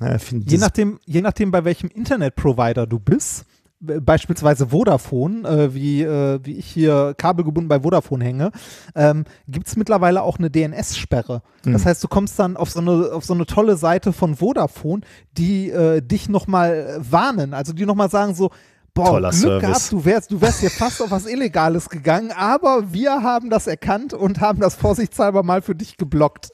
ja, 0.00 0.16
ich 0.16 0.22
find 0.22 0.50
Je 0.50 0.58
nachdem, 0.58 0.98
je 1.04 1.20
nachdem, 1.20 1.50
bei 1.50 1.64
welchem 1.64 1.88
Internetprovider 1.88 2.86
du 2.86 2.98
bist, 2.98 3.44
beispielsweise 3.82 4.68
Vodafone, 4.68 5.48
äh, 5.48 5.74
wie, 5.74 6.02
äh, 6.02 6.38
wie 6.42 6.56
ich 6.56 6.66
hier 6.66 7.14
kabelgebunden 7.16 7.68
bei 7.68 7.80
Vodafone 7.80 8.24
hänge, 8.24 8.52
ähm, 8.94 9.24
gibt 9.48 9.66
es 9.66 9.76
mittlerweile 9.76 10.22
auch 10.22 10.38
eine 10.38 10.50
DNS-Sperre. 10.50 11.42
Hm. 11.64 11.72
Das 11.72 11.84
heißt, 11.84 12.02
du 12.02 12.08
kommst 12.08 12.38
dann 12.38 12.56
auf 12.56 12.70
so 12.70 12.80
eine, 12.80 13.12
auf 13.12 13.24
so 13.24 13.34
eine 13.34 13.46
tolle 13.46 13.76
Seite 13.76 14.12
von 14.12 14.36
Vodafone, 14.36 15.02
die 15.36 15.70
äh, 15.70 16.00
dich 16.00 16.28
nochmal 16.28 16.96
warnen, 16.98 17.54
also 17.54 17.72
die 17.72 17.86
nochmal 17.86 18.10
sagen 18.10 18.34
so, 18.34 18.50
Boah, 18.94 19.06
Toller 19.06 19.30
Glück 19.30 19.40
Service. 19.40 19.60
gehabt, 19.62 19.92
du 19.92 20.04
wärst, 20.04 20.30
du 20.32 20.40
wärst 20.42 20.60
hier 20.60 20.70
fast 20.70 21.00
auf 21.00 21.10
was 21.10 21.24
Illegales 21.24 21.88
gegangen, 21.88 22.30
aber 22.30 22.92
wir 22.92 23.22
haben 23.22 23.48
das 23.48 23.66
erkannt 23.66 24.12
und 24.12 24.40
haben 24.40 24.60
das 24.60 24.74
vorsichtshalber 24.74 25.42
mal 25.42 25.62
für 25.62 25.74
dich 25.74 25.96
geblockt. 25.96 26.50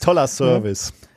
toller 0.00 0.26
Service. 0.26 0.94
Ja, 1.02 1.08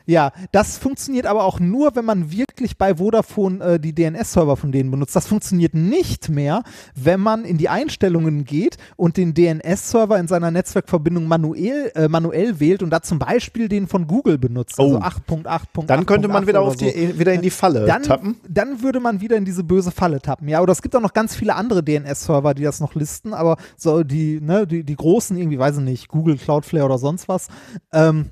das 0.51 0.77
funktioniert 0.77 1.25
aber 1.25 1.43
auch 1.43 1.59
nur, 1.59 1.95
wenn 1.95 2.05
man 2.05 2.31
wirklich 2.31 2.77
bei 2.77 2.95
Vodafone 2.95 3.63
äh, 3.63 3.79
die 3.79 3.93
DNS-Server 3.93 4.55
von 4.55 4.71
denen 4.71 4.91
benutzt. 4.91 5.15
Das 5.15 5.27
funktioniert 5.27 5.73
nicht 5.73 6.29
mehr, 6.29 6.63
wenn 6.95 7.19
man 7.19 7.43
in 7.45 7.57
die 7.57 7.69
Einstellungen 7.69 8.45
geht 8.45 8.77
und 8.95 9.17
den 9.17 9.33
DNS-Server 9.33 10.17
in 10.19 10.27
seiner 10.27 10.51
Netzwerkverbindung 10.51 11.27
manuell, 11.27 11.91
äh, 11.95 12.07
manuell 12.07 12.59
wählt 12.59 12.83
und 12.83 12.89
da 12.89 13.01
zum 13.01 13.19
Beispiel 13.19 13.67
den 13.67 13.87
von 13.87 14.07
Google 14.07 14.37
benutzt. 14.37 14.79
Also 14.79 14.97
Oh. 14.97 14.99
8.8.8. 14.99 15.85
Dann 15.87 16.05
könnte 16.05 16.27
man 16.27 16.47
wieder, 16.47 16.61
auf 16.61 16.75
die, 16.75 17.17
wieder 17.19 17.33
in 17.33 17.41
die 17.41 17.49
Falle 17.49 17.85
dann, 17.85 18.03
tappen. 18.03 18.35
dann 18.47 18.81
würde 18.81 18.99
man 18.99 19.21
wieder 19.21 19.35
in 19.35 19.45
diese 19.45 19.63
böse 19.63 19.91
Falle 19.91 20.21
tappen. 20.21 20.47
Ja, 20.47 20.61
oder 20.61 20.71
es 20.71 20.81
gibt 20.81 20.95
auch 20.95 21.01
noch 21.01 21.13
ganz 21.13 21.35
viele 21.35 21.55
andere 21.55 21.83
DNS-Server, 21.83 22.53
die 22.53 22.63
das 22.63 22.79
noch 22.79 22.95
listen, 22.95 23.33
aber 23.33 23.57
so 23.77 24.03
die, 24.03 24.39
ne, 24.41 24.67
die, 24.67 24.83
die 24.83 24.95
großen, 24.95 25.37
irgendwie, 25.37 25.59
weiß 25.59 25.77
ich 25.77 25.83
nicht, 25.83 26.07
Google, 26.07 26.37
Cloudflare 26.37 26.85
oder 26.85 26.97
sonst 26.97 27.27
was, 27.27 27.47
ähm, 27.93 28.29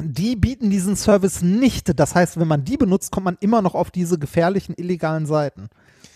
die 0.00 0.36
bieten 0.36 0.70
diesen 0.70 0.96
Service 0.96 1.42
nicht. 1.42 1.98
Das 1.98 2.14
heißt, 2.14 2.38
wenn 2.38 2.48
man 2.48 2.64
die 2.64 2.76
benutzt, 2.76 3.12
kommt 3.12 3.24
man 3.24 3.36
immer 3.40 3.62
noch 3.62 3.74
auf 3.74 3.90
diese 3.90 4.18
gefährlichen 4.18 4.74
illegalen 4.76 5.26
Seiten. 5.26 5.68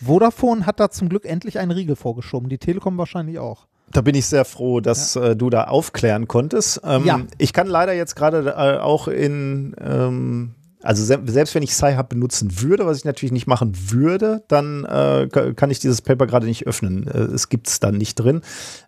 Vodafone 0.03 0.65
hat 0.65 0.79
da 0.79 0.89
zum 0.89 1.09
Glück 1.09 1.25
endlich 1.25 1.59
einen 1.59 1.71
Riegel 1.71 1.95
vorgeschoben. 1.95 2.49
Die 2.49 2.57
Telekom 2.57 2.97
wahrscheinlich 2.97 3.39
auch. 3.39 3.67
Da 3.91 4.01
bin 4.01 4.15
ich 4.15 4.27
sehr 4.27 4.45
froh, 4.45 4.81
dass 4.81 5.15
äh, 5.15 5.35
du 5.35 5.49
da 5.49 5.63
aufklären 5.65 6.27
konntest. 6.27 6.81
Ähm, 6.83 7.05
Ja. 7.05 7.21
Ich 7.37 7.53
kann 7.53 7.67
leider 7.67 7.93
jetzt 7.93 8.15
gerade 8.15 8.49
äh, 8.49 8.77
auch 8.79 9.07
in, 9.07 9.75
ähm, 9.81 10.53
also 10.81 11.03
se 11.03 11.19
selbst 11.25 11.55
wenn 11.55 11.63
ich 11.63 11.73
Sci-Hub 11.75 12.07
benutzen 12.07 12.61
würde, 12.61 12.85
was 12.85 12.97
ich 12.99 13.05
natürlich 13.05 13.33
nicht 13.33 13.47
machen 13.47 13.73
würde, 13.91 14.43
dann 14.47 14.85
äh, 14.85 15.27
kann 15.55 15.69
ich 15.71 15.79
dieses 15.79 16.01
Paper 16.01 16.25
gerade 16.25 16.45
nicht 16.45 16.67
öffnen. 16.67 17.05
Äh, 17.07 17.17
es 17.33 17.49
gibt 17.49 17.67
es 17.67 17.79
dann 17.81 17.97
nicht 17.97 18.15
drin. 18.15 18.41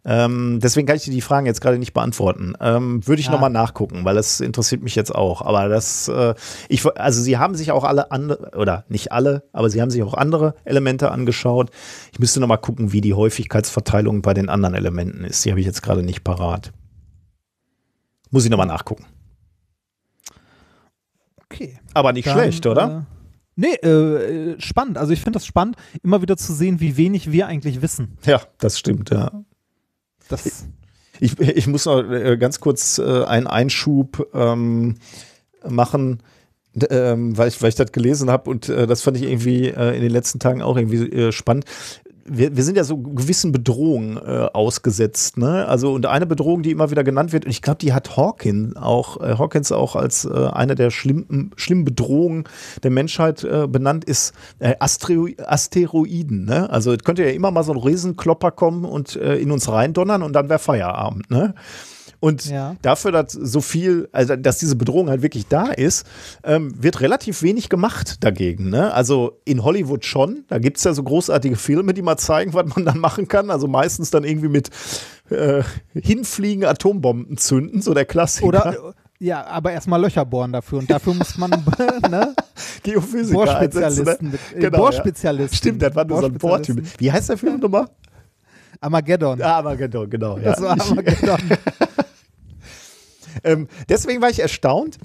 Ähm, 0.05 0.59
deswegen 0.63 0.87
kann 0.87 0.95
ich 0.95 1.03
dir 1.03 1.11
die 1.11 1.21
Fragen 1.21 1.45
jetzt 1.45 1.59
gerade 1.59 1.77
nicht 1.77 1.93
beantworten. 1.93 2.53
Ähm, 2.61 3.05
würde 3.05 3.19
ich 3.19 3.27
Ah. 3.27 3.31
nochmal 3.33 3.49
nachgucken, 3.49 4.05
weil 4.05 4.15
das 4.15 4.39
interessiert 4.39 4.81
mich 4.83 4.95
jetzt 4.95 5.13
auch. 5.13 5.41
Aber 5.41 5.67
das, 5.67 6.07
äh, 6.07 6.33
ich, 6.69 6.85
also 6.97 7.21
sie 7.21 7.37
haben 7.37 7.55
sich 7.55 7.71
auch 7.73 7.83
alle 7.83 8.09
andere, 8.11 8.51
oder 8.57 8.85
nicht 8.87 9.11
alle, 9.11 9.43
aber 9.51 9.69
sie 9.69 9.81
haben 9.81 9.91
sich 9.91 10.01
auch 10.03 10.13
andere 10.13 10.55
Elemente 10.63 11.11
angeschaut. 11.11 11.71
Ich 12.13 12.19
müsste 12.19 12.39
nochmal 12.39 12.59
gucken, 12.59 12.93
wie 12.93 13.01
die 13.01 13.13
Häufigkeitsverteilung 13.13 14.21
bei 14.21 14.33
den 14.33 14.47
anderen 14.47 14.75
Elementen 14.75 15.25
ist. 15.25 15.43
Die 15.43 15.49
habe 15.51 15.59
ich 15.59 15.65
jetzt 15.65 15.83
gerade 15.83 16.03
nicht 16.03 16.23
parat. 16.23 16.71
Muss 18.29 18.45
ich 18.45 18.49
nochmal 18.49 18.67
nachgucken. 18.67 19.05
Okay. 21.43 21.80
Aber 21.93 22.13
nicht 22.13 22.27
Dann, 22.27 22.33
schlecht, 22.33 22.65
oder? 22.65 23.05
Äh, 23.07 23.31
nee, 23.55 23.75
äh, 23.83 24.51
äh, 24.51 24.61
spannend. 24.61 24.97
Also 24.97 25.13
ich 25.13 25.19
finde 25.21 25.37
das 25.37 25.45
spannend, 25.45 25.75
immer 26.03 26.21
wieder 26.21 26.37
zu 26.37 26.53
sehen, 26.53 26.79
wie 26.79 26.97
wenig 26.97 27.31
wir 27.31 27.47
eigentlich 27.47 27.81
wissen. 27.81 28.17
Ja, 28.25 28.41
das 28.59 28.79
stimmt, 28.79 29.09
ja. 29.09 29.31
Das, 30.29 30.65
Ich, 31.21 31.39
ich 31.39 31.67
muss 31.67 31.85
noch 31.85 32.01
äh, 32.01 32.35
ganz 32.35 32.59
kurz 32.59 32.97
äh, 32.97 33.23
einen 33.25 33.45
Einschub 33.45 34.27
ähm, 34.33 34.95
machen, 35.67 36.23
ähm, 36.89 37.37
weil 37.37 37.47
ich, 37.47 37.61
weil 37.61 37.69
ich 37.69 37.75
das 37.75 37.91
gelesen 37.91 38.31
habe 38.31 38.49
und 38.49 38.69
äh, 38.69 38.87
das 38.87 39.03
fand 39.03 39.17
ich 39.17 39.23
irgendwie 39.23 39.67
äh, 39.67 39.95
in 39.95 40.01
den 40.01 40.09
letzten 40.09 40.39
Tagen 40.39 40.63
auch 40.63 40.77
irgendwie 40.77 41.07
äh, 41.11 41.31
spannend. 41.31 41.65
Wir, 42.25 42.55
wir 42.55 42.63
sind 42.63 42.77
ja 42.77 42.83
so 42.83 42.97
gewissen 42.97 43.51
Bedrohungen 43.51 44.17
äh, 44.17 44.47
ausgesetzt, 44.53 45.37
ne? 45.37 45.67
Also 45.67 45.93
und 45.93 46.05
eine 46.05 46.25
Bedrohung, 46.25 46.63
die 46.63 46.71
immer 46.71 46.91
wieder 46.91 47.03
genannt 47.03 47.33
wird, 47.33 47.45
und 47.45 47.51
ich 47.51 47.61
glaube, 47.61 47.79
die 47.79 47.93
hat 47.93 48.17
Hawkins 48.17 48.75
auch, 48.75 49.21
äh, 49.21 49.37
Hawkins 49.37 49.71
auch 49.71 49.95
als 49.95 50.25
äh, 50.25 50.29
eine 50.29 50.75
der 50.75 50.91
schlimmen, 50.91 51.51
schlimmen 51.55 51.85
Bedrohungen 51.85 52.45
der 52.83 52.91
Menschheit 52.91 53.43
äh, 53.43 53.67
benannt, 53.67 54.05
ist 54.05 54.33
äh, 54.59 54.75
Astero 54.79 55.27
Asteroiden, 55.45 56.45
ne? 56.45 56.69
Also 56.69 56.93
es 56.93 57.03
könnte 57.03 57.23
ja 57.23 57.31
immer 57.31 57.51
mal 57.51 57.63
so 57.63 57.73
ein 57.73 57.79
Riesenklopper 57.79 58.51
kommen 58.51 58.85
und 58.85 59.15
äh, 59.15 59.37
in 59.37 59.51
uns 59.51 59.69
reindonnern 59.69 60.23
und 60.23 60.33
dann 60.33 60.49
wäre 60.49 60.59
Feierabend, 60.59 61.29
ne? 61.29 61.53
Und 62.21 62.45
Ja. 62.45 62.75
dafür, 62.83 63.11
dass 63.11 63.33
so 63.33 63.59
viel, 63.61 64.07
also 64.13 64.35
dass 64.35 64.59
diese 64.59 64.75
Bedrohung 64.75 65.09
halt 65.09 65.23
wirklich 65.23 65.47
da 65.47 65.65
ist, 65.71 66.05
ähm, 66.43 66.71
wird 66.81 67.01
relativ 67.01 67.41
wenig 67.41 67.67
gemacht 67.67 68.23
dagegen. 68.23 68.69
Ne? 68.69 68.93
Also 68.93 69.41
in 69.43 69.63
Hollywood 69.63 70.05
schon. 70.05 70.45
Da 70.47 70.59
gibt 70.59 70.77
es 70.77 70.83
ja 70.83 70.93
so 70.93 71.01
großartige 71.03 71.55
Filme, 71.55 71.93
die 71.95 72.03
mal 72.03 72.17
zeigen, 72.17 72.53
was 72.53 72.67
man 72.75 72.85
dann 72.85 72.99
machen 72.99 73.27
kann. 73.27 73.49
Also 73.49 73.67
meistens 73.67 74.11
dann 74.11 74.23
irgendwie 74.23 74.49
mit 74.49 74.69
äh, 75.31 75.63
hinfliegen, 75.93 76.63
Atombomben 76.63 77.37
zünden, 77.37 77.81
so 77.81 77.93
der 77.95 78.05
Klassiker. 78.05 78.47
oder, 78.47 78.93
ja, 79.17 79.43
aber 79.47 79.71
erstmal 79.71 79.99
Löcher 79.99 80.23
bohren 80.25 80.51
dafür. 80.53 80.77
Und 80.79 80.91
dafür 80.91 81.15
muss 81.15 81.37
man 81.39 81.49
ne, 82.09 82.35
Geophysiker. 82.83 83.33
Bohrspezialisten 83.33 84.27
Ne? 84.27 84.31
mit, 84.33 84.57
äh, 84.57 84.59
Genau, 84.59 84.77
Bohrspezialisten. 84.77 85.53
Ja. 85.55 85.57
Stimmt, 85.57 85.81
das 85.81 85.95
war 85.95 86.05
nur 86.05 86.19
so 86.19 86.25
ein 86.27 86.33
Bohrtyp. 86.35 86.83
Wie 86.99 87.11
heißt 87.11 87.29
der 87.29 87.37
Film 87.37 87.59
nochmal? 87.59 87.87
Armageddon. 88.79 89.41
Ah, 89.41 89.57
Armageddon, 89.57 90.09
genau. 90.09 90.37
Ja. 90.37 90.51
Das 90.51 90.61
war 90.61 90.79
Armageddon. 90.79 91.37
Ähm, 93.43 93.67
deswegen 93.89 94.21
war 94.21 94.29
ich 94.29 94.39
erstaunt, 94.39 94.97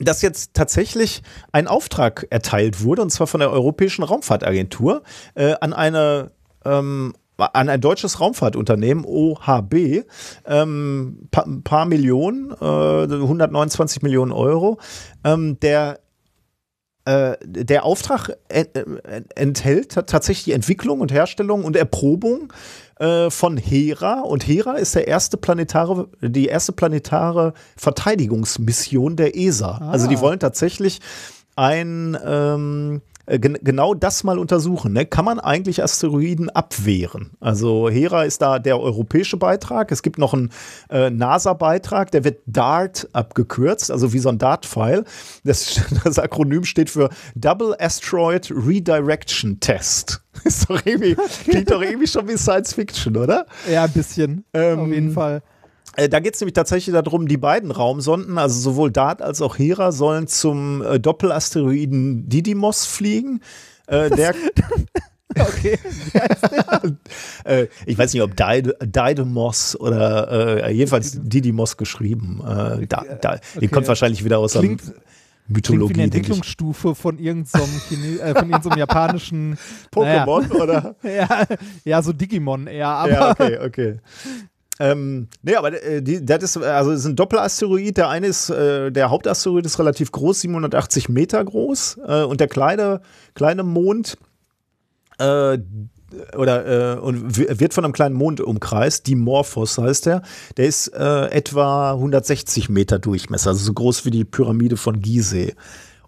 dass 0.00 0.22
jetzt 0.22 0.54
tatsächlich 0.54 1.22
ein 1.52 1.68
Auftrag 1.68 2.26
erteilt 2.30 2.82
wurde, 2.82 3.02
und 3.02 3.10
zwar 3.10 3.26
von 3.26 3.40
der 3.40 3.50
Europäischen 3.50 4.02
Raumfahrtagentur, 4.02 5.02
äh, 5.34 5.54
an 5.60 5.72
eine 5.72 6.32
ähm, 6.64 7.14
an 7.36 7.68
ein 7.68 7.80
deutsches 7.80 8.20
Raumfahrtunternehmen, 8.20 9.04
OHB, 9.04 10.04
ähm, 10.46 11.28
pa 11.32 11.42
ein 11.42 11.64
paar 11.64 11.84
Millionen, 11.84 12.52
äh, 12.52 12.54
129 13.12 14.02
Millionen 14.02 14.30
Euro, 14.30 14.78
ähm, 15.24 15.58
der 15.60 15.98
äh, 17.06 17.36
der 17.44 17.84
Auftrag 17.84 18.30
en- 18.48 18.66
äh, 18.74 19.22
enthält 19.34 19.92
ta- 19.92 20.02
tatsächlich 20.02 20.44
die 20.44 20.52
Entwicklung 20.52 21.00
und 21.00 21.12
Herstellung 21.12 21.64
und 21.64 21.76
Erprobung 21.76 22.52
äh, 22.98 23.30
von 23.30 23.56
Hera. 23.56 24.20
Und 24.20 24.46
Hera 24.46 24.74
ist 24.74 24.94
der 24.94 25.08
erste 25.08 25.36
planetare, 25.36 26.08
die 26.20 26.46
erste 26.46 26.72
planetare 26.72 27.54
Verteidigungsmission 27.76 29.16
der 29.16 29.36
ESA. 29.36 29.78
Also 29.90 30.06
die 30.06 30.20
wollen 30.20 30.38
tatsächlich 30.38 31.00
ein 31.56 32.18
ähm, 32.24 33.00
äh, 33.00 33.13
gen 33.26 33.58
genau 33.62 33.94
das 33.94 34.24
mal 34.24 34.38
untersuchen. 34.38 34.92
Ne? 34.92 35.06
Kann 35.06 35.24
man 35.24 35.40
eigentlich 35.40 35.82
Asteroiden 35.82 36.50
abwehren? 36.50 37.30
Also 37.40 37.88
Hera 37.88 38.24
ist 38.24 38.42
da 38.42 38.58
der 38.58 38.78
europäische 38.78 39.36
Beitrag. 39.36 39.90
Es 39.92 40.02
gibt 40.02 40.18
noch 40.18 40.34
einen 40.34 40.50
äh, 40.90 41.10
NASA-Beitrag, 41.10 42.10
der 42.10 42.24
wird 42.24 42.40
DART 42.46 43.08
abgekürzt, 43.12 43.90
also 43.90 44.12
wie 44.12 44.18
so 44.18 44.28
ein 44.28 44.38
DART-File. 44.38 45.04
Das, 45.44 45.80
das 46.04 46.18
Akronym 46.18 46.64
steht 46.64 46.90
für 46.90 47.08
Double 47.34 47.74
Asteroid 47.78 48.50
Redirection 48.50 49.60
Test. 49.60 50.22
Ist 50.44 50.68
doch 50.68 50.84
irgendwie, 50.84 51.16
klingt 51.44 51.70
doch 51.70 51.80
irgendwie 51.80 52.06
schon 52.06 52.28
wie 52.28 52.36
Science 52.36 52.74
Fiction, 52.74 53.16
oder? 53.16 53.46
Ja, 53.70 53.84
ein 53.84 53.92
bisschen. 53.92 54.44
Ähm, 54.52 54.80
auf 54.80 54.88
jeden 54.88 55.12
Fall. 55.12 55.42
Äh, 55.96 56.08
Da 56.08 56.20
geht 56.20 56.34
es 56.34 56.40
nämlich 56.40 56.54
tatsächlich 56.54 56.92
darum, 56.94 57.28
die 57.28 57.36
beiden 57.36 57.70
Raumsonden, 57.70 58.38
also 58.38 58.58
sowohl 58.58 58.90
DART 58.90 59.22
als 59.22 59.40
auch 59.40 59.58
Hera, 59.58 59.92
sollen 59.92 60.26
zum 60.26 60.82
äh, 60.82 60.98
Doppelasteroiden 61.00 62.28
Didymos 62.28 62.86
fliegen. 62.86 63.40
Äh, 63.86 64.10
der, 64.10 64.34
Okay. 65.36 65.76
äh, 67.44 67.66
ich 67.86 67.98
weiß 67.98 68.12
nicht, 68.12 68.22
ob 68.22 68.36
Did- 68.36 68.74
Didymos 68.80 69.74
oder 69.78 70.64
äh, 70.64 70.72
jedenfalls 70.72 71.18
Didymos 71.20 71.76
geschrieben. 71.76 72.40
Äh, 72.46 72.86
da, 72.86 73.04
da, 73.20 73.36
Die 73.36 73.56
Okay. 73.58 73.68
kommt 73.68 73.88
wahrscheinlich 73.88 74.24
wieder 74.24 74.38
aus 74.38 74.52
der 74.52 74.60
Klingt, 74.62 74.82
klingt 74.82 74.96
Mythologie, 75.48 75.90
wie 75.90 75.94
eine. 75.94 76.04
Entwicklungsstufe 76.04 76.94
von 76.94 77.18
irgendeinem 77.18 77.64
äh, 78.20 78.34
von 78.34 78.48
irgendeinem 78.48 78.78
japanischen 78.78 79.58
Pokémon 79.94 80.50
oder? 80.52 80.94
Naja, 81.02 81.26
ja, 81.28 81.46
ja, 81.84 82.02
so 82.02 82.12
Digimon 82.12 82.68
eher, 82.68 82.88
aber 82.88 83.10
Ja, 83.10 83.30
okay, 83.32 83.58
okay. 83.58 83.98
Ähm, 84.80 85.28
nee, 85.42 85.54
aber 85.54 85.82
äh, 85.82 86.02
das 86.02 86.42
ist, 86.42 86.56
also 86.56 86.90
ist 86.90 87.04
ein 87.04 87.16
Doppelasteroid. 87.16 87.96
Der 87.96 88.08
eine 88.08 88.26
ist, 88.26 88.50
äh, 88.50 88.90
der 88.90 89.10
Hauptasteroid 89.10 89.64
ist 89.64 89.78
relativ 89.78 90.10
groß, 90.10 90.40
780 90.40 91.08
Meter 91.08 91.44
groß. 91.44 92.00
Äh, 92.06 92.22
und 92.22 92.40
der 92.40 92.48
kleine, 92.48 93.00
kleine 93.34 93.62
Mond, 93.62 94.18
äh, 95.18 95.58
oder 96.36 96.96
äh, 96.96 97.00
und 97.00 97.36
wird 97.36 97.74
von 97.74 97.84
einem 97.84 97.92
kleinen 97.92 98.14
Mond 98.14 98.40
umkreist, 98.40 99.06
Dimorphos 99.06 99.78
heißt 99.78 100.06
der. 100.06 100.22
Der 100.56 100.66
ist 100.66 100.88
äh, 100.88 101.26
etwa 101.26 101.92
160 101.92 102.68
Meter 102.68 102.98
Durchmesser, 102.98 103.50
also 103.50 103.64
so 103.64 103.72
groß 103.72 104.04
wie 104.04 104.10
die 104.10 104.24
Pyramide 104.24 104.76
von 104.76 105.00
Gizeh. 105.00 105.54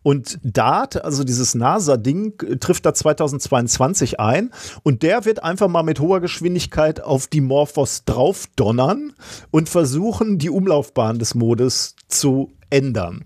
Und 0.07 0.39
DART, 0.45 1.05
also 1.05 1.25
dieses 1.25 1.57
NASA-Ding, 1.57 2.35
trifft 2.61 2.87
da 2.87 2.95
2022 2.95 4.21
ein 4.21 4.53
und 4.85 5.03
der 5.03 5.25
wird 5.25 5.43
einfach 5.43 5.67
mal 5.67 5.83
mit 5.83 5.99
hoher 5.99 6.21
Geschwindigkeit 6.21 7.03
auf 7.03 7.27
Dimorphos 7.27 8.05
draufdonnern 8.05 9.15
und 9.51 9.69
versuchen, 9.69 10.39
die 10.39 10.49
Umlaufbahn 10.49 11.19
des 11.19 11.35
Mondes 11.35 11.97
zu 12.07 12.53
ändern. 12.71 13.25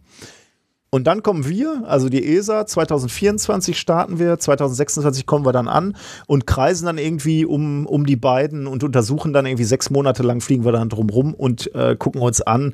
Und 0.88 1.06
dann 1.06 1.22
kommen 1.22 1.46
wir, 1.46 1.84
also 1.86 2.08
die 2.08 2.26
ESA, 2.26 2.64
2024 2.64 3.78
starten 3.78 4.18
wir, 4.18 4.38
2026 4.38 5.26
kommen 5.26 5.44
wir 5.44 5.52
dann 5.52 5.68
an 5.68 5.94
und 6.26 6.46
kreisen 6.46 6.86
dann 6.86 6.96
irgendwie 6.96 7.44
um, 7.44 7.84
um 7.84 8.06
die 8.06 8.16
beiden 8.16 8.66
und 8.66 8.82
untersuchen 8.82 9.34
dann 9.34 9.44
irgendwie 9.44 9.64
sechs 9.64 9.90
Monate 9.90 10.22
lang, 10.22 10.40
fliegen 10.40 10.64
wir 10.64 10.72
dann 10.72 10.88
drumrum 10.88 11.34
und 11.34 11.74
äh, 11.74 11.94
gucken 11.94 12.22
uns 12.22 12.40
an, 12.40 12.72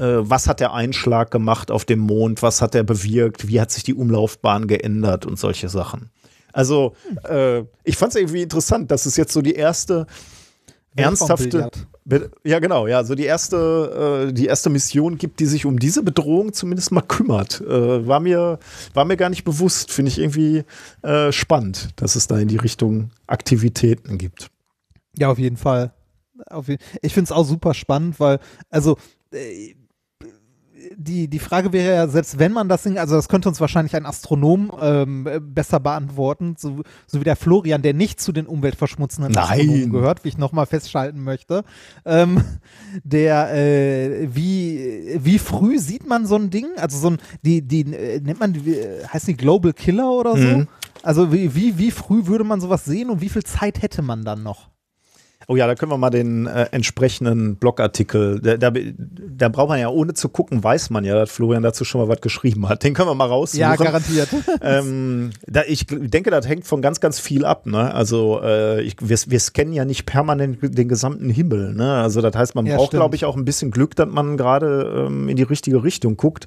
was 0.00 0.46
hat 0.46 0.60
der 0.60 0.72
Einschlag 0.72 1.30
gemacht 1.30 1.70
auf 1.70 1.84
dem 1.84 1.98
Mond, 1.98 2.42
was 2.42 2.62
hat 2.62 2.74
er 2.74 2.84
bewirkt, 2.84 3.48
wie 3.48 3.60
hat 3.60 3.70
sich 3.70 3.82
die 3.82 3.94
Umlaufbahn 3.94 4.66
geändert 4.66 5.26
und 5.26 5.38
solche 5.38 5.68
Sachen. 5.68 6.10
Also 6.52 6.94
äh, 7.24 7.62
ich 7.84 7.96
fand 7.96 8.14
es 8.14 8.20
irgendwie 8.20 8.42
interessant, 8.42 8.90
dass 8.90 9.06
es 9.06 9.16
jetzt 9.16 9.32
so 9.32 9.42
die 9.42 9.54
erste 9.54 10.06
ernsthafte, 10.96 11.70
ja 12.44 12.58
genau, 12.58 12.86
ja, 12.86 13.04
so 13.04 13.14
die 13.14 13.24
erste, 13.24 14.28
äh, 14.28 14.32
die 14.32 14.46
erste 14.46 14.70
Mission 14.70 15.18
gibt, 15.18 15.40
die 15.40 15.46
sich 15.46 15.66
um 15.66 15.78
diese 15.78 16.02
Bedrohung 16.02 16.52
zumindest 16.52 16.90
mal 16.92 17.02
kümmert. 17.02 17.60
Äh, 17.60 18.06
war 18.06 18.20
mir, 18.20 18.58
war 18.94 19.04
mir 19.04 19.16
gar 19.16 19.28
nicht 19.28 19.44
bewusst. 19.44 19.92
Finde 19.92 20.10
ich 20.10 20.18
irgendwie 20.18 20.64
äh, 21.02 21.32
spannend, 21.32 21.90
dass 21.96 22.16
es 22.16 22.26
da 22.26 22.38
in 22.38 22.48
die 22.48 22.56
Richtung 22.56 23.10
Aktivitäten 23.26 24.18
gibt. 24.18 24.50
Ja, 25.16 25.30
auf 25.30 25.38
jeden 25.38 25.56
Fall. 25.56 25.92
Auf 26.46 26.68
je 26.68 26.78
ich 27.02 27.12
finde 27.12 27.24
es 27.24 27.32
auch 27.32 27.44
super 27.44 27.74
spannend, 27.74 28.18
weil, 28.20 28.38
also, 28.70 28.96
äh, 29.32 29.74
die, 31.00 31.28
die 31.28 31.38
Frage 31.38 31.72
wäre 31.72 31.94
ja, 31.94 32.08
selbst 32.08 32.40
wenn 32.40 32.52
man 32.52 32.68
das 32.68 32.82
Ding, 32.82 32.98
also 32.98 33.14
das 33.14 33.28
könnte 33.28 33.48
uns 33.48 33.60
wahrscheinlich 33.60 33.94
ein 33.94 34.04
Astronom 34.04 34.72
ähm, 34.80 35.26
äh, 35.28 35.38
besser 35.38 35.78
beantworten, 35.78 36.56
so, 36.58 36.82
so 37.06 37.20
wie 37.20 37.24
der 37.24 37.36
Florian, 37.36 37.82
der 37.82 37.94
nicht 37.94 38.20
zu 38.20 38.32
den 38.32 38.46
umweltverschmutzenden 38.46 39.32
Nein. 39.32 39.44
Astronomen 39.44 39.92
gehört, 39.92 40.24
wie 40.24 40.28
ich 40.28 40.38
nochmal 40.38 40.66
festschalten 40.66 41.22
möchte. 41.22 41.62
Ähm, 42.04 42.42
der, 43.04 43.54
äh, 43.54 44.28
wie, 44.34 45.16
wie 45.22 45.38
früh 45.38 45.78
sieht 45.78 46.04
man 46.04 46.26
so 46.26 46.34
ein 46.34 46.50
Ding? 46.50 46.66
Also 46.76 46.98
so 46.98 47.10
ein, 47.10 47.18
die, 47.42 47.62
die, 47.62 47.82
äh, 47.92 48.20
nennt 48.20 48.40
man, 48.40 48.52
die, 48.52 48.74
äh, 48.74 49.06
heißt 49.06 49.28
die 49.28 49.36
Global 49.36 49.72
Killer 49.72 50.10
oder 50.10 50.36
so? 50.36 50.48
Mhm. 50.48 50.68
Also 51.04 51.32
wie, 51.32 51.54
wie, 51.54 51.78
wie 51.78 51.92
früh 51.92 52.26
würde 52.26 52.42
man 52.42 52.60
sowas 52.60 52.84
sehen 52.84 53.08
und 53.08 53.20
wie 53.20 53.28
viel 53.28 53.44
Zeit 53.44 53.82
hätte 53.82 54.02
man 54.02 54.24
dann 54.24 54.42
noch? 54.42 54.68
Oh 55.50 55.56
ja, 55.56 55.66
da 55.66 55.74
können 55.74 55.90
wir 55.90 55.96
mal 55.96 56.10
den 56.10 56.46
äh, 56.46 56.66
entsprechenden 56.72 57.56
Blogartikel, 57.56 58.38
da, 58.38 58.58
da, 58.58 58.70
da 58.70 59.48
braucht 59.48 59.70
man 59.70 59.80
ja, 59.80 59.88
ohne 59.88 60.12
zu 60.12 60.28
gucken, 60.28 60.62
weiß 60.62 60.90
man 60.90 61.06
ja, 61.06 61.14
dass 61.14 61.30
Florian 61.30 61.62
dazu 61.62 61.86
schon 61.86 62.02
mal 62.02 62.08
was 62.08 62.20
geschrieben 62.20 62.68
hat. 62.68 62.84
Den 62.84 62.92
können 62.92 63.08
wir 63.08 63.14
mal 63.14 63.28
raussuchen. 63.28 63.60
Ja, 63.60 63.74
garantiert. 63.74 64.28
ähm, 64.60 65.30
da, 65.46 65.62
ich 65.66 65.86
denke, 65.88 66.30
das 66.30 66.46
hängt 66.46 66.66
von 66.66 66.82
ganz, 66.82 67.00
ganz 67.00 67.18
viel 67.18 67.46
ab. 67.46 67.64
Ne? 67.64 67.94
Also 67.94 68.42
äh, 68.42 68.82
ich, 68.82 68.96
wir, 69.00 69.16
wir 69.26 69.40
scannen 69.40 69.72
ja 69.72 69.86
nicht 69.86 70.04
permanent 70.04 70.58
den 70.60 70.86
gesamten 70.86 71.30
Himmel. 71.30 71.72
Ne? 71.72 71.94
Also 71.94 72.20
das 72.20 72.36
heißt, 72.36 72.54
man 72.54 72.66
Ja, 72.66 72.76
braucht, 72.76 72.90
glaube 72.90 73.16
ich, 73.16 73.24
auch 73.24 73.34
ein 73.34 73.46
bisschen 73.46 73.70
Glück, 73.70 73.96
dass 73.96 74.08
man 74.08 74.36
gerade 74.36 75.06
ähm, 75.06 75.30
in 75.30 75.36
die 75.38 75.44
richtige 75.44 75.82
Richtung 75.82 76.18
guckt. 76.18 76.46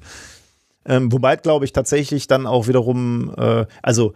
Ähm, 0.84 1.12
wobei, 1.12 1.36
glaube 1.36 1.64
ich, 1.64 1.72
tatsächlich 1.72 2.26
dann 2.26 2.46
auch 2.46 2.68
wiederum, 2.68 3.34
äh, 3.36 3.66
also 3.82 4.14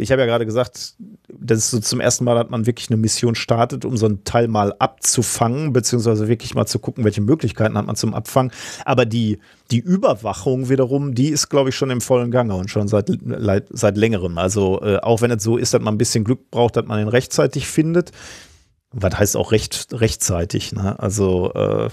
ich 0.00 0.10
habe 0.10 0.22
ja 0.22 0.26
gerade 0.26 0.46
gesagt, 0.46 0.94
das 1.28 1.58
ist 1.58 1.70
so 1.70 1.78
zum 1.78 2.00
ersten 2.00 2.24
Mal, 2.24 2.34
dass 2.34 2.50
man 2.50 2.66
wirklich 2.66 2.88
eine 2.88 2.96
Mission 2.96 3.34
startet, 3.34 3.84
um 3.84 3.96
so 3.96 4.06
ein 4.06 4.24
Teil 4.24 4.48
mal 4.48 4.74
abzufangen, 4.78 5.72
beziehungsweise 5.72 6.26
wirklich 6.26 6.54
mal 6.54 6.66
zu 6.66 6.78
gucken, 6.78 7.04
welche 7.04 7.20
Möglichkeiten 7.20 7.76
hat 7.76 7.86
man 7.86 7.96
zum 7.96 8.14
Abfangen. 8.14 8.50
Aber 8.84 9.04
die, 9.04 9.38
die 9.70 9.78
Überwachung 9.78 10.70
wiederum, 10.70 11.14
die 11.14 11.28
ist, 11.28 11.50
glaube 11.50 11.68
ich, 11.68 11.76
schon 11.76 11.90
im 11.90 12.00
vollen 12.00 12.30
Gange 12.30 12.54
und 12.54 12.70
schon 12.70 12.88
seit, 12.88 13.10
seit 13.70 13.96
längerem. 13.96 14.38
Also 14.38 14.80
äh, 14.82 14.96
auch 14.98 15.20
wenn 15.20 15.30
es 15.30 15.42
so 15.42 15.56
ist, 15.56 15.74
dass 15.74 15.82
man 15.82 15.94
ein 15.94 15.98
bisschen 15.98 16.24
Glück 16.24 16.50
braucht, 16.50 16.76
dass 16.76 16.86
man 16.86 17.00
ihn 17.00 17.08
rechtzeitig 17.08 17.66
findet. 17.66 18.10
Was 18.92 19.18
heißt 19.18 19.36
auch 19.36 19.52
recht, 19.52 19.88
rechtzeitig, 19.92 20.72
ne? 20.72 20.98
Also 20.98 21.52
äh, 21.54 21.90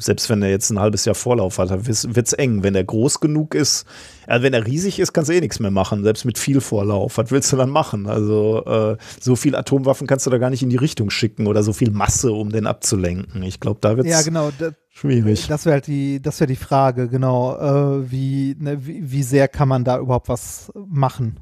selbst 0.00 0.28
wenn 0.30 0.42
er 0.42 0.50
jetzt 0.50 0.70
ein 0.70 0.80
halbes 0.80 1.04
Jahr 1.04 1.14
Vorlauf 1.14 1.58
hat, 1.58 1.70
wird 1.70 2.26
es 2.26 2.32
eng. 2.32 2.62
Wenn 2.62 2.74
er 2.74 2.84
groß 2.84 3.20
genug 3.20 3.54
ist, 3.54 3.84
also 4.26 4.44
wenn 4.44 4.54
er 4.54 4.66
riesig 4.66 4.98
ist, 4.98 5.12
kannst 5.12 5.30
du 5.30 5.34
eh 5.34 5.40
nichts 5.40 5.60
mehr 5.60 5.70
machen, 5.70 6.04
selbst 6.04 6.24
mit 6.24 6.38
viel 6.38 6.60
Vorlauf. 6.60 7.18
Was 7.18 7.30
willst 7.30 7.52
du 7.52 7.56
dann 7.56 7.70
machen? 7.70 8.06
Also 8.06 8.64
äh, 8.64 8.96
so 9.20 9.36
viel 9.36 9.56
Atomwaffen 9.56 10.06
kannst 10.06 10.26
du 10.26 10.30
da 10.30 10.38
gar 10.38 10.50
nicht 10.50 10.62
in 10.62 10.70
die 10.70 10.76
Richtung 10.76 11.10
schicken 11.10 11.46
oder 11.46 11.62
so 11.62 11.72
viel 11.72 11.90
Masse, 11.90 12.32
um 12.32 12.50
den 12.50 12.66
abzulenken. 12.66 13.42
Ich 13.42 13.60
glaube, 13.60 13.80
da 13.80 13.96
wird 13.96 14.06
es 14.06 14.12
Ja, 14.12 14.22
genau. 14.22 14.50
Da, 14.58 14.70
schwierig. 14.88 15.46
das 15.48 15.64
wäre 15.64 15.74
halt 15.74 15.86
die, 15.86 16.22
das 16.22 16.40
wäre 16.40 16.48
die 16.48 16.56
Frage, 16.56 17.08
genau. 17.08 17.56
Äh, 17.56 18.10
wie, 18.10 18.56
ne, 18.58 18.86
wie, 18.86 19.10
wie 19.10 19.22
sehr 19.22 19.48
kann 19.48 19.68
man 19.68 19.84
da 19.84 19.98
überhaupt 19.98 20.28
was 20.28 20.72
machen? 20.86 21.40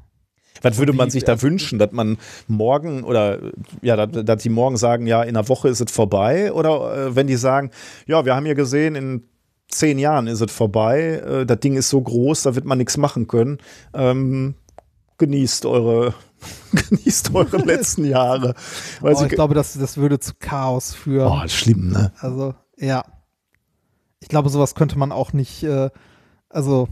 Was 0.61 0.77
würde 0.77 0.93
man 0.93 1.09
sich 1.09 1.23
da 1.23 1.41
wünschen, 1.41 1.79
dass 1.79 1.91
man 1.91 2.17
morgen 2.47 3.03
oder 3.03 3.39
ja, 3.81 4.05
dass, 4.05 4.43
die 4.43 4.49
morgen 4.49 4.77
sagen, 4.77 5.07
ja, 5.07 5.23
in 5.23 5.35
einer 5.35 5.47
Woche 5.49 5.69
ist 5.69 5.81
es 5.81 5.91
vorbei? 5.91 6.51
Oder 6.51 7.07
äh, 7.07 7.15
wenn 7.15 7.27
die 7.27 7.35
sagen, 7.35 7.71
ja, 8.07 8.25
wir 8.25 8.35
haben 8.35 8.45
ja 8.45 8.53
gesehen, 8.53 8.95
in 8.95 9.23
zehn 9.69 9.99
Jahren 9.99 10.27
ist 10.27 10.41
es 10.41 10.51
vorbei, 10.51 11.21
äh, 11.25 11.45
das 11.45 11.59
Ding 11.59 11.77
ist 11.77 11.89
so 11.89 12.01
groß, 12.01 12.43
da 12.43 12.55
wird 12.55 12.65
man 12.65 12.77
nichts 12.77 12.97
machen 12.97 13.27
können. 13.27 13.59
Ähm, 13.93 14.55
genießt 15.17 15.65
eure, 15.65 16.13
genießt 16.89 17.33
eure 17.33 17.57
letzten 17.65 18.05
Jahre. 18.05 18.55
Oh, 19.01 19.13
sie, 19.13 19.25
ich 19.25 19.31
glaube, 19.31 19.53
das, 19.53 19.73
das 19.73 19.97
würde 19.97 20.19
zu 20.19 20.33
Chaos 20.39 20.93
führen. 20.93 21.31
oh, 21.31 21.47
schlimm, 21.47 21.91
ne? 21.91 22.11
Also, 22.19 22.55
ja. 22.77 23.03
Ich 24.21 24.27
glaube, 24.27 24.49
sowas 24.49 24.75
könnte 24.75 24.97
man 24.97 25.11
auch 25.11 25.31
nicht, 25.31 25.63
äh, 25.63 25.89
also, 26.49 26.89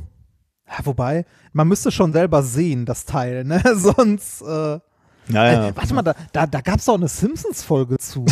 ja, 0.68 0.86
wobei, 0.86 1.26
man 1.54 1.68
müsste 1.68 1.92
schon 1.92 2.14
selber 2.14 2.44
sehen, 2.44 2.86
das 2.86 3.06
Teil, 3.06 3.44
ne? 3.44 3.62
Sonst, 3.76 4.42
äh, 4.42 4.46
Ja, 4.46 4.82
ja. 5.30 5.68
Äh, 5.68 5.76
warte 5.76 5.94
mal, 5.94 6.02
da, 6.02 6.14
da, 6.32 6.48
da 6.48 6.62
gab 6.62 6.80
es 6.80 6.86
doch 6.86 6.96
eine 6.96 7.08
Simpsons-Folge 7.08 7.98
zu. 7.98 8.26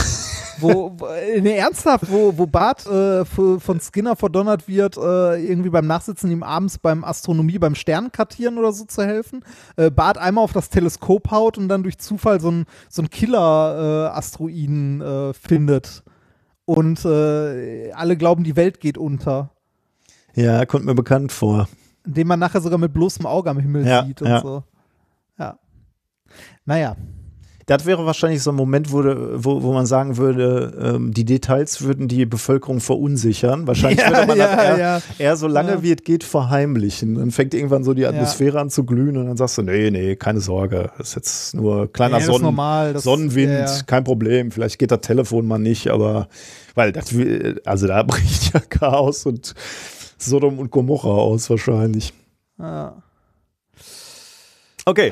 wo, 0.60 0.96
ne, 1.42 1.56
ernsthaft, 1.56 2.10
wo, 2.10 2.38
wo 2.38 2.46
Bart 2.46 2.86
äh, 2.86 3.26
von 3.26 3.80
Skinner 3.82 4.16
verdonnert 4.16 4.68
wird, 4.68 4.98
äh, 4.98 5.44
irgendwie 5.46 5.70
beim 5.70 5.88
Nachsitzen 5.88 6.32
ihm 6.32 6.44
abends 6.44 6.78
beim 6.78 7.04
Astronomie, 7.04 7.60
beim 7.60 7.76
Sternkartieren 7.76 8.58
oder 8.58 8.72
so 8.72 8.86
zu 8.86 9.04
helfen. 9.04 9.44
Äh, 9.76 9.92
Bart 9.92 10.18
einmal 10.18 10.44
auf 10.44 10.54
das 10.54 10.70
Teleskop 10.70 11.32
haut 11.32 11.58
und 11.58 11.68
dann 11.68 11.84
durch 11.84 11.98
Zufall 11.98 12.40
so 12.40 12.52
ein, 12.52 12.66
so 12.90 13.02
ein 13.02 13.10
Killer-Asteroiden 13.10 15.02
äh, 15.02 15.34
findet. 15.34 16.04
Und 16.66 17.06
äh, 17.06 17.92
alle 17.92 18.18
glauben, 18.18 18.44
die 18.44 18.56
Welt 18.56 18.80
geht 18.80 18.98
unter. 18.98 19.52
ja, 20.34 20.66
kommt 20.66 20.86
mir 20.86 20.96
bekannt 20.96 21.32
vor. 21.32 21.68
Den 22.06 22.28
man 22.28 22.40
nachher 22.40 22.62
sogar 22.62 22.78
mit 22.80 22.94
bloßem 22.94 23.26
Auge 23.26 23.50
am 23.50 23.60
Himmel 23.60 23.86
Ja, 23.86 24.06
sieht 24.06 24.22
und 24.22 24.28
ja. 24.30 24.42
so. 24.42 24.64
Ja. 25.40 25.58
Naja. 26.66 26.96
Das 27.68 27.84
wäre 27.88 28.06
wahrscheinlich 28.06 28.44
so 28.44 28.52
ein 28.52 28.56
Moment, 28.56 28.92
wo, 28.92 29.00
wo, 29.04 29.64
wo 29.64 29.74
man 29.74 29.88
sagen 29.88 30.18
würde, 30.18 30.94
ähm, 30.98 31.12
die 31.16 31.26
Details 31.26 31.82
würden 31.82 32.08
die 32.08 32.28
Bevölkerung 32.28 32.80
verunsichern. 32.80 33.66
Wahrscheinlich 33.66 34.00
Ja, 34.06 34.12
würde 34.12 34.28
man 34.28 34.38
ja, 34.38 34.56
das 34.56 34.66
eher, 34.66 34.78
ja. 34.78 35.02
eher 35.18 35.36
so 35.36 35.48
lange 35.48 35.82
wie 35.82 35.92
es 35.92 36.04
geht 36.04 36.24
verheimlichen. 36.24 37.16
Dann 37.16 37.32
fängt 37.32 37.56
irgendwann 37.56 37.84
so 37.84 37.96
die 37.96 38.06
Atmosphäre 38.06 38.60
an 38.60 38.70
zu 38.70 38.84
glühen 38.84 39.18
und 39.18 39.26
dann 39.26 39.36
sagst 39.38 39.58
du, 39.58 39.64
nee, 39.64 39.90
nee, 39.90 40.16
keine 40.16 40.42
Sorge. 40.42 40.92
Das 41.00 41.10
ist 41.10 41.16
jetzt 41.16 41.56
nur 41.56 41.92
kleiner 41.92 42.22
Sonnen 42.22 42.44
normal, 42.44 42.94
das- 42.94 43.02
Sonnenwind, 43.02 43.88
kein 43.88 44.04
Problem. 44.04 44.52
Vielleicht 44.52 44.78
geht 44.78 44.92
das 44.92 45.02
Telefon 45.02 45.48
mal 45.48 45.58
nicht, 45.58 45.88
aber 45.90 46.28
weil 46.76 46.92
das, 46.92 47.18
will- 47.18 47.62
also 47.66 47.88
da 47.88 48.04
bricht 48.08 48.54
ja 48.54 48.60
Chaos 48.60 49.26
und 49.26 49.56
Sodom 50.18 50.60
und 50.60 50.72
Gomorra 50.72 51.10
aus 51.10 51.50
wahrscheinlich. 51.50 52.14
Ja. 52.58 53.02
Okay, 54.88 55.12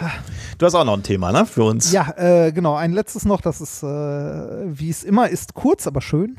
du 0.59 0.65
hast 0.67 0.75
auch 0.75 0.85
noch 0.85 0.93
ein 0.93 1.01
Thema, 1.01 1.31
ne, 1.31 1.47
für 1.47 1.63
uns. 1.63 1.91
Ja, 1.91 2.13
äh, 2.15 2.51
genau. 2.51 2.75
Ein 2.75 2.93
letztes 2.93 3.25
noch, 3.25 3.41
das 3.41 3.59
ist, 3.59 3.81
äh, 3.81 3.87
wie 3.87 4.91
es 4.91 5.03
immer 5.03 5.29
ist, 5.29 5.55
kurz, 5.55 5.87
aber 5.87 5.99
schön. 5.99 6.37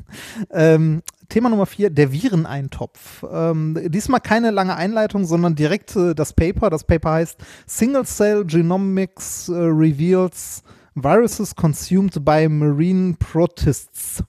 ähm, 0.50 1.02
Thema 1.30 1.48
Nummer 1.48 1.64
vier, 1.64 1.88
der 1.88 2.12
Vireneintopf. 2.12 3.24
Ähm, 3.32 3.78
diesmal 3.86 4.20
keine 4.20 4.50
lange 4.50 4.76
Einleitung, 4.76 5.24
sondern 5.24 5.54
direkt 5.54 5.96
äh, 5.96 6.14
das 6.14 6.34
Paper. 6.34 6.68
Das 6.68 6.84
Paper 6.84 7.12
heißt 7.12 7.38
Single 7.66 8.04
Cell 8.04 8.44
Genomics 8.44 9.48
äh, 9.48 9.54
Reveals 9.54 10.62
Viruses 10.94 11.56
Consumed 11.56 12.22
by 12.22 12.48
Marine 12.50 13.14
Protists. 13.18 14.22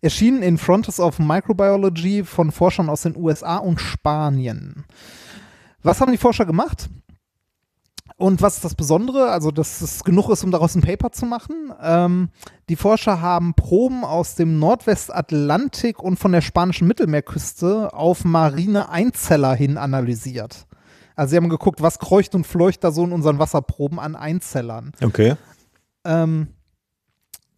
Erschienen 0.00 0.42
in 0.42 0.58
Frontiers 0.58 1.00
of 1.00 1.18
Microbiology 1.18 2.24
von 2.24 2.52
Forschern 2.52 2.88
aus 2.88 3.02
den 3.02 3.16
USA 3.16 3.56
und 3.58 3.80
Spanien. 3.80 4.84
Was 5.82 6.00
haben 6.00 6.12
die 6.12 6.18
Forscher 6.18 6.46
gemacht? 6.46 6.88
Und 8.18 8.40
was 8.40 8.56
ist 8.56 8.64
das 8.64 8.74
Besondere? 8.74 9.30
Also, 9.30 9.50
dass 9.50 9.82
es 9.82 10.02
genug 10.02 10.30
ist, 10.30 10.42
um 10.42 10.50
daraus 10.50 10.74
ein 10.74 10.80
Paper 10.80 11.12
zu 11.12 11.26
machen. 11.26 11.72
Ähm, 11.82 12.30
die 12.70 12.76
Forscher 12.76 13.20
haben 13.20 13.52
Proben 13.52 14.04
aus 14.04 14.36
dem 14.36 14.58
Nordwestatlantik 14.58 16.02
und 16.02 16.18
von 16.18 16.32
der 16.32 16.40
spanischen 16.40 16.88
Mittelmeerküste 16.88 17.92
auf 17.92 18.24
marine 18.24 18.88
Einzeller 18.88 19.54
hin 19.54 19.76
analysiert. 19.76 20.66
Also, 21.14 21.30
sie 21.30 21.36
haben 21.36 21.50
geguckt, 21.50 21.82
was 21.82 21.98
kreucht 21.98 22.34
und 22.34 22.46
fleucht 22.46 22.84
da 22.84 22.90
so 22.90 23.04
in 23.04 23.12
unseren 23.12 23.38
Wasserproben 23.38 23.98
an 23.98 24.16
Einzellern. 24.16 24.92
Okay. 25.02 25.34
Ähm, 26.04 26.48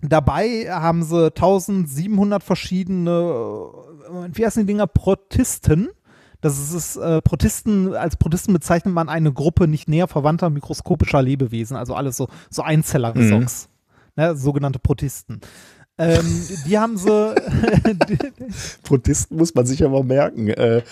dabei 0.01 0.67
haben 0.71 1.03
sie 1.03 1.27
1700 1.27 2.43
verschiedene, 2.43 3.11
äh, 3.11 4.29
wie 4.33 4.45
heißen 4.45 4.63
die 4.63 4.73
Dinger, 4.73 4.87
Protisten. 4.87 5.89
Das 6.41 6.73
ist 6.73 6.97
äh, 6.97 7.21
Protisten, 7.21 7.95
als 7.95 8.17
Protisten 8.17 8.55
bezeichnet 8.55 8.95
man 8.95 9.09
eine 9.09 9.33
Gruppe 9.33 9.67
nicht 9.67 9.89
näher 9.89 10.07
verwandter 10.07 10.51
mikroskopischer 10.51 11.21
Lebewesen, 11.21 11.77
also 11.77 11.95
alles 11.95 12.17
so, 12.17 12.29
so 12.49 12.63
Einzeller-Resocks, 12.63 13.69
ne, 14.15 14.37
sogenannte 14.37 14.79
Protisten. 14.79 15.41
Ähm, 15.99 16.47
die 16.65 16.79
haben 16.79 16.97
sie, 16.97 17.35
Protisten 18.85 19.37
muss 19.37 19.55
man 19.55 19.67
sich 19.67 19.85
aber 19.85 20.05
merken. 20.05 20.47
Äh, 20.49 20.83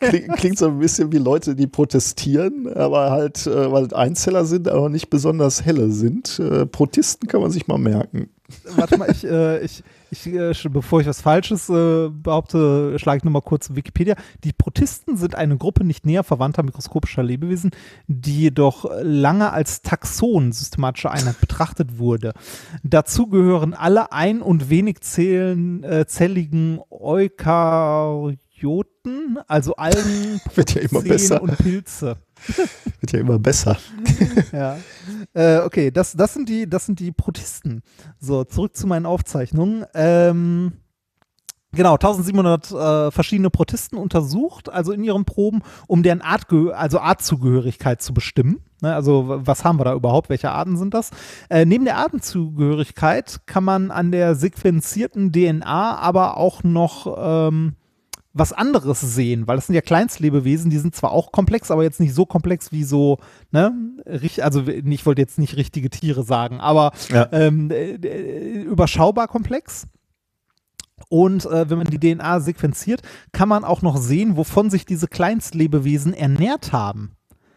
klingt, 0.00 0.36
klingt 0.36 0.58
so 0.58 0.66
ein 0.66 0.78
bisschen 0.78 1.12
wie 1.12 1.18
Leute, 1.18 1.54
die 1.54 1.66
protestieren, 1.66 2.72
aber 2.72 3.10
halt, 3.10 3.46
äh, 3.46 3.70
weil 3.70 3.92
Einzeller 3.92 4.44
sind, 4.44 4.68
aber 4.68 4.88
nicht 4.88 5.10
besonders 5.10 5.64
helle 5.64 5.90
sind. 5.90 6.38
Äh, 6.38 6.66
Protisten 6.66 7.28
kann 7.28 7.40
man 7.40 7.50
sich 7.50 7.66
mal 7.66 7.78
merken. 7.78 8.30
warte 8.76 8.98
mal, 8.98 9.10
ich, 9.10 9.24
äh, 9.24 9.64
ich, 9.64 9.82
ich 10.10 10.26
äh, 10.26 10.52
bevor 10.68 11.00
ich 11.00 11.06
was 11.06 11.20
Falsches 11.20 11.68
äh, 11.68 12.08
behaupte, 12.10 12.98
schlage 12.98 13.18
ich 13.18 13.24
nochmal 13.24 13.42
kurz 13.42 13.74
Wikipedia. 13.74 14.14
Die 14.44 14.52
Protisten 14.52 15.16
sind 15.16 15.34
eine 15.34 15.56
Gruppe 15.56 15.82
nicht 15.82 16.06
näher 16.06 16.22
verwandter 16.24 16.62
mikroskopischer 16.62 17.22
Lebewesen, 17.22 17.70
die 18.06 18.42
jedoch 18.42 18.86
lange 19.02 19.52
als 19.52 19.82
Taxon 19.82 20.52
systematische 20.52 21.10
Einheit 21.10 21.40
betrachtet 21.40 21.98
wurde. 21.98 22.32
Dazu 22.82 23.26
gehören 23.26 23.74
alle 23.74 24.12
ein- 24.12 24.42
und 24.42 24.70
wenig 24.70 25.00
zählen, 25.00 25.82
äh, 25.82 26.06
zelligen 26.06 26.80
Eukaryoten, 26.90 28.43
also 29.46 29.76
Algen, 29.76 30.40
Wird 30.54 30.74
ja 30.74 30.82
immer 30.82 31.02
besser. 31.02 31.42
und 31.42 31.56
Pilze. 31.58 32.16
Wird 33.00 33.12
ja 33.12 33.20
immer 33.20 33.38
besser. 33.38 33.76
Ja. 34.52 34.78
Äh, 35.32 35.58
okay, 35.58 35.90
das, 35.90 36.12
das, 36.12 36.34
sind 36.34 36.48
die, 36.48 36.68
das 36.68 36.86
sind 36.86 37.00
die 37.00 37.12
Protisten. 37.12 37.82
So, 38.18 38.44
zurück 38.44 38.76
zu 38.76 38.86
meinen 38.86 39.06
Aufzeichnungen. 39.06 39.84
Ähm, 39.94 40.72
genau, 41.72 41.94
1700 41.94 42.70
äh, 42.70 43.10
verschiedene 43.10 43.50
Protisten 43.50 43.98
untersucht, 43.98 44.68
also 44.68 44.92
in 44.92 45.04
ihren 45.04 45.24
Proben, 45.24 45.62
um 45.86 46.02
deren 46.02 46.20
Artgehö 46.20 46.72
also 46.72 46.98
Artzugehörigkeit 46.98 48.02
zu 48.02 48.14
bestimmen. 48.14 48.60
Ne, 48.82 48.94
also, 48.94 49.40
was 49.46 49.64
haben 49.64 49.78
wir 49.78 49.84
da 49.84 49.94
überhaupt? 49.94 50.28
Welche 50.28 50.50
Arten 50.50 50.76
sind 50.76 50.92
das? 50.92 51.10
Äh, 51.48 51.64
neben 51.64 51.84
der 51.84 51.96
Artenzugehörigkeit 51.96 53.40
kann 53.46 53.64
man 53.64 53.90
an 53.90 54.12
der 54.12 54.34
sequenzierten 54.34 55.32
DNA 55.32 55.96
aber 55.96 56.36
auch 56.36 56.62
noch 56.62 57.16
ähm, 57.48 57.76
was 58.34 58.52
anderes 58.52 59.00
sehen, 59.00 59.46
weil 59.46 59.56
das 59.56 59.66
sind 59.68 59.76
ja 59.76 59.80
Kleinstlebewesen, 59.80 60.68
die 60.68 60.78
sind 60.78 60.94
zwar 60.94 61.12
auch 61.12 61.30
komplex, 61.32 61.70
aber 61.70 61.84
jetzt 61.84 62.00
nicht 62.00 62.14
so 62.14 62.26
komplex 62.26 62.72
wie 62.72 62.82
so, 62.82 63.18
ne, 63.52 63.72
also 64.42 64.66
ich 64.66 65.06
wollte 65.06 65.22
jetzt 65.22 65.38
nicht 65.38 65.56
richtige 65.56 65.88
Tiere 65.88 66.24
sagen, 66.24 66.60
aber 66.60 66.92
Ja. 67.10 67.28
ähm, 67.32 67.70
äh, 67.70 67.92
äh, 67.94 68.62
überschaubar 68.62 69.28
komplex. 69.28 69.86
Und 71.08 71.46
äh, 71.46 71.68
wenn 71.70 71.78
man 71.78 71.86
die 71.88 71.98
DNA 71.98 72.40
sequenziert, 72.40 73.02
kann 73.32 73.48
man 73.48 73.64
auch 73.64 73.82
noch 73.82 73.96
sehen, 73.96 74.36
wovon 74.36 74.68
sich 74.70 74.84
diese 74.84 75.06
Kleinstlebewesen 75.06 76.12
ernährt 76.12 76.72
haben. 76.72 77.12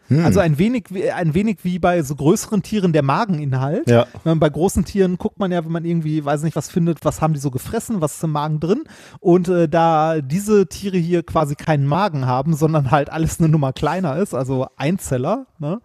Hm. 0.08 0.24
Also 0.24 0.40
ein 0.40 0.58
wenig, 0.58 0.86
wie- 0.90 1.10
ein 1.10 1.34
wenig 1.34 1.58
wie 1.62 1.78
bei 1.78 2.02
so 2.02 2.14
größeren 2.16 2.62
Tieren 2.62 2.92
der 2.92 3.02
Mageninhalt. 3.02 3.88
Ja. 3.88 4.06
Bei 4.24 4.48
großen 4.48 4.84
Tieren 4.84 5.18
guckt 5.18 5.38
man 5.38 5.52
ja, 5.52 5.64
wenn 5.64 5.72
man 5.72 5.84
irgendwie, 5.84 6.24
weiß 6.24 6.42
nicht, 6.42 6.56
was 6.56 6.70
findet, 6.70 7.04
was 7.04 7.20
haben 7.20 7.34
die 7.34 7.40
so 7.40 7.50
gefressen, 7.50 8.00
was 8.00 8.16
ist 8.16 8.24
im 8.24 8.32
Magen 8.32 8.58
drin. 8.58 8.84
Und 9.20 9.48
äh, 9.48 9.68
da 9.68 10.20
diese 10.20 10.66
Tiere 10.66 10.96
hier 10.96 11.22
quasi 11.22 11.54
keinen 11.54 11.86
Magen 11.86 12.26
haben, 12.26 12.54
sondern 12.54 12.90
halt 12.90 13.10
alles 13.10 13.38
eine 13.38 13.48
Nummer 13.48 13.72
kleiner 13.72 14.16
ist, 14.16 14.34
also 14.34 14.66
Einzeller 14.76 15.46
ne? 15.58 15.80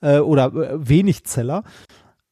äh, 0.00 0.18
oder 0.18 0.46
äh, 0.54 0.88
Wenigzeller, 0.88 1.62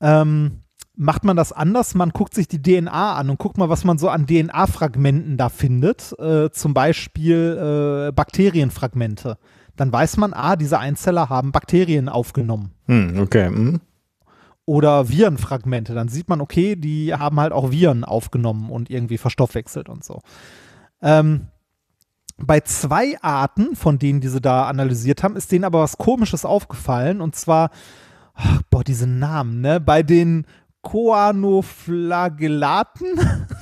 ähm, 0.00 0.62
macht 0.96 1.24
man 1.24 1.36
das 1.36 1.52
anders. 1.52 1.94
Man 1.94 2.10
guckt 2.10 2.34
sich 2.34 2.48
die 2.48 2.60
DNA 2.62 3.14
an 3.16 3.30
und 3.30 3.38
guckt 3.38 3.58
mal, 3.58 3.68
was 3.68 3.84
man 3.84 3.98
so 3.98 4.08
an 4.08 4.26
DNA-Fragmenten 4.26 5.36
da 5.36 5.48
findet. 5.48 6.18
Äh, 6.18 6.50
zum 6.50 6.74
Beispiel 6.74 8.08
äh, 8.08 8.12
Bakterienfragmente. 8.12 9.36
Dann 9.76 9.92
weiß 9.92 10.16
man, 10.16 10.32
ah, 10.32 10.56
diese 10.56 10.78
Einzeller 10.78 11.28
haben 11.28 11.52
Bakterien 11.52 12.08
aufgenommen 12.08 12.72
Hm, 12.86 13.20
okay. 13.20 13.48
Hm. 13.48 13.80
oder 14.64 15.08
Virenfragmente. 15.08 15.94
Dann 15.94 16.08
sieht 16.08 16.28
man, 16.28 16.40
okay, 16.40 16.76
die 16.76 17.14
haben 17.14 17.38
halt 17.38 17.52
auch 17.52 17.70
Viren 17.70 18.04
aufgenommen 18.04 18.70
und 18.70 18.90
irgendwie 18.90 19.18
verstoffwechselt 19.18 19.88
und 19.88 20.04
so. 20.04 20.20
Ähm, 21.02 21.48
bei 22.38 22.60
zwei 22.60 23.16
Arten, 23.22 23.76
von 23.76 23.98
denen 23.98 24.20
diese 24.20 24.40
da 24.40 24.66
analysiert 24.66 25.22
haben, 25.22 25.36
ist 25.36 25.52
denen 25.52 25.64
aber 25.64 25.80
was 25.80 25.98
Komisches 25.98 26.44
aufgefallen 26.44 27.20
und 27.20 27.34
zwar, 27.34 27.70
ach, 28.34 28.62
boah, 28.70 28.84
diese 28.84 29.06
Namen, 29.06 29.60
ne? 29.60 29.80
Bei 29.80 30.02
den 30.02 30.46
Koanoflagellaten, 30.82 33.06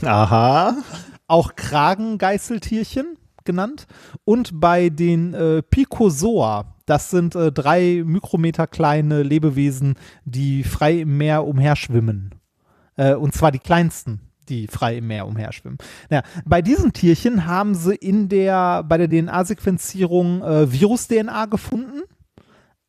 Aha. 0.02 0.76
auch 1.26 1.56
Kragengeißeltierchen 1.56 3.16
genannt, 3.44 3.86
und 4.24 4.60
bei 4.60 4.88
den 4.88 5.34
äh, 5.34 5.62
Picozoa. 5.62 6.74
Das 6.86 7.10
sind 7.10 7.34
äh, 7.34 7.50
drei 7.50 8.02
Mikrometer 8.04 8.66
kleine 8.66 9.22
Lebewesen, 9.22 9.94
die 10.24 10.64
frei 10.64 11.00
im 11.00 11.16
Meer 11.16 11.46
umherschwimmen. 11.46 12.34
Äh, 12.96 13.14
und 13.14 13.34
zwar 13.34 13.52
die 13.52 13.58
kleinsten, 13.58 14.20
die 14.48 14.66
frei 14.66 14.98
im 14.98 15.06
Meer 15.06 15.26
umherschwimmen. 15.26 15.78
Naja, 16.10 16.22
bei 16.44 16.62
diesen 16.62 16.92
Tierchen 16.92 17.46
haben 17.46 17.74
sie 17.74 17.94
in 17.94 18.28
der, 18.28 18.82
bei 18.82 18.98
der 18.98 19.08
DNA-Sequenzierung 19.08 20.42
äh, 20.42 20.72
Virus-DNA 20.72 21.46
gefunden, 21.46 22.02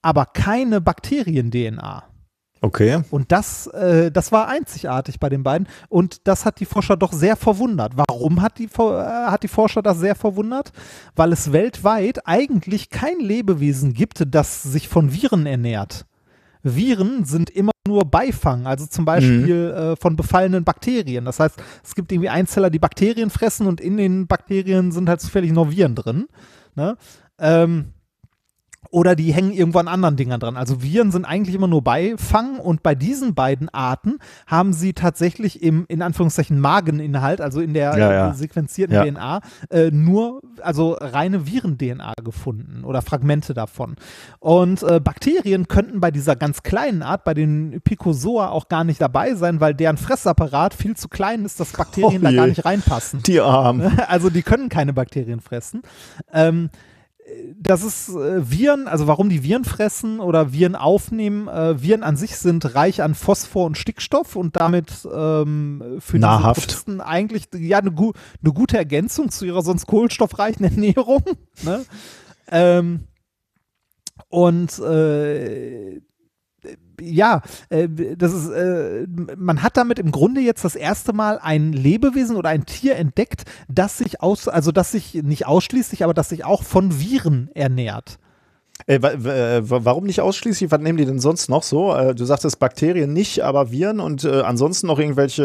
aber 0.02 0.26
keine 0.26 0.82
Bakterien-DNA. 0.82 2.04
Okay. 2.66 3.02
Und 3.12 3.32
das, 3.32 3.68
äh, 3.68 4.12
das 4.12 4.32
war 4.32 4.48
einzigartig 4.48 5.20
bei 5.20 5.30
den 5.30 5.44
beiden. 5.44 5.68
Und 5.88 6.28
das 6.28 6.46
hat 6.46 6.60
die 6.60 6.66
Forscher 6.66 6.98
doch 6.98 7.14
sehr 7.14 7.36
verwundert. 7.36 7.94
Warum 7.96 8.42
hat 8.42 8.58
die, 8.58 8.66
äh, 8.66 9.06
hat 9.28 9.44
die 9.44 9.48
Forscher 9.48 9.84
das 9.84 10.00
sehr 10.00 10.16
verwundert? 10.16 10.72
Weil 11.16 11.32
es 11.32 11.52
weltweit 11.52 12.26
eigentlich 12.26 12.90
kein 12.90 13.20
Lebewesen 13.20 13.94
gibt, 13.94 14.24
das 14.34 14.64
sich 14.64 14.88
von 14.88 15.14
Viren 15.14 15.46
ernährt. 15.46 16.08
Viren 16.64 17.24
sind 17.26 17.52
immer 17.52 17.72
nur 17.88 18.06
Beifang, 18.06 18.66
also 18.66 18.88
zum 18.88 19.06
Beispiel 19.06 19.72
äh, 19.72 19.96
von 19.96 20.16
befallenen 20.16 20.64
Bakterien. 20.64 21.26
Das 21.26 21.40
heißt, 21.40 21.62
es 21.84 21.94
gibt 21.94 22.12
irgendwie 22.12 22.30
Einzeller, 22.30 22.72
die 22.72 22.80
Bakterien 22.80 23.30
fressen 23.30 23.68
und 23.68 23.80
in 23.80 23.98
den 23.98 24.26
Bakterien 24.26 24.92
sind 24.92 25.08
halt 25.08 25.22
zufällig 25.22 25.52
noch 25.52 25.70
Viren 25.70 25.94
drin. 25.94 26.26
Ne? 26.74 26.98
Ähm, 27.38 27.94
oder 28.96 29.18
die 29.18 29.34
hängen 29.34 29.52
irgendwo 29.52 29.80
an 29.80 29.90
anderen 29.90 30.16
Dingern 30.16 30.40
dran. 30.40 30.56
Also 30.56 30.82
Viren 30.82 31.12
sind 31.12 31.26
eigentlich 31.26 31.54
immer 31.54 31.68
nur 31.68 31.84
Beifang 31.84 32.60
und 32.60 32.82
bei 32.82 32.96
diesen 32.96 33.36
beiden 33.36 33.68
Arten 33.68 34.20
haben 34.48 34.72
sie 34.72 34.94
tatsächlich 34.94 35.62
im, 35.62 35.84
in 35.90 36.02
Anführungszeichen, 36.02 36.58
Mageninhalt, 36.58 37.42
also 37.42 37.60
in 37.60 37.74
der 37.74 37.98
Ja, 37.98 38.12
ja. 38.14 38.32
äh, 38.32 38.34
sequenzierten 38.36 38.96
Ja. 38.96 39.04
DNA, 39.04 39.42
äh, 39.70 39.92
nur, 39.92 40.42
also 40.62 40.94
reine 40.94 41.46
Viren-DNA 41.46 42.14
gefunden 42.24 42.86
oder 42.86 43.02
Fragmente 43.02 43.54
davon. 43.54 43.98
Und 44.40 44.82
äh, 44.84 45.02
Bakterien 45.02 45.68
könnten 45.68 46.00
bei 46.00 46.12
dieser 46.12 46.38
ganz 46.38 46.64
kleinen 46.64 47.04
Art, 47.04 47.26
bei 47.26 47.34
den 47.34 47.82
Picozoa 47.84 48.48
auch 48.48 48.70
gar 48.70 48.86
nicht 48.86 49.02
dabei 49.02 49.36
sein, 49.36 49.60
weil 49.60 49.74
deren 49.74 49.98
Fressapparat 49.98 50.74
viel 50.74 50.96
zu 50.96 51.10
klein 51.10 51.44
ist, 51.44 51.60
dass 51.60 51.74
Bakterien 51.74 52.22
Oh 52.22 52.26
da 52.30 52.32
gar 52.32 52.48
nicht 52.48 52.64
reinpassen. 52.64 53.24
Die 53.24 53.42
Armen. 53.42 53.92
Also 54.08 54.30
die 54.30 54.44
können 54.44 54.70
keine 54.70 54.94
Bakterien 54.94 55.42
fressen. 55.42 55.82
Ähm, 56.32 56.70
das 57.58 57.84
ist 57.84 58.10
äh, 58.10 58.50
Viren, 58.52 58.88
also 58.88 59.08
warum 59.08 59.30
die 59.30 59.44
Viren 59.44 59.66
fressen 59.66 60.20
oder 60.20 60.54
Viren 60.54 60.76
aufnehmen. 60.76 61.48
Äh, 61.48 61.82
Viren 61.82 62.04
an 62.04 62.18
sich 62.18 62.38
sind 62.38 62.76
reich 62.76 63.02
an 63.02 63.16
Phosphor 63.16 63.66
und 63.66 63.78
Stickstoff 63.78 64.36
und 64.36 64.56
damit 64.56 65.08
ähm, 65.12 65.98
für 66.00 66.20
Nahrhaft. 66.20 66.58
diese 66.58 66.68
Protisten 66.68 67.02
eigentlich 67.02 67.46
ja 67.56 67.80
eine, 67.80 67.92
gu 67.92 68.12
eine 68.44 68.54
gute 68.54 68.78
Ergänzung 68.78 69.32
zu 69.32 69.46
ihrer 69.46 69.64
sonst 69.64 69.88
kohlenstoffreichen 69.88 70.66
Ernährung. 70.66 71.24
ne? 71.64 71.86
ähm, 72.52 73.08
und 74.30 74.78
äh, 74.80 76.02
ja, 77.02 77.42
äh, 77.70 77.88
das 78.18 78.34
ist, 78.34 78.50
äh, 78.50 79.08
man 79.38 79.64
hat 79.64 79.78
damit 79.78 80.00
im 80.00 80.12
Grunde 80.12 80.42
jetzt 80.42 80.64
das 80.64 80.76
erste 80.76 81.14
Mal 81.14 81.40
ein 81.40 81.74
Lebewesen 81.74 82.36
oder 82.36 82.50
ein 82.50 82.66
Tier 82.66 82.96
entdeckt, 82.96 83.44
das 83.68 83.98
sich 83.98 84.22
aus, 84.22 84.48
also 84.48 84.72
das 84.72 84.92
sich 84.92 85.16
nicht 85.16 85.46
ausschließlich, 85.48 86.04
aber 86.04 86.14
das 86.14 86.30
sich 86.30 86.46
auch 86.46 86.64
von 86.64 87.00
Viren 87.00 87.50
ernährt. 87.54 88.20
Äh, 88.88 88.96
äh, 88.98 89.68
wa- 89.70 89.80
warum 89.84 90.04
nicht 90.04 90.22
ausschließlich? 90.22 90.70
Was 90.70 90.80
nehmen 90.80 90.98
die 90.98 91.06
denn 91.06 91.18
sonst 91.20 91.50
noch 91.50 91.64
so? 91.64 91.96
Äh, 91.96 92.14
du 92.14 92.24
sagtest 92.26 92.60
Bakterien 92.60 93.14
nicht, 93.14 93.42
aber 93.42 93.72
Viren 93.72 94.00
und 94.00 94.24
äh, 94.26 94.42
ansonsten 94.42 94.86
noch 94.88 95.00
irgendwelche 95.00 95.44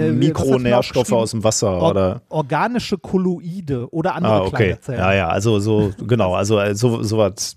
äh, 0.00 0.08
Äh, 0.08 0.12
Mikronährstoffe 0.12 1.12
aus 1.12 1.30
dem 1.30 1.44
Wasser 1.44 1.80
Or 1.80 1.90
oder? 1.92 2.22
organische 2.28 2.98
Kolloide 2.98 3.88
oder 3.90 4.14
andere 4.16 4.32
Ah, 4.32 4.40
okay. 4.40 4.50
kleine 4.56 4.80
Zellen. 4.80 4.98
Ja, 4.98 5.14
ja, 5.14 5.28
also 5.28 5.60
so, 5.60 5.92
genau, 6.06 6.34
also 6.34 6.58
äh, 6.58 6.74
so, 6.74 7.02
so 7.02 7.16
was 7.18 7.56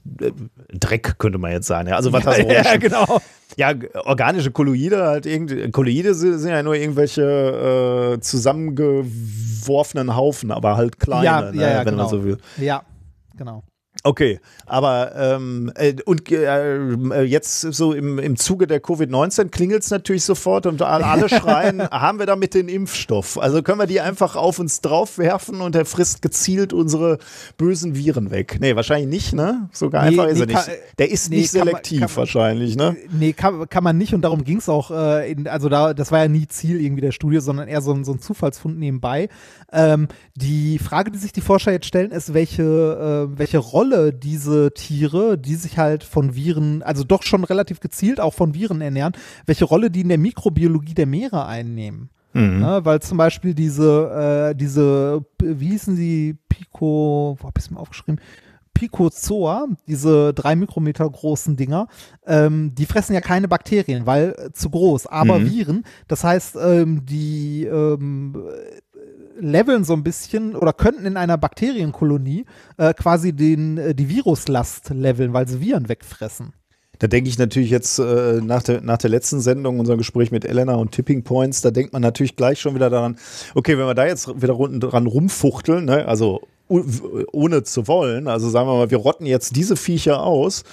Dreck 0.71 1.15
könnte 1.17 1.39
man 1.39 1.51
jetzt 1.51 1.67
sagen. 1.67 1.89
Ja. 1.89 1.95
Also 1.97 2.13
was 2.13 2.23
da 2.23 2.33
so 2.33 2.41
ja, 2.43 2.77
genau. 2.79 3.19
Ja, 3.57 3.73
organische 4.05 4.51
Kolloide, 4.51 5.03
halt 5.07 5.25
irgend, 5.25 5.73
Kolloide 5.73 6.13
sind, 6.13 6.37
sind 6.39 6.51
ja 6.51 6.63
nur 6.63 6.75
irgendwelche 6.75 8.17
zusammengeworfenen 8.21 10.15
Haufen, 10.15 10.51
aber 10.51 10.77
halt 10.77 10.99
kleine, 10.99 11.25
Ja, 11.25 11.41
ne, 11.51 11.61
ja, 11.61 11.69
ja, 11.69 11.77
wenn 11.79 11.85
genau. 11.85 11.97
man 12.03 12.09
so 12.09 12.23
will. 12.23 12.37
Ja, 12.57 12.83
genau. 13.35 13.63
Okay, 14.03 14.39
aber 14.65 15.11
ähm, 15.15 15.71
äh, 15.75 15.93
und 16.05 16.31
äh, 16.31 17.21
jetzt 17.21 17.61
so 17.61 17.93
im, 17.93 18.17
im 18.17 18.35
Zuge 18.35 18.65
der 18.65 18.81
Covid-19 18.81 19.49
klingelt 19.49 19.83
es 19.83 19.91
natürlich 19.91 20.23
sofort 20.23 20.65
und 20.65 20.81
alle 20.81 21.29
schreien, 21.29 21.81
haben 21.83 22.17
wir 22.17 22.25
damit 22.25 22.55
den 22.55 22.67
Impfstoff? 22.67 23.37
Also 23.37 23.61
können 23.61 23.77
wir 23.77 23.85
die 23.85 24.01
einfach 24.01 24.35
auf 24.35 24.57
uns 24.57 24.81
draufwerfen 24.81 25.61
und 25.61 25.75
er 25.75 25.85
frisst 25.85 26.23
gezielt 26.23 26.73
unsere 26.73 27.19
bösen 27.57 27.95
Viren 27.95 28.31
weg? 28.31 28.57
Nee, 28.59 28.75
wahrscheinlich 28.75 29.07
nicht, 29.09 29.33
ne? 29.33 29.69
Sogar 29.71 30.01
Nee, 30.09 30.19
einfach 30.19 30.25
ist 30.27 30.35
nee, 30.39 30.41
er 30.41 30.47
nicht. 30.47 30.69
Der 30.97 31.11
ist 31.11 31.29
nee, 31.29 31.35
nicht 31.37 31.53
man- 31.53 31.65
selektiv 31.67 31.99
kann 31.99 32.09
man- 32.09 32.17
wahrscheinlich, 32.17 32.75
ne? 32.75 32.95
Nee, 33.11 33.33
kann, 33.33 33.69
kann 33.69 33.83
man 33.83 33.97
nicht 33.99 34.15
und 34.15 34.21
darum 34.23 34.43
ging 34.43 34.57
es 34.57 34.67
auch, 34.67 34.89
äh, 34.89 35.31
in, 35.31 35.47
also 35.47 35.69
da, 35.69 35.93
das 35.93 36.11
war 36.11 36.19
ja 36.23 36.27
nie 36.27 36.47
Ziel 36.47 36.81
irgendwie 36.81 37.01
der 37.01 37.11
Studie, 37.11 37.39
sondern 37.39 37.67
eher 37.67 37.81
so 37.81 37.93
ein, 37.93 38.03
so 38.03 38.13
ein 38.13 38.19
Zufallsfund 38.19 38.79
nebenbei. 38.79 39.29
Ähm, 39.71 40.07
die 40.35 40.79
Frage, 40.79 41.11
die 41.11 41.19
sich 41.19 41.33
die 41.33 41.41
Forscher 41.41 41.71
jetzt 41.71 41.85
stellen, 41.85 42.09
ist, 42.09 42.33
welche, 42.33 42.63
äh, 43.31 43.37
welche 43.37 43.59
Rolle 43.59 43.90
diese 44.13 44.73
Tiere, 44.73 45.37
die 45.37 45.55
sich 45.55 45.77
halt 45.77 46.03
von 46.03 46.35
Viren, 46.35 46.83
also 46.83 47.03
doch 47.03 47.23
schon 47.23 47.43
relativ 47.43 47.79
gezielt 47.79 48.19
auch 48.19 48.33
von 48.33 48.53
Viren 48.53 48.81
ernähren, 48.81 49.13
welche 49.45 49.65
Rolle 49.65 49.91
die 49.91 50.01
in 50.01 50.09
der 50.09 50.17
Mikrobiologie 50.17 50.93
der 50.93 51.05
Meere 51.05 51.45
einnehmen. 51.45 52.09
Ne, 52.59 52.79
weil 52.83 53.01
zum 53.01 53.17
Beispiel 53.17 53.53
diese, 53.53 54.51
äh, 54.51 54.55
diese, 54.55 55.25
wie 55.43 55.67
hießen 55.71 55.97
sie, 55.97 56.37
Pico, 56.47 57.37
wo 57.39 57.47
hab 57.47 57.57
ich 57.57 57.65
es 57.65 57.71
mir 57.71 57.77
aufgeschrieben? 57.79 58.21
Picozoa, 58.73 59.67
diese 59.87 60.33
drei 60.33 60.55
Mikrometer 60.55 61.07
großen 61.09 61.55
Dinger, 61.57 61.87
ähm, 62.25 62.73
die 62.73 62.85
fressen 62.85 63.13
ja 63.13 63.21
keine 63.21 63.47
Bakterien, 63.47 64.05
weil 64.05 64.33
äh, 64.37 64.53
zu 64.53 64.69
groß, 64.69 65.07
aber 65.07 65.39
Mhm. 65.39 65.51
Viren. 65.51 65.83
Das 66.07 66.23
heißt, 66.23 66.55
ähm, 66.55 67.05
die 67.05 67.65
ähm, 67.65 68.35
leveln 69.39 69.83
so 69.83 69.93
ein 69.93 70.03
bisschen 70.03 70.55
oder 70.55 70.73
könnten 70.73 71.05
in 71.05 71.17
einer 71.17 71.37
Bakterienkolonie 71.37 72.45
äh, 72.77 72.93
quasi 72.93 73.33
den, 73.33 73.77
äh, 73.77 73.95
die 73.95 74.09
Viruslast 74.09 74.89
leveln, 74.89 75.33
weil 75.33 75.47
sie 75.47 75.61
Viren 75.61 75.89
wegfressen. 75.89 76.53
Da 76.99 77.07
denke 77.07 77.29
ich 77.29 77.39
natürlich 77.39 77.71
jetzt 77.71 77.97
äh, 77.97 78.41
nach, 78.43 78.61
der, 78.61 78.81
nach 78.81 78.99
der 78.99 79.09
letzten 79.09 79.41
Sendung, 79.41 79.79
unser 79.79 79.97
Gespräch 79.97 80.29
mit 80.29 80.45
Elena 80.45 80.75
und 80.75 80.91
Tipping 80.91 81.23
Points, 81.23 81.61
da 81.61 81.71
denkt 81.71 81.93
man 81.93 82.03
natürlich 82.03 82.35
gleich 82.35 82.61
schon 82.61 82.75
wieder 82.75 82.91
daran, 82.91 83.17
okay, 83.55 83.75
wenn 83.77 83.87
wir 83.87 83.95
da 83.95 84.05
jetzt 84.05 84.39
wieder 84.39 84.53
rund, 84.53 84.83
dran 84.83 85.07
rumfuchteln, 85.07 85.85
ne, 85.85 86.07
also 86.07 86.41
ohne 86.67 87.63
zu 87.63 87.87
wollen, 87.87 88.27
also 88.27 88.49
sagen 88.49 88.67
wir 88.67 88.75
mal, 88.75 88.91
wir 88.91 88.99
rotten 88.99 89.25
jetzt 89.25 89.55
diese 89.55 89.75
Viecher 89.75 90.21
aus, 90.23 90.63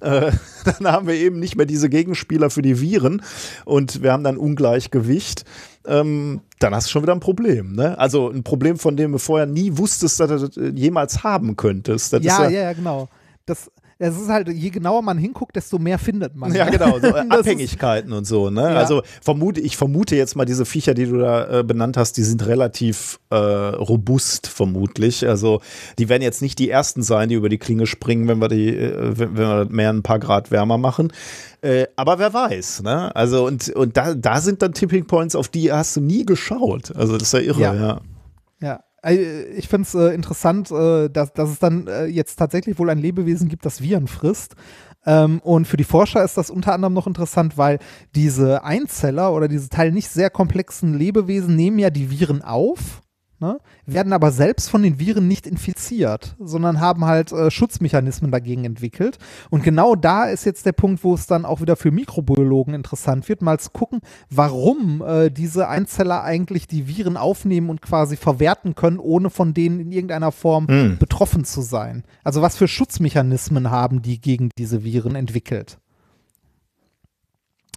äh, 0.00 0.30
dann 0.64 0.92
haben 0.92 1.06
wir 1.06 1.14
eben 1.14 1.38
nicht 1.38 1.56
mehr 1.56 1.66
diese 1.66 1.88
Gegenspieler 1.88 2.50
für 2.50 2.62
die 2.62 2.80
Viren 2.80 3.22
und 3.64 4.02
wir 4.02 4.12
haben 4.12 4.24
dann 4.24 4.36
Ungleichgewicht. 4.36 5.44
Ähm, 5.88 6.42
dann 6.58 6.74
hast 6.74 6.86
du 6.88 6.90
schon 6.90 7.02
wieder 7.02 7.14
ein 7.14 7.20
Problem. 7.20 7.74
Ne? 7.74 7.98
Also 7.98 8.30
ein 8.30 8.42
Problem, 8.42 8.78
von 8.78 8.96
dem 8.96 9.12
du 9.12 9.18
vorher 9.18 9.46
nie 9.46 9.76
wusstest, 9.76 10.20
dass 10.20 10.28
du 10.28 10.48
das 10.48 10.72
jemals 10.74 11.24
haben 11.24 11.56
könntest. 11.56 12.12
Das 12.12 12.22
Ja, 12.22 12.48
ja, 12.48 12.62
ja, 12.62 12.72
genau. 12.72 13.08
Das, 13.46 13.70
es 14.00 14.16
ist 14.16 14.28
halt, 14.28 14.48
je 14.48 14.70
genauer 14.70 15.02
man 15.02 15.18
hinguckt, 15.18 15.56
desto 15.56 15.78
mehr 15.78 15.98
findet 15.98 16.36
man. 16.36 16.54
Ja, 16.54 16.70
genau, 16.70 17.00
so 17.00 17.06
äh, 17.16 17.24
Abhängigkeiten 17.28 18.12
und 18.12 18.26
so. 18.26 18.48
Ne? 18.48 18.62
Ja. 18.62 18.76
Also 18.76 19.02
vermute, 19.20 19.60
ich 19.60 19.76
vermute 19.76 20.14
jetzt 20.14 20.36
mal, 20.36 20.44
diese 20.44 20.64
Viecher, 20.64 20.94
die 20.94 21.06
du 21.06 21.18
da 21.18 21.60
äh, 21.60 21.64
benannt 21.64 21.96
hast, 21.96 22.16
die 22.16 22.22
sind 22.22 22.46
relativ 22.46 23.18
äh, 23.30 23.34
robust, 23.36 24.46
vermutlich. 24.46 25.26
Also 25.26 25.60
die 25.98 26.08
werden 26.08 26.22
jetzt 26.22 26.42
nicht 26.42 26.58
die 26.60 26.70
ersten 26.70 27.02
sein, 27.02 27.28
die 27.28 27.34
über 27.34 27.48
die 27.48 27.58
Klinge 27.58 27.86
springen, 27.86 28.28
wenn 28.28 28.40
wir 28.40 28.48
die, 28.48 28.68
äh, 28.68 29.18
wenn, 29.18 29.36
wenn 29.36 29.48
wir 29.48 29.66
mehr 29.68 29.90
ein 29.90 30.02
paar 30.04 30.20
Grad 30.20 30.52
wärmer 30.52 30.78
machen. 30.78 31.12
Äh, 31.60 31.86
aber 31.96 32.20
wer 32.20 32.32
weiß, 32.32 32.82
ne? 32.84 33.14
Also 33.16 33.44
und, 33.46 33.68
und 33.70 33.96
da, 33.96 34.14
da 34.14 34.40
sind 34.40 34.62
dann 34.62 34.74
Tipping 34.74 35.06
Points, 35.06 35.34
auf 35.34 35.48
die 35.48 35.72
hast 35.72 35.96
du 35.96 36.00
nie 36.00 36.24
geschaut. 36.24 36.94
Also 36.94 37.14
das 37.14 37.24
ist 37.28 37.32
ja 37.32 37.40
irre, 37.40 37.60
Ja. 37.60 37.74
ja. 37.74 38.00
Äh, 39.04 39.44
ich 39.56 39.68
finde 39.68 39.86
es 39.86 39.94
äh, 39.94 40.14
interessant, 40.14 40.70
äh, 40.70 41.08
dass, 41.08 41.32
dass 41.32 41.50
es 41.50 41.58
dann 41.58 41.86
äh, 41.86 42.06
jetzt 42.06 42.36
tatsächlich 42.36 42.78
wohl 42.78 42.90
ein 42.90 42.98
Lebewesen 42.98 43.48
gibt, 43.48 43.64
das 43.66 43.82
Viren 43.82 44.06
frisst. 44.06 44.54
Ähm, 45.06 45.40
und 45.40 45.66
für 45.66 45.76
die 45.76 45.84
Forscher 45.84 46.24
ist 46.24 46.36
das 46.36 46.50
unter 46.50 46.74
anderem 46.74 46.94
noch 46.94 47.06
interessant, 47.06 47.56
weil 47.56 47.78
diese 48.14 48.64
Einzeller 48.64 49.32
oder 49.32 49.48
diese 49.48 49.68
Teil 49.68 49.92
nicht 49.92 50.08
sehr 50.08 50.30
komplexen 50.30 50.94
Lebewesen 50.94 51.56
nehmen 51.56 51.78
ja 51.78 51.90
die 51.90 52.10
Viren 52.10 52.42
auf. 52.42 53.02
Ne, 53.40 53.60
werden 53.86 54.12
aber 54.12 54.32
selbst 54.32 54.68
von 54.68 54.82
den 54.82 54.98
Viren 54.98 55.28
nicht 55.28 55.46
infiziert, 55.46 56.34
sondern 56.40 56.80
haben 56.80 57.04
halt 57.04 57.30
äh, 57.30 57.52
Schutzmechanismen 57.52 58.32
dagegen 58.32 58.64
entwickelt. 58.64 59.18
Und 59.48 59.62
genau 59.62 59.94
da 59.94 60.24
ist 60.24 60.44
jetzt 60.44 60.66
der 60.66 60.72
Punkt, 60.72 61.04
wo 61.04 61.14
es 61.14 61.28
dann 61.28 61.44
auch 61.44 61.60
wieder 61.60 61.76
für 61.76 61.92
Mikrobiologen 61.92 62.74
interessant 62.74 63.28
wird, 63.28 63.40
mal 63.40 63.60
zu 63.60 63.70
gucken, 63.70 64.00
warum 64.28 65.04
äh, 65.06 65.30
diese 65.30 65.68
Einzeller 65.68 66.24
eigentlich 66.24 66.66
die 66.66 66.88
Viren 66.88 67.16
aufnehmen 67.16 67.70
und 67.70 67.80
quasi 67.80 68.16
verwerten 68.16 68.74
können, 68.74 68.98
ohne 68.98 69.30
von 69.30 69.54
denen 69.54 69.78
in 69.78 69.92
irgendeiner 69.92 70.32
Form 70.32 70.66
Hm. 70.66 70.98
betroffen 70.98 71.44
zu 71.44 71.62
sein. 71.62 72.02
Also 72.24 72.42
was 72.42 72.56
für 72.56 72.66
Schutzmechanismen 72.66 73.70
haben 73.70 74.02
die 74.02 74.20
gegen 74.20 74.50
diese 74.58 74.82
Viren 74.82 75.14
entwickelt? 75.14 75.78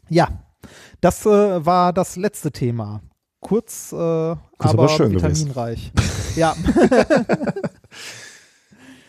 Ja, 0.09 0.43
das 1.01 1.25
äh, 1.25 1.65
war 1.65 1.93
das 1.93 2.15
letzte 2.15 2.51
Thema. 2.51 3.01
Kurz, 3.41 3.91
äh, 3.91 3.95
aber, 3.95 4.39
aber 4.59 4.87
schön 4.89 5.11
gewesen. 5.11 5.49
vitaminreich. 5.49 5.91
ja, 6.35 6.55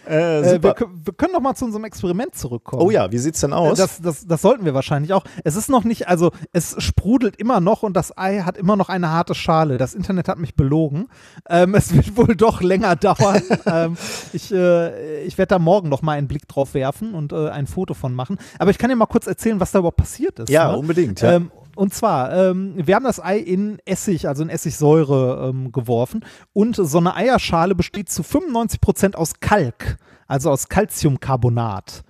Äh, 0.06 0.56
äh, 0.56 0.62
wir, 0.62 0.74
wir 0.76 1.14
können 1.14 1.32
noch 1.32 1.40
mal 1.40 1.54
zu 1.54 1.64
unserem 1.64 1.84
Experiment 1.84 2.34
zurückkommen. 2.34 2.82
oh 2.82 2.90
ja, 2.90 3.10
wie 3.12 3.18
sieht's 3.18 3.40
denn 3.40 3.52
aus? 3.52 3.78
Das, 3.78 4.00
das, 4.00 4.26
das 4.26 4.42
sollten 4.42 4.64
wir 4.64 4.74
wahrscheinlich 4.74 5.12
auch. 5.12 5.24
Es 5.44 5.54
ist 5.54 5.68
noch 5.68 5.84
nicht, 5.84 6.08
also 6.08 6.32
es 6.52 6.74
sprudelt 6.78 7.36
immer 7.36 7.60
noch 7.60 7.82
und 7.82 7.94
das 7.96 8.16
Ei 8.18 8.40
hat 8.40 8.56
immer 8.56 8.76
noch 8.76 8.88
eine 8.88 9.10
harte 9.10 9.34
Schale. 9.34 9.78
Das 9.78 9.94
Internet 9.94 10.28
hat 10.28 10.38
mich 10.38 10.54
belogen. 10.54 11.08
Ähm, 11.48 11.74
es 11.74 11.94
wird 11.94 12.16
wohl 12.16 12.34
doch 12.34 12.60
länger 12.62 12.96
dauern. 12.96 13.42
ähm, 13.66 13.96
ich 14.32 14.52
äh, 14.52 15.22
ich 15.22 15.38
werde 15.38 15.50
da 15.50 15.58
morgen 15.58 15.88
noch 15.88 16.02
mal 16.02 16.12
einen 16.12 16.28
Blick 16.28 16.48
drauf 16.48 16.74
werfen 16.74 17.14
und 17.14 17.32
äh, 17.32 17.48
ein 17.50 17.66
Foto 17.66 17.94
von 17.94 18.14
machen. 18.14 18.38
Aber 18.58 18.70
ich 18.70 18.78
kann 18.78 18.90
dir 18.90 18.96
mal 18.96 19.06
kurz 19.06 19.26
erzählen, 19.26 19.60
was 19.60 19.70
da 19.70 19.78
überhaupt 19.78 19.98
passiert 19.98 20.40
ist. 20.40 20.50
ja, 20.50 20.72
ne? 20.72 20.78
unbedingt. 20.78 21.20
Ja. 21.20 21.34
Ähm, 21.34 21.50
und 21.74 21.94
zwar, 21.94 22.32
ähm, 22.32 22.74
wir 22.76 22.94
haben 22.94 23.04
das 23.04 23.22
Ei 23.22 23.38
in 23.38 23.78
Essig, 23.84 24.28
also 24.28 24.42
in 24.42 24.48
Essigsäure 24.48 25.48
ähm, 25.48 25.72
geworfen 25.72 26.24
und 26.52 26.76
so 26.76 26.98
eine 26.98 27.14
Eierschale 27.16 27.74
besteht 27.74 28.10
zu 28.10 28.22
95% 28.22 29.14
aus 29.14 29.40
Kalk, 29.40 29.96
also 30.26 30.50
aus 30.50 30.68
Calciumcarbonat. 30.68 32.02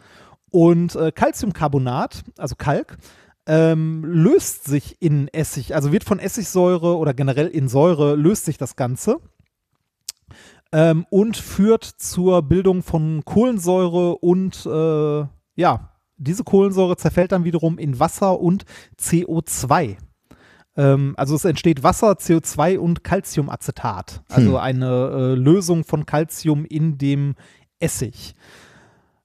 Und 0.50 0.96
äh, 0.96 1.12
Calciumcarbonat, 1.12 2.24
also 2.36 2.56
Kalk, 2.56 2.98
ähm, 3.46 4.04
löst 4.04 4.64
sich 4.64 4.96
in 5.00 5.28
Essig, 5.28 5.74
also 5.74 5.92
wird 5.92 6.04
von 6.04 6.18
Essigsäure 6.18 6.96
oder 6.96 7.14
generell 7.14 7.48
in 7.48 7.68
Säure 7.68 8.14
löst 8.14 8.44
sich 8.44 8.58
das 8.58 8.76
Ganze 8.76 9.18
ähm, 10.72 11.06
und 11.10 11.36
führt 11.36 11.84
zur 11.84 12.42
Bildung 12.42 12.82
von 12.82 13.24
Kohlensäure 13.24 14.16
und 14.16 14.66
äh, 14.66 15.26
ja, 15.54 15.91
diese 16.22 16.44
Kohlensäure 16.44 16.96
zerfällt 16.96 17.32
dann 17.32 17.44
wiederum 17.44 17.78
in 17.78 17.98
Wasser 17.98 18.40
und 18.40 18.64
CO2. 18.98 19.96
Ähm, 20.76 21.14
also 21.16 21.34
es 21.34 21.44
entsteht 21.44 21.82
Wasser, 21.82 22.12
CO2 22.12 22.78
und 22.78 23.04
Calciumacetat, 23.04 24.22
also 24.28 24.58
eine 24.58 24.86
äh, 24.86 25.34
Lösung 25.34 25.84
von 25.84 26.06
Calcium 26.06 26.64
in 26.64 26.98
dem 26.98 27.34
Essig. 27.78 28.34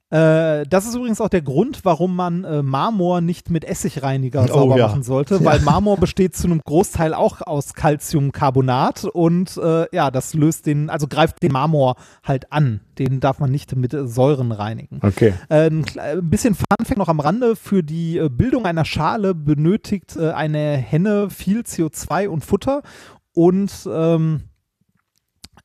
Äh, 0.09 0.65
das 0.69 0.85
ist 0.87 0.95
übrigens 0.95 1.19
auch 1.19 1.27
der 1.27 1.41
Grund, 1.41 1.81
warum 1.83 2.15
man 2.15 2.45
äh, 2.45 2.61
Marmor 2.63 3.19
nicht 3.19 3.49
mit 3.49 3.65
Essigreiniger 3.65 4.43
Oh, 4.45 4.47
sauber 4.47 4.77
ja. 4.77 4.87
machen 4.87 5.03
sollte, 5.03 5.43
weil 5.43 5.59
Marmor 5.59 5.97
besteht 5.97 6.33
zu 6.35 6.47
einem 6.47 6.61
Großteil 6.63 7.13
auch 7.13 7.41
aus 7.41 7.73
Calciumcarbonat 7.73 9.03
und 9.05 9.57
äh, 9.57 9.85
ja, 9.93 10.09
das 10.11 10.33
löst 10.33 10.65
den, 10.65 10.89
also 10.89 11.07
greift 11.07 11.43
den 11.43 11.51
Marmor 11.51 11.95
halt 12.23 12.51
an. 12.53 12.81
Den 12.99 13.19
darf 13.19 13.39
man 13.39 13.51
nicht 13.51 13.75
mit 13.75 13.93
äh, 13.93 14.07
Säuren 14.07 14.51
reinigen. 14.51 14.99
okay. 15.03 15.33
Äh, 15.49 15.67
ein 15.67 15.83
kle- 15.85 16.17
ein 16.19 16.29
bisschen 16.29 16.55
Funfact 16.55 16.97
noch 16.97 17.09
am 17.09 17.19
Rande. 17.19 17.55
Für 17.55 17.83
die 17.83 18.17
äh, 18.17 18.29
Bildung 18.29 18.65
einer 18.65 18.85
Schale 18.85 19.35
benötigt 19.35 20.15
äh, 20.15 20.31
eine 20.31 20.77
Henne 20.77 21.29
viel 21.29 21.61
CO2 21.61 22.27
und 22.27 22.45
Futter. 22.45 22.81
Und 23.33 23.71
ähm, 23.91 24.43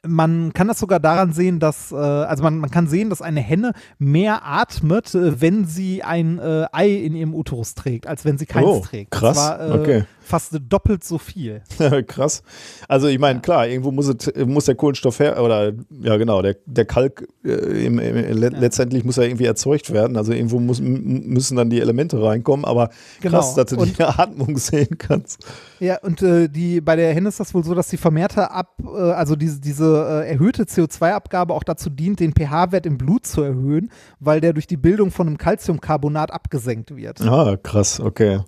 man 0.07 0.53
kann 0.53 0.69
das 0.69 0.79
sogar 0.81 0.99
daran 1.01 1.33
sehen, 1.33 1.61
dass, 1.61 1.93
äh, 1.93 1.95
also 1.97 2.43
man, 2.43 2.59
man 2.59 2.71
kann 2.71 2.89
sehen, 2.89 3.09
dass 3.11 3.23
eine 3.23 3.41
Henne 3.41 3.73
mehr 3.99 4.45
atmet, 4.45 5.15
äh, 5.15 5.41
wenn 5.41 5.65
sie 5.65 6.03
ein 6.03 6.39
äh, 6.39 6.67
Ei 6.73 6.89
in 6.91 7.15
ihrem 7.15 7.35
Uterus 7.35 7.75
trägt, 7.75 8.07
als 8.07 8.25
wenn 8.25 8.37
sie 8.39 8.47
keins 8.47 8.67
Oh, 8.67 8.81
trägt. 8.81 9.13
krass. 9.13 9.37
War 9.37 9.61
äh, 9.61 9.73
Okay. 9.73 10.05
Fast 10.23 10.57
doppelt 10.69 11.05
so 11.05 11.19
viel. 11.19 11.63
Krass. 12.07 12.43
Also 12.89 13.09
ich 13.09 13.19
meine, 13.19 13.41
klar, 13.41 13.67
irgendwo 13.67 13.91
muss, 13.91 14.09
es, 14.09 14.33
muss 14.47 14.65
der 14.67 14.75
Kohlenstoff 14.75 15.19
her, 15.21 15.43
oder 15.43 15.73
ja 15.91 16.17
genau, 16.17 16.43
der, 16.43 16.57
der 16.67 16.85
Kalk 16.85 17.27
äh, 17.45 17.51
im, 17.87 17.99
im, 17.99 18.15
le 18.39 18.49
letztendlich 18.51 19.05
muss 19.05 19.17
ja 19.17 19.25
irgendwie 19.25 19.45
erzeugt 19.47 19.93
werden. 19.93 20.17
Also 20.17 20.33
irgendwo 20.33 20.59
muss, 20.61 20.81
müssen 20.81 21.57
dann 21.57 21.71
die 21.71 21.81
Elemente 21.81 22.23
reinkommen, 22.23 22.65
aber 22.65 22.89
krass, 22.89 23.01
Genau. 23.21 23.55
dass 23.57 23.67
du 23.71 23.77
Und- 23.81 23.99
die 23.99 24.03
Atmung 24.05 24.57
sehen 24.59 24.99
kannst. 24.99 25.45
Ja, 25.81 25.99
und 26.03 26.23
äh, 26.23 26.49
die, 26.49 26.81
bei 26.81 26.97
der 26.97 27.13
Henne 27.15 27.29
ist 27.29 27.41
das 27.41 27.53
wohl 27.55 27.65
so, 27.65 27.75
dass 27.75 27.89
die 27.89 27.97
vermehrte 27.97 28.51
Ab, 28.51 28.75
äh, 28.85 28.97
also 28.99 29.35
diese, 29.37 29.61
diese 29.61 30.23
äh, 30.25 30.31
erhöhte 30.31 30.65
CO2-Abgabe 30.65 31.53
auch 31.55 31.65
dazu 31.65 31.91
dient, 31.91 32.21
den 32.21 32.33
pH-Wert 32.33 32.87
im 32.87 32.99
Blut 32.99 33.27
zu 33.27 33.43
erhöhen, 33.43 33.91
weil 34.21 34.41
der 34.41 34.53
durch 34.53 34.67
die 34.67 34.77
Bildung 34.77 35.11
von 35.11 35.27
einem 35.27 35.39
Calciumcarbonat 35.39 36.31
abgesenkt 36.31 36.95
wird. 36.97 37.21
Ah, 37.23 37.57
krass, 37.61 37.99
okay. 38.01 38.41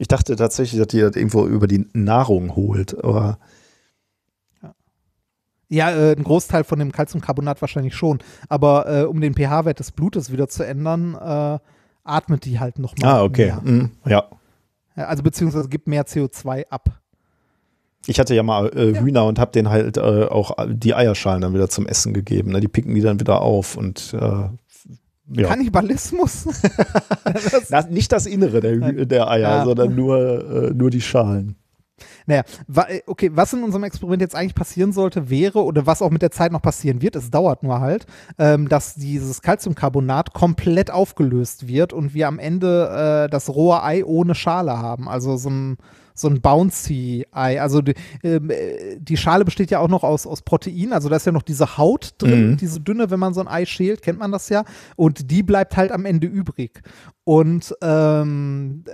Ja. 0.00 0.02
Ich 0.02 0.08
dachte 0.08 0.34
tatsächlich, 0.34 0.78
dass 0.78 0.88
die 0.88 1.00
das 1.00 1.14
irgendwo 1.14 1.46
über 1.46 1.66
die 1.66 1.86
Nahrung 1.92 2.56
holt, 2.56 3.02
aber 3.04 3.38
Ja, 5.68 5.90
äh, 5.90 6.16
ein 6.16 6.24
Großteil 6.24 6.64
von 6.64 6.78
dem 6.80 6.90
Calciumcarbonat 6.90 7.60
wahrscheinlich 7.60 7.94
schon, 7.94 8.18
aber 8.48 8.86
äh, 8.88 9.04
um 9.04 9.20
den 9.20 9.34
pH-Wert 9.34 9.78
des 9.78 9.92
Blutes 9.92 10.32
wieder 10.32 10.48
zu 10.48 10.64
ändern, 10.64 11.14
äh, 11.14 11.58
atmet 12.02 12.44
die 12.44 12.58
halt 12.58 12.78
nochmal. 12.78 13.08
ah, 13.10 13.22
okay. 13.22 13.46
Mehr. 13.46 13.60
Mhm, 13.62 13.90
ja. 14.06 14.24
Ja, 14.96 15.04
also 15.04 15.22
beziehungsweise 15.22 15.68
gibt 15.68 15.86
mehr 15.86 16.04
CO2 16.04 16.66
ab. 16.70 17.00
Ich 18.06 18.18
hatte 18.18 18.34
ja 18.34 18.42
mal 18.42 18.68
äh, 18.76 18.98
Hühner 18.98 19.26
und 19.26 19.38
habe 19.38 19.52
denen 19.52 19.68
halt 19.68 19.96
äh, 19.98 20.00
auch 20.24 20.56
die 20.66 20.94
Eierschalen 20.94 21.42
dann 21.42 21.54
wieder 21.54 21.68
zum 21.68 21.86
Essen 21.86 22.14
gegeben. 22.14 22.50
Ne? 22.52 22.60
Die 22.60 22.66
picken 22.68 22.94
die 22.94 23.02
dann 23.02 23.20
wieder 23.20 23.40
auf 23.40 23.76
und 23.76 24.14
äh, 24.14 24.48
ja. 25.30 25.48
Kannibalismus? 25.48 26.44
das, 27.24 27.70
Na, 27.70 27.82
nicht 27.82 28.12
das 28.12 28.26
Innere 28.26 28.60
der, 28.60 29.06
der 29.06 29.28
Eier, 29.28 29.40
Ja. 29.40 29.64
sondern 29.64 29.94
nur, 29.94 30.70
äh, 30.70 30.74
nur 30.74 30.90
die 30.90 31.00
Schalen. 31.00 31.56
Naja, 32.26 32.44
okay, 33.06 33.30
was 33.34 33.52
in 33.52 33.62
unserem 33.62 33.84
Experiment 33.84 34.22
jetzt 34.22 34.34
eigentlich 34.34 34.54
passieren 34.54 34.92
sollte, 34.92 35.28
wäre, 35.30 35.64
oder 35.64 35.86
was 35.86 36.00
auch 36.00 36.10
mit 36.10 36.22
der 36.22 36.30
Zeit 36.30 36.52
noch 36.52 36.62
passieren 36.62 37.02
wird, 37.02 37.16
es 37.16 37.30
dauert 37.30 37.62
nur 37.62 37.80
halt, 37.80 38.06
ähm, 38.38 38.68
dass 38.68 38.94
dieses 38.94 39.42
Calciumcarbonat 39.42 40.32
komplett 40.32 40.90
aufgelöst 40.90 41.66
wird 41.66 41.92
und 41.92 42.14
wir 42.14 42.28
am 42.28 42.38
Ende 42.38 43.24
äh, 43.26 43.30
das 43.30 43.48
rohe 43.50 43.82
Ei 43.82 44.04
ohne 44.04 44.34
Schale 44.34 44.78
haben. 44.78 45.08
Also 45.08 45.36
so 45.36 45.50
ein, 45.50 45.76
so 46.20 46.28
ein 46.28 46.40
Bouncy-Ei. 46.40 47.60
Also 47.60 47.82
die, 47.82 47.94
ähm, 48.22 48.50
äh, 48.50 48.98
die 48.98 49.16
Schale 49.16 49.44
besteht 49.44 49.70
ja 49.70 49.78
auch 49.80 49.88
noch 49.88 50.04
aus, 50.04 50.26
aus 50.26 50.42
Protein, 50.42 50.92
also 50.92 51.08
da 51.08 51.16
ist 51.16 51.26
ja 51.26 51.32
noch 51.32 51.42
diese 51.42 51.76
Haut 51.78 52.14
drin, 52.18 52.50
Mhm. 52.52 52.56
diese 52.56 52.80
dünne, 52.80 53.10
wenn 53.10 53.20
man 53.20 53.34
so 53.34 53.40
ein 53.40 53.48
Ei 53.48 53.64
schält, 53.66 54.02
kennt 54.02 54.18
man 54.18 54.32
das 54.32 54.48
ja. 54.48 54.64
Und 54.96 55.30
die 55.30 55.42
bleibt 55.42 55.76
halt 55.76 55.92
am 55.92 56.04
Ende 56.04 56.26
übrig. 56.26 56.82
Und 57.24 57.74
ähm, 57.82 58.84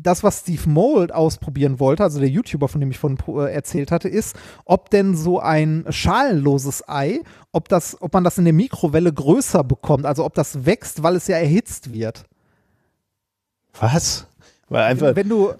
das, 0.00 0.22
was 0.22 0.40
Steve 0.40 0.68
Mold 0.68 1.12
ausprobieren 1.12 1.80
wollte, 1.80 2.04
also 2.04 2.20
der 2.20 2.28
YouTuber, 2.28 2.68
von 2.68 2.80
dem 2.80 2.90
ich 2.92 2.98
von 2.98 3.18
äh, 3.28 3.52
erzählt 3.52 3.90
hatte, 3.90 4.08
ist, 4.08 4.36
ob 4.64 4.90
denn 4.90 5.16
so 5.16 5.40
ein 5.40 5.84
schalenloses 5.88 6.88
Ei, 6.88 7.20
ob 7.50 7.68
das, 7.68 8.00
ob 8.00 8.12
man 8.14 8.22
das 8.22 8.38
in 8.38 8.44
der 8.44 8.54
Mikrowelle 8.54 9.12
größer 9.12 9.64
bekommt, 9.64 10.06
also 10.06 10.24
ob 10.24 10.34
das 10.34 10.66
wächst, 10.66 11.02
weil 11.02 11.16
es 11.16 11.26
ja 11.26 11.36
erhitzt 11.36 11.92
wird. 11.92 12.24
Was? 13.80 14.26
Weil 14.68 14.84
einfach, 14.84 15.16
Wenn 15.16 15.28
du, 15.28 15.52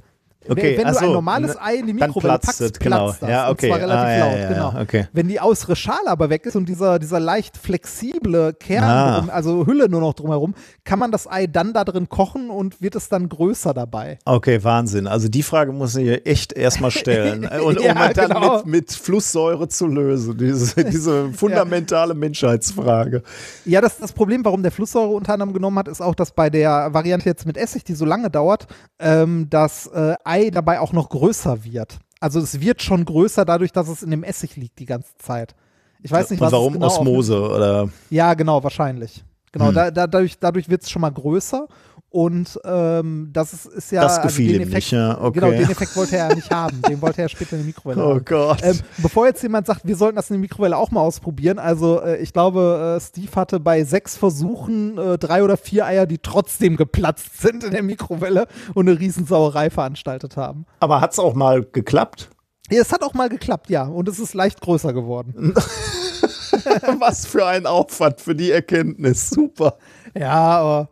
Okay, 0.48 0.78
wenn 0.78 0.86
ach 0.86 0.92
du 0.96 0.98
ein 1.06 1.12
normales 1.12 1.56
Ei 1.60 1.74
in 1.76 1.86
die 1.86 1.92
Mikrowelle 1.92 2.38
packst, 2.38 2.60
es, 2.60 2.72
genau. 2.78 3.04
platzt 3.06 3.22
das. 3.22 3.30
Ja, 3.30 3.50
okay. 3.50 3.70
Und 3.70 3.78
zwar 3.78 3.88
relativ 3.88 4.08
Ah, 4.08 4.18
laut, 4.28 4.38
ja, 4.38 4.48
genau. 4.48 4.72
ja, 4.74 4.80
okay. 4.82 5.08
Wenn 5.12 5.28
die 5.28 5.40
äußere 5.40 5.76
Schale 5.76 6.06
aber 6.08 6.30
weg 6.30 6.46
ist 6.46 6.56
und 6.56 6.68
dieser, 6.68 6.98
dieser 6.98 7.20
leicht 7.20 7.56
flexible 7.56 8.54
Kern, 8.54 8.84
Ah. 8.84 9.18
drum, 9.20 9.30
also 9.30 9.66
Hülle 9.66 9.88
nur 9.88 10.00
noch 10.00 10.14
drumherum, 10.14 10.54
kann 10.84 10.98
man 10.98 11.10
das 11.12 11.30
Ei 11.30 11.46
dann 11.46 11.72
da 11.72 11.84
drin 11.84 12.08
kochen 12.08 12.50
und 12.50 12.80
wird 12.80 12.94
es 12.96 13.08
dann 13.08 13.28
größer 13.28 13.74
dabei. 13.74 14.18
Okay, 14.24 14.62
Wahnsinn. 14.64 15.06
Also 15.06 15.28
die 15.28 15.42
Frage 15.42 15.72
muss 15.72 15.96
ich 15.96 16.26
echt 16.26 16.52
erstmal 16.52 16.90
stellen. 16.90 17.44
Und 17.64 17.80
Ja, 17.80 17.92
um 17.92 18.14
dann 18.14 18.28
genau. 18.28 18.56
mit, 18.58 18.66
mit 18.66 18.92
Flusssäure 18.92 19.68
zu 19.68 19.86
lösen. 19.86 20.36
Diese, 20.38 20.84
diese 20.84 21.32
fundamentale 21.32 22.14
Menschheitsfrage. 22.14 23.22
Ja, 23.64 23.80
das, 23.80 23.98
das 23.98 24.12
Problem, 24.12 24.44
warum 24.44 24.62
der 24.62 24.72
Flusssäure 24.72 25.08
unter 25.08 25.32
anderem 25.34 25.52
genommen 25.52 25.78
hat, 25.78 25.88
ist 25.88 26.00
auch, 26.00 26.14
dass 26.14 26.30
bei 26.32 26.50
der 26.50 26.92
Variante 26.94 27.26
jetzt 27.28 27.46
mit 27.46 27.56
Essig, 27.56 27.84
die 27.84 27.94
so 27.94 28.04
lange 28.04 28.30
dauert, 28.30 28.66
ähm, 28.98 29.46
das 29.50 29.86
äh, 29.88 30.14
Ei 30.24 30.37
dabei 30.50 30.80
auch 30.80 30.92
noch 30.92 31.08
größer 31.08 31.64
wird. 31.64 31.98
Also 32.20 32.40
es 32.40 32.60
wird 32.60 32.82
schon 32.82 33.04
größer 33.04 33.44
dadurch, 33.44 33.72
dass 33.72 33.88
es 33.88 34.02
in 34.02 34.10
dem 34.10 34.24
Essig 34.24 34.56
liegt 34.56 34.78
die 34.78 34.86
ganze 34.86 35.16
Zeit. 35.18 35.54
Ich 36.02 36.10
weiß 36.10 36.30
nicht, 36.30 36.40
was 36.40 36.52
warum 36.52 36.74
genau 36.74 36.86
Osmose 36.86 37.40
oder 37.40 37.88
Ja, 38.10 38.34
genau, 38.34 38.62
wahrscheinlich. 38.62 39.24
Genau, 39.52 39.68
Hm. 39.68 39.74
da, 39.74 39.90
da, 39.90 40.06
dadurch, 40.06 40.38
dadurch 40.38 40.68
wird 40.68 40.82
es 40.82 40.90
schon 40.90 41.02
mal 41.02 41.10
größer 41.10 41.66
und 42.10 42.58
ähm, 42.64 43.28
das 43.34 43.52
ist, 43.52 43.66
ist 43.66 43.92
ja. 43.92 44.00
das 44.00 44.22
gefiel 44.22 44.46
den 44.46 44.56
ihm 44.56 44.68
Effekt, 44.68 44.74
nicht. 44.74 44.92
Ja, 44.92 45.20
okay. 45.20 45.40
Genau, 45.40 45.50
den 45.50 45.70
Effekt 45.70 45.94
wollte 45.94 46.16
er 46.16 46.30
ja 46.30 46.34
nicht 46.34 46.50
haben. 46.50 46.80
Den 46.88 47.02
wollte 47.02 47.20
er 47.20 47.28
später 47.28 47.56
in 47.56 47.62
die 47.62 47.66
Mikrowelle 47.66 48.02
oh 48.02 48.14
haben. 48.14 48.24
Gott. 48.24 48.62
Ähm, 48.62 48.78
bevor 48.98 49.26
jetzt 49.26 49.42
jemand 49.42 49.66
sagt, 49.66 49.82
wir 49.84 49.96
sollten 49.96 50.16
das 50.16 50.30
in 50.30 50.34
der 50.34 50.40
Mikrowelle 50.40 50.76
auch 50.76 50.90
mal 50.90 51.02
ausprobieren, 51.02 51.58
also 51.58 52.00
äh, 52.00 52.16
ich 52.18 52.32
glaube, 52.32 52.96
äh, 52.96 53.00
Steve 53.00 53.30
hatte 53.36 53.60
bei 53.60 53.84
sechs 53.84 54.16
Versuchen 54.16 54.96
äh, 54.96 55.18
drei 55.18 55.42
oder 55.42 55.58
vier 55.58 55.84
Eier, 55.84 56.06
die 56.06 56.18
trotzdem 56.18 56.76
geplatzt 56.76 57.42
sind 57.42 57.62
in 57.62 57.72
der 57.72 57.82
Mikrowelle 57.82 58.46
und 58.74 58.88
eine 58.88 58.98
Riesensauerei 58.98 59.68
veranstaltet 59.68 60.36
haben. 60.36 60.64
Aber 60.80 61.02
hat 61.02 61.12
es 61.12 61.18
auch 61.18 61.34
mal 61.34 61.62
geklappt? 61.62 62.30
Ja, 62.70 62.80
es 62.80 62.92
hat 62.92 63.02
auch 63.02 63.14
mal 63.14 63.28
geklappt, 63.28 63.68
ja, 63.68 63.84
und 63.84 64.08
es 64.08 64.18
ist 64.18 64.34
leicht 64.34 64.60
größer 64.60 64.92
geworden. 64.92 65.54
Was 66.98 67.26
für 67.26 67.46
ein 67.46 67.66
Aufwand 67.66 68.20
für 68.20 68.34
die 68.34 68.50
Erkenntnis. 68.50 69.30
Super. 69.30 69.76
Ja, 70.14 70.58
aber 70.58 70.88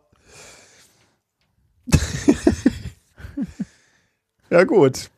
Ja, 4.49 4.63
gut. 4.63 5.09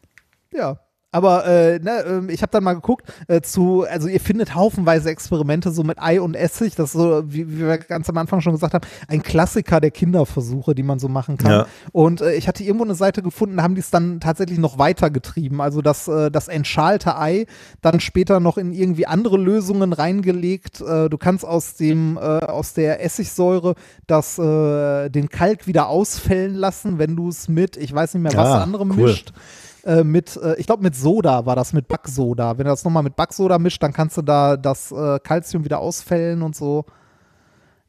Ja. 0.51 0.79
Aber 1.11 1.45
äh, 1.45 1.79
ne, 1.79 2.03
ähm, 2.07 2.29
ich 2.29 2.43
habe 2.43 2.51
dann 2.51 2.63
mal 2.63 2.73
geguckt 2.75 3.11
äh, 3.27 3.41
zu, 3.41 3.83
also 3.89 4.07
ihr 4.07 4.19
findet 4.19 4.53
haufenweise 4.53 5.09
Experimente 5.09 5.71
so 5.71 5.83
mit 5.83 5.99
Ei 5.99 6.21
und 6.21 6.35
Essig, 6.35 6.75
das 6.75 6.89
ist 6.89 6.93
so, 7.01 7.23
wie, 7.25 7.49
wie 7.49 7.59
wir 7.61 7.79
ganz 7.79 8.07
am 8.09 8.17
Anfang 8.17 8.41
schon 8.41 8.53
gesagt 8.53 8.75
haben, 8.75 8.85
ein 9.07 9.23
Klassiker 9.23 9.81
der 9.81 9.89
Kinderversuche, 9.89 10.75
die 10.75 10.83
man 10.83 10.99
so 10.99 11.07
machen 11.07 11.37
kann. 11.37 11.51
Ja. 11.51 11.65
Und 11.91 12.21
äh, 12.21 12.33
ich 12.35 12.47
hatte 12.47 12.63
irgendwo 12.63 12.85
eine 12.85 12.93
Seite 12.93 13.23
gefunden, 13.23 13.57
da 13.57 13.63
haben 13.63 13.73
die 13.73 13.81
es 13.81 13.89
dann 13.89 14.19
tatsächlich 14.19 14.59
noch 14.59 14.77
weitergetrieben. 14.77 15.61
Also 15.61 15.81
das, 15.81 16.07
äh, 16.07 16.29
das 16.29 16.47
entschalte 16.47 17.17
Ei 17.17 17.47
dann 17.81 17.99
später 17.99 18.39
noch 18.39 18.59
in 18.59 18.71
irgendwie 18.71 19.07
andere 19.07 19.37
Lösungen 19.37 19.93
reingelegt. 19.93 20.79
Äh, 20.81 21.09
du 21.09 21.17
kannst 21.17 21.43
aus 21.43 21.75
dem, 21.75 22.17
äh, 22.17 22.19
aus 22.19 22.73
der 22.73 23.03
Essigsäure 23.03 23.73
das, 24.05 24.37
äh, 24.37 25.09
den 25.09 25.29
Kalk 25.29 25.65
wieder 25.65 25.87
ausfällen 25.87 26.53
lassen, 26.53 26.99
wenn 26.99 27.15
du 27.15 27.29
es 27.29 27.47
mit, 27.47 27.77
ich 27.77 27.93
weiß 27.93 28.13
nicht 28.13 28.21
mehr 28.23 28.33
was 28.35 28.47
Ah, 28.47 28.61
anderem 28.63 28.91
cool. 28.91 29.07
mischt 29.07 29.33
äh, 29.83 30.03
mit, 30.03 30.35
äh, 30.37 30.55
ich 30.55 30.65
glaube 30.65 30.83
mit 30.83 30.95
Soda 30.95 31.45
war 31.45 31.55
das, 31.55 31.73
mit 31.73 31.87
Backsoda. 31.87 32.57
Wenn 32.57 32.65
du 32.65 32.71
das 32.71 32.83
nochmal 32.83 33.03
mit 33.03 33.15
Backsoda 33.15 33.59
mischt, 33.59 33.81
dann 33.83 33.93
kannst 33.93 34.17
du 34.17 34.21
da 34.21 34.57
das 34.57 34.91
äh, 34.91 35.19
Calcium 35.19 35.63
wieder 35.63 35.79
ausfällen 35.79 36.41
und 36.41 36.55
so. 36.55 36.85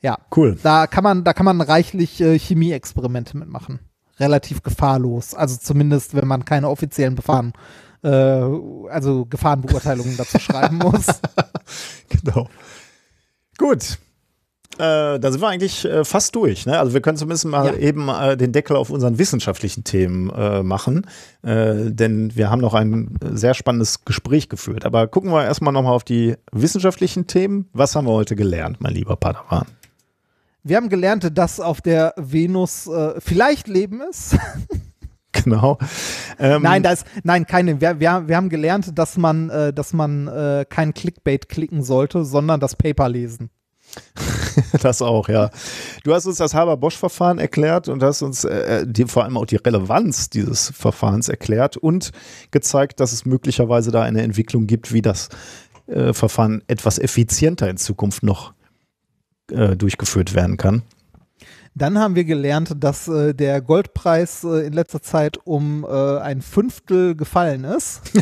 Ja, 0.02 0.18
Cool. 0.34 0.58
da 0.62 0.86
kann 0.86 1.04
man, 1.04 1.24
da 1.24 1.32
kann 1.32 1.44
man 1.44 1.60
reichlich 1.60 2.20
äh, 2.20 2.38
Chemieexperimente 2.38 3.36
mitmachen. 3.36 3.80
Relativ 4.18 4.62
gefahrlos. 4.62 5.34
Also 5.34 5.56
zumindest, 5.56 6.14
wenn 6.14 6.26
man 6.26 6.44
keine 6.44 6.68
offiziellen 6.68 7.14
Befahren, 7.14 7.52
äh, 8.02 8.08
also 8.08 9.26
Gefahrenbeurteilungen 9.26 10.16
dazu 10.16 10.38
schreiben 10.38 10.78
muss. 10.82 11.06
Genau. 12.08 12.48
Gut. 13.58 13.98
Äh, 14.81 15.20
da 15.20 15.31
sind 15.31 15.42
wir 15.42 15.49
eigentlich 15.49 15.84
äh, 15.84 16.05
fast 16.05 16.34
durch. 16.34 16.65
Ne? 16.65 16.78
Also 16.78 16.94
wir 16.94 17.02
können 17.02 17.18
zumindest 17.18 17.44
mal 17.44 17.67
Ja. 17.67 17.75
eben 17.76 18.09
äh, 18.09 18.36
den 18.36 18.52
Deckel 18.52 18.76
auf 18.76 18.89
unseren 18.89 19.18
wissenschaftlichen 19.18 19.84
Themen 19.84 20.31
äh, 20.31 20.62
machen, 20.62 21.07
äh, 21.42 21.91
denn 21.91 22.34
wir 22.34 22.50
haben 22.50 22.60
noch 22.60 22.73
ein 22.73 23.15
sehr 23.33 23.52
spannendes 23.55 24.05
Gespräch 24.07 24.49
geführt. 24.49 24.86
Aber 24.86 25.07
gucken 25.07 25.31
wir 25.33 25.44
erstmal 25.44 25.75
nochmal 25.75 25.92
auf 25.92 26.05
die 26.05 26.34
wissenschaftlichen 26.50 27.26
Themen. 27.26 27.68
Was 27.75 27.94
haben 27.94 28.07
wir 28.07 28.12
heute 28.12 28.36
gelernt, 28.36 28.78
mein 28.81 28.94
lieber 28.94 29.17
Padawan? 29.17 29.67
Wir 30.62 30.76
haben 30.78 30.89
gelernt, 30.89 31.36
dass 31.39 31.60
auf 31.60 31.81
der 31.83 32.15
Venus 32.17 32.86
äh, 32.86 33.15
vielleicht 33.20 33.68
Leben 33.68 34.00
ist. 34.09 34.36
Genau. 35.33 35.78
Ähm, 36.41 36.62
Nein, 36.62 36.83
da 36.83 36.91
ist, 36.91 37.07
nein, 37.23 37.47
keine. 37.47 37.81
Wir, 37.81 38.00
wir, 38.00 38.25
wir 38.26 38.36
haben 38.36 38.49
gelernt, 38.49 38.99
dass 38.99 39.17
man, 39.17 39.49
äh, 39.49 39.73
dass 39.73 39.92
man 39.92 40.26
äh, 40.26 40.67
kein 40.68 40.92
Clickbait 40.92 41.49
klicken 41.49 41.84
sollte, 41.84 42.25
sondern 42.25 42.59
das 42.59 42.75
Paper 42.75 43.09
lesen. 43.09 43.49
Das 44.82 45.02
auch, 45.02 45.28
ja. 45.28 45.50
Du 46.04 46.14
hast 46.14 46.26
uns 46.26 46.38
das 46.38 46.54
Haber-Bosch-Verfahren 46.54 47.38
erklärt 47.38 47.88
und 47.88 48.02
hast 48.02 48.22
uns 48.22 48.44
äh, 48.44 48.86
die, 48.86 49.06
vor 49.06 49.24
allem 49.24 49.36
auch 49.36 49.46
die 49.46 49.56
Relevanz 49.56 50.30
dieses 50.30 50.70
Verfahrens 50.70 51.28
erklärt 51.28 51.76
und 51.76 52.12
gezeigt, 52.50 53.00
dass 53.00 53.12
es 53.12 53.24
möglicherweise 53.24 53.90
da 53.90 54.02
eine 54.02 54.22
Entwicklung 54.22 54.66
gibt, 54.66 54.92
wie 54.92 55.02
das 55.02 55.28
äh, 55.86 56.12
Verfahren 56.12 56.62
etwas 56.66 56.98
effizienter 56.98 57.68
in 57.68 57.76
Zukunft 57.76 58.22
noch 58.22 58.52
äh, 59.50 59.76
durchgeführt 59.76 60.34
werden 60.34 60.56
kann. 60.56 60.82
Dann 61.74 61.98
haben 61.98 62.16
wir 62.16 62.24
gelernt, 62.24 62.74
dass 62.80 63.08
äh, 63.08 63.32
der 63.34 63.60
Goldpreis 63.60 64.44
äh, 64.44 64.66
in 64.66 64.72
letzter 64.72 65.02
Zeit 65.02 65.38
um 65.44 65.84
äh, 65.84 66.18
ein 66.18 66.42
Fünftel 66.42 67.14
gefallen 67.14 67.64
ist. 67.64 68.02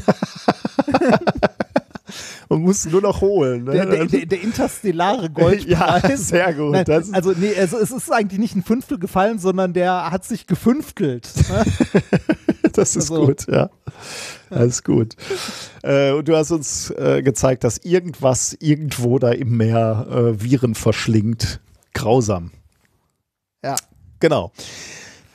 Man 2.49 2.62
muss 2.62 2.85
nur 2.87 3.01
noch 3.03 3.20
holen. 3.20 3.65
Ne? 3.65 3.73
Der, 3.73 3.87
der, 3.87 4.07
der, 4.07 4.27
der 4.27 4.41
interstellare 4.41 5.23
ja, 5.23 5.28
Goldpreis. 5.28 6.28
sehr 6.28 6.55
gut. 6.55 6.73
Nein, 6.73 6.87
also 7.12 7.33
nee, 7.37 7.55
also 7.59 7.78
es 7.78 7.91
ist 7.91 8.11
eigentlich 8.12 8.39
nicht 8.41 8.57
ein 8.57 8.62
Fünftel 8.62 8.99
gefallen, 8.99 9.39
sondern 9.39 9.73
der 9.73 10.11
hat 10.11 10.25
sich 10.25 10.47
gefünftelt. 10.47 11.28
Ne? 11.49 11.65
Das 12.73 12.95
ist 12.95 13.11
Also- 13.11 13.27
gut, 13.27 13.47
ja. 13.49 13.70
Alles 14.51 14.85
gut. 14.85 15.17
Äh, 15.83 16.12
und 16.12 16.28
du 16.28 16.37
hast 16.37 16.51
uns 16.53 16.91
äh, 16.91 17.23
gezeigt, 17.23 17.65
dass 17.65 17.78
irgendwas 17.78 18.57
irgendwo 18.61 19.19
da 19.19 19.31
im 19.33 19.57
Meer 19.57 20.07
äh, 20.11 20.41
Viren 20.43 20.75
verschlingt. 20.77 21.61
Grausam. 21.93 22.53
Ja. 23.65 23.75
Genau. 24.20 24.53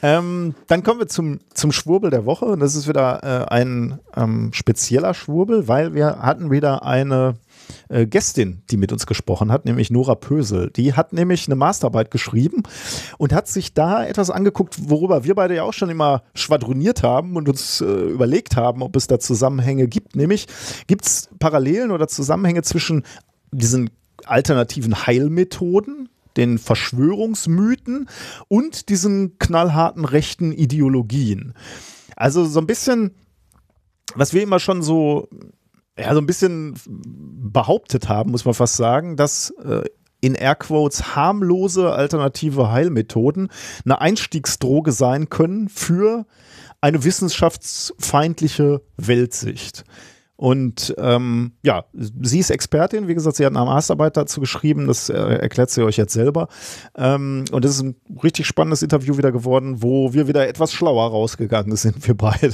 Ähm, 0.03 0.53
dann 0.67 0.83
kommen 0.83 0.99
wir 0.99 1.07
zum, 1.07 1.39
zum 1.53 1.71
Schwurbel 1.71 2.11
der 2.11 2.25
Woche. 2.25 2.45
Und 2.45 2.59
das 2.59 2.75
ist 2.75 2.89
wieder 2.89 3.23
äh, 3.23 3.51
ein 3.51 3.99
ähm, 4.15 4.51
spezieller 4.51 5.13
Schwurbel, 5.13 5.69
weil 5.69 5.93
wir 5.93 6.19
hatten 6.19 6.51
wieder 6.51 6.83
eine 6.83 7.35
äh, 7.87 8.05
Gästin, 8.05 8.63
die 8.69 8.75
mit 8.75 8.91
uns 8.91 9.05
gesprochen 9.05 9.49
hat, 9.49 9.63
nämlich 9.63 9.91
Nora 9.91 10.15
Pösel. 10.15 10.71
Die 10.71 10.93
hat 10.93 11.13
nämlich 11.13 11.47
eine 11.47 11.55
Masterarbeit 11.55 12.11
geschrieben 12.11 12.63
und 13.17 13.31
hat 13.31 13.47
sich 13.47 13.73
da 13.73 14.05
etwas 14.05 14.29
angeguckt, 14.29 14.89
worüber 14.89 15.23
wir 15.23 15.35
beide 15.35 15.55
ja 15.55 15.63
auch 15.63 15.73
schon 15.73 15.89
immer 15.89 16.23
schwadroniert 16.35 17.01
haben 17.01 17.37
und 17.37 17.47
uns 17.47 17.79
äh, 17.79 17.85
überlegt 17.85 18.57
haben, 18.57 18.81
ob 18.81 18.97
es 18.97 19.07
da 19.07 19.19
Zusammenhänge 19.19 19.87
gibt. 19.87 20.17
Nämlich 20.17 20.47
gibt 20.87 21.05
es 21.05 21.29
Parallelen 21.39 21.91
oder 21.91 22.09
Zusammenhänge 22.09 22.63
zwischen 22.63 23.03
diesen 23.51 23.89
alternativen 24.25 25.07
Heilmethoden, 25.07 26.09
den 26.37 26.57
Verschwörungsmythen 26.57 28.09
und 28.47 28.89
diesen 28.89 29.37
knallharten 29.37 30.05
rechten 30.05 30.51
Ideologien. 30.51 31.53
Also 32.15 32.45
so 32.45 32.59
ein 32.59 32.67
bisschen, 32.67 33.11
was 34.15 34.33
wir 34.33 34.43
immer 34.43 34.59
schon 34.59 34.81
so, 34.81 35.27
ja, 35.97 36.13
so 36.13 36.19
ein 36.19 36.25
bisschen 36.25 36.75
behauptet 36.85 38.09
haben, 38.09 38.31
muss 38.31 38.45
man 38.45 38.53
fast 38.53 38.77
sagen, 38.77 39.15
dass 39.15 39.51
äh, 39.63 39.83
in 40.21 40.35
Airquotes 40.35 41.15
harmlose 41.15 41.91
alternative 41.91 42.71
Heilmethoden 42.71 43.49
eine 43.83 43.99
Einstiegsdroge 43.99 44.93
sein 44.93 45.29
können 45.29 45.67
für 45.67 46.25
eine 46.79 47.03
wissenschaftsfeindliche 47.03 48.81
Weltsicht. 48.95 49.83
Und 50.35 50.95
ähm, 50.97 51.51
ja, 51.63 51.85
sie 51.93 52.39
ist 52.39 52.49
Expertin, 52.49 53.07
wie 53.07 53.13
gesagt, 53.13 53.35
sie 53.37 53.45
hat 53.45 53.55
eine 53.55 53.65
Masterarbeit 53.65 54.17
dazu 54.17 54.41
geschrieben, 54.41 54.87
das 54.87 55.09
äh, 55.09 55.13
erklärt 55.13 55.69
sie 55.69 55.83
euch 55.83 55.97
jetzt 55.97 56.13
selber. 56.13 56.47
Ähm, 56.97 57.45
und 57.51 57.63
es 57.63 57.75
ist 57.75 57.81
ein 57.83 57.95
richtig 58.23 58.47
spannendes 58.47 58.81
Interview 58.81 59.17
wieder 59.17 59.31
geworden, 59.31 59.83
wo 59.83 60.13
wir 60.13 60.27
wieder 60.27 60.47
etwas 60.47 60.73
schlauer 60.73 61.09
rausgegangen 61.11 61.75
sind, 61.75 62.05
wir 62.07 62.15
beide. 62.17 62.51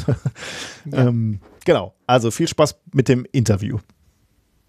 ähm, 0.91 1.39
genau, 1.65 1.93
also 2.05 2.31
viel 2.31 2.47
Spaß 2.49 2.75
mit 2.93 3.07
dem 3.07 3.25
Interview. 3.31 3.77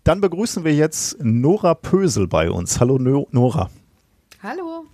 Dann 0.04 0.20
begrüßen 0.20 0.64
wir 0.64 0.74
jetzt 0.74 1.22
Nora 1.22 1.74
Pösel 1.74 2.26
bei 2.28 2.50
uns. 2.50 2.80
Hallo 2.80 2.96
No- 2.98 3.28
Nora. 3.32 3.70
Hallo. 4.42 4.84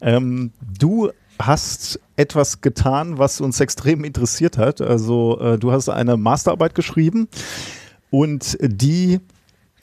Ähm, 0.00 0.52
du 0.78 1.10
hast 1.38 2.00
etwas 2.16 2.60
getan, 2.60 3.18
was 3.18 3.40
uns 3.40 3.60
extrem 3.60 4.04
interessiert 4.04 4.58
hat. 4.58 4.80
Also 4.80 5.38
äh, 5.40 5.58
du 5.58 5.72
hast 5.72 5.88
eine 5.88 6.16
Masterarbeit 6.16 6.74
geschrieben 6.74 7.28
und 8.10 8.58
die 8.60 9.20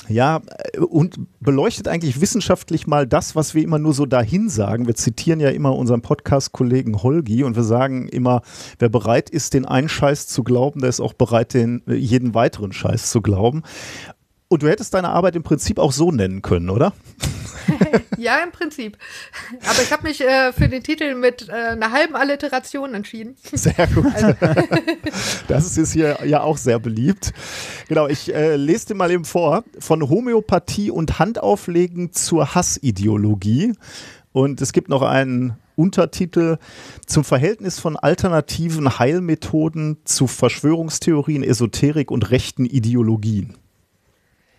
Ja, 0.07 0.41
und 0.77 1.17
beleuchtet 1.39 1.87
eigentlich 1.87 2.21
wissenschaftlich 2.21 2.85
mal 2.85 3.07
das, 3.07 3.35
was 3.35 3.55
wir 3.55 3.63
immer 3.63 3.79
nur 3.79 3.93
so 3.93 4.05
dahin 4.05 4.49
sagen. 4.49 4.85
Wir 4.85 4.93
zitieren 4.93 5.39
ja 5.39 5.49
immer 5.49 5.75
unseren 5.75 6.01
Podcast-Kollegen 6.01 7.01
Holgi 7.01 7.43
und 7.43 7.55
wir 7.55 7.63
sagen 7.63 8.07
immer, 8.09 8.41
wer 8.77 8.89
bereit 8.89 9.31
ist, 9.31 9.55
den 9.55 9.65
einen 9.65 9.89
Scheiß 9.89 10.27
zu 10.27 10.43
glauben, 10.43 10.81
der 10.81 10.89
ist 10.89 11.01
auch 11.01 11.13
bereit, 11.13 11.55
den 11.55 11.81
jeden 11.87 12.35
weiteren 12.35 12.71
Scheiß 12.71 13.09
zu 13.09 13.21
glauben. 13.21 13.63
Und 14.47 14.63
du 14.63 14.67
hättest 14.67 14.93
deine 14.93 15.09
Arbeit 15.09 15.35
im 15.35 15.43
Prinzip 15.43 15.79
auch 15.79 15.91
so 15.91 16.11
nennen 16.11 16.41
können, 16.41 16.69
oder? 16.69 16.93
ja, 18.17 18.37
im 18.43 18.51
Prinzip. 18.51 18.97
Aber 19.67 19.81
ich 19.81 19.91
habe 19.91 20.03
mich 20.03 20.21
äh, 20.21 20.53
für 20.53 20.69
den 20.69 20.83
Titel 20.83 21.15
mit 21.15 21.49
äh, 21.49 21.51
einer 21.51 21.91
halben 21.91 22.15
Alliteration 22.15 22.93
entschieden. 22.93 23.35
Sehr 23.41 23.87
gut. 23.87 24.13
Also. 24.13 24.33
Das 25.47 25.77
ist 25.77 25.93
hier 25.93 26.19
ja 26.25 26.41
auch 26.41 26.57
sehr 26.57 26.79
beliebt. 26.79 27.33
Genau, 27.87 28.07
ich 28.07 28.33
äh, 28.33 28.55
lese 28.55 28.87
dir 28.87 28.95
mal 28.95 29.11
eben 29.11 29.25
vor. 29.25 29.63
Von 29.79 30.07
Homöopathie 30.09 30.91
und 30.91 31.19
Handauflegen 31.19 32.11
zur 32.13 32.55
Hassideologie. 32.55 33.73
Und 34.31 34.61
es 34.61 34.73
gibt 34.73 34.89
noch 34.89 35.01
einen 35.01 35.55
Untertitel 35.75 36.57
zum 37.05 37.23
Verhältnis 37.23 37.79
von 37.79 37.95
alternativen 37.97 38.99
Heilmethoden 38.99 39.97
zu 40.03 40.27
Verschwörungstheorien, 40.27 41.43
Esoterik 41.43 42.11
und 42.11 42.31
rechten 42.31 42.65
Ideologien. 42.65 43.55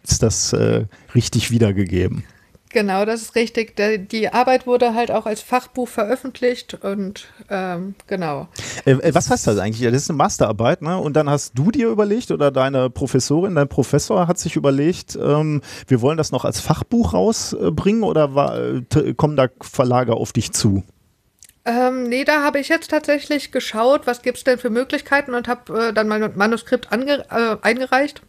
Ist 0.09 0.23
das 0.23 0.52
äh, 0.52 0.85
richtig 1.15 1.51
wiedergegeben? 1.51 2.25
Genau, 2.70 3.05
das 3.05 3.23
ist 3.23 3.35
richtig. 3.36 3.75
Die 4.10 4.28
Arbeit 4.28 4.67
wurde 4.67 4.94
halt 4.94 5.10
auch 5.10 5.25
als 5.25 5.41
Fachbuch 5.41 5.89
veröffentlicht 5.89 6.75
und 6.75 7.26
ähm, 7.49 7.94
genau. 8.07 8.49
Äh, 8.85 8.93
äh, 8.93 9.15
was 9.15 9.31
heißt 9.31 9.47
das 9.47 9.59
eigentlich? 9.59 9.83
Das 9.91 10.02
ist 10.02 10.10
eine 10.10 10.18
Masterarbeit, 10.18 10.83
ne? 10.83 10.99
Und 10.99 11.15
dann 11.15 11.31
hast 11.31 11.52
du 11.57 11.70
dir 11.70 11.89
überlegt 11.89 12.31
oder 12.31 12.51
deine 12.51 12.91
Professorin, 12.91 13.55
dein 13.55 13.68
Professor 13.68 14.28
hat 14.28 14.39
sich 14.39 14.57
überlegt, 14.57 15.17
ähm, 15.17 15.62
wir 15.86 16.02
wollen 16.02 16.18
das 16.18 16.33
noch 16.33 16.44
als 16.44 16.60
Fachbuch 16.60 17.15
rausbringen 17.15 18.02
oder 18.02 18.35
war, 18.35 18.59
kommen 19.17 19.36
da 19.36 19.49
Verlage 19.62 20.15
auf 20.15 20.33
dich 20.33 20.52
zu? 20.52 20.83
Ähm, 21.65 22.09
nee, 22.09 22.25
da 22.25 22.44
habe 22.44 22.60
ich 22.60 22.68
jetzt 22.68 22.91
tatsächlich 22.91 23.52
geschaut, 23.52 24.07
was 24.07 24.23
gibt 24.23 24.39
es 24.39 24.44
denn 24.44 24.59
für 24.59 24.70
Möglichkeiten 24.70 25.35
und 25.35 25.49
habe 25.49 25.89
äh, 25.89 25.93
dann 25.93 26.09
mein 26.09 26.36
Manuskript 26.36 26.89
äh, 26.93 27.57
eingereicht. 27.62 28.23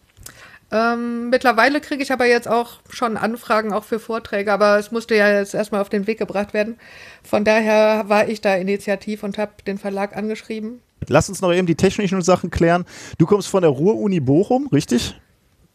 Ähm, 0.72 1.30
mittlerweile 1.30 1.80
kriege 1.80 2.04
ich 2.04 2.12
aber 2.12 2.26
jetzt 2.26 2.48
auch 2.48 2.80
schon 2.90 3.16
Anfragen 3.16 3.72
auch 3.72 3.86
für 3.86 4.00
Vorträge, 4.00 4.52
aber 4.52 4.78
es 4.78 4.92
musste 4.92 5.16
ja 5.16 5.32
jetzt 5.32 5.54
erstmal 5.54 5.82
auf 5.82 5.90
den 5.90 6.08
Weg 6.08 6.20
gebracht 6.20 6.54
werden. 6.54 6.78
Von 7.24 7.46
daher 7.46 8.06
war 8.08 8.28
ich 8.28 8.42
da 8.42 8.56
initiativ 8.56 9.24
und 9.24 9.38
habe 9.38 9.52
den 9.66 9.78
Verlag 9.78 10.16
angeschrieben. 10.16 10.82
Lass 11.08 11.30
uns 11.30 11.42
noch 11.42 11.54
eben 11.54 11.68
die 11.68 11.76
technischen 11.76 12.22
Sachen 12.22 12.50
klären. 12.50 12.86
Du 13.18 13.26
kommst 13.26 13.48
von 13.48 13.62
der 13.62 13.70
Ruhr-Uni 13.70 14.20
Bochum, 14.20 14.68
richtig? 14.68 15.16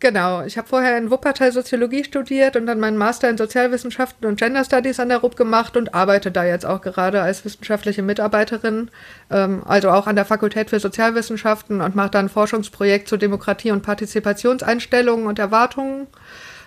Genau, 0.02 0.42
ich 0.42 0.58
habe 0.58 0.66
vorher 0.66 0.98
in 0.98 1.12
Wuppertal 1.12 1.52
Soziologie 1.52 2.02
studiert 2.02 2.56
und 2.56 2.66
dann 2.66 2.80
meinen 2.80 2.96
Master 2.96 3.30
in 3.30 3.38
Sozialwissenschaften 3.38 4.26
und 4.26 4.36
Gender 4.36 4.64
Studies 4.64 4.98
an 4.98 5.10
der 5.10 5.18
RUB 5.18 5.36
gemacht 5.36 5.76
und 5.76 5.94
arbeite 5.94 6.32
da 6.32 6.44
jetzt 6.44 6.66
auch 6.66 6.80
gerade 6.80 7.22
als 7.22 7.44
wissenschaftliche 7.44 8.02
Mitarbeiterin, 8.02 8.90
ähm, 9.30 9.62
also 9.64 9.90
auch 9.90 10.08
an 10.08 10.16
der 10.16 10.24
Fakultät 10.24 10.70
für 10.70 10.80
Sozialwissenschaften 10.80 11.80
und 11.80 11.94
mache 11.94 12.10
dann 12.10 12.24
ein 12.24 12.30
Forschungsprojekt 12.30 13.06
zu 13.06 13.16
Demokratie 13.16 13.70
und 13.70 13.82
Partizipationseinstellungen 13.82 15.28
und 15.28 15.38
Erwartungen. 15.38 16.08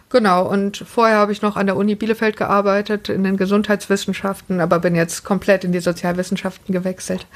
Genau, 0.10 0.48
und 0.48 0.78
vorher 0.78 1.18
habe 1.18 1.34
ich 1.34 1.42
noch 1.42 1.58
an 1.58 1.66
der 1.66 1.76
Uni 1.76 1.96
Bielefeld 1.96 2.38
gearbeitet 2.38 3.10
in 3.10 3.26
den 3.26 3.36
Gesundheitswissenschaften, 3.36 4.62
aber 4.62 4.80
bin 4.80 4.96
jetzt 4.96 5.26
komplett 5.26 5.66
in 5.66 5.74
die 5.74 5.82
Sozialwissenschaften 5.82 6.74
gewechselt. 6.74 7.28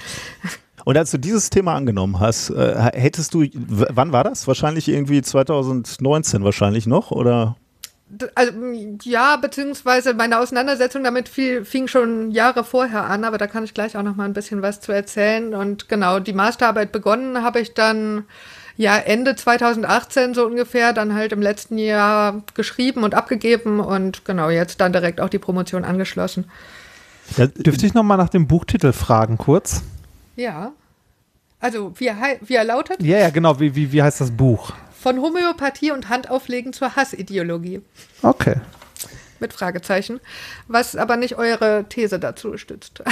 Und 0.85 0.97
als 0.97 1.11
du 1.11 1.17
dieses 1.17 1.49
Thema 1.49 1.75
angenommen 1.75 2.19
hast, 2.19 2.49
äh, 2.49 2.75
hättest 2.93 3.33
du, 3.33 3.45
wann 3.53 4.11
war 4.11 4.23
das? 4.23 4.47
Wahrscheinlich 4.47 4.87
irgendwie 4.87 5.21
2019 5.21 6.43
wahrscheinlich 6.43 6.87
noch, 6.87 7.11
oder? 7.11 7.55
Also, 8.33 8.53
ja, 9.03 9.35
beziehungsweise 9.35 10.15
meine 10.15 10.39
Auseinandersetzung 10.39 11.03
damit 11.03 11.29
viel, 11.29 11.63
fing 11.63 11.87
schon 11.87 12.31
Jahre 12.31 12.63
vorher 12.63 13.05
an, 13.05 13.23
aber 13.23 13.37
da 13.37 13.45
kann 13.45 13.63
ich 13.63 13.75
gleich 13.75 13.95
auch 13.95 14.03
noch 14.03 14.15
mal 14.15 14.25
ein 14.25 14.33
bisschen 14.33 14.63
was 14.63 14.81
zu 14.81 14.91
erzählen. 14.91 15.53
Und 15.53 15.89
genau, 15.89 16.19
die 16.19 16.33
Masterarbeit 16.33 16.91
begonnen 16.91 17.43
habe 17.43 17.59
ich 17.59 17.75
dann 17.75 18.25
ja 18.77 18.97
Ende 18.97 19.35
2018 19.35 20.33
so 20.33 20.45
ungefähr, 20.45 20.93
dann 20.93 21.13
halt 21.13 21.33
im 21.33 21.41
letzten 21.41 21.77
Jahr 21.77 22.41
geschrieben 22.55 23.03
und 23.03 23.13
abgegeben 23.13 23.79
und 23.79 24.25
genau 24.25 24.49
jetzt 24.49 24.81
dann 24.81 24.91
direkt 24.91 25.21
auch 25.21 25.29
die 25.29 25.37
Promotion 25.37 25.83
angeschlossen. 25.83 26.45
Ja, 27.37 27.45
dürfte 27.45 27.85
ich 27.85 27.93
noch 27.93 28.03
mal 28.03 28.17
nach 28.17 28.29
dem 28.29 28.47
Buchtitel 28.47 28.91
fragen 28.91 29.37
kurz? 29.37 29.83
Ja. 30.39 30.71
Also, 31.59 31.91
wie 31.99 32.07
er, 32.07 32.15
wie 32.39 32.55
er 32.55 32.63
lautet? 32.63 33.03
Ja, 33.03 33.17
ja, 33.17 33.29
genau. 33.29 33.59
Wie, 33.59 33.75
wie, 33.75 33.91
wie 33.91 34.01
heißt 34.01 34.21
das 34.21 34.31
Buch? 34.31 34.71
Von 34.97 35.21
Homöopathie 35.21 35.91
und 35.91 36.07
Handauflegen 36.07 36.71
zur 36.71 36.95
Hassideologie. 36.95 37.81
Okay 38.21 38.55
mit 39.41 39.53
Fragezeichen, 39.53 40.19
was 40.67 40.95
aber 40.95 41.17
nicht 41.17 41.37
eure 41.37 41.85
These 41.89 42.19
dazu 42.19 42.57
stützt. 42.57 43.03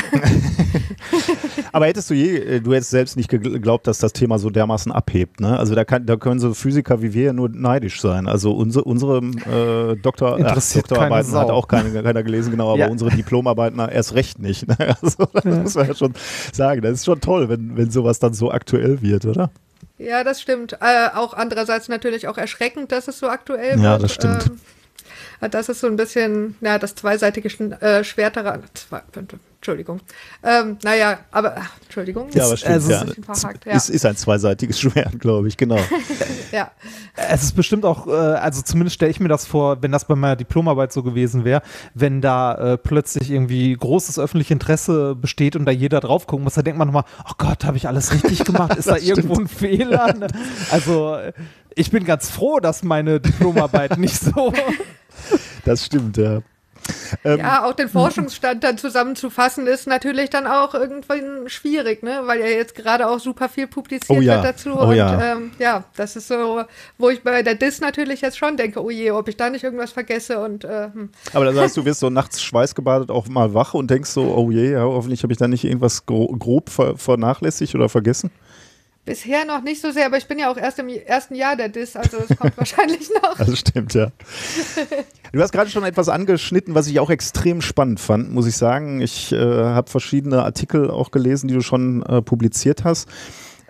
aber 1.71 1.85
hättest 1.87 2.09
du 2.09 2.13
je, 2.13 2.37
äh, 2.37 2.61
du 2.61 2.73
hättest 2.73 2.91
selbst 2.91 3.17
nicht 3.17 3.29
geglaubt, 3.29 3.87
dass 3.87 3.99
das 3.99 4.13
Thema 4.13 4.39
so 4.39 4.49
dermaßen 4.49 4.91
abhebt, 4.91 5.39
ne? 5.39 5.57
Also 5.57 5.75
da, 5.75 5.85
kann, 5.85 6.05
da 6.05 6.15
können 6.15 6.39
so 6.39 6.53
Physiker 6.53 7.01
wie 7.01 7.13
wir 7.13 7.23
ja 7.23 7.33
nur 7.33 7.49
neidisch 7.49 8.01
sein. 8.01 8.27
Also 8.27 8.51
unsere, 8.51 8.85
unsere 8.85 9.17
äh, 9.17 9.95
Doktor, 9.95 10.39
ach, 10.43 10.73
Doktorarbeiten 10.73 11.33
hat 11.33 11.49
auch 11.49 11.67
keine, 11.67 12.03
keiner 12.03 12.23
gelesen, 12.23 12.51
genau, 12.51 12.71
aber 12.71 12.79
ja. 12.79 12.87
unsere 12.87 13.11
Diplomarbeiten 13.11 13.79
erst 13.89 14.13
recht 14.13 14.39
nicht. 14.39 14.67
Ne? 14.67 14.75
Also 15.01 15.25
das 15.31 15.43
ja. 15.43 15.51
muss 15.51 15.75
man 15.75 15.87
ja 15.87 15.95
schon 15.95 16.13
sagen. 16.51 16.81
Das 16.81 16.93
ist 16.93 17.05
schon 17.05 17.21
toll, 17.21 17.49
wenn, 17.49 17.77
wenn 17.77 17.91
sowas 17.91 18.19
dann 18.19 18.33
so 18.33 18.51
aktuell 18.51 19.01
wird, 19.01 19.25
oder? 19.25 19.51
Ja, 19.97 20.23
das 20.23 20.41
stimmt. 20.41 20.73
Äh, 20.73 21.09
auch 21.15 21.33
andererseits 21.33 21.89
natürlich 21.89 22.27
auch 22.27 22.37
erschreckend, 22.37 22.91
dass 22.91 23.07
es 23.07 23.19
so 23.19 23.27
aktuell 23.29 23.75
wird. 23.75 23.83
Ja, 23.83 23.97
das 23.97 24.13
stimmt. 24.13 24.47
Ähm, 24.47 24.59
das 25.39 25.69
ist 25.69 25.79
so 25.79 25.87
ein 25.87 25.95
bisschen, 25.95 26.55
ja, 26.61 26.79
das 26.79 26.95
zweiseitige 26.95 27.49
äh, 27.81 28.03
Schwert 28.03 28.35
daran. 28.35 28.63
Zwei, 28.73 29.01
Entschuldigung. 29.57 29.99
Ähm, 30.43 30.77
naja, 30.83 31.19
aber, 31.31 31.55
ach, 31.57 31.71
Entschuldigung. 31.83 32.29
Ja, 32.31 32.45
aber 32.45 32.57
stimmt, 32.57 32.73
also, 32.73 32.91
ja. 32.91 33.01
Ist, 33.01 33.43
ja. 33.65 33.73
Ist, 33.73 33.89
ist 33.89 34.05
ein 34.05 34.15
zweiseitiges 34.15 34.79
Schwert, 34.81 35.19
glaube 35.19 35.47
ich, 35.47 35.57
genau. 35.57 35.79
ja. 36.51 36.71
Es 37.15 37.43
ist 37.43 37.55
bestimmt 37.55 37.83
auch, 37.83 38.07
äh, 38.07 38.11
also 38.11 38.61
zumindest 38.61 38.95
stelle 38.95 39.11
ich 39.11 39.19
mir 39.19 39.27
das 39.27 39.45
vor, 39.47 39.81
wenn 39.81 39.91
das 39.91 40.05
bei 40.05 40.15
meiner 40.15 40.35
Diplomarbeit 40.35 40.93
so 40.93 41.01
gewesen 41.01 41.43
wäre, 41.43 41.63
wenn 41.95 42.21
da 42.21 42.73
äh, 42.73 42.77
plötzlich 42.77 43.31
irgendwie 43.31 43.73
großes 43.73 44.19
öffentliches 44.19 44.51
Interesse 44.51 45.15
besteht 45.15 45.55
und 45.55 45.65
da 45.65 45.71
jeder 45.71 45.99
drauf 45.99 46.27
gucken 46.27 46.43
muss, 46.43 46.53
da 46.53 46.61
denkt 46.61 46.77
man 46.77 46.87
nochmal, 46.87 47.05
oh 47.27 47.33
Gott, 47.37 47.65
habe 47.65 47.77
ich 47.77 47.87
alles 47.87 48.13
richtig 48.13 48.45
gemacht? 48.45 48.75
Ist 48.77 48.87
da 48.87 48.97
irgendwo 48.97 49.35
ein 49.35 49.47
Fehler? 49.47 50.15
Also, 50.71 51.17
ich 51.73 51.91
bin 51.91 52.05
ganz 52.05 52.29
froh, 52.29 52.59
dass 52.59 52.83
meine 52.83 53.19
Diplomarbeit 53.19 53.97
nicht 53.97 54.19
so 54.19 54.53
das 55.65 55.85
stimmt, 55.85 56.17
ja. 56.17 56.41
Ähm, 57.23 57.39
ja, 57.39 57.65
auch 57.65 57.73
den 57.73 57.89
Forschungsstand 57.89 58.63
dann 58.63 58.77
zusammenzufassen, 58.77 59.67
ist 59.67 59.87
natürlich 59.87 60.29
dann 60.29 60.47
auch 60.47 60.73
irgendwann 60.73 61.47
schwierig, 61.47 62.03
ne? 62.03 62.21
weil 62.25 62.39
ja 62.39 62.47
jetzt 62.47 62.75
gerade 62.75 63.07
auch 63.07 63.19
super 63.19 63.49
viel 63.49 63.67
publiziert 63.67 64.17
oh 64.17 64.21
ja. 64.21 64.35
wird 64.35 64.45
dazu. 64.45 64.73
Oh 64.73 64.87
und 64.87 64.95
ja. 64.95 65.33
Ähm, 65.33 65.51
ja, 65.59 65.83
das 65.95 66.15
ist 66.15 66.27
so, 66.27 66.63
wo 66.97 67.09
ich 67.09 67.23
bei 67.23 67.43
der 67.43 67.55
DIS 67.55 67.81
natürlich 67.81 68.21
jetzt 68.21 68.37
schon 68.37 68.57
denke, 68.57 68.83
oh 68.83 68.89
je, 68.89 69.11
ob 69.11 69.27
ich 69.27 69.37
da 69.37 69.49
nicht 69.49 69.63
irgendwas 69.63 69.91
vergesse. 69.91 70.39
Und, 70.39 70.63
äh, 70.63 70.89
hm. 70.93 71.09
Aber 71.33 71.45
das 71.45 71.57
heißt, 71.57 71.77
du 71.77 71.85
wirst 71.85 71.99
so 71.99 72.09
nachts 72.09 72.41
schweißgebadet 72.41 73.11
auch 73.11 73.27
mal 73.27 73.53
wach 73.53 73.73
und 73.73 73.89
denkst 73.91 74.09
so, 74.09 74.33
oh 74.35 74.51
je, 74.51 74.71
ja, 74.71 74.81
hoffentlich 74.81 75.23
habe 75.23 75.33
ich 75.33 75.39
da 75.39 75.47
nicht 75.47 75.63
irgendwas 75.63 76.05
grob 76.05 76.69
vernachlässigt 76.69 77.75
oder 77.75 77.89
vergessen? 77.89 78.31
Bisher 79.07 79.45
noch 79.45 79.63
nicht 79.63 79.81
so 79.81 79.91
sehr, 79.91 80.07
aber 80.07 80.17
ich 80.17 80.27
bin 80.27 80.37
ja 80.37 80.51
auch 80.51 80.57
erst 80.57 80.79
im 80.79 80.89
ersten 80.89 81.33
Jahr 81.33 81.55
der 81.55 81.69
Diss, 81.69 81.95
also 81.95 82.17
es 82.27 82.37
kommt 82.37 82.57
wahrscheinlich 82.57 83.09
noch. 83.23 83.37
Das 83.37 83.57
stimmt, 83.57 83.93
ja. 83.93 84.11
Du 85.31 85.41
hast 85.41 85.53
gerade 85.53 85.69
schon 85.69 85.85
etwas 85.85 86.09
angeschnitten, 86.09 86.75
was 86.75 86.87
ich 86.87 86.99
auch 86.99 87.09
extrem 87.09 87.61
spannend 87.61 88.01
fand, 88.01 88.33
muss 88.33 88.47
ich 88.47 88.57
sagen. 88.57 88.99
Ich 88.99 89.31
äh, 89.31 89.37
habe 89.37 89.89
verschiedene 89.89 90.43
Artikel 90.43 90.91
auch 90.91 91.11
gelesen, 91.11 91.47
die 91.47 91.53
du 91.53 91.61
schon 91.61 92.03
äh, 92.03 92.21
publiziert 92.21 92.83
hast. 92.83 93.07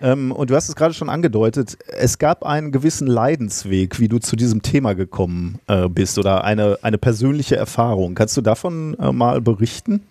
Ähm, 0.00 0.32
und 0.32 0.50
du 0.50 0.56
hast 0.56 0.68
es 0.68 0.74
gerade 0.74 0.92
schon 0.92 1.08
angedeutet, 1.08 1.78
es 1.86 2.18
gab 2.18 2.42
einen 2.42 2.72
gewissen 2.72 3.06
Leidensweg, 3.06 4.00
wie 4.00 4.08
du 4.08 4.18
zu 4.18 4.34
diesem 4.34 4.62
Thema 4.62 4.94
gekommen 4.94 5.60
äh, 5.68 5.88
bist 5.88 6.18
oder 6.18 6.42
eine, 6.42 6.80
eine 6.82 6.98
persönliche 6.98 7.54
Erfahrung. 7.54 8.16
Kannst 8.16 8.36
du 8.36 8.40
davon 8.40 8.96
äh, 8.98 9.12
mal 9.12 9.40
berichten? 9.40 10.02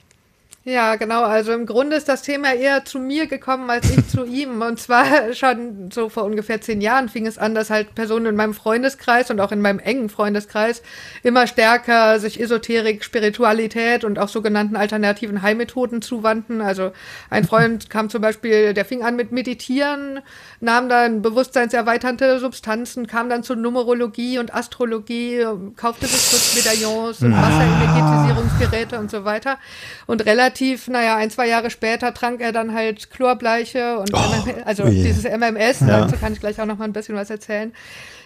Ja, 0.69 0.97
genau. 0.97 1.23
Also 1.23 1.53
im 1.53 1.65
Grunde 1.65 1.95
ist 1.95 2.09
das 2.09 2.23
Thema 2.23 2.53
eher 2.53 2.83
zu 2.83 2.99
mir 2.99 3.27
gekommen 3.27 3.69
als 3.69 3.89
ich 3.89 4.05
zu 4.09 4.25
ihm. 4.25 4.61
Und 4.67 4.77
zwar 4.81 5.31
schon 5.33 5.91
so 5.93 6.09
vor 6.09 6.25
ungefähr 6.25 6.59
zehn 6.59 6.81
Jahren 6.81 7.07
fing 7.07 7.25
es 7.25 7.37
an, 7.37 7.55
dass 7.55 7.69
halt 7.69 7.95
Personen 7.95 8.25
in 8.25 8.35
meinem 8.35 8.53
Freundeskreis 8.53 9.31
und 9.31 9.39
auch 9.39 9.53
in 9.53 9.61
meinem 9.61 9.79
engen 9.79 10.09
Freundeskreis 10.09 10.81
immer 11.23 11.47
stärker 11.47 12.19
sich 12.19 12.41
Esoterik, 12.41 13.05
Spiritualität 13.05 14.03
und 14.03 14.19
auch 14.19 14.27
sogenannten 14.27 14.75
alternativen 14.75 15.41
Heilmethoden 15.41 16.01
zuwandten. 16.01 16.59
Also 16.59 16.91
ein 17.29 17.43
Freund 17.47 17.89
kam 17.89 18.09
zum 18.09 18.21
Beispiel, 18.21 18.73
der 18.73 18.83
fing 18.83 19.03
an 19.03 19.15
mit 19.15 19.31
Meditieren, 19.31 20.19
nahm 20.59 20.89
dann 20.89 21.21
bewusstseinserweiternde 21.21 22.39
Substanzen, 22.39 23.07
kam 23.07 23.29
dann 23.29 23.41
zur 23.41 23.55
Numerologie 23.55 24.37
und 24.37 24.53
Astrologie, 24.53 25.45
kaufte 25.77 26.07
sich 26.07 26.19
Schutzmedaillons 26.19 27.21
und 27.21 27.31
Wasserenergetisierungsgeräte 27.31 28.99
und 28.99 29.09
so 29.09 29.23
weiter. 29.23 29.59
Und 30.07 30.25
relativ 30.25 30.56
relativ, 30.57 30.87
naja, 30.87 31.15
ein, 31.15 31.29
zwei 31.29 31.47
Jahre 31.47 31.69
später 31.69 32.13
trank 32.13 32.41
er 32.41 32.51
dann 32.51 32.73
halt 32.73 33.09
Chlorbleiche 33.11 33.99
und 33.99 34.11
MMS, 34.11 34.65
also 34.65 34.83
oh 34.83 34.87
je. 34.87 35.03
dieses 35.03 35.23
MMS, 35.23 35.81
Ja. 35.81 36.01
dazu 36.01 36.15
kann 36.17 36.33
ich 36.33 36.39
gleich 36.39 36.59
auch 36.59 36.65
noch 36.65 36.77
mal 36.77 36.85
ein 36.85 36.93
bisschen 36.93 37.15
was 37.15 37.29
erzählen. 37.29 37.73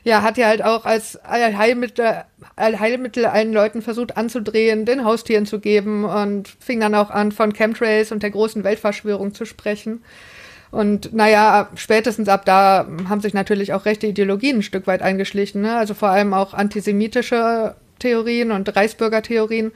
Ja, 0.04 0.24
hat 0.24 0.38
ja 0.38 0.48
halt 0.48 0.64
auch 0.64 0.86
als 0.86 1.18
Allheilmittel, 1.18 2.24
Allheilmittel 2.56 3.26
allen 3.26 3.54
Leuten 3.54 3.82
versucht 3.82 4.18
anzudrehen, 4.18 4.86
den 4.86 5.04
Haustieren 5.06 5.46
zu 5.46 5.60
geben 5.60 6.06
und 6.06 6.48
fing 6.60 6.80
dann 6.80 6.96
auch 6.96 7.12
an, 7.12 7.32
von 7.32 7.54
Chemtrails 7.54 8.12
und 8.12 8.24
der 8.24 8.32
großen 8.32 8.64
Weltverschwörung 8.64 9.36
zu 9.36 9.46
sprechen. 9.46 10.02
Und 10.72 11.14
naja, 11.14 11.70
spätestens 11.76 12.30
ab 12.30 12.46
da 12.46 12.88
haben 13.10 13.22
sich 13.22 13.34
natürlich 13.34 13.74
auch 13.74 13.86
rechte 13.86 14.08
Ideologien 14.08 14.60
ein 14.60 14.64
Stück 14.64 14.88
weit 14.88 15.02
eingeschlichen. 15.02 15.62
Ne? 15.62 15.76
Also 15.76 15.94
vor 15.94 16.10
allem 16.10 16.34
auch 16.34 16.54
antisemitische 16.54 17.76
Theorien 18.00 18.52
und 18.52 18.74
Reichsbürgertheorien. 18.76 19.72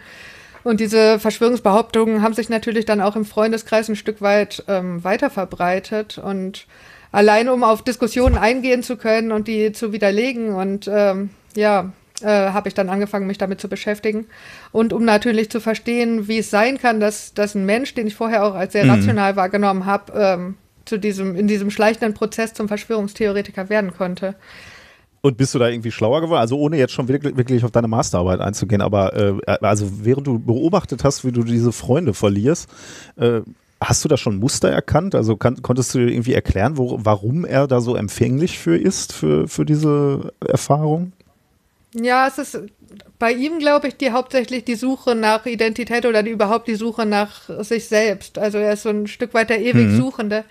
Und 0.66 0.80
diese 0.80 1.20
Verschwörungsbehauptungen 1.20 2.24
haben 2.24 2.34
sich 2.34 2.50
natürlich 2.50 2.86
dann 2.86 3.00
auch 3.00 3.16
im 3.16 3.24
Freundeskreis 3.24 3.88
ein 3.88 3.96
Stück 3.96 4.20
weit 4.20 4.64
ähm, 4.68 5.04
weiter 5.04 5.30
verbreitet. 5.30 6.18
Und 6.18 6.66
allein 7.12 7.50
um 7.50 7.64
auf 7.64 7.84
Diskussionen 7.84 8.36
eingehen 8.36 8.82
zu 8.82 8.98
können 8.98 9.32
und 9.32 9.48
die 9.48 9.74
zu 9.74 9.94
widerlegen 9.94 10.56
und 10.56 10.90
ähm, 10.92 11.30
ja, 11.56 11.94
äh, 12.22 12.28
habe 12.28 12.68
ich 12.68 12.74
dann 12.74 12.90
angefangen, 12.90 13.28
mich 13.28 13.38
damit 13.38 13.62
zu 13.62 13.70
beschäftigen. 13.70 14.26
Und 14.72 14.92
um 14.92 15.06
natürlich 15.06 15.52
zu 15.52 15.60
verstehen, 15.60 16.28
wie 16.28 16.40
es 16.40 16.50
sein 16.50 16.80
kann, 16.80 17.00
dass, 17.00 17.36
dass 17.36 17.54
ein 17.54 17.68
Mensch, 17.68 17.94
den 17.94 18.08
ich 18.08 18.16
vorher 18.16 18.44
auch 18.44 18.56
als 18.56 18.74
sehr 18.74 18.90
rational 18.90 19.36
wahrgenommen 19.36 19.86
habe, 19.86 20.14
ähm, 20.16 20.58
zu 20.86 20.98
diesem, 20.98 21.36
in 21.36 21.48
diesem 21.48 21.70
schleichenden 21.70 22.16
Prozess 22.16 22.56
zum 22.56 22.68
Verschwörungstheoretiker 22.68 23.70
werden 23.70 23.94
konnte. 23.96 24.34
Und 25.26 25.38
bist 25.38 25.56
du 25.56 25.58
da 25.58 25.70
irgendwie 25.70 25.90
schlauer 25.90 26.22
geworden? 26.22 26.40
Also 26.40 26.56
ohne 26.60 26.78
jetzt 26.78 26.94
schon 26.94 27.08
wirklich, 27.08 27.36
wirklich 27.36 27.66
auf 27.66 27.72
deine 27.72 27.88
Masterarbeit 27.88 28.42
einzugehen, 28.42 28.80
aber 28.80 29.16
äh, 29.16 29.58
also 29.60 29.90
während 30.04 30.28
du 30.28 30.38
beobachtet 30.38 31.04
hast, 31.04 31.26
wie 31.26 31.32
du 31.32 31.42
diese 31.42 31.72
Freunde 31.72 32.14
verlierst, 32.14 32.70
äh, 33.16 33.42
hast 33.82 34.06
du 34.06 34.08
da 34.08 34.18
schon 34.18 34.38
Muster 34.38 34.70
erkannt? 34.70 35.16
Also 35.16 35.36
kann, 35.36 35.64
konntest 35.64 35.96
du 35.96 35.98
dir 35.98 36.10
irgendwie 36.12 36.36
erklären, 36.36 36.78
wo, 36.78 37.00
warum 37.02 37.44
er 37.44 37.66
da 37.66 37.82
so 37.82 37.96
empfänglich 37.96 38.60
für 38.60 38.78
ist, 38.78 39.14
für, 39.14 39.48
für 39.48 39.66
diese 39.66 40.32
Erfahrung? 40.48 41.12
Ja, 41.96 42.28
es 42.28 42.38
ist 42.38 42.60
bei 43.18 43.32
ihm, 43.32 43.58
glaube 43.58 43.88
ich, 43.88 43.98
die 43.98 44.12
hauptsächlich 44.12 44.64
die 44.64 44.76
Suche 44.76 45.16
nach 45.16 45.48
Identität 45.48 46.06
oder 46.06 46.22
die, 46.22 46.30
überhaupt 46.30 46.68
die 46.68 46.76
Suche 46.76 47.08
nach 47.08 47.50
sich 47.64 47.88
selbst. 47.88 48.38
Also 48.38 48.60
er 48.60 48.74
ist 48.74 48.84
so 48.84 48.90
ein 48.90 49.08
Stück 49.08 49.34
weit 49.34 49.50
der 49.50 49.60
ewig 49.60 49.90
Suchende. 49.98 50.46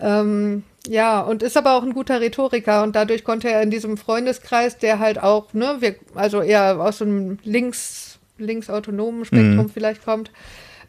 Ähm, 0.00 0.64
ja, 0.86 1.20
und 1.20 1.42
ist 1.42 1.56
aber 1.56 1.74
auch 1.74 1.82
ein 1.82 1.92
guter 1.92 2.20
Rhetoriker 2.20 2.82
und 2.82 2.96
dadurch 2.96 3.24
konnte 3.24 3.50
er 3.50 3.62
in 3.62 3.70
diesem 3.70 3.96
Freundeskreis, 3.96 4.78
der 4.78 4.98
halt 4.98 5.22
auch, 5.22 5.52
ne, 5.52 5.76
wir, 5.80 5.96
also 6.14 6.40
eher 6.40 6.80
aus 6.80 6.98
so 6.98 7.04
einem 7.04 7.38
links, 7.44 8.18
linksautonomen 8.38 9.24
Spektrum 9.24 9.68
vielleicht 9.68 10.04
kommt, 10.04 10.30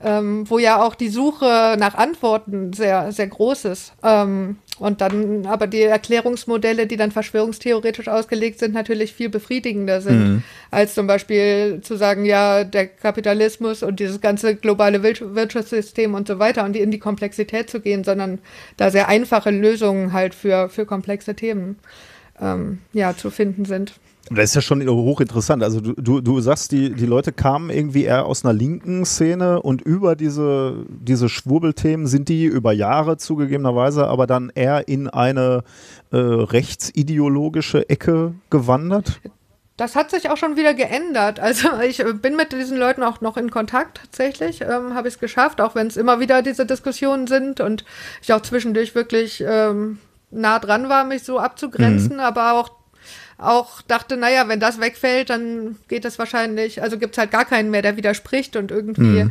ähm, 0.04 0.50
wo 0.50 0.60
ja 0.60 0.82
auch 0.82 0.96
die 0.96 1.10
Suche 1.10 1.76
nach 1.78 1.96
Antworten 1.96 2.74
sehr, 2.74 3.12
sehr 3.12 3.28
groß 3.28 3.66
ist. 3.66 3.94
Ähm, 4.04 4.58
und 4.82 5.00
dann 5.00 5.46
aber 5.46 5.68
die 5.68 5.84
Erklärungsmodelle, 5.84 6.88
die 6.88 6.98
dann 6.98 7.12
verschwörungstheoretisch 7.12 8.08
ausgelegt 8.08 8.58
sind, 8.58 8.74
natürlich 8.74 9.14
viel 9.14 9.30
befriedigender 9.30 10.02
sind, 10.02 10.44
als 10.72 10.96
zum 10.96 11.06
Beispiel 11.06 11.82
zu 11.84 11.96
sagen, 11.98 12.26
ja, 12.26 12.64
der 12.64 12.88
Kapitalismus 12.88 13.84
und 13.84 14.00
dieses 14.00 14.22
ganze 14.22 14.56
globale 14.56 15.04
Wir- 15.04 15.36
Wirtschaftssystem 15.36 16.16
und 16.16 16.28
so 16.28 16.40
weiter 16.40 16.66
und 16.66 16.74
die, 16.74 16.80
in 16.80 16.90
die 16.90 16.98
Komplexität 16.98 17.70
zu 17.70 17.80
gehen, 17.80 18.04
sondern 18.04 18.40
da 18.78 18.90
sehr 18.90 19.08
einfache 19.08 19.52
Lösungen 19.52 20.14
halt 20.14 20.34
für, 20.34 20.68
für 20.68 20.88
komplexe 20.88 21.36
Themen 21.36 21.78
ähm, 22.42 22.80
ja, 22.92 23.16
zu 23.16 23.30
finden 23.30 23.66
sind. 23.66 23.94
Das 24.34 24.46
ist 24.46 24.56
ja 24.56 24.62
schon 24.62 24.88
hochinteressant. 24.88 25.62
Also 25.62 25.82
du, 25.82 25.94
du, 25.94 26.22
du 26.22 26.40
sagst, 26.40 26.72
die, 26.72 26.94
die 26.94 27.06
Leute 27.06 27.34
kamen 27.34 27.70
irgendwie 27.70 28.06
eher 28.06 28.26
aus 28.26 28.46
einer 28.46 28.54
linken 28.54 29.06
Szene 29.06 29.62
und 29.62 29.82
über 29.82 30.16
diese, 30.16 30.86
diese 30.88 31.28
Schwurbelthemen 31.28 32.08
sind 32.08 32.30
die 32.30 32.46
über 32.46 32.72
Jahre 32.72 33.18
zugegebenerweise 33.18 34.08
aber 34.08 34.28
dann 34.28 34.52
eher 34.54 34.88
in 34.88 35.10
eine 35.10 35.64
äh, 36.12 36.18
rechtsideologische 36.18 37.90
Ecke 37.90 38.34
gewandert. 38.50 39.20
Das 39.78 39.96
hat 39.96 40.12
sich 40.12 40.30
auch 40.30 40.38
schon 40.38 40.58
wieder 40.58 40.74
geändert. 40.74 41.40
Also 41.40 41.70
ich 41.86 42.00
äh, 42.00 42.14
bin 42.14 42.36
mit 42.36 42.52
diesen 42.52 42.78
Leuten 42.78 43.04
auch 43.04 43.20
noch 43.22 43.36
in 43.36 43.50
Kontakt 43.52 44.00
tatsächlich, 44.02 44.62
ähm, 44.62 44.94
habe 44.94 45.08
ich 45.08 45.16
es 45.16 45.20
geschafft, 45.20 45.60
auch 45.60 45.76
wenn 45.76 45.88
es 45.88 45.98
immer 45.98 46.20
wieder 46.20 46.42
diese 46.42 46.66
Diskussionen 46.66 47.28
sind 47.28 47.60
und 47.60 47.84
ich 48.22 48.32
auch 48.32 48.42
zwischendurch 48.42 48.96
wirklich 48.96 49.44
ähm, 49.46 49.98
nah 50.30 50.60
dran 50.60 50.88
war, 50.88 51.04
mich 51.04 51.24
so 51.24 51.40
abzugrenzen, 51.40 52.20
aber 52.20 52.54
auch 52.54 52.81
auch 53.42 53.82
dachte, 53.82 54.18
naja, 54.18 54.48
wenn 54.48 54.60
das 54.60 54.80
wegfällt, 54.80 55.30
dann 55.30 55.78
geht 55.88 56.06
es 56.06 56.20
wahrscheinlich, 56.20 56.82
also 56.82 56.98
gibt 56.98 57.16
es 57.16 57.18
halt 57.18 57.32
gar 57.32 57.46
keinen 57.46 57.72
mehr, 57.72 57.82
der 57.82 57.98
widerspricht 57.98 58.56
und 58.56 58.72
irgendwie, 58.72 59.28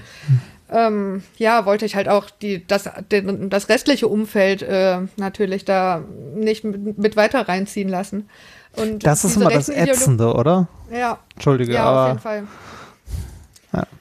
ähm, 0.71 1.23
ja, 1.37 1.65
wollte 1.67 1.85
ich 1.87 1.97
halt 1.97 2.09
auch 2.09 2.31
die, 2.31 2.67
das, 2.67 2.89
den, 3.11 3.51
das 3.51 3.69
restliche 3.69 4.09
Umfeld 4.09 4.63
äh, 4.63 4.99
natürlich 5.17 5.65
da 5.65 6.03
nicht 6.35 6.65
mit, 6.65 6.99
mit 6.99 7.17
weiter 7.17 7.49
reinziehen 7.49 7.89
lassen. 7.89 8.29
Und 8.77 9.05
Das 9.05 9.25
ist 9.25 9.37
immer 9.37 9.51
das 9.51 9.69
Ätzende, 9.69 10.33
oder? 10.33 10.69
Ja, 10.93 11.19
Entschuldige, 11.35 11.73
ja, 11.75 11.83
auf 11.83 11.97
aber 11.97 12.09
jeden 12.09 12.21
Fall. 12.21 12.43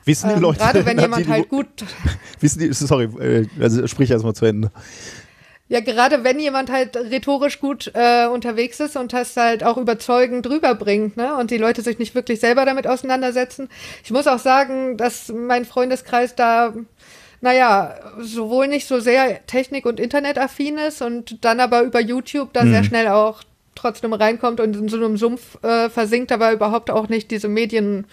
Wissen 0.06 0.30
die 0.30 0.36
Ähm, 0.36 0.42
Leute, 0.42 0.60
gerade 0.60 0.86
wenn 0.86 1.00
jemand 1.00 1.26
die, 1.26 1.30
halt 1.30 1.50
gut, 1.50 1.68
Wissen 2.40 2.60
die, 2.60 2.74
sorry, 2.74 3.06
äh, 3.20 3.48
also 3.60 3.86
sprich 3.88 4.10
erstmal 4.10 4.34
zu 4.34 4.46
Ende. 4.46 4.72
Ja, 5.70 5.82
gerade 5.82 6.24
wenn 6.24 6.40
jemand 6.40 6.72
halt 6.72 6.98
rhetorisch 6.98 7.60
gut 7.60 7.92
äh, 7.94 8.26
unterwegs 8.26 8.80
ist 8.80 8.98
und 8.98 9.14
das 9.14 9.38
halt 9.38 9.64
auch 9.64 9.78
überzeugend 9.78 10.50
rüberbringt, 10.50 11.16
ne, 11.16 11.36
und 11.36 11.52
die 11.52 11.58
Leute 11.58 11.84
sich 11.84 12.00
nicht 12.00 12.16
wirklich 12.16 12.40
selber 12.40 12.66
damit 12.66 12.88
auseinandersetzen. 12.88 13.70
Ich 14.04 14.10
muss 14.10 14.26
auch 14.26 14.40
sagen, 14.40 14.98
dass 14.98 15.30
mein 15.30 15.66
Freundeskreis 15.66 16.34
da, 16.36 16.74
naja, 17.42 17.96
sowohl 18.20 18.68
nicht 18.68 18.88
so 18.88 19.00
sehr 19.00 19.46
Technik- 19.46 19.86
und 19.86 20.00
Internetaffin 20.00 20.80
ist 20.80 21.04
und 21.04 21.46
dann 21.46 21.60
aber 21.60 21.84
über 21.84 22.02
YouTube 22.02 22.52
da 22.54 22.66
sehr 22.66 22.84
schnell 22.84 23.08
auch 23.08 23.44
trotzdem 23.76 24.14
reinkommt 24.14 24.60
und 24.60 24.76
in 24.76 24.90
so 24.90 24.98
einem 24.98 25.18
Sumpf 25.18 25.64
äh, 25.64 25.90
versinkt, 25.90 26.32
aber 26.32 26.52
überhaupt 26.52 26.90
auch 26.90 27.10
nicht 27.10 27.30
diese 27.30 27.48
Medien 27.48 28.08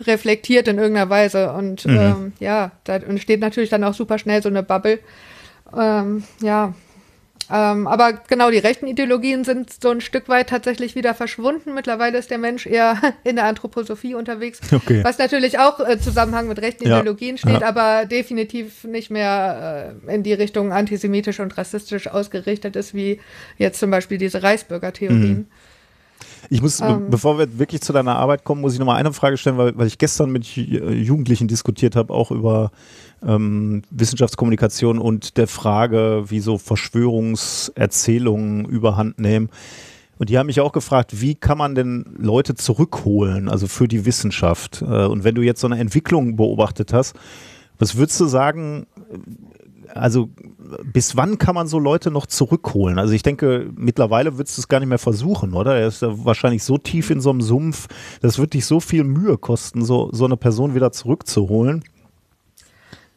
reflektiert 0.00 0.68
in 0.68 0.78
irgendeiner 0.78 1.10
Weise. 1.10 1.52
Und 1.52 1.84
ähm, 1.86 2.32
ja, 2.38 2.70
da 2.84 2.96
entsteht 2.96 3.40
natürlich 3.40 3.68
dann 3.68 3.84
auch 3.84 3.94
super 3.94 4.18
schnell 4.18 4.42
so 4.42 4.48
eine 4.48 4.62
Bubble. 4.62 5.00
Ähm, 5.76 6.22
ja. 6.40 6.72
Ähm, 7.52 7.86
aber 7.88 8.12
genau, 8.28 8.50
die 8.50 8.58
rechten 8.58 8.86
Ideologien 8.86 9.42
sind 9.44 9.70
so 9.82 9.90
ein 9.90 10.00
Stück 10.00 10.28
weit 10.28 10.48
tatsächlich 10.50 10.94
wieder 10.94 11.14
verschwunden. 11.14 11.74
Mittlerweile 11.74 12.18
ist 12.18 12.30
der 12.30 12.38
Mensch 12.38 12.66
eher 12.66 12.96
in 13.24 13.36
der 13.36 13.46
Anthroposophie 13.46 14.14
unterwegs, 14.14 14.60
Okay. 14.72 15.02
was 15.02 15.18
natürlich 15.18 15.58
auch 15.58 15.80
äh, 15.80 15.98
Zusammenhang 15.98 16.46
mit 16.48 16.60
rechten 16.60 16.86
Ja. 16.86 16.98
Ideologien 17.00 17.38
steht, 17.38 17.60
Ja. 17.60 17.68
aber 17.68 18.06
definitiv 18.06 18.84
nicht 18.84 19.10
mehr 19.10 19.94
äh, 20.06 20.14
in 20.14 20.22
die 20.22 20.32
Richtung 20.32 20.72
antisemitisch 20.72 21.40
und 21.40 21.56
rassistisch 21.58 22.06
ausgerichtet 22.08 22.76
ist, 22.76 22.94
wie 22.94 23.20
jetzt 23.58 23.80
zum 23.80 23.90
Beispiel 23.90 24.18
diese 24.18 24.42
Reichsbürgertheorien. 24.42 25.48
Ich 26.50 26.62
muss, 26.62 26.80
Ähm. 26.80 27.10
bevor 27.10 27.38
wir 27.38 27.58
wirklich 27.58 27.80
zu 27.80 27.92
deiner 27.92 28.16
Arbeit 28.16 28.44
kommen, 28.44 28.60
muss 28.60 28.72
ich 28.74 28.78
nochmal 28.78 28.96
eine 28.96 29.12
Frage 29.12 29.36
stellen, 29.36 29.58
weil, 29.58 29.76
weil 29.76 29.86
ich 29.86 29.98
gestern 29.98 30.30
mit 30.30 30.44
Ju- 30.44 30.90
Jugendlichen 30.90 31.48
diskutiert 31.48 31.96
habe, 31.96 32.12
auch 32.12 32.30
über 32.30 32.70
ähm, 33.26 33.82
Wissenschaftskommunikation 33.90 34.98
und 34.98 35.36
der 35.36 35.46
Frage, 35.46 36.24
wie 36.28 36.40
so 36.40 36.58
Verschwörungserzählungen 36.58 38.64
überhand 38.64 39.18
nehmen. 39.18 39.50
Und 40.18 40.28
die 40.28 40.36
haben 40.36 40.46
mich 40.46 40.60
auch 40.60 40.72
gefragt, 40.72 41.22
wie 41.22 41.34
kann 41.34 41.56
man 41.56 41.74
denn 41.74 42.04
Leute 42.18 42.54
zurückholen, 42.54 43.48
also 43.48 43.66
für 43.66 43.88
die 43.88 44.04
Wissenschaft? 44.04 44.82
Äh, 44.82 45.06
Und 45.06 45.24
wenn 45.24 45.34
du 45.34 45.42
jetzt 45.42 45.60
so 45.60 45.66
eine 45.66 45.78
Entwicklung 45.78 46.36
beobachtet 46.36 46.92
hast, 46.92 47.16
was 47.78 47.96
würdest 47.96 48.20
du 48.20 48.26
sagen, 48.26 48.86
also 49.94 50.28
bis 50.84 51.16
wann 51.16 51.38
kann 51.38 51.54
man 51.54 51.66
so 51.66 51.78
Leute 51.78 52.10
noch 52.10 52.26
zurückholen? 52.26 52.98
Also 52.98 53.14
ich 53.14 53.22
denke, 53.22 53.70
mittlerweile 53.74 54.36
würdest 54.36 54.58
du 54.58 54.60
es 54.60 54.68
gar 54.68 54.80
nicht 54.80 54.88
mehr 54.88 54.98
versuchen, 54.98 55.54
oder? 55.54 55.76
Er 55.76 55.88
ist 55.88 56.02
ja 56.02 56.24
wahrscheinlich 56.24 56.62
so 56.62 56.78
tief 56.78 57.10
in 57.10 57.20
so 57.20 57.30
einem 57.30 57.40
Sumpf, 57.40 57.88
das 58.20 58.38
wird 58.38 58.54
dich 58.54 58.66
so 58.66 58.80
viel 58.80 59.04
Mühe 59.04 59.38
kosten, 59.38 59.84
so, 59.84 60.10
so 60.12 60.26
eine 60.26 60.36
Person 60.36 60.74
wieder 60.74 60.92
zurückzuholen. 60.92 61.82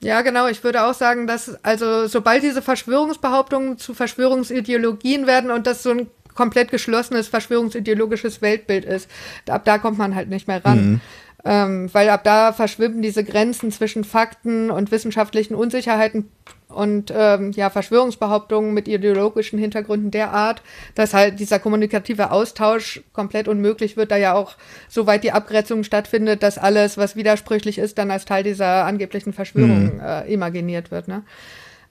Ja, 0.04 0.22
genau. 0.22 0.48
Ich 0.48 0.64
würde 0.64 0.84
auch 0.84 0.94
sagen, 0.94 1.28
dass 1.28 1.64
also 1.64 2.08
sobald 2.08 2.44
diese 2.44 2.62
Verschwörungsbehauptungen 2.62 3.78
zu 3.78 3.94
Verschwörungsideologien 3.94 5.28
werden 5.28 5.50
und 5.50 5.66
das 5.66 5.84
so 5.84 5.92
ein 5.92 6.08
komplett 6.36 6.72
geschlossenes 6.72 7.28
verschwörungsideologisches 7.28 8.42
Weltbild 8.42 8.86
ist, 8.86 9.10
ab 9.48 9.66
da 9.66 9.78
kommt 9.78 9.98
man 9.98 10.16
halt 10.16 10.30
nicht 10.30 10.48
mehr 10.48 10.64
ran. 10.66 11.02
Ähm, 11.46 11.94
weil 11.94 12.10
ab 12.10 12.24
da 12.24 12.54
verschwimmen 12.54 13.02
diese 13.02 13.24
Grenzen 13.24 13.72
zwischen 13.72 14.04
Fakten 14.06 14.72
und 14.72 14.92
wissenschaftlichen 14.92 15.56
Unsicherheiten 15.56 16.30
und 16.74 17.14
ähm, 17.16 17.52
ja, 17.52 17.70
Verschwörungsbehauptungen 17.70 18.74
mit 18.74 18.88
ideologischen 18.88 19.60
Hintergründen 19.60 20.12
der 20.12 20.32
Art, 20.32 20.62
dass 20.96 21.14
halt 21.14 21.40
dieser 21.40 21.60
kommunikative 21.60 22.32
Austausch 22.32 23.02
komplett 23.14 23.48
unmöglich 23.48 23.96
wird, 23.96 24.12
da 24.12 24.18
ja 24.18 24.34
auch 24.34 24.56
soweit 24.90 25.24
die 25.24 25.32
Abgrenzung 25.32 25.84
stattfindet, 25.84 26.44
dass 26.44 26.58
alles, 26.58 26.98
was 26.98 27.16
widersprüchlich 27.16 27.78
ist, 27.78 27.98
dann 27.98 28.12
als 28.12 28.26
Teil 28.26 28.44
dieser 28.44 28.86
angeblichen 28.86 29.34
Verschwörung 29.34 30.00
äh, 30.00 30.34
imaginiert 30.34 30.92
wird. 30.92 31.08
Ne? 31.08 31.24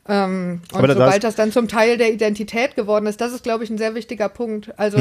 Ähm, 0.09 0.62
und 0.73 0.81
sobald 0.97 1.23
das- 1.25 1.35
das 1.35 1.36
dann 1.36 1.52
zum 1.52 1.69
Teil 1.69 1.97
der 1.97 2.12
Identität 2.12 2.75
geworden 2.75 3.07
ist, 3.07 3.20
das 3.20 3.33
ist, 3.33 3.44
glaube 3.44 3.62
ich, 3.65 3.70
ein 3.70 3.78
sehr 3.78 3.94
wichtiger 3.94 4.28
Punkt. 4.28 4.73
Also 4.78 4.99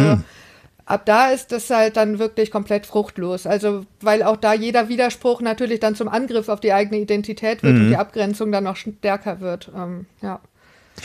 ab 0.92 1.06
da 1.06 1.30
ist 1.30 1.52
das 1.52 1.70
halt 1.70 1.98
dann 1.98 2.20
wirklich 2.20 2.52
komplett 2.52 2.86
fruchtlos. 2.86 3.48
Also, 3.48 3.86
weil 4.02 4.24
auch 4.24 4.38
da 4.38 4.54
jeder 4.54 4.90
Widerspruch 4.90 5.42
natürlich 5.42 5.80
dann 5.80 5.96
zum 5.96 6.08
Angriff 6.08 6.50
auf 6.50 6.60
die 6.60 6.74
eigene 6.74 7.00
Identität 7.00 7.64
wird 7.64 7.76
und 7.76 7.90
die 7.90 7.98
Abgrenzung 7.98 8.52
dann 8.52 8.66
noch 8.66 8.76
stärker 8.76 9.40
wird. 9.40 9.72
Ähm, 9.76 10.06
ja. 10.22 10.40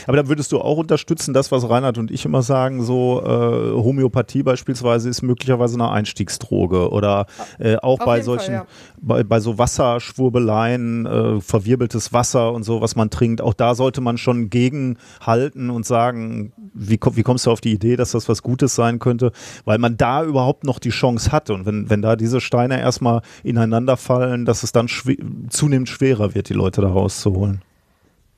Aber 0.05 0.17
da 0.17 0.27
würdest 0.27 0.51
du 0.51 0.59
auch 0.59 0.77
unterstützen, 0.77 1.33
das, 1.33 1.51
was 1.51 1.69
Reinhard 1.69 1.97
und 1.97 2.11
ich 2.11 2.25
immer 2.25 2.41
sagen, 2.41 2.83
so 2.83 3.21
äh, 3.23 3.73
Homöopathie 3.73 4.43
beispielsweise 4.43 5.09
ist 5.09 5.21
möglicherweise 5.21 5.75
eine 5.75 5.89
Einstiegsdroge 5.89 6.89
oder 6.91 7.25
äh, 7.59 7.77
auch 7.77 7.99
Auf 7.99 8.05
bei 8.05 8.21
solchen, 8.21 8.45
Fall, 8.45 8.53
ja. 8.53 8.67
bei, 9.01 9.23
bei 9.23 9.39
so 9.39 9.57
Wasserschwurbeleien, 9.57 11.05
äh, 11.05 11.41
verwirbeltes 11.41 12.13
Wasser 12.13 12.53
und 12.53 12.63
so, 12.63 12.81
was 12.81 12.95
man 12.95 13.09
trinkt, 13.09 13.41
auch 13.41 13.53
da 13.53 13.75
sollte 13.75 14.01
man 14.01 14.17
schon 14.17 14.49
gegenhalten 14.49 15.69
und 15.69 15.85
sagen, 15.85 16.53
wie, 16.73 16.99
wie 17.13 17.23
kommst 17.23 17.45
du 17.45 17.51
auf 17.51 17.61
die 17.61 17.73
Idee, 17.73 17.95
dass 17.95 18.11
das 18.11 18.29
was 18.29 18.43
Gutes 18.43 18.75
sein 18.75 18.99
könnte, 18.99 19.31
weil 19.65 19.77
man 19.77 19.97
da 19.97 20.23
überhaupt 20.23 20.63
noch 20.63 20.79
die 20.79 20.89
Chance 20.89 21.31
hat 21.31 21.49
und 21.49 21.65
wenn, 21.65 21.89
wenn 21.89 22.01
da 22.01 22.15
diese 22.15 22.41
Steine 22.41 22.79
erstmal 22.79 23.21
ineinander 23.43 23.97
fallen, 23.97 24.45
dass 24.45 24.63
es 24.63 24.71
dann 24.71 24.87
schwe 24.87 25.17
zunehmend 25.49 25.89
schwerer 25.89 26.35
wird, 26.35 26.49
die 26.49 26.53
Leute 26.53 26.81
da 26.81 26.89
rauszuholen. 26.89 27.61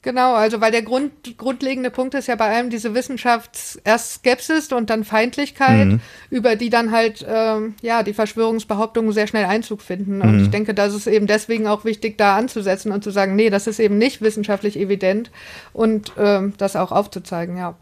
Genau, 0.01 0.33
also 0.33 0.61
weil 0.61 0.71
der 0.71 0.81
Grund, 0.81 1.37
grundlegende 1.37 1.89
Punkt 1.89 2.13
ist 2.13 2.27
ja 2.27 2.35
bei 2.35 2.49
allem 2.55 2.69
diese 2.69 2.95
Wissenschafts 2.95 3.77
erst 3.83 4.13
Skepsis 4.13 4.71
und 4.71 4.89
dann 4.89 5.03
Feindlichkeit, 5.03 5.87
über 6.29 6.55
die 6.55 6.69
dann 6.69 6.91
halt 6.91 7.25
ähm, 7.27 7.75
ja 7.81 8.01
die 8.03 8.13
Verschwörungsbehauptungen 8.13 9.11
sehr 9.11 9.27
schnell 9.27 9.43
Einzug 9.43 9.81
finden. 9.81 10.21
Und 10.21 10.41
ich 10.41 10.49
denke, 10.49 10.73
das 10.73 10.93
ist 10.95 11.05
eben 11.07 11.27
deswegen 11.27 11.67
auch 11.67 11.83
wichtig, 11.83 12.17
da 12.17 12.37
anzusetzen 12.37 12.93
und 12.93 13.03
zu 13.03 13.11
sagen, 13.11 13.35
nee, 13.35 13.49
das 13.49 13.67
ist 13.67 13.79
eben 13.79 13.97
nicht 13.97 14.21
wissenschaftlich 14.21 14.79
evident 14.79 15.31
und 15.73 16.13
ähm, 16.17 16.53
das 16.57 16.77
auch 16.77 16.93
aufzuzeigen, 16.93 17.57
ja. 17.57 17.75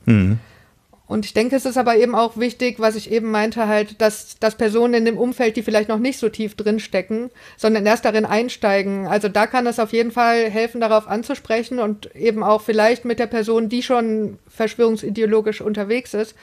Und 1.08 1.26
ich 1.26 1.34
denke, 1.34 1.56
es 1.56 1.66
ist 1.66 1.78
aber 1.78 1.96
eben 1.96 2.16
auch 2.16 2.36
wichtig, 2.36 2.80
was 2.80 2.98
ich 2.98 3.10
eben 3.12 3.32
meinte, 3.32 3.68
halt, 3.68 4.02
dass, 4.02 4.38
dass 4.40 4.56
Personen 4.56 4.94
in 4.94 5.06
dem 5.06 5.18
Umfeld, 5.18 5.56
die 5.56 5.64
vielleicht 5.64 5.88
noch 5.88 6.00
nicht 6.00 6.20
so 6.20 6.28
tief 6.28 6.56
drin 6.56 6.82
stecken, 6.82 7.30
sondern 7.56 7.86
erst 7.86 8.04
darin 8.04 8.26
einsteigen. 8.26 9.08
Also 9.08 9.30
da 9.30 9.48
kann 9.48 9.68
es 9.68 9.80
auf 9.80 9.94
jeden 9.94 10.12
Fall 10.12 10.50
helfen, 10.50 10.82
darauf 10.82 11.08
anzusprechen 11.08 11.80
und 11.80 12.14
eben 12.14 12.44
auch 12.44 12.62
vielleicht 12.62 13.06
mit 13.06 13.20
der 13.20 13.28
Person, 13.28 13.70
die 13.70 13.84
schon 13.84 14.38
verschwörungsideologisch 14.50 15.62
unterwegs 15.62 16.14
ist, 16.14 16.36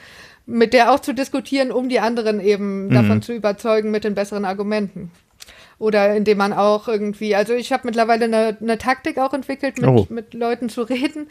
mit 0.47 0.73
der 0.73 0.91
auch 0.91 0.99
zu 0.99 1.13
diskutieren, 1.13 1.71
um 1.71 1.87
die 1.87 1.99
anderen 1.99 2.39
eben 2.39 2.89
davon 2.89 3.21
zu 3.21 3.33
überzeugen 3.33 3.91
mit 3.91 4.03
den 4.03 4.15
besseren 4.15 4.45
Argumenten. 4.45 5.11
Oder 5.77 6.15
indem 6.15 6.37
man 6.37 6.53
auch 6.53 6.87
irgendwie, 6.87 7.35
also 7.35 7.53
ich 7.53 7.73
habe 7.73 7.83
mittlerweile 7.85 8.25
eine, 8.25 8.57
eine 8.61 8.77
Taktik 8.77 9.17
auch 9.17 9.33
entwickelt, 9.33 9.79
mit, 9.79 9.89
Oh. 9.89 10.07
mit 10.09 10.33
Leuten 10.33 10.69
zu 10.69 10.83
reden. 10.83 11.27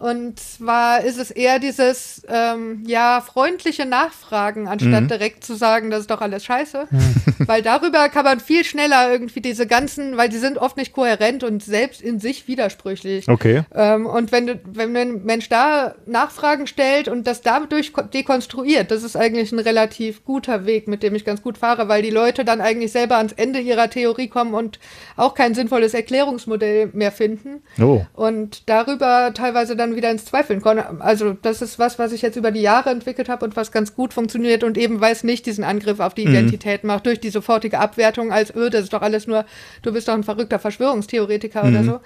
Und 0.00 0.40
zwar 0.40 1.04
ist 1.04 1.18
es 1.18 1.30
eher 1.30 1.58
dieses, 1.58 2.22
ähm, 2.26 2.82
ja, 2.86 3.20
freundliche 3.20 3.84
Nachfragen, 3.84 4.66
anstatt 4.66 5.10
direkt 5.10 5.44
zu 5.44 5.54
sagen, 5.54 5.90
das 5.90 6.00
ist 6.00 6.10
doch 6.10 6.22
alles 6.22 6.42
scheiße. 6.42 6.88
weil 7.46 7.60
darüber 7.60 8.08
kann 8.08 8.24
man 8.24 8.40
viel 8.40 8.64
schneller 8.64 9.12
irgendwie 9.12 9.42
diese 9.42 9.66
ganzen, 9.66 10.16
weil 10.16 10.30
die 10.30 10.38
sind 10.38 10.56
oft 10.56 10.78
nicht 10.78 10.94
kohärent 10.94 11.44
und 11.44 11.62
selbst 11.62 12.00
in 12.00 12.18
sich 12.18 12.48
widersprüchlich. 12.48 13.28
Okay. 13.28 13.62
Ähm, 13.74 14.06
und 14.06 14.32
wenn, 14.32 14.60
wenn 14.64 14.96
ein 14.96 15.24
Mensch 15.24 15.50
da 15.50 15.94
Nachfragen 16.06 16.66
stellt 16.66 17.08
und 17.08 17.26
das 17.26 17.42
dadurch 17.42 17.92
ko- 17.92 18.00
dekonstruiert, 18.02 18.90
das 18.90 19.02
ist 19.02 19.16
eigentlich 19.16 19.52
ein 19.52 19.58
relativ 19.58 20.24
guter 20.24 20.64
Weg, 20.64 20.88
mit 20.88 21.02
dem 21.02 21.14
ich 21.14 21.26
ganz 21.26 21.42
gut 21.42 21.58
fahre, 21.58 21.88
weil 21.88 22.00
die 22.00 22.08
Leute 22.10 22.46
dann 22.46 22.62
eigentlich 22.62 22.92
selber 22.92 23.18
ans 23.18 23.34
Ende 23.34 23.60
ihrer 23.60 23.90
Theorie 23.90 24.28
kommen 24.28 24.54
und 24.54 24.78
auch 25.16 25.34
kein 25.34 25.54
sinnvolles 25.54 25.92
Erklärungsmodell 25.92 26.88
mehr 26.94 27.12
finden. 27.12 27.62
Oh. 27.78 28.00
Und 28.14 28.68
darüber 28.68 29.32
teilweise 29.34 29.76
dann 29.76 29.89
wieder 29.96 30.10
ins 30.10 30.24
Zweifeln 30.24 30.60
kommen. 30.60 31.00
Also 31.00 31.34
das 31.34 31.62
ist 31.62 31.78
was, 31.78 31.98
was 31.98 32.12
ich 32.12 32.22
jetzt 32.22 32.36
über 32.36 32.50
die 32.50 32.60
Jahre 32.60 32.90
entwickelt 32.90 33.28
habe 33.28 33.44
und 33.44 33.56
was 33.56 33.72
ganz 33.72 33.94
gut 33.94 34.14
funktioniert 34.14 34.64
und 34.64 34.78
eben 34.78 35.00
weil 35.00 35.12
es 35.12 35.24
nicht 35.24 35.46
diesen 35.46 35.64
Angriff 35.64 36.00
auf 36.00 36.14
die 36.14 36.22
Identität 36.24 36.84
macht, 36.84 37.06
durch 37.06 37.20
die 37.20 37.30
sofortige 37.30 37.78
Abwertung 37.78 38.32
als, 38.32 38.54
öh, 38.54 38.70
das 38.70 38.84
ist 38.84 38.92
doch 38.92 39.02
alles 39.02 39.26
nur, 39.26 39.44
du 39.82 39.92
bist 39.92 40.08
doch 40.08 40.14
ein 40.14 40.24
verrückter 40.24 40.58
Verschwörungstheoretiker 40.58 41.64
oder 41.64 41.84
so 41.84 42.00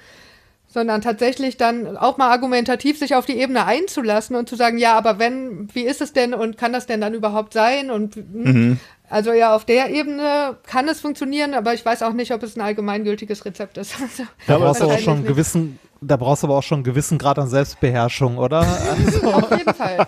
sondern 0.75 1.03
tatsächlich 1.03 1.57
dann 1.57 1.97
auch 1.97 2.19
mal 2.19 2.31
argumentativ 2.31 2.99
sich 2.99 3.15
auf 3.15 3.27
die 3.27 3.39
Ebene 3.39 3.65
einzulassen 3.65 4.35
und 4.35 4.49
zu 4.49 4.57
sagen, 4.57 4.77
ja, 4.77 4.99
aber 4.99 5.21
wenn, 5.21 5.69
wie 5.73 5.85
ist 5.85 6.01
es 6.01 6.13
denn 6.13 6.35
und 6.35 6.59
kann 6.59 6.73
das 6.73 6.87
denn 6.87 7.01
dann 7.01 7.15
überhaupt 7.15 7.53
sein? 7.53 7.93
Und 7.93 8.17
hm, 8.17 8.81
also 9.09 9.33
ja, 9.33 9.55
auf 9.55 9.65
der 9.65 9.91
Ebene 9.91 10.57
kann 10.67 10.89
es 10.89 11.01
funktionieren, 11.01 11.55
aber 11.55 11.75
ich 11.75 11.85
weiß 11.87 12.03
auch 12.03 12.13
nicht, 12.13 12.33
ob 12.33 12.43
es 12.43 12.57
ein 12.57 12.61
allgemeingültiges 12.61 13.45
Rezept 13.45 13.79
ist. 13.79 13.95
Also, 14.03 14.25
Da 14.49 14.59
brauchst 14.59 14.81
du 14.81 14.87
aber 14.87 14.95
auch 14.95 14.99
schon 14.99 15.19
einen 15.19 15.27
gewissen, 15.27 15.79
da 16.07 16.16
brauchst 16.16 16.42
du 16.42 16.47
aber 16.47 16.57
auch 16.57 16.62
schon 16.62 16.76
einen 16.76 16.84
gewissen 16.84 17.18
Grad 17.18 17.39
an 17.39 17.49
Selbstbeherrschung, 17.49 18.39
oder? 18.39 18.60
Also, 19.07 19.33
Auf 19.33 19.50
jeden 19.50 19.74
Fall. 19.74 20.07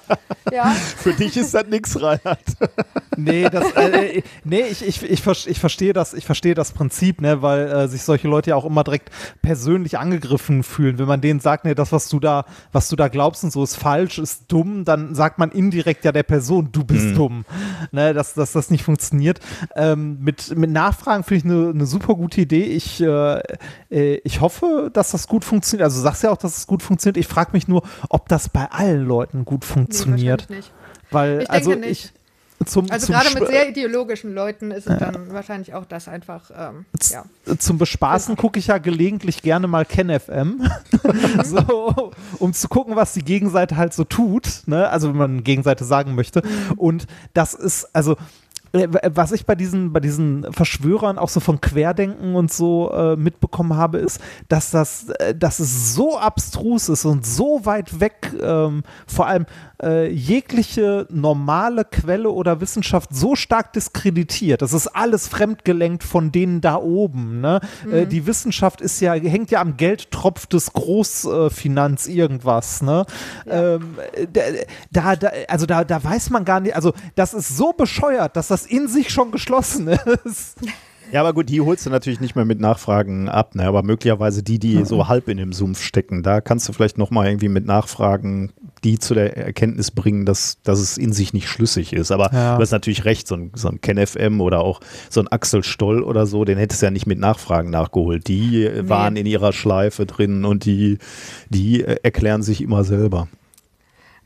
Ja. 0.52 0.66
Für 0.70 1.12
dich 1.12 1.36
ist 1.36 1.55
das 1.55 1.66
nichts, 1.66 2.00
Reinhard. 2.00 2.39
nee, 3.16 3.49
das, 3.50 3.73
äh, 3.73 4.18
äh, 4.18 4.23
nee, 4.44 4.60
ich, 4.70 4.86
ich, 4.86 5.02
ich, 5.02 5.20
ver- 5.23 5.47
ich 5.47 5.58
verstehe 5.58 5.92
das, 5.92 6.15
ich 6.15 6.25
verstehe 6.25 6.55
das 6.55 6.70
Prinzip, 6.73 7.20
ne, 7.20 7.42
weil 7.42 7.66
äh, 7.68 7.89
sich 7.89 8.02
solche 8.02 8.28
Leute 8.28 8.50
ja 8.50 8.57
auch 8.57 8.65
immer 8.65 8.84
direkt 8.84 9.10
persönlich 9.42 9.99
angegriffen 9.99 10.62
fühlen. 10.62 10.99
Wenn 10.99 11.07
man 11.08 11.20
denen 11.20 11.41
sagt, 11.41 11.65
nee, 11.65 11.75
das, 11.75 11.91
was 11.91 12.08
du 12.08 12.20
da, 12.20 12.44
was 12.73 12.89
du 12.89 12.94
da 12.97 13.08
glaubst 13.08 13.42
und 13.42 13.50
so 13.52 13.65
ist 13.65 13.76
falsch, 13.76 14.18
ist 14.18 14.44
dumm, 14.49 14.84
dann 14.84 15.15
sagt 15.16 15.39
man 15.39 15.50
indirekt 15.50 16.05
ja 16.05 16.12
der 16.12 16.23
Person, 16.23 16.68
du 16.70 16.84
bist 16.84 17.16
dumm. 17.16 17.44
Ne, 17.91 18.15
dass, 18.15 18.34
dass 18.34 18.52
das 18.52 18.70
nicht 18.70 18.84
funktioniert. 18.84 19.41
Ähm, 19.75 20.18
mit, 20.20 20.57
mit 20.57 20.70
Nachfragen 20.70 21.25
finde 21.25 21.39
ich 21.39 21.44
eine 21.52 21.70
eine 21.70 21.86
super 21.86 22.15
gute 22.15 22.41
Idee. 22.41 22.65
Ich, 22.65 23.00
äh, 23.02 23.41
äh, 23.91 24.20
ich 24.25 24.41
hoffe, 24.41 24.91
dass 24.92 25.10
das 25.10 25.26
gut 25.26 25.44
funktioniert. 25.44 25.86
Also 25.87 25.99
du 25.99 26.03
sagst 26.03 26.23
ja 26.25 26.31
auch, 26.31 26.37
dass 26.37 26.57
es 26.57 26.67
gut 26.67 26.83
funktioniert. 26.83 27.17
Ich 27.17 27.29
frage 27.29 27.51
mich 27.53 27.69
nur, 27.69 27.83
ob 28.09 28.29
das 28.29 28.49
bei 28.49 28.71
allen 28.71 29.07
Leuten 29.07 29.45
gut 29.45 29.63
Nee, 29.63 29.67
funktioniert. 29.73 30.43
wahrscheinlich 30.43 30.67
nicht. 30.67 30.73
weil, 31.13 31.43
Ich 31.43 31.51
also 31.51 31.71
denke 31.71 31.89
ich. 31.89 32.13
Zum, 32.65 32.91
Also 32.91 33.07
zum 33.07 33.15
gerade 33.15 33.39
mit 33.39 33.47
sehr 33.49 33.69
ideologischen 33.69 34.33
Leuten 34.33 34.71
ist 34.71 34.87
es 34.89 34.99
dann 34.99 35.31
wahrscheinlich 35.31 35.75
auch 35.75 35.85
das 35.85 36.09
einfach, 36.09 36.51
ähm, 36.57 36.87
ja. 37.11 37.25
zum 37.59 37.77
Bespaßen 37.77 38.35
gucke 38.37 38.59
ich 38.59 38.69
ja 38.69 38.79
gelegentlich 38.79 39.43
gerne 39.43 39.67
mal 39.67 39.85
KenFM, 39.85 40.67
so, 41.45 42.13
um 42.39 42.55
zu 42.55 42.69
gucken, 42.69 42.97
was 42.97 43.13
die 43.13 43.23
Gegenseite 43.23 43.77
halt 43.77 43.93
so 43.93 44.05
tut, 44.05 44.63
ne? 44.65 44.89
also 44.89 45.11
wenn 45.11 45.17
man 45.17 45.45
Gegenseite 45.45 45.85
sagen 45.85 46.15
möchte. 46.15 46.43
Und 46.77 47.07
das 47.35 47.53
ist, 47.53 47.95
also 47.95 48.17
was 48.77 49.33
ich 49.33 49.47
bei 49.47 49.55
diesen, 49.55 49.93
bei 49.93 50.01
diesen 50.01 50.53
Verschwörern 50.53 51.19
auch 51.19 51.29
so 51.29 51.41
von 51.41 51.61
Querdenken 51.61 52.35
und 52.35 52.53
so 52.53 52.91
äh, 52.93 53.17
mitbekommen 53.17 53.77
habe, 53.77 53.99
ist, 53.99 54.21
dass 54.49 54.71
das, 54.71 55.09
äh, 55.11 55.35
dass 55.35 55.59
es 55.59 55.95
so 55.95 56.19
abstrus 56.19 56.89
ist 56.89 57.05
und 57.05 57.27
so 57.27 57.65
weit 57.65 58.01
weg, 58.01 58.33
ähm, 58.41 58.83
vor 59.07 59.27
allem 59.27 59.47
äh, 59.83 60.11
jegliche 60.11 61.07
normale 61.11 61.85
Quelle 61.85 62.31
oder 62.31 62.61
Wissenschaft 62.61 63.15
so 63.15 63.37
stark 63.37 63.73
diskreditiert. 63.73 64.63
Das 64.63 64.73
ist 64.73 64.89
alles 64.89 65.29
fremdgelenkt 65.29 66.05
von 66.05 66.33
denen 66.33 66.61
da 66.61 66.77
oben. 66.77 67.41
Ne? 67.41 67.61
Äh, 67.91 68.07
die 68.07 68.27
Wissenschaft 68.27 68.81
ist 68.81 69.01
ja, 69.01 69.15
hängt 69.15 69.51
ja 69.51 69.61
am 69.61 69.77
Geldtropf 69.77 70.47
des 70.47 70.73
Großfinanz 70.73 72.07
irgendwas. 72.07 72.83
Ne? 72.83 73.05
Ähm, 73.47 73.97
da, 74.91 75.17
da, 75.17 75.31
also 75.49 75.67
da, 75.67 75.85
da 75.85 76.03
weiß 76.03 76.31
man 76.31 76.45
gar 76.45 76.61
nicht, 76.61 76.75
also 76.75 76.93
das 77.15 77.35
ist 77.35 77.57
so 77.57 77.73
bescheuert, 77.73 78.37
dass 78.37 78.49
das 78.49 78.67
in 78.67 78.89
sich 78.89 79.11
schon 79.11 79.31
geschlossen 79.31 79.89
ist. 80.25 80.57
Ja, 81.12 81.20
aber 81.20 81.35
gut, 81.35 81.49
die 81.49 81.60
holst 81.60 81.86
du 81.86 81.91
natürlich 81.91 82.20
nicht 82.20 82.35
mehr 82.35 82.44
mit 82.44 82.60
Nachfragen 82.60 83.28
ab, 83.28 83.55
ne? 83.55 83.65
aber 83.65 83.83
möglicherweise 83.83 84.43
die, 84.43 84.59
die 84.59 84.85
so 84.85 85.09
halb 85.09 85.28
in 85.28 85.36
dem 85.36 85.52
Sumpf 85.52 85.81
stecken, 85.81 86.23
da 86.23 86.41
kannst 86.41 86.68
du 86.68 86.73
vielleicht 86.73 86.99
nochmal 86.99 87.26
irgendwie 87.26 87.49
mit 87.49 87.65
Nachfragen 87.67 88.52
die 88.85 88.99
zu 88.99 89.15
der 89.15 89.36
Erkenntnis 89.36 89.91
bringen, 89.91 90.26
dass, 90.26 90.62
dass 90.62 90.78
es 90.78 90.97
in 90.97 91.12
sich 91.12 91.33
nicht 91.33 91.49
schlüssig 91.49 91.93
ist. 91.93 92.12
Aber 92.12 92.31
Ja. 92.33 92.57
du 92.57 92.62
hast 92.62 92.70
natürlich 92.70 93.05
recht, 93.05 93.26
so 93.26 93.35
ein, 93.35 93.51
so 93.55 93.68
ein 93.68 93.81
KenFM 93.81 94.41
oder 94.41 94.60
auch 94.60 94.81
so 95.10 95.20
ein 95.20 95.28
Axel 95.28 95.65
Stoll 95.65 96.02
oder 96.02 96.26
so, 96.26 96.44
den 96.44 96.57
hättest 96.59 96.83
du 96.83 96.86
ja 96.86 96.91
nicht 96.91 97.07
mit 97.07 97.18
Nachfragen 97.18 97.70
nachgeholt. 97.70 98.28
Die 98.28 98.65
äh, 98.65 98.89
waren 98.89 99.17
in 99.17 99.26
ihrer 99.26 99.52
Schleife 99.52 100.07
drin 100.07 100.44
und 100.44 100.65
die, 100.65 100.99
die 101.49 101.83
äh, 101.83 101.97
erklären 102.02 102.43
sich 102.43 102.60
immer 102.62 102.85
selber. 102.85 103.28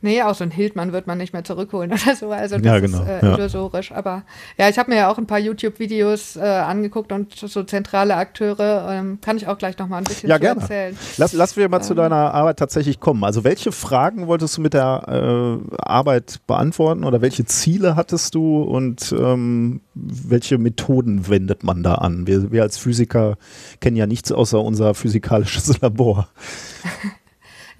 Nee, 0.03 0.21
auch 0.23 0.33
so 0.35 0.43
ein 0.43 0.51
Hildmann 0.51 0.93
wird 0.93 1.05
man 1.07 1.17
nicht 1.19 1.31
mehr 1.33 1.43
zurückholen 1.43 1.91
oder 2.05 2.15
so. 2.15 2.31
Also 2.31 2.57
das 2.57 2.65
Ja, 2.65 2.79
genau, 2.79 3.01
ist 3.03 3.07
äh, 3.07 3.25
ja. 3.25 3.37
illusorisch. 3.37 3.91
Aber 3.91 4.23
ja, 4.57 4.67
ich 4.69 4.79
habe 4.79 4.89
mir 4.91 4.97
ja 4.97 5.11
auch 5.11 5.17
ein 5.17 5.27
paar 5.27 5.39
YouTube-Videos 5.39 6.35
äh, 6.37 6.41
angeguckt 6.41 7.11
und 7.11 7.35
so 7.35 7.63
zentrale 7.63 8.15
Akteure. 8.15 8.87
Ähm, 8.91 9.19
kann 9.21 9.37
ich 9.37 9.47
auch 9.47 9.57
gleich 9.57 9.77
noch 9.77 9.87
mal 9.87 9.97
ein 9.99 10.03
bisschen 10.03 10.29
Ja, 10.29 10.37
zu 10.37 10.41
gerne. 10.41 10.61
erzählen. 10.61 10.97
Lass, 11.17 11.33
lass 11.33 11.55
wir 11.57 11.69
mal 11.69 11.77
Ähm. 11.77 11.83
zu 11.83 11.93
deiner 11.93 12.33
Arbeit 12.33 12.57
tatsächlich 12.57 12.99
kommen. 12.99 13.23
Also 13.23 13.43
welche 13.43 13.71
Fragen 13.71 14.27
wolltest 14.27 14.57
du 14.57 14.61
mit 14.61 14.73
der 14.73 15.03
äh, 15.07 15.75
Arbeit 15.81 16.39
beantworten 16.47 17.03
oder 17.03 17.21
welche 17.21 17.45
Ziele 17.45 17.95
hattest 17.95 18.33
du 18.35 18.63
und 18.63 19.13
ähm, 19.17 19.81
welche 19.93 20.57
Methoden 20.57 21.27
wendet 21.27 21.63
man 21.63 21.83
da 21.83 21.95
an? 21.95 22.25
Wir, 22.27 22.51
wir 22.51 22.63
als 22.63 22.77
Physiker 22.77 23.37
kennen 23.81 23.97
ja 23.97 24.07
nichts 24.07 24.31
außer 24.31 24.59
unser 24.61 24.93
physikalisches 24.95 25.79
Labor. 25.81 26.27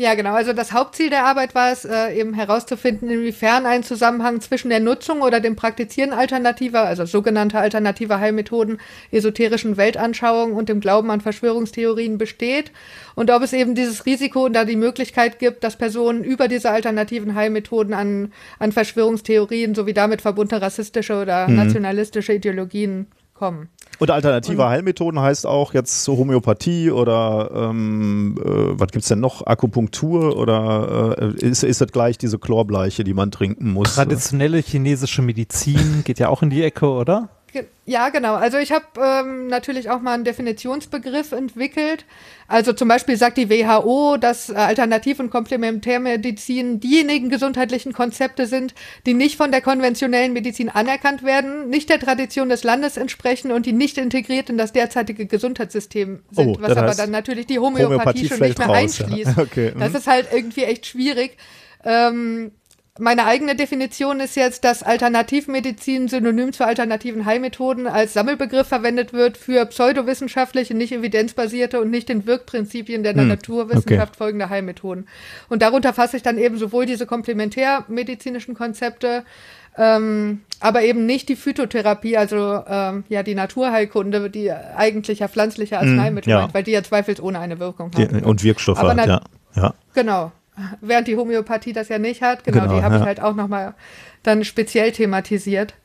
Ja, 0.01 0.15
genau. 0.15 0.33
Also 0.33 0.51
das 0.53 0.71
Hauptziel 0.71 1.11
der 1.11 1.25
Arbeit 1.27 1.53
war 1.53 1.71
es, 1.71 1.85
äh, 1.85 2.19
eben 2.19 2.33
herauszufinden, 2.33 3.07
inwiefern 3.07 3.67
ein 3.67 3.83
Zusammenhang 3.83 4.41
zwischen 4.41 4.69
der 4.69 4.79
Nutzung 4.79 5.21
oder 5.21 5.39
dem 5.39 5.55
Praktizieren 5.55 6.11
alternativer, 6.11 6.81
also 6.81 7.05
sogenannter 7.05 7.59
alternativer 7.59 8.19
Heilmethoden, 8.19 8.79
esoterischen 9.11 9.77
Weltanschauungen 9.77 10.55
und 10.55 10.69
dem 10.69 10.79
Glauben 10.79 11.11
an 11.11 11.21
Verschwörungstheorien 11.21 12.17
besteht 12.17 12.71
und 13.13 13.29
ob 13.29 13.43
es 13.43 13.53
eben 13.53 13.75
dieses 13.75 14.07
Risiko 14.07 14.45
und 14.45 14.53
da 14.53 14.65
die 14.65 14.75
Möglichkeit 14.75 15.37
gibt, 15.37 15.63
dass 15.63 15.75
Personen 15.77 16.23
über 16.23 16.47
diese 16.47 16.71
alternativen 16.71 17.35
Heilmethoden 17.35 17.93
an, 17.93 18.33
an 18.57 18.71
Verschwörungstheorien 18.71 19.75
sowie 19.75 19.93
damit 19.93 20.23
verbundene 20.23 20.63
rassistische 20.63 21.21
oder 21.21 21.47
Mhm. 21.47 21.57
nationalistische 21.57 22.33
Ideologien 22.33 23.05
kommen. 23.35 23.69
Und 24.01 24.09
alternative 24.09 24.67
Heilmethoden 24.67 25.19
heißt 25.19 25.45
auch 25.45 25.75
jetzt 25.75 26.03
so 26.03 26.17
Homöopathie 26.17 26.89
oder 26.89 27.51
ähm, 27.53 28.35
äh, 28.43 28.49
was 28.79 28.89
gibt's 28.89 29.09
denn 29.09 29.19
noch? 29.19 29.45
Akupunktur 29.45 30.37
oder 30.37 31.17
äh, 31.19 31.45
ist, 31.45 31.63
ist 31.63 31.81
das 31.81 31.91
gleich 31.91 32.17
diese 32.17 32.39
Chlorbleiche, 32.39 33.03
die 33.03 33.13
man 33.13 33.29
trinken 33.29 33.71
muss? 33.73 33.93
Traditionelle 33.93 34.57
chinesische 34.57 35.21
Medizin 35.21 36.01
geht 36.03 36.17
ja 36.17 36.29
auch 36.29 36.41
in 36.41 36.49
die 36.49 36.63
Ecke, 36.63 36.87
oder? 36.89 37.29
Ja, 37.85 38.09
genau. 38.09 38.35
Also 38.35 38.57
ich 38.57 38.71
habe 38.71 38.85
ähm, 38.97 39.47
natürlich 39.47 39.89
auch 39.89 40.01
mal 40.01 40.13
einen 40.13 40.23
Definitionsbegriff 40.23 41.31
entwickelt. 41.33 42.05
Also 42.47 42.73
zum 42.73 42.87
Beispiel 42.87 43.17
sagt 43.17 43.37
die 43.37 43.49
WHO, 43.49 44.17
dass 44.17 44.49
äh, 44.49 44.53
Alternativ- 44.53 45.19
und 45.19 45.29
Komplementärmedizin 45.29 46.79
diejenigen 46.79 47.29
gesundheitlichen 47.29 47.91
Konzepte 47.91 48.45
sind, 48.45 48.73
die 49.05 49.13
nicht 49.13 49.35
von 49.35 49.51
der 49.51 49.61
konventionellen 49.61 50.33
Medizin 50.33 50.69
anerkannt 50.69 51.23
werden, 51.23 51.69
nicht 51.69 51.89
der 51.89 51.99
Tradition 51.99 52.49
des 52.49 52.63
Landes 52.63 52.97
entsprechen 52.97 53.51
und 53.51 53.65
die 53.65 53.73
nicht 53.73 53.97
integriert 53.97 54.49
in 54.49 54.57
das 54.57 54.71
derzeitige 54.71 55.25
Gesundheitssystem 55.25 56.23
sind, 56.31 56.57
Oh, 56.57 56.61
was 56.61 56.77
aber 56.77 56.95
dann 56.95 57.11
natürlich 57.11 57.47
die 57.47 57.59
Homöopathie, 57.59 57.85
Homöopathie 57.85 58.27
schon 58.27 58.39
nicht 58.39 58.57
mehr 58.57 58.67
raus, 58.67 58.97
ja. 58.99 59.05
einschließt. 59.05 59.31
Okay, 59.37 59.73
Das 59.77 59.89
mhm. 59.89 59.95
ist 59.95 60.07
halt 60.07 60.27
irgendwie 60.31 60.63
echt 60.63 60.85
schwierig. 60.85 61.37
Ähm, 61.83 62.51
meine 63.01 63.25
eigene 63.25 63.55
Definition 63.55 64.19
ist 64.19 64.35
jetzt, 64.35 64.63
dass 64.63 64.83
Alternativmedizin 64.83 66.07
synonym 66.07 66.53
zu 66.53 66.65
alternativen 66.65 67.25
Heilmethoden 67.25 67.87
als 67.87 68.13
Sammelbegriff 68.13 68.67
verwendet 68.67 69.11
wird 69.11 69.37
für 69.37 69.65
pseudowissenschaftliche, 69.65 70.75
nicht 70.75 70.91
evidenzbasierte 70.91 71.81
und 71.81 71.89
nicht 71.89 72.09
den 72.09 72.27
Wirkprinzipien 72.27 73.01
der 73.01 73.15
Hm, 73.15 73.27
Naturwissenschaft 73.27 74.13
okay. 74.13 74.17
folgende 74.17 74.49
Heilmethoden. 74.49 75.07
Und 75.49 75.63
darunter 75.63 75.93
fasse 75.93 76.17
ich 76.17 76.23
dann 76.23 76.37
eben 76.37 76.57
sowohl 76.57 76.85
diese 76.85 77.07
komplementärmedizinischen 77.07 78.53
Konzepte, 78.53 79.23
ähm, 79.77 80.41
aber 80.59 80.83
eben 80.83 81.07
nicht 81.07 81.27
die 81.29 81.35
Phytotherapie, 81.35 82.17
also 82.17 82.61
ähm, 82.67 83.03
ja 83.09 83.23
die 83.23 83.33
Naturheilkunde, 83.33 84.29
die 84.29 84.51
eigentlich 84.51 85.19
ja 85.19 85.27
pflanzliche 85.27 85.79
Arzneimittel 85.79 86.31
Hm, 86.31 86.37
ja. 86.37 86.41
meint, 86.41 86.53
weil 86.53 86.63
die 86.63 86.71
ja 86.71 86.83
zweifelsohne 86.83 87.39
eine 87.39 87.59
Wirkung 87.59 87.89
Die, 87.91 88.03
haben. 88.03 88.21
und 88.21 88.43
Wirkstoffe, 88.43 88.83
ja. 88.83 89.21
ja. 89.55 89.73
Genau. 89.95 90.31
Während 90.81 91.07
die 91.07 91.15
Homöopathie 91.15 91.73
das 91.73 91.89
ja 91.89 91.97
nicht 91.97 92.21
hat, 92.21 92.43
genau, 92.43 92.63
Genau, 92.63 92.75
die 92.75 92.83
habe 92.83 92.95
ja. 92.95 93.01
ich 93.01 93.07
halt 93.07 93.21
auch 93.21 93.35
nochmal 93.35 93.73
dann 94.23 94.43
speziell 94.43 94.91
thematisiert. 94.91 95.75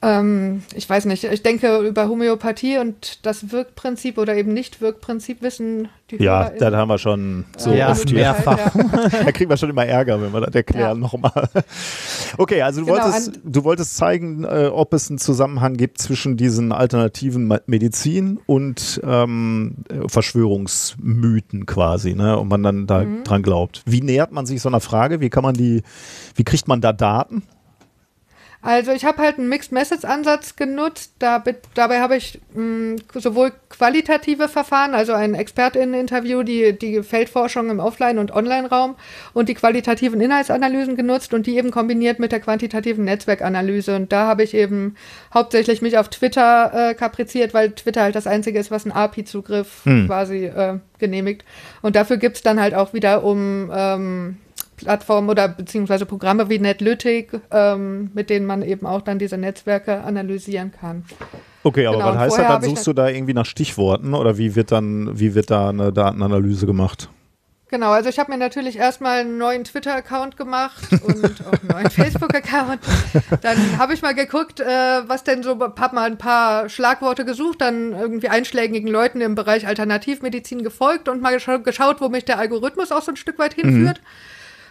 Ähm, 0.00 0.62
ich 0.76 0.88
weiß 0.88 1.06
nicht, 1.06 1.24
ich 1.24 1.42
denke 1.42 1.78
über 1.80 2.08
Homöopathie 2.08 2.78
und 2.78 3.26
das 3.26 3.50
Wirkprinzip 3.50 4.16
oder 4.16 4.36
eben 4.36 4.54
Nicht-Wirkprinzip 4.54 5.42
wissen 5.42 5.88
die 6.12 6.22
Ja, 6.22 6.50
das 6.50 6.72
haben 6.72 6.86
wir 6.88 6.98
schon 6.98 7.46
so 7.56 7.72
Ja, 7.72 7.90
oft 7.90 8.12
mehrfach. 8.12 8.74
Ja. 8.76 9.08
Da 9.24 9.32
kriegen 9.32 9.50
wir 9.50 9.56
schon 9.56 9.70
immer 9.70 9.84
Ärger, 9.84 10.22
wenn 10.22 10.32
wir 10.32 10.40
das 10.42 10.54
erklären 10.54 10.80
Ja. 10.88 10.94
nochmal. 10.94 11.48
Okay, 12.38 12.62
also 12.62 12.80
du, 12.82 12.86
Genau, 12.86 13.02
wolltest, 13.02 13.40
du 13.42 13.64
wolltest 13.64 13.96
zeigen, 13.96 14.44
äh, 14.44 14.70
ob 14.72 14.92
es 14.94 15.08
einen 15.10 15.18
Zusammenhang 15.18 15.76
gibt 15.76 15.98
zwischen 15.98 16.36
diesen 16.36 16.70
alternativen 16.70 17.52
Medizin 17.66 18.38
und 18.46 19.00
ähm, 19.02 19.78
äh, 19.88 20.06
Verschwörungsmythen 20.08 21.66
quasi, 21.66 22.14
ne? 22.14 22.38
Und 22.38 22.48
man 22.48 22.62
dann 22.62 22.86
da 22.86 23.00
Mhm. 23.02 23.24
dran 23.24 23.42
glaubt. 23.42 23.82
Wie 23.86 24.00
nähert 24.02 24.30
man 24.30 24.46
sich 24.46 24.60
so 24.62 24.68
einer 24.68 24.80
Frage? 24.80 25.20
Wie 25.20 25.30
kann 25.30 25.42
man 25.42 25.54
die, 25.54 25.82
wie 26.36 26.44
kriegt 26.44 26.68
man 26.68 26.80
da 26.80 26.92
Daten? 26.92 27.42
Also 28.68 28.92
ich 28.92 29.06
habe 29.06 29.22
halt 29.22 29.38
einen 29.38 29.48
Mixed-Message-Ansatz 29.48 30.54
genutzt. 30.56 31.12
Da, 31.20 31.42
dabei 31.72 32.00
habe 32.02 32.16
ich 32.16 32.38
mh, 32.52 32.96
sowohl 33.14 33.50
qualitative 33.70 34.46
Verfahren, 34.46 34.94
also 34.94 35.14
ein 35.14 35.34
ExpertInnen-Interview, 35.34 36.42
die, 36.42 36.78
die 36.78 37.02
Feldforschung 37.02 37.70
im 37.70 37.80
Offline- 37.80 38.18
und 38.18 38.30
Online-Raum 38.30 38.96
und 39.32 39.48
die 39.48 39.54
qualitativen 39.54 40.20
Inhaltsanalysen 40.20 40.96
genutzt 40.96 41.32
und 41.32 41.46
die 41.46 41.56
eben 41.56 41.70
kombiniert 41.70 42.18
mit 42.18 42.30
der 42.30 42.40
quantitativen 42.40 43.04
Netzwerkanalyse. 43.04 43.96
Und 43.96 44.12
da 44.12 44.26
habe 44.26 44.42
ich 44.42 44.52
eben 44.52 44.96
hauptsächlich 45.32 45.80
mich 45.80 45.96
auf 45.96 46.10
Twitter 46.10 46.90
äh, 46.90 46.94
kapriziert, 46.94 47.54
weil 47.54 47.70
Twitter 47.70 48.02
halt 48.02 48.16
das 48.16 48.26
Einzige 48.26 48.58
ist, 48.58 48.70
was 48.70 48.84
einen 48.84 48.92
API-Zugriff 48.92 49.80
quasi 50.04 50.44
äh, 50.44 50.78
genehmigt. 50.98 51.42
Und 51.80 51.96
dafür 51.96 52.18
gibt's 52.18 52.42
dann 52.42 52.60
halt 52.60 52.74
auch 52.74 52.92
wieder 52.92 53.24
um 53.24 53.72
ähm, 53.74 54.36
Plattformen 54.78 55.28
oder 55.28 55.48
beziehungsweise 55.48 56.06
Programme 56.06 56.48
wie 56.48 56.58
Netlytic, 56.58 57.32
ähm, 57.50 58.10
mit 58.14 58.30
denen 58.30 58.46
man 58.46 58.62
eben 58.62 58.86
auch 58.86 59.02
dann 59.02 59.18
diese 59.18 59.36
Netzwerke 59.36 60.02
analysieren 60.02 60.72
kann. 60.72 61.04
Okay, 61.62 61.86
aber 61.86 61.98
Genau, 61.98 62.08
was 62.08 62.18
heißt 62.18 62.38
das? 62.38 62.46
Dann 62.46 62.62
suchst 62.62 62.86
du 62.86 62.92
da 62.92 63.08
irgendwie 63.08 63.34
nach 63.34 63.46
Stichworten 63.46 64.14
oder 64.14 64.38
wie 64.38 64.54
wird 64.56 64.72
dann, 64.72 65.18
wie 65.18 65.34
wird 65.34 65.50
da 65.50 65.68
eine 65.68 65.92
Datenanalyse 65.92 66.66
gemacht? 66.66 67.10
Genau, 67.70 67.90
also 67.90 68.08
ich 68.08 68.18
habe 68.18 68.32
mir 68.32 68.38
natürlich 68.38 68.76
erstmal 68.78 69.20
einen 69.20 69.36
neuen 69.36 69.64
Twitter-Account 69.64 70.38
gemacht 70.38 70.84
und 71.04 71.46
auch 71.46 71.52
einen 71.52 71.68
neuen 71.70 71.90
Facebook-Account. 71.90 72.80
Dann 73.42 73.78
habe 73.78 73.92
ich 73.92 74.00
mal 74.00 74.14
geguckt, 74.14 74.60
äh, 74.60 74.66
was 75.06 75.22
denn 75.22 75.42
so, 75.42 75.58
habe 75.60 75.94
mal 75.94 76.10
ein 76.10 76.16
paar 76.16 76.70
Schlagworte 76.70 77.26
gesucht, 77.26 77.60
dann 77.60 77.92
irgendwie 77.92 78.28
einschlägigen 78.28 78.88
Leuten 78.88 79.20
im 79.20 79.34
Bereich 79.34 79.66
Alternativmedizin 79.66 80.62
gefolgt 80.62 81.08
und 81.08 81.20
mal 81.20 81.34
gescha 81.34 81.58
geschaut, 81.58 82.00
wo 82.00 82.08
mich 82.08 82.24
der 82.24 82.38
Algorithmus 82.38 82.90
auch 82.90 83.02
so 83.02 83.12
ein 83.12 83.16
Stück 83.16 83.38
weit 83.38 83.54
hinführt. 83.54 84.00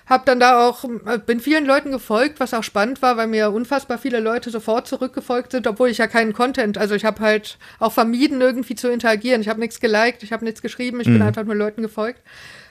Hab 0.08 0.26
dann 0.26 0.40
da 0.40 0.68
auch, 0.68 0.84
äh, 0.84 1.18
bin 1.18 1.40
vielen 1.40 1.66
Leuten 1.66 1.92
gefolgt, 1.92 2.40
was 2.40 2.54
auch 2.54 2.64
spannend 2.64 3.02
war, 3.02 3.18
weil 3.18 3.28
mir 3.28 3.52
unfassbar 3.52 3.98
viele 3.98 4.20
Leute 4.20 4.50
sofort 4.50 4.88
zurückgefolgt 4.88 5.52
sind, 5.52 5.68
obwohl 5.68 5.90
ich 5.90 5.98
ja 5.98 6.08
keinen 6.08 6.34
Content, 6.34 6.78
also 6.78 6.96
ich 6.96 7.06
habe 7.06 7.20
halt 7.22 7.58
auch 7.80 7.92
vermieden, 7.92 8.40
irgendwie 8.40 8.76
zu 8.76 8.90
interagieren. 8.90 9.42
Ich 9.42 9.50
habe 9.50 9.60
nichts 9.60 9.80
geliked, 9.80 10.24
ich 10.24 10.32
habe 10.32 10.46
nichts 10.46 10.62
geschrieben, 10.62 11.02
ich 11.02 11.08
bin 11.08 11.22
einfach 11.22 11.44
nur 11.44 11.56
Leuten 11.56 11.82
gefolgt. 11.82 12.22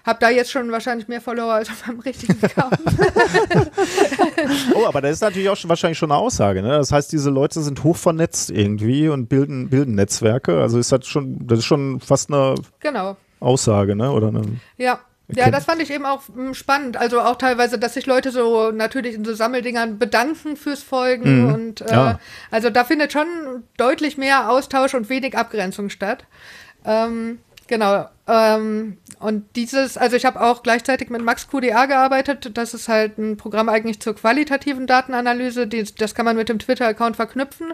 Hab 0.07 0.21
da 0.21 0.31
jetzt 0.31 0.53
schon 0.53 0.71
wahrscheinlich 0.71 1.09
mehr 1.09 1.21
Follower 1.21 1.53
als 1.53 1.69
auf 1.69 1.85
meinem 1.87 1.99
richtigen 1.99 2.39
Account. 2.43 2.79
Oh, 4.75 4.87
aber 4.87 5.01
das 5.01 5.13
ist 5.13 5.21
natürlich 5.21 5.49
auch 5.49 5.57
schon, 5.57 5.69
wahrscheinlich 5.69 5.99
schon 5.99 6.13
eine 6.13 6.21
Aussage. 6.21 6.63
Ne? 6.63 6.69
Das 6.69 6.93
heißt, 6.93 7.11
diese 7.13 7.31
Leute 7.31 7.61
sind 7.61 7.83
hoch 7.83 7.97
vernetzt 7.97 8.51
irgendwie 8.51 9.09
und 9.09 9.29
bilden, 9.29 9.69
bilden 9.69 9.95
Netzwerke. 9.95 10.61
Also 10.61 10.79
ist 10.79 10.93
das 10.93 11.07
schon, 11.07 11.47
das 11.47 11.61
ist 11.61 11.65
schon 11.65 12.01
fast 12.01 12.31
eine 12.31 12.55
genau. 12.81 13.17
Aussage, 13.41 13.97
ne? 13.97 14.11
Oder 14.11 14.29
eine, 14.29 14.43
Ja. 14.77 15.01
Ja, 15.29 15.51
das 15.51 15.65
fand 15.65 15.83
ich 15.83 15.91
eben 15.91 16.07
auch 16.07 16.23
mm, 16.29 16.53
spannend. 16.53 16.97
Also 16.97 17.21
auch 17.21 17.37
teilweise, 17.37 17.79
dass 17.79 17.95
sich 17.95 18.07
Leute 18.07 18.31
so 18.31 18.71
natürlich 18.71 19.15
in 19.15 19.25
so 19.25 19.35
Sammeldingern 19.35 19.99
bedanken 19.99 20.57
fürs 20.57 20.83
Folgen 20.83 21.47
Mhm. 21.47 21.53
und 21.55 21.81
äh, 21.81 21.91
Ja. 21.93 22.21
also 22.51 22.71
da 22.71 22.85
findet 22.85 23.13
schon 23.13 23.27
deutlich 23.77 24.17
mehr 24.19 24.51
Austausch 24.51 24.95
und 24.95 25.09
wenig 25.09 25.37
Abgrenzung 25.37 25.91
statt. 25.91 26.25
Ähm, 26.85 27.41
genau. 27.67 28.09
Ähm, 28.29 28.99
und 29.19 29.57
dieses, 29.57 29.97
also 29.99 30.15
ich 30.17 30.25
habe 30.25 30.41
auch 30.41 30.63
gleichzeitig 30.63 31.11
mit 31.11 31.23
Max 31.23 31.49
QDA 31.49 31.87
gearbeitet. 31.87 32.51
Das 32.57 32.75
ist 32.75 32.89
halt 32.89 33.19
ein 33.19 33.37
Programm 33.37 33.69
eigentlich 33.69 34.01
zur 34.01 34.15
qualitativen 34.15 34.87
Datenanalyse. 34.87 35.67
Die, 35.67 35.83
das 35.99 36.15
kann 36.15 36.25
man 36.25 36.37
mit 36.37 36.49
dem 36.49 36.59
Twitter-Account 36.59 37.17
verknüpfen. 37.17 37.73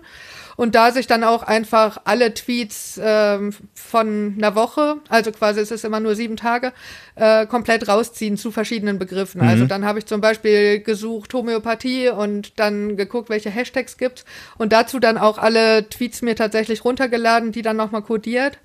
Und 0.57 0.75
da 0.75 0.91
sich 0.91 1.07
dann 1.07 1.25
auch 1.25 1.43
einfach 1.43 2.01
alle 2.05 2.35
Tweets 2.35 3.01
ähm, 3.03 3.53
von 3.75 4.35
einer 4.37 4.55
Woche, 4.55 4.97
also 5.09 5.33
quasi 5.33 5.61
es 5.61 5.71
ist 5.71 5.85
immer 5.85 6.01
nur 6.01 6.15
sieben 6.15 6.37
Tage, 6.37 6.73
äh, 7.15 7.47
komplett 7.47 7.89
rausziehen 7.89 8.37
zu 8.37 8.51
verschiedenen 8.51 8.99
Begriffen. 8.99 9.41
Also 9.41 9.67
dann 9.67 9.85
habe 9.85 9.99
ich 9.99 10.07
zum 10.07 10.21
Beispiel 10.21 10.81
gesucht 10.81 11.33
Homöopathie 11.35 12.09
und 12.11 12.59
dann 12.59 12.97
geguckt, 12.97 13.31
welche 13.31 13.51
Hashtags 13.51 13.97
gibt's 13.97 14.25
und 14.59 14.73
dazu 14.73 14.99
dann 14.99 15.19
auch 15.19 15.39
alle 15.39 15.89
Tweets 15.89 16.23
mir 16.23 16.37
tatsächlich 16.37 16.85
runtergeladen, 16.85 17.53
die 17.53 17.63
dann 17.63 17.77
nochmal 17.77 18.03
codiert. 18.03 18.59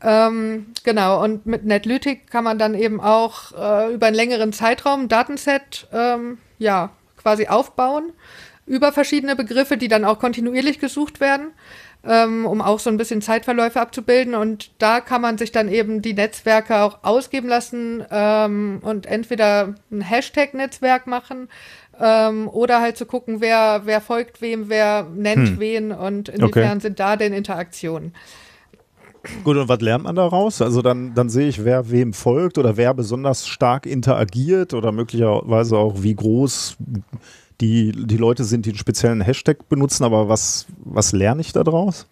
Ähm, 0.00 0.66
genau, 0.84 1.22
und 1.22 1.46
mit 1.46 1.64
Netlytic 1.64 2.30
kann 2.30 2.44
man 2.44 2.58
dann 2.58 2.74
eben 2.74 3.00
auch 3.00 3.52
äh, 3.52 3.94
über 3.94 4.06
einen 4.06 4.16
längeren 4.16 4.52
Zeitraum 4.52 5.02
ein 5.02 5.08
Datenset 5.08 5.88
ähm, 5.92 6.38
ja, 6.58 6.90
quasi 7.16 7.48
aufbauen 7.48 8.12
über 8.68 8.92
verschiedene 8.92 9.34
Begriffe, 9.34 9.76
die 9.76 9.88
dann 9.88 10.04
auch 10.04 10.18
kontinuierlich 10.18 10.78
gesucht 10.78 11.20
werden, 11.20 11.48
ähm, 12.04 12.46
um 12.46 12.60
auch 12.60 12.78
so 12.78 12.90
ein 12.90 12.96
bisschen 12.96 13.22
Zeitverläufe 13.22 13.80
abzubilden. 13.80 14.34
Und 14.34 14.70
da 14.78 15.00
kann 15.00 15.20
man 15.20 15.38
sich 15.38 15.50
dann 15.50 15.68
eben 15.68 16.02
die 16.02 16.14
Netzwerke 16.14 16.82
auch 16.82 16.98
ausgeben 17.02 17.48
lassen 17.48 18.04
ähm, 18.10 18.78
und 18.82 19.06
entweder 19.06 19.74
ein 19.90 20.02
Hashtag-Netzwerk 20.02 21.06
machen 21.06 21.48
ähm, 21.98 22.48
oder 22.48 22.80
halt 22.80 22.96
zu 22.96 23.06
gucken, 23.06 23.40
wer, 23.40 23.82
wer 23.84 24.00
folgt 24.00 24.40
wem, 24.40 24.68
wer 24.68 25.06
nennt 25.14 25.58
wen 25.58 25.92
und 25.92 26.28
inwiefern 26.28 26.80
sind 26.80 27.00
da 27.00 27.16
denn 27.16 27.32
Interaktionen. 27.32 28.12
Gut, 29.44 29.56
und 29.56 29.68
was 29.68 29.80
lernt 29.80 30.04
man 30.04 30.14
daraus? 30.14 30.62
Also 30.62 30.80
dann, 30.80 31.14
dann 31.14 31.28
sehe 31.28 31.48
ich, 31.48 31.64
wer 31.64 31.90
wem 31.90 32.12
folgt 32.12 32.56
oder 32.56 32.76
wer 32.76 32.94
besonders 32.94 33.48
stark 33.48 33.84
interagiert 33.84 34.74
oder 34.74 34.92
möglicherweise 34.92 35.76
auch 35.76 36.02
wie 36.02 36.14
groß 36.14 36.76
die, 37.60 37.92
die 37.92 38.16
Leute 38.16 38.44
sind, 38.44 38.66
die 38.66 38.70
einen 38.70 38.78
speziellen 38.78 39.20
Hashtag 39.20 39.68
benutzen, 39.68 40.04
aber 40.04 40.28
was, 40.28 40.66
was 40.78 41.12
lerne 41.12 41.40
ich 41.40 41.52
daraus? 41.52 42.06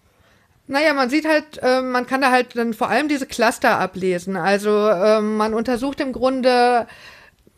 Naja, 0.68 0.94
man 0.94 1.10
sieht 1.10 1.28
halt, 1.28 1.60
äh, 1.62 1.80
man 1.80 2.06
kann 2.06 2.20
da 2.20 2.32
halt 2.32 2.56
dann 2.56 2.74
vor 2.74 2.88
allem 2.88 3.08
diese 3.08 3.26
Cluster 3.26 3.78
ablesen. 3.78 4.36
Also 4.36 4.70
ähm, 4.90 5.36
man 5.36 5.54
untersucht 5.54 6.00
im 6.00 6.12
Grunde 6.12 6.88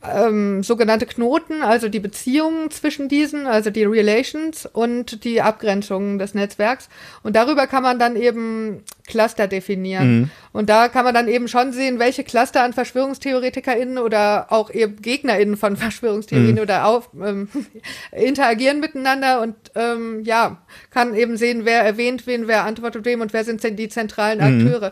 ähm, 0.02 0.62
sogenannte 0.62 1.06
Knoten, 1.06 1.62
also 1.62 1.88
die 1.88 1.98
Beziehungen 1.98 2.70
zwischen 2.70 3.08
diesen, 3.08 3.46
also 3.46 3.70
die 3.70 3.84
Relations 3.84 4.64
und 4.66 5.24
die 5.24 5.42
Abgrenzungen 5.42 6.18
des 6.18 6.34
Netzwerks. 6.34 6.88
Und 7.24 7.34
darüber 7.34 7.66
kann 7.66 7.82
man 7.82 7.98
dann 7.98 8.14
eben 8.14 8.84
Cluster 9.08 9.48
definieren. 9.48 10.20
Mhm. 10.20 10.30
Und 10.52 10.68
da 10.70 10.88
kann 10.88 11.04
man 11.04 11.14
dann 11.14 11.26
eben 11.26 11.48
schon 11.48 11.72
sehen, 11.72 11.98
welche 11.98 12.22
Cluster 12.22 12.62
an 12.62 12.72
VerschwörungstheoretikerInnen 12.74 13.98
oder 13.98 14.52
auch 14.52 14.70
eben 14.70 15.02
GegnerInnen 15.02 15.56
von 15.56 15.76
Verschwörungstheorien 15.76 16.56
Mhm. 16.56 16.60
oder 16.62 16.86
auf, 16.86 17.10
ähm, 17.20 17.48
interagieren 18.12 18.78
miteinander 18.80 19.40
und 19.40 19.56
ähm, 19.74 20.22
ja, 20.22 20.58
kann 20.90 21.14
eben 21.14 21.36
sehen, 21.36 21.64
wer 21.64 21.82
erwähnt 21.82 22.26
wen, 22.26 22.46
wer 22.46 22.64
antwortet 22.64 23.04
wem 23.04 23.20
und 23.20 23.32
wer 23.32 23.44
sind 23.44 23.64
denn 23.64 23.76
die 23.76 23.88
zentralen 23.88 24.38
Mhm. 24.38 24.90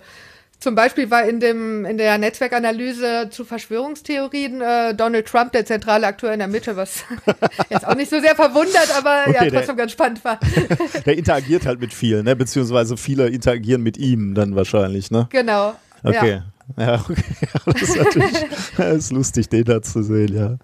Zum 0.58 0.74
Beispiel 0.74 1.10
war 1.10 1.24
in, 1.28 1.38
dem, 1.38 1.84
in 1.84 1.98
der 1.98 2.16
Netzwerkanalyse 2.16 3.28
zu 3.30 3.44
Verschwörungstheorien 3.44 4.62
äh, 4.62 4.94
Donald 4.94 5.26
Trump 5.26 5.52
der 5.52 5.66
zentrale 5.66 6.06
Akteur 6.06 6.32
in 6.32 6.38
der 6.38 6.48
Mitte, 6.48 6.76
was 6.76 7.04
jetzt 7.70 7.86
auch 7.86 7.94
nicht 7.94 8.10
so 8.10 8.18
sehr 8.20 8.34
verwundert, 8.34 8.88
aber 8.96 9.24
Okay, 9.26 9.34
ja, 9.34 9.40
der- 9.42 9.52
trotzdem 9.52 9.76
ganz 9.76 9.92
spannend 9.92 10.24
war. 10.24 10.40
Der 11.04 11.16
interagiert 11.18 11.66
halt 11.66 11.78
mit 11.80 11.92
vielen, 11.92 12.24
ne? 12.24 12.34
beziehungsweise 12.34 12.96
viele 12.96 13.28
interagieren 13.28 13.82
mit 13.82 13.98
ihm 13.98 14.34
dann 14.34 14.56
wahrscheinlich. 14.56 15.10
Ne? 15.10 15.28
genau. 15.30 15.74
Okay. 16.02 16.40
Ja, 16.76 16.94
okay. 17.08 17.22
Das 17.66 17.82
ist 17.82 17.96
natürlich 17.96 18.32
das 18.76 18.96
ist 18.96 19.12
lustig, 19.12 19.48
den 19.48 19.64
da 19.64 19.82
zu 19.82 20.02
sehen, 20.02 20.34
ja. 20.34 20.56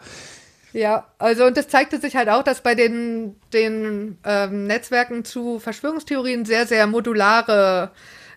Ja, 0.73 1.07
also 1.19 1.45
und 1.45 1.57
es 1.59 1.69
zeigte 1.69 2.01
sich 2.01 2.17
halt 2.17 2.31
auch, 2.31 2.43
dass 2.43 2.63
bei 2.63 2.75
den, 2.75 3.37
den 3.53 4.17
ähm, 4.25 4.67
Netzwerken 4.67 5.23
zu 5.25 5.59
Verschwörungstheorien 5.59 6.47
sehr, 6.47 6.67
sehr 6.67 6.87
modulare 6.87 7.91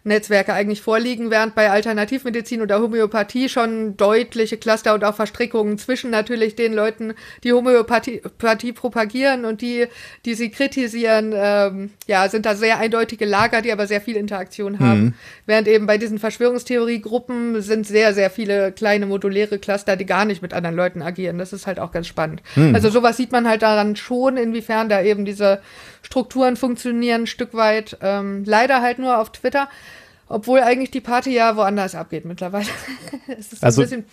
Netzwerke 0.06 0.53
eigentlich 0.53 0.82
vorliegen, 0.82 1.32
während 1.32 1.56
bei 1.56 1.72
Alternativmedizin 1.72 2.61
oder 2.61 2.80
Homöopathie 2.80 3.50
schon 3.50 3.98
deutliche 3.98 4.58
Cluster 4.58 4.93
und 4.93 5.03
auch 5.03 5.16
Verstrickungen 5.16 5.77
zwischen 5.77 6.11
natürlich 6.11 6.56
den 6.56 6.74
Leuten, 6.74 7.14
die 7.43 7.53
Homöopathie 7.53 8.22
Pathie 8.38 8.72
propagieren 8.72 9.45
und 9.45 9.61
die, 9.61 9.88
die 10.25 10.35
sie 10.35 10.51
kritisieren, 10.51 11.34
ähm, 11.35 11.90
ja, 12.06 12.30
sind 12.30 12.45
da 12.45 12.56
sehr 12.56 12.77
eindeutige 12.77 13.25
Lager, 13.25 13.61
die 13.61 13.72
aber 13.72 13.88
sehr 13.88 14.01
viel 14.01 14.16
Interaktion 14.16 14.80
haben. 14.80 15.16
Während 15.48 15.67
eben 15.67 15.88
bei 15.88 15.98
diesen 15.98 16.19
Verschwörungstheoriegruppen 16.19 17.61
sind 17.61 17.88
sehr, 17.88 18.14
sehr 18.14 18.30
viele 18.30 18.72
kleine 18.72 19.08
moduläre 19.08 19.58
Cluster, 19.58 19.95
die 19.95 20.06
gar 20.06 20.25
nicht 20.25 20.42
mit 20.42 20.53
anderen 20.53 20.75
Leuten 20.75 21.01
agieren. 21.01 21.38
Das 21.40 21.51
ist 21.51 21.66
halt 21.66 21.80
auch 21.80 21.92
ganz 21.92 22.08
spannend. 22.08 22.43
Also 22.74 22.90
sowas 22.90 23.17
sieht 23.17 23.32
man 23.32 23.48
halt 23.48 23.64
daran 23.64 23.95
schon, 23.95 24.38
inwiefern 24.38 24.88
da 24.88 25.01
eben 25.01 25.25
diese 25.25 25.61
Strukturen 26.06 26.56
funktionieren, 26.56 27.24
ein 27.24 27.27
Stück 27.27 27.56
weit. 27.56 27.98
Ähm, 28.00 28.43
leider 28.45 28.82
halt 28.82 29.00
nur 29.00 29.17
auf 29.17 29.32
Twitter. 29.32 29.67
Obwohl 30.27 30.59
eigentlich 30.59 30.92
die 30.92 31.01
Party 31.01 31.34
ja 31.34 31.56
woanders 31.58 31.95
abgeht 31.95 32.25
mittlerweile. 32.25 32.67
es 33.27 33.53
ist 33.53 33.64
Also 33.64 33.82
ein 33.82 33.85
bisschen, 33.85 34.06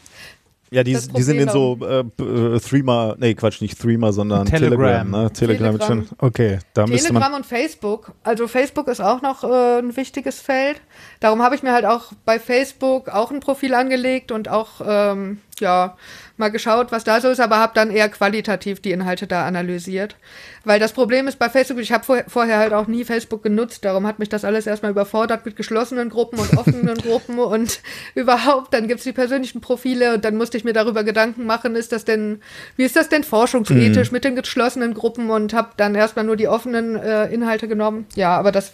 Ja, 0.71 0.83
die, 0.85 0.93
die 0.93 1.23
sind 1.23 1.39
in 1.39 1.51
so 1.51 1.79
äh, 1.83 2.01
äh, 2.01 2.61
Threema, 2.61 3.15
nee, 3.19 3.35
Quatsch, 3.35 3.61
nicht 3.61 3.79
Threema, 3.79 4.11
sondern 4.11 4.47
Telegram. 4.47 4.79
Telegram. 4.79 5.11
ne? 5.11 5.33
Telegram, 5.33 5.79
Telegram. 5.79 6.07
schon, 6.07 6.17
okay, 6.19 6.61
da 6.73 6.87
müsste 6.87 7.13
man. 7.13 7.21
Telegram 7.23 7.37
und 7.37 7.47
Facebook. 7.47 8.13
Also 8.23 8.49
Facebook 8.49 8.89
ist 8.89 9.01
auch 9.01 9.21
noch 9.21 9.45
äh, 9.45 9.81
ein 9.81 9.95
wichtiges 9.95 10.41
Feld. 10.41 10.81
Darum 11.21 11.43
habe 11.43 11.55
ich 11.57 11.63
mir 11.63 11.73
halt 11.73 11.85
auch 11.85 12.13
bei 12.25 12.39
Facebook 12.39 13.11
auch 13.11 13.31
ein 13.31 13.41
Profil 13.41 13.75
angelegt 13.75 14.33
und 14.33 14.49
auch 14.49 14.81
ähm, 14.83 15.41
ja 15.61 15.99
mal 16.43 16.51
geschaut, 16.51 16.93
was 16.93 17.05
da 17.05 17.21
so 17.21 17.29
ist, 17.29 17.41
aber 17.41 17.59
habe 17.59 17.73
dann 17.75 17.91
eher 17.91 18.09
qualitativ 18.09 18.81
die 18.81 18.93
Inhalte 18.93 19.27
da 19.27 19.47
analysiert. 19.47 20.17
Weil 20.65 20.79
das 20.79 20.93
Problem 20.93 21.27
ist 21.29 21.39
bei 21.39 21.49
Facebook, 21.49 21.81
ich 21.81 21.93
habe 21.93 22.05
vor, 22.05 22.23
vorher 22.29 22.59
halt 22.59 22.73
auch 22.73 22.87
nie 22.87 23.05
Facebook 23.05 23.43
genutzt, 23.43 23.85
darum 23.85 24.07
hat 24.07 24.19
mich 24.19 24.29
das 24.29 24.45
alles 24.45 24.67
erstmal 24.67 24.91
überfordert 24.91 25.47
mit 25.47 25.57
geschlossenen 25.57 26.11
Gruppen 26.11 26.39
und 26.39 26.57
offenen 26.59 26.95
Gruppen 26.99 27.39
und 27.39 27.81
überhaupt, 28.15 28.75
dann 28.75 28.89
gibt's 28.89 29.05
die 29.05 29.13
persönlichen 29.13 29.61
Profile 29.61 30.15
und 30.15 30.25
dann 30.25 30.37
musste 30.37 30.57
ich 30.57 30.65
mir 30.65 30.73
darüber 30.73 31.05
Gedanken 31.05 31.47
machen, 31.47 31.77
ist 31.77 31.93
das 31.93 32.05
denn, 32.05 32.43
wie 32.77 32.85
ist 32.85 32.97
das 32.97 33.09
denn 33.09 33.25
forschungsethisch 33.25 34.13
mit 34.13 34.25
den 34.25 34.37
geschlossenen 34.37 34.95
Gruppen 34.95 35.31
und 35.31 35.55
habe 35.55 35.71
dann 35.77 35.95
erstmal 35.95 36.25
nur 36.25 36.37
die 36.37 36.49
offenen 36.49 36.97
äh, 36.97 37.27
Inhalte 37.33 37.69
genommen. 37.69 38.07
Ja, 38.15 38.37
aber 38.37 38.53
das 38.53 38.73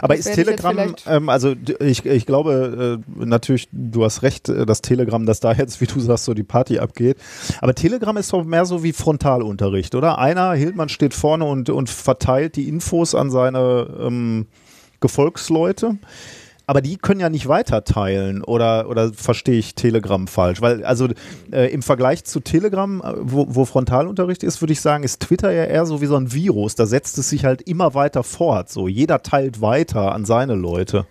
Aber 0.00 0.16
Das 0.16 0.26
ist 0.26 0.38
ich 0.38 0.44
Telegram, 0.44 0.94
ähm, 1.06 1.28
also 1.28 1.54
ich, 1.80 2.04
ich 2.04 2.26
glaube 2.26 3.00
äh, 3.18 3.24
natürlich, 3.24 3.68
du 3.72 4.04
hast 4.04 4.22
recht, 4.22 4.48
äh, 4.48 4.66
dass 4.66 4.82
Telegram, 4.82 5.24
dass 5.26 5.40
da 5.40 5.52
jetzt, 5.52 5.80
wie 5.80 5.86
du 5.86 6.00
sagst, 6.00 6.24
so 6.24 6.34
die 6.34 6.42
Party 6.42 6.78
abgeht. 6.78 7.16
Aber 7.60 7.74
Telegram 7.74 8.16
ist 8.16 8.32
doch 8.32 8.44
mehr 8.44 8.64
so 8.64 8.82
wie 8.82 8.92
Frontalunterricht, 8.92 9.94
oder? 9.94 10.18
Einer, 10.18 10.52
Hildmann 10.52 10.88
steht 10.88 11.14
vorne 11.14 11.44
und, 11.44 11.70
und 11.70 11.90
verteilt 11.90 12.56
die 12.56 12.68
Infos 12.68 13.14
an 13.14 13.30
seine 13.30 13.88
ähm, 14.00 14.46
Gefolgsleute. 15.00 15.98
Aber 16.66 16.80
die 16.80 16.96
können 16.96 17.20
ja 17.20 17.28
nicht 17.28 17.48
weiter 17.48 17.84
teilen 17.84 18.42
oder, 18.42 18.88
oder 18.88 19.12
verstehe 19.12 19.58
ich 19.58 19.74
Telegram 19.74 20.26
falsch? 20.26 20.60
Weil, 20.60 20.84
also 20.84 21.08
äh, 21.50 21.72
im 21.72 21.82
Vergleich 21.82 22.24
zu 22.24 22.40
Telegram, 22.40 23.00
äh, 23.00 23.14
wo, 23.18 23.46
wo 23.48 23.64
Frontalunterricht 23.64 24.42
ist, 24.42 24.62
würde 24.62 24.72
ich 24.72 24.80
sagen, 24.80 25.04
ist 25.04 25.20
Twitter 25.20 25.50
ja 25.50 25.64
eher 25.64 25.86
so 25.86 26.00
wie 26.00 26.06
so 26.06 26.16
ein 26.16 26.32
Virus. 26.32 26.74
Da 26.74 26.86
setzt 26.86 27.18
es 27.18 27.30
sich 27.30 27.44
halt 27.44 27.62
immer 27.62 27.94
weiter 27.94 28.22
fort. 28.22 28.70
So, 28.70 28.88
jeder 28.88 29.22
teilt 29.22 29.60
weiter 29.60 30.12
an 30.12 30.24
seine 30.24 30.54
Leute. 30.54 31.06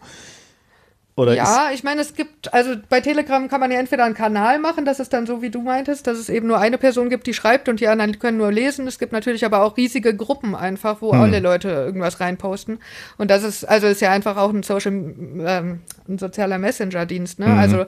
Oder 1.21 1.35
ja, 1.35 1.69
ich 1.73 1.83
meine, 1.83 2.01
es 2.01 2.13
gibt, 2.13 2.53
also 2.53 2.75
bei 2.89 2.99
Telegram 2.99 3.47
kann 3.47 3.59
man 3.59 3.71
ja 3.71 3.79
entweder 3.79 4.03
einen 4.05 4.15
Kanal 4.15 4.59
machen, 4.59 4.85
das 4.85 4.99
ist 4.99 5.13
dann 5.13 5.25
so, 5.25 5.41
wie 5.41 5.49
du 5.49 5.61
meintest, 5.61 6.07
dass 6.07 6.17
es 6.17 6.29
eben 6.29 6.47
nur 6.47 6.59
eine 6.59 6.77
Person 6.77 7.09
gibt, 7.09 7.27
die 7.27 7.33
schreibt 7.33 7.69
und 7.69 7.79
die 7.79 7.87
anderen 7.87 8.19
können 8.19 8.37
nur 8.37 8.51
lesen. 8.51 8.87
Es 8.87 8.99
gibt 8.99 9.11
natürlich 9.11 9.45
aber 9.45 9.63
auch 9.63 9.77
riesige 9.77 10.15
Gruppen 10.15 10.55
einfach, 10.55 11.01
wo 11.01 11.11
alle 11.11 11.39
Leute 11.39 11.69
irgendwas 11.69 12.19
reinposten. 12.19 12.79
Und 13.17 13.31
das 13.31 13.43
ist, 13.43 13.65
also 13.65 13.87
ist 13.87 14.01
ja 14.01 14.11
einfach 14.11 14.37
auch 14.37 14.49
ein 14.51 14.63
Social, 14.63 14.93
ähm, 14.93 15.81
ein 16.07 16.17
sozialer 16.17 16.57
Messenger-Dienst, 16.57 17.39
ne? 17.39 17.47
Also 17.47 17.85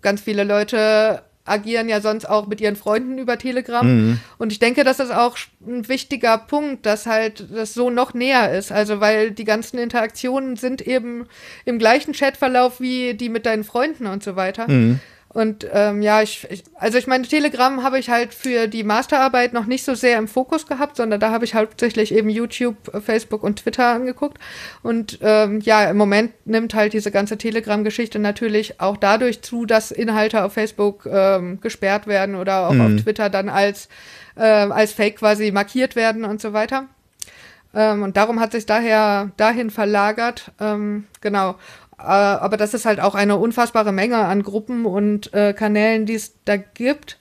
ganz 0.00 0.20
viele 0.20 0.44
Leute 0.44 1.22
agieren 1.48 1.88
ja 1.88 2.00
sonst 2.00 2.28
auch 2.28 2.46
mit 2.46 2.60
ihren 2.60 2.76
Freunden 2.76 3.18
über 3.18 3.38
Telegram. 3.38 3.86
Und 4.38 4.52
ich 4.52 4.58
denke, 4.58 4.84
das 4.84 5.00
ist 5.00 5.12
auch 5.12 5.36
ein 5.66 5.88
wichtiger 5.88 6.38
Punkt, 6.38 6.86
dass 6.86 7.06
halt 7.06 7.44
das 7.52 7.74
so 7.74 7.90
noch 7.90 8.14
näher 8.14 8.52
ist. 8.56 8.72
Also, 8.72 9.00
weil 9.00 9.30
die 9.30 9.44
ganzen 9.44 9.78
Interaktionen 9.78 10.56
sind 10.56 10.80
eben 10.86 11.26
im 11.64 11.78
gleichen 11.78 12.12
Chatverlauf 12.12 12.80
wie 12.80 13.14
die 13.14 13.28
mit 13.28 13.46
deinen 13.46 13.64
Freunden 13.64 14.06
und 14.06 14.22
so 14.22 14.36
weiter. 14.36 14.66
Und 15.30 15.66
ähm, 15.72 16.00
ja, 16.00 16.22
ich, 16.22 16.46
ich, 16.50 16.64
also 16.74 16.96
ich 16.96 17.06
meine, 17.06 17.26
Telegram 17.26 17.82
habe 17.82 17.98
ich 17.98 18.08
halt 18.08 18.32
für 18.32 18.66
die 18.66 18.82
Masterarbeit 18.82 19.52
noch 19.52 19.66
nicht 19.66 19.84
so 19.84 19.94
sehr 19.94 20.18
im 20.18 20.26
Fokus 20.26 20.66
gehabt, 20.66 20.96
sondern 20.96 21.20
da 21.20 21.30
habe 21.30 21.44
ich 21.44 21.54
hauptsächlich 21.54 22.14
eben 22.14 22.30
YouTube, 22.30 22.76
äh, 22.94 23.00
Facebook 23.00 23.42
und 23.42 23.56
Twitter 23.56 23.88
angeguckt. 23.88 24.38
Und 24.82 25.18
ähm, 25.20 25.60
ja, 25.60 25.84
im 25.90 25.98
Moment 25.98 26.32
nimmt 26.46 26.72
halt 26.72 26.94
diese 26.94 27.10
ganze 27.10 27.36
Telegram-Geschichte 27.36 28.18
natürlich 28.18 28.80
auch 28.80 28.96
dadurch 28.96 29.42
zu, 29.42 29.66
dass 29.66 29.90
Inhalte 29.90 30.44
auf 30.44 30.54
Facebook 30.54 31.06
ähm, 31.10 31.60
gesperrt 31.60 32.06
werden 32.06 32.34
oder 32.34 32.68
auch 32.68 32.78
auf 32.78 33.02
Twitter 33.02 33.28
dann 33.28 33.50
als, 33.50 33.88
äh, 34.34 34.42
als 34.42 34.92
Fake 34.92 35.16
quasi 35.16 35.50
markiert 35.50 35.94
werden 35.94 36.24
und 36.24 36.40
so 36.40 36.54
weiter. 36.54 36.86
Ähm, 37.74 38.02
und 38.02 38.16
darum 38.16 38.40
hat 38.40 38.52
sich 38.52 38.64
daher 38.64 39.30
dahin 39.36 39.70
verlagert. 39.70 40.52
Ähm, 40.58 41.04
genau. 41.20 41.56
Äh, 41.98 42.02
aber 42.02 42.56
das 42.56 42.74
ist 42.74 42.86
halt 42.86 43.00
auch 43.00 43.14
eine 43.14 43.36
unfassbare 43.36 43.92
Menge 43.92 44.18
an 44.18 44.42
Gruppen 44.42 44.86
und 44.86 45.32
äh, 45.34 45.52
Kanälen, 45.52 46.06
die 46.06 46.14
es 46.14 46.34
da 46.44 46.56
gibt. 46.56 47.18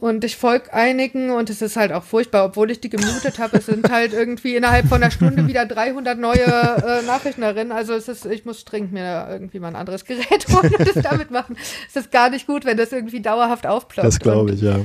Und 0.00 0.24
ich 0.24 0.36
folge 0.36 0.72
einigen 0.72 1.28
und 1.28 1.50
es 1.50 1.60
ist 1.60 1.76
halt 1.76 1.92
auch 1.92 2.04
furchtbar, 2.04 2.46
obwohl 2.46 2.70
ich 2.70 2.80
die 2.80 2.88
gemutet 2.88 3.38
habe. 3.38 3.58
Es 3.58 3.66
sind 3.66 3.90
halt 3.90 4.14
irgendwie 4.14 4.56
innerhalb 4.56 4.86
von 4.86 5.02
einer 5.02 5.10
Stunde 5.10 5.46
wieder 5.46 5.66
300 5.66 6.18
neue 6.18 6.38
äh, 6.40 7.02
Nachrichten 7.04 7.42
darin. 7.42 7.70
Also 7.70 7.92
es 7.92 8.08
ist, 8.08 8.24
ich 8.24 8.46
muss 8.46 8.64
dringend 8.64 8.92
mir 8.92 9.28
irgendwie 9.30 9.60
mal 9.60 9.68
ein 9.68 9.76
anderes 9.76 10.06
Gerät 10.06 10.46
holen 10.52 10.74
und 10.74 10.96
das 10.96 11.02
damit 11.02 11.30
machen. 11.30 11.54
Es 11.86 11.96
ist 11.96 12.10
gar 12.10 12.30
nicht 12.30 12.46
gut, 12.46 12.64
wenn 12.64 12.78
das 12.78 12.92
irgendwie 12.92 13.20
dauerhaft 13.20 13.66
aufploppt. 13.66 14.06
das 14.06 14.18
glaube 14.18 14.52
ich, 14.52 14.62
ja. 14.62 14.80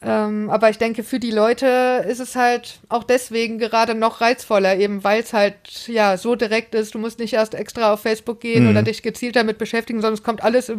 Ähm, 0.00 0.48
aber 0.48 0.70
ich 0.70 0.78
denke, 0.78 1.02
für 1.02 1.18
die 1.18 1.32
Leute 1.32 2.04
ist 2.08 2.20
es 2.20 2.36
halt 2.36 2.78
auch 2.88 3.02
deswegen 3.02 3.58
gerade 3.58 3.96
noch 3.96 4.20
reizvoller, 4.20 4.76
eben 4.76 5.02
weil 5.02 5.22
es 5.22 5.32
halt 5.32 5.56
ja 5.88 6.16
so 6.16 6.36
direkt 6.36 6.76
ist. 6.76 6.94
Du 6.94 6.98
musst 7.00 7.18
nicht 7.18 7.32
erst 7.32 7.54
extra 7.54 7.92
auf 7.92 8.00
Facebook 8.02 8.38
gehen 8.40 8.64
Mhm. 8.64 8.70
oder 8.70 8.82
dich 8.84 9.02
gezielt 9.02 9.34
damit 9.34 9.58
beschäftigen, 9.58 10.00
sondern 10.00 10.14
es 10.14 10.22
kommt 10.22 10.44
alles 10.44 10.70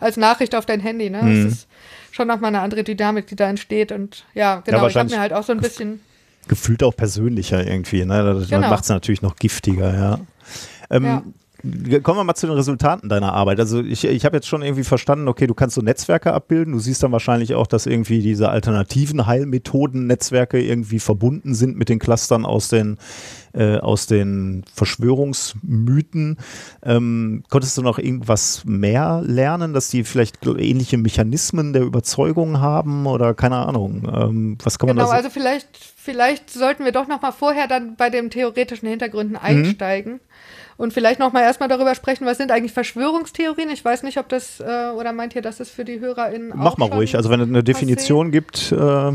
als 0.00 0.16
Nachricht 0.16 0.54
auf 0.54 0.64
dein 0.64 0.80
Handy. 0.80 1.10
Ne? 1.10 1.22
Mhm. 1.22 1.44
Das 1.44 1.52
ist 1.52 1.68
schon 2.10 2.26
nochmal 2.26 2.48
eine 2.48 2.60
andere 2.60 2.84
Dynamik, 2.84 3.26
die 3.26 3.36
da 3.36 3.50
entsteht. 3.50 3.92
Und 3.92 4.24
ja, 4.32 4.62
genau, 4.64 4.86
ich 4.88 4.96
habe 4.96 5.10
mir 5.10 5.20
halt 5.20 5.34
auch 5.34 5.44
so 5.44 5.52
ein 5.52 5.60
bisschen. 5.60 6.00
Gefühlt 6.48 6.82
auch 6.82 6.96
persönlicher 6.96 7.66
irgendwie. 7.66 8.04
Ne? 8.06 8.34
Das 8.38 8.48
Genau. 8.48 8.70
macht 8.70 8.84
es 8.84 8.88
natürlich 8.88 9.20
noch 9.20 9.36
giftiger, 9.36 9.94
ja. 9.94 10.20
Ähm, 10.90 11.04
Ja. 11.04 11.22
Kommen 12.02 12.18
wir 12.18 12.24
mal 12.24 12.34
zu 12.34 12.46
den 12.46 12.56
Resultaten 12.56 13.08
deiner 13.08 13.32
Arbeit. 13.32 13.58
Also 13.58 13.80
ich, 13.80 14.04
ich 14.04 14.24
habe 14.24 14.36
jetzt 14.36 14.46
schon 14.46 14.62
irgendwie 14.62 14.84
verstanden, 14.84 15.28
okay, 15.28 15.46
du 15.46 15.54
kannst 15.54 15.74
so 15.74 15.80
Netzwerke 15.80 16.32
abbilden. 16.34 16.74
Du 16.74 16.78
siehst 16.78 17.02
dann 17.02 17.12
wahrscheinlich 17.12 17.54
auch, 17.54 17.66
dass 17.66 17.86
irgendwie 17.86 18.20
diese 18.20 18.50
alternativen 18.50 19.26
Heilmethoden, 19.26 20.06
Netzwerke 20.06 20.60
irgendwie 20.60 20.98
verbunden 20.98 21.54
sind 21.54 21.76
mit 21.78 21.88
den 21.88 21.98
Clustern 21.98 22.44
aus 22.44 22.68
den, 22.68 22.98
äh, 23.54 23.78
aus 23.78 24.06
den 24.06 24.64
Verschwörungsmythen. 24.74 26.36
Ähm, 26.82 27.44
konntest 27.48 27.78
du 27.78 27.82
noch 27.82 27.98
irgendwas 27.98 28.62
mehr 28.64 29.22
lernen, 29.24 29.72
dass 29.72 29.88
die 29.88 30.04
vielleicht 30.04 30.44
ähnliche 30.46 30.98
Mechanismen 30.98 31.72
der 31.72 31.82
Überzeugung 31.82 32.60
haben 32.60 33.06
oder 33.06 33.32
keine 33.34 33.56
Ahnung? 33.56 34.08
Ähm, 34.12 34.58
was 34.62 34.78
kann 34.78 34.88
man 34.88 34.96
Genau, 34.96 35.06
da 35.06 35.12
so 35.12 35.16
also 35.16 35.30
vielleicht, 35.30 35.68
vielleicht 35.76 36.50
sollten 36.50 36.84
wir 36.84 36.92
doch 36.92 37.08
noch 37.08 37.22
mal 37.22 37.32
vorher 37.32 37.68
dann 37.68 37.96
bei 37.96 38.10
den 38.10 38.28
theoretischen 38.30 38.86
Mhm. 38.86 38.90
Hintergründen 38.90 39.36
einsteigen 39.36 40.20
und 40.76 40.92
vielleicht 40.92 41.20
noch 41.20 41.32
mal 41.32 41.42
erstmal 41.42 41.68
darüber 41.68 41.94
sprechen, 41.94 42.26
was 42.26 42.38
sind 42.38 42.50
eigentlich 42.50 42.72
Verschwörungstheorien? 42.72 43.70
Ich 43.70 43.84
weiß 43.84 44.02
nicht, 44.02 44.18
ob 44.18 44.28
das 44.28 44.60
äh, 44.60 44.90
oder 44.96 45.12
meint 45.12 45.34
ihr, 45.34 45.42
dass 45.42 45.60
es 45.60 45.70
für 45.70 45.84
die 45.84 46.00
HörerInnen 46.00 46.52
Mach 46.54 46.72
auch 46.72 46.78
mal 46.78 46.88
schon 46.88 46.98
ruhig. 46.98 47.16
Also 47.16 47.30
wenn 47.30 47.40
es 47.40 47.48
eine 47.48 47.64
Definition 47.64 48.30
gibt, 48.30 48.72
äh, 48.72 49.12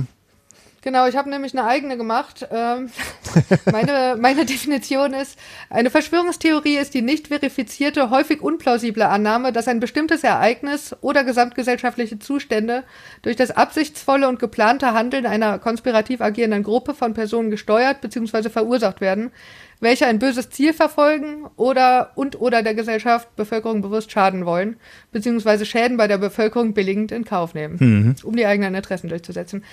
Genau, 0.82 1.08
ich 1.08 1.18
habe 1.18 1.30
nämlich 1.30 1.58
eine 1.58 1.68
eigene 1.68 1.98
gemacht. 1.98 2.48
Ähm, 2.52 2.90
meine, 3.72 4.18
meine 4.20 4.46
Definition 4.46 5.14
ist, 5.14 5.38
eine 5.70 5.90
Verschwörungstheorie 5.90 6.78
ist 6.78 6.94
die 6.94 7.02
nicht 7.02 7.28
verifizierte, 7.28 8.10
häufig 8.10 8.42
unplausible 8.42 9.08
Annahme, 9.08 9.52
dass 9.52 9.68
ein 9.68 9.80
bestimmtes 9.80 10.24
Ereignis 10.24 10.96
oder 11.02 11.24
gesamtgesellschaftliche 11.24 12.20
Zustände 12.20 12.84
durch 13.22 13.36
das 13.36 13.52
absichtsvolle 13.52 14.28
und 14.28 14.40
geplante 14.40 14.94
Handeln 14.94 15.26
einer 15.26 15.60
konspirativ 15.60 16.22
agierenden 16.22 16.64
Gruppe 16.64 16.94
von 16.94 17.14
Personen 17.14 17.52
gesteuert 17.52 18.02
bzw. 18.02 18.50
verursacht 18.50 19.02
werden, 19.02 19.32
welche 19.80 20.06
ein 20.08 20.20
böses 20.20 20.50
Ziel 20.50 20.74
verfolgen 20.74 21.46
oder 21.56 22.12
und 22.16 22.40
oder 22.42 22.64
der 22.64 22.74
Gesellschaft, 22.74 23.36
Bevölkerung 23.36 23.82
bewusst 23.82 24.12
schaden 24.12 24.46
wollen, 24.46 24.78
beziehungsweise 25.12 25.66
Schäden 25.66 25.98
bei 25.98 26.08
der 26.08 26.18
Bevölkerung 26.18 26.74
billigend 26.74 27.12
in 27.12 27.24
Kauf 27.24 27.54
nehmen, 27.54 28.16
um 28.24 28.36
die 28.36 28.46
eigenen 28.46 28.76
Interessen 28.76 29.10
durchzusetzen. 29.10 29.64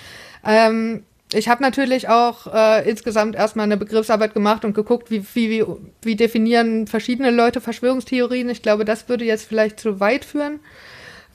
Ähm, 0.45 1.03
ich 1.33 1.49
habe 1.49 1.61
natürlich 1.61 2.07
auch 2.07 2.53
äh, 2.53 2.89
insgesamt 2.89 3.35
erstmal 3.35 3.65
eine 3.65 3.77
Begriffsarbeit 3.77 4.33
gemacht 4.33 4.63
und 4.63 4.73
geguckt, 4.73 5.11
wie, 5.11 5.23
wie, 5.33 5.49
wie, 5.49 5.65
wie 6.01 6.15
definieren 6.15 6.87
verschiedene 6.87 7.31
Leute 7.31 7.59
Verschwörungstheorien. 7.59 8.49
Ich 8.49 8.61
glaube, 8.61 8.85
das 8.85 9.09
würde 9.09 9.25
jetzt 9.25 9.47
vielleicht 9.47 9.79
zu 9.79 9.99
weit 9.99 10.23
führen. 10.23 10.59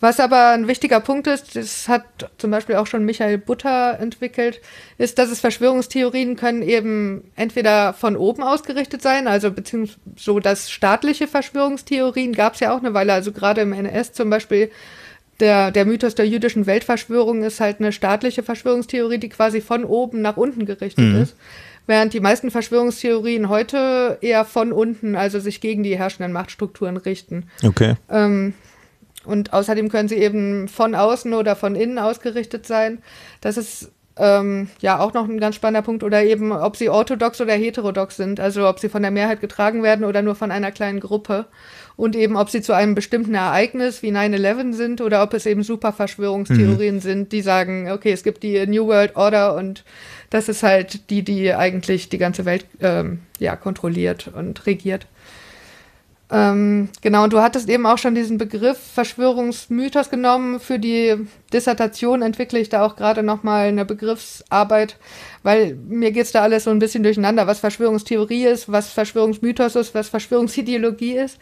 Was 0.03 0.19
aber 0.19 0.49
ein 0.49 0.67
wichtiger 0.67 0.99
Punkt 0.99 1.29
ist, 1.29 1.55
das 1.55 1.87
hat 1.87 2.03
zum 2.37 2.51
Beispiel 2.51 2.75
auch 2.75 2.89
schon 2.89 3.05
Michael 3.05 3.39
Butter 3.39 4.01
entwickelt, 4.01 4.61
ist, 4.99 5.17
dass 5.19 5.31
es 5.31 5.39
Verschwörungstheorien 5.39 6.35
können 6.35 6.63
eben 6.63 7.31
entweder 7.37 7.93
von 7.93 8.17
oben 8.17 8.43
ausgerichtet 8.43 9.01
sein, 9.01 9.29
also 9.29 9.53
beziehungsweise 9.53 10.01
so 10.17 10.41
dass 10.41 10.73
staatliche 10.73 11.29
Verschwörungstheorien 11.29 12.33
gab 12.33 12.55
es 12.55 12.61
ja 12.61 12.75
auch 12.75 12.81
eine 12.81 12.95
Weile, 12.95 13.13
also 13.13 13.31
gerade 13.31 13.61
im 13.61 13.73
NS 13.73 14.13
zum 14.13 14.29
Beispiel 14.29 14.73
der, 15.43 15.73
der 15.73 15.85
Mythos 15.85 16.15
der 16.15 16.27
jüdischen 16.27 16.67
Weltverschwörung 16.67 17.43
ist 17.43 17.61
halt 17.61 17.81
eine 17.81 17.93
staatliche 17.93 18.43
Verschwörungstheorie, 18.43 19.19
die 19.19 19.29
quasi 19.29 19.61
von 19.61 19.85
oben 19.85 20.23
nach 20.23 20.37
unten 20.37 20.65
gerichtet 20.65 21.05
ist. 21.21 21.37
Während 21.87 22.15
die 22.15 22.21
meisten 22.21 22.53
Verschwörungstheorien 22.53 23.49
heute 23.49 24.19
eher 24.21 24.45
von 24.45 24.73
unten, 24.73 25.17
also 25.17 25.41
sich 25.41 25.61
gegen 25.61 25.83
die 25.83 25.99
herrschenden 25.99 26.33
Machtstrukturen 26.33 26.97
richten. 26.97 27.49
okay. 27.65 27.97
Ähm, 28.09 28.55
und 29.25 29.53
außerdem 29.53 29.89
können 29.89 30.09
sie 30.09 30.17
eben 30.17 30.69
von 30.69 30.95
außen 30.95 31.33
oder 31.35 31.55
von 31.55 31.77
innen 31.77 31.99
ausgerichtet 31.99 32.67
sein. 32.67 32.99
Das 33.41 33.57
ist 33.57 33.93
ähm, 34.17 34.69
ja 34.81 34.99
auch 34.99 35.13
noch 35.15 35.29
ein 35.29 35.41
ganz 35.41 35.55
spannender 35.57 35.83
Punkt. 35.83 36.03
Oder 36.03 36.25
eben, 36.25 36.53
ob 36.53 36.77
sie 36.77 36.89
orthodox 36.89 37.41
oder 37.41 37.55
heterodox 37.55 38.17
sind. 38.17 38.41
Also 38.41 38.69
ob 38.69 38.79
sie 38.79 38.89
von 38.89 39.03
der 39.03 39.11
Mehrheit 39.11 39.41
getragen 39.41 39.83
werden 39.83 40.05
oder 40.05 40.23
nur 40.23 40.35
von 40.35 40.51
einer 40.51 40.73
kleinen 40.73 41.01
Gruppe. 41.01 41.47
Und 42.03 42.17
eben, 42.17 42.37
ob 42.37 42.51
sie 42.51 42.63
zu 42.63 42.73
einem 42.73 42.97
bestimmten 42.97 43.37
Ereignis 43.37 44.03
wie 44.03 44.11
9-11 44.11 44.73
sind 44.73 45.01
oder 45.01 45.23
ob 45.23 45.35
es 45.35 45.47
eben 45.47 45.63
super 45.63 45.93
Verschwörungstheorien 45.93 46.99
sind, 47.01 47.31
die 47.31 47.43
sagen, 47.43 47.93
okay, 47.93 48.11
es 48.11 48.25
gibt 48.25 48.43
die 48.43 48.67
New 48.67 48.89
World 48.89 49.15
Order 49.15 49.55
und 49.55 49.85
das 50.29 50.49
ist 50.49 50.65
halt 50.65 51.11
die, 51.11 51.23
die 51.23 51.55
eigentlich 51.55 52.09
die 52.09 52.19
ganze 52.19 52.45
Welt 52.45 52.67
ähm, 52.81 53.21
ja, 53.39 53.55
kontrolliert 53.55 54.33
und 54.35 54.67
regiert. 54.67 55.07
Ähm, 56.33 56.89
genau, 57.03 57.23
und 57.23 57.33
du 57.33 57.41
hattest 57.41 57.69
eben 57.69 57.87
auch 57.87 57.99
schon 57.99 58.17
diesen 58.17 58.37
Begriff 58.37 58.79
Verschwörungsmythos 58.79 60.11
genommen. 60.11 60.59
Für 60.59 60.81
die 60.81 61.15
Dissertation 61.53 62.23
entwickle 62.23 62.59
ich 62.59 62.69
da 62.69 62.85
auch 62.85 62.97
gerade 62.97 63.23
nochmal 63.23 63.69
eine 63.69 63.85
Begriffsarbeit, 63.85 64.97
weil 65.45 65.75
mir 65.75 66.11
geht's 66.11 66.33
da 66.33 66.43
alles 66.43 66.65
so 66.65 66.71
ein 66.71 66.81
bisschen 66.81 67.05
durcheinander, 67.05 67.47
was 67.47 67.61
Verschwörungstheorie 67.61 68.47
ist, 68.47 68.73
was 68.73 68.89
Verschwörungsmythos 68.91 69.77
ist, 69.77 69.95
was 69.95 70.09
Verschwörungsideologie 70.09 71.19
ist. 71.19 71.39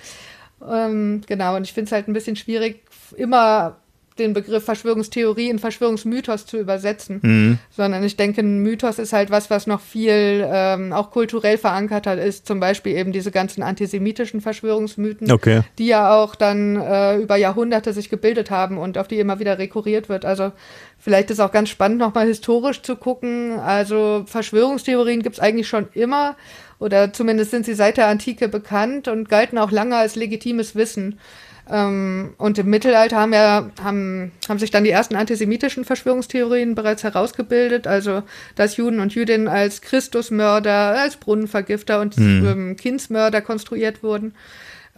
Ähm, 0.68 1.22
genau, 1.26 1.56
und 1.56 1.62
ich 1.64 1.72
finde 1.72 1.86
es 1.86 1.92
halt 1.92 2.08
ein 2.08 2.12
bisschen 2.12 2.36
schwierig, 2.36 2.82
immer 3.16 3.76
den 4.18 4.34
Begriff 4.34 4.64
Verschwörungstheorie 4.64 5.48
in 5.48 5.58
Verschwörungsmythos 5.58 6.44
zu 6.44 6.58
übersetzen, 6.58 7.58
sondern 7.70 8.05
ich 8.05 8.16
denke, 8.16 8.42
ein 8.42 8.58
Mythos 8.58 8.98
ist 8.98 9.14
halt 9.14 9.30
was, 9.30 9.48
was 9.48 9.66
noch 9.66 9.80
viel 9.80 10.47
ähm, 10.47 10.92
auch 10.92 11.10
kulturell 11.10 11.56
verankerter 11.56 12.20
ist, 12.22 12.47
zum 12.47 12.60
Beispiel 12.60 12.97
eben 12.98 13.12
diese 13.12 13.30
ganzen 13.30 13.62
antisemitischen 13.62 14.42
Verschwörungsmythen, 14.42 15.32
Okay. 15.32 15.62
die 15.78 15.86
ja 15.86 16.14
auch 16.14 16.34
dann 16.34 16.76
äh, 16.76 17.16
über 17.16 17.36
Jahrhunderte 17.36 17.94
sich 17.94 18.10
gebildet 18.10 18.50
haben 18.50 18.76
und 18.76 18.98
auf 18.98 19.08
die 19.08 19.18
immer 19.18 19.39
wieder 19.39 19.58
rekurriert 19.58 20.10
wird. 20.10 20.26
Also 20.26 20.52
vielleicht 20.98 21.30
ist 21.30 21.40
auch 21.40 21.52
ganz 21.52 21.70
spannend, 21.70 21.98
nochmal 21.98 22.26
historisch 22.26 22.82
zu 22.82 22.97
gucken. 22.97 23.58
Also 23.58 24.24
Verschwörungstheorien 24.26 25.22
gibt 25.22 25.36
es 25.36 25.40
eigentlich 25.40 25.68
schon 25.68 25.89
immer 25.94 26.36
oder 26.81 27.12
zumindest 27.12 27.52
sind 27.52 27.65
sie 27.65 27.75
seit 27.75 27.99
der 27.99 28.09
Antike 28.09 28.49
bekannt 28.49 29.07
und 29.07 29.28
galten 29.28 29.59
auch 29.59 29.70
lange 29.70 29.97
als 29.97 30.17
legitimes 30.17 30.75
Wissen. 30.75 31.20
Ähm, 31.70 32.34
und 32.39 32.59
im 32.59 32.67
Mittelalter 32.68 33.17
haben 33.17 33.33
ja 33.33 33.70
haben, 33.83 34.33
haben 34.49 34.59
sich 34.59 34.73
dann 34.73 34.83
die 34.83 34.91
ersten 34.91 35.15
antisemitischen 35.15 35.84
Verschwörungstheorien 35.84 36.75
bereits 36.75 37.05
herausgebildet, 37.05 37.86
also 37.86 38.23
dass 38.57 38.76
Juden 38.76 38.99
und 38.99 39.15
Jüdinnen 39.15 39.47
als 39.47 39.83
Christusmörder, 39.83 40.99
als 40.99 41.17
Brunnenvergifter 41.17 42.00
und 42.00 42.18
ähm, 42.18 42.76
Kindsmörder 42.76 43.41
konstruiert 43.41 44.02
wurden. 44.02 44.34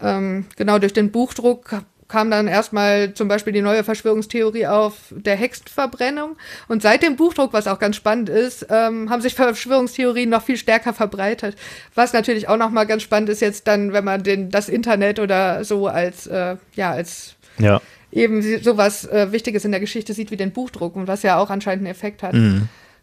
Ähm, 0.00 0.46
genau 0.56 0.78
durch 0.78 0.94
den 0.94 1.10
Buchdruck 1.10 1.82
kam 2.12 2.30
dann 2.30 2.46
erstmal 2.46 3.14
zum 3.14 3.26
Beispiel 3.26 3.54
die 3.54 3.62
neue 3.62 3.84
Verschwörungstheorie 3.84 4.66
auf 4.66 4.92
der 5.10 5.34
Hexenverbrennung. 5.34 6.36
Und 6.68 6.82
seit 6.82 7.02
dem 7.02 7.16
Buchdruck, 7.16 7.54
was 7.54 7.66
auch 7.66 7.78
ganz 7.78 7.96
spannend 7.96 8.28
ist, 8.28 8.66
ähm, 8.68 9.08
haben 9.08 9.22
sich 9.22 9.34
Verschwörungstheorien 9.34 10.28
noch 10.28 10.42
viel 10.42 10.58
stärker 10.58 10.92
verbreitet. 10.92 11.56
Was 11.94 12.12
natürlich 12.12 12.50
auch 12.50 12.58
nochmal 12.58 12.86
ganz 12.86 13.00
spannend 13.02 13.30
ist 13.30 13.40
jetzt 13.40 13.66
dann, 13.66 13.94
wenn 13.94 14.04
man 14.04 14.22
den, 14.22 14.50
das 14.50 14.68
Internet 14.68 15.20
oder 15.20 15.64
so 15.64 15.86
als, 15.86 16.26
äh, 16.26 16.56
ja, 16.74 16.90
als 16.90 17.34
Ja. 17.56 17.80
eben 18.12 18.42
sowas 18.62 19.06
äh, 19.06 19.32
Wichtiges 19.32 19.64
in 19.64 19.70
der 19.70 19.80
Geschichte 19.80 20.12
sieht 20.12 20.30
wie 20.30 20.36
den 20.36 20.52
Buchdruck 20.52 20.96
und 20.96 21.08
was 21.08 21.22
ja 21.22 21.38
auch 21.38 21.48
anscheinend 21.48 21.86
einen 21.86 21.94
Effekt 21.94 22.22
hat. 22.22 22.34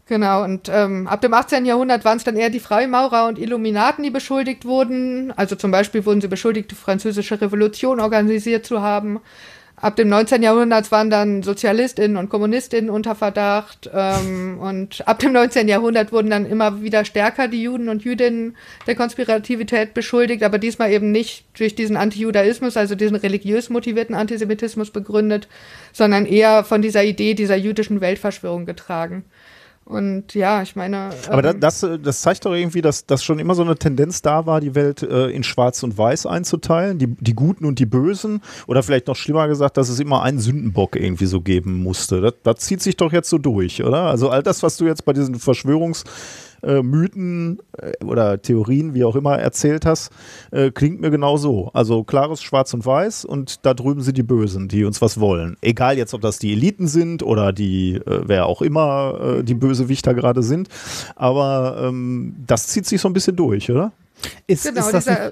Genau, 0.09 0.43
und 0.43 0.71
ähm, 0.73 1.07
ab 1.07 1.21
dem 1.21 1.35
18. 1.35 1.65
Jahrhundert 1.67 2.03
waren 2.03 2.17
es 2.17 2.23
dann 2.23 2.35
eher 2.35 2.49
die 2.49 2.59
Freimaurer 2.59 3.27
und 3.27 3.37
Illuminaten, 3.37 4.03
die 4.03 4.09
beschuldigt 4.09 4.65
wurden. 4.65 5.31
Also 5.35 5.55
zum 5.55 5.69
Beispiel 5.69 6.03
wurden 6.03 6.19
sie 6.19 6.27
beschuldigt, 6.27 6.71
die 6.71 6.75
französische 6.75 7.39
Revolution 7.39 7.99
organisiert 7.99 8.65
zu 8.65 8.81
haben. 8.81 9.19
Ab 9.75 9.97
dem 9.97 10.09
19. 10.09 10.41
Jahrhundert 10.41 10.91
waren 10.91 11.11
dann 11.11 11.43
SozialistInnen 11.43 12.17
und 12.17 12.29
KommunistInnen 12.29 12.89
unter 12.89 13.13
Verdacht. 13.13 13.87
Ähm, 13.93 14.57
und 14.59 15.07
ab 15.07 15.19
dem 15.19 15.31
19. 15.31 15.67
Jahrhundert 15.67 16.11
wurden 16.11 16.31
dann 16.31 16.47
immer 16.47 16.81
wieder 16.81 17.05
stärker 17.05 17.47
die 17.47 17.61
Juden 17.61 17.87
und 17.87 18.03
Jüdinnen 18.03 18.57
der 18.87 18.95
Konspirativität 18.95 19.93
beschuldigt, 19.93 20.41
aber 20.41 20.57
diesmal 20.57 20.91
eben 20.91 21.11
nicht 21.11 21.45
durch 21.55 21.75
diesen 21.75 21.97
Antijudaismus, 21.97 22.77
also 22.77 22.95
diesen 22.95 23.15
religiös 23.15 23.69
motivierten 23.69 24.15
Antisemitismus 24.15 24.89
begründet, 24.89 25.47
sondern 25.93 26.25
eher 26.25 26.63
von 26.63 26.81
dieser 26.81 27.03
Idee 27.03 27.35
dieser 27.35 27.57
jüdischen 27.57 28.01
Weltverschwörung 28.01 28.65
getragen. 28.65 29.23
Und 29.89 30.35
ja, 30.35 30.61
ich 30.61 30.75
meine. 30.75 31.09
Aber 31.29 31.43
ähm, 31.43 31.59
das, 31.59 31.81
äh, 31.81 31.97
das 31.97 32.21
zeigt 32.21 32.45
doch 32.45 32.53
irgendwie, 32.53 32.81
dass, 32.81 33.07
dass 33.07 33.23
schon 33.23 33.39
immer 33.39 33.55
so 33.55 33.63
eine 33.63 33.75
Tendenz 33.75 34.21
da 34.21 34.45
war, 34.45 34.61
die 34.61 34.75
Welt 34.75 35.01
äh, 35.01 35.29
in 35.29 35.41
Schwarz 35.41 35.81
und 35.81 35.97
Weiß 35.97 36.27
einzuteilen, 36.27 36.99
die, 36.99 37.07
die 37.07 37.33
Guten 37.33 37.65
und 37.65 37.79
die 37.79 37.87
Bösen. 37.87 38.41
Oder 38.67 38.83
vielleicht 38.83 39.07
noch 39.07 39.15
schlimmer 39.15 39.47
gesagt, 39.47 39.77
dass 39.77 39.89
es 39.89 39.99
immer 39.99 40.21
einen 40.21 40.37
Sündenbock 40.37 40.95
irgendwie 40.95 41.25
so 41.25 41.41
geben 41.41 41.81
musste. 41.81 42.21
Das, 42.21 42.33
das 42.43 42.55
zieht 42.57 42.83
sich 42.83 42.97
doch 42.97 43.11
jetzt 43.11 43.31
so 43.31 43.39
durch, 43.39 43.83
oder? 43.83 44.03
Also 44.03 44.29
all 44.29 44.43
das, 44.43 44.61
was 44.61 44.77
du 44.77 44.85
jetzt 44.85 45.05
bei 45.05 45.13
diesen 45.13 45.35
Verschwörungs- 45.37 46.03
äh, 46.63 46.81
Mythen 46.81 47.59
äh, 47.77 48.03
oder 48.03 48.41
Theorien, 48.41 48.93
wie 48.93 49.03
auch 49.03 49.15
immer, 49.15 49.37
erzählt 49.37 49.85
hast, 49.85 50.11
äh, 50.51 50.71
klingt 50.71 51.01
mir 51.01 51.11
genau 51.11 51.37
so. 51.37 51.69
Also 51.73 52.03
klares 52.03 52.41
Schwarz 52.41 52.73
und 52.73 52.85
Weiß 52.85 53.25
und 53.25 53.65
da 53.65 53.73
drüben 53.73 54.01
sind 54.01 54.17
die 54.17 54.23
Bösen, 54.23 54.67
die 54.67 54.85
uns 54.85 55.01
was 55.01 55.19
wollen. 55.19 55.57
Egal 55.61 55.97
jetzt, 55.97 56.13
ob 56.13 56.21
das 56.21 56.39
die 56.39 56.53
Eliten 56.53 56.87
sind 56.87 57.23
oder 57.23 57.53
die, 57.53 57.95
äh, 57.95 58.21
wer 58.25 58.45
auch 58.45 58.61
immer 58.61 59.37
äh, 59.39 59.43
die 59.43 59.55
Bösewichter 59.55 60.13
gerade 60.13 60.43
sind. 60.43 60.69
Aber 61.15 61.81
ähm, 61.81 62.35
das 62.45 62.67
zieht 62.67 62.85
sich 62.85 63.01
so 63.01 63.09
ein 63.09 63.13
bisschen 63.13 63.35
durch, 63.35 63.69
oder? 63.69 63.91
Ist, 64.47 64.65
genau, 64.65 64.79
ist 64.81 64.93
das 64.93 65.05
nicht, 65.05 65.17
dieser, 65.17 65.31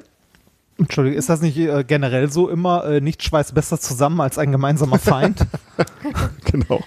Entschuldigung, 0.78 1.18
ist 1.18 1.30
das 1.30 1.42
nicht 1.42 1.58
äh, 1.58 1.84
generell 1.84 2.32
so 2.32 2.50
immer, 2.50 2.86
äh, 2.86 3.02
nicht 3.02 3.24
schweißt 3.24 3.54
besser 3.54 3.80
zusammen 3.80 4.22
als 4.22 4.38
ein 4.38 4.52
gemeinsamer 4.52 5.00
Feind? 5.00 5.46
Genau. 6.46 6.82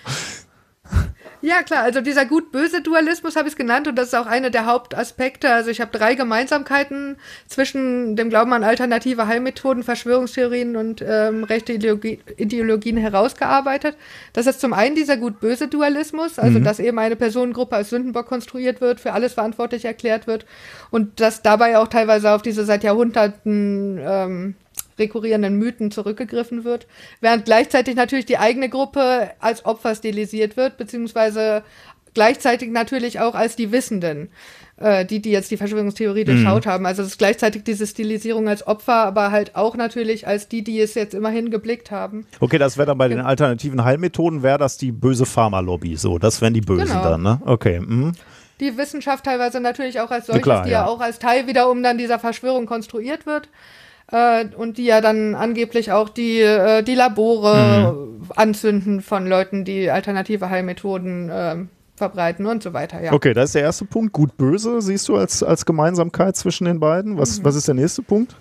Ja, 1.42 1.62
klar, 1.62 1.84
also 1.84 2.02
dieser 2.02 2.26
gut-böse 2.26 2.82
Dualismus 2.82 3.34
habe 3.34 3.48
ich 3.48 3.54
es 3.54 3.56
genannt 3.56 3.88
und 3.88 3.96
das 3.96 4.08
ist 4.08 4.14
auch 4.14 4.26
einer 4.26 4.50
der 4.50 4.66
Hauptaspekte. 4.66 5.50
Also 5.50 5.70
ich 5.70 5.80
habe 5.80 5.96
drei 5.96 6.14
Gemeinsamkeiten 6.14 7.16
zwischen 7.46 8.14
dem 8.14 8.28
Glauben 8.28 8.52
an 8.52 8.62
alternative 8.62 9.26
Heilmethoden, 9.26 9.82
Verschwörungstheorien 9.82 10.76
und 10.76 11.02
ähm, 11.06 11.44
rechte 11.44 11.72
Ideologie, 11.72 12.20
Ideologien 12.36 12.98
herausgearbeitet. 12.98 13.96
Das 14.34 14.46
ist 14.46 14.60
zum 14.60 14.74
einen 14.74 14.94
dieser 14.94 15.16
gut-böse 15.16 15.68
Dualismus, 15.68 16.38
also 16.38 16.58
dass 16.58 16.78
eben 16.78 16.98
eine 16.98 17.16
Personengruppe 17.16 17.76
als 17.76 17.88
Sündenbock 17.88 18.26
konstruiert 18.26 18.82
wird, 18.82 19.00
für 19.00 19.12
alles 19.12 19.32
verantwortlich 19.32 19.86
erklärt 19.86 20.26
wird 20.26 20.44
und 20.90 21.20
dass 21.20 21.40
dabei 21.40 21.78
auch 21.78 21.88
teilweise 21.88 22.32
auf 22.32 22.42
diese 22.42 22.66
seit 22.66 22.84
Jahrhunderten 22.84 23.98
ähm, 23.98 24.54
rekurrierenden 25.00 25.56
Mythen 25.56 25.90
zurückgegriffen 25.90 26.64
wird, 26.64 26.86
während 27.20 27.44
gleichzeitig 27.44 27.96
natürlich 27.96 28.26
die 28.26 28.38
eigene 28.38 28.68
Gruppe 28.68 29.30
als 29.40 29.64
Opfer 29.64 29.94
stilisiert 29.96 30.56
wird, 30.56 30.76
beziehungsweise 30.76 31.64
gleichzeitig 32.14 32.70
natürlich 32.70 33.20
auch 33.20 33.34
als 33.34 33.56
die 33.56 33.72
Wissenden, 33.72 34.30
äh, 34.76 35.04
die, 35.04 35.20
die 35.20 35.30
jetzt 35.30 35.50
die 35.50 35.56
Verschwörungstheorie 35.56 36.24
durchschaut 36.24 36.66
haben. 36.66 36.86
Also 36.86 37.02
es 37.02 37.08
ist 37.08 37.18
gleichzeitig 37.18 37.64
diese 37.64 37.86
Stilisierung 37.86 38.48
als 38.48 38.66
Opfer, 38.66 38.94
aber 38.94 39.30
halt 39.30 39.56
auch 39.56 39.76
natürlich 39.76 40.26
als 40.26 40.48
die, 40.48 40.62
die 40.62 40.80
es 40.80 40.94
jetzt 40.94 41.14
immerhin 41.14 41.50
geblickt 41.50 41.90
haben. 41.90 42.26
Okay, 42.40 42.58
das 42.58 42.76
wäre 42.76 42.86
dann 42.86 42.98
bei 42.98 43.08
den 43.08 43.20
alternativen 43.20 43.84
Heilmethoden, 43.84 44.42
wäre 44.42 44.58
das 44.58 44.76
die 44.76 44.92
böse 44.92 45.26
Pharmalobby. 45.26 45.96
So, 45.96 46.18
das 46.18 46.40
wären 46.40 46.54
die 46.54 46.60
Bösen 46.60 46.86
Genau. 46.86 47.02
dann, 47.02 47.22
ne? 47.22 47.40
Okay. 47.44 47.80
mhm. 47.80 48.12
Die 48.60 48.76
Wissenschaft 48.76 49.24
teilweise 49.24 49.58
natürlich 49.58 50.00
auch 50.00 50.10
als 50.10 50.26
solches, 50.26 50.42
klar, 50.42 50.64
die 50.64 50.70
ja. 50.70 50.82
ja. 50.82 50.86
auch 50.86 51.00
als 51.00 51.18
Teil 51.18 51.46
wiederum 51.46 51.82
dann 51.82 51.96
dieser 51.96 52.18
Verschwörung 52.18 52.66
konstruiert 52.66 53.24
wird. 53.24 53.48
Äh, 54.12 54.46
und 54.56 54.76
die 54.78 54.84
ja 54.86 55.00
dann 55.00 55.34
angeblich 55.34 55.92
auch 55.92 56.08
die, 56.08 56.40
äh, 56.40 56.82
die 56.82 56.94
Labore 56.94 57.92
Mhm. 57.94 58.26
anzünden 58.34 59.00
von 59.02 59.26
Leuten, 59.26 59.64
die 59.64 59.90
alternative 59.90 60.50
Heilmethoden 60.50 61.30
ähm, 61.32 61.68
verbreiten 61.96 62.46
und 62.46 62.62
so 62.62 62.72
weiter, 62.72 63.00
ja. 63.02 63.12
Okay, 63.12 63.34
das 63.34 63.50
ist 63.50 63.54
der 63.54 63.62
erste 63.62 63.84
Punkt. 63.84 64.12
Gut-böse 64.12 64.80
siehst 64.80 65.08
du 65.08 65.16
als, 65.16 65.42
als 65.42 65.64
Gemeinsamkeit 65.66 66.34
zwischen 66.36 66.64
den 66.64 66.80
beiden. 66.80 67.18
Was, 67.18 67.38
Mhm. 67.40 67.44
was 67.44 67.56
ist 67.56 67.68
der 67.68 67.74
nächste 67.74 68.02
Punkt? 68.02 68.34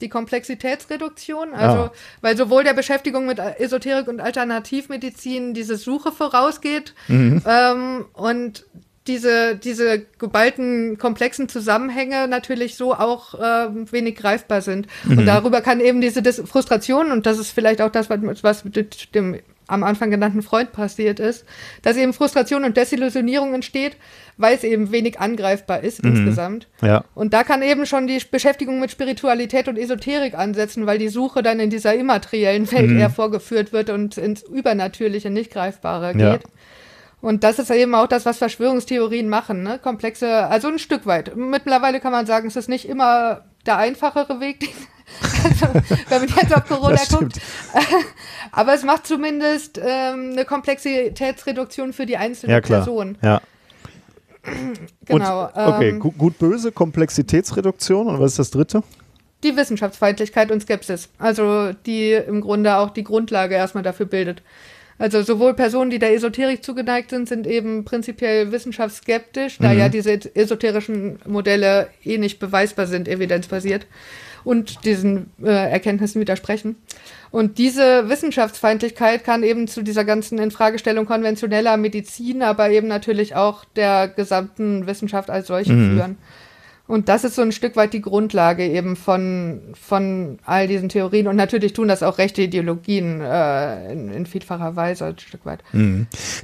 Die 0.00 0.08
Komplexitätsreduktion, 0.10 1.54
also 1.54 1.76
Ah. 1.84 1.92
weil 2.20 2.36
sowohl 2.36 2.64
der 2.64 2.74
Beschäftigung 2.74 3.26
mit 3.26 3.38
Esoterik 3.38 4.08
und 4.08 4.20
Alternativmedizin 4.20 5.54
diese 5.54 5.76
Suche 5.76 6.12
vorausgeht 6.12 6.94
Mhm. 7.08 7.42
ähm, 7.46 8.04
und 8.12 8.66
diese, 9.06 9.56
diese 9.56 10.04
geballten, 10.18 10.98
komplexen 10.98 11.48
Zusammenhänge 11.48 12.28
natürlich 12.28 12.76
so 12.76 12.94
auch 12.94 13.34
ähm, 13.42 13.90
wenig 13.92 14.16
greifbar 14.16 14.60
sind. 14.60 14.86
Mhm. 15.04 15.18
Und 15.18 15.26
darüber 15.26 15.60
kann 15.60 15.80
eben 15.80 16.00
diese 16.00 16.22
Dis 16.22 16.42
Frustration, 16.46 17.10
und 17.10 17.26
das 17.26 17.38
ist 17.38 17.50
vielleicht 17.50 17.80
auch 17.82 17.90
das, 17.90 18.10
was, 18.10 18.20
was 18.42 18.64
mit 18.64 19.14
dem 19.14 19.38
am 19.68 19.82
Anfang 19.82 20.12
genannten 20.12 20.42
Freund 20.42 20.70
passiert 20.70 21.18
ist, 21.18 21.44
dass 21.82 21.96
eben 21.96 22.12
Frustration 22.12 22.62
und 22.62 22.76
Desillusionierung 22.76 23.52
entsteht, 23.52 23.96
weil 24.36 24.54
es 24.54 24.62
eben 24.62 24.92
wenig 24.92 25.18
angreifbar 25.18 25.82
ist 25.82 26.04
Mhm. 26.04 26.10
insgesamt. 26.10 26.68
Ja. 26.82 27.02
Und 27.16 27.34
da 27.34 27.42
kann 27.42 27.62
eben 27.62 27.84
schon 27.84 28.06
die 28.06 28.20
Beschäftigung 28.30 28.78
mit 28.78 28.92
Spiritualität 28.92 29.66
und 29.66 29.76
Esoterik 29.76 30.34
ansetzen, 30.34 30.86
weil 30.86 30.98
die 30.98 31.08
Suche 31.08 31.42
dann 31.42 31.58
in 31.58 31.70
dieser 31.70 31.94
immateriellen 31.96 32.70
Welt 32.70 32.90
Mhm. 32.90 32.98
eher 33.00 33.10
vorgeführt 33.10 33.72
wird 33.72 33.90
und 33.90 34.16
ins 34.18 34.42
Übernatürliche, 34.42 35.30
nicht 35.30 35.50
Greifbare 35.52 36.14
geht. 36.14 36.42
Und 37.26 37.42
das 37.42 37.58
ist 37.58 37.72
eben 37.72 37.92
auch 37.96 38.06
das, 38.06 38.24
was 38.24 38.38
Verschwörungstheorien 38.38 39.28
machen, 39.28 39.64
ne? 39.64 39.80
Komplexe, 39.80 40.46
also 40.46 40.68
ein 40.68 40.78
Stück 40.78 41.06
weit. 41.06 41.34
Mittlerweile 41.34 41.98
kann 41.98 42.12
man 42.12 42.24
sagen, 42.24 42.46
es 42.46 42.54
ist 42.54 42.68
nicht 42.68 42.88
immer 42.88 43.42
der 43.66 43.78
einfachere 43.78 44.38
Weg, 44.38 44.60
den- 44.60 44.68
also, 45.44 45.66
wenn 46.08 46.20
man 46.20 46.28
jetzt 46.40 46.54
auf 46.54 46.66
Corona 46.66 47.00
guckt. 47.10 47.40
Aber 48.52 48.74
es 48.74 48.84
macht 48.84 49.08
zumindest 49.08 49.76
ähm, 49.84 50.30
eine 50.34 50.44
Komplexitätsreduktion 50.44 51.92
für 51.92 52.06
die 52.06 52.16
einzelne 52.16 52.52
Ja, 52.52 52.60
klar. 52.60 52.84
Person. 52.84 53.18
Ja. 53.22 53.40
Genau. 55.06 55.46
Und, 55.46 55.56
okay, 55.56 55.88
ähm, 55.90 55.98
gu- 56.00 56.12
gut-böse, 56.12 56.70
Komplexitätsreduktion. 56.70 58.06
Und 58.06 58.20
was 58.20 58.32
ist 58.32 58.38
das 58.38 58.50
dritte? 58.52 58.82
Die 59.42 59.56
Wissenschaftsfeindlichkeit 59.56 60.52
und 60.52 60.60
Skepsis, 60.62 61.08
also 61.18 61.72
die 61.86 62.12
im 62.12 62.40
Grunde 62.40 62.76
auch 62.76 62.90
die 62.90 63.02
Grundlage 63.04 63.56
erstmal 63.56 63.82
dafür 63.82 64.06
bildet. 64.06 64.42
Also 64.98 65.22
sowohl 65.22 65.54
Personen, 65.54 65.90
die 65.90 65.98
der 65.98 66.14
Esoterik 66.14 66.64
zugeneigt 66.64 67.10
sind, 67.10 67.28
sind 67.28 67.46
eben 67.46 67.84
prinzipiell 67.84 68.50
wissenschaftsskeptisch, 68.50 69.58
da 69.58 69.72
ja 69.72 69.88
diese 69.90 70.12
esoterischen 70.34 71.18
Modelle 71.26 71.88
eh 72.02 72.16
nicht 72.16 72.38
beweisbar 72.38 72.86
sind, 72.86 73.06
evidenzbasiert 73.06 73.86
und 74.42 74.84
diesen 74.84 75.30
äh, 75.42 75.50
Erkenntnissen 75.50 76.20
widersprechen. 76.20 76.76
Und 77.30 77.58
diese 77.58 78.08
Wissenschaftsfeindlichkeit 78.08 79.24
kann 79.24 79.42
eben 79.42 79.68
zu 79.68 79.82
dieser 79.82 80.04
ganzen 80.04 80.38
Infragestellung 80.38 81.04
konventioneller 81.04 81.76
Medizin, 81.76 82.42
aber 82.42 82.70
eben 82.70 82.86
natürlich 82.86 83.34
auch 83.34 83.64
der 83.76 84.08
gesamten 84.08 84.86
Wissenschaft 84.86 85.28
als 85.28 85.48
solche 85.48 85.72
führen. 85.72 86.16
Und 86.86 87.08
das 87.08 87.24
ist 87.24 87.34
so 87.34 87.42
ein 87.42 87.52
Stück 87.52 87.74
weit 87.76 87.92
die 87.92 88.00
Grundlage 88.00 88.64
eben 88.64 88.94
von, 88.94 89.60
von 89.74 90.38
all 90.44 90.68
diesen 90.68 90.88
Theorien. 90.88 91.26
Und 91.26 91.36
natürlich 91.36 91.72
tun 91.72 91.88
das 91.88 92.02
auch 92.02 92.18
rechte 92.18 92.42
Ideologien 92.42 93.20
äh, 93.20 93.92
in, 93.92 94.10
in 94.10 94.26
vielfacher 94.26 94.76
Weise 94.76 95.06
ein 95.06 95.18
Stück 95.18 95.44
weit. 95.44 95.64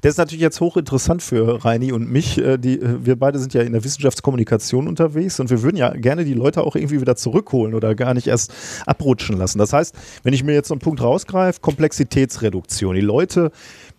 Das 0.02 0.10
ist 0.12 0.18
natürlich 0.18 0.40
jetzt 0.40 0.60
hochinteressant 0.60 1.22
für 1.22 1.64
Reini 1.64 1.92
und 1.92 2.10
mich. 2.10 2.38
Äh, 2.38 2.58
Die, 2.58 2.80
äh, 2.80 3.04
wir 3.04 3.16
beide 3.16 3.38
sind 3.38 3.54
ja 3.54 3.62
in 3.62 3.72
der 3.72 3.84
Wissenschaftskommunikation 3.84 4.88
unterwegs 4.88 5.38
und 5.38 5.50
wir 5.50 5.62
würden 5.62 5.76
ja 5.76 5.90
gerne 5.90 6.24
die 6.24 6.34
Leute 6.34 6.62
auch 6.62 6.74
irgendwie 6.76 7.00
wieder 7.00 7.16
zurückholen 7.16 7.74
oder 7.74 7.94
gar 7.94 8.14
nicht 8.14 8.26
erst 8.26 8.52
abrutschen 8.86 9.36
lassen. 9.36 9.58
Das 9.58 9.72
heißt, 9.72 9.94
wenn 10.22 10.34
ich 10.34 10.42
mir 10.44 10.54
jetzt 10.54 10.68
so 10.68 10.74
einen 10.74 10.80
Punkt 10.80 11.02
rausgreife, 11.02 11.60
Komplexitätsreduktion. 11.60 12.94
Die 12.94 13.00
Leute, 13.00 13.52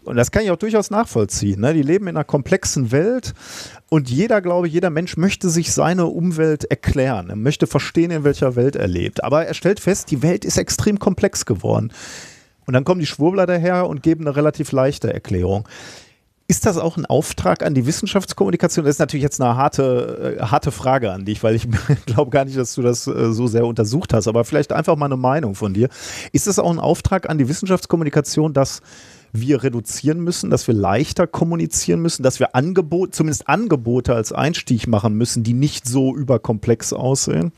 und 0.04 0.16
das 0.16 0.32
kann 0.32 0.44
ich 0.44 0.52
auch 0.52 0.58
durchaus 0.58 0.90
nachvollziehen, 0.90 1.62
ne? 1.62 1.74
die 1.74 1.82
leben 1.82 2.08
in 2.08 2.16
einer 2.16 2.24
komplexen 2.24 2.92
Welt 2.92 3.34
und 3.90 4.10
jeder, 4.10 4.42
glaube 4.42 4.68
ich, 4.68 4.74
jeder 4.74 4.90
Mensch 4.90 5.18
möchte 5.18 5.50
sich 5.50 5.72
seine 5.72 6.08
Umwelt 6.08 6.66
erklären. 6.66 7.30
Er 7.30 7.36
möchte 7.36 7.68
verstehen, 7.68 8.12
in 8.12 8.24
welcher 8.24 8.56
Welt 8.56 8.76
er 8.76 8.88
lebt. 8.88 9.24
Aber 9.24 9.46
er 9.46 9.54
stellt 9.54 9.80
fest, 9.80 10.10
die 10.10 10.24
Welt 10.24 10.46
ist 10.46 10.58
extrem 10.58 10.98
komplex 10.98 11.46
geworden. 11.46 11.92
Und 12.66 12.74
dann 12.74 12.86
kommen 12.86 13.00
die 13.00 13.06
Schwurbler 13.06 13.46
daher 13.46 13.88
und 13.88 14.04
geben 14.04 14.26
eine 14.26 14.36
relativ 14.36 14.72
leichte 14.72 15.14
Erklärung. 15.14 15.68
Ist 16.48 16.66
das 16.66 16.78
auch 16.78 16.98
ein 16.98 17.06
Auftrag 17.06 17.64
an 17.64 17.74
die 17.74 17.86
Wissenschaftskommunikation? 17.86 18.84
Das 18.84 18.96
ist 18.96 19.00
natürlich 19.00 19.24
jetzt 19.24 19.40
eine 19.40 19.56
harte, 19.56 20.38
äh, 20.40 20.44
harte 20.44 20.72
Frage 20.72 21.12
an 21.12 21.24
dich, 21.24 21.42
weil 21.42 21.56
ich 21.56 21.68
glaube 22.06 22.32
gar 22.32 22.46
nicht, 22.46 22.58
dass 22.58 22.76
du 22.76 22.82
das 22.82 23.08
äh, 23.08 23.32
so 23.32 23.48
sehr 23.48 23.66
untersucht 23.66 24.14
hast, 24.14 24.28
aber 24.28 24.44
vielleicht 24.44 24.74
einfach 24.74 24.96
mal 24.96 25.06
eine 25.06 25.18
Meinung 25.18 25.56
von 25.56 25.74
dir. 25.74 25.88
Ist 26.32 26.48
das 26.48 26.60
auch 26.60 26.72
ein 26.72 26.80
Auftrag 26.80 27.30
an 27.30 27.38
die 27.38 27.48
Wissenschaftskommunikation, 27.48 28.54
dass 28.54 28.82
wir 29.34 29.64
reduzieren 29.64 30.20
müssen, 30.20 30.50
dass 30.52 30.68
wir 30.68 30.76
leichter 30.76 31.28
kommunizieren 31.28 32.02
müssen, 32.02 32.24
dass 32.24 32.40
wir 32.40 32.56
Angebot, 32.56 33.16
zumindest 33.16 33.50
Angebote 33.50 34.14
als 34.16 34.32
Einstieg 34.32 34.88
machen 34.88 35.16
müssen, 35.16 35.44
die 35.44 35.54
nicht 35.54 35.88
so 35.88 36.16
überkomplex 36.16 36.94
aussehen? 36.94 37.52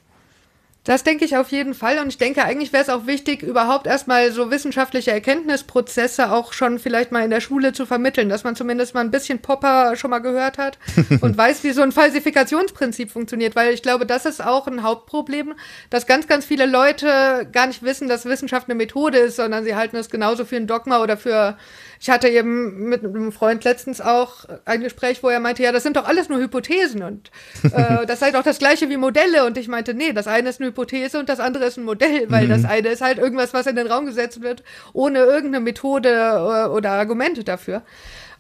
Das 0.86 1.04
denke 1.04 1.26
ich 1.26 1.36
auf 1.36 1.52
jeden 1.52 1.74
Fall. 1.74 1.98
Und 1.98 2.10
ich 2.10 2.20
denke, 2.20 2.44
eigentlich 2.44 2.72
wäre 2.72 2.84
es 2.84 2.90
auch 2.90 3.08
wichtig, 3.08 3.42
überhaupt 3.42 3.88
erstmal 3.88 4.32
so 4.32 4.52
wissenschaftliche 4.52 5.12
Erkenntnisprozesse 5.12 6.32
auch 6.32 6.54
schon 6.54 6.78
vielleicht 6.78 7.12
mal 7.12 7.24
in 7.24 7.32
der 7.32 7.42
Schule 7.42 7.74
zu 7.74 7.88
vermitteln, 7.88 8.30
dass 8.30 8.44
man 8.44 8.56
zumindest 8.56 8.94
mal 8.94 9.02
ein 9.02 9.10
bisschen 9.10 9.40
Popper 9.40 9.96
schon 9.96 10.12
mal 10.12 10.20
gehört 10.20 10.60
hat 10.60 10.78
und 11.22 11.36
weiß, 11.36 11.64
wie 11.64 11.72
so 11.72 11.82
ein 11.82 11.92
Falsifikationsprinzip 11.92 13.10
funktioniert. 13.10 13.56
Weil 13.56 13.74
ich 13.74 13.82
glaube, 13.82 14.06
das 14.06 14.28
ist 14.28 14.46
auch 14.46 14.68
ein 14.68 14.84
Hauptproblem, 14.84 15.56
dass 15.90 16.06
ganz, 16.06 16.28
ganz 16.28 16.46
viele 16.46 16.68
Leute 16.68 17.48
gar 17.52 17.66
nicht 17.66 17.82
wissen, 17.82 18.08
dass 18.08 18.26
Wissenschaft 18.26 18.70
eine 18.70 18.76
Methode 18.76 19.18
ist, 19.18 19.38
sondern 19.38 19.64
sie 19.64 19.76
halten 19.76 19.98
es 19.98 20.12
genauso 20.12 20.46
für 20.46 20.56
ein 20.56 20.68
Dogma 20.68 21.02
oder 21.02 21.18
für 21.18 21.58
ich 22.06 22.12
hatte 22.12 22.30
eben 22.30 22.88
mit 22.88 23.04
einem 23.04 23.32
Freund 23.32 23.64
letztens 23.64 24.00
auch 24.00 24.46
ein 24.66 24.82
Gespräch, 24.82 25.24
wo 25.24 25.30
er 25.30 25.40
meinte, 25.40 25.64
ja, 25.64 25.72
das 25.72 25.82
sind 25.82 25.98
doch 25.98 26.08
alles 26.08 26.30
nur 26.30 26.38
Hypothesen 26.38 27.02
und 27.02 27.32
äh, 27.64 28.06
das 28.06 28.20
sei 28.20 28.30
doch 28.30 28.44
das 28.44 28.60
gleiche 28.60 28.92
wie 28.92 28.98
Modelle. 28.98 29.44
Und 29.44 29.58
ich 29.58 29.68
meinte, 29.68 29.96
nee, 29.96 30.14
das 30.14 30.28
eine 30.28 30.50
ist 30.50 30.62
eine 30.62 30.70
Hypothese 30.70 31.18
und 31.18 31.30
das 31.30 31.40
andere 31.40 31.66
ist 31.66 31.78
ein 31.78 31.84
Modell, 31.84 32.30
weil 32.30 32.48
das 32.48 32.64
eine 32.64 32.90
ist 32.90 33.02
halt 33.02 33.18
irgendwas, 33.18 33.56
was 33.56 33.66
in 33.66 33.76
den 33.76 33.88
Raum 33.88 34.06
gesetzt 34.06 34.44
wird, 34.44 34.62
ohne 34.94 35.18
irgendeine 35.18 35.62
Methode 35.62 36.10
äh, 36.10 36.68
oder 36.70 36.92
Argumente 36.92 37.44
dafür. 37.44 37.82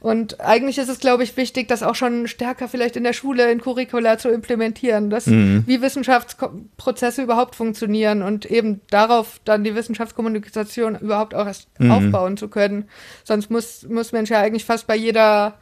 Und 0.05 0.39
eigentlich 0.39 0.77
ist 0.77 0.87
es, 0.87 0.99
glaube 0.99 1.23
ich, 1.23 1.35
wichtig, 1.35 1.67
das 1.67 1.81
auch 1.81 1.95
schon 1.95 2.27
stärker 2.27 2.67
vielleicht 2.67 2.95
in 2.95 3.03
der 3.03 3.13
Schule, 3.13 3.51
in 3.51 3.59
Curricula 3.59 4.19
zu 4.19 4.29
implementieren, 4.29 5.09
dass, 5.09 5.25
wie 5.65 5.81
Wissenschaftsprozesse 5.81 7.23
überhaupt 7.23 7.55
funktionieren 7.55 8.21
und 8.21 8.45
eben 8.45 8.81
darauf 8.91 9.39
dann 9.45 9.63
die 9.63 9.73
Wissenschaftskommunikation 9.73 10.93
überhaupt 10.99 11.33
auch 11.33 11.47
erst 11.47 11.69
aufbauen 11.89 12.37
zu 12.37 12.49
können. 12.49 12.85
Sonst 13.23 13.49
muss, 13.49 13.87
muss 13.89 14.11
Mensch 14.11 14.29
ja 14.29 14.41
eigentlich 14.41 14.63
fast 14.63 14.85
bei 14.85 14.95
jeder 14.95 15.55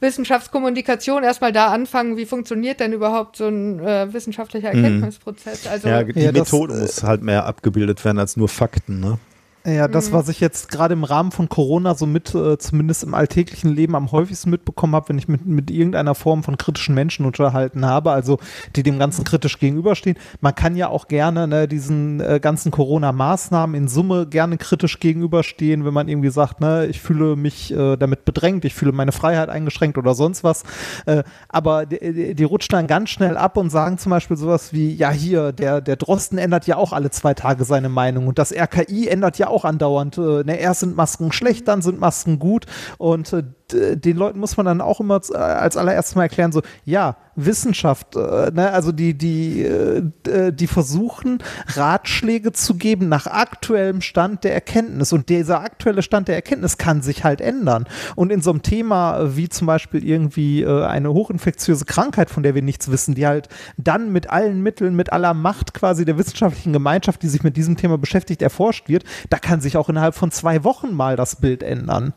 Wissenschaftskommunikation 0.00 1.22
erstmal 1.22 1.52
da 1.52 1.68
anfangen, 1.68 2.16
wie 2.16 2.26
funktioniert 2.26 2.80
denn 2.80 2.92
überhaupt 2.92 3.36
so 3.36 3.46
ein 3.46 3.78
äh, 3.78 4.12
wissenschaftlicher 4.12 4.72
Erkenntnisprozess. 4.72 5.68
Also 5.68 5.86
Ja, 5.86 6.02
die 6.02 6.18
Ja, 6.18 6.32
Methode 6.32 6.74
äh, 6.74 6.80
muss 6.80 7.04
halt 7.04 7.22
mehr 7.22 7.46
abgebildet 7.46 8.04
werden 8.04 8.18
als 8.18 8.36
nur 8.36 8.48
Fakten. 8.48 8.98
Ne? 8.98 9.18
Ja, 9.66 9.88
das, 9.88 10.12
was 10.12 10.28
ich 10.28 10.40
jetzt 10.40 10.68
gerade 10.70 10.92
im 10.92 11.04
Rahmen 11.04 11.32
von 11.32 11.48
Corona 11.48 11.94
so 11.94 12.04
mit, 12.04 12.34
äh, 12.34 12.58
zumindest 12.58 13.02
im 13.02 13.14
alltäglichen 13.14 13.74
Leben 13.74 13.96
am 13.96 14.12
häufigsten 14.12 14.50
mitbekommen 14.50 14.94
habe, 14.94 15.08
wenn 15.08 15.16
ich 15.16 15.26
mit, 15.26 15.46
mit 15.46 15.70
irgendeiner 15.70 16.14
Form 16.14 16.42
von 16.42 16.58
kritischen 16.58 16.94
Menschen 16.94 17.24
unterhalten 17.24 17.86
habe, 17.86 18.12
also 18.12 18.38
die 18.76 18.82
dem 18.82 18.98
Ganzen 18.98 19.24
kritisch 19.24 19.58
gegenüberstehen. 19.58 20.18
Man 20.42 20.54
kann 20.54 20.76
ja 20.76 20.88
auch 20.88 21.08
gerne 21.08 21.48
ne, 21.48 21.66
diesen 21.66 22.20
äh, 22.20 22.40
ganzen 22.42 22.72
Corona-Maßnahmen 22.72 23.74
in 23.74 23.88
Summe 23.88 24.26
gerne 24.26 24.58
kritisch 24.58 25.00
gegenüberstehen, 25.00 25.86
wenn 25.86 25.94
man 25.94 26.08
irgendwie 26.08 26.28
sagt, 26.28 26.60
ne, 26.60 26.84
ich 26.84 27.00
fühle 27.00 27.34
mich 27.34 27.72
äh, 27.72 27.96
damit 27.96 28.26
bedrängt, 28.26 28.66
ich 28.66 28.74
fühle 28.74 28.92
meine 28.92 29.12
Freiheit 29.12 29.48
eingeschränkt 29.48 29.96
oder 29.96 30.12
sonst 30.14 30.44
was. 30.44 30.64
Äh, 31.06 31.22
aber 31.48 31.86
die, 31.86 32.12
die, 32.12 32.34
die 32.34 32.44
rutschen 32.44 32.72
dann 32.72 32.86
ganz 32.86 33.08
schnell 33.08 33.38
ab 33.38 33.56
und 33.56 33.70
sagen 33.70 33.96
zum 33.96 34.10
Beispiel 34.10 34.36
sowas 34.36 34.74
wie, 34.74 34.94
ja 34.94 35.10
hier, 35.10 35.52
der, 35.52 35.80
der 35.80 35.96
Drosten 35.96 36.36
ändert 36.36 36.66
ja 36.66 36.76
auch 36.76 36.92
alle 36.92 37.10
zwei 37.10 37.32
Tage 37.32 37.64
seine 37.64 37.88
Meinung 37.88 38.26
und 38.26 38.38
das 38.38 38.52
RKI 38.52 39.08
ändert 39.08 39.38
ja 39.38 39.48
auch 39.48 39.53
andauernd. 39.62 40.18
Äh, 40.18 40.42
ne, 40.42 40.58
erst 40.58 40.80
sind 40.80 40.96
Masken 40.96 41.30
schlecht, 41.30 41.68
dann 41.68 41.80
sind 41.80 42.00
Masken 42.00 42.40
gut 42.40 42.66
und 42.98 43.32
äh, 43.32 43.44
den 43.72 44.16
Leuten 44.16 44.38
muss 44.38 44.56
man 44.56 44.66
dann 44.66 44.80
auch 44.80 45.00
immer 45.00 45.20
äh, 45.30 45.36
als 45.36 45.76
allererstes 45.76 46.14
mal 46.14 46.24
erklären, 46.24 46.52
so, 46.52 46.62
ja, 46.84 47.16
Wissenschaft, 47.36 48.14
äh, 48.16 48.50
ne, 48.52 48.70
also 48.70 48.92
die, 48.92 49.16
die, 49.16 49.62
äh, 49.62 50.52
die 50.52 50.66
versuchen, 50.66 51.38
Ratschläge 51.68 52.52
zu 52.52 52.76
geben 52.76 53.08
nach 53.08 53.26
aktuellem 53.26 54.00
Stand 54.00 54.44
der 54.44 54.54
Erkenntnis. 54.54 55.12
Und 55.12 55.28
dieser 55.28 55.60
aktuelle 55.60 56.02
Stand 56.02 56.28
der 56.28 56.36
Erkenntnis 56.36 56.78
kann 56.78 57.02
sich 57.02 57.24
halt 57.24 57.40
ändern. 57.40 57.86
Und 58.14 58.30
in 58.30 58.40
so 58.40 58.50
einem 58.50 58.62
Thema 58.62 59.18
äh, 59.18 59.36
wie 59.36 59.48
zum 59.48 59.66
Beispiel 59.66 60.04
irgendwie 60.04 60.62
äh, 60.62 60.84
eine 60.84 61.12
hochinfektiöse 61.12 61.84
Krankheit, 61.84 62.30
von 62.30 62.42
der 62.42 62.54
wir 62.54 62.62
nichts 62.62 62.90
wissen, 62.90 63.14
die 63.14 63.26
halt 63.26 63.48
dann 63.76 64.12
mit 64.12 64.30
allen 64.30 64.62
Mitteln, 64.62 64.94
mit 64.94 65.12
aller 65.12 65.34
Macht 65.34 65.74
quasi 65.74 66.04
der 66.04 66.18
wissenschaftlichen 66.18 66.72
Gemeinschaft, 66.72 67.22
die 67.22 67.28
sich 67.28 67.42
mit 67.42 67.56
diesem 67.56 67.76
Thema 67.76 67.98
beschäftigt, 67.98 68.42
erforscht 68.42 68.88
wird, 68.88 69.04
da 69.30 69.38
kann 69.38 69.60
sich 69.60 69.76
auch 69.76 69.88
innerhalb 69.88 70.14
von 70.14 70.30
zwei 70.30 70.64
Wochen 70.64 70.92
mal 70.94 71.16
das 71.16 71.36
Bild 71.36 71.62
ändern. 71.62 72.14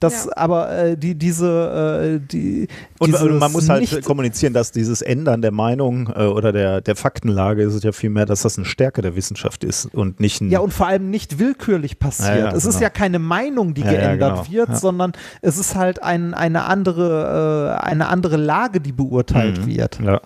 Das, 0.00 0.26
Ja. 0.26 0.32
aber 0.36 0.70
äh, 0.70 0.96
die, 0.96 1.16
diese, 1.16 2.20
äh, 2.22 2.26
die, 2.26 2.68
Und, 3.00 3.12
man 3.40 3.50
muss 3.50 3.68
halt 3.68 4.04
kommunizieren, 4.04 4.52
dass 4.52 4.70
dieses 4.70 5.02
Ändern 5.02 5.42
der 5.42 5.50
Meinung 5.50 6.08
äh, 6.14 6.26
oder 6.26 6.52
der, 6.52 6.80
der 6.80 6.94
Faktenlage 6.94 7.62
ist 7.64 7.74
es 7.74 7.82
ja 7.82 7.90
vielmehr, 7.90 8.24
dass 8.24 8.42
das 8.42 8.56
eine 8.58 8.64
Stärke 8.64 9.02
der 9.02 9.16
Wissenschaft 9.16 9.64
ist 9.64 9.86
und 9.86 10.20
nicht 10.20 10.40
ein. 10.40 10.50
Ja, 10.50 10.60
und 10.60 10.72
vor 10.72 10.86
allem 10.86 11.10
nicht 11.10 11.40
willkürlich 11.40 11.98
passiert. 11.98 12.28
Ja, 12.28 12.36
ja, 12.36 12.48
es 12.52 12.64
ist 12.64 12.74
genau. 12.76 12.82
ja 12.84 12.90
keine 12.90 13.18
Meinung, 13.18 13.74
die 13.74 13.80
Ja, 13.80 13.90
ja, 13.92 13.92
geändert 14.00 14.44
genau. 14.44 14.50
wird, 14.52 14.68
Ja. 14.68 14.76
sondern 14.76 15.12
es 15.42 15.58
ist 15.58 15.74
halt 15.74 16.00
ein, 16.02 16.32
eine, 16.32 16.64
andere, 16.66 17.78
äh, 17.82 17.84
eine 17.84 18.06
andere 18.08 18.36
Lage, 18.36 18.80
die 18.80 18.92
beurteilt 18.92 19.62
Mhm. 19.62 19.66
wird. 19.66 19.98
ja. 20.00 20.20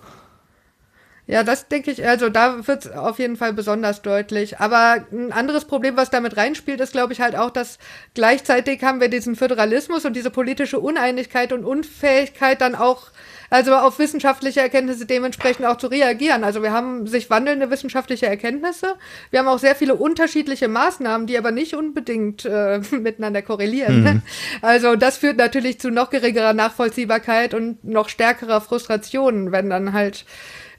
Ja, 1.33 1.45
das 1.45 1.67
denke 1.67 1.91
ich, 1.91 2.07
also 2.07 2.29
da 2.29 2.67
wird 2.67 2.85
es 2.85 2.93
auf 2.93 3.19
jeden 3.19 3.37
Fall 3.37 3.55
besonders 3.55 4.03
deutlich. 4.03 4.61
Aber 4.61 5.07
ein 5.11 5.33
anderes 5.33 5.65
Problem, 5.65 5.97
was 5.97 6.11
damit 6.11 6.37
reinspielt, 6.37 6.79
ist, 6.79 6.93
glaube 6.93 7.15
ich, 7.15 7.23
halt 7.23 7.37
auch, 7.37 7.49
dass 7.49 7.79
gleichzeitig 8.13 8.85
haben 8.85 9.01
wir 9.01 9.09
diesen 9.09 9.35
Föderalismus 9.35 10.05
und 10.05 10.15
diese 10.15 10.29
politische 10.29 10.79
Uneinigkeit 10.79 11.55
und 11.55 11.65
Unfähigkeit 11.65 12.61
dann 12.61 12.75
auch, 12.75 13.05
also 13.49 13.75
auf 13.75 13.99
wissenschaftliche 13.99 14.61
Erkenntnisse 14.61 15.07
dementsprechend 15.07 15.65
auch 15.65 15.79
zu 15.79 15.87
reagieren. 15.87 16.45
Also 16.45 16.63
wir 16.63 16.73
haben 16.73 17.07
sich 17.07 17.31
wandelnde 17.31 17.71
wissenschaftliche 17.71 18.27
Erkenntnisse. 18.27 18.97
Wir 19.31 19.39
haben 19.39 19.49
auch 19.49 19.59
sehr 19.59 19.75
viele 19.75 19.95
unterschiedliche 19.95 20.69
Maßnahmen, 20.69 21.27
die 21.27 21.39
aber 21.39 21.51
nicht 21.51 21.75
unbedingt 21.75 22.45
äh, 22.45 22.83
miteinander 22.91 23.41
korrelieren. 23.41 24.05
Mhm. 24.05 24.23
Also 24.61 24.97
das 24.97 25.17
führt 25.17 25.39
natürlich 25.39 25.81
zu 25.81 25.91
noch 25.91 26.11
geringerer 26.11 26.53
Nachvollziehbarkeit 26.53 27.55
und 27.55 27.83
noch 27.85 28.11
stärkerer 28.11 28.61
Frustration, 28.61 29.51
wenn 29.51 29.71
dann 29.71 29.95
halt 29.95 30.27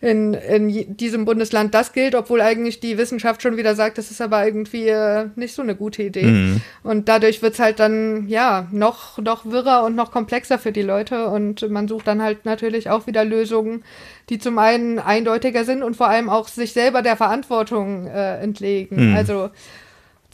in, 0.03 0.33
in 0.33 0.97
diesem 0.97 1.23
Bundesland 1.23 1.73
das 1.73 1.93
gilt, 1.93 2.13
obwohl 2.13 2.41
eigentlich 2.41 2.81
die 2.81 2.97
Wissenschaft 2.97 3.41
schon 3.41 3.55
wieder 3.55 3.73
sagt, 3.73 3.97
das 3.97 4.11
ist 4.11 4.21
aber 4.21 4.45
irgendwie 4.45 4.89
äh, 4.89 5.29
nicht 5.37 5.55
so 5.55 5.61
eine 5.61 5.75
gute 5.75 6.03
Idee. 6.03 6.59
Und 6.83 7.07
dadurch 7.07 7.41
wird's 7.41 7.59
halt 7.59 7.79
dann, 7.79 8.27
ja, 8.27 8.67
noch, 8.71 9.17
noch 9.19 9.45
wirrer 9.45 9.85
und 9.85 9.95
noch 9.95 10.11
komplexer 10.11 10.59
für 10.59 10.73
die 10.73 10.81
Leute. 10.81 11.27
Und 11.27 11.69
man 11.69 11.87
sucht 11.87 12.05
dann 12.05 12.21
halt 12.21 12.43
natürlich 12.43 12.89
auch 12.89 13.07
wieder 13.07 13.23
Lösungen, 13.23 13.85
die 14.29 14.39
zum 14.39 14.59
einen 14.59 14.99
eindeutiger 14.99 15.63
sind 15.63 15.83
und 15.83 15.95
vor 15.95 16.09
allem 16.09 16.29
auch 16.29 16.49
sich 16.49 16.73
selber 16.73 17.01
der 17.01 17.15
Verantwortung 17.15 18.07
äh, 18.07 18.39
entlegen. 18.39 19.15
Also 19.15 19.51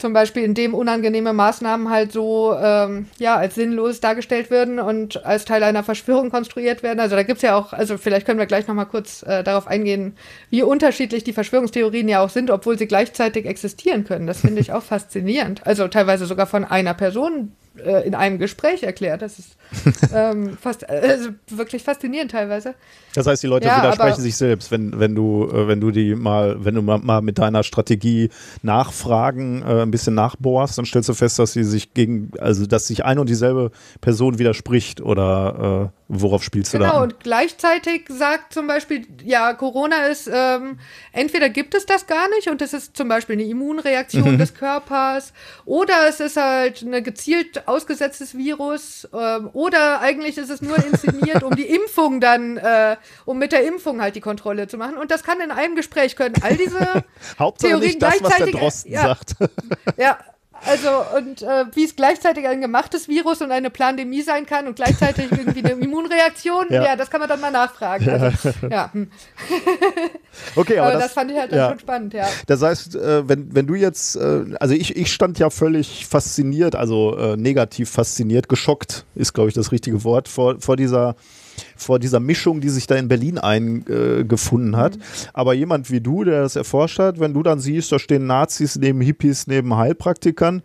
zum 0.00 0.12
Beispiel, 0.12 0.42
indem 0.42 0.74
unangenehme 0.74 1.32
Maßnahmen 1.32 1.90
halt 1.90 2.12
so 2.12 2.56
ähm, 2.60 3.06
ja 3.18 3.36
als 3.36 3.54
sinnlos 3.54 4.00
dargestellt 4.00 4.50
werden 4.50 4.80
und 4.80 5.24
als 5.24 5.44
Teil 5.44 5.62
einer 5.62 5.82
Verschwörung 5.82 6.30
konstruiert 6.30 6.82
werden. 6.82 7.00
Also 7.00 7.16
da 7.16 7.22
gibt's 7.22 7.42
ja 7.42 7.56
auch, 7.56 7.72
also 7.72 7.98
vielleicht 7.98 8.26
können 8.26 8.38
wir 8.38 8.46
gleich 8.46 8.66
nochmal 8.66 8.86
kurz 8.86 9.22
äh, 9.22 9.44
darauf 9.44 9.66
eingehen, 9.66 10.16
wie 10.50 10.62
unterschiedlich 10.62 11.24
die 11.24 11.32
Verschwörungstheorien 11.32 12.08
ja 12.08 12.22
auch 12.22 12.30
sind, 12.30 12.50
obwohl 12.50 12.78
sie 12.78 12.86
gleichzeitig 12.86 13.46
existieren 13.46 14.04
können. 14.04 14.26
Das 14.26 14.40
finde 14.40 14.60
ich 14.60 14.72
auch 14.72 14.82
faszinierend. 14.90 15.66
Also 15.66 15.88
teilweise 15.88 16.26
sogar 16.26 16.46
von 16.46 16.64
einer 16.64 16.94
Person 16.94 17.52
äh, 17.78 18.06
in 18.06 18.14
einem 18.14 18.38
Gespräch 18.38 18.82
erklärt. 18.82 19.22
Das 19.22 19.38
ist 19.38 19.56
ähm, 20.14 20.56
fast, 20.60 20.88
also 20.88 21.30
wirklich 21.48 21.82
faszinierend 21.82 22.30
teilweise. 22.30 22.74
Das 23.14 23.26
heißt, 23.26 23.42
die 23.42 23.46
Leute 23.46 23.68
Ja, 23.68 23.78
widersprechen 23.78 24.20
sich 24.22 24.36
selbst, 24.36 24.70
wenn, 24.70 24.98
wenn 24.98 25.14
du, 25.14 25.48
äh, 25.48 25.68
wenn 25.68 25.80
du 25.80 25.90
die 25.90 26.14
mal, 26.14 26.64
wenn 26.64 26.74
du 26.74 26.82
mal, 26.82 26.98
mal 26.98 27.22
mit 27.22 27.38
deiner 27.38 27.62
Strategie 27.62 28.30
nachfragen, 28.62 29.62
äh, 29.62 29.82
ein 29.82 29.90
bisschen 29.90 30.14
nachbohrst, 30.14 30.78
dann 30.78 30.84
stellst 30.84 31.08
du 31.08 31.14
fest, 31.14 31.38
dass 31.38 31.52
sie 31.52 31.64
sich 31.64 31.94
gegen, 31.94 32.32
also 32.38 32.66
dass 32.66 32.86
sich 32.86 33.04
eine 33.04 33.20
und 33.20 33.28
dieselbe 33.28 33.70
Person 34.00 34.38
widerspricht 34.38 35.00
oder 35.00 35.90
äh, 35.92 35.99
worauf 36.12 36.42
spielst 36.42 36.74
du 36.74 36.78
da? 36.78 36.90
Genau, 36.90 37.02
und 37.04 37.20
gleichzeitig 37.20 38.06
sagt 38.08 38.52
zum 38.52 38.66
Beispiel, 38.66 39.06
ja, 39.24 39.54
Corona 39.54 40.06
ist, 40.06 40.28
ähm, 40.32 40.78
entweder 41.12 41.48
gibt 41.48 41.74
es 41.74 41.86
das 41.86 42.06
gar 42.06 42.28
nicht 42.30 42.48
und 42.48 42.60
es 42.62 42.72
ist 42.72 42.96
zum 42.96 43.08
Beispiel 43.08 43.34
eine 43.34 43.44
Immunreaktion 43.44 44.36
des 44.38 44.54
Körpers 44.54 45.32
oder 45.64 46.08
es 46.08 46.18
ist 46.18 46.36
halt 46.36 46.82
ein 46.82 47.04
gezielt 47.04 47.68
ausgesetztes 47.68 48.36
Virus 48.36 49.08
ähm, 49.14 49.50
oder 49.52 50.00
eigentlich 50.00 50.36
ist 50.36 50.50
es 50.50 50.60
nur 50.60 50.76
inszeniert, 50.84 51.44
um 51.44 51.54
die 51.54 51.66
Impfung 51.66 52.20
dann, 52.20 52.56
äh, 52.56 52.96
um 53.24 53.38
mit 53.38 53.52
der 53.52 53.66
Impfung 53.66 54.02
halt 54.02 54.16
die 54.16 54.20
Kontrolle 54.20 54.66
zu 54.66 54.76
machen. 54.78 54.96
Und 54.96 55.10
das 55.12 55.22
kann 55.22 55.40
in 55.40 55.52
einem 55.52 55.76
Gespräch 55.76 56.16
können 56.16 56.34
all 56.42 56.56
diese 56.56 57.04
Hauptsache 57.38 57.70
Theorien 57.70 57.88
nicht 57.90 58.02
das, 58.02 58.10
was 58.10 58.18
der 58.18 58.28
gleichzeitig- 58.28 58.60
Drosten 58.60 58.92
ja. 58.92 59.02
sagt. 59.02 59.36
ja, 59.96 60.18
also 60.66 60.88
und 61.16 61.42
äh, 61.42 61.64
wie 61.74 61.84
es 61.84 61.96
gleichzeitig 61.96 62.46
ein 62.46 62.60
gemachtes 62.60 63.08
Virus 63.08 63.40
und 63.40 63.50
eine 63.50 63.70
Plandemie 63.70 64.22
sein 64.22 64.46
kann 64.46 64.66
und 64.66 64.76
gleichzeitig 64.76 65.26
irgendwie 65.30 65.64
eine 65.64 65.72
Immunreaktion, 65.82 66.66
Ja. 66.70 66.84
ja, 66.84 66.96
das 66.96 67.10
kann 67.10 67.20
man 67.20 67.28
dann 67.28 67.40
mal 67.40 67.50
nachfragen. 67.50 68.08
Also, 68.08 68.50
ja, 68.70 68.92
hm. 68.92 69.10
Okay, 70.56 70.78
aber, 70.78 70.88
aber 70.88 70.92
das, 70.94 71.04
das, 71.04 71.12
fand 71.12 71.30
ich 71.30 71.38
halt 71.38 71.52
ja. 71.52 71.70
schon 71.70 71.78
spannend, 71.78 72.14
ja. 72.14 72.26
Das 72.46 72.62
heißt, 72.62 72.96
äh, 72.96 73.28
wenn, 73.28 73.54
wenn 73.54 73.66
du 73.66 73.74
jetzt, 73.74 74.16
äh, 74.16 74.44
also 74.60 74.74
ich, 74.74 74.96
ich 74.96 75.12
stand 75.12 75.38
ja 75.38 75.50
völlig 75.50 76.06
fasziniert, 76.06 76.74
also 76.76 77.16
äh, 77.16 77.36
negativ 77.36 77.90
fasziniert, 77.90 78.48
geschockt 78.48 79.04
ist, 79.14 79.32
glaube 79.32 79.48
ich, 79.48 79.54
das 79.54 79.72
richtige 79.72 80.04
Wort, 80.04 80.28
vor, 80.28 80.60
vor 80.60 80.76
dieser 80.76 81.16
vor 81.76 81.98
dieser 81.98 82.20
Mischung, 82.20 82.60
die 82.60 82.68
sich 82.68 82.86
da 82.86 82.96
in 82.96 83.08
Berlin 83.08 83.38
eingefunden 83.38 84.76
hat. 84.76 84.98
Aber 85.32 85.54
jemand 85.54 85.90
wie 85.90 86.00
du, 86.00 86.24
der 86.24 86.42
das 86.42 86.56
erforscht 86.56 86.98
hat, 86.98 87.20
wenn 87.20 87.34
du 87.34 87.42
dann 87.42 87.60
siehst, 87.60 87.92
da 87.92 87.98
stehen 87.98 88.26
Nazis 88.26 88.76
neben 88.76 89.00
Hippies, 89.00 89.46
neben 89.46 89.76
Heilpraktikern, 89.76 90.62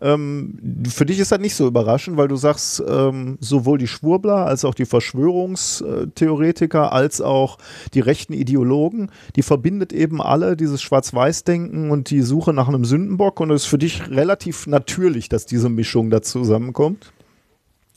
ähm, 0.00 0.84
für 0.88 1.06
dich 1.06 1.18
ist 1.18 1.32
das 1.32 1.40
nicht 1.40 1.54
so 1.54 1.66
überraschend, 1.66 2.16
weil 2.16 2.28
du 2.28 2.36
sagst, 2.36 2.82
ähm, 2.86 3.38
sowohl 3.40 3.78
die 3.78 3.88
Schwurbler 3.88 4.46
als 4.46 4.64
auch 4.64 4.74
die 4.74 4.86
Verschwörungstheoretiker 4.86 6.92
als 6.92 7.20
auch 7.20 7.58
die 7.94 8.00
rechten 8.00 8.32
Ideologen, 8.32 9.10
die 9.36 9.42
verbindet 9.42 9.92
eben 9.92 10.22
alle 10.22 10.56
dieses 10.56 10.82
Schwarz-Weiß-Denken 10.82 11.90
und 11.90 12.10
die 12.10 12.22
Suche 12.22 12.52
nach 12.52 12.68
einem 12.68 12.84
Sündenbock 12.84 13.40
und 13.40 13.50
es 13.50 13.62
ist 13.62 13.68
für 13.68 13.78
dich 13.78 14.10
relativ 14.10 14.66
natürlich, 14.66 15.28
dass 15.28 15.46
diese 15.46 15.68
Mischung 15.68 16.10
da 16.10 16.22
zusammenkommt. 16.22 17.12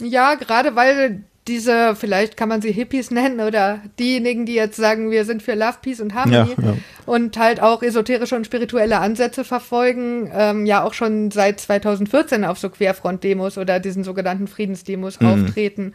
Ja, 0.02 0.36
gerade 0.36 0.76
weil 0.76 1.24
diese, 1.48 1.96
vielleicht 1.96 2.38
kann 2.38 2.50
man 2.50 2.62
sie 2.62 2.72
Hippies 2.72 3.10
nennen 3.10 3.40
oder 3.40 3.82
diejenigen, 3.98 4.46
die 4.46 4.54
jetzt 4.54 4.78
sagen, 4.78 5.10
wir 5.10 5.26
sind 5.26 5.42
für 5.42 5.56
Love, 5.56 5.78
Peace 5.82 6.00
und 6.00 6.14
Harmony 6.14 6.54
Ja, 6.56 6.64
ja. 6.64 6.74
und 7.08 7.36
halt 7.38 7.62
auch 7.62 7.82
esoterische 7.82 8.36
und 8.36 8.46
spirituelle 8.46 9.00
Ansätze 9.00 9.44
verfolgen, 9.44 10.30
ähm, 10.34 10.68
ja 10.68 10.84
auch 10.84 10.94
schon 10.94 11.32
seit 11.32 11.60
2014 11.60 12.46
auf 12.46 12.60
so 12.60 12.70
Querfront-Demos 12.70 13.58
oder 13.58 13.80
diesen 13.80 14.04
sogenannten 14.04 14.48
Friedensdemos 14.48 15.20
auftreten. 15.20 15.94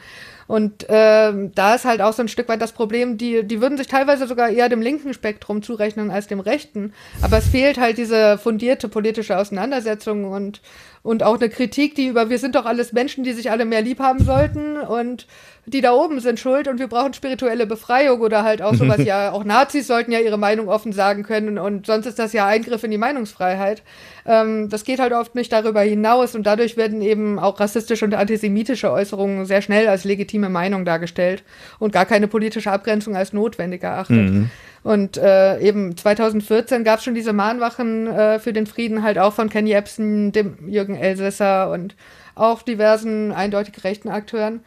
Und 0.48 0.86
ähm, 0.88 1.52
da 1.54 1.74
ist 1.74 1.84
halt 1.84 2.00
auch 2.00 2.12
so 2.12 2.22
ein 2.22 2.28
Stück 2.28 2.48
weit 2.48 2.62
das 2.62 2.72
Problem, 2.72 3.18
die, 3.18 3.42
die 3.42 3.60
würden 3.60 3.76
sich 3.78 3.88
teilweise 3.88 4.28
sogar 4.28 4.48
eher 4.48 4.68
dem 4.68 4.80
linken 4.80 5.12
Spektrum 5.12 5.62
zurechnen 5.62 6.10
als 6.10 6.28
dem 6.28 6.38
rechten. 6.38 6.92
Aber 7.20 7.38
es 7.38 7.48
fehlt 7.48 7.78
halt 7.78 7.98
diese 7.98 8.38
fundierte 8.38 8.88
politische 8.88 9.36
Auseinandersetzung 9.38 10.24
und, 10.24 10.60
und 11.02 11.22
auch 11.22 11.38
eine 11.38 11.48
Kritik, 11.48 11.94
die 11.94 12.06
über 12.06 12.30
wir 12.30 12.38
sind 12.38 12.54
doch 12.54 12.66
alles 12.66 12.92
Menschen, 12.92 13.24
die 13.24 13.32
sich 13.32 13.50
alle 13.50 13.64
mehr 13.64 13.82
lieb 13.82 14.00
haben 14.00 14.22
sollten 14.22 14.76
und 14.76 15.26
die 15.68 15.80
da 15.80 15.92
oben 15.92 16.20
sind 16.20 16.38
schuld 16.38 16.68
und 16.68 16.78
wir 16.78 16.86
brauchen 16.86 17.12
spirituelle 17.12 17.66
Befreiung 17.66 18.20
oder 18.20 18.44
halt 18.44 18.62
auch 18.62 18.74
sowas, 18.74 18.98
ja, 19.04 19.32
auch 19.32 19.42
Nazis 19.42 19.88
sollten 19.88 20.12
ja 20.12 20.20
ihre 20.20 20.38
Meinung 20.38 20.68
offen 20.68 20.92
sagen 20.92 21.24
können 21.24 21.58
und 21.58 21.86
sonst 21.86 22.06
ist 22.06 22.18
das 22.18 22.32
ja 22.32 22.46
Eingriff 22.46 22.84
in 22.84 22.92
die 22.92 22.98
Meinungsfreiheit. 22.98 23.82
Ähm, 24.26 24.68
das 24.68 24.84
geht 24.84 25.00
halt 25.00 25.12
oft 25.12 25.34
nicht 25.34 25.52
darüber 25.52 25.80
hinaus 25.80 26.34
und 26.36 26.44
dadurch 26.46 26.76
werden 26.76 27.02
eben 27.02 27.38
auch 27.38 27.58
rassistische 27.58 28.04
und 28.04 28.14
antisemitische 28.14 28.92
Äußerungen 28.92 29.44
sehr 29.46 29.62
schnell 29.62 29.88
als 29.88 30.04
legitim 30.04 30.26
legitime 30.26 30.48
Meinung 30.48 30.84
dargestellt 30.84 31.42
und 31.78 31.92
gar 31.92 32.06
keine 32.06 32.28
politische 32.28 32.70
Abgrenzung 32.70 33.16
als 33.16 33.32
notwendig 33.32 33.82
erachtet. 33.82 34.30
Mhm. 34.30 34.50
Und 34.86 35.16
äh, 35.16 35.58
eben 35.58 35.96
2014 35.96 36.84
gab 36.84 37.00
es 37.00 37.04
schon 37.04 37.16
diese 37.16 37.32
Mahnwachen 37.32 38.06
äh, 38.06 38.38
für 38.38 38.52
den 38.52 38.68
Frieden, 38.68 39.02
halt 39.02 39.18
auch 39.18 39.32
von 39.32 39.48
Ken 39.48 39.66
Jebsen, 39.66 40.30
dem 40.30 40.68
Jürgen 40.68 40.94
Elsässer 40.94 41.72
und 41.72 41.96
auch 42.36 42.62
diversen 42.62 43.32
eindeutig 43.32 43.82
rechten 43.82 44.08
Akteuren. 44.08 44.60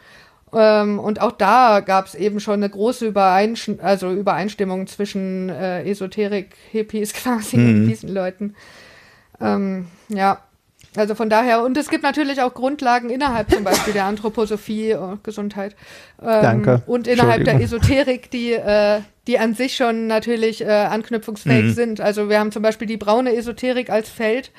Ähm, 0.53 0.99
und 0.99 1.21
auch 1.21 1.31
da 1.31 1.79
gab 1.79 2.07
es 2.07 2.15
eben 2.15 2.41
schon 2.41 2.55
eine 2.55 2.69
große 2.69 3.07
Übereinsch 3.07 3.71
also 3.81 4.11
Übereinstimmung 4.11 4.87
zwischen 4.87 5.47
äh, 5.47 5.89
Esoterik-Hippies 5.89 7.13
quasi 7.23 7.55
und 7.55 7.87
diesen 7.87 8.13
Leuten. 8.13 8.55
Ähm, 9.39 9.87
ja, 10.09 10.43
also 10.95 11.15
von 11.15 11.29
daher, 11.29 11.63
und 11.63 11.77
es 11.77 11.89
gibt 11.89 12.03
natürlich 12.03 12.41
auch 12.41 12.53
Grundlagen 12.53 13.09
innerhalb 13.09 13.51
zum 13.51 13.63
Beispiel 13.65 13.93
der 13.93 14.05
Anthroposophie, 14.05 14.95
oh, 14.95 15.17
Gesundheit, 15.23 15.75
ähm, 16.21 16.41
Danke. 16.41 16.83
und 16.87 17.07
innerhalb 17.07 17.43
der. 17.43 17.59
Esoterik, 17.61 18.31
die, 18.31 18.53
äh, 18.53 19.01
die 19.27 19.37
an 19.37 19.53
sich 19.53 19.75
schon 19.75 20.07
natürlich 20.07 20.61
äh, 20.61 20.69
anknüpfungsfähig 20.69 21.75
sind. 21.75 22.01
Also 22.01 22.29
wir 22.29 22.39
haben 22.39 22.51
zum 22.51 22.63
Beispiel 22.63 22.87
die 22.87 22.97
braune 22.97 23.35
Esoterik 23.35 23.89
als 23.89 24.09
Feld, 24.09 24.51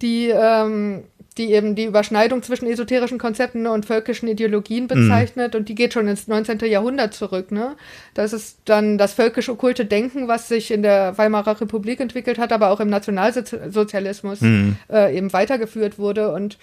die, 0.00 0.28
ähm, 0.28 1.04
die 1.38 1.52
eben 1.52 1.74
die 1.74 1.84
Überschneidung 1.84 2.42
zwischen 2.42 2.66
esoterischen 2.66 3.18
Konzepten 3.18 3.66
und 3.66 3.86
völkischen 3.86 4.28
Ideologien 4.28 4.88
bezeichnet 4.88 5.54
und 5.54 5.68
die 5.68 5.74
geht 5.74 5.94
schon 5.94 6.08
ins 6.08 6.28
19. 6.28 6.58
Jahrhundert 6.66 7.14
zurück. 7.14 7.52
Ne? 7.52 7.76
Das 8.14 8.32
ist 8.32 8.58
dann 8.64 8.98
das 8.98 9.14
völkisch-okkulte 9.14 9.84
Denken, 9.84 10.28
was 10.28 10.48
sich 10.48 10.70
in 10.70 10.82
der 10.82 11.16
Weimarer 11.16 11.60
Republik 11.60 12.00
entwickelt 12.00 12.38
hat, 12.38 12.52
aber 12.52 12.70
auch 12.70 12.80
im 12.80 12.90
Nationalsozialismus 12.90 14.40
äh, 14.42 15.16
eben 15.16 15.32
weitergeführt 15.32 15.98
wurde 15.98 16.32
und 16.32 16.58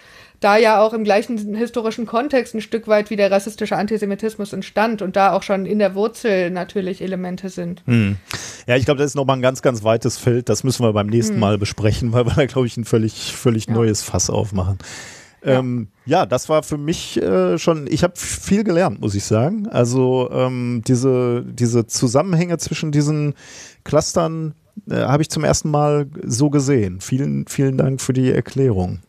da 0.45 0.57
ja 0.57 0.79
auch 0.79 0.93
im 0.93 1.03
gleichen 1.03 1.55
historischen 1.55 2.05
Kontext 2.05 2.53
ein 2.53 2.61
Stück 2.61 2.87
weit 2.87 3.09
wie 3.09 3.15
der 3.15 3.31
rassistische 3.31 3.75
Antisemitismus 3.75 4.53
entstand 4.53 5.01
und 5.01 5.15
da 5.15 5.33
auch 5.33 5.41
schon 5.43 5.65
in 5.65 5.79
der 5.79 5.95
Wurzel 5.95 6.51
natürlich 6.51 7.01
Elemente 7.01 7.49
sind. 7.49 7.83
Ja, 8.67 8.75
ich 8.75 8.85
glaube, 8.85 8.99
das 8.99 9.07
ist 9.11 9.15
nochmal 9.15 9.37
ein 9.37 9.41
ganz, 9.41 9.61
ganz 9.61 9.83
weites 9.83 10.17
Feld. 10.17 10.47
Das 10.47 10.63
müssen 10.63 10.85
wir 10.85 10.93
beim 10.93 11.07
nächsten 11.07 11.39
Mal 11.39 11.57
besprechen, 11.57 12.13
weil 12.13 12.25
wir 12.27 12.33
da, 12.33 12.45
glaube 12.45 12.67
ich, 12.67 12.77
ein 12.77 12.85
völlig, 12.85 13.35
völlig 13.35 13.65
Ja. 13.67 13.73
neues 13.73 14.03
Fass 14.03 14.29
aufmachen. 14.29 14.77
Ja. 15.43 15.59
Ähm, 15.59 15.87
ja, 16.05 16.25
das 16.25 16.47
war 16.49 16.63
für 16.63 16.77
mich 16.77 17.21
äh, 17.21 17.57
schon, 17.57 17.87
ich 17.87 18.03
habe 18.03 18.13
viel 18.15 18.63
gelernt, 18.63 19.01
muss 19.01 19.15
ich 19.15 19.23
sagen. 19.23 19.67
Also 19.67 20.29
ähm, 20.31 20.83
diese, 20.87 21.43
diese 21.43 21.87
Zusammenhänge 21.87 22.57
zwischen 22.57 22.91
diesen 22.91 23.33
Clustern 23.83 24.53
äh, 24.89 24.95
habe 24.95 25.23
ich 25.23 25.29
zum 25.29 25.43
ersten 25.43 25.69
Mal 25.71 26.07
so 26.23 26.49
gesehen. 26.49 27.01
Vielen, 27.01 27.47
vielen 27.47 27.77
Dank 27.77 28.01
für 28.01 28.13
die 28.13 28.31
Erklärung. 28.31 28.99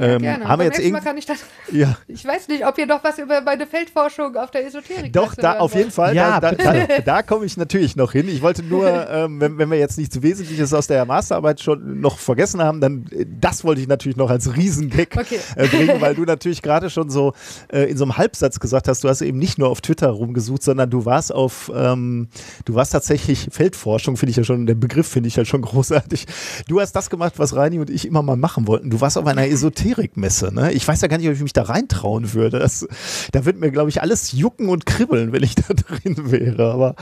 Ja, 0.00 0.06
Ähm, 0.06 0.22
gerne. 0.22 0.48
haben 0.48 0.58
wir 0.60 0.64
jetzt 0.66 0.78
nächsten 0.78 0.92
Mal 0.92 0.98
irgend 0.98 1.04
kann 1.04 1.18
ich 1.18 1.26
dann, 1.26 1.36
ja, 1.72 1.96
ich 2.08 2.24
weiß 2.24 2.48
nicht, 2.48 2.66
ob 2.66 2.78
ihr 2.78 2.86
noch 2.86 3.04
was 3.04 3.18
über 3.18 3.40
meine 3.42 3.66
Feldforschung 3.66 4.36
auf 4.36 4.50
der 4.50 4.66
Esoterik 4.66 5.12
Doch, 5.12 5.34
da 5.34 5.58
auf 5.58 5.74
jeden. 5.74 5.90
Fall. 5.90 6.14
Ja, 6.16 6.40
da 6.40 6.52
da, 6.52 6.72
da, 6.86 6.98
da 7.00 7.22
komme 7.22 7.44
ich 7.44 7.56
natürlich 7.56 7.96
noch 7.96 8.12
hin. 8.12 8.28
Ich 8.28 8.42
wollte 8.42 8.62
nur, 8.62 8.88
ähm, 9.10 9.40
wenn, 9.40 9.58
wenn 9.58 9.70
wir 9.70 9.78
jetzt 9.78 9.98
nichts 9.98 10.20
Wesentliches 10.22 10.72
aus 10.74 10.86
der 10.86 11.04
Masterarbeit 11.04 11.60
schon 11.60 12.00
noch 12.00 12.18
vergessen 12.18 12.62
haben, 12.62 12.80
dann 12.80 13.06
äh, 13.10 13.26
das 13.40 13.64
wollte 13.64 13.80
ich 13.80 13.88
natürlich 13.88 14.16
noch 14.16 14.30
als 14.30 14.56
Riesengag 14.56 15.08
Okay. 15.18 15.38
äh, 15.56 15.66
bringen, 15.68 16.00
weil 16.00 16.14
du 16.14 16.22
natürlich 16.24 16.62
gerade 16.62 16.90
schon 16.90 17.10
so 17.10 17.34
äh, 17.72 17.90
in 17.90 17.96
so 17.96 18.04
einem 18.04 18.16
Halbsatz 18.16 18.58
gesagt 18.60 18.88
hast, 18.88 19.04
du 19.04 19.08
hast 19.08 19.20
eben 19.22 19.38
nicht 19.38 19.58
nur 19.58 19.68
auf 19.68 19.80
Twitter 19.80 20.08
rumgesucht, 20.08 20.62
sondern 20.62 20.88
du 20.90 21.04
warst 21.04 21.32
auf, 21.34 21.70
ähm, 21.74 22.28
du 22.64 22.74
warst 22.74 22.92
tatsächlich 22.92 23.48
Feldforschung, 23.50 24.16
finde 24.16 24.30
ich 24.30 24.36
ja 24.36 24.44
schon, 24.44 24.66
der 24.66 24.74
Begriff 24.74 25.08
finde 25.08 25.28
ich 25.28 25.36
ja 25.36 25.44
schon 25.44 25.62
großartig. 25.70 26.26
Du 26.68 26.80
hast 26.80 26.92
das 26.92 27.10
gemacht, 27.10 27.34
was 27.36 27.54
Reini 27.54 27.78
und 27.78 27.90
ich 27.90 28.06
immer 28.06 28.22
mal 28.22 28.36
machen 28.36 28.66
wollten. 28.66 28.90
Du 28.90 29.00
warst 29.00 29.18
auf 29.18 29.26
einer 29.26 29.46
Esoterikmesse, 29.90 30.54
ne? 30.54 30.72
Ich 30.72 30.86
weiß 30.86 31.00
ja 31.00 31.08
gar 31.08 31.18
nicht, 31.18 31.28
ob 31.28 31.34
ich 31.34 31.42
mich 31.42 31.52
da 31.52 31.62
reintrauen 31.62 32.32
würde. 32.32 32.58
Das, 32.58 32.86
da 33.32 33.44
wird 33.44 33.58
mir, 33.58 33.70
glaube 33.70 33.90
ich, 33.90 34.02
alles 34.02 34.32
jucken 34.32 34.68
und 34.68 34.86
kribbeln, 34.86 35.32
wenn 35.32 35.42
ich 35.42 35.54
da 35.56 35.74
drin 35.74 36.30
wäre. 36.30 36.72
Aber 36.72 36.94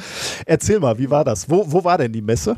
erzähl 0.46 0.80
mal, 0.80 0.98
wie 0.98 1.10
war 1.10 1.24
das? 1.24 1.50
Wo, 1.50 1.70
wo 1.70 1.84
war 1.84 1.98
denn 1.98 2.12
die 2.12 2.22
Messe? 2.22 2.56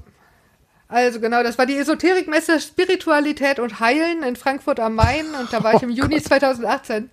Also 0.89 1.20
genau, 1.20 1.42
das 1.44 1.57
war 1.57 1.67
die 1.67 1.76
Esoterikmesse 1.76 2.60
Spiritualität 2.60 3.60
und 3.60 3.78
Heilen 3.78 4.25
in 4.25 4.34
Frankfurt 4.34 4.81
am 4.81 4.97
Main 4.97 5.25
und 5.41 5.52
da 5.52 5.62
war 5.62 5.75
ich 5.75 5.83
im 5.83 5.91
Juni 5.91 6.20
2018. 6.20 7.10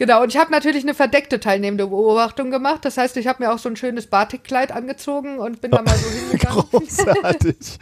Genau, 0.00 0.22
und 0.22 0.30
ich 0.30 0.38
habe 0.38 0.50
natürlich 0.50 0.82
eine 0.82 0.94
verdeckte 0.94 1.40
teilnehmende 1.40 1.86
Beobachtung 1.86 2.50
gemacht. 2.50 2.86
Das 2.86 2.96
heißt, 2.96 3.18
ich 3.18 3.26
habe 3.26 3.42
mir 3.44 3.52
auch 3.52 3.58
so 3.58 3.68
ein 3.68 3.76
schönes 3.76 4.06
Batikkleid 4.06 4.72
angezogen 4.72 5.38
und 5.38 5.60
bin 5.60 5.70
da 5.72 5.82
mal 5.82 5.94
so 5.94 6.08
hingegangen. 6.30 6.64
Großartig. 6.70 7.56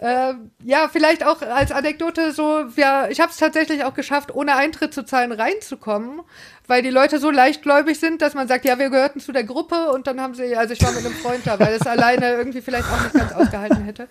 Ähm, 0.00 0.50
ja, 0.62 0.90
vielleicht 0.92 1.24
auch 1.24 1.40
als 1.40 1.70
Anekdote 1.70 2.32
so, 2.32 2.64
ja, 2.76 3.08
ich 3.08 3.20
habe 3.20 3.30
es 3.30 3.38
tatsächlich 3.38 3.84
auch 3.84 3.94
geschafft, 3.94 4.34
ohne 4.34 4.56
Eintritt 4.56 4.92
zu 4.92 5.04
zahlen 5.04 5.30
reinzukommen, 5.30 6.20
weil 6.66 6.82
die 6.82 6.90
Leute 6.90 7.18
so 7.20 7.30
leichtgläubig 7.30 7.98
sind, 8.00 8.20
dass 8.20 8.34
man 8.34 8.48
sagt, 8.48 8.64
ja, 8.64 8.78
wir 8.78 8.90
gehörten 8.90 9.20
zu 9.20 9.30
der 9.30 9.44
Gruppe 9.44 9.92
und 9.92 10.08
dann 10.08 10.20
haben 10.20 10.34
sie, 10.34 10.56
also 10.56 10.74
ich 10.74 10.82
war 10.82 10.90
mit 10.90 11.06
einem 11.06 11.14
Freund 11.14 11.46
da, 11.46 11.60
weil 11.60 11.74
es 11.74 11.86
alleine 11.86 12.32
irgendwie 12.32 12.60
vielleicht 12.60 12.86
auch 12.90 13.00
nicht 13.02 13.14
ganz 13.14 13.32
ausgehalten 13.32 13.84
hätte. 13.84 14.08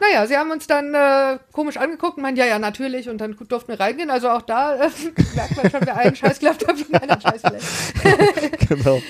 Naja, 0.00 0.26
sie 0.26 0.36
haben 0.36 0.50
uns 0.50 0.66
dann 0.66 0.94
äh, 0.94 1.38
komisch 1.52 1.76
angeguckt 1.76 2.16
und 2.16 2.22
meinen, 2.22 2.36
ja, 2.36 2.46
ja, 2.46 2.58
natürlich 2.58 3.08
und 3.08 3.18
dann 3.18 3.36
durften 3.48 3.68
wir 3.68 3.80
reingehen. 3.80 4.10
Also 4.10 4.30
auch 4.30 4.42
da 4.42 4.74
äh, 4.74 4.90
merkt 5.34 5.56
man 5.56 5.70
schon, 5.70 5.86
wer 5.86 5.96
einen 5.96 6.16
Scheiß 6.16 6.38
glaubt, 6.38 6.66
hat 6.66 6.76
den 6.78 6.94
anderen 6.94 7.20
Scheiß 7.20 7.42
vielleicht. 7.42 8.68
genau. 8.68 9.00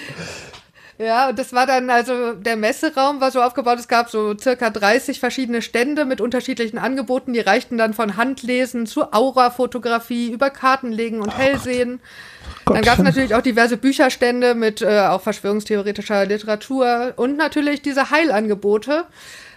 Ja, 0.96 1.28
und 1.28 1.38
das 1.38 1.52
war 1.52 1.66
dann, 1.66 1.90
also 1.90 2.34
der 2.34 2.54
Messeraum 2.56 3.20
war 3.20 3.32
so 3.32 3.42
aufgebaut, 3.42 3.80
es 3.80 3.88
gab 3.88 4.10
so 4.10 4.38
circa 4.38 4.70
30 4.70 5.18
verschiedene 5.18 5.60
Stände 5.60 6.04
mit 6.04 6.20
unterschiedlichen 6.20 6.78
Angeboten, 6.78 7.32
die 7.32 7.40
reichten 7.40 7.76
dann 7.76 7.94
von 7.94 8.16
Handlesen 8.16 8.86
zu 8.86 9.12
Aurafotografie 9.12 10.30
über 10.30 10.50
Kartenlegen 10.50 11.20
und 11.20 11.36
Hellsehen. 11.36 12.00
Dann 12.66 12.82
gab 12.82 12.98
es 12.98 13.04
natürlich 13.04 13.34
auch 13.34 13.42
diverse 13.42 13.76
Bücherstände 13.76 14.54
mit 14.54 14.82
äh, 14.82 15.00
auch 15.00 15.20
verschwörungstheoretischer 15.20 16.26
Literatur 16.26 17.14
und 17.16 17.36
natürlich 17.36 17.82
diese 17.82 18.10
Heilangebote, 18.10 19.04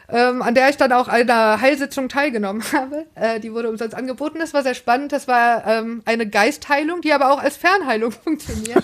ähm, 0.10 0.42
an 0.42 0.56
der 0.56 0.70
ich 0.70 0.78
dann 0.78 0.94
auch 0.94 1.08
einer 1.08 1.60
Heilsitzung 1.60 2.10
teilgenommen 2.10 2.64
habe. 2.74 3.06
Äh, 3.16 3.40
die 3.40 3.54
wurde 3.54 3.70
umsonst 3.70 3.96
angeboten. 3.96 4.40
Das 4.40 4.54
war 4.54 4.64
sehr 4.64 4.76
spannend. 4.76 5.12
Das 5.12 5.28
war 5.28 5.66
ähm, 5.68 6.02
eine 6.06 6.28
Geistheilung, 6.28 7.02
die 7.02 7.14
aber 7.14 7.32
auch 7.32 7.40
als 7.40 7.58
Fernheilung 7.58 8.12
funktioniert. 8.24 8.84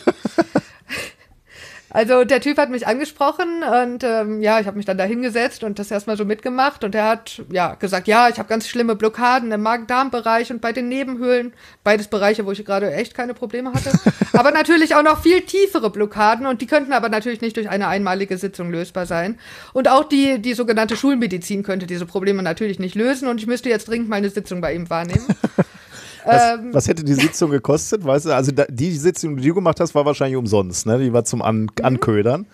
Also 1.94 2.24
der 2.24 2.42
Typ 2.42 2.58
hat 2.58 2.72
mich 2.72 2.88
angesprochen 2.88 3.62
und 3.62 4.04
ähm, 4.04 4.42
ja, 4.42 4.60
ich 4.60 4.66
habe 4.66 4.78
mich 4.78 4.88
dann 4.88 4.98
da 4.98 5.04
hingesetzt 5.04 5.64
und 5.64 5.78
das 5.78 5.92
erstmal 5.92 6.18
so 6.18 6.26
mitgemacht 6.26 6.84
und 6.84 6.96
er 6.96 7.08
hat 7.08 7.44
ja 7.52 7.76
gesagt, 7.76 8.08
ja, 8.08 8.30
ich 8.30 8.40
habe 8.40 8.50
ganz 8.50 8.68
schlimme 8.68 8.96
Blockaden 8.96 9.52
im 9.52 9.62
Magen-Darm-Bereich 9.62 10.52
und 10.52 10.60
bei 10.60 10.72
den 10.72 10.90
Nebenhöhlen, 10.90 11.54
beides 11.84 12.08
Bereiche, 12.08 12.48
wo 12.48 12.52
ich 12.52 12.66
gerade 12.66 12.92
echt 12.92 13.14
keine 13.14 13.36
Probleme 13.36 13.72
hatte, 13.72 13.92
aber 14.34 14.50
natürlich 14.50 14.96
auch 14.96 15.04
noch 15.04 15.22
viel 15.22 15.42
tiefere 15.42 15.92
Blockaden 15.92 16.48
und 16.48 16.62
die 16.62 16.68
könnten 16.68 16.94
aber 16.94 17.10
natürlich 17.10 17.42
nicht 17.42 17.58
durch 17.58 17.70
eine 17.70 17.88
einmalige 17.88 18.40
Sitzung 18.40 18.72
lösbar 18.72 19.06
sein. 19.06 19.38
Und 19.72 19.88
auch 19.88 20.04
die 20.04 20.40
die 20.40 20.56
sogenannte 20.56 20.98
Schulmedizin 20.98 21.62
könnte 21.62 21.86
diese 21.86 22.08
Probleme 22.08 22.42
natürlich 22.42 22.80
nicht 22.80 22.96
lösen 22.96 23.28
und 23.28 23.40
ich 23.40 23.46
müsste 23.46 23.70
jetzt 23.70 23.88
dringend 23.88 24.10
mal 24.10 24.16
eine 24.16 24.32
Sitzung 24.32 24.62
bei 24.62 24.74
ihm 24.74 24.90
wahrnehmen. 24.90 25.28
Was, 26.26 26.54
Ähm, 26.54 26.74
was 26.74 26.88
hätte 26.88 27.04
die 27.04 27.14
Sitzung 27.14 27.52
gekostet? 27.52 28.06
Weißt 28.06 28.26
du, 28.26 28.36
also 28.36 28.52
die 28.70 28.92
Sitzung, 28.92 29.38
die 29.38 29.48
du 29.48 29.54
gemacht 29.56 29.80
hast, 29.80 29.94
war 29.96 30.06
wahrscheinlich 30.06 30.38
umsonst, 30.38 30.86
ne? 30.86 31.00
Die 31.00 31.12
war 31.14 31.24
zum 31.26 31.42
An 31.42 31.70
Anködern. 31.82 32.46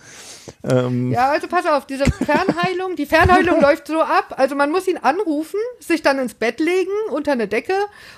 Ähm, 0.64 1.12
Ja, 1.12 1.30
also 1.30 1.48
pass 1.48 1.66
auf, 1.66 1.86
diese 1.86 2.06
Fernheilung, 2.06 2.96
die 2.96 3.06
Fernheilung 3.06 3.62
läuft 3.62 3.88
so 3.88 4.02
ab. 4.02 4.36
Also 4.38 4.56
man 4.56 4.72
muss 4.72 4.88
ihn 4.88 4.98
anrufen, 4.98 5.60
sich 5.80 6.02
dann 6.02 6.20
ins 6.20 6.34
Bett 6.34 6.60
legen, 6.60 6.92
unter 7.12 7.32
eine 7.32 7.48
Decke 7.48 7.74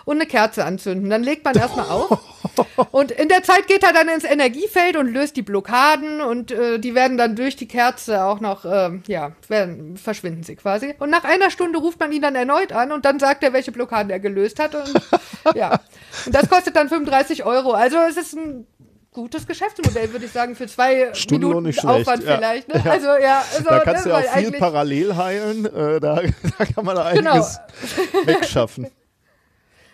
und 0.06 0.18
eine 0.18 0.26
Kerze 0.26 0.66
anzünden. 0.66 1.10
Dann 1.10 1.24
legt 1.24 1.46
man 1.46 1.56
erstmal 1.56 1.90
auf. 1.90 2.20
Und 2.92 3.12
in 3.12 3.30
der 3.30 3.44
Zeit 3.44 3.68
geht 3.68 3.84
er 3.84 3.94
dann 3.94 4.10
ins 4.10 4.24
Energiefeld 4.24 4.98
und 4.98 5.08
löst 5.08 5.36
die 5.38 5.42
Blockaden 5.42 6.22
und 6.22 6.52
äh, 6.52 6.80
die 6.80 6.96
werden 6.96 7.18
dann 7.18 7.36
durch 7.36 7.56
die 7.56 7.68
Kerze 7.68 8.24
auch 8.26 8.40
noch, 8.40 8.66
ähm, 8.66 9.04
ja, 9.08 9.32
werden, 9.48 9.96
verschwinden 9.96 10.44
sie 10.44 10.56
quasi. 10.56 10.96
Und 11.00 11.10
nach 11.12 11.24
einer 11.24 11.50
Stunde 11.52 11.80
ruft 11.80 12.00
man 12.00 12.12
ihn 12.12 12.22
dann 12.22 12.36
erneut 12.36 12.74
an 12.74 12.92
und 12.92 13.06
dann 13.06 13.20
sagt 13.20 13.44
er, 13.44 13.54
welche 13.54 13.72
Blockaden 13.72 14.10
er 14.10 14.20
gelöst 14.20 14.60
hat. 14.60 14.76
Und 14.76 14.92
ja, 15.56 15.80
und 16.26 16.36
das 16.36 16.50
kostet 16.50 16.76
dann 16.76 16.90
35 16.90 17.46
Euro. 17.46 17.72
Also 17.72 17.98
es 18.10 18.18
ist 18.18 18.34
ein 18.34 18.68
gutes 19.14 19.46
Geschäftsmodell, 19.46 20.12
würde 20.14 20.26
ich 20.26 20.32
sagen, 20.32 20.56
für 20.56 20.68
zwei 20.68 21.14
Stundenlohn 21.14 21.64
Minuten 21.64 21.68
nicht 21.68 21.80
schlecht, 21.82 22.08
Aufwand 22.08 22.24
ja. 22.24 22.38
vielleicht. 22.38 22.68
Ne? 22.68 22.82
Ja. 22.84 22.92
Also 22.92 23.08
ja, 23.08 23.44
also, 23.54 23.70
da 23.70 23.80
kannst 23.80 24.06
ne, 24.06 24.12
du 24.14 24.18
ja 24.18 24.26
auch 24.26 24.38
viel 24.38 24.52
parallel 24.54 25.16
heilen. 25.16 25.66
Äh, 25.66 26.00
da, 26.00 26.22
da 26.58 26.66
kann 26.66 26.86
man 26.86 26.96
da 26.96 27.12
Genau. 27.12 27.32
einiges 27.32 27.60
wegschaffen. 28.26 28.88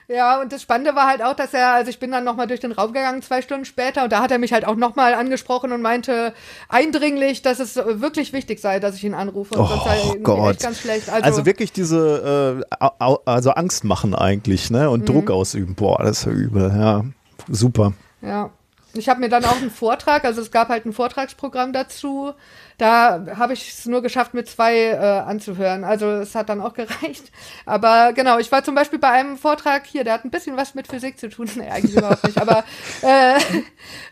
Ja, 0.10 0.40
und 0.40 0.54
das 0.54 0.62
Spannende 0.62 0.96
war 0.96 1.08
halt 1.08 1.22
auch, 1.22 1.34
dass 1.34 1.54
er, 1.54 1.74
also 1.74 1.90
ich 1.90 2.00
bin 2.00 2.12
dann 2.12 2.24
nochmal 2.24 2.48
durch 2.48 2.62
den 2.62 2.72
Raum 2.72 2.94
gegangen, 2.94 3.22
zwei 3.22 3.42
Stunden 3.42 3.66
später, 3.66 4.06
und 4.06 4.12
da 4.14 4.22
hat 4.22 4.32
er 4.32 4.38
mich 4.38 4.54
halt 4.54 4.66
auch 4.66 4.78
nochmal 4.78 5.14
angesprochen 5.14 5.74
und 5.74 5.82
meinte 5.82 6.34
eindringlich, 6.70 7.42
dass 7.42 7.60
es 7.60 7.76
wirklich 7.76 8.32
wichtig 8.32 8.62
sei, 8.62 8.80
dass 8.80 8.96
ich 8.96 9.04
ihn 9.04 9.14
anrufe. 9.14 9.56
Und 9.56 9.68
sonst 9.68 9.86
Oh 9.86 9.90
irgendwie 10.06 10.24
Gott. 10.24 10.52
echt 10.52 10.62
ganz 10.62 10.80
schlecht. 10.80 11.10
Also, 11.10 11.24
Also, 11.26 11.46
wirklich 11.46 11.74
diese, 11.74 12.64
äh, 12.80 12.88
also 13.26 13.50
Angst 13.52 13.84
machen 13.84 14.16
eigentlich, 14.16 14.70
ne? 14.70 14.84
Mhm. 14.84 14.92
Und 14.92 15.10
Druck 15.10 15.30
ausüben. 15.30 15.76
Boah, 15.76 16.02
das 16.02 16.20
ist 16.20 16.26
ja 16.26 16.32
übel, 16.32 16.72
ja. 16.74 17.04
Super. 17.50 17.92
ja. 18.22 18.52
Ich 18.98 19.09
habe 19.09 19.19
mir 19.19 19.30
dann 19.30 19.45
auch 19.45 19.58
einen 19.58 19.72
Vortrag, 19.72 20.26
also 20.26 20.42
es 20.42 20.51
gab 20.51 20.69
halt 20.69 20.85
ein 20.85 20.93
Vortragsprogramm 20.93 21.74
dazu. 21.74 22.34
Da 22.77 23.26
habe 23.35 23.53
ich 23.53 23.69
es 23.69 23.85
nur 23.88 24.03
geschafft, 24.03 24.35
mit 24.35 24.48
zwei 24.48 24.77
äh, 24.77 24.98
anzuhören. 24.98 25.84
Also 25.84 26.08
es 26.08 26.35
hat 26.35 26.50
dann 26.50 26.61
auch 26.61 26.74
gereicht. 26.76 27.32
Aber 27.66 28.14
genau, 28.14 28.38
ich 28.38 28.51
war 28.51 28.64
zum 28.64 28.76
Beispiel 28.76 29.00
bei 29.00 29.09
einem 29.09 29.38
Vortrag 29.38 29.88
hier, 29.88 30.03
der 30.03 30.14
hat 30.14 30.26
ein 30.26 30.32
bisschen 30.32 30.58
was 30.58 30.76
mit 30.76 30.88
Physik 30.88 31.19
zu 31.19 31.30
tun. 31.30 31.48
Nee, 31.58 31.69
eigentlich 31.69 31.95
überhaupt 31.95 32.24
nicht. 32.24 32.40
Aber 32.40 32.64
äh, 33.01 33.40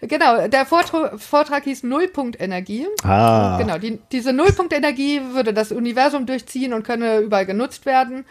genau, 0.08 0.48
der 0.48 0.66
Vortrag, 0.66 1.20
Vortrag 1.20 1.64
hieß 1.66 1.84
Nullpunktenergie. 1.84 2.88
Ah. 3.04 3.58
Genau, 3.60 3.78
die, 3.78 4.00
diese 4.12 4.34
Nullpunktenergie 4.34 5.22
würde 5.34 5.54
das 5.54 5.72
Universum 5.72 6.26
durchziehen 6.26 6.74
und 6.74 6.84
könne 6.84 7.20
überall 7.20 7.46
genutzt 7.46 7.86
werden. 7.86 8.26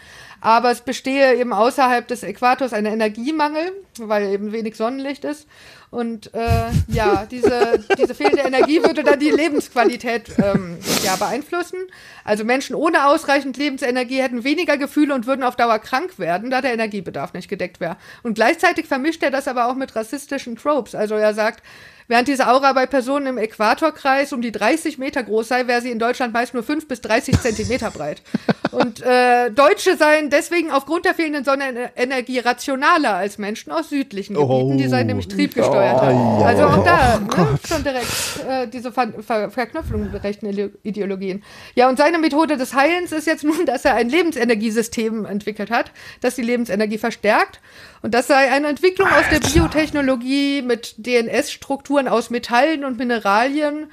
Aber 0.45 0.71
es 0.71 0.83
bestehe 0.83 1.37
eben 1.37 1.55
außerhalb 1.55 2.07
des 2.07 2.23
Äquators 2.23 2.75
ein 2.75 2.85
Energiemangel, 2.85 3.73
weil 3.99 4.31
eben 4.31 4.53
wenig 4.53 4.77
Sonnenlicht 4.77 5.25
ist. 5.25 5.49
Und 5.91 6.35
äh, 6.35 6.71
ja, 6.89 7.25
diese, 7.25 7.83
diese 7.97 8.15
fehlende 8.15 8.43
Energie 8.43 8.83
würde 8.83 9.03
dann 9.05 9.19
die 9.19 9.31
Lebensqualität 9.31 10.33
ähm, 10.37 10.77
ja, 11.03 11.17
beeinflussen. 11.17 11.79
Also 12.25 12.45
Menschen 12.45 12.77
ohne 12.77 13.07
ausreichend 13.07 13.57
Lebensenergie 13.57 14.21
hätten 14.21 14.45
weniger 14.45 14.77
Gefühle 14.77 15.15
und 15.15 15.27
würden 15.27 15.45
auf 15.45 15.57
Dauer 15.57 15.79
krank 15.79 16.19
werden, 16.19 16.51
da 16.51 16.61
der 16.61 16.75
Energiebedarf 16.75 17.33
nicht 17.33 17.49
gedeckt 17.49 17.81
wäre. 17.81 17.97
Und 18.23 18.35
gleichzeitig 18.35 18.85
vermischt 18.85 19.23
er 19.23 19.31
das 19.31 19.49
aber 19.49 19.65
auch 19.65 19.77
mit 19.77 19.97
rassistischen 19.97 20.57
Tropes. 20.57 20.95
Also 20.95 21.15
er 21.15 21.33
sagt, 21.33 21.63
Während 22.07 22.29
diese 22.29 22.49
Aura 22.49 22.73
bei 22.73 22.87
Personen 22.87 23.27
im 23.27 23.39
Äquatorkreis 23.39 24.33
um 24.33 24.43
die 24.43 24.53
30 24.53 24.99
Meter 24.99 25.23
groß 25.23 25.49
sei, 25.49 25.67
wäre 25.67 25.81
sie 25.81 25.91
in 25.91 25.99
Deutschland 25.99 26.35
meist 26.35 26.55
nur 26.55 26.63
5 26.63 26.87
bis 26.87 27.01
30 27.01 27.41
Zentimeter 27.41 27.91
breit. 27.91 28.23
Und 28.75 29.03
äh, 29.03 29.51
Deutsche 29.51 29.97
seien 29.97 30.31
deswegen 30.31 30.71
aufgrund 30.73 31.05
der 31.05 31.15
fehlenden 31.15 31.45
Sonnenenergie 31.45 32.41
rationaler 32.41 33.15
als 33.15 33.39
Menschen 33.39 33.71
aus 33.71 33.89
südlichen 33.89 34.35
Gebieten, 34.35 34.79
die 34.79 34.89
seien 34.89 35.07
nämlich 35.07 35.29
triebgesteuert. 35.29 36.03
Oh, 36.03 36.43
also 36.43 36.65
auch 36.65 36.85
da 36.85 37.21
ne, 37.21 37.59
schon 37.69 37.85
direkt 37.85 38.07
äh, 38.49 38.67
diese 38.67 38.91
Ver 38.91 39.13
Ver 39.25 39.51
Verknüpfung 39.51 40.11
mit 40.11 40.23
rechten 40.25 40.47
Ideologien. 40.83 41.45
Ja, 41.77 41.89
und 41.89 41.99
seine 41.99 42.19
Methode 42.19 42.57
des 42.57 42.75
Heilens 42.75 43.13
ist 43.13 43.27
jetzt 43.29 43.45
nun, 43.45 43.65
dass 43.65 43.85
er 43.85 43.95
ein 43.95 44.09
Lebensenergiesystem 44.09 45.25
entwickelt 45.25 45.71
hat, 45.71 45.93
das 46.21 46.35
die 46.35 46.43
Lebensenergie 46.43 46.99
verstärkt. 46.99 47.61
Und 48.05 48.13
das 48.13 48.27
sei 48.27 48.53
eine 48.53 48.69
Entwicklung 48.69 49.09
aus 49.09 49.25
der 49.31 49.41
Biotechnologie 49.41 50.61
mit 50.61 50.95
DNS-Strukturen 50.99 52.07
aus 52.07 52.29
Metallen 52.29 52.85
und 52.85 52.99
Mineralien, 52.99 53.87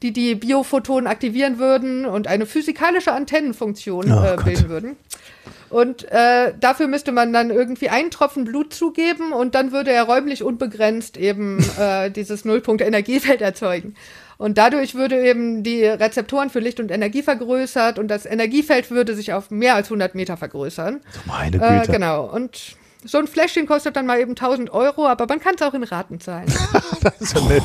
die 0.00 0.10
die 0.10 0.36
Biophotonen 0.36 1.06
aktivieren 1.06 1.58
würden 1.58 2.06
und 2.06 2.28
eine 2.28 2.46
physikalische 2.46 3.12
Antennenfunktion 3.12 4.10
Oh 4.10 4.24
äh, 4.24 4.42
bilden 4.42 4.70
würden. 4.70 4.96
Und 5.68 6.10
äh, 6.10 6.54
dafür 6.58 6.86
müsste 6.88 7.12
man 7.12 7.30
dann 7.34 7.50
irgendwie 7.50 7.90
einen 7.90 8.10
Tropfen 8.10 8.46
Blut 8.46 8.72
zugeben 8.72 9.34
und 9.34 9.54
dann 9.54 9.70
würde 9.70 9.92
er 9.92 10.04
räumlich 10.04 10.42
unbegrenzt 10.42 11.18
eben 11.18 11.62
äh, 11.78 12.10
dieses 12.10 12.46
Nullpunkt-Energiefeld 12.46 13.42
erzeugen. 13.42 13.96
Und 14.38 14.56
dadurch 14.56 14.94
würde 14.94 15.20
eben 15.20 15.62
die 15.62 15.84
Rezeptoren 15.84 16.48
für 16.48 16.60
Licht 16.60 16.80
und 16.80 16.90
Energie 16.90 17.22
vergrößert 17.22 17.98
und 17.98 18.08
das 18.08 18.24
Energiefeld 18.24 18.90
würde 18.90 19.14
sich 19.14 19.34
auf 19.34 19.50
mehr 19.50 19.74
als 19.74 19.88
100 19.88 20.14
Meter 20.14 20.38
vergrößern. 20.38 21.02
Meine 21.26 21.58
Äh, 21.58 21.80
Güte. 21.80 21.92
genau. 21.92 22.24
Und 22.24 22.78
so 23.04 23.18
ein 23.18 23.26
Fläschchen 23.26 23.66
kostet 23.66 23.96
dann 23.96 24.06
mal 24.06 24.20
eben 24.20 24.32
1000 24.32 24.70
Euro, 24.70 25.06
aber 25.06 25.26
man 25.28 25.38
kann 25.38 25.54
es 25.54 25.62
auch 25.62 25.74
in 25.74 25.84
Raten 25.84 26.20
zahlen. 26.20 26.52
Das 27.00 27.20
ist 27.20 27.34
ja 27.34 27.40
nett. 27.42 27.62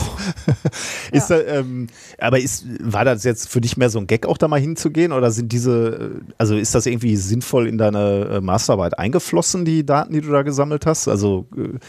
Ist 1.11 1.29
da, 1.29 1.39
ähm, 1.41 1.87
aber 2.19 2.39
ist, 2.39 2.65
war 2.79 3.05
das 3.05 3.23
jetzt 3.23 3.49
für 3.49 3.61
dich 3.61 3.77
mehr 3.77 3.89
so 3.89 3.99
ein 3.99 4.07
Gag, 4.07 4.25
auch 4.25 4.37
da 4.37 4.47
mal 4.47 4.59
hinzugehen? 4.59 5.11
Oder 5.11 5.31
sind 5.31 5.51
diese, 5.51 6.13
äh, 6.19 6.33
also 6.37 6.55
ist 6.55 6.73
das 6.73 6.85
irgendwie 6.85 7.15
sinnvoll 7.15 7.67
in 7.67 7.77
deine 7.77 8.29
äh, 8.31 8.41
Masterarbeit 8.41 8.97
eingeflossen, 8.97 9.65
die 9.65 9.85
Daten, 9.85 10.13
die 10.13 10.21
du 10.21 10.31
da 10.31 10.41
gesammelt 10.41 10.85
hast? 10.85 11.07
Also 11.07 11.47
äh, 11.55 11.79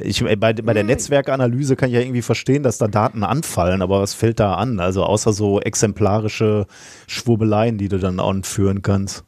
ich, 0.00 0.24
bei, 0.24 0.52
bei 0.52 0.72
der 0.74 0.84
Netzwerkanalyse 0.84 1.76
kann 1.76 1.88
ich 1.88 1.94
ja 1.94 2.00
irgendwie 2.00 2.22
verstehen, 2.22 2.62
dass 2.62 2.78
da 2.78 2.88
Daten 2.88 3.22
anfallen, 3.22 3.82
aber 3.82 4.00
was 4.00 4.14
fällt 4.14 4.40
da 4.40 4.54
an? 4.54 4.80
Also 4.80 5.04
außer 5.04 5.32
so 5.32 5.60
exemplarische 5.60 6.66
Schwurbeleien, 7.06 7.78
die 7.78 7.88
du 7.88 7.98
dann 7.98 8.20
anführen 8.20 8.82
kannst. 8.82 9.24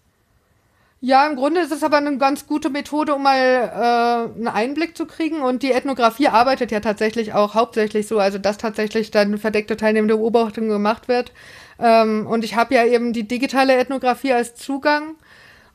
Ja, 1.07 1.25
im 1.29 1.37
Grunde 1.37 1.61
ist 1.61 1.71
es 1.71 1.85
aber 1.85 1.99
eine 1.99 2.19
ganz 2.19 2.49
gute 2.49 2.69
Methode, 2.69 3.15
um 3.15 3.23
mal 3.23 3.39
äh, 3.39 4.39
einen 4.39 4.49
Einblick 4.49 4.97
zu 4.97 5.07
kriegen. 5.07 5.41
Und 5.41 5.63
die 5.63 5.71
Ethnographie 5.71 6.27
arbeitet 6.27 6.73
ja 6.73 6.81
tatsächlich 6.81 7.33
auch 7.33 7.55
hauptsächlich 7.55 8.09
so, 8.09 8.19
also 8.19 8.39
dass 8.39 8.59
tatsächlich 8.59 9.13
dann 9.13 9.39
verdeckte 9.39 9.77
teilnehmende 9.77 10.17
Beobachtung 10.17 10.67
gemacht 10.69 11.07
wird. 11.07 11.31
Ähm, 11.79 12.27
und 12.27 12.43
ich 12.43 12.57
habe 12.57 12.75
ja 12.75 12.85
eben 12.85 13.13
die 13.13 13.23
digitale 13.23 13.77
Ethnographie 13.77 14.33
als 14.33 14.57
Zugang. 14.57 15.15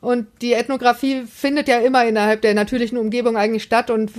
Und 0.02 0.26
die 0.42 0.52
Ethnographie 0.52 1.22
findet 1.22 1.66
ja 1.66 1.78
immer 1.78 2.04
innerhalb 2.04 2.42
der 2.42 2.52
natürlichen 2.52 2.98
Umgebung 2.98 3.38
eigentlich 3.38 3.62
statt 3.62 3.88
und 3.88 4.12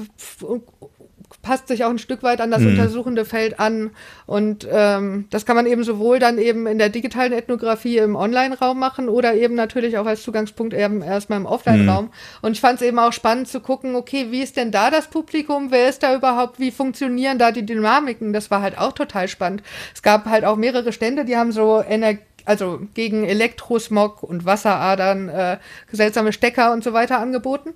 passt 1.43 1.67
sich 1.67 1.83
auch 1.83 1.89
ein 1.89 1.99
Stück 1.99 2.23
weit 2.23 2.41
an 2.41 2.49
das 2.49 2.63
untersuchende 2.63 3.25
Feld 3.25 3.59
an. 3.59 3.91
Und 4.25 4.67
ähm, 4.71 5.25
das 5.29 5.45
kann 5.45 5.55
man 5.55 5.67
eben 5.67 5.83
sowohl 5.83 6.17
dann 6.17 6.39
eben 6.39 6.65
in 6.65 6.79
der 6.79 6.89
digitalen 6.89 7.33
Ethnographie 7.33 7.97
im 7.97 8.15
Online-Raum 8.15 8.79
machen 8.79 9.09
oder 9.09 9.35
eben 9.35 9.53
natürlich 9.53 9.97
auch 9.97 10.07
als 10.07 10.23
Zugangspunkt 10.23 10.73
eben 10.73 11.03
erstmal 11.03 11.39
im 11.39 11.45
Offline-Raum. 11.45 12.09
Und 12.41 12.53
ich 12.53 12.61
fand 12.61 12.81
es 12.81 12.87
eben 12.87 12.97
auch 12.97 13.13
spannend 13.13 13.49
zu 13.49 13.59
gucken, 13.59 13.95
okay, 13.95 14.27
wie 14.31 14.41
ist 14.41 14.57
denn 14.57 14.71
da 14.71 14.89
das 14.89 15.07
Publikum? 15.07 15.69
Wer 15.69 15.89
ist 15.89 16.01
da 16.01 16.15
überhaupt? 16.15 16.59
Wie 16.59 16.71
funktionieren 16.71 17.37
da 17.37 17.51
die 17.51 17.65
Dynamiken? 17.65 18.33
Das 18.33 18.49
war 18.49 18.61
halt 18.61 18.77
auch 18.77 18.93
total 18.93 19.27
spannend. 19.27 19.61
Es 19.93 20.01
gab 20.01 20.25
halt 20.25 20.45
auch 20.45 20.55
mehrere 20.55 20.93
Stände, 20.93 21.25
die 21.25 21.37
haben 21.37 21.51
so 21.51 21.83
Energie 21.87 22.23
also 22.45 22.81
gegen 22.93 23.23
Elektrosmog 23.23 24.21
und 24.23 24.45
Wasseradern, 24.45 25.29
äh, 25.29 25.57
seltsame 25.91 26.33
Stecker 26.33 26.73
und 26.73 26.83
so 26.83 26.91
weiter 26.91 27.19
angeboten. 27.19 27.73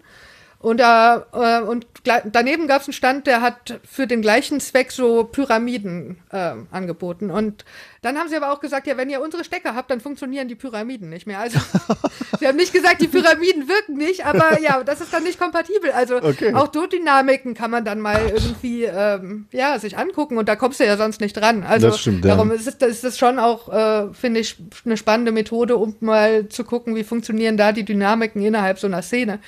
Und, 0.59 0.79
äh, 0.81 1.61
und 1.61 1.85
daneben 2.03 2.67
gab 2.67 2.81
es 2.81 2.87
einen 2.87 2.93
Stand, 2.93 3.27
der 3.27 3.41
hat 3.41 3.79
für 3.87 4.07
den 4.07 4.23
gleichen 4.23 4.59
Zweck 4.59 4.91
so 4.91 5.23
Pyramiden 5.23 6.17
äh, 6.31 6.53
angeboten. 6.71 7.29
Und 7.29 7.63
dann 8.01 8.17
haben 8.17 8.27
sie 8.27 8.35
aber 8.35 8.51
auch 8.51 8.59
gesagt, 8.59 8.87
ja, 8.87 8.97
wenn 8.97 9.09
ihr 9.09 9.21
unsere 9.21 9.43
Stecker 9.43 9.75
habt, 9.75 9.91
dann 9.91 10.01
funktionieren 10.01 10.47
die 10.47 10.55
Pyramiden 10.55 11.09
nicht 11.09 11.27
mehr. 11.27 11.39
Also 11.39 11.59
sie 12.39 12.47
haben 12.47 12.55
nicht 12.55 12.73
gesagt, 12.73 13.01
die 13.01 13.07
Pyramiden 13.07 13.67
wirken 13.67 13.97
nicht, 13.97 14.25
aber 14.25 14.59
ja, 14.59 14.83
das 14.83 14.99
ist 14.99 15.13
dann 15.13 15.23
nicht 15.23 15.39
kompatibel. 15.39 15.91
Also 15.91 16.15
Okay. 16.17 16.53
auch 16.55 16.67
Dynamiken 16.67 17.53
kann 17.53 17.69
man 17.69 17.85
dann 17.85 17.99
mal 17.99 18.19
irgendwie 18.27 18.83
ähm, 18.85 19.47
ja, 19.51 19.77
sich 19.77 19.97
angucken 19.97 20.37
und 20.37 20.49
da 20.49 20.55
kommst 20.55 20.79
du 20.79 20.85
ja 20.85 20.97
sonst 20.97 21.21
nicht 21.21 21.33
dran. 21.33 21.63
Also 21.63 21.87
Das 21.87 21.99
stimmt, 21.99 22.25
ja. 22.25 22.31
darum 22.33 22.51
ist 22.51 22.67
es, 22.67 22.75
ist 22.75 23.03
es 23.03 23.17
schon 23.17 23.37
auch, 23.39 23.69
äh, 23.71 24.13
finde 24.13 24.39
ich, 24.39 24.55
eine 24.85 24.97
spannende 24.97 25.31
Methode, 25.31 25.77
um 25.77 25.95
mal 25.99 26.49
zu 26.49 26.63
gucken, 26.63 26.95
wie 26.95 27.03
funktionieren 27.03 27.57
da 27.57 27.71
die 27.71 27.85
Dynamiken 27.85 28.41
innerhalb 28.41 28.79
so 28.79 28.87
einer 28.87 29.01
Szene. 29.03 29.39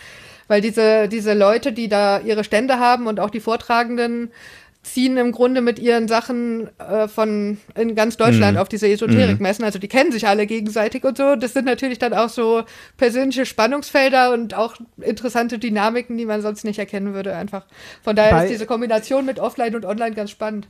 Weil 0.50 0.60
diese, 0.60 1.08
diese 1.08 1.34
Leute, 1.34 1.72
die 1.72 1.88
da 1.88 2.20
ihre 2.20 2.44
Stände 2.44 2.80
haben 2.80 3.08
und 3.08 3.22
auch 3.22 3.30
die 3.30 3.40
Vortragenden, 3.40 4.32
ziehen 4.82 5.18
im 5.18 5.32
Grunde 5.34 5.62
mit 5.62 5.78
ihren 5.78 6.08
Sachen 6.08 6.70
äh, 6.80 7.08
von 7.08 7.58
in 7.76 7.96
ganz 7.96 8.16
Deutschland 8.18 8.58
auf 8.58 8.70
diese 8.70 8.88
Esoterikmessen. 8.88 9.64
Also 9.64 9.78
die 9.78 9.90
kennen 9.90 10.12
sich 10.12 10.28
alle 10.28 10.48
gegenseitig 10.48 11.04
und 11.04 11.18
so. 11.18 11.36
Das 11.36 11.54
sind 11.54 11.66
natürlich 11.66 12.00
dann 12.00 12.14
auch 12.14 12.30
so 12.30 12.64
persönliche 12.98 13.46
Spannungsfelder 13.46 14.32
und 14.34 14.54
auch 14.54 14.76
interessante 15.02 15.60
Dynamiken, 15.60 16.18
die 16.18 16.26
man 16.26 16.42
sonst 16.42 16.64
nicht 16.64 16.80
erkennen 16.80 17.14
würde 17.14 17.36
einfach. 17.36 17.66
Von 18.04 18.16
daher 18.16 18.32
Bei- 18.32 18.46
ist 18.46 18.52
diese 18.52 18.66
Kombination 18.66 19.26
mit 19.26 19.40
Offline 19.40 19.76
und 19.76 19.86
Online 19.86 20.16
ganz 20.16 20.32
spannend. 20.32 20.68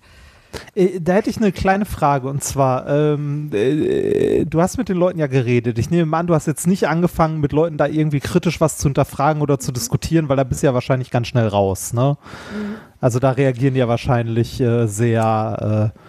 Äh, 0.76 1.00
Da 1.00 1.14
hätte 1.14 1.30
ich 1.30 1.38
eine 1.38 1.52
kleine 1.52 1.86
Frage 1.86 2.28
und 2.28 2.44
zwar, 2.44 2.88
ähm, 2.88 3.50
äh, 3.54 4.46
du 4.46 4.62
hast 4.62 4.78
mit 4.78 4.90
den 4.90 4.98
Leuten 4.98 5.20
ja 5.20 5.28
geredet. 5.28 5.78
Ich 5.80 5.90
nehme 5.90 6.06
mal 6.06 6.20
an, 6.20 6.28
du 6.28 6.36
hast 6.36 6.48
jetzt 6.48 6.68
nicht 6.68 6.88
angefangen, 6.88 7.40
mit 7.40 7.52
Leuten 7.52 7.78
da 7.78 7.88
irgendwie 7.88 8.20
kritisch 8.20 8.60
was 8.62 8.78
zu 8.78 8.88
hinterfragen 8.88 9.42
oder 9.42 9.60
zu 9.60 9.72
diskutieren, 9.72 10.30
weil 10.30 10.38
da 10.38 10.44
bist 10.44 10.64
du 10.64 10.68
ja 10.68 10.74
wahrscheinlich 10.74 11.12
ganz 11.12 11.28
schnell 11.28 11.48
raus, 11.48 11.94
ne? 11.94 12.18
Mhm. 12.52 12.76
Also 13.02 13.20
da 13.20 13.32
reagieren 13.32 13.74
die 13.76 13.80
ja 13.80 13.88
wahrscheinlich 13.88 14.60
äh, 14.60 14.86
sehr, 14.88 15.94
äh, 15.96 16.00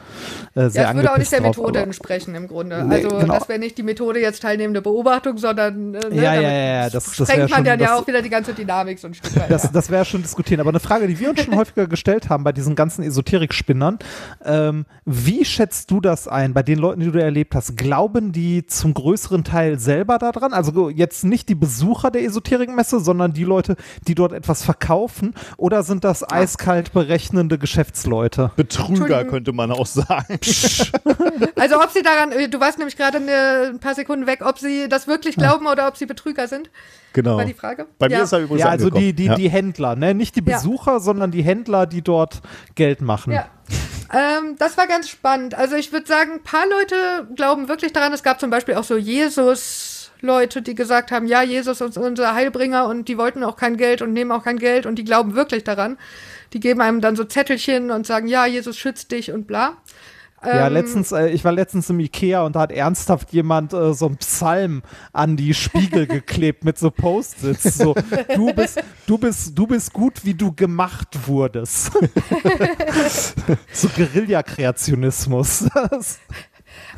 äh, 0.55 0.69
sehr 0.69 0.83
Ja, 0.83 0.89
das 0.89 0.97
würde 0.97 1.13
auch 1.13 1.19
nicht 1.19 1.33
der 1.33 1.41
drauf, 1.41 1.57
Methode 1.57 1.79
aber- 1.79 1.87
entsprechen 1.87 2.35
im 2.35 2.49
Grunde. 2.49 2.85
Nee, 2.85 2.97
also 2.97 3.09
genau. 3.19 3.35
das 3.39 3.49
wäre 3.49 3.59
nicht 3.59 3.79
die 3.79 3.83
Methode 3.83 4.21
jetzt 4.21 4.43
teilnehmende 4.43 4.83
Beobachtung, 4.83 5.39
sondern 5.39 5.95
äh, 5.95 5.99
ne, 6.09 6.17
Ja, 6.17 6.35
ja, 6.35 6.41
ja, 6.41 6.51
ja, 6.51 6.91
das- 6.91 7.05
das 7.17 7.29
sprengt 7.29 7.39
man 7.41 7.49
schon- 7.59 7.65
dann 7.65 7.81
ja 7.81 7.97
auch 7.97 8.07
wieder 8.07 8.23
die 8.23 8.31
ganze 8.31 8.53
Dynamik 8.55 8.99
so 8.99 9.07
ein 9.09 9.15
Stück 9.15 9.35
weit. 9.37 9.51
Das, 9.51 9.65
ja. 9.65 9.71
das 9.73 9.91
wäre 9.91 10.05
schon 10.05 10.23
diskutieren. 10.23 10.61
Aber 10.61 10.71
eine 10.71 10.81
Frage, 10.81 11.07
die 11.07 11.19
wir 11.19 11.31
uns 11.31 11.43
schon 11.43 11.55
häufiger 11.57 11.87
gestellt 11.87 12.29
haben 12.29 12.45
bei 12.45 12.53
diesen 12.53 12.75
ganzen 12.75 13.03
Esoterik-Spinnern, 13.05 13.99
ähm, 14.45 14.87
wie 15.05 15.45
schätzt 15.45 15.91
du 15.91 16.01
das 16.01 16.29
ein 16.29 16.53
bei 16.55 16.63
den 16.63 16.79
Leuten, 16.79 17.01
die 17.01 17.11
du 17.11 17.19
erlebt 17.21 17.55
hast? 17.55 17.77
Glauben 17.77 18.33
die 18.33 18.67
zum 18.67 18.95
größeren 18.95 19.45
Teil 19.45 19.79
selber 19.79 20.19
daran? 20.19 20.53
Also 20.53 20.89
jetzt 20.91 21.25
nicht 21.25 21.49
die 21.49 21.55
Besucher 21.55 22.11
der 22.11 22.25
Esoterikmesse, 22.25 23.01
sondern 23.01 23.33
die 23.33 23.45
Leute, 23.45 23.77
die 24.07 24.15
dort 24.15 24.33
etwas 24.33 24.65
verkaufen? 24.65 25.35
Oder 25.57 25.83
sind 25.83 26.05
das 26.05 26.29
eiskalt 26.31 26.93
berechnende 26.93 27.59
Geschäftsleute? 27.59 28.51
Betrüger 28.57 29.25
könnte 29.25 29.53
man 29.53 29.71
auch 29.71 29.87
sagen. 29.87 30.00
Also 31.57 31.77
ob 31.81 31.91
sie 31.91 32.03
daran, 32.03 32.33
äh, 32.33 32.49
du 32.49 32.61
warst 32.61 32.79
nämlich 32.79 32.97
gerade 32.97 33.19
eine- 33.19 33.71
ein 33.73 33.79
paar 33.81 33.95
Sekunden 33.95 34.27
weg, 34.27 34.41
ob 34.45 34.59
sie 34.59 34.89
das 34.89 35.07
wirklich 35.07 35.37
glauben 35.37 35.67
oder 35.67 35.89
ob 35.89 35.97
sie 35.97 36.07
Betrüger 36.07 36.49
sind, 36.49 36.71
genau. 37.13 37.37
war 37.37 37.45
die 37.45 37.55
Frage. 37.55 37.87
Bei 37.99 38.09
mir 38.09 38.19
Ja. 38.19 38.23
ist 38.25 38.33
er 38.33 38.41
übrigens 38.41 38.61
Ja, 38.63 38.69
also 38.71 38.87
angekommen. 38.87 39.05
die, 39.07 39.13
die, 39.13 39.25
ja. 39.27 39.35
die 39.35 39.49
Händler, 39.51 39.97
ne? 39.97 40.15
Nicht 40.15 40.37
die 40.37 40.43
Ja. 40.45 40.57
Besucher, 40.57 41.01
sondern 41.01 41.31
die 41.31 41.43
Händler, 41.43 41.87
die 41.87 42.03
dort 42.03 42.41
Geld 42.75 43.01
machen. 43.01 43.33
Ja. 43.33 43.47
Ähm, 44.13 44.57
das 44.59 44.77
war 44.77 44.87
ganz 44.89 45.09
spannend. 45.09 45.55
Also 45.55 45.77
ich 45.77 45.93
würde 45.93 46.07
sagen, 46.07 46.33
ein 46.35 46.43
paar 46.43 46.67
Leute 46.69 47.29
glauben 47.37 47.69
wirklich 47.69 47.93
daran. 47.93 48.13
Es 48.13 48.23
gab 48.23 48.41
zum 48.41 48.51
Beispiel 48.51 48.75
auch 48.75 48.83
so 48.85 48.97
Jesus, 48.97 50.11
Leute, 50.21 50.63
die 50.63 50.75
gesagt 50.75 51.13
haben, 51.13 51.27
ja, 51.27 51.43
Jesus 51.43 51.81
ist 51.81 51.97
unser 51.97 52.35
Heilbringer 52.35 52.87
und 52.87 53.09
die 53.09 53.17
wollten 53.17 53.45
auch 53.45 53.57
kein 53.57 53.77
Geld 53.77 54.03
und 54.03 54.13
nehmen 54.13 54.33
auch 54.33 54.43
kein 54.45 54.59
Geld 54.59 54.85
und 54.85 54.97
die 54.97 55.05
glauben 55.05 55.35
wirklich 55.35 55.63
daran. 55.65 55.97
Die 56.53 56.61
geben 56.61 56.81
einem 56.81 57.01
dann 57.01 57.17
so 57.17 57.25
Zettelchen 57.25 57.91
und 57.91 58.07
sagen, 58.07 58.27
ja, 58.27 58.47
Jesus 58.47 58.77
schützt 58.77 59.13
dich 59.13 59.33
und 59.33 59.47
bla. 59.47 59.77
Ja, 60.43 60.69
Ähm, 60.69 60.73
letztens, 60.73 61.13
äh, 61.13 61.29
ich 61.29 61.45
war 61.45 61.53
letztens 61.53 61.91
im 61.91 62.01
Ikea 62.01 62.43
und 62.43 62.57
da 62.57 62.61
hat 62.61 62.73
ernsthaft 62.73 63.31
jemand 63.33 63.75
äh, 63.75 63.93
so 63.93 64.07
einen 64.07 64.17
Psalm 64.17 64.83
an 65.13 65.37
die 65.37 65.53
Spiegel 65.53 66.07
geklebt 66.09 66.65
mit 66.65 66.79
so 66.79 66.91
Post-its. 66.91 67.77
So, 67.77 67.95
du 68.35 68.53
bist, 68.55 68.83
du 69.07 69.19
bist, 69.19 69.59
du 69.59 69.67
bist 69.67 69.93
gut, 69.93 70.25
wie 70.25 70.35
du 70.35 70.53
gemacht 70.55 71.09
wurdest. 71.27 71.93
so 73.73 73.89
Guerilla-Kreationismus. 73.89 75.69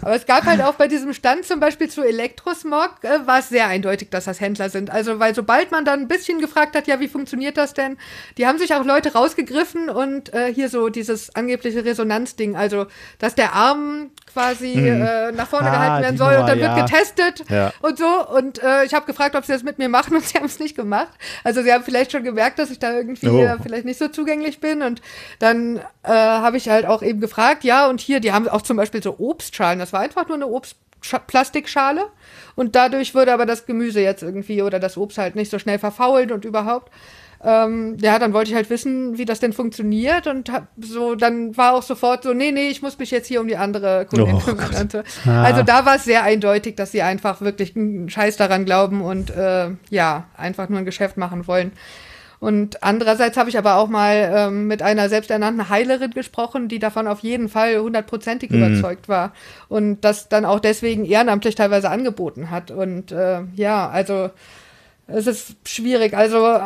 Aber 0.02 0.14
es 0.14 0.26
gab 0.26 0.44
halt 0.44 0.60
auch 0.62 0.74
bei 0.74 0.88
diesem 0.88 1.12
Stand 1.14 1.44
zum 1.46 1.60
Beispiel 1.60 1.88
zu 1.88 2.02
Elektrosmog, 2.02 2.90
äh, 3.02 3.26
war 3.26 3.38
es 3.38 3.48
sehr 3.48 3.68
eindeutig, 3.68 4.10
dass 4.10 4.24
das 4.24 4.40
Händler 4.40 4.68
sind. 4.68 4.90
Also, 4.90 5.18
weil 5.18 5.34
sobald 5.34 5.70
man 5.70 5.84
dann 5.84 6.00
ein 6.00 6.08
bisschen 6.08 6.40
gefragt 6.40 6.76
hat, 6.76 6.86
ja, 6.86 7.00
wie 7.00 7.08
funktioniert 7.08 7.56
das 7.56 7.72
denn, 7.74 7.96
die 8.36 8.46
haben 8.46 8.58
sich 8.58 8.74
auch 8.74 8.84
Leute 8.84 9.12
rausgegriffen 9.12 9.88
und 9.88 10.34
äh, 10.34 10.52
hier 10.52 10.68
so 10.68 10.88
dieses 10.88 11.34
angebliche 11.36 11.84
Resonanzding, 11.84 12.56
also, 12.56 12.86
dass 13.18 13.34
der 13.34 13.54
Arm 13.54 14.10
quasi 14.32 14.72
äh, 14.72 15.30
nach 15.32 15.46
vorne 15.46 15.68
Ah, 15.70 15.72
gehalten 15.72 16.02
werden 16.04 16.16
soll 16.18 16.32
und 16.32 16.34
Nummer, 16.40 16.48
dann 16.48 16.58
ja. 16.58 16.76
wird 16.76 16.90
getestet 16.90 17.44
Ja. 17.50 17.72
und 17.80 17.98
so. 17.98 18.28
Und 18.28 18.62
äh, 18.62 18.84
ich 18.84 18.94
habe 18.94 19.06
gefragt, 19.06 19.36
ob 19.36 19.44
sie 19.44 19.52
das 19.52 19.62
mit 19.62 19.78
mir 19.78 19.88
machen 19.88 20.16
und 20.16 20.24
sie 20.24 20.36
haben 20.38 20.46
es 20.46 20.58
nicht 20.58 20.74
gemacht. 20.74 21.10
Also, 21.44 21.62
sie 21.62 21.72
haben 21.72 21.84
vielleicht 21.84 22.12
schon 22.12 22.24
gemerkt, 22.24 22.58
dass 22.58 22.70
ich 22.70 22.78
da 22.78 22.92
irgendwie 22.92 23.28
Oh. 23.28 23.40
äh, 23.42 23.56
vielleicht 23.62 23.84
nicht 23.84 23.98
so 23.98 24.08
zugänglich 24.08 24.58
bin. 24.60 24.82
Und 24.82 25.00
dann 25.38 25.76
äh, 26.02 26.08
habe 26.12 26.56
ich 26.56 26.68
halt 26.68 26.86
auch 26.86 27.02
eben 27.02 27.20
gefragt, 27.20 27.62
ja, 27.62 27.86
und 27.86 28.00
hier, 28.00 28.20
die 28.20 28.32
haben 28.32 28.48
auch 28.48 28.62
zum 28.62 28.76
Beispiel 28.76 29.02
so 29.02 29.16
Obstschalen. 29.18 29.78
Das 29.78 29.91
war 29.92 30.00
einfach 30.00 30.28
nur 30.28 30.36
eine 30.36 30.46
Obstplastikschale. 30.46 32.06
Und 32.54 32.74
dadurch 32.76 33.14
würde 33.14 33.32
aber 33.32 33.46
das 33.46 33.66
Gemüse 33.66 34.00
jetzt 34.00 34.22
irgendwie 34.22 34.62
oder 34.62 34.78
das 34.78 34.96
Obst 34.96 35.18
halt 35.18 35.36
nicht 35.36 35.50
so 35.50 35.58
schnell 35.58 35.78
verfaulen 35.78 36.32
und 36.32 36.44
überhaupt. 36.44 36.90
Ähm, 37.44 37.96
ja, 38.00 38.20
dann 38.20 38.32
wollte 38.32 38.50
ich 38.50 38.54
halt 38.54 38.70
wissen, 38.70 39.18
wie 39.18 39.24
das 39.24 39.40
denn 39.40 39.52
funktioniert 39.52 40.28
und 40.28 40.52
hab 40.52 40.68
so, 40.78 41.16
dann 41.16 41.56
war 41.56 41.74
auch 41.74 41.82
sofort 41.82 42.22
so, 42.22 42.32
nee, 42.32 42.52
nee, 42.52 42.68
ich 42.68 42.82
muss 42.82 42.98
mich 42.98 43.10
jetzt 43.10 43.26
hier 43.26 43.40
um 43.40 43.48
die 43.48 43.56
andere 43.56 44.06
Kundin 44.06 44.36
Oh 44.36 44.38
kümmern. 44.38 44.88
So. 44.88 45.02
Ah. 45.26 45.42
Also 45.42 45.64
da 45.64 45.84
war 45.84 45.96
es 45.96 46.04
sehr 46.04 46.22
eindeutig, 46.22 46.76
dass 46.76 46.92
sie 46.92 47.02
einfach 47.02 47.40
wirklich 47.40 47.74
einen 47.74 48.08
Scheiß 48.08 48.36
daran 48.36 48.64
glauben 48.64 49.02
und 49.02 49.30
äh, 49.30 49.70
ja, 49.90 50.28
einfach 50.36 50.68
nur 50.68 50.78
ein 50.78 50.84
Geschäft 50.84 51.16
machen 51.16 51.48
wollen. 51.48 51.72
Und 52.42 52.82
andererseits 52.82 53.36
habe 53.36 53.50
ich 53.50 53.56
aber 53.56 53.76
auch 53.76 53.86
mal 53.86 54.32
ähm, 54.34 54.66
mit 54.66 54.82
einer 54.82 55.08
selbsternannten 55.08 55.68
Heilerin 55.68 56.10
gesprochen, 56.10 56.66
die 56.66 56.80
davon 56.80 57.06
auf 57.06 57.20
jeden 57.20 57.48
Fall 57.48 57.78
hundertprozentig 57.78 58.50
überzeugt 58.50 59.08
war 59.08 59.32
und 59.68 60.00
das 60.00 60.28
dann 60.28 60.44
auch 60.44 60.58
deswegen 60.58 61.04
ehrenamtlich 61.04 61.54
teilweise 61.54 61.88
angeboten 61.88 62.50
hat. 62.50 62.72
Und 62.72 63.12
äh, 63.12 63.42
ja, 63.54 63.88
also 63.88 64.30
es 65.08 65.26
ist 65.26 65.56
schwierig. 65.68 66.14
Also 66.14 66.58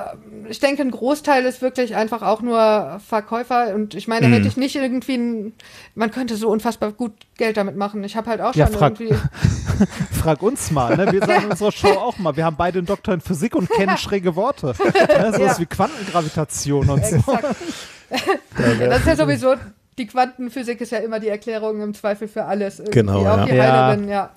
ich 0.49 0.61
denke, 0.61 0.83
ein 0.83 0.91
Großteil 0.91 1.45
ist 1.47 1.63
wirklich 1.63 1.97
einfach 1.97 2.23
auch 2.23 2.43
nur 2.43 3.01
Verkäufer. 3.09 3.75
Und 3.75 3.95
ich 3.95 4.07
meine, 4.09 4.27
hätte 4.29 4.47
ich 4.47 4.57
nicht 4.57 4.77
irgendwie, 4.77 5.17
ein, 5.17 5.53
man 5.95 6.11
könnte 6.11 6.37
so 6.37 6.49
unfassbar 6.49 6.93
gut 6.93 7.13
Geld 7.39 7.57
damit 7.57 7.77
machen. 7.77 8.05
Ich 8.05 8.17
habe 8.17 8.29
halt 8.31 8.41
auch 8.41 8.55
Ja, 8.55 8.67
schon 8.67 8.77
frag- 8.77 9.01
irgendwie. 9.01 9.19
Frag 10.13 10.43
uns 10.43 10.71
mal, 10.71 10.97
ne? 10.97 11.13
Wir 11.13 11.21
sagen 11.21 11.43
in 11.45 11.51
unserer 11.51 11.73
Show 11.73 11.89
auch 11.89 12.19
mal, 12.19 12.37
wir 12.37 12.45
haben 12.45 12.57
beide 12.57 12.79
einen 12.79 12.87
Doktor 12.87 13.15
in 13.15 13.21
Physik 13.21 13.55
und 13.57 13.69
kennen 13.71 13.97
schräge 13.99 14.37
Worte. 14.37 14.75
Ne? 14.85 15.33
So 15.35 15.43
Ja. 15.43 15.49
was 15.49 15.61
wie 15.61 15.67
Quantengravitation 15.67 16.89
und 16.91 17.05
so. 17.05 17.17
Ja, 17.27 18.89
das 18.89 18.99
ist 19.01 19.07
ja 19.07 19.17
sowieso, 19.17 19.55
die 19.99 20.07
Quantenphysik 20.07 20.81
ist 20.81 20.93
ja 20.93 20.99
immer 20.99 21.21
die 21.21 21.29
Erklärung 21.29 21.81
im 21.83 21.95
Zweifel 21.95 22.29
für 22.29 22.45
alles. 22.45 22.79
Irgendwie. 22.79 22.99
Genau, 23.01 23.21
Auch 23.21 23.39
ja. 23.39 23.45
die 23.47 23.55
Ja. 23.55 23.63
Heilerin, 23.87 24.09
ja. 24.09 24.31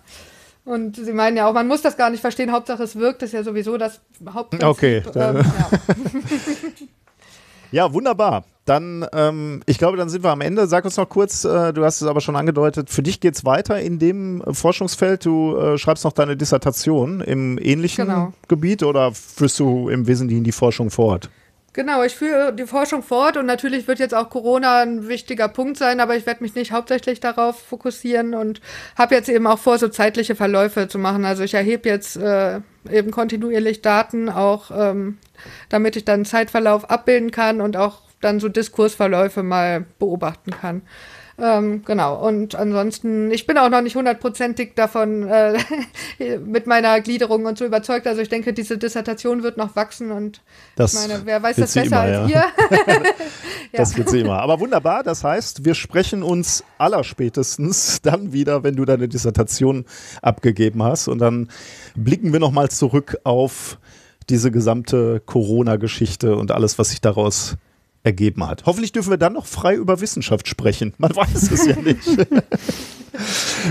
Und 0.70 0.98
sie 0.98 1.14
meinen 1.14 1.36
ja 1.36 1.50
auch, 1.50 1.54
man 1.54 1.68
muss 1.68 1.82
das 1.82 1.98
gar 1.98 2.12
nicht 2.12 2.22
verstehen, 2.22 2.52
Hauptsache 2.52 2.84
es 2.84 2.96
wirkt, 2.96 3.24
das 3.24 3.30
ist 3.30 3.34
ja 3.34 3.44
sowieso 3.44 3.76
das 3.80 4.02
Hauptprinzip. 4.32 4.70
Okay, 4.70 5.04
Ähm, 5.16 5.38
ja. 5.38 5.44
Ja, 7.72 7.94
wunderbar. 7.94 8.46
Dann, 8.66 9.06
ähm, 9.14 9.62
ich 9.66 9.78
glaube, 9.78 9.98
dann 9.98 10.10
sind 10.10 10.24
wir 10.24 10.32
am 10.32 10.42
Ende. 10.42 10.68
Sag 10.68 10.86
uns 10.86 10.98
noch 10.98 11.10
kurz, 11.10 11.44
äh, 11.44 11.72
du 11.74 11.84
hast 11.86 12.02
es 12.02 12.08
aber 12.08 12.22
schon 12.22 12.36
angedeutet, 12.36 12.90
für 12.90 13.04
dich 13.04 13.20
geht's 13.20 13.46
weiter 13.46 13.80
in 13.80 14.00
dem 14.00 14.42
äh, 14.42 14.54
Forschungsfeld. 14.54 15.26
Du 15.26 15.56
äh, 15.58 15.78
schreibst 15.78 16.04
noch 16.04 16.14
deine 16.14 16.36
Dissertation 16.38 17.22
im 17.22 17.60
ähnlichen 17.60 18.06
Genau. 18.08 18.34
Gebiet 18.48 18.84
oder 18.84 19.12
führst 19.12 19.60
du 19.60 19.90
im 19.90 20.08
Wesentlichen 20.08 20.44
die 20.44 20.52
Forschung 20.52 20.90
fort? 20.92 21.30
Genau, 21.74 22.04
ich 22.04 22.16
führe 22.16 22.52
die 22.52 22.66
Forschung 22.66 23.04
fort 23.04 23.38
und 23.38 23.46
natürlich 23.46 23.88
wird 23.88 24.00
jetzt 24.00 24.16
auch 24.16 24.30
Corona 24.30 24.82
ein 24.82 25.08
wichtiger 25.08 25.48
Punkt 25.48 25.78
sein, 25.78 26.00
aber 26.00 26.16
ich 26.16 26.26
werde 26.26 26.42
mich 26.42 26.56
nicht 26.56 26.72
hauptsächlich 26.72 27.20
darauf 27.20 27.60
fokussieren 27.60 28.34
und 28.34 28.60
habe 28.98 29.14
jetzt 29.14 29.30
eben 29.30 29.46
auch 29.46 29.60
vor, 29.60 29.78
so 29.78 29.88
zeitliche 29.88 30.36
Verläufe 30.36 30.88
zu 30.88 30.98
machen. 30.98 31.26
Also 31.26 31.44
ich 31.44 31.54
erhebe 31.54 31.88
jetzt 31.88 32.18
äh, 32.18 32.62
eben 32.90 33.12
kontinuierlich 33.12 33.84
Daten, 33.84 34.30
auch 34.30 34.72
ähm, 34.74 35.20
damit 35.70 35.96
ich 35.96 36.06
dann 36.06 36.26
Zeitverlauf 36.26 36.90
abbilden 36.90 37.30
kann 37.30 37.62
und 37.62 37.78
auch 37.78 38.02
dann 38.20 38.40
so 38.40 38.50
Diskursverläufe 38.50 39.44
mal 39.44 39.86
beobachten 40.00 40.52
kann. 40.52 40.82
Ähm, 41.42 41.84
genau, 41.86 42.26
und 42.26 42.56
ansonsten, 42.56 43.32
ich 43.32 43.48
bin 43.48 43.58
auch 43.58 43.70
noch 43.70 43.82
nicht 43.82 43.96
hundertprozentig 43.96 44.74
davon 44.76 45.28
äh, 45.28 45.58
mit 46.46 46.68
meiner 46.68 47.00
Gliederung 47.02 47.46
und 47.46 47.58
so 47.58 47.66
überzeugt. 47.66 48.08
Also 48.08 48.22
ich 48.22 48.30
denke, 48.30 48.54
diese 48.54 48.78
Dissertation 48.78 49.44
wird 49.44 49.58
noch 49.58 49.76
wachsen 49.76 50.12
und 50.12 50.42
Das 50.76 50.94
ich 50.94 51.08
meine, 51.08 51.26
wer 51.26 51.42
weiß 51.42 51.56
das 51.58 51.74
besser 51.74 51.86
immer, 51.86 52.00
als 52.00 52.32
ja. 52.32 52.42
ihr? 52.70 53.04
Das 53.72 53.96
wird 53.96 54.10
sie 54.10 54.22
immer. 54.22 54.40
Aber 54.40 54.60
wunderbar, 54.60 55.04
das 55.04 55.24
heißt, 55.24 55.64
wir 55.64 55.76
sprechen 55.76 56.24
uns 56.24 56.64
allerspätestens 56.78 58.02
dann 58.02 58.34
wieder, 58.34 58.64
wenn 58.64 58.76
du 58.76 58.86
deine 58.86 59.08
Dissertation 59.08 59.86
abgegeben 60.22 60.82
hast. 60.84 61.08
Und 61.08 61.20
dann 61.20 61.50
blicken 61.96 62.34
wir 62.34 62.40
nochmal 62.40 62.70
zurück 62.70 63.18
auf 63.24 63.78
diese 64.30 64.52
gesamte 64.52 65.22
Corona-Geschichte 65.26 66.36
und 66.36 66.52
alles, 66.52 66.80
was 66.80 66.90
sich 66.90 67.02
daraus 67.02 67.58
ergeben 68.10 68.46
hat. 68.48 68.66
Hoffentlich 68.66 68.92
dürfen 68.92 69.10
wir 69.12 69.18
dann 69.18 69.34
noch 69.34 69.46
frei 69.46 69.76
über 69.76 70.02
Wissenschaft 70.02 70.48
sprechen. 70.48 70.94
Man 70.98 71.16
weiß 71.16 71.52
es 71.52 71.66
ja 71.66 71.76
nicht. 71.80 72.04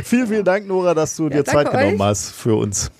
vielen, 0.04 0.26
vielen 0.26 0.44
Dank, 0.44 0.66
Nora, 0.66 0.94
dass 0.94 1.16
du 1.16 1.28
dir 1.28 1.42
danke 1.42 1.50
Zeit 1.50 1.70
genommen 1.70 2.00
euch. 2.00 2.06
hast 2.06 2.30
für 2.30 2.54
uns. 2.56 2.90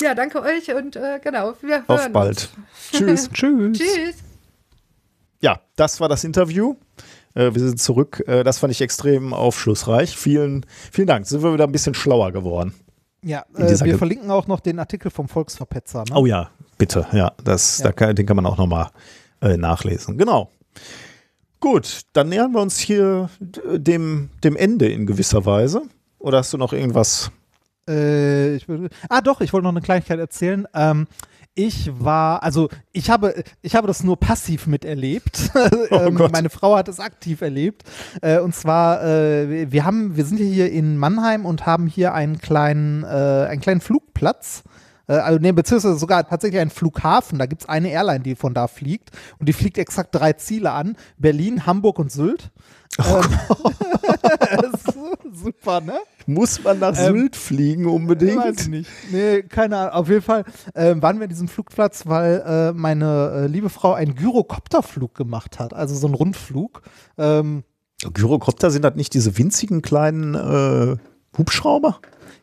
Ja, 0.00 0.14
danke 0.14 0.40
euch 0.42 0.72
und 0.74 0.96
äh, 0.96 1.18
genau, 1.22 1.54
wir 1.60 1.76
hören 1.78 1.84
Auf 1.88 2.12
bald. 2.12 2.48
Tschüss. 2.92 3.28
Tschüss. 3.34 3.78
Tschüss. 3.78 4.14
Ja, 5.40 5.60
das 5.76 6.00
war 6.00 6.08
das 6.08 6.24
Interview. 6.24 6.76
Äh, 7.34 7.52
wir 7.54 7.60
sind 7.60 7.80
zurück. 7.80 8.22
Äh, 8.26 8.44
das 8.44 8.58
fand 8.58 8.70
ich 8.72 8.80
extrem 8.80 9.32
aufschlussreich. 9.34 10.16
Vielen, 10.16 10.64
vielen 10.92 11.06
Dank. 11.08 11.26
Sind 11.26 11.42
wir 11.42 11.52
wieder 11.52 11.64
ein 11.64 11.72
bisschen 11.72 11.94
schlauer 11.94 12.32
geworden. 12.32 12.74
Ja, 13.22 13.44
äh, 13.56 13.68
wir 13.70 13.76
Ge- 13.78 13.98
verlinken 13.98 14.30
auch 14.30 14.46
noch 14.46 14.60
den 14.60 14.78
Artikel 14.78 15.10
vom 15.10 15.28
Volksverpetzer. 15.28 16.04
Ne? 16.08 16.14
Oh 16.16 16.26
ja, 16.26 16.50
bitte. 16.78 17.06
Ja, 17.12 17.32
das, 17.42 17.78
Ja. 17.78 17.86
Da 17.86 17.92
kann, 17.92 18.14
den 18.14 18.26
kann 18.26 18.36
man 18.36 18.46
auch 18.46 18.56
nochmal 18.56 18.90
äh, 19.42 19.56
nachlesen. 19.56 20.16
Genau. 20.16 20.50
Gut, 21.60 22.02
dann 22.12 22.28
nähern 22.28 22.52
wir 22.52 22.60
uns 22.60 22.78
hier 22.78 23.30
dem, 23.40 24.30
dem 24.44 24.56
Ende 24.56 24.88
in 24.88 25.06
gewisser 25.06 25.44
Weise. 25.44 25.82
Oder 26.18 26.38
hast 26.38 26.52
du 26.52 26.58
noch 26.58 26.72
irgendwas? 26.72 27.30
Äh, 27.88 28.54
ich 28.56 28.68
würde, 28.68 28.90
ah, 29.08 29.20
doch, 29.20 29.40
ich 29.40 29.52
wollte 29.52 29.64
noch 29.64 29.72
eine 29.72 29.80
Kleinigkeit 29.80 30.18
erzählen. 30.18 30.66
Ähm, 30.74 31.06
ich 31.54 31.90
war, 31.98 32.44
also 32.44 32.68
ich 32.92 33.10
habe, 33.10 33.42
ich 33.62 33.74
habe 33.74 33.88
das 33.88 34.04
nur 34.04 34.16
passiv 34.16 34.68
miterlebt. 34.68 35.50
ähm, 35.90 36.14
Gott. 36.14 36.30
meine 36.30 36.50
Frau 36.50 36.76
hat 36.76 36.86
es 36.86 37.00
aktiv 37.00 37.40
erlebt. 37.40 37.82
Äh, 38.22 38.38
und 38.38 38.54
zwar, 38.54 39.02
äh, 39.04 39.72
wir 39.72 39.84
haben, 39.84 40.16
wir 40.16 40.24
sind 40.24 40.38
hier 40.38 40.70
in 40.70 40.96
Mannheim 40.96 41.44
und 41.44 41.66
haben 41.66 41.88
hier 41.88 42.14
einen 42.14 42.38
kleinen, 42.38 43.02
äh, 43.02 43.06
einen 43.48 43.60
kleinen 43.60 43.80
Flugplatz. 43.80 44.62
Äh, 45.08 45.14
Also, 45.14 45.38
nee, 45.40 45.52
beziehungsweise 45.52 45.96
sogar 45.98 46.28
tatsächlich 46.28 46.60
einen 46.60 46.70
Flughafen. 46.70 47.38
Da 47.38 47.46
gibt 47.46 47.62
es 47.62 47.68
eine 47.68 47.90
Airline, 47.90 48.20
die 48.20 48.36
von 48.36 48.54
da 48.54 48.68
fliegt. 48.68 49.10
Und 49.38 49.48
die 49.48 49.52
fliegt 49.52 49.78
exakt 49.78 50.14
drei 50.14 50.34
Ziele 50.34 50.70
an: 50.72 50.96
Berlin, 51.16 51.66
Hamburg 51.66 51.98
und 51.98 52.12
Sylt. 52.12 52.50
Oh 52.98 53.20
ähm, 54.50 54.72
super, 55.32 55.80
ne? 55.80 55.94
Muss 56.26 56.62
man 56.62 56.78
nach 56.78 56.96
Ähm, 56.98 57.14
Sylt 57.16 57.36
fliegen 57.36 57.84
Weiß 57.84 57.90
ich 57.90 57.96
unbedingt? 57.96 58.68
nicht. 58.68 58.90
Nee, 59.10 59.42
keine 59.42 59.76
Ahnung. 59.78 59.92
Auf 59.94 60.08
jeden 60.08 60.22
Fall 60.22 60.44
ähm, 60.74 61.02
waren 61.02 61.18
wir 61.18 61.24
an 61.24 61.28
diesem 61.30 61.48
Flugplatz, 61.48 62.06
weil 62.06 62.42
äh, 62.46 62.72
meine 62.72 63.32
äh, 63.34 63.46
liebe 63.46 63.68
Frau 63.70 63.92
einen 63.94 64.14
Gyrokopterflug 64.14 65.14
gemacht 65.14 65.58
hat, 65.58 65.74
also 65.74 65.94
so 65.94 66.06
einen 66.06 66.14
Rundflug. 66.14 66.82
Ähm, 67.16 67.64
Gyrokopter 68.12 68.70
sind 68.70 68.82
das 68.82 68.94
nicht 68.94 69.14
diese 69.14 69.36
winzigen 69.38 69.82
kleinen 69.82 70.34
äh, 70.34 70.96
Hubschrauber? 71.36 72.00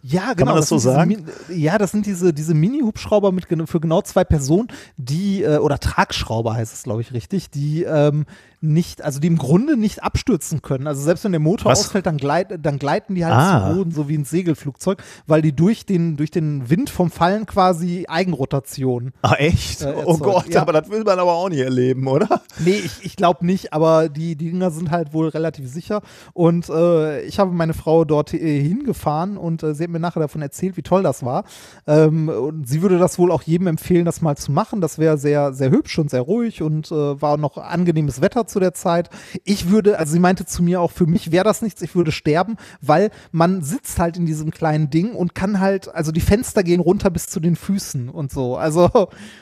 Ja, 0.08 0.34
genau. 0.34 0.52
man 0.52 0.58
das 0.58 0.70
so 0.70 0.78
sind 0.78 0.94
sagen? 0.94 1.26
Diese, 1.48 1.60
ja, 1.60 1.80
das 1.80 1.92
sind 1.92 2.06
diese, 2.06 2.32
diese 2.32 2.54
Mini-Hubschrauber 2.54 3.32
mit 3.32 3.48
für 3.68 3.80
genau 3.80 4.04
zwei 4.04 4.24
Personen, 4.24 4.68
die, 4.98 5.42
äh, 5.42 5.58
oder 5.58 5.80
Tragschrauber 5.80 6.54
heißt 6.54 6.74
es, 6.74 6.84
glaube 6.84 7.02
ich, 7.02 7.12
richtig, 7.12 7.50
die 7.50 7.84
ähm, 7.84 8.26
nicht, 8.66 9.02
also 9.04 9.20
die 9.20 9.28
im 9.28 9.38
Grunde 9.38 9.76
nicht 9.78 10.04
abstürzen 10.04 10.62
können. 10.62 10.86
Also 10.88 11.02
selbst 11.02 11.24
wenn 11.24 11.32
der 11.32 11.40
Motor 11.42 11.72
Was? 11.72 11.80
ausfällt, 11.82 12.06
dann, 12.06 12.18
gleit, 12.18 12.58
dann 12.64 12.80
gleiten 12.80 13.16
die 13.16 13.26
halt 13.26 13.34
Ah. 13.36 13.70
zu 13.70 13.76
Boden, 13.76 13.92
so 13.92 14.08
wie 14.08 14.18
ein 14.18 14.26
Segelflugzeug, 14.26 15.02
weil 15.26 15.42
die 15.42 15.54
durch 15.56 15.86
den, 15.86 16.18
durch 16.18 16.32
den 16.32 16.70
Wind 16.70 16.90
vom 16.90 17.10
Fallen 17.10 17.46
quasi 17.48 18.06
Eigenrotation 18.08 19.12
Ah, 19.24 19.34
echt? 19.36 19.82
Äh, 19.82 19.94
oh 20.06 20.18
Gott, 20.18 20.50
ja. 20.54 20.62
aber 20.62 20.74
das 20.74 20.90
will 20.90 21.04
man 21.04 21.18
aber 21.20 21.34
auch 21.34 21.50
nicht 21.50 21.60
erleben, 21.62 22.08
oder? 22.08 22.42
Nee, 22.64 22.76
ich, 22.84 23.04
ich 23.04 23.16
glaube 23.16 23.46
nicht, 23.46 23.74
aber 23.74 24.08
die, 24.10 24.36
die 24.36 24.52
Dinger 24.52 24.70
sind 24.72 24.92
halt 24.92 25.14
wohl 25.14 25.30
relativ 25.30 25.68
sicher. 25.70 26.02
Und 26.34 26.70
äh, 26.70 27.22
ich 27.24 27.40
habe 27.40 27.52
meine 27.52 27.74
Frau 27.74 28.06
dort 28.06 28.34
äh, 28.34 28.62
hingefahren 28.62 29.38
und 29.38 29.64
äh, 29.64 29.74
sie 29.74 29.84
hat 29.84 29.90
mir 29.90 29.96
mir 29.96 30.00
nachher 30.02 30.20
davon 30.20 30.42
erzählt, 30.42 30.76
wie 30.76 30.82
toll 30.82 31.04
das 31.04 31.24
war. 31.24 31.46
Ähm, 31.88 32.28
und 32.28 32.68
sie 32.68 32.82
würde 32.82 33.00
das 33.00 33.18
wohl 33.18 33.32
auch 33.32 33.44
jedem 33.44 33.68
empfehlen, 33.68 34.04
das 34.04 34.22
mal 34.22 34.36
zu 34.36 34.52
machen. 34.52 34.82
Das 34.82 34.98
wäre 35.00 35.18
sehr, 35.18 35.54
sehr 35.54 35.72
hübsch 35.72 35.98
und 36.00 36.10
sehr 36.10 36.20
ruhig 36.20 36.62
und 36.62 36.92
äh, 36.92 37.22
war 37.22 37.38
noch 37.38 37.58
angenehmes 37.58 38.20
Wetter 38.20 38.46
zu 38.46 38.55
der 38.60 38.74
Zeit. 38.74 39.10
Ich 39.44 39.70
würde, 39.70 40.00
also 40.00 40.14
sie 40.14 40.20
meinte 40.20 40.46
zu 40.46 40.64
mir 40.64 40.82
auch, 40.82 40.92
für 40.92 41.06
mich 41.06 41.32
wäre 41.32 41.44
das 41.44 41.62
nichts, 41.62 41.82
ich 41.82 41.96
würde 41.96 42.12
sterben, 42.12 42.58
weil 42.82 43.12
man 43.32 43.62
sitzt 43.64 44.00
halt 44.00 44.18
in 44.18 44.26
diesem 44.26 44.52
kleinen 44.52 44.90
Ding 44.90 45.14
und 45.14 45.36
kann 45.36 45.60
halt, 45.60 45.94
also 45.94 46.12
die 46.12 46.22
Fenster 46.22 46.64
gehen 46.64 46.80
runter 46.80 47.10
bis 47.10 47.28
zu 47.28 47.40
den 47.40 47.56
Füßen 47.56 48.10
und 48.10 48.32
so. 48.32 48.58
Also, 48.58 48.90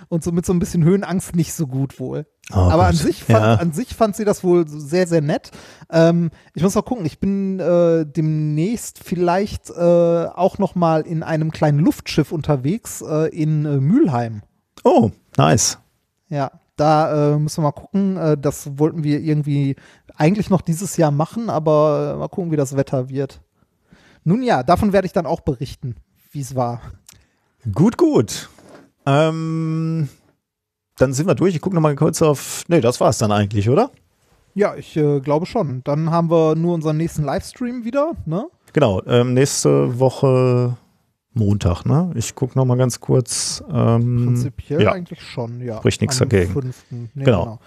und 0.10 0.24
so 0.24 0.32
mit 0.32 0.46
so 0.46 0.54
ein 0.54 0.60
bisschen 0.60 0.84
Höhenangst 0.84 1.36
nicht 1.36 1.54
so 1.54 1.68
gut 1.68 2.00
wohl. 2.00 2.26
Oh 2.52 2.56
Aber 2.58 2.88
an 2.88 2.96
sich, 2.96 3.24
fand, 3.24 3.40
Ja. 3.40 3.56
an 3.56 3.72
sich 3.72 3.96
fand 3.96 4.18
sie 4.18 4.26
das 4.26 4.44
wohl 4.44 4.68
sehr, 4.68 5.08
sehr 5.08 5.22
nett. 5.22 5.52
Ähm, 5.90 6.30
ich 6.54 6.62
muss 6.62 6.76
mal 6.76 6.82
gucken, 6.82 7.06
ich 7.06 7.20
bin 7.20 7.60
äh, 7.62 8.06
demnächst 8.06 9.00
vielleicht 9.02 9.70
äh, 9.70 9.74
auch 9.74 10.58
noch 10.58 10.76
mal 10.76 11.02
in 11.04 11.24
einem 11.24 11.52
kleinen 11.52 11.80
Luftschiff 11.80 12.34
unterwegs 12.34 13.02
äh, 13.02 13.30
in 13.30 13.66
äh, 13.66 13.78
Mülheim. 13.80 14.42
Oh, 14.84 15.12
nice. 15.38 15.78
Ja, 16.28 16.52
da 16.76 17.34
äh, 17.34 17.40
müssen 17.40 17.58
wir 17.58 17.68
mal 17.68 17.72
gucken. 17.72 18.18
Äh, 18.18 18.38
das 18.38 18.78
wollten 18.78 19.04
wir 19.04 19.20
irgendwie 19.20 19.76
eigentlich 20.16 20.50
noch 20.50 20.62
dieses 20.62 20.98
Jahr 20.98 21.12
machen, 21.12 21.50
aber 21.50 22.14
äh, 22.16 22.20
mal 22.20 22.28
gucken, 22.28 22.52
wie 22.52 22.58
das 22.58 22.76
Wetter 22.76 23.10
wird. 23.10 23.42
Nun 24.24 24.44
ja, 24.44 24.64
davon 24.64 24.94
werde 24.94 25.06
ich 25.06 25.14
dann 25.14 25.26
auch 25.26 25.42
berichten, 25.42 25.96
wie 26.32 26.42
es 26.42 26.56
war. 26.56 26.82
Gut, 27.74 27.98
gut. 27.98 28.50
Ähm, 29.06 30.10
dann 30.98 31.14
sind 31.14 31.28
wir 31.28 31.36
durch. 31.36 31.56
Ich 31.56 31.62
gucke 31.62 31.76
nochmal 31.76 31.96
kurz 31.96 32.22
auf. 32.22 32.64
Nee, 32.68 32.82
das 32.82 33.00
war's 33.00 33.18
dann 33.18 33.32
eigentlich, 33.32 33.70
oder? 33.70 33.92
Ja, 34.56 34.76
ich 34.76 34.96
äh, 34.96 35.20
glaube 35.20 35.46
schon. 35.46 35.82
Dann 35.84 36.12
haben 36.12 36.30
wir 36.30 36.56
nur 36.56 36.74
unseren 36.74 36.98
nächsten 36.98 37.24
Livestream 37.24 37.84
wieder, 37.86 38.12
ne? 38.26 38.48
Genau. 38.72 39.02
Ähm, 39.06 39.34
nächste 39.34 40.00
Woche 40.00 40.78
Montag, 41.34 41.86
ne? 41.86 42.12
Ich 42.16 42.36
gucke 42.36 42.58
nochmal 42.58 42.78
ganz 42.78 43.00
kurz. 43.00 43.64
Ähm, 43.72 44.26
Prinzipiell 44.26 44.84
ja. 44.84 44.92
eigentlich 44.92 45.22
schon, 45.22 45.62
ja. 45.62 45.78
Spricht 45.78 46.02
nichts 46.02 46.18
dagegen. 46.18 46.52
5.. 46.54 46.86
Nee, 46.92 47.24
Genau. 47.24 47.60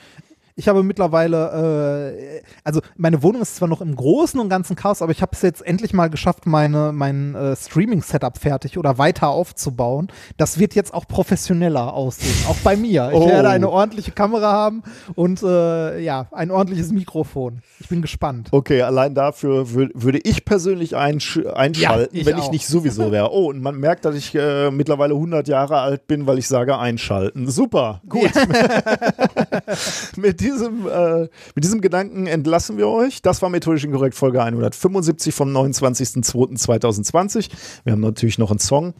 Ich 0.58 0.68
habe 0.68 0.82
mittlerweile, 0.82 2.14
äh, 2.16 2.42
also 2.64 2.80
meine 2.96 3.22
Wohnung 3.22 3.42
ist 3.42 3.56
zwar 3.56 3.68
noch 3.68 3.82
im 3.82 3.94
Großen 3.94 4.40
und 4.40 4.48
Ganzen 4.48 4.74
Chaos, 4.74 5.02
aber 5.02 5.12
ich 5.12 5.20
habe 5.20 5.32
es 5.34 5.42
jetzt 5.42 5.60
endlich 5.60 5.92
mal 5.92 6.08
geschafft, 6.08 6.46
meine, 6.46 6.92
mein 6.94 7.34
äh, 7.34 7.54
Streaming-Setup 7.54 8.38
fertig 8.38 8.78
oder 8.78 8.96
weiter 8.96 9.28
aufzubauen. 9.28 10.08
Das 10.38 10.58
wird 10.58 10.74
jetzt 10.74 10.94
auch 10.94 11.06
professioneller 11.06 11.92
aussehen, 11.92 12.34
auch 12.48 12.56
bei 12.64 12.74
mir. 12.74 13.10
Ich 13.12 13.16
Oh. 13.18 13.28
werde 13.28 13.50
eine 13.50 13.68
ordentliche 13.68 14.12
Kamera 14.12 14.50
haben 14.50 14.82
und 15.14 15.42
äh, 15.42 15.98
ja, 16.00 16.26
ein 16.32 16.50
ordentliches 16.50 16.90
Mikrofon. 16.90 17.60
Ich 17.78 17.88
bin 17.88 18.00
gespannt. 18.00 18.48
Okay, 18.52 18.80
allein 18.80 19.14
dafür 19.14 19.74
wür 19.74 19.90
würde 19.92 20.20
ich 20.24 20.46
persönlich 20.46 20.96
einsch 20.96 21.38
einschalten, 21.54 22.16
ich 22.16 22.24
wenn 22.24 22.38
ich 22.38 22.44
auch. 22.44 22.50
nicht 22.50 22.66
sowieso 22.66 23.12
wäre. 23.12 23.30
Oh, 23.30 23.50
und 23.50 23.60
man 23.60 23.76
merkt, 23.78 24.06
dass 24.06 24.14
ich 24.14 24.34
äh, 24.34 24.70
mittlerweile 24.70 25.12
100 25.12 25.48
Jahre 25.48 25.80
alt 25.80 26.06
bin, 26.06 26.26
weil 26.26 26.38
ich 26.38 26.48
sage 26.48 26.78
einschalten. 26.78 27.46
Super, 27.50 28.00
gut. 28.08 28.30
mit, 30.16 30.45
diesem, 30.46 30.88
äh, 30.88 31.28
mit 31.54 31.64
diesem 31.64 31.80
Gedanken 31.80 32.26
entlassen 32.26 32.76
wir 32.78 32.88
euch. 32.88 33.22
Das 33.22 33.42
war 33.42 33.50
methodisch 33.50 33.84
inkorrekt 33.84 34.14
Folge 34.14 34.42
175 34.42 35.34
vom 35.34 35.54
29.02.2020. 35.54 37.50
Wir 37.84 37.92
haben 37.92 38.00
natürlich 38.00 38.38
noch 38.38 38.50
einen 38.50 38.58
Song. 38.58 38.94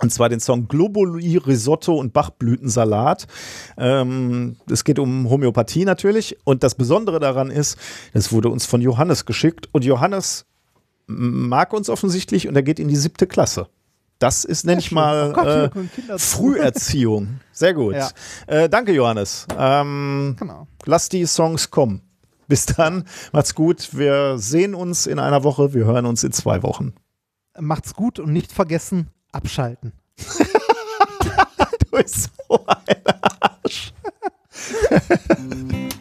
Und 0.00 0.10
zwar 0.10 0.30
den 0.30 0.40
Song 0.40 0.68
Globuli, 0.68 1.36
Risotto 1.36 1.94
und 1.94 2.14
Bachblütensalat. 2.14 3.26
Ähm, 3.76 4.56
es 4.70 4.84
geht 4.84 4.98
um 4.98 5.28
Homöopathie 5.28 5.84
natürlich. 5.84 6.38
Und 6.44 6.62
das 6.62 6.74
Besondere 6.74 7.20
daran 7.20 7.50
ist, 7.50 7.78
es 8.14 8.32
wurde 8.32 8.48
uns 8.48 8.64
von 8.64 8.80
Johannes 8.80 9.26
geschickt. 9.26 9.68
Und 9.72 9.84
Johannes 9.84 10.46
mag 11.06 11.72
uns 11.74 11.90
offensichtlich 11.90 12.48
und 12.48 12.56
er 12.56 12.62
geht 12.62 12.80
in 12.80 12.88
die 12.88 12.96
siebte 12.96 13.26
Klasse. 13.26 13.68
Das 14.22 14.44
ist, 14.44 14.64
nenne 14.64 14.80
ich 14.80 14.92
mal, 14.92 15.30
Oh 15.30 15.32
Gott, 15.32 15.46
äh, 15.74 15.88
Kinder. 15.96 16.16
Früherziehung. 16.16 17.40
Sehr 17.50 17.74
gut. 17.74 17.96
Ja. 17.96 18.08
Äh, 18.46 18.68
danke, 18.68 18.92
Johannes. 18.92 19.48
Ähm, 19.58 20.36
Genau. 20.38 20.68
lass 20.84 21.08
die 21.08 21.26
Songs 21.26 21.72
kommen. 21.72 22.02
Bis 22.46 22.66
dann. 22.66 23.04
Macht's 23.32 23.52
gut. 23.56 23.88
Wir 23.98 24.38
sehen 24.38 24.76
uns 24.76 25.08
in 25.08 25.18
einer 25.18 25.42
Woche. 25.42 25.74
Wir 25.74 25.86
hören 25.86 26.06
uns 26.06 26.22
in 26.22 26.30
zwei 26.30 26.62
Wochen. 26.62 26.94
Macht's 27.58 27.94
gut 27.94 28.20
und 28.20 28.32
nicht 28.32 28.52
vergessen, 28.52 29.08
abschalten. 29.32 29.92
Du 31.90 31.98
bist 31.98 32.30
so 32.48 32.64
ein 32.66 32.96
Arsch. 33.40 33.92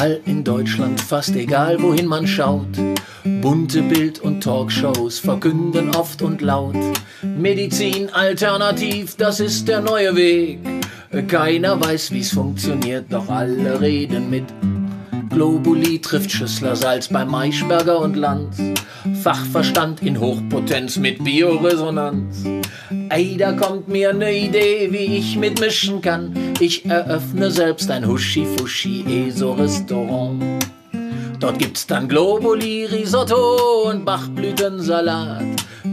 Überall 0.00 0.20
in 0.24 0.44
Deutschland, 0.44 0.98
fast 0.98 1.36
egal 1.36 1.82
wohin 1.82 2.06
man 2.06 2.26
schaut. 2.26 2.74
Bunte 3.42 3.82
Bild- 3.82 4.18
und 4.18 4.42
Talkshows 4.42 5.18
verkünden 5.18 5.94
oft 5.94 6.22
und 6.22 6.40
laut. 6.40 6.74
Medizin 7.22 8.08
alternativ, 8.08 9.16
das 9.16 9.40
ist 9.40 9.68
der 9.68 9.82
neue 9.82 10.16
Weg. 10.16 10.60
Keiner 11.28 11.78
weiß, 11.78 12.12
wie's 12.12 12.32
funktioniert, 12.32 13.12
doch 13.12 13.28
alle 13.28 13.78
reden 13.78 14.30
mit. 14.30 14.44
Globuli 15.30 16.00
trifft 16.00 16.32
Schüssler 16.32 16.74
Salz 16.74 17.06
bei 17.08 17.24
Maischberger 17.24 18.00
und 18.00 18.16
Lanz. 18.16 18.60
Fachverstand 19.22 20.02
in 20.02 20.18
Hochpotenz 20.18 20.96
mit 20.96 21.22
Bioresonanz. 21.22 22.42
Ey, 23.10 23.36
da 23.36 23.52
kommt 23.52 23.86
mir 23.86 24.12
ne 24.12 24.36
Idee, 24.36 24.88
wie 24.90 25.18
ich 25.18 25.36
mitmischen 25.36 26.02
kann. 26.02 26.36
Ich 26.58 26.84
eröffne 26.84 27.52
selbst 27.52 27.88
ein 27.92 28.08
Huschi-Fuschi-ESO-Restaurant. 28.08 30.42
Dort 31.38 31.60
gibt's 31.60 31.86
dann 31.86 32.08
Globuli, 32.08 32.86
Risotto 32.86 33.88
und 33.88 34.04
Bachblütensalat. 34.04 35.44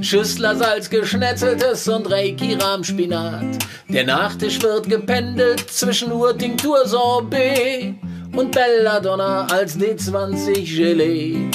Schüsslersalz, 0.02 0.90
geschnetzeltes 0.90 1.88
und 1.88 2.10
Reiki-Rahmspinat. 2.10 3.46
Der 3.88 4.06
Nachtisch 4.06 4.64
wird 4.64 4.90
gependelt 4.90 5.70
zwischen 5.70 6.12
Urtinktur 6.12 6.88
Sorbet 6.88 7.94
und 8.36 8.52
Belladonna 8.52 9.46
als 9.48 9.78
D20 9.78 10.76
Gelee. 10.76 11.50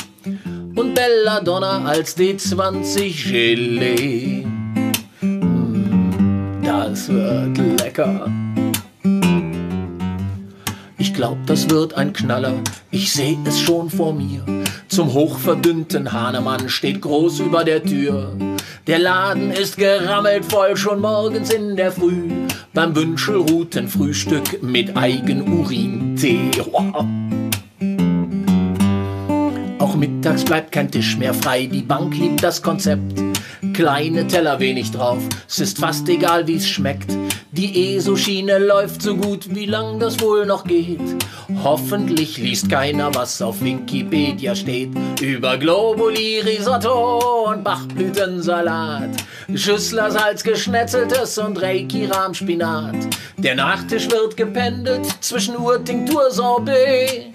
Und 0.74 0.94
Belladonna 0.94 1.84
als 1.84 2.16
D20 2.16 3.30
Gelee. 3.30 4.46
Mm, 5.20 6.62
Das 6.62 7.08
wird 7.08 7.58
lecker. 7.80 8.30
Ich 10.98 11.12
glaub, 11.14 11.36
das 11.46 11.68
wird 11.68 11.94
ein 11.94 12.12
Knaller, 12.12 12.54
ich 12.90 13.12
seh 13.12 13.36
es 13.44 13.58
schon 13.60 13.90
vor 13.90 14.14
mir. 14.14 14.44
Zum 14.88 15.12
hochverdünnten 15.12 16.12
Hahnemann 16.12 16.68
steht 16.68 17.00
groß 17.00 17.40
über 17.40 17.64
der 17.64 17.82
Tür. 17.82 18.36
Der 18.86 18.98
Laden 18.98 19.50
ist 19.50 19.76
gerammelt 19.76 20.44
voll 20.44 20.76
schon 20.76 21.00
morgens 21.00 21.50
in 21.52 21.76
der 21.76 21.92
Früh. 21.92 22.28
Beim 22.74 22.96
Wünschelruten-Frühstück 22.96 24.62
mit 24.62 24.96
Eigenurintee. 24.96 26.50
Auch 29.78 29.94
mittags 29.94 30.42
bleibt 30.42 30.72
kein 30.72 30.90
Tisch 30.90 31.18
mehr 31.18 31.34
frei, 31.34 31.66
die 31.66 31.82
Bank 31.82 32.16
liebt 32.16 32.42
das 32.42 32.62
Konzept. 32.62 33.31
Kleine 33.72 34.26
Teller 34.26 34.60
wenig 34.60 34.90
drauf, 34.90 35.22
es 35.48 35.58
ist 35.58 35.78
fast 35.78 36.06
egal 36.08 36.46
wie's 36.46 36.68
schmeckt. 36.68 37.10
Die 37.52 37.96
ESO-Schiene 37.96 38.58
läuft 38.58 39.00
so 39.00 39.16
gut, 39.16 39.54
wie 39.54 39.64
lang 39.64 39.98
das 39.98 40.20
wohl 40.20 40.44
noch 40.44 40.64
geht. 40.64 41.00
Hoffentlich 41.62 42.36
liest 42.36 42.68
keiner, 42.68 43.14
was 43.14 43.40
auf 43.40 43.62
Wikipedia 43.62 44.54
steht. 44.54 44.90
Über 45.20 45.56
Globuli, 45.56 46.40
Risotto 46.40 47.48
und 47.50 47.64
Bachblütensalat. 47.64 49.10
Schüsslersalz, 49.54 50.42
geschnetzeltes 50.42 51.38
und 51.38 51.60
Reiki-Rahmspinat. 51.60 52.96
Der 53.38 53.54
Nachtisch 53.54 54.10
wird 54.10 54.36
gependelt 54.36 55.06
zwischen 55.20 55.56
Urtinktur 55.56 56.30
Sorbet 56.30 57.32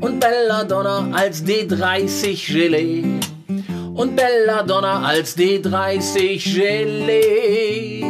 und 0.00 0.20
Belladonna 0.20 1.08
als 1.12 1.44
D30 1.44 2.52
Gelee. 2.52 3.04
Und 4.00 4.16
Belladonna 4.16 5.02
als 5.02 5.36
D30 5.36 6.54
Gelee. 6.54 8.02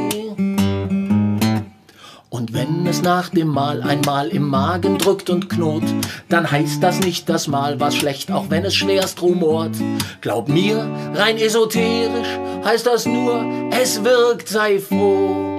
Und 2.28 2.52
wenn 2.52 2.86
es 2.86 3.02
nach 3.02 3.31
dem 3.31 3.49
Mahl 3.49 3.83
einmal 3.83 4.28
im 4.28 4.47
Magen 4.47 4.99
drückt 4.99 5.31
und 5.31 5.51
knurrt, 5.51 5.83
dann 6.28 6.49
heißt 6.49 6.81
das 6.81 7.01
nicht 7.01 7.28
das 7.28 7.49
Mahl 7.49 7.81
war 7.81 7.91
schlecht, 7.91 8.31
auch 8.31 8.51
wenn 8.51 8.65
es 8.65 8.77
schwerst 8.77 9.20
rumort. 9.20 9.75
Glaub 10.20 10.49
mir, 10.49 10.89
rein 11.12 11.39
esoterisch 11.39 12.39
heißt 12.65 12.86
das 12.86 13.07
nur, 13.07 13.44
es 13.73 14.05
wirkt, 14.05 14.47
sei 14.47 14.78
froh. 14.78 15.50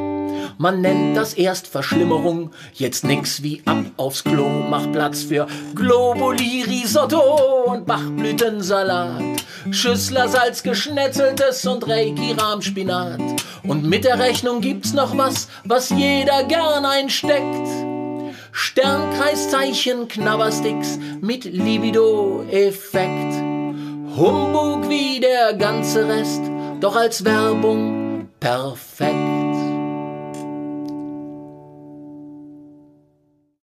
Man 0.62 0.82
nennt 0.82 1.18
das 1.18 1.34
erst 1.34 1.66
Verschlimmerung, 1.66 2.52
jetzt 2.76 3.04
nix 3.04 3.42
wie 3.42 3.64
ab 3.66 3.84
aufs 3.98 4.24
Klo, 4.24 4.48
mach 4.70 4.92
Platz 4.92 5.24
für 5.24 5.48
Globuli, 5.74 6.62
Risotto 6.62 7.64
und 7.66 7.88
Bachblütensalat. 7.88 9.24
Schüsslersalz, 9.72 10.62
geschnetzeltes 10.62 11.66
und 11.66 11.88
Reiki-Rahmspinat. 11.88 13.20
Und 13.64 13.86
mit 13.86 14.04
der 14.04 14.20
Rechnung 14.20 14.62
gibt's 14.62 14.94
noch 14.94 15.18
was, 15.18 15.48
was 15.64 15.90
jeder 15.90 16.44
gern 16.44 16.86
einsteckt. 16.86 17.68
Sternkreiszeichen, 18.52 20.10
Knabbersticks 20.10 21.00
mit 21.22 21.46
Libido-Effekt. 21.46 23.34
Humbug 24.16 24.88
wie 24.88 25.20
der 25.20 25.54
ganze 25.54 26.08
Rest, 26.08 26.44
doch 26.80 26.96
als 26.96 27.26
Werbung 27.26 28.30
perfekt. 28.40 29.31